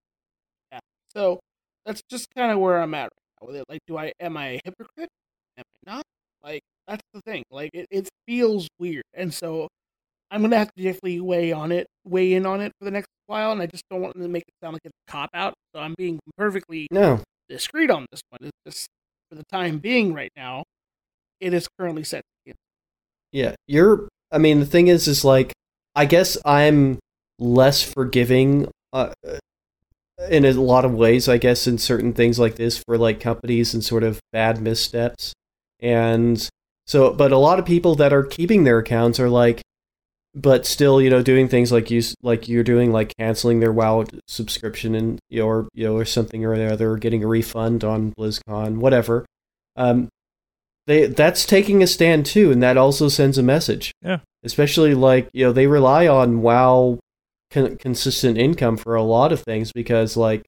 Yeah. 0.73 0.79
So 1.13 1.41
that's 1.85 2.01
just 2.11 2.27
kind 2.37 2.53
of 2.53 2.59
where 2.59 2.81
I'm 2.81 2.95
at 2.95 3.05
right 3.05 3.11
now 3.43 3.47
with 3.49 3.57
it. 3.57 3.65
Like, 3.69 3.81
do 3.87 3.99
I 3.99 4.13
am 4.21 4.37
I 4.37 4.47
a 4.47 4.61
hypocrite? 4.65 5.09
Am 5.59 5.65
I 5.87 5.93
not? 5.97 6.05
Like, 6.43 6.63
that's 6.91 7.03
the 7.15 7.21
thing. 7.23 7.45
Like, 7.51 7.71
it, 7.73 7.87
it 7.91 8.09
feels 8.27 8.69
weird, 8.79 9.05
and 9.15 9.33
so 9.33 9.69
I'm 10.31 10.43
gonna 10.43 10.59
have 10.59 10.73
to 10.75 10.83
definitely 10.83 11.21
weigh 11.21 11.53
on 11.53 11.73
it, 11.73 11.87
weigh 12.05 12.35
in 12.35 12.47
on 12.47 12.61
it 12.61 12.73
for 12.79 12.85
the 12.85 12.91
next 12.91 13.09
while. 13.27 13.53
And 13.53 13.63
I 13.63 13.67
just 13.67 13.85
don't 13.91 14.01
want 14.01 14.15
to 14.15 14.29
make 14.29 14.43
it 14.47 14.55
sound 14.63 14.75
like 14.75 14.83
it's 14.85 14.95
a 15.09 15.11
cop 15.11 15.31
out. 15.35 15.55
So 15.75 15.81
I'm 15.81 15.95
being 15.97 16.19
perfectly 16.37 16.87
No, 16.91 17.21
discreet 17.49 17.91
on 17.91 18.07
this 18.11 18.21
one. 18.31 18.49
It's 18.49 18.77
just 18.77 18.89
for 19.29 19.37
the 19.37 19.45
time 19.51 19.79
being, 19.79 20.13
right 20.13 20.31
now, 20.37 20.65
it 21.41 21.55
is 21.55 21.69
currently 21.79 22.05
set. 22.05 22.23
to 22.47 22.55
yeah, 23.33 23.55
you're. 23.67 24.09
I 24.33 24.39
mean, 24.39 24.61
the 24.61 24.67
thing 24.67 24.89
is, 24.89 25.09
is 25.09 25.25
like 25.25 25.53
I 25.95 26.05
guess 26.05 26.37
I'm 26.45 26.99
less 27.39 27.83
forgiving. 27.83 28.69
Uh, 28.93 29.13
in 30.29 30.45
a 30.45 30.53
lot 30.53 30.85
of 30.85 30.93
ways, 30.93 31.29
I 31.29 31.39
guess, 31.39 31.67
in 31.67 31.79
certain 31.79 32.13
things 32.13 32.39
like 32.39 32.57
this 32.57 32.83
for 32.87 32.99
like 32.99 33.21
companies 33.21 33.73
and 33.73 33.83
sort 33.83 34.03
of 34.03 34.21
bad 34.33 34.61
missteps. 34.61 35.33
And 35.81 36.47
so, 36.91 37.13
but 37.13 37.31
a 37.31 37.39
lot 37.39 37.61
of 37.61 37.65
people 37.65 37.95
that 37.95 38.13
are 38.13 38.25
keeping 38.25 38.65
their 38.65 38.79
accounts 38.79 39.21
are 39.21 39.29
like, 39.29 39.63
but 40.35 40.67
still, 40.67 41.01
you 41.01 41.09
know, 41.09 41.23
doing 41.23 41.47
things 41.47 41.71
like 41.71 41.89
you 41.89 42.03
like 42.21 42.49
you're 42.49 42.65
doing, 42.65 42.91
like 42.91 43.17
canceling 43.17 43.61
their 43.61 43.71
WoW 43.71 44.07
subscription 44.27 44.97
and 44.97 45.21
you 45.29 45.39
know, 45.39 45.47
or 45.47 45.69
you 45.73 45.85
know, 45.85 45.95
or 45.95 46.05
something 46.05 46.45
or 46.45 46.57
the 46.57 46.73
other, 46.73 46.91
or 46.91 46.97
getting 46.97 47.23
a 47.23 47.29
refund 47.29 47.85
on 47.85 48.13
BlizzCon, 48.19 48.79
whatever. 48.79 49.25
Um, 49.77 50.09
they 50.89 51.07
that's 51.07 51.47
taking 51.47 51.81
a 51.81 51.87
stand 51.87 52.27
too, 52.27 52.51
and 52.51 52.61
that 52.65 52.77
also 52.77 53.07
sends 53.09 53.39
a 53.39 53.43
message. 53.45 53.93
Yeah. 54.03 54.19
Especially 54.43 54.93
like 54.93 55.29
you 55.33 55.45
know 55.45 55.53
they 55.53 55.69
rely 55.69 56.09
on 56.09 56.43
WoW 56.43 56.99
con- 57.53 57.77
consistent 57.77 58.37
income 58.37 58.77
for 58.77 58.97
a 58.97 59.03
lot 59.05 59.31
of 59.31 59.43
things 59.43 59.71
because 59.71 60.17
like 60.17 60.45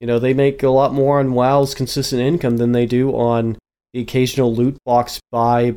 you 0.00 0.08
know 0.08 0.18
they 0.18 0.34
make 0.34 0.60
a 0.64 0.70
lot 0.70 0.92
more 0.92 1.20
on 1.20 1.34
WoW's 1.34 1.72
consistent 1.72 2.20
income 2.20 2.56
than 2.56 2.72
they 2.72 2.84
do 2.84 3.12
on 3.14 3.58
the 3.92 4.00
occasional 4.00 4.54
loot 4.54 4.76
box 4.84 5.20
buy 5.32 5.76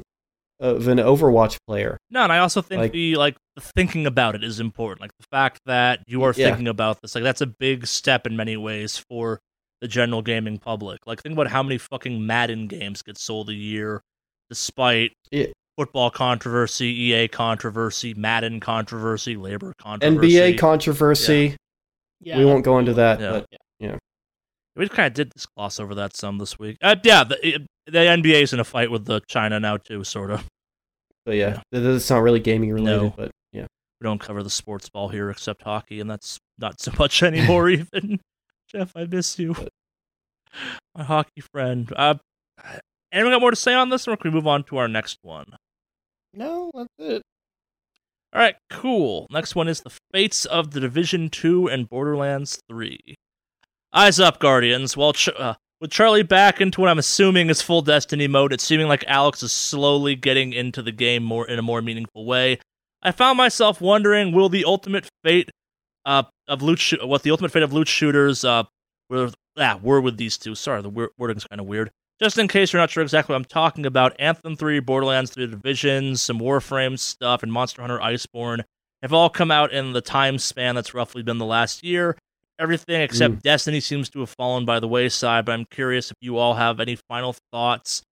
of 0.60 0.88
an 0.88 0.98
Overwatch 1.00 1.58
player. 1.68 1.98
No, 2.12 2.24
and 2.24 2.32
I 2.32 2.38
also 2.40 2.62
think 2.62 2.80
Like- 2.82 2.92
the 2.92 3.16
like 3.16 3.36
the 3.56 3.62
thinking 3.62 4.06
about 4.06 4.36
it 4.36 4.44
is 4.44 4.60
important. 4.60 5.02
Like 5.02 5.12
the 5.20 5.26
fact 5.32 5.60
that 5.66 6.02
you 6.08 6.24
are 6.24 6.34
Yeah. 6.36 6.48
thinking 6.50 6.68
about 6.68 7.02
this, 7.02 7.16
like 7.16 7.24
that's 7.24 7.42
a 7.42 7.48
big 7.48 7.88
step 7.88 8.28
in 8.28 8.36
many 8.38 8.56
ways 8.58 8.98
for 9.10 9.40
the 9.82 9.88
general 9.88 10.22
gaming 10.22 10.60
public. 10.60 11.00
Like 11.08 11.22
think 11.24 11.34
about 11.34 11.48
how 11.48 11.64
many 11.64 11.78
fucking 11.80 12.26
Madden 12.26 12.68
games 12.68 13.02
get 13.02 13.18
sold 13.18 13.50
a 13.50 13.54
year, 13.56 14.02
despite 14.50 15.14
Yeah. 15.32 15.48
football 15.78 16.12
controversy, 16.12 16.88
EA 16.88 17.28
controversy, 17.28 18.14
Madden 18.14 18.60
controversy, 18.60 19.36
labor 19.36 19.74
controversy. 19.80 20.36
NBA 20.36 20.58
controversy. 20.60 21.56
Yeah, 22.20 22.38
we 22.38 22.46
won't 22.46 22.64
go 22.64 22.78
into 22.78 22.94
that, 22.94 23.20
Yeah. 23.20 23.32
but 23.32 23.46
We 24.76 24.88
kind 24.88 25.08
of 25.08 25.14
did 25.14 25.32
this 25.36 25.46
gloss 25.48 25.82
over 25.82 25.94
that 25.96 26.16
some 26.16 26.38
this 26.38 26.58
week. 26.58 26.78
Uh, 26.82 26.96
yeah, 27.04 27.26
the, 27.26 27.68
it- 27.88 27.92
the 27.92 28.00
NBA's 28.00 28.54
in 28.54 28.60
a 28.60 28.64
fight 28.64 28.92
with 28.92 29.06
the 29.06 29.22
China 29.28 29.60
now 29.60 29.78
too, 29.78 30.04
sort 30.04 30.32
of. 30.32 30.46
but 31.26 31.36
yeah, 31.36 31.62
th- 31.74 31.84
it's 31.86 32.10
not 32.10 32.20
really 32.24 32.40
gaming 32.40 32.72
related. 32.74 33.02
No. 33.02 33.14
But 33.16 33.32
yeah, 33.52 33.68
We 34.00 34.06
don't 34.06 34.20
cover 34.20 34.44
the 34.44 34.50
sports 34.50 34.90
ball 34.90 35.10
here 35.10 35.30
except 35.30 35.64
hockey, 35.64 36.00
and 36.00 36.10
that's 36.10 36.38
not 36.58 36.80
so 36.80 36.92
much 37.00 37.22
anymore. 37.24 37.70
even 37.72 38.20
Jeff, 38.72 38.92
I 38.96 39.06
miss 39.06 39.38
you, 39.40 39.56
my 40.96 41.04
hockey 41.04 41.42
friend. 41.54 41.92
Uh, 41.96 42.16
anyone 43.12 43.34
got 43.34 43.42
more 43.42 43.52
to 43.52 43.56
say 43.56 43.74
on 43.74 43.90
this, 43.90 44.08
or 44.08 44.16
can 44.18 44.32
we 44.32 44.36
move 44.36 44.48
on 44.48 44.64
to 44.66 44.78
our 44.78 44.88
next 44.88 45.18
one? 45.22 45.56
No, 46.34 46.72
that's 46.74 46.88
it. 47.00 47.22
All 48.34 48.40
right, 48.40 48.56
cool. 48.70 49.28
Next 49.30 49.56
one 49.56 49.68
is 49.68 49.82
the 49.82 49.92
fates 50.14 50.46
of 50.46 50.72
the 50.72 50.80
Division 50.80 51.30
Two 51.30 51.68
and 51.68 51.90
Borderlands 51.90 52.60
Three. 52.70 53.16
Eyes 53.94 54.22
up, 54.22 54.40
Guardians. 54.40 54.96
Well, 54.96 55.12
Ch- 55.12 55.28
uh, 55.38 55.56
with 55.82 55.92
Charlie 55.92 56.24
back 56.24 56.62
into 56.62 56.80
what 56.80 56.90
I'm 56.90 57.00
assuming 57.00 57.50
is 57.50 57.62
full 57.62 57.82
Destiny 57.82 58.28
mode, 58.28 58.54
it's 58.54 58.64
seeming 58.64 58.88
like 58.88 59.04
Alex 59.08 59.42
is 59.42 59.52
slowly 59.52 60.16
getting 60.16 60.54
into 60.54 60.84
the 60.84 60.92
game 60.92 61.24
more 61.24 61.48
in 61.48 61.58
a 61.58 61.64
more 61.64 61.82
meaningful 61.82 62.26
way. 62.26 62.60
I 63.02 63.12
found 63.12 63.38
myself 63.38 63.82
wondering, 63.82 64.32
will 64.32 64.48
the 64.48 64.64
ultimate 64.64 65.10
fate 65.24 65.50
uh, 66.06 66.24
of 66.48 66.62
loot 66.62 66.80
shoo- 66.80 67.06
what 67.06 67.24
the 67.24 67.32
ultimate 67.32 67.52
fate 67.52 67.64
of 67.64 67.74
loot 67.74 67.88
shooters 67.88 68.46
uh, 68.46 68.64
were 69.10 69.32
ah, 69.58 69.80
were 69.82 70.00
with 70.00 70.18
these 70.18 70.38
two? 70.38 70.54
Sorry, 70.54 70.84
the 70.84 70.90
wor- 70.90 71.12
wording's 71.18 71.46
kind 71.46 71.60
of 71.60 71.66
weird. 71.66 71.90
Just 72.22 72.38
in 72.38 72.48
case 72.48 72.72
you're 72.72 72.82
not 72.82 72.92
sure 72.92 73.02
exactly 73.02 73.34
what 73.34 73.38
I'm 73.38 73.46
talking 73.46 73.88
about, 73.88 74.16
Anthem 74.20 74.56
3, 74.56 74.80
Borderlands 74.82 75.32
3 75.32 75.48
Divisions, 75.48 76.22
some 76.22 76.40
Warframe 76.40 77.00
stuff, 77.00 77.42
and 77.42 77.52
Monster 77.52 77.82
Hunter 77.82 77.98
Iceborne 77.98 78.62
have 79.02 79.12
all 79.12 79.32
come 79.32 79.50
out 79.50 79.74
in 79.74 79.94
the 79.94 80.02
time 80.02 80.38
span 80.38 80.76
that's 80.76 80.94
roughly 80.94 81.24
been 81.24 81.40
the 81.40 81.46
last 81.46 81.84
year. 81.84 82.16
Everything 82.62 83.02
except 83.02 83.42
Destiny 83.42 83.80
seems 83.80 84.08
to 84.12 84.20
have 84.20 84.30
fallen 84.30 84.66
by 84.66 84.80
the 84.80 84.88
wayside, 84.88 85.46
but 85.46 85.54
I'm 85.54 85.66
curious 85.66 86.12
if 86.12 86.18
you 86.22 86.38
all 86.38 86.54
have 86.54 86.80
any 86.80 86.96
final 86.96 87.36
thoughts 87.52 88.04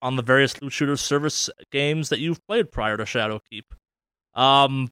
on 0.00 0.14
the 0.14 0.22
various 0.22 0.62
loot 0.62 0.72
shooter 0.72 0.96
service 0.96 1.50
games 1.72 2.10
that 2.10 2.20
you've 2.20 2.38
played 2.46 2.70
prior 2.70 2.96
to 2.96 3.02
Shadowkeep. 3.02 3.64
Um, 4.34 4.90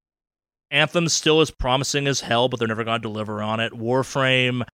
Anthem 0.73 1.09
still 1.09 1.41
is 1.41 1.53
promising 1.53 2.09
as 2.09 2.23
hell, 2.23 2.49
but 2.49 2.59
they're 2.59 2.67
never 2.67 2.83
going 2.83 3.01
to 3.01 3.09
deliver 3.09 3.41
on 3.41 3.61
it. 3.61 3.73
Warframe, 3.73 4.67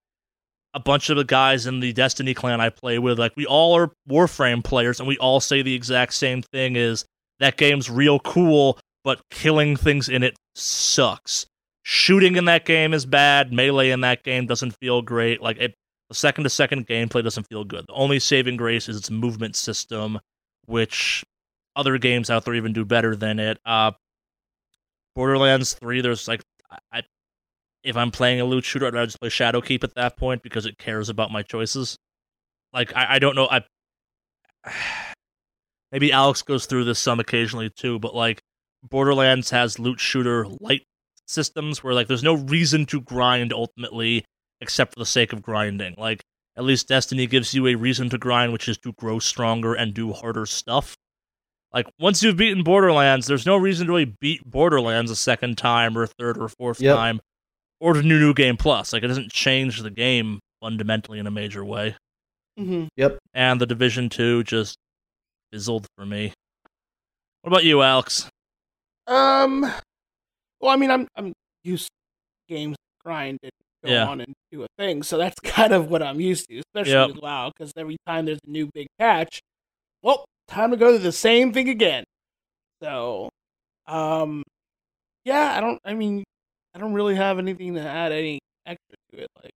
a 0.73 0.79
bunch 0.79 1.11
of 1.11 1.17
the 1.17 1.23
guys 1.23 1.67
in 1.67 1.79
the 1.79 1.93
Destiny 1.93 2.33
clan 2.33 2.59
I 2.59 2.69
play 2.69 2.97
with, 2.97 3.19
like 3.19 3.33
we 3.35 3.45
all 3.45 3.77
are 3.77 3.91
Warframe 4.09 4.63
players, 4.63 4.99
and 4.99 5.07
we 5.07 5.19
all 5.19 5.39
say 5.39 5.61
the 5.61 5.75
exact 5.75 6.15
same 6.15 6.41
thing: 6.41 6.75
is 6.75 7.05
that 7.39 7.57
game's 7.57 7.91
real 7.91 8.17
cool, 8.17 8.79
but 9.03 9.21
killing 9.29 9.75
things 9.75 10.09
in 10.09 10.23
it 10.23 10.35
sucks. 10.55 11.45
Shooting 11.83 12.35
in 12.35 12.45
that 12.45 12.65
game 12.65 12.93
is 12.93 13.05
bad. 13.05 13.51
Melee 13.51 13.89
in 13.89 14.01
that 14.01 14.23
game 14.23 14.45
doesn't 14.45 14.75
feel 14.77 15.01
great. 15.01 15.41
Like 15.41 15.57
it, 15.57 15.73
the 16.09 16.15
second 16.15 16.43
to 16.43 16.49
second 16.49 16.87
gameplay 16.87 17.23
doesn't 17.23 17.47
feel 17.47 17.63
good. 17.63 17.87
The 17.87 17.93
only 17.93 18.19
saving 18.19 18.57
grace 18.57 18.87
is 18.87 18.97
its 18.97 19.09
movement 19.09 19.55
system, 19.55 20.19
which 20.65 21.23
other 21.75 21.97
games 21.97 22.29
out 22.29 22.45
there 22.45 22.53
even 22.53 22.73
do 22.73 22.85
better 22.85 23.15
than 23.15 23.39
it. 23.39 23.59
Uh, 23.65 23.91
Borderlands 25.15 25.73
Three, 25.73 26.01
there's 26.01 26.27
like, 26.27 26.41
I, 26.91 27.01
if 27.83 27.97
I'm 27.97 28.11
playing 28.11 28.41
a 28.41 28.45
loot 28.45 28.63
shooter, 28.63 28.85
I'd 28.85 28.93
rather 28.93 29.07
just 29.07 29.19
play 29.19 29.29
Shadowkeep 29.29 29.83
at 29.83 29.95
that 29.95 30.17
point 30.17 30.43
because 30.43 30.65
it 30.65 30.77
cares 30.77 31.09
about 31.09 31.31
my 31.31 31.41
choices. 31.41 31.97
Like 32.73 32.95
I, 32.95 33.15
I 33.15 33.19
don't 33.19 33.35
know, 33.35 33.47
I 33.49 33.63
maybe 35.91 36.11
Alex 36.11 36.43
goes 36.43 36.67
through 36.67 36.85
this 36.85 36.99
some 36.99 37.19
occasionally 37.19 37.69
too, 37.69 37.99
but 37.99 38.15
like 38.15 38.41
Borderlands 38.83 39.49
has 39.49 39.79
loot 39.79 39.99
shooter 39.99 40.45
light 40.59 40.83
systems 41.31 41.83
where 41.83 41.93
like 41.93 42.07
there's 42.07 42.23
no 42.23 42.33
reason 42.35 42.85
to 42.87 43.01
grind 43.01 43.53
ultimately 43.53 44.25
except 44.59 44.93
for 44.93 44.99
the 44.99 45.05
sake 45.05 45.33
of 45.33 45.41
grinding. 45.41 45.95
Like 45.97 46.21
at 46.57 46.63
least 46.63 46.87
Destiny 46.87 47.27
gives 47.27 47.53
you 47.53 47.65
a 47.67 47.75
reason 47.75 48.09
to 48.09 48.17
grind, 48.17 48.53
which 48.53 48.67
is 48.67 48.77
to 48.79 48.93
grow 48.93 49.19
stronger 49.19 49.73
and 49.73 49.93
do 49.93 50.11
harder 50.13 50.45
stuff. 50.45 50.95
Like 51.73 51.87
once 51.99 52.21
you've 52.21 52.35
beaten 52.37 52.63
Borderlands, 52.63 53.27
there's 53.27 53.45
no 53.45 53.55
reason 53.55 53.87
to 53.87 53.93
really 53.93 54.15
beat 54.19 54.43
Borderlands 54.49 55.09
a 55.09 55.15
second 55.15 55.57
time 55.57 55.97
or 55.97 56.03
a 56.03 56.07
third 56.07 56.37
or 56.37 56.49
fourth 56.49 56.81
Yep. 56.81 56.95
time, 56.95 57.21
or 57.79 57.93
to 57.93 58.01
do 58.01 58.07
New 58.07 58.33
Game 58.33 58.57
Plus. 58.57 58.91
Like 58.91 59.03
it 59.03 59.07
doesn't 59.07 59.31
change 59.31 59.81
the 59.81 59.89
game 59.89 60.41
fundamentally 60.61 61.17
in 61.17 61.27
a 61.27 61.31
major 61.31 61.63
way. 61.63 61.95
Mm-hmm. 62.59 62.87
Yep. 62.97 63.19
And 63.33 63.61
the 63.61 63.65
Division 63.65 64.09
Two 64.09 64.43
just 64.43 64.77
fizzled 65.53 65.87
for 65.97 66.05
me. 66.05 66.33
What 67.41 67.53
about 67.53 67.63
you, 67.63 67.81
Alex? 67.81 68.27
Um, 69.07 69.71
well, 70.61 70.71
I 70.71 70.75
mean, 70.77 70.91
I'm 70.91 71.07
I'm 71.15 71.33
used 71.63 71.87
to 71.87 72.53
games 72.53 72.75
grind 73.03 73.39
and 73.43 73.51
go 73.83 73.89
Yeah. 73.91 74.07
on 74.07 74.21
and 74.21 74.33
do 74.51 74.63
a 74.63 74.67
thing, 74.77 75.03
so 75.03 75.17
that's 75.17 75.39
kind 75.43 75.73
of 75.73 75.89
what 75.89 76.01
I'm 76.03 76.19
used 76.19 76.47
to, 76.49 76.59
especially 76.59 76.93
Yep. 76.93 77.07
with 77.07 77.17
WoW, 77.23 77.51
because 77.55 77.73
every 77.77 77.97
time 78.07 78.25
there's 78.25 78.39
a 78.45 78.49
new 78.49 78.69
big 78.73 78.87
patch, 78.99 79.39
well, 80.03 80.25
time 80.47 80.71
to 80.71 80.77
go 80.77 80.89
through 80.91 80.99
the 81.03 81.11
same 81.11 81.53
thing 81.53 81.69
again. 81.69 82.03
So, 82.83 83.29
um, 83.87 84.43
yeah, 85.25 85.53
I 85.55 85.61
don't. 85.61 85.79
I 85.85 85.93
mean, 85.93 86.23
I 86.75 86.79
don't 86.79 86.93
really 86.93 87.15
have 87.15 87.37
anything 87.39 87.75
to 87.75 87.81
add 87.81 88.11
any 88.11 88.39
extra 88.65 88.95
to 89.13 89.21
it. 89.23 89.27
Like, 89.43 89.51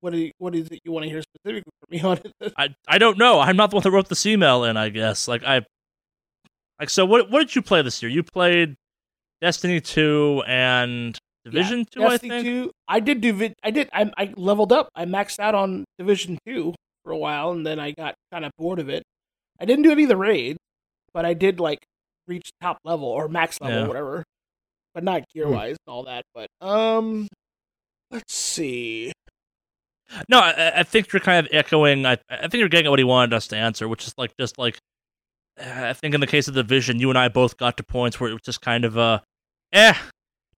what 0.00 0.12
do 0.12 0.18
you, 0.18 0.30
what 0.38 0.54
is 0.54 0.68
it 0.68 0.80
you 0.84 0.92
want 0.92 1.04
to 1.04 1.10
hear 1.10 1.22
specifically 1.22 1.70
from 1.80 1.90
me 1.96 2.00
on 2.10 2.18
it? 2.40 2.52
I 2.56 2.74
I 2.88 2.98
don't 2.98 3.18
know. 3.18 3.40
I'm 3.40 3.56
not 3.56 3.70
the 3.70 3.76
one 3.76 3.82
that 3.82 3.90
wrote 3.90 4.08
this 4.08 4.24
email 4.26 4.64
in. 4.64 4.76
I 4.76 4.88
guess 4.88 5.28
like 5.28 5.44
I 5.44 5.62
like 6.80 6.88
so. 6.90 7.04
What 7.04 7.30
what 7.30 7.40
did 7.40 7.54
you 7.54 7.62
play 7.62 7.82
this 7.82 8.02
year? 8.02 8.10
You 8.10 8.22
played 8.22 8.74
Destiny 9.40 9.80
Two 9.80 10.42
and 10.46 11.18
Division 11.44 11.84
Two. 11.90 12.02
I 12.04 12.08
Destiny 12.10 12.30
think. 12.30 12.44
2. 12.46 12.70
I 12.88 13.00
did 13.00 13.20
do. 13.20 13.32
vi- 13.32 13.54
I 13.62 13.70
did. 13.70 13.88
I, 13.92 14.10
I 14.16 14.32
leveled 14.36 14.72
up. 14.72 14.88
I 14.94 15.04
maxed 15.04 15.38
out 15.38 15.54
on 15.54 15.84
Division 15.98 16.38
Two 16.46 16.74
for 17.04 17.12
a 17.12 17.16
while, 17.18 17.52
and 17.52 17.66
then 17.66 17.78
I 17.78 17.92
got 17.92 18.14
kind 18.32 18.44
of 18.44 18.50
bored 18.58 18.78
of 18.78 18.88
it. 18.88 19.02
I 19.60 19.64
didn't 19.64 19.82
do 19.84 19.90
any 19.92 20.02
of 20.04 20.08
the 20.08 20.16
raids, 20.16 20.58
but 21.14 21.24
I 21.24 21.34
did 21.34 21.60
like 21.60 21.78
reach 22.26 22.50
top 22.60 22.78
level 22.84 23.06
or 23.08 23.28
max 23.28 23.60
level, 23.60 23.80
Yeah. 23.82 23.86
whatever. 23.88 24.24
But 24.94 25.04
not 25.04 25.24
gear 25.34 25.48
wise 25.48 25.76
and 25.86 25.92
all 25.92 26.04
that. 26.04 26.24
But 26.34 26.48
um, 26.66 27.28
let's 28.10 28.34
see. 28.34 29.12
No, 30.28 30.38
I, 30.38 30.80
I 30.80 30.82
think 30.84 31.12
you're 31.12 31.20
kind 31.20 31.46
of 31.46 31.52
echoing. 31.52 32.06
I 32.06 32.16
I 32.30 32.48
think 32.48 32.54
you're 32.54 32.68
getting 32.68 32.86
at 32.86 32.90
what 32.90 32.98
he 32.98 33.04
wanted 33.04 33.34
us 33.34 33.46
to 33.48 33.56
answer, 33.56 33.88
which 33.88 34.06
is 34.06 34.14
like 34.16 34.32
just 34.40 34.56
like 34.58 34.78
I 35.58 35.92
think 35.94 36.14
in 36.14 36.20
the 36.20 36.26
case 36.26 36.48
of 36.48 36.54
the 36.54 36.62
Vision, 36.62 36.98
you 37.00 37.08
and 37.08 37.18
I 37.18 37.28
both 37.28 37.56
got 37.56 37.76
to 37.78 37.82
points 37.82 38.20
where 38.20 38.30
it 38.30 38.34
was 38.34 38.42
just 38.44 38.60
kind 38.60 38.84
of 38.84 38.98
uh, 38.98 39.20
eh, 39.72 39.94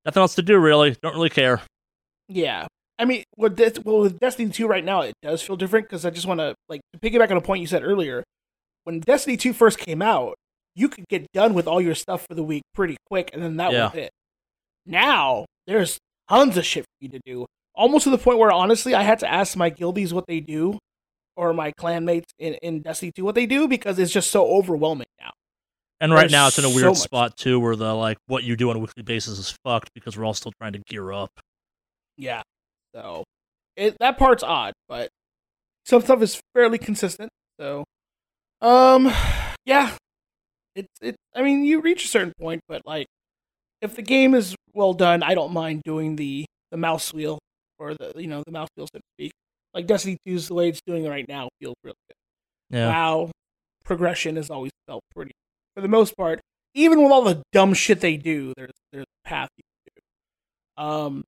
nothing 0.05 0.21
else 0.21 0.35
to 0.37 0.43
do 0.43 0.59
really. 0.59 0.97
Don't 1.03 1.15
really 1.15 1.31
care. 1.31 1.63
Yeah. 2.29 2.67
I 2.99 3.05
mean, 3.05 3.23
with 3.37 3.57
this, 3.57 3.79
well, 3.85 4.01
with 4.01 4.19
Destiny 4.19 4.51
2 4.51 4.67
right 4.67 4.85
now, 4.85 5.03
it 5.03 5.15
does 5.23 5.41
feel 5.41 5.57
different 5.57 5.87
because 5.87 6.05
I 6.05 6.11
just 6.11 6.27
want 6.27 6.41
to, 6.41 6.55
like, 6.69 6.81
to 6.93 6.99
piggyback 6.99 7.31
on 7.31 7.37
a 7.37 7.41
point 7.41 7.61
you 7.61 7.69
said 7.69 7.85
earlier. 7.85 8.25
When 8.85 8.99
Destiny 9.01 9.37
2 9.37 9.53
first 9.53 9.79
came 9.79 10.03
out, 10.03 10.35
you 10.75 10.89
could 10.89 11.05
get 11.09 11.31
done 11.33 11.55
with 11.55 11.69
all 11.69 11.81
your 11.81 11.95
stuff 11.95 12.27
for 12.29 12.35
the 12.35 12.43
week 12.43 12.63
pretty 12.75 12.97
quick, 13.09 13.31
and 13.33 13.41
then 13.43 13.57
that 13.59 13.71
Yeah. 13.73 13.85
was 13.91 13.95
it. 13.95 14.11
Now, 14.85 15.45
there's 15.67 15.99
tons 16.29 16.57
of 16.57 16.65
shit 16.67 16.85
for 16.85 16.91
you 17.05 17.09
to 17.11 17.21
do. 17.25 17.47
Almost 17.75 18.05
to 18.05 18.11
the 18.11 18.19
point 18.19 18.39
where, 18.39 18.51
honestly, 18.51 18.95
I 18.95 19.03
had 19.03 19.21
to 19.21 19.33
ask 19.33 19.57
my 19.57 19.71
guildies 19.71 20.13
what 20.13 20.27
they 20.27 20.41
do, 20.41 20.79
or 21.39 21.55
my 21.55 21.71
clanmates 21.71 22.31
in, 22.41 22.55
in 22.55 22.83
Destiny 22.83 23.13
2 23.15 23.25
what 23.25 23.37
they 23.37 23.47
do, 23.47 23.69
because 23.69 23.97
it's 23.99 24.13
just 24.13 24.31
so 24.31 24.45
overwhelming 24.49 25.07
now. 25.21 25.31
And 26.01 26.13
right 26.13 26.23
There's 26.23 26.33
now 26.33 26.49
it's 26.49 26.59
in 26.59 26.65
a 26.65 26.69
weird 26.69 26.87
much. 26.89 26.99
spot 26.99 27.37
too, 27.37 27.59
where 27.61 27.77
the 27.77 27.95
like 27.95 28.19
what 28.27 28.43
you 28.45 28.57
do 28.57 28.71
on 28.71 28.77
a 28.77 28.79
weekly 28.81 29.05
basis 29.05 29.39
is 29.39 29.57
fucked 29.65 29.91
because 29.95 30.17
we're 30.17 30.25
all 30.25 30.35
still 30.35 30.53
trying 30.61 30.73
to 30.73 30.81
gear 30.81 31.13
up. 31.13 31.31
Yeah. 32.17 32.43
So 32.95 33.25
it 33.77 33.97
that 34.01 34.19
part's 34.19 34.43
odd, 34.43 34.75
but 34.89 35.11
some 35.87 36.03
stuff 36.03 36.23
is 36.23 36.41
fairly 36.55 36.79
consistent. 36.79 37.31
So 37.59 37.85
um 38.61 39.13
yeah. 39.65 39.93
It's 40.75 40.89
it 41.01 41.17
I 41.35 41.43
mean 41.43 41.65
you 41.65 41.81
reach 41.81 42.05
a 42.05 42.09
certain 42.09 42.33
point, 42.41 42.61
but 42.69 42.83
like 42.85 43.07
if 43.81 43.95
the 43.97 44.03
game 44.03 44.35
is 44.35 44.55
well 44.75 44.93
done, 44.93 45.23
I 45.23 45.35
don't 45.35 45.53
mind 45.53 45.83
doing 45.85 46.17
the 46.17 46.47
the 46.71 46.77
mouse 46.77 47.13
wheel 47.13 47.39
or 47.79 47.95
the 47.95 48.13
you 48.17 48.29
know, 48.29 48.43
the 48.45 48.53
mouse 48.53 48.69
wheel 48.77 48.87
so 48.93 48.99
to 48.99 49.05
speak. 49.17 49.33
Like 49.79 49.87
Destiny 49.87 50.19
2's 50.27 50.49
the 50.49 50.55
way 50.55 50.69
it's 50.69 50.81
doing 50.85 51.05
it 51.05 51.09
right 51.09 51.25
now 51.29 51.49
feels 51.61 51.77
really 51.85 51.95
good. 52.09 52.77
Yeah. 52.77 52.89
WoW 52.89 53.31
progression 53.85 54.35
has 54.35 54.51
always 54.51 54.73
felt 54.89 55.05
pretty 55.15 55.31
for 55.77 55.83
the 55.83 55.89
most 55.89 56.17
part. 56.17 56.41
Even 56.75 57.01
with 57.01 57.13
all 57.13 57.23
the 57.23 57.45
dumb 57.53 57.75
shit 57.75 58.01
they 58.01 58.17
do, 58.17 58.53
there's 58.57 58.73
there's 58.93 59.05
a 59.05 59.29
path 59.29 59.49
you 59.57 59.63
can 59.87 60.03
do. 60.03 60.83
Um 60.83 61.25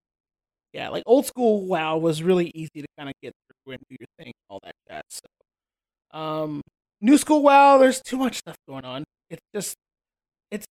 yeah, 0.72 0.88
like 0.88 1.04
old 1.06 1.26
school 1.26 1.64
WoW 1.64 1.98
was 1.98 2.24
really 2.24 2.50
easy 2.52 2.80
to 2.80 2.86
kind 2.98 3.08
of 3.08 3.14
get 3.22 3.32
through 3.64 3.74
and 3.74 3.82
do 3.88 3.96
your 4.00 4.08
thing, 4.18 4.32
all 4.48 4.58
that 4.64 4.74
jazz. 4.88 5.02
So, 5.10 6.18
um, 6.18 6.60
new 7.00 7.18
school 7.18 7.42
WoW, 7.42 7.78
there's 7.78 8.00
too 8.00 8.16
much 8.16 8.38
stuff 8.38 8.56
going 8.68 8.84
on. 8.84 9.04
It's 9.30 9.42
just, 9.54 9.74
it's, 10.50 10.66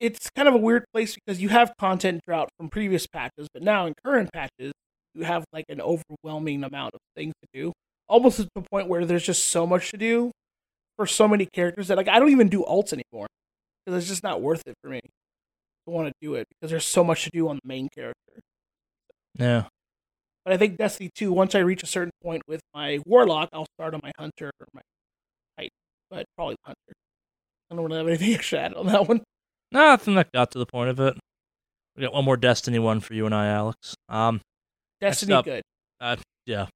it's 0.00 0.30
kind 0.30 0.48
of 0.48 0.54
a 0.54 0.58
weird 0.58 0.84
place 0.94 1.14
because 1.14 1.42
you 1.42 1.50
have 1.50 1.72
content 1.78 2.20
drought 2.26 2.48
from 2.56 2.70
previous 2.70 3.06
patches, 3.06 3.48
but 3.52 3.62
now 3.62 3.86
in 3.86 3.94
current 4.02 4.30
patches, 4.32 4.72
you 5.14 5.24
have 5.24 5.44
like 5.52 5.64
an 5.68 5.80
overwhelming 5.80 6.64
amount 6.64 6.94
of 6.94 7.00
things 7.16 7.34
to 7.42 7.48
do, 7.52 7.72
almost 8.08 8.36
to 8.36 8.48
the 8.54 8.62
point 8.62 8.88
where 8.88 9.04
there's 9.04 9.24
just 9.24 9.46
so 9.46 9.66
much 9.66 9.90
to 9.90 9.96
do 9.96 10.30
for 10.96 11.06
so 11.06 11.28
many 11.28 11.46
characters 11.46 11.88
that 11.88 11.96
like 11.96 12.08
I 12.08 12.18
don't 12.18 12.30
even 12.30 12.48
do 12.48 12.64
alts 12.64 12.92
anymore 12.92 13.26
because 13.84 14.02
it's 14.02 14.08
just 14.08 14.22
not 14.22 14.42
worth 14.42 14.62
it 14.66 14.74
for 14.82 14.90
me 14.90 15.00
to 15.00 15.90
want 15.90 16.08
to 16.08 16.12
do 16.20 16.34
it 16.34 16.46
because 16.50 16.70
there's 16.70 16.86
so 16.86 17.02
much 17.02 17.24
to 17.24 17.30
do 17.32 17.48
on 17.48 17.56
the 17.62 17.68
main 17.68 17.88
character. 17.94 18.40
Yeah. 19.38 19.64
But 20.44 20.54
I 20.54 20.56
think 20.56 20.76
Destiny 20.76 21.10
2, 21.14 21.32
once 21.32 21.54
I 21.54 21.58
reach 21.60 21.82
a 21.82 21.86
certain 21.86 22.12
point 22.22 22.42
with 22.48 22.60
my 22.74 23.00
Warlock, 23.06 23.50
I'll 23.52 23.66
start 23.78 23.94
on 23.94 24.00
my 24.02 24.12
Hunter 24.18 24.50
or 24.60 24.66
my 24.72 24.80
Titan, 25.58 25.70
but 26.10 26.26
probably 26.36 26.54
the 26.54 26.66
Hunter. 26.66 26.92
I 27.70 27.74
don't 27.74 27.84
really 27.84 27.98
have 27.98 28.08
anything 28.08 28.34
extra 28.34 28.58
to 28.58 28.64
add 28.64 28.74
on 28.74 28.86
that 28.86 29.06
one. 29.06 29.22
No, 29.70 29.92
I 29.92 29.96
think 29.96 30.16
that 30.16 30.32
got 30.32 30.50
to 30.52 30.58
the 30.58 30.66
point 30.66 30.90
of 30.90 31.00
it. 31.00 31.16
We 31.96 32.02
got 32.02 32.14
one 32.14 32.24
more 32.24 32.36
Destiny 32.36 32.78
one 32.78 33.00
for 33.00 33.14
you 33.14 33.26
and 33.26 33.34
I, 33.34 33.48
Alex. 33.48 33.94
Um, 34.08 34.40
Destiny, 35.00 35.32
up. 35.34 35.44
good. 35.44 35.62
Uh, 36.00 36.16
yeah. 36.46 36.66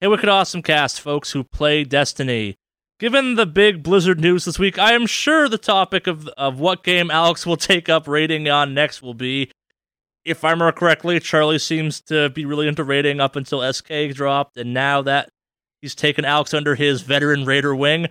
Hey, 0.00 0.08
Wicked 0.08 0.28
Awesome 0.28 0.62
Cast, 0.62 1.00
folks 1.00 1.32
who 1.32 1.44
play 1.44 1.84
Destiny. 1.84 2.56
Given 3.00 3.34
the 3.34 3.46
big 3.46 3.82
Blizzard 3.82 4.20
news 4.20 4.44
this 4.44 4.58
week, 4.58 4.78
I 4.78 4.92
am 4.92 5.06
sure 5.06 5.48
the 5.48 5.58
topic 5.58 6.06
of 6.06 6.28
of 6.36 6.60
what 6.60 6.84
game 6.84 7.10
Alex 7.10 7.44
will 7.46 7.56
take 7.56 7.88
up 7.88 8.06
raiding 8.06 8.48
on 8.48 8.74
next 8.74 9.02
will 9.02 9.14
be. 9.14 9.50
If 10.24 10.42
I 10.44 10.50
remember 10.52 10.72
correctly, 10.72 11.20
Charlie 11.20 11.58
seems 11.58 12.00
to 12.02 12.30
be 12.30 12.46
really 12.46 12.66
into 12.66 12.82
raiding 12.84 13.20
up 13.20 13.36
until 13.36 13.70
SK 13.72 14.10
dropped, 14.14 14.56
and 14.56 14.72
now 14.72 15.02
that 15.02 15.28
he's 15.82 15.94
taken 15.94 16.24
Alex 16.24 16.54
under 16.54 16.74
his 16.76 17.02
veteran 17.02 17.44
raider 17.44 17.74
wing, 17.76 18.06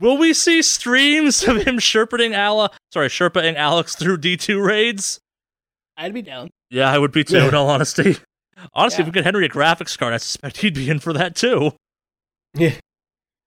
will 0.00 0.18
we 0.18 0.34
see 0.34 0.60
streams 0.62 1.42
of 1.48 1.58
him 1.66 1.78
sherpaing 1.78 2.32
Ala 2.36 2.70
sorry, 2.92 3.08
sherpaing 3.08 3.54
Alex 3.56 3.94
through 3.96 4.18
D2 4.18 4.62
raids? 4.66 5.20
I'd 5.96 6.12
be 6.12 6.22
down. 6.22 6.50
Yeah, 6.70 6.90
I 6.90 6.98
would 6.98 7.12
be 7.12 7.24
too, 7.24 7.36
Yeah. 7.36 7.48
in 7.48 7.54
all 7.54 7.70
honesty. 7.70 8.16
Honestly, 8.72 9.02
if 9.02 9.06
Yeah. 9.06 9.10
we 9.10 9.12
get 9.12 9.24
Henry 9.24 9.46
a 9.46 9.48
graphics 9.48 9.98
card, 9.98 10.14
I 10.14 10.18
suspect 10.18 10.58
he'd 10.58 10.74
be 10.74 10.88
in 10.90 10.98
for 11.00 11.12
that 11.12 11.34
too. 11.36 11.72
Yeah. 12.54 12.74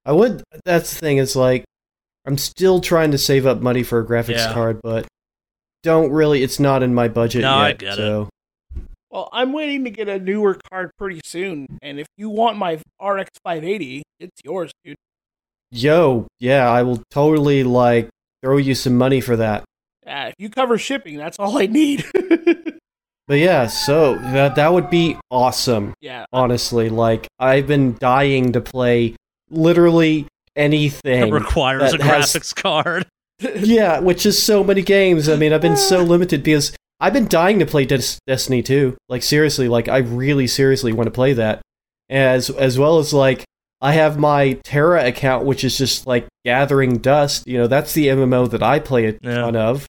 I 0.06 0.12
would. 0.12 0.44
That's 0.66 0.94
the 0.94 1.00
thing. 1.00 1.18
Is 1.18 1.36
like, 1.36 1.64
I'm 2.26 2.38
still 2.38 2.80
trying 2.82 3.12
to 3.12 3.18
save 3.18 3.46
up 3.46 3.62
money 3.62 3.84
for 3.84 4.00
a 4.00 4.06
graphics 4.06 4.38
Yeah. 4.38 4.54
card, 4.54 4.80
but 4.84 5.06
don't 5.84 6.12
really. 6.12 6.44
It's 6.44 6.60
not 6.60 6.84
in 6.84 6.94
my 6.94 7.08
budget 7.08 7.42
No, 7.42 7.58
yet. 7.58 7.66
I 7.66 7.74
get 7.74 7.94
it. 7.94 7.96
so. 7.98 8.30
Well, 9.10 9.30
I'm 9.32 9.54
waiting 9.54 9.86
to 9.86 9.90
get 9.90 10.10
a 10.10 10.20
newer 10.20 10.60
card 10.70 10.92
pretty 10.98 11.22
soon, 11.24 11.66
and 11.82 12.00
if 12.00 12.08
you 12.18 12.30
want 12.30 12.58
my 12.58 12.74
RX 13.02 13.30
580, 13.44 14.04
it's 14.20 14.42
yours, 14.44 14.72
dude. 14.84 14.96
Yo, 15.72 16.28
yeah, 16.40 16.70
I 16.70 16.84
will 16.84 17.02
totally 17.10 17.64
like 17.64 18.10
throw 18.44 18.58
you 18.58 18.76
some 18.76 18.98
money 18.98 19.22
for 19.22 19.36
that. 19.38 19.64
Yeah, 20.06 20.28
if 20.28 20.36
you 20.38 20.50
cover 20.50 20.78
shipping, 20.78 21.18
that's 21.18 21.38
all 21.40 21.58
I 21.58 21.66
need. 21.68 22.06
But 23.28 23.40
yeah, 23.40 23.68
so 23.68 24.16
that 24.16 24.56
that 24.56 24.72
would 24.74 24.90
be 24.90 25.18
awesome. 25.30 25.94
yeah, 26.02 26.26
Honestly, 26.32 26.90
like 26.90 27.28
I've 27.40 27.68
been 27.68 27.98
dying 28.00 28.54
to 28.54 28.62
play 28.62 29.16
literally 29.50 30.28
anything 30.56 31.22
that 31.30 31.34
requires 31.34 31.94
a 31.94 32.04
has- 32.04 32.34
graphics 32.34 32.56
card. 32.56 33.06
yeah, 33.56 34.00
which 34.00 34.26
is 34.26 34.42
so 34.42 34.64
many 34.64 34.82
games. 34.82 35.30
I 35.30 35.36
mean, 35.36 35.54
I've 35.54 35.62
been 35.62 35.78
so 35.78 36.02
limited 36.04 36.42
because 36.44 36.76
I've 37.00 37.14
been 37.14 37.28
dying 37.28 37.60
to 37.60 37.66
play 37.66 37.86
Des- 37.86 38.18
Destiny 38.26 38.64
2. 38.64 38.96
Like 39.10 39.24
seriously, 39.24 39.68
like 39.68 39.88
I 39.88 39.98
really 40.00 40.48
seriously 40.48 40.94
want 40.94 41.08
to 41.08 41.12
play 41.12 41.34
that. 41.34 41.62
As 42.10 42.50
as 42.50 42.80
well 42.80 42.98
as 42.98 43.14
like 43.14 43.44
I 43.82 43.92
have 43.94 44.18
my 44.18 44.54
Tera 44.64 45.06
account 45.06 45.46
which 45.46 45.64
is 45.66 45.78
just 45.78 46.08
like 46.08 46.26
gathering 46.46 46.98
dust. 47.00 47.46
You 47.46 47.58
know, 47.60 47.68
that's 47.68 47.94
the 47.94 48.08
MMO 48.08 48.50
that 48.52 48.64
I 48.64 48.80
play 48.80 49.08
a 49.08 49.18
Yeah. 49.22 49.36
ton 49.36 49.56
of. 49.58 49.86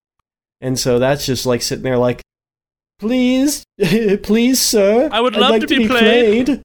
And 0.61 0.77
so 0.79 0.99
that's 0.99 1.25
just 1.25 1.47
like 1.47 1.63
sitting 1.63 1.85
there 1.85 1.97
like 1.97 2.21
please 2.99 3.65
please 4.23 4.61
sir 4.61 5.09
I 5.11 5.21
would 5.21 5.37
love 5.37 5.51
like 5.51 5.61
to 5.63 5.67
be 5.67 5.87
played." 5.87 6.47
played. 6.47 6.63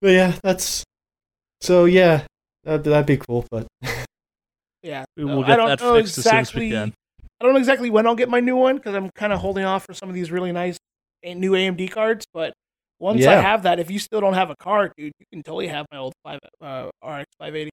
But 0.00 0.10
yeah, 0.10 0.34
that's 0.42 0.84
so 1.60 1.84
yeah, 1.84 2.26
that 2.64 2.82
that'd 2.82 3.06
be 3.06 3.16
cool, 3.16 3.46
but 3.50 3.66
yeah. 4.82 5.04
We 5.16 5.24
will 5.24 5.44
get 5.44 5.56
that 5.58 5.80
know 5.80 5.94
fixed 5.94 6.18
as 6.18 6.24
soon 6.24 6.34
as 6.34 6.54
we 6.54 6.70
can. 6.70 6.92
I 7.40 7.44
don't 7.44 7.54
know 7.54 7.58
exactly 7.58 7.88
when 7.88 8.06
I'll 8.06 8.16
get 8.16 8.28
my 8.28 8.40
new 8.40 8.56
one 8.56 8.76
because 8.76 8.94
I'm 8.94 9.10
kind 9.10 9.32
of 9.32 9.38
holding 9.38 9.64
off 9.64 9.84
for 9.84 9.94
some 9.94 10.08
of 10.08 10.14
these 10.14 10.30
really 10.30 10.52
nice 10.52 10.76
new 11.24 11.52
AMD 11.52 11.90
cards. 11.92 12.24
But 12.34 12.52
once 12.98 13.24
I 13.24 13.34
have 13.34 13.62
that, 13.62 13.78
if 13.78 13.90
you 13.90 14.00
still 14.00 14.20
don't 14.20 14.34
have 14.34 14.50
a 14.50 14.56
card, 14.56 14.92
dude, 14.96 15.12
you 15.20 15.26
can 15.32 15.42
totally 15.42 15.68
have 15.68 15.86
my 15.92 15.98
old 15.98 16.14
five 16.24 16.40
uh, 16.60 16.90
RX 17.04 17.26
580. 17.38 17.70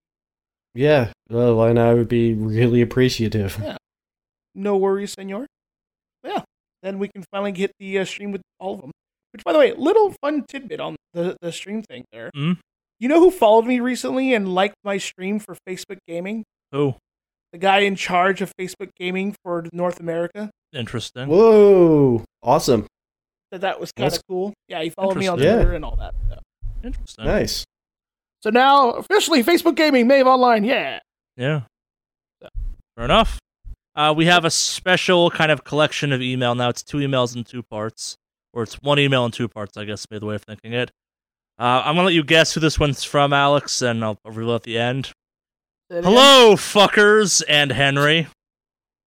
yeah, 0.75 1.11
well, 1.29 1.63
and 1.63 1.79
I 1.79 1.93
would 1.95 2.07
be 2.07 2.33
really 2.33 2.81
appreciative. 2.81 3.57
Yeah. 3.61 3.77
No 4.55 4.77
worries, 4.77 5.13
senor. 5.13 5.45
Yeah, 6.23 6.43
then 6.83 6.99
we 6.99 7.07
can 7.07 7.23
finally 7.31 7.51
get 7.51 7.71
the 7.79 7.99
uh, 7.99 8.05
stream 8.05 8.31
with 8.31 8.41
all 8.59 8.75
of 8.75 8.81
them. 8.81 8.91
Which, 9.33 9.43
by 9.43 9.53
the 9.53 9.59
way, 9.59 9.73
little 9.73 10.13
fun 10.21 10.43
tidbit 10.49 10.79
on 10.79 10.95
the 11.13 11.37
the 11.41 11.51
stream 11.51 11.83
thing 11.83 12.05
there. 12.11 12.31
Mm? 12.35 12.57
You 12.99 13.07
know 13.07 13.19
who 13.19 13.31
followed 13.31 13.65
me 13.65 13.79
recently 13.79 14.33
and 14.33 14.53
liked 14.53 14.75
my 14.83 14.97
stream 14.97 15.39
for 15.39 15.55
Facebook 15.67 15.97
Gaming? 16.07 16.43
Oh, 16.73 16.95
The 17.53 17.57
guy 17.57 17.79
in 17.79 17.95
charge 17.95 18.41
of 18.41 18.51
Facebook 18.59 18.89
Gaming 18.97 19.35
for 19.43 19.65
North 19.71 19.99
America. 19.99 20.49
interesting. 20.73 21.27
Whoa, 21.29 22.23
awesome, 22.43 22.85
That 23.51 23.61
that 23.61 23.79
was 23.79 23.91
kind 23.91 24.11
of 24.13 24.21
cool. 24.27 24.53
Yeah, 24.67 24.81
he 24.83 24.89
followed 24.89 25.17
me 25.17 25.27
on 25.27 25.39
Interesting. 25.39 25.47
Yeah. 25.49 25.55
Twitter 25.63 25.75
and 25.75 25.85
all 25.85 25.95
that. 25.95 26.13
Yeah. 26.29 26.35
Interesting. 26.83 27.25
nice. 27.25 27.65
So 28.43 28.49
now 28.49 28.91
officially 28.91 29.43
Facebook 29.43 29.75
Gaming, 29.75 30.07
Mave 30.07 30.27
Online. 30.27 30.63
Yeah. 30.63 30.99
Yeah. 31.37 31.61
Fair 32.95 33.05
enough. 33.05 33.39
Uh, 33.99 34.13
we 34.13 34.27
have 34.27 34.45
a 34.45 34.49
special 34.49 35.29
kind 35.29 35.51
of 35.51 35.65
collection 35.65 36.13
of 36.13 36.21
email 36.21 36.55
now. 36.55 36.69
It's 36.69 36.81
two 36.81 36.99
emails 36.99 37.35
in 37.35 37.43
two 37.43 37.61
parts, 37.61 38.15
or 38.53 38.63
it's 38.63 38.75
one 38.75 38.97
email 38.97 39.25
in 39.25 39.31
two 39.31 39.49
parts, 39.49 39.75
I 39.75 39.83
guess, 39.83 40.05
maybe 40.09 40.21
the 40.21 40.25
way 40.25 40.35
of 40.35 40.43
thinking 40.43 40.71
it. 40.71 40.89
Uh, 41.59 41.83
I'm 41.83 41.95
gonna 41.95 42.05
let 42.05 42.13
you 42.13 42.23
guess 42.23 42.53
who 42.53 42.61
this 42.61 42.79
one's 42.79 43.03
from, 43.03 43.33
Alex, 43.33 43.81
and 43.81 44.01
I'll 44.01 44.17
I'll 44.23 44.31
reveal 44.31 44.55
at 44.55 44.63
the 44.63 44.77
end. 44.77 45.11
Hello, 45.89 46.55
fuckers, 46.55 47.43
and 47.49 47.73
Henry. 47.73 48.27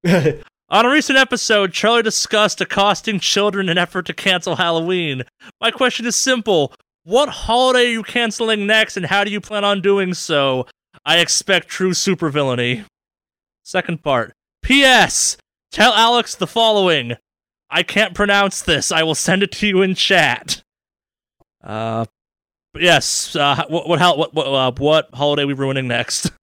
On 0.06 0.84
a 0.84 0.90
recent 0.90 1.18
episode, 1.18 1.72
Charlie 1.72 2.02
discussed 2.02 2.60
accosting 2.60 3.18
children 3.18 3.70
in 3.70 3.78
effort 3.78 4.04
to 4.06 4.12
cancel 4.12 4.56
Halloween. 4.56 5.22
My 5.58 5.70
question 5.70 6.04
is 6.04 6.16
simple. 6.16 6.74
What 7.04 7.30
holiday 7.30 7.86
are 7.86 7.92
you 7.92 8.02
canceling 8.02 8.66
next, 8.66 8.98
and 8.98 9.06
how 9.06 9.24
do 9.24 9.30
you 9.30 9.40
plan 9.40 9.64
on 9.64 9.80
doing 9.80 10.12
so? 10.12 10.66
I 11.06 11.20
expect 11.20 11.68
true 11.68 11.92
supervillainy. 11.92 12.84
Second 13.62 14.02
part. 14.02 14.34
P.S. 14.62 15.36
Tell 15.70 15.92
Alex 15.94 16.34
the 16.34 16.46
following. 16.46 17.14
I 17.70 17.82
can't 17.82 18.14
pronounce 18.14 18.60
this. 18.62 18.92
I 18.92 19.02
will 19.02 19.14
send 19.14 19.42
it 19.42 19.52
to 19.52 19.66
you 19.66 19.82
in 19.82 19.94
chat. 19.94 20.62
Uh, 21.64 22.04
but 22.72 22.82
yes. 22.82 23.34
Uh, 23.34 23.64
what 23.68 23.88
what 23.88 24.00
hol- 24.00 24.18
what 24.18 24.34
what, 24.34 24.46
uh, 24.46 24.72
what 24.78 25.08
holiday 25.14 25.42
are 25.44 25.46
we 25.46 25.54
ruining 25.54 25.88
next? 25.88 26.30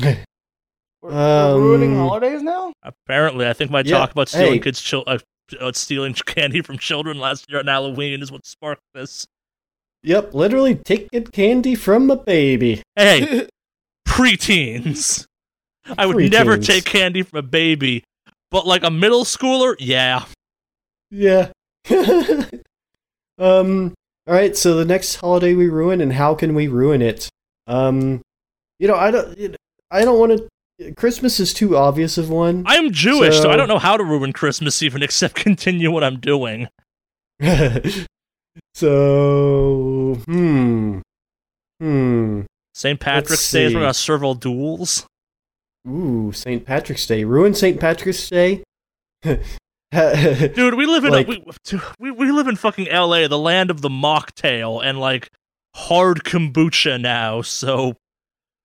We're, 0.00 0.16
we're 1.02 1.58
ruining 1.58 1.92
Um, 1.92 1.98
holidays 1.98 2.42
now. 2.42 2.72
Apparently, 2.82 3.46
I 3.46 3.52
think 3.52 3.70
my 3.70 3.80
Yeah, 3.80 3.98
talk 3.98 4.12
about 4.12 4.28
stealing 4.30 4.54
hey. 4.54 4.58
kids, 4.60 4.80
chil- 4.80 5.04
uh, 5.06 5.18
uh, 5.60 5.70
stealing 5.72 6.14
candy 6.26 6.62
from 6.62 6.78
children 6.78 7.18
last 7.18 7.44
year 7.50 7.58
on 7.58 7.66
Halloween 7.66 8.22
is 8.22 8.32
what 8.32 8.46
sparked 8.46 8.80
this. 8.94 9.26
yep, 10.02 10.32
literally 10.32 10.76
taking 10.76 11.24
candy 11.24 11.74
from 11.74 12.10
a 12.10 12.16
baby. 12.16 12.82
Hey, 12.96 13.48
preteens. 14.08 15.26
I 15.98 16.06
would 16.06 16.30
never 16.30 16.56
take 16.58 16.84
candy 16.84 17.22
from 17.22 17.38
a 17.38 17.42
baby, 17.42 18.04
but 18.50 18.66
like 18.66 18.84
a 18.84 18.90
middle 18.90 19.24
schooler, 19.24 19.74
yeah. 19.78 20.24
Yeah. 21.10 21.50
um. 23.38 23.94
All 24.26 24.34
right. 24.34 24.56
So 24.56 24.74
the 24.76 24.84
next 24.84 25.16
holiday 25.16 25.54
we 25.54 25.68
ruin, 25.68 26.00
and 26.00 26.12
how 26.12 26.34
can 26.34 26.54
we 26.54 26.68
ruin 26.68 27.02
it? 27.02 27.28
Um. 27.66 28.22
You 28.78 28.88
know, 28.88 28.96
I 28.96 29.10
don't. 29.10 29.38
you 29.38 29.48
know, 29.50 29.56
I 29.90 30.04
don't 30.04 30.18
want 30.18 30.32
to. 30.78 30.92
Christmas 30.94 31.38
is 31.38 31.52
too 31.54 31.76
obvious 31.76 32.18
of 32.18 32.30
one. 32.30 32.64
I 32.66 32.76
am 32.76 32.90
Jewish, 32.90 33.36
so, 33.36 33.42
So- 33.42 33.50
I 33.50 33.56
don't 33.56 33.68
know 33.68 33.78
how 33.78 33.96
to 33.96 34.02
ruin 34.04 34.32
Christmas 34.32 34.82
even 34.82 35.02
except 35.04 35.34
continue 35.36 35.90
what 35.90 36.02
I'm 36.02 36.18
doing. 36.18 36.68
so, 38.74 40.20
hmm, 40.26 40.98
hmm. 41.80 42.40
St. 42.74 42.98
Patrick's 42.98 43.50
Day 43.52 43.64
is 43.64 43.74
we're 43.74 43.80
gonna 43.80 43.94
several 43.94 44.34
duels. 44.34 45.06
Ooh, 45.88 46.32
St. 46.32 46.64
Patrick's 46.64 47.06
Day. 47.06 47.24
Ruin 47.24 47.54
St. 47.54 47.78
Patrick's 47.78 48.28
Day. 48.30 48.62
Dude, 49.22 50.74
we 50.74 50.86
live 50.86 51.04
in 51.04 51.10
Like- 51.12 51.28
we, 51.28 51.44
we 52.00 52.10
we 52.10 52.32
live 52.32 52.48
in 52.48 52.56
fucking 52.56 52.88
L.A., 52.88 53.28
the 53.28 53.38
land 53.38 53.70
of 53.70 53.80
the 53.80 53.88
mocktail 53.88 54.82
and 54.84 54.98
like 54.98 55.30
hard 55.74 56.24
kombucha 56.24 57.00
now. 57.00 57.42
So 57.42 57.94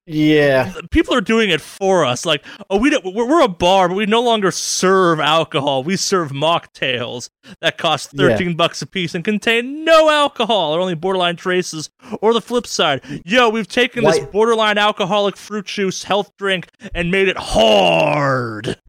yeah. 0.09 0.73
people 0.91 1.13
are 1.13 1.21
doing 1.21 1.49
it 1.49 1.61
for 1.61 2.03
us. 2.03 2.25
Like, 2.25 2.43
oh, 2.69 2.77
we 2.77 2.89
don't, 2.89 3.05
we're, 3.05 3.27
we're 3.27 3.43
a 3.43 3.47
bar, 3.47 3.87
but 3.87 3.95
we 3.95 4.05
no 4.05 4.21
longer 4.21 4.49
serve 4.51 5.19
alcohol. 5.19 5.83
We 5.83 5.95
serve 5.95 6.31
mocktails 6.31 7.29
that 7.61 7.77
cost 7.77 8.09
Yeah. 8.13 8.29
thirteen 8.29 8.55
bucks 8.55 8.81
a 8.81 8.87
piece 8.87 9.13
and 9.15 9.23
contain 9.23 9.85
no 9.85 10.09
alcohol 10.09 10.75
or 10.75 10.79
only 10.79 10.95
borderline 10.95 11.35
traces. 11.35 11.89
Or 12.21 12.33
the 12.33 12.41
flip 12.41 12.65
side, 12.65 13.01
yo, 13.25 13.49
we've 13.49 13.67
taken 13.67 14.03
this 14.03 14.19
borderline 14.19 14.77
alcoholic 14.77 15.37
fruit 15.37 15.65
juice 15.67 16.03
health 16.03 16.31
drink 16.37 16.69
and 16.93 17.11
made 17.11 17.27
it 17.27 17.37
hard. 17.37 18.79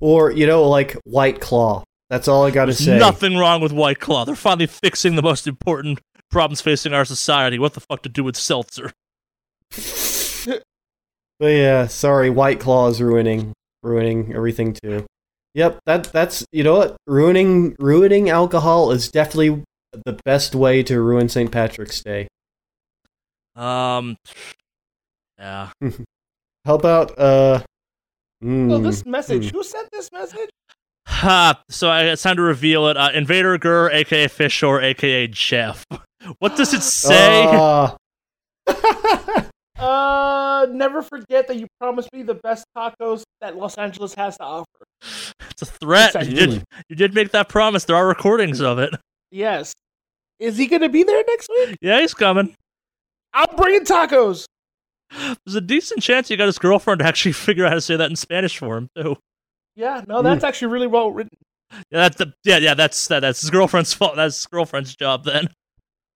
Or 0.00 0.30
you 0.30 0.46
know, 0.46 0.68
like 0.68 0.92
White 1.04 1.40
Claw. 1.40 1.84
That's 2.10 2.26
all 2.28 2.44
I 2.44 2.50
got 2.50 2.64
to 2.66 2.74
say. 2.74 2.98
nothing 2.98 3.36
wrong 3.36 3.60
with 3.60 3.72
White 3.72 4.00
Claw. 4.00 4.24
They're 4.24 4.34
finally 4.34 4.66
fixing 4.66 5.14
the 5.14 5.22
most 5.22 5.46
important 5.46 6.00
problems 6.30 6.60
facing 6.60 6.92
our 6.92 7.04
society. 7.04 7.58
What 7.58 7.74
the 7.74 7.80
fuck 7.80 8.02
to 8.02 8.08
do 8.08 8.24
with 8.24 8.36
seltzer? 8.36 8.92
But 11.40 11.46
yeah, 11.46 11.86
sorry, 11.86 12.28
White 12.28 12.60
Claw 12.60 12.88
is 12.88 13.00
ruining. 13.00 13.54
ruining 13.82 14.34
everything 14.34 14.74
too. 14.74 15.06
Yep, 15.54 15.80
that 15.86 16.04
that's 16.12 16.44
you 16.52 16.62
know 16.62 16.76
what 16.76 16.96
ruining 17.06 17.74
ruining 17.78 18.28
alcohol 18.28 18.92
is 18.92 19.10
definitely 19.10 19.64
the 20.04 20.20
best 20.24 20.54
way 20.54 20.82
to 20.84 21.00
ruin 21.00 21.30
St. 21.30 21.50
Patrick's 21.50 22.02
Day. 22.02 22.28
Um, 23.56 24.16
yeah. 25.38 25.70
How 26.66 26.74
about 26.74 27.18
uh? 27.18 27.60
So 28.42 28.46
mm, 28.46 28.82
this 28.82 29.04
message, 29.06 29.50
hmm. 29.50 29.56
who 29.56 29.64
sent 29.64 29.88
this 29.92 30.12
message? 30.12 30.50
Ha! 31.06 31.60
So 31.70 31.88
I, 31.88 32.04
it's 32.04 32.22
time 32.22 32.36
to 32.36 32.42
reveal 32.42 32.86
it. 32.88 32.96
Uh, 32.96 33.10
Invader 33.14 33.58
Gur, 33.58 33.90
aka 33.90 34.28
Fishor, 34.28 34.80
aka 34.80 35.26
Jeff. 35.26 35.84
What 36.38 36.54
does 36.54 36.74
it 36.74 36.82
say? 36.82 37.46
Ah. 37.48 37.96
Uh, 39.80 40.66
never 40.70 41.02
forget 41.02 41.48
that 41.48 41.56
you 41.56 41.66
promised 41.80 42.12
me 42.12 42.22
the 42.22 42.34
best 42.34 42.64
tacos 42.76 43.22
that 43.40 43.56
Los 43.56 43.78
Angeles 43.78 44.14
has 44.14 44.36
to 44.36 44.42
offer. 44.44 44.66
it's 45.50 45.62
a 45.62 45.66
threat. 45.66 46.14
You 46.26 46.34
did, 46.34 46.64
you 46.88 46.96
did 46.96 47.14
make 47.14 47.30
that 47.32 47.48
promise. 47.48 47.84
There 47.84 47.96
are 47.96 48.06
recordings 48.06 48.60
of 48.60 48.78
it. 48.78 48.94
Yes. 49.30 49.72
Is 50.38 50.56
he 50.56 50.66
going 50.66 50.82
to 50.82 50.88
be 50.88 51.02
there 51.02 51.22
next 51.26 51.48
week? 51.50 51.76
Yeah, 51.80 52.00
he's 52.00 52.14
coming. 52.14 52.54
I'm 53.32 53.56
bringing 53.56 53.84
tacos. 53.84 54.44
There's 55.10 55.54
a 55.56 55.60
decent 55.60 56.02
chance 56.02 56.30
you 56.30 56.36
got 56.36 56.46
his 56.46 56.58
girlfriend 56.58 57.00
to 57.00 57.06
actually 57.06 57.32
figure 57.46 57.64
out 57.64 57.70
how 57.70 57.74
to 57.76 57.80
say 57.80 57.96
that 57.96 58.10
in 58.10 58.16
Spanish 58.16 58.58
for 58.58 58.76
him 58.76 58.88
too. 58.96 59.16
Yeah, 59.76 60.02
no, 60.06 60.20
that's 60.22 60.44
actually 60.44 60.72
really 60.72 60.86
well 60.88 61.10
written. 61.10 61.30
Yeah, 61.90 62.00
that's 62.08 62.16
the, 62.16 62.32
yeah, 62.44 62.58
yeah. 62.58 62.74
That's 62.74 63.06
that, 63.08 63.20
that's 63.20 63.40
his 63.40 63.50
girlfriend's 63.50 63.94
fault. 63.94 64.16
That's 64.16 64.36
his 64.36 64.46
girlfriend's 64.46 64.94
job. 64.96 65.24
Then 65.24 65.48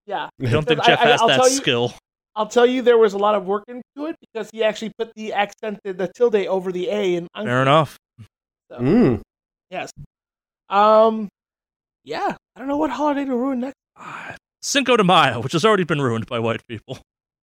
Yeah. 0.05 0.29
I 0.41 0.49
don't 0.49 0.67
think 0.67 0.83
Jeff 0.83 0.99
I- 0.99 1.03
I- 1.03 1.07
has 1.11 1.21
I'll 1.21 1.27
that 1.29 1.43
you- 1.43 1.49
skill. 1.49 1.93
I'll 2.35 2.47
tell 2.47 2.65
you, 2.65 2.81
there 2.81 2.97
was 2.97 3.13
a 3.13 3.17
lot 3.17 3.35
of 3.35 3.45
work 3.45 3.63
into 3.67 4.07
it 4.09 4.15
because 4.19 4.49
he 4.51 4.63
actually 4.63 4.91
put 4.97 5.13
the 5.15 5.33
accent, 5.33 5.79
the 5.83 6.11
tilde 6.15 6.35
over 6.35 6.71
the 6.71 6.89
A 6.89 7.15
in 7.15 7.27
Fair 7.35 7.61
enough. 7.61 7.97
Mm. 8.71 9.21
Yes. 9.69 9.91
Um, 10.69 11.27
yeah. 12.03 12.35
I 12.55 12.59
don't 12.59 12.67
know 12.67 12.77
what 12.77 12.89
holiday 12.89 13.25
to 13.25 13.35
ruin 13.35 13.59
next. 13.59 13.75
Ah, 13.97 14.35
Cinco 14.61 14.97
de 14.97 15.03
Mayo, 15.03 15.41
which 15.41 15.51
has 15.53 15.63
already 15.63 15.83
been 15.83 16.01
ruined 16.01 16.25
by 16.25 16.39
white 16.39 16.65
people, 16.67 16.97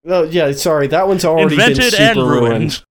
Oh 0.07 0.23
yeah, 0.23 0.52
sorry, 0.52 0.86
that 0.86 1.08
one's 1.08 1.25
already 1.25 1.55
invented 1.57 1.76
been 1.78 1.91
super 1.91 2.02
and 2.02 2.18
ruined. 2.18 2.83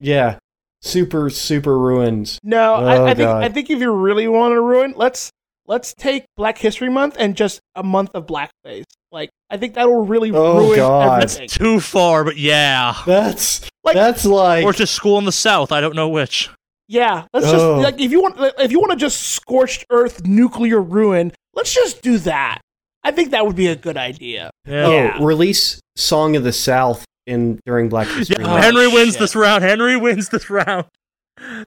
Yeah, 0.00 0.38
super 0.80 1.28
super 1.28 1.76
ruined. 1.78 2.38
No, 2.42 2.76
Oh, 2.76 2.86
I, 2.86 3.10
I 3.10 3.14
think 3.14 3.28
I 3.28 3.48
think 3.48 3.68
if 3.70 3.80
you 3.80 3.92
really 3.92 4.28
want 4.28 4.52
to 4.52 4.60
ruin, 4.60 4.94
let's 4.96 5.30
let's 5.68 5.94
take 5.94 6.24
Black 6.36 6.58
History 6.58 6.88
Month 6.90 7.14
and 7.18 7.36
just 7.36 7.60
a 7.76 7.82
month 7.84 8.10
of 8.14 8.26
blackface. 8.26 8.84
Like 9.12 9.30
I 9.50 9.56
think 9.56 9.74
that 9.74 9.88
will 9.88 10.04
really 10.04 10.32
Oh, 10.32 10.58
ruin 10.58 10.76
God. 10.78 11.22
everything. 11.22 11.48
Too 11.48 11.78
far, 11.80 12.24
but 12.24 12.36
yeah. 12.36 12.94
That's 13.06 13.68
Like- 13.84 13.94
that's 13.94 14.24
like 14.24 14.64
Or 14.64 14.72
just 14.72 14.94
school 14.94 15.18
in 15.18 15.24
the 15.24 15.32
South. 15.32 15.70
I 15.70 15.80
don't 15.80 15.94
know 15.94 16.08
which. 16.08 16.50
Yeah, 16.88 17.24
let's 17.34 17.46
just 17.50 17.62
Oh. 17.64 17.78
like 17.78 18.00
if 18.00 18.10
you 18.10 18.20
want 18.22 18.36
if 18.58 18.72
you 18.72 18.80
want 18.80 18.90
to 18.92 18.96
just 18.96 19.20
scorched 19.22 19.84
earth 19.90 20.26
nuclear 20.26 20.80
ruin, 20.80 21.32
let's 21.54 21.72
just 21.74 22.02
do 22.02 22.18
that. 22.18 22.60
I 23.04 23.10
think 23.12 23.30
that 23.30 23.46
would 23.46 23.56
be 23.56 23.68
a 23.68 23.76
good 23.76 23.96
idea. 23.96 24.50
Yeah. 24.66 25.16
oh 25.18 25.24
release 25.24 25.80
Song 25.96 26.34
of 26.36 26.44
the 26.44 26.52
South 26.52 27.04
in 27.26 27.60
during 27.66 27.88
Black 27.90 28.08
History 28.08 28.36
Yeah, 28.40 28.46
Oh, 28.46 28.50
Month. 28.52 28.64
Henry 28.64 28.86
oh, 28.86 28.94
wins 28.94 29.12
shit. 29.12 29.20
this 29.20 29.36
round. 29.36 29.62
Henry 29.64 29.96
wins 29.96 30.28
this 30.30 30.48
round. 30.50 30.86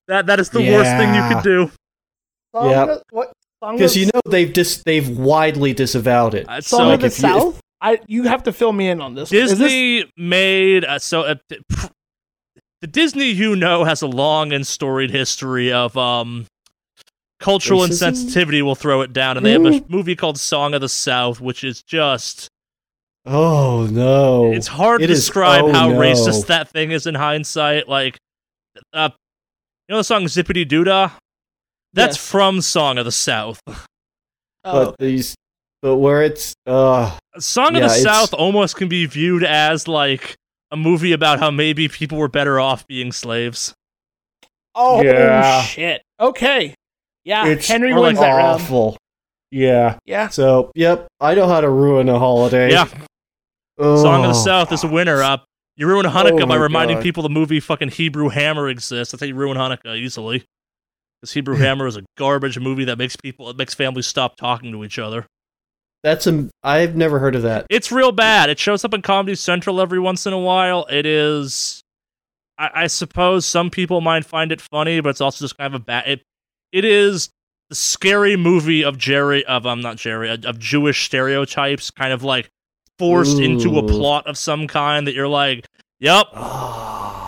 That 0.07 0.25
that 0.25 0.39
is 0.39 0.49
the 0.49 0.59
worst 0.59 0.89
thing 0.97 1.15
you 1.15 1.23
could 1.33 1.43
do. 1.43 1.71
Song 2.53 2.69
Yep. 2.69 2.89
of 2.89 3.03
what? 3.11 3.31
Song 3.63 3.75
Because 3.77 3.95
you 3.97 4.05
know 4.07 4.21
they've 4.29 4.51
dis- 4.51 4.81
they've 4.83 5.07
widely 5.17 5.73
disavowed 5.73 6.33
it. 6.33 6.47
Uh, 6.49 6.61
Song 6.61 6.79
so 6.79 6.85
like 6.87 6.95
of 6.95 7.01
the 7.01 7.07
if 7.07 7.21
you- 7.21 7.27
if- 7.29 7.41
South. 7.43 7.61
I 7.83 7.99
you 8.07 8.23
have 8.23 8.43
to 8.43 8.53
fill 8.53 8.73
me 8.73 8.89
in 8.89 9.01
on 9.01 9.15
this. 9.15 9.31
Is 9.31 9.51
this- 9.51 9.59
Disney 9.59 10.11
made 10.17 10.85
uh, 10.85 10.99
so 10.99 11.21
uh, 11.23 11.35
the 12.81 12.87
Disney 12.87 13.29
you 13.29 13.55
know 13.55 13.83
has 13.83 14.01
a 14.01 14.07
long 14.07 14.51
and 14.53 14.65
storied 14.65 15.09
history 15.11 15.71
of 15.71 15.95
um 15.97 16.45
cultural 17.39 17.81
Racism? 17.81 18.11
insensitivity. 18.11 18.61
Will 18.61 18.75
throw 18.75 19.01
it 19.01 19.13
down, 19.13 19.37
and 19.37 19.45
they 19.45 19.51
have 19.53 19.65
a 19.65 19.83
movie 19.89 20.15
called 20.15 20.39
Song 20.39 20.73
of 20.75 20.81
the 20.81 20.89
South, 20.89 21.39
which 21.41 21.63
is 21.63 21.81
just 21.81 22.47
Oh 23.25 23.87
no! 23.91 24.51
it's 24.51 24.67
hard 24.67 25.01
It 25.01 25.07
to 25.07 25.13
is- 25.13 25.19
describe 25.19 25.63
oh, 25.65 25.71
how 25.73 25.89
no. 25.89 25.99
racist 25.99 26.47
that 26.47 26.69
thing 26.69 26.91
is 26.91 27.05
in 27.07 27.15
hindsight. 27.15 27.87
Like, 27.87 28.17
uh, 28.93 29.09
you 29.87 29.93
know 29.93 29.97
the 29.97 30.03
song 30.03 30.27
"Zip-a-Dee-Doo-Dah." 30.27 31.11
That's 31.93 32.15
Yes. 32.17 32.25
from 32.29 32.61
Song 32.61 32.97
of 32.97 33.05
the 33.05 33.11
South. 33.11 33.59
oh, 33.67 33.75
but 34.63 34.95
these, 34.99 35.35
but 35.81 35.97
where 35.97 36.21
it's 36.23 36.53
uh 36.65 37.17
Song 37.39 37.69
of 37.75 37.81
the 37.81 37.85
it's- 37.87 38.03
South 38.03 38.33
almost 38.33 38.75
can 38.77 38.87
be 38.87 39.05
viewed 39.05 39.43
as 39.43 39.87
like 39.87 40.35
a 40.71 40.77
movie 40.77 41.11
about 41.11 41.39
how 41.39 41.51
maybe 41.51 41.87
people 41.89 42.17
were 42.17 42.29
better 42.29 42.59
off 42.59 42.87
being 42.87 43.11
slaves. 43.11 43.73
oh 44.75 45.01
Yeah. 45.03 45.61
shit. 45.63 46.01
Okay. 46.19 46.75
Yeah, 47.25 47.45
it's 47.47 47.67
Henry 47.67 47.93
like 47.93 48.01
wins 48.01 48.19
that 48.19 48.33
round. 48.35 48.61
awful. 48.61 48.97
Yeah. 49.51 49.97
Yeah. 50.05 50.29
So 50.29 50.71
yep, 50.75 51.07
I 51.19 51.35
know 51.35 51.47
how 51.47 51.59
to 51.61 51.69
ruin 51.69 52.07
a 52.09 52.17
holiday. 52.17 52.71
Yeah, 52.71 52.85
Song 53.79 54.23
of 54.25 54.33
the 54.33 54.39
Oh. 54.39 54.43
South 54.45 54.71
is 54.71 54.83
a 54.83 54.87
winner. 54.87 55.21
Uh, 55.21 55.37
you 55.75 55.87
ruin 55.87 56.05
Hanukkah 56.05 56.43
Oh 56.43 56.45
by 56.47 56.55
reminding 56.55 56.97
God. 56.97 57.03
people 57.03 57.23
the 57.23 57.29
movie 57.29 57.59
fucking 57.59 57.89
Hebrew 57.89 58.29
Hammer 58.29 58.69
exists. 58.69 59.11
That's 59.11 59.21
how 59.21 59.27
you 59.27 59.35
ruin 59.35 59.57
Hanukkah 59.57 59.97
easily. 59.97 60.45
Because 61.21 61.33
Hebrew 61.33 61.55
Hammer 61.57 61.87
is 61.87 61.97
a 61.97 62.03
garbage 62.17 62.59
movie 62.59 62.85
that 62.85 62.97
makes 62.97 63.15
people, 63.15 63.49
it 63.49 63.57
makes 63.57 63.73
families 63.73 64.07
stop 64.07 64.35
talking 64.35 64.71
to 64.71 64.83
each 64.83 64.99
other. 64.99 65.25
That's 66.03 66.25
a. 66.25 66.49
I've 66.63 66.95
never 66.95 67.19
heard 67.19 67.35
of 67.35 67.43
that. 67.43 67.67
It's 67.69 67.91
real 67.91 68.11
bad. 68.11 68.49
It 68.49 68.57
shows 68.57 68.83
up 68.83 68.93
in 68.93 69.03
Comedy 69.03 69.35
Central 69.35 69.79
every 69.79 69.99
once 69.99 70.25
in 70.25 70.33
a 70.33 70.39
while. 70.39 70.87
It 70.89 71.05
is, 71.05 71.83
I, 72.57 72.69
I 72.73 72.87
suppose 72.87 73.45
some 73.45 73.69
people 73.69 74.01
might 74.01 74.25
find 74.25 74.51
it 74.51 74.61
funny, 74.61 74.99
but 74.99 75.09
it's 75.09 75.21
also 75.21 75.43
just 75.45 75.57
kind 75.57 75.75
of 75.75 75.79
a 75.79 75.83
bad. 75.83 76.07
It, 76.07 76.21
it 76.71 76.85
is 76.85 77.29
the 77.69 77.75
scary 77.75 78.35
movie 78.35 78.83
of 78.83 78.97
Jerry 78.97 79.45
of 79.45 79.67
I'm 79.67 79.81
not 79.81 79.97
Jerry 79.97 80.31
of 80.31 80.43
of 80.43 80.57
Jewish 80.57 81.05
stereotypes, 81.05 81.91
kind 81.91 82.13
of 82.13 82.23
like 82.23 82.49
forced 82.97 83.39
into 83.39 83.77
a 83.77 83.87
plot 83.87 84.25
of 84.25 84.37
some 84.37 84.67
kind 84.67 85.05
that 85.05 85.13
you're 85.13 85.27
like, 85.27 85.67
yep. 85.99 86.25
Ah. 86.33 87.20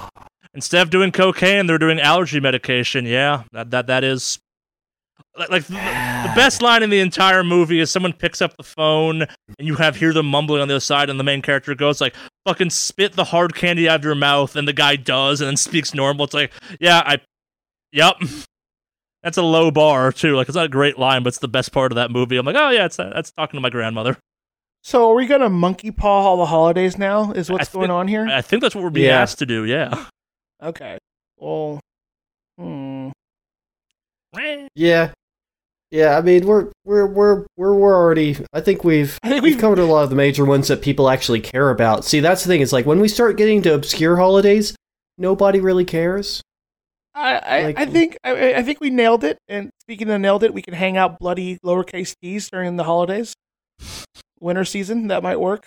Instead 0.56 0.82
of 0.84 0.90
doing 0.90 1.12
cocaine, 1.12 1.66
they're 1.66 1.78
doing 1.80 2.00
allergy 2.00 2.40
medication. 2.40 3.06
Yeah, 3.06 3.44
that 3.54 3.72
that 3.72 3.88
that 3.88 4.04
is. 4.04 4.40
Like, 5.38 5.50
like 5.50 5.64
the, 5.66 5.74
the 5.74 6.32
best 6.36 6.62
line 6.62 6.84
in 6.84 6.92
the 6.92 7.00
entire 7.00 7.44
movie 7.44 7.80
is 7.80 7.90
someone 7.90 8.14
picks 8.14 8.40
up 8.40 8.56
the 8.56 8.64
phone 8.64 9.24
and 9.24 9.68
you 9.68 9.76
have 9.76 9.96
hear 9.96 10.14
them 10.14 10.28
mumbling 10.28 10.62
on 10.62 10.68
the 10.68 10.76
other 10.76 10.80
side, 10.80 11.10
and 11.10 11.20
the 11.20 11.24
main 11.24 11.42
character 11.42 11.74
goes 11.74 12.00
like, 12.00 12.14
"Fucking 12.46 12.70
spit 12.70 13.14
the 13.14 13.24
hard 13.24 13.56
candy 13.56 13.90
out 13.90 14.02
of 14.02 14.06
your 14.06 14.14
mouth," 14.16 14.56
and 14.56 14.68
the 14.68 14.74
guy 14.74 14.96
does, 14.96 15.42
and 15.42 15.48
then 15.48 15.58
speaks 15.58 15.94
normal. 15.96 16.26
It's 16.26 16.36
like, 16.36 16.52
yeah, 16.80 17.02
I, 17.04 17.18
yep. 17.92 18.16
That's 19.24 19.38
a 19.38 19.42
low 19.42 19.72
bar 19.72 20.12
too. 20.12 20.36
Like 20.36 20.50
it's 20.50 20.56
not 20.56 20.66
a 20.66 20.70
great 20.70 21.00
line, 21.00 21.24
but 21.24 21.30
it's 21.30 21.40
the 21.40 21.48
best 21.48 21.72
part 21.72 21.92
of 21.92 21.96
that 21.96 22.12
movie. 22.12 22.38
I'm 22.38 22.46
like, 22.46 22.58
oh 22.58 22.70
yeah, 22.70 22.86
it's 22.86 22.98
that's 22.98 23.32
talking 23.32 23.58
to 23.58 23.62
my 23.62 23.70
grandmother. 23.70 24.18
So 24.84 25.10
are 25.10 25.16
we 25.16 25.26
gonna 25.26 25.50
monkey 25.50 25.92
paw 25.92 26.28
all 26.28 26.38
the 26.38 26.46
holidays 26.46 26.98
now? 26.98 27.32
Is 27.32 27.50
what's 27.50 27.70
I 27.70 27.74
going 27.74 27.90
on 27.90 28.08
here? 28.08 28.28
I 28.28 28.42
think 28.42 28.62
that's 28.62 28.76
what 28.76 28.84
we're 28.84 28.90
being 28.90 29.08
Yeah. 29.08 29.22
asked 29.22 29.40
to 29.40 29.46
do. 29.46 29.64
Yeah. 29.64 30.06
Okay. 30.62 30.98
Well, 31.38 31.80
hmm. 32.58 33.10
Yeah. 34.76 35.12
Yeah, 35.92 36.18
I 36.18 36.22
mean 36.22 36.48
we're 36.48 36.72
we're 36.86 37.06
we're 37.06 37.46
we're 37.56 37.74
we're 37.76 37.96
already 37.96 38.36
I 38.52 38.62
think 38.62 38.84
we've 38.84 39.20
I 39.22 39.30
think 39.30 39.44
we've 39.44 39.54
we've 39.54 39.62
covered 39.62 39.78
a 39.78 39.86
lot 39.86 40.04
of 40.04 40.10
the 40.10 40.16
major 40.16 40.44
ones 40.44 40.68
that 40.70 40.82
people 40.82 41.08
actually 41.08 41.40
care 41.40 41.70
about. 41.70 42.04
See, 42.04 42.20
that's 42.20 42.44
the 42.44 42.48
thing, 42.48 42.62
is 42.62 42.74
like 42.74 42.88
when 42.88 43.00
we 43.00 43.08
start 43.08 43.38
getting 43.38 43.62
to 43.62 43.76
obscure 43.76 44.18
holidays, 44.18 44.76
nobody 45.20 45.60
really 45.60 45.86
cares. 45.86 46.42
I, 47.14 47.36
I, 47.38 47.64
Like- 47.66 47.78
I 47.80 47.86
think 47.86 48.18
I, 48.24 48.56
I 48.56 48.64
think 48.64 48.82
we 48.82 48.90
nailed 48.90 49.24
it. 49.24 49.38
And 49.48 49.70
speaking 49.82 50.10
of 50.10 50.20
nailed 50.20 50.44
it, 50.44 50.52
we 50.52 50.64
can 50.64 50.74
hang 50.74 50.98
out 50.98 51.20
bloody 51.20 51.60
lowercase 51.64 52.16
t's 52.24 52.50
during 52.50 52.76
the 52.76 52.86
holidays, 52.86 53.36
winter 54.40 54.66
season. 54.66 55.10
That 55.10 55.22
might 55.22 55.40
work. 55.40 55.64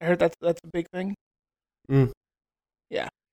I 0.00 0.06
heard 0.06 0.18
that's 0.18 0.36
that's 0.40 0.60
a 0.64 0.68
big 0.72 0.88
thing. 0.88 1.14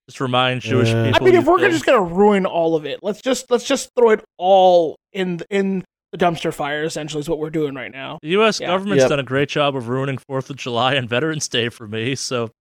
Just 0.08 0.22
remind 0.22 0.62
Jewish 0.62 0.90
Uh, 0.94 1.02
I 1.02 1.06
people. 1.12 1.22
I 1.22 1.26
mean, 1.32 1.36
if 1.40 1.46
we're 1.46 1.58
killed- 1.58 1.72
just 1.72 1.86
gonna 1.86 2.02
ruin 2.02 2.46
all 2.46 2.76
of 2.76 2.86
it, 2.86 3.00
let's 3.02 3.22
just 3.22 3.50
let's 3.50 3.64
just 3.66 3.90
throw 3.98 4.12
it 4.12 4.24
all 4.38 4.96
in 5.14 5.42
in 5.50 5.84
the 6.12 6.18
dumpster 6.18 6.54
fire. 6.54 6.84
Essentially, 6.84 7.22
is 7.22 7.28
what 7.30 7.40
we're 7.40 7.50
doing 7.50 7.74
right 7.74 7.92
now. 7.92 8.20
The 8.22 8.30
U.S. 8.30 8.60
Yeah. 8.60 8.68
government's 8.68 9.02
Yep. 9.04 9.10
done 9.10 9.20
a 9.20 9.24
great 9.24 9.50
job 9.50 9.76
of 9.76 9.90
ruining 9.90 10.18
Fourth 10.20 10.50
of 10.50 10.58
July 10.58 10.94
and 10.94 11.10
Veterans 11.10 11.48
Day 11.48 11.70
for 11.70 11.88
me, 11.88 12.14
so 12.16 12.52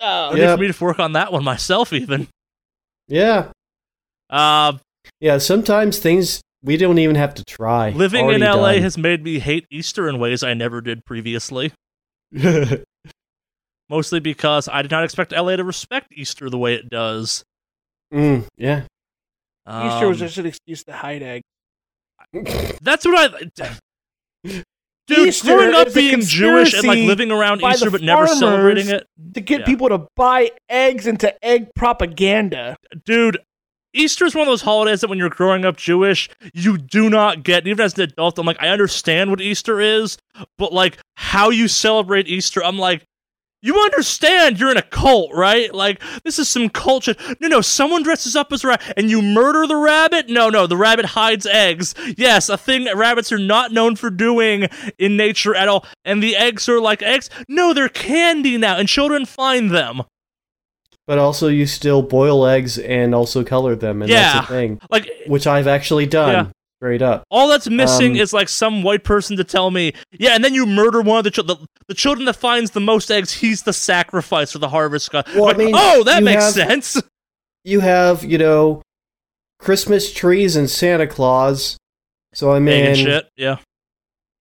Oh, 0.00 0.30
no 0.30 0.34
need 0.34 0.50
for 0.50 0.56
me 0.56 0.72
to 0.72 0.84
work 0.84 0.98
on 0.98 1.12
that 1.12 1.30
one 1.32 1.44
myself. 1.44 1.92
Even 1.92 2.26
Yeah. 3.06 3.48
uh, 4.30 4.72
Yeah, 5.20 5.36
sometimes 5.38 5.98
things 5.98 6.40
we 6.62 6.78
don't 6.78 6.98
even 6.98 7.16
have 7.16 7.34
to 7.34 7.44
try. 7.44 7.90
living 7.90 8.30
in 8.30 8.40
LA 8.42 8.72
done. 8.72 8.82
has 8.82 8.96
made 8.96 9.22
me 9.22 9.38
hate 9.40 9.66
Easter 9.70 10.08
in 10.08 10.18
ways 10.18 10.42
I 10.42 10.54
never 10.54 10.80
did 10.80 11.04
previously. 11.04 11.72
Mostly 13.94 14.18
because 14.18 14.66
I 14.68 14.82
did 14.82 14.90
not 14.90 15.04
expect 15.04 15.30
LA 15.30 15.54
to 15.54 15.62
respect 15.62 16.12
Easter 16.12 16.50
the 16.50 16.58
way 16.58 16.74
it 16.74 16.90
does. 16.90 17.44
Mm, 18.12 18.44
yeah. 18.56 18.82
Easter 19.68 20.08
was 20.08 20.20
Um, 20.20 20.26
just 20.26 20.38
an 20.38 20.46
excuse 20.46 20.82
to 20.84 20.92
hide 20.92 21.22
eggs. 21.22 21.44
That's 22.82 23.04
what 23.04 23.32
I. 23.34 23.50
Dude, 25.06 25.28
Easter 25.28 25.46
growing 25.46 25.74
up 25.74 25.94
being 25.94 26.22
Jewish 26.22 26.74
and 26.74 26.82
like 26.88 26.98
living 27.06 27.30
around 27.30 27.62
Easter 27.62 27.88
but 27.88 28.00
never 28.00 28.24
farmers 28.26 28.38
celebrating 28.40 28.88
it, 28.88 29.06
To 29.34 29.40
get 29.40 29.60
Yeah. 29.60 29.66
people 29.66 29.88
to 29.90 30.08
buy 30.16 30.50
eggs 30.68 31.06
into 31.06 31.32
egg 31.44 31.68
propaganda. 31.76 32.76
dude. 33.04 33.38
Easter 33.96 34.24
is 34.24 34.34
one 34.34 34.42
of 34.42 34.50
those 34.50 34.62
holidays 34.62 35.02
that 35.02 35.08
when 35.08 35.18
you're 35.20 35.28
growing 35.30 35.64
up 35.64 35.76
Jewish, 35.76 36.28
you 36.52 36.76
do 36.78 37.08
not 37.08 37.44
get. 37.44 37.64
Even 37.64 37.84
as 37.84 37.94
an 37.94 38.00
adult, 38.00 38.36
I'm 38.40 38.46
like, 38.46 38.60
I 38.60 38.70
understand 38.70 39.30
what 39.30 39.40
Easter 39.40 39.80
is, 39.80 40.18
but 40.58 40.72
like 40.72 40.98
how 41.14 41.50
you 41.50 41.68
celebrate 41.68 42.26
Easter, 42.26 42.64
I'm 42.64 42.76
like, 42.76 43.04
you 43.64 43.80
understand 43.80 44.60
you're 44.60 44.70
in 44.70 44.76
a 44.76 44.82
cult, 44.82 45.32
right? 45.32 45.74
Like, 45.74 46.02
this 46.22 46.38
is 46.38 46.48
some 46.48 46.68
culture. 46.68 47.14
No, 47.40 47.48
no, 47.48 47.60
someone 47.62 48.02
dresses 48.02 48.36
up 48.36 48.52
as 48.52 48.62
a 48.62 48.68
rabbit 48.68 48.92
and 48.96 49.10
you 49.10 49.22
murder 49.22 49.66
the 49.66 49.76
rabbit? 49.76 50.28
No, 50.28 50.50
no, 50.50 50.66
the 50.66 50.76
rabbit 50.76 51.06
hides 51.06 51.46
eggs. 51.46 51.94
Yes, 52.18 52.48
a 52.50 52.58
thing 52.58 52.84
that 52.84 52.96
rabbits 52.96 53.32
are 53.32 53.38
not 53.38 53.72
known 53.72 53.96
for 53.96 54.10
doing 54.10 54.68
in 54.98 55.16
nature 55.16 55.54
at 55.54 55.66
all. 55.68 55.86
And 56.04 56.22
the 56.22 56.36
eggs 56.36 56.68
are 56.68 56.78
like 56.80 57.02
eggs? 57.02 57.30
No, 57.48 57.72
they're 57.72 57.88
candy 57.88 58.58
now, 58.58 58.76
and 58.76 58.86
children 58.88 59.24
find 59.24 59.70
them. 59.70 60.02
But 61.06 61.18
also, 61.18 61.48
you 61.48 61.66
still 61.66 62.02
boil 62.02 62.46
eggs 62.46 62.78
and 62.78 63.14
also 63.14 63.44
color 63.44 63.74
them, 63.76 64.02
and 64.02 64.10
Yeah. 64.10 64.34
that's 64.34 64.46
a 64.46 64.52
thing, 64.52 64.80
Like, 64.90 65.08
which 65.26 65.46
I've 65.46 65.66
actually 65.66 66.06
done 66.06 66.32
Yeah. 66.32 66.46
Straight 66.78 67.02
up. 67.02 67.24
All 67.30 67.48
that's 67.48 67.68
missing 67.68 68.12
Um, 68.12 68.16
is 68.18 68.32
like 68.32 68.48
some 68.48 68.82
white 68.82 69.04
person 69.04 69.36
to 69.36 69.44
tell 69.44 69.70
me, 69.70 69.92
yeah, 70.12 70.34
and 70.34 70.44
then 70.44 70.54
you 70.54 70.66
murder 70.66 71.00
one 71.00 71.18
of 71.18 71.24
the 71.24 71.30
children. 71.30 71.58
The, 71.60 71.66
the 71.88 71.94
children 71.94 72.26
that 72.26 72.34
finds 72.36 72.72
the 72.72 72.80
most 72.80 73.10
eggs, 73.10 73.32
he's 73.32 73.62
the 73.62 73.72
sacrifice 73.72 74.52
for 74.52 74.58
the 74.58 74.68
harvest 74.68 75.10
god. 75.10 75.26
Well, 75.34 75.48
I 75.48 75.54
mean, 75.54 75.72
oh, 75.74 76.02
that 76.04 76.22
makes 76.22 76.44
have- 76.44 76.52
sense. 76.52 77.00
You 77.66 77.80
have, 77.80 78.22
you 78.22 78.36
know, 78.36 78.82
Christmas 79.58 80.12
trees 80.12 80.54
and 80.54 80.68
Santa 80.68 81.06
Claus. 81.06 81.78
So 82.34 82.52
I 82.52 82.58
mean, 82.58 82.94
shit, 82.94 83.26
yeah. 83.38 83.56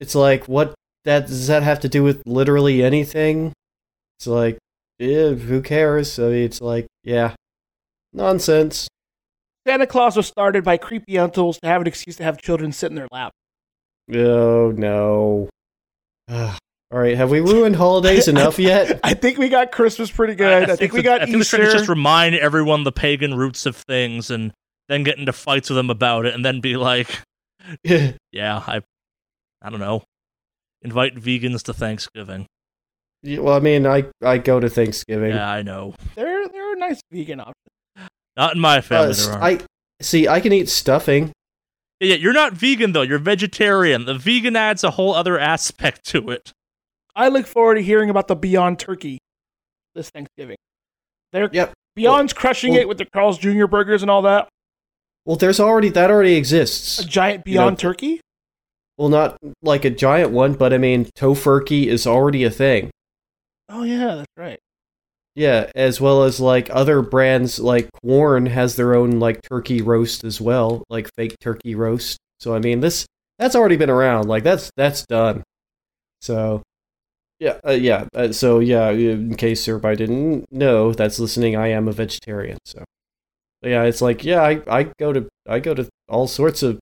it's 0.02 0.14
like, 0.14 0.45
what 0.50 0.74
that 1.06 1.28
does 1.28 1.48
that 1.48 1.64
have 1.64 1.80
to 1.82 1.88
do 1.88 2.03
with 2.03 2.22
literally 2.26 2.84
anything? 2.84 3.53
It's 4.20 4.28
like, 4.28 4.58
yeah, 5.00 5.30
who 5.30 5.62
cares? 5.62 6.20
I 6.20 6.24
mean, 6.24 6.44
it's 6.44 6.60
like, 6.60 6.88
yeah, 7.06 7.36
nonsense. 8.12 8.90
Santa 9.67 9.88
Claus 9.88 10.16
was 10.17 10.27
started 10.27 10.64
by 10.64 10.77
creepy 10.77 11.17
uncles 11.17 11.59
to 11.61 11.67
have 11.67 11.82
an 11.82 11.88
excuse 11.88 12.16
to 12.17 12.24
have 12.24 12.42
children 12.42 12.72
sit 12.72 12.90
in 12.90 12.95
their 12.95 13.08
lap. 13.11 13.32
Oh 14.14 14.72
no. 14.75 15.50
Ugh. 16.30 16.58
All 16.92 17.00
right, 17.00 17.17
have 17.17 17.32
we 17.32 17.40
ruined 17.40 17.75
holidays 17.75 18.27
enough 18.27 18.59
yet? 18.59 19.00
I 19.03 19.14
think 19.16 19.38
we 19.40 19.50
got 19.50 19.72
Christmas 19.72 20.11
pretty 20.11 20.35
good. 20.35 20.69
I, 20.69 20.75
think, 20.75 20.93
we 20.93 21.00
the- 21.00 21.03
got 21.03 21.22
I 21.22 21.25
think 21.25 21.38
the 21.40 21.43
trick 21.45 21.61
is 21.61 21.67
Easter. 21.69 21.77
just 21.80 21.90
remind 21.90 22.35
everyone 22.35 22.83
the 22.83 22.92
pagan 22.92 23.33
roots 23.35 23.66
of 23.66 23.75
things, 23.75 24.30
and 24.30 24.51
then 24.90 25.03
get 25.03 25.17
into 25.17 25.33
fights 25.33 25.69
with 25.72 25.77
them 25.77 25.90
about 25.90 26.25
it, 26.27 26.35
and 26.35 26.45
then 26.45 26.59
be 26.61 26.75
like, 26.77 27.09
yeah, 27.83 28.14
I, 28.33 28.82
I 29.61 29.69
don't 29.72 29.80
know, 29.80 30.03
invite 30.83 31.16
vegans 31.16 31.64
to 31.64 31.74
Thanksgiving. 31.74 32.45
Yeah, 33.24 33.40
well, 33.40 33.56
I 33.56 33.59
mean, 33.59 33.88
I 33.88 34.03
I 34.22 34.38
go 34.38 34.59
to 34.59 34.69
Thanksgiving. 34.69 35.32
Yeah, 35.32 35.50
I 35.50 35.64
know. 35.64 35.95
they're 36.14 36.48
they're 36.48 36.74
a 36.74 36.77
nice 36.77 37.00
vegan 37.11 37.40
option. 37.40 37.53
Not 38.38 38.56
in 38.56 38.60
my 38.62 38.78
Uh, 38.78 38.82
family. 38.82 39.10
s- 39.12 39.26
there 39.28 39.36
are. 39.36 39.44
I 39.44 39.60
see. 40.02 40.28
I 40.28 40.40
can 40.40 40.53
eat 40.53 40.70
stuffing. 40.70 41.32
Yeah, 42.00 42.10
yeah, 42.10 42.16
you're 42.16 42.34
not 42.34 42.53
vegan 42.53 42.92
though. 42.94 43.02
You're 43.03 43.20
vegetarian. 43.20 44.06
The 44.06 44.16
vegan 44.16 44.56
adds 44.56 44.84
a 44.84 44.92
whole 44.92 45.14
other 45.14 45.40
aspect 45.40 46.03
to 46.08 46.30
it. 46.32 46.52
I 47.16 47.28
look 47.30 47.45
forward 47.45 47.76
to 47.76 47.82
hearing 47.84 48.10
about 48.10 48.28
the 48.28 48.36
Beyond 48.36 48.80
Turkey 48.80 49.20
this 49.94 50.10
Thanksgiving. 50.10 50.58
They're 51.32 51.50
Yep. 51.53 51.74
Beyond's 51.95 52.34
crushing 52.34 52.72
well- 52.74 52.82
it 52.82 52.88
with 52.88 52.98
the 52.98 53.06
Carl's 53.06 53.38
Jr. 53.38 53.68
burgers 53.68 54.02
and 54.02 54.10
all 54.10 54.24
that. 54.24 54.50
Well, 55.26 55.36
there's 55.38 55.60
already 55.60 55.90
that 55.90 56.10
already 56.10 56.36
exists. 56.36 56.98
A 56.98 57.02
exists. 57.03 57.14
giant 57.14 57.44
You 57.45 57.53
know- 57.56 57.62
Beyond 57.62 57.80
Turkey. 57.80 58.20
Well, 58.98 59.10
not 59.10 59.38
like 59.62 59.86
a 59.86 59.90
giant 59.90 60.32
one, 60.32 60.53
but 60.53 60.74
I 60.74 60.78
mean, 60.80 61.06
tofurkey 61.18 61.86
is 61.86 62.06
already 62.08 62.44
a 62.44 62.50
thing. 62.52 62.90
Oh 63.70 63.84
yeah, 63.84 64.16
that's 64.16 64.28
right. 64.38 64.60
Yeah, 65.36 65.72
as 65.76 66.00
well 66.00 66.24
as 66.24 66.40
like 66.40 66.70
other 66.72 67.02
brands 67.02 67.60
like 67.60 67.90
Quorn 68.03 68.45
has 68.45 68.76
their 68.76 68.94
own 68.95 69.20
like 69.20 69.42
turkey 69.42 69.82
roast 69.82 70.24
as 70.24 70.40
well, 70.40 70.84
like 70.90 71.10
fake 71.16 71.36
turkey 71.40 71.74
roast. 71.76 72.20
So 72.40 72.53
I 72.56 72.60
mean, 72.60 72.82
this 72.82 73.06
that's 73.40 73.56
already 73.56 73.78
been 73.78 73.90
around. 73.90 74.28
Like 74.28 74.44
that's 74.44 74.70
that's 74.78 75.06
done. 75.08 75.44
So 76.22 76.64
yeah, 77.40 77.60
uh, 77.68 77.72
yeah. 77.72 78.06
Uh, 78.16 78.32
so 78.32 78.60
yeah, 78.60 78.90
in 78.92 79.36
case 79.36 79.68
everybody 79.68 79.98
didn't 79.98 80.45
know 80.52 80.94
that's 80.94 81.20
listening, 81.20 81.56
I 81.56 81.70
am 81.70 81.88
a 81.88 81.94
vegetarian. 81.94 82.58
So 82.66 82.84
But 83.62 83.72
yeah, 83.72 83.84
it's 83.84 84.02
like 84.02 84.24
yeah, 84.26 84.42
I 84.44 84.62
I 84.68 84.84
go 85.00 85.14
to 85.14 85.28
I 85.48 85.60
go 85.60 85.74
to 85.76 85.90
all 86.10 86.28
sorts 86.28 86.64
of 86.64 86.80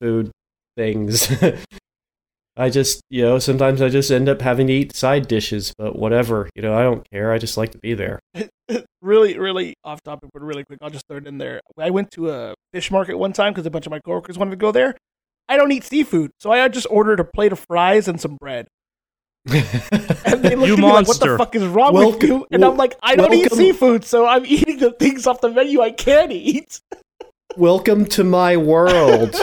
food 0.00 0.30
things. 0.76 1.28
I 2.56 2.68
just, 2.68 3.00
you 3.08 3.22
know, 3.22 3.38
sometimes 3.38 3.80
I 3.80 3.88
just 3.88 4.10
end 4.10 4.28
up 4.28 4.42
having 4.42 4.66
to 4.66 4.72
eat 4.72 4.94
side 4.94 5.26
dishes, 5.26 5.72
but 5.78 5.96
whatever. 5.98 6.50
You 6.54 6.62
know, 6.62 6.74
I 6.74 6.82
don't 6.82 7.08
care. 7.10 7.32
I 7.32 7.38
just 7.38 7.56
like 7.56 7.72
to 7.72 7.78
be 7.78 7.94
there. 7.94 8.20
really, 9.02 9.38
really 9.38 9.74
off 9.84 10.02
topic, 10.02 10.30
but 10.34 10.42
really 10.42 10.64
quick. 10.64 10.78
I'll 10.82 10.90
just 10.90 11.06
throw 11.08 11.16
it 11.16 11.26
in 11.26 11.38
there. 11.38 11.60
I 11.78 11.90
went 11.90 12.10
to 12.12 12.30
a 12.30 12.54
fish 12.72 12.90
market 12.90 13.16
one 13.16 13.32
time 13.32 13.52
because 13.54 13.64
a 13.64 13.70
bunch 13.70 13.86
of 13.86 13.90
my 13.90 14.00
coworkers 14.00 14.36
wanted 14.36 14.50
to 14.50 14.56
go 14.56 14.70
there. 14.70 14.94
I 15.48 15.56
don't 15.56 15.72
eat 15.72 15.84
seafood, 15.84 16.30
so 16.40 16.52
I 16.52 16.68
just 16.68 16.86
ordered 16.90 17.20
a 17.20 17.24
plate 17.24 17.52
of 17.52 17.64
fries 17.68 18.06
and 18.06 18.20
some 18.20 18.36
bread. 18.36 18.68
And 20.24 20.42
they 20.42 20.54
looked 20.54 20.68
You 20.68 20.74
at 20.74 20.78
me 20.78 20.92
like, 20.92 21.08
"What 21.08 21.20
the 21.20 21.36
fuck 21.36 21.54
is 21.56 21.64
wrong 21.64 21.92
Welcome- 21.94 22.12
with 22.20 22.22
you?" 22.22 22.46
And 22.52 22.64
I'm 22.64 22.76
like, 22.76 22.94
"I 23.02 23.16
don't 23.16 23.34
eat 23.34 23.52
seafood, 23.52 24.04
so 24.04 24.26
I'm 24.26 24.46
eating 24.46 24.78
the 24.78 24.92
things 24.92 25.26
off 25.26 25.40
the 25.40 25.50
menu 25.50 25.80
I 25.80 25.90
can't 25.90 26.30
eat." 26.32 26.80
Welcome 27.56 28.06
to 28.06 28.24
my 28.24 28.56
world. 28.56 29.34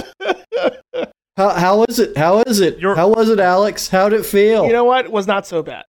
How 1.39 1.51
how 1.51 1.83
is 1.85 1.99
it? 1.99 2.17
How 2.17 2.41
is 2.41 2.59
it? 2.59 2.79
You're- 2.79 2.97
how 2.97 3.07
was 3.07 3.29
it, 3.29 3.39
Alex? 3.39 3.87
How'd 3.87 4.11
it 4.11 4.25
feel? 4.25 4.65
you 4.65 4.73
know 4.73 4.83
what? 4.83 5.05
It 5.05 5.11
was 5.13 5.25
not 5.25 5.47
so 5.47 5.63
bad. 5.63 5.85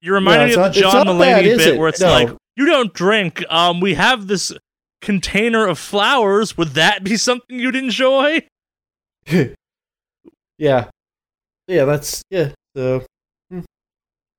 You 0.00 0.14
reminded 0.14 0.50
it's 0.50 0.56
me 0.56 0.62
of 0.66 0.72
the 0.72 0.80
John 0.80 1.06
bad, 1.18 1.42
Mulaney 1.44 1.56
bit 1.58 1.66
it? 1.74 1.78
where 1.80 1.88
it's 1.88 2.00
No. 2.00 2.12
like, 2.12 2.28
you 2.54 2.64
don't 2.66 2.94
drink. 2.94 3.42
Um, 3.50 3.80
we 3.80 3.94
have 3.94 4.28
this 4.28 4.52
container 5.00 5.66
of 5.66 5.80
flowers. 5.80 6.56
Would 6.56 6.74
that 6.74 7.02
be 7.02 7.16
something 7.16 7.58
you'd 7.58 7.74
enjoy? 7.74 8.46
yeah, 9.26 9.54
yeah. 10.58 10.84
That's 11.66 12.22
yeah. 12.30 12.50
So 12.76 13.02
Yeah. 13.50 13.62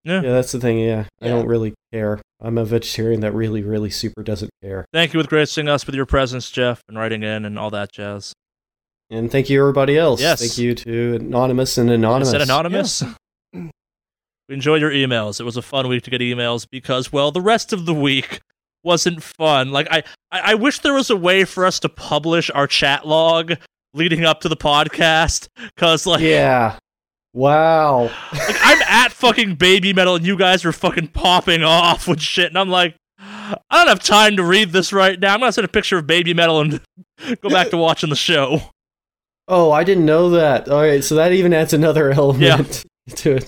yeah, 0.06 0.22
that's 0.22 0.54
the 0.54 0.62
thing. 0.62 0.80
Yeah, 0.80 1.04
I 1.22 1.28
don't 1.28 1.48
really 1.48 1.74
care. 1.92 2.22
I'm 2.40 2.58
a 2.58 2.64
vegetarian 2.64 3.20
that 3.22 3.34
really, 3.34 3.62
really 3.62 3.90
super 3.90 4.24
doesn't 4.24 4.52
care. 4.64 4.86
Thank 4.94 5.14
you 5.14 5.18
with 5.18 5.28
gracing 5.28 5.68
us 5.68 5.86
with 5.86 5.96
your 5.96 6.06
presence, 6.06 6.50
Jeff, 6.50 6.82
and 6.88 6.98
writing 6.98 7.24
in 7.24 7.44
and 7.44 7.60
all 7.60 7.72
that 7.72 7.92
jazz. 7.92 8.32
And 9.10 9.32
thank 9.32 9.50
you, 9.50 9.60
everybody 9.60 9.98
else. 9.98 10.20
Yes. 10.20 10.40
Thank 10.40 10.58
you 10.58 10.74
to 10.76 11.16
anonymous 11.16 11.78
and 11.78 11.90
anonymous. 11.92 12.30
Is 12.30 12.32
that 12.34 12.42
anonymous? 12.42 13.04
we 13.54 13.70
enjoyed 14.50 14.82
your 14.82 14.92
emails. 14.92 15.40
It 15.40 15.44
was 15.44 15.58
a 15.58 15.62
fun 15.62 15.88
week 15.88 16.04
to 16.04 16.10
get 16.10 16.22
emails 16.22 16.68
because, 16.70 17.14
well, 17.14 17.32
the 17.32 17.42
rest 17.42 17.72
of 17.72 17.86
the 17.86 17.94
week 17.94 18.40
wasn't 18.84 19.22
fun. 19.22 19.72
Like 19.72 19.88
I, 19.92 20.04
I, 20.32 20.52
I 20.52 20.54
wish 20.56 20.80
there 20.80 20.94
was 20.94 21.10
a 21.10 21.16
way 21.16 21.44
for 21.46 21.66
us 21.66 21.80
to 21.82 21.90
publish 21.90 22.50
our 22.54 22.68
chat 22.68 23.08
log 23.08 23.54
leading 23.94 24.26
up 24.26 24.42
to 24.42 24.50
the 24.50 24.58
podcast. 24.58 25.50
Cause 25.78 26.06
like, 26.08 26.22
Yeah. 26.22 26.78
Wow. 27.34 28.04
like 28.32 28.58
I'm 28.62 28.82
at 28.84 29.12
fucking 29.12 29.58
Babymetal 29.58 30.16
and 30.16 30.26
you 30.26 30.38
guys 30.38 30.64
are 30.66 30.72
fucking 30.72 31.10
popping 31.10 31.64
off 31.64 32.08
with 32.08 32.22
shit, 32.22 32.48
and 32.48 32.58
I'm 32.58 32.70
like. 32.70 32.96
I 33.48 33.78
don't 33.78 33.88
have 33.88 34.02
time 34.04 34.38
to 34.38 34.44
read 34.44 34.72
this 34.72 34.92
right 34.92 35.20
now. 35.20 35.34
I'm 35.36 35.40
gonna 35.40 35.52
send 35.52 35.66
a 35.66 35.70
picture 35.70 35.98
of 36.00 36.06
Babymetal 36.06 36.62
and 36.62 37.40
go 37.42 37.50
back 37.50 37.70
to 37.70 37.78
watching 37.78 38.10
the 38.10 38.16
show. 38.16 38.60
Oh, 39.48 39.72
I 39.72 39.84
didn't 39.84 40.06
know 40.06 40.32
that. 40.32 40.70
All 40.70 40.82
right, 40.82 41.04
so 41.04 41.16
that 41.16 41.32
even 41.32 41.54
adds 41.54 41.74
another 41.74 42.12
element 42.12 42.86
to 43.16 43.38
it. 43.38 43.48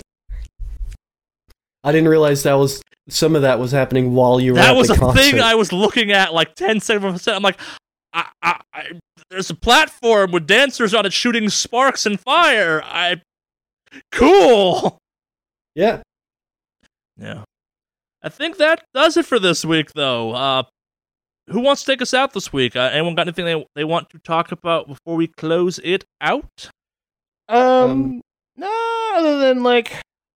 I 1.84 1.92
didn't 1.92 2.08
realize 2.08 2.42
that 2.42 2.54
was 2.54 2.82
some 3.08 3.34
of 3.34 3.42
that 3.42 3.58
was 3.58 3.72
happening 3.72 4.14
while 4.14 4.40
you 4.40 4.52
were 4.52 4.58
that 4.58 4.70
at 4.70 4.76
was 4.76 4.88
the 4.88 4.94
day. 4.94 5.00
That 5.00 5.06
was 5.06 5.14
a 5.16 5.20
concert. 5.20 5.30
thing 5.32 5.40
I 5.40 5.54
was 5.54 5.72
looking 5.72 6.12
at 6.12 6.34
like 6.34 6.54
10 6.54 6.80
seconds. 6.80 7.26
I'm 7.26 7.42
like, 7.42 7.58
I, 8.12 8.26
I, 8.42 8.60
I, 8.74 8.84
there's 9.30 9.50
a 9.50 9.54
platform 9.54 10.32
with 10.32 10.46
dancers 10.46 10.92
on 10.94 11.06
it 11.06 11.12
shooting 11.12 11.48
sparks 11.48 12.04
and 12.06 12.20
fire. 12.20 12.82
I, 12.84 13.22
cool. 14.12 14.98
yeah. 15.74 16.02
Yeah. 17.16 17.44
I 18.22 18.28
think 18.28 18.56
that 18.58 18.84
does 18.94 19.16
it 19.16 19.24
for 19.26 19.38
this 19.38 19.64
week, 19.64 19.92
though. 19.92 20.32
Uh, 20.32 20.62
who 21.50 21.60
wants 21.60 21.82
to 21.84 21.92
take 21.92 22.02
us 22.02 22.12
out 22.14 22.32
this 22.32 22.52
week? 22.52 22.76
Uh, 22.76 22.90
anyone 22.92 23.14
got 23.14 23.26
anything 23.26 23.44
they, 23.44 23.66
they 23.74 23.84
want 23.84 24.10
to 24.10 24.18
talk 24.18 24.52
about 24.52 24.86
before 24.88 25.16
we 25.16 25.26
close 25.26 25.78
it 25.82 26.04
out? 26.20 26.70
Um, 27.48 27.90
Um, 27.90 28.20
no, 28.56 29.12
other 29.16 29.38
than 29.38 29.62
like, 29.62 29.94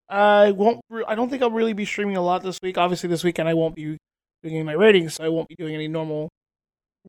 I 0.09 0.51
won't. 0.51 0.81
Re- 0.89 1.05
I 1.07 1.15
don't 1.15 1.29
think 1.29 1.41
I'll 1.41 1.51
really 1.51 1.73
be 1.73 1.85
streaming 1.85 2.17
a 2.17 2.21
lot 2.21 2.43
this 2.43 2.59
week. 2.63 2.77
Obviously, 2.77 3.09
this 3.09 3.23
weekend 3.23 3.47
I 3.49 3.53
won't 3.53 3.75
be 3.75 3.97
doing 4.43 4.55
any 4.55 4.63
my 4.63 4.73
ratings, 4.73 5.15
so 5.15 5.23
I 5.23 5.29
won't 5.29 5.47
be 5.47 5.55
doing 5.55 5.73
any 5.75 5.87
normal 5.87 6.29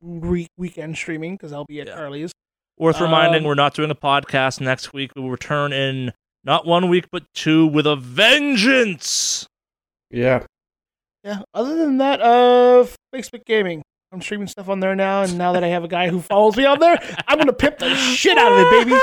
re- 0.01 0.47
weekend 0.57 0.97
streaming 0.97 1.35
because 1.35 1.51
I'll 1.53 1.65
be 1.65 1.81
at 1.81 1.87
Yeah. 1.87 1.95
Charlie's. 1.95 2.31
Worth 2.77 2.99
reminding, 2.99 3.39
Um, 3.41 3.45
we're 3.47 3.55
not 3.55 3.73
doing 3.73 3.89
a 3.91 3.95
podcast 3.95 4.59
next 4.59 4.91
week. 4.93 5.11
We 5.15 5.21
will 5.21 5.31
return 5.31 5.71
in 5.71 6.11
not 6.43 6.65
one 6.65 6.89
week, 6.89 7.05
but 7.11 7.23
two 7.33 7.65
with 7.65 7.87
a 7.87 7.95
vengeance. 7.95 9.47
Yeah. 10.11 10.45
Yeah. 11.23 11.41
Other 11.53 11.75
than 11.75 11.97
that, 11.99 12.21
uh, 12.21 12.85
Facebook 13.13 13.45
gaming. 13.45 13.81
I'm 14.15 14.21
streaming 14.21 14.47
stuff 14.47 14.69
on 14.69 14.79
there 14.79 14.95
now, 14.95 15.23
and 15.23 15.37
now 15.37 15.51
that 15.51 15.63
I 15.63 15.67
have 15.67 15.83
a 15.83 15.89
guy 15.89 16.07
who 16.07 16.21
follows 16.21 16.55
me 16.55 16.63
on 16.65 16.79
there, 16.79 16.97
I'm 17.27 17.37
gonna 17.37 17.51
pimp 17.51 17.79
the 17.79 17.93
shit 17.95 18.37
out 18.37 18.49
of 18.53 18.59
it, 18.59 18.87
baby. 18.87 19.01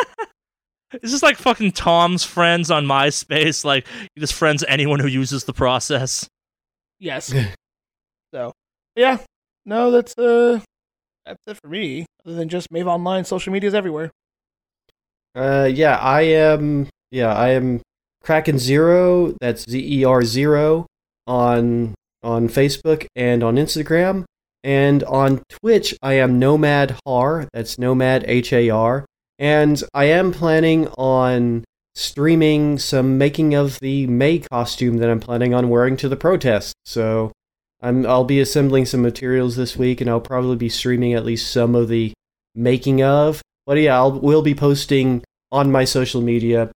Is 1.02 1.12
this 1.12 1.23
like 1.23 1.36
fucking 1.36 1.73
Tom's 1.73 2.24
friends 2.24 2.70
on 2.70 2.86
MySpace? 2.86 3.62
Like, 3.62 3.86
he 4.15 4.20
just 4.20 4.32
friends 4.32 4.65
anyone 4.66 5.00
who 5.00 5.07
uses 5.07 5.44
the 5.44 5.52
process? 5.52 6.28
Yes. 6.99 7.32
so, 8.34 8.52
yeah. 8.97 9.18
No, 9.66 9.91
that's 9.91 10.16
uh, 10.16 10.60
that's 11.26 11.39
it 11.47 11.58
for 11.62 11.68
me. 11.68 12.07
Other 12.24 12.34
than 12.34 12.49
just 12.49 12.70
Mave 12.70 12.86
Online, 12.86 13.24
social 13.24 13.52
medias 13.52 13.74
everywhere. 13.74 14.10
Uh, 15.34 15.68
yeah, 15.70 15.99
I 15.99 16.23
am. 16.23 16.89
Yeah, 17.10 17.34
I 17.34 17.50
am 17.50 17.82
Kraken 18.23 18.58
Zero. 18.58 19.34
That's 19.42 19.68
Z 19.68 19.78
E 19.78 20.05
R 20.05 20.23
Zero 20.23 20.86
on 21.26 21.94
on 22.23 22.49
Facebook 22.49 23.07
and 23.16 23.42
on 23.42 23.57
Instagram, 23.57 24.24
and 24.65 25.02
on 25.05 25.42
Twitch. 25.49 25.94
I 26.02 26.15
am 26.15 26.39
Nomad 26.39 26.97
Har. 27.07 27.49
That's 27.52 27.78
Nomad 27.78 28.24
H 28.26 28.52
A 28.52 28.70
R, 28.70 29.05
and 29.39 29.82
I 29.94 30.05
am 30.07 30.32
planning 30.32 30.89
on 30.99 31.65
streaming 31.94 32.78
some 32.78 33.18
making 33.18 33.55
of 33.55 33.78
the 33.81 34.07
Mei 34.07 34.39
costume 34.39 34.99
that 34.99 35.10
I'm 35.10 35.20
planning 35.20 35.52
on 35.55 35.68
wearing 35.68 35.97
to 35.99 36.08
the 36.08 36.16
protest. 36.16 36.74
So. 36.84 37.32
I'm, 37.84 38.07
I'll 38.07 38.23
be 38.23 38.39
assembling 38.39 38.86
some 38.86 39.02
materials 39.02 39.57
this 39.57 39.76
week, 39.76 40.00
and 40.00 40.08
I'll 40.08 40.20
probably 40.20 40.55
be 40.55 40.68
streaming 40.68 41.15
at 41.15 41.24
least 41.24 41.50
some 41.50 41.74
of 41.74 41.89
the 41.89 42.12
making 42.55 43.02
of. 43.02 43.42
But 43.66 43.78
yeah, 43.78 43.97
I'll 43.97 44.12
will 44.20 44.42
be 44.42 44.55
posting 44.55 45.24
on 45.50 45.73
my 45.73 45.84
social 45.84 46.20
media 46.20 46.70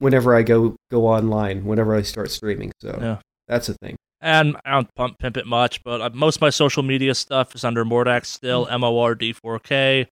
whenever 0.00 0.34
I 0.34 0.42
go 0.42 0.74
go 0.90 1.06
online, 1.06 1.64
whenever 1.64 1.94
I 1.94 2.02
start 2.02 2.32
streaming. 2.32 2.72
So 2.80 2.98
Yeah. 3.00 3.18
that's 3.46 3.68
a 3.68 3.74
thing. 3.74 3.94
And 4.20 4.56
I 4.64 4.72
don't 4.72 4.94
pump 4.94 5.18
pimp 5.18 5.36
it 5.36 5.46
much, 5.46 5.82
but 5.84 6.00
uh, 6.00 6.10
most 6.12 6.36
of 6.36 6.40
my 6.42 6.50
social 6.50 6.82
media 6.82 7.14
stuff 7.14 7.54
is 7.54 7.64
under 7.64 7.84
Mordak 7.84 8.24
still, 8.26 8.66
Mm. 8.66 8.72
M 8.72 8.84
O 8.84 8.98
R 8.98 9.14
D 9.14 9.32
4K. 9.32 10.06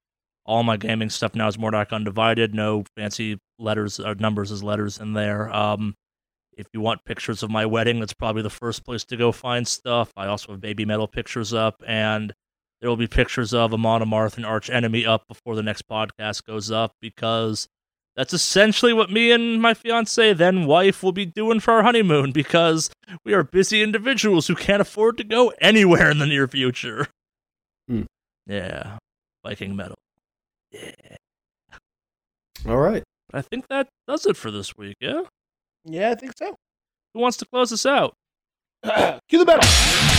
All 0.45 0.63
my 0.63 0.77
gaming 0.77 1.11
stuff 1.11 1.35
now 1.35 1.49
is 1.49 1.57
Mordak 1.57 1.91
Undivided. 1.91 2.55
No 2.55 2.85
fancy 2.97 3.39
letters 3.59 3.99
or 3.99 4.15
numbers 4.15 4.53
as 4.53 4.63
letters 4.63 4.99
in 4.99 5.13
there. 5.15 5.53
Um, 5.53 5.97
if 6.57 6.67
you 6.73 6.81
want 6.81 7.05
pictures 7.05 7.43
of 7.43 7.51
my 7.51 7.67
wedding, 7.67 7.99
that's 8.01 8.15
probably 8.15 8.43
the 8.43 8.51
first 8.51 8.85
place 8.85 9.05
to 9.07 9.17
go 9.17 9.33
find 9.33 9.67
stuff. 9.67 10.13
I 10.17 10.27
also 10.27 10.53
have 10.53 10.61
Babymetal 10.61 11.11
pictures 11.11 11.53
up, 11.53 11.83
and 11.87 12.33
there 12.81 12.89
will 12.89 12.97
be 12.97 13.09
pictures 13.09 13.53
of 13.53 13.75
Amon 13.75 14.03
Amarth 14.03 14.37
and 14.37 14.47
Arch 14.47 14.71
Enemy 14.71 15.05
up 15.05 15.27
before 15.27 15.57
the 15.57 15.63
next 15.63 15.89
podcast 15.89 16.45
goes 16.47 16.71
up 16.71 16.93
because 17.01 17.69
that's 18.17 18.33
essentially 18.33 18.93
what 18.93 19.11
me 19.11 19.31
and 19.31 19.61
my 19.61 19.75
fiance, 19.75 20.33
then 20.33 20.67
wife, 20.67 21.03
will 21.03 21.13
be 21.13 21.27
doing 21.27 21.61
for 21.61 21.75
our 21.75 21.83
honeymoon 21.83 22.33
because 22.33 22.91
we 23.25 23.35
are 23.35 23.43
busy 23.45 23.83
individuals 23.83 24.47
who 24.47 24.55
can't 24.55 24.81
afford 24.81 25.17
to 25.19 25.25
go 25.25 25.53
anywhere 25.61 26.11
in 26.11 26.19
the 26.19 26.27
near 26.27 26.49
future. 26.49 27.07
Hmm. 27.89 28.03
Yeah, 28.47 28.99
Viking 29.45 29.77
metal. 29.77 29.97
Yeah, 30.73 30.93
All 32.67 32.79
right. 32.79 33.03
I 33.33 33.43
think 33.43 33.67
that 33.69 33.89
does 34.09 34.25
it 34.27 34.37
for 34.37 34.51
this 34.51 34.77
week. 34.77 34.97
Yeah, 35.01 35.23
Yeah, 35.85 36.11
I 36.11 36.15
think 36.15 36.33
so. 36.39 36.55
who 37.15 37.21
wants 37.21 37.37
to 37.39 37.47
close 37.53 37.73
us 37.73 37.85
out? 37.87 38.15
Cue 39.29 39.39
the 39.39 39.45
battle. 39.45 40.16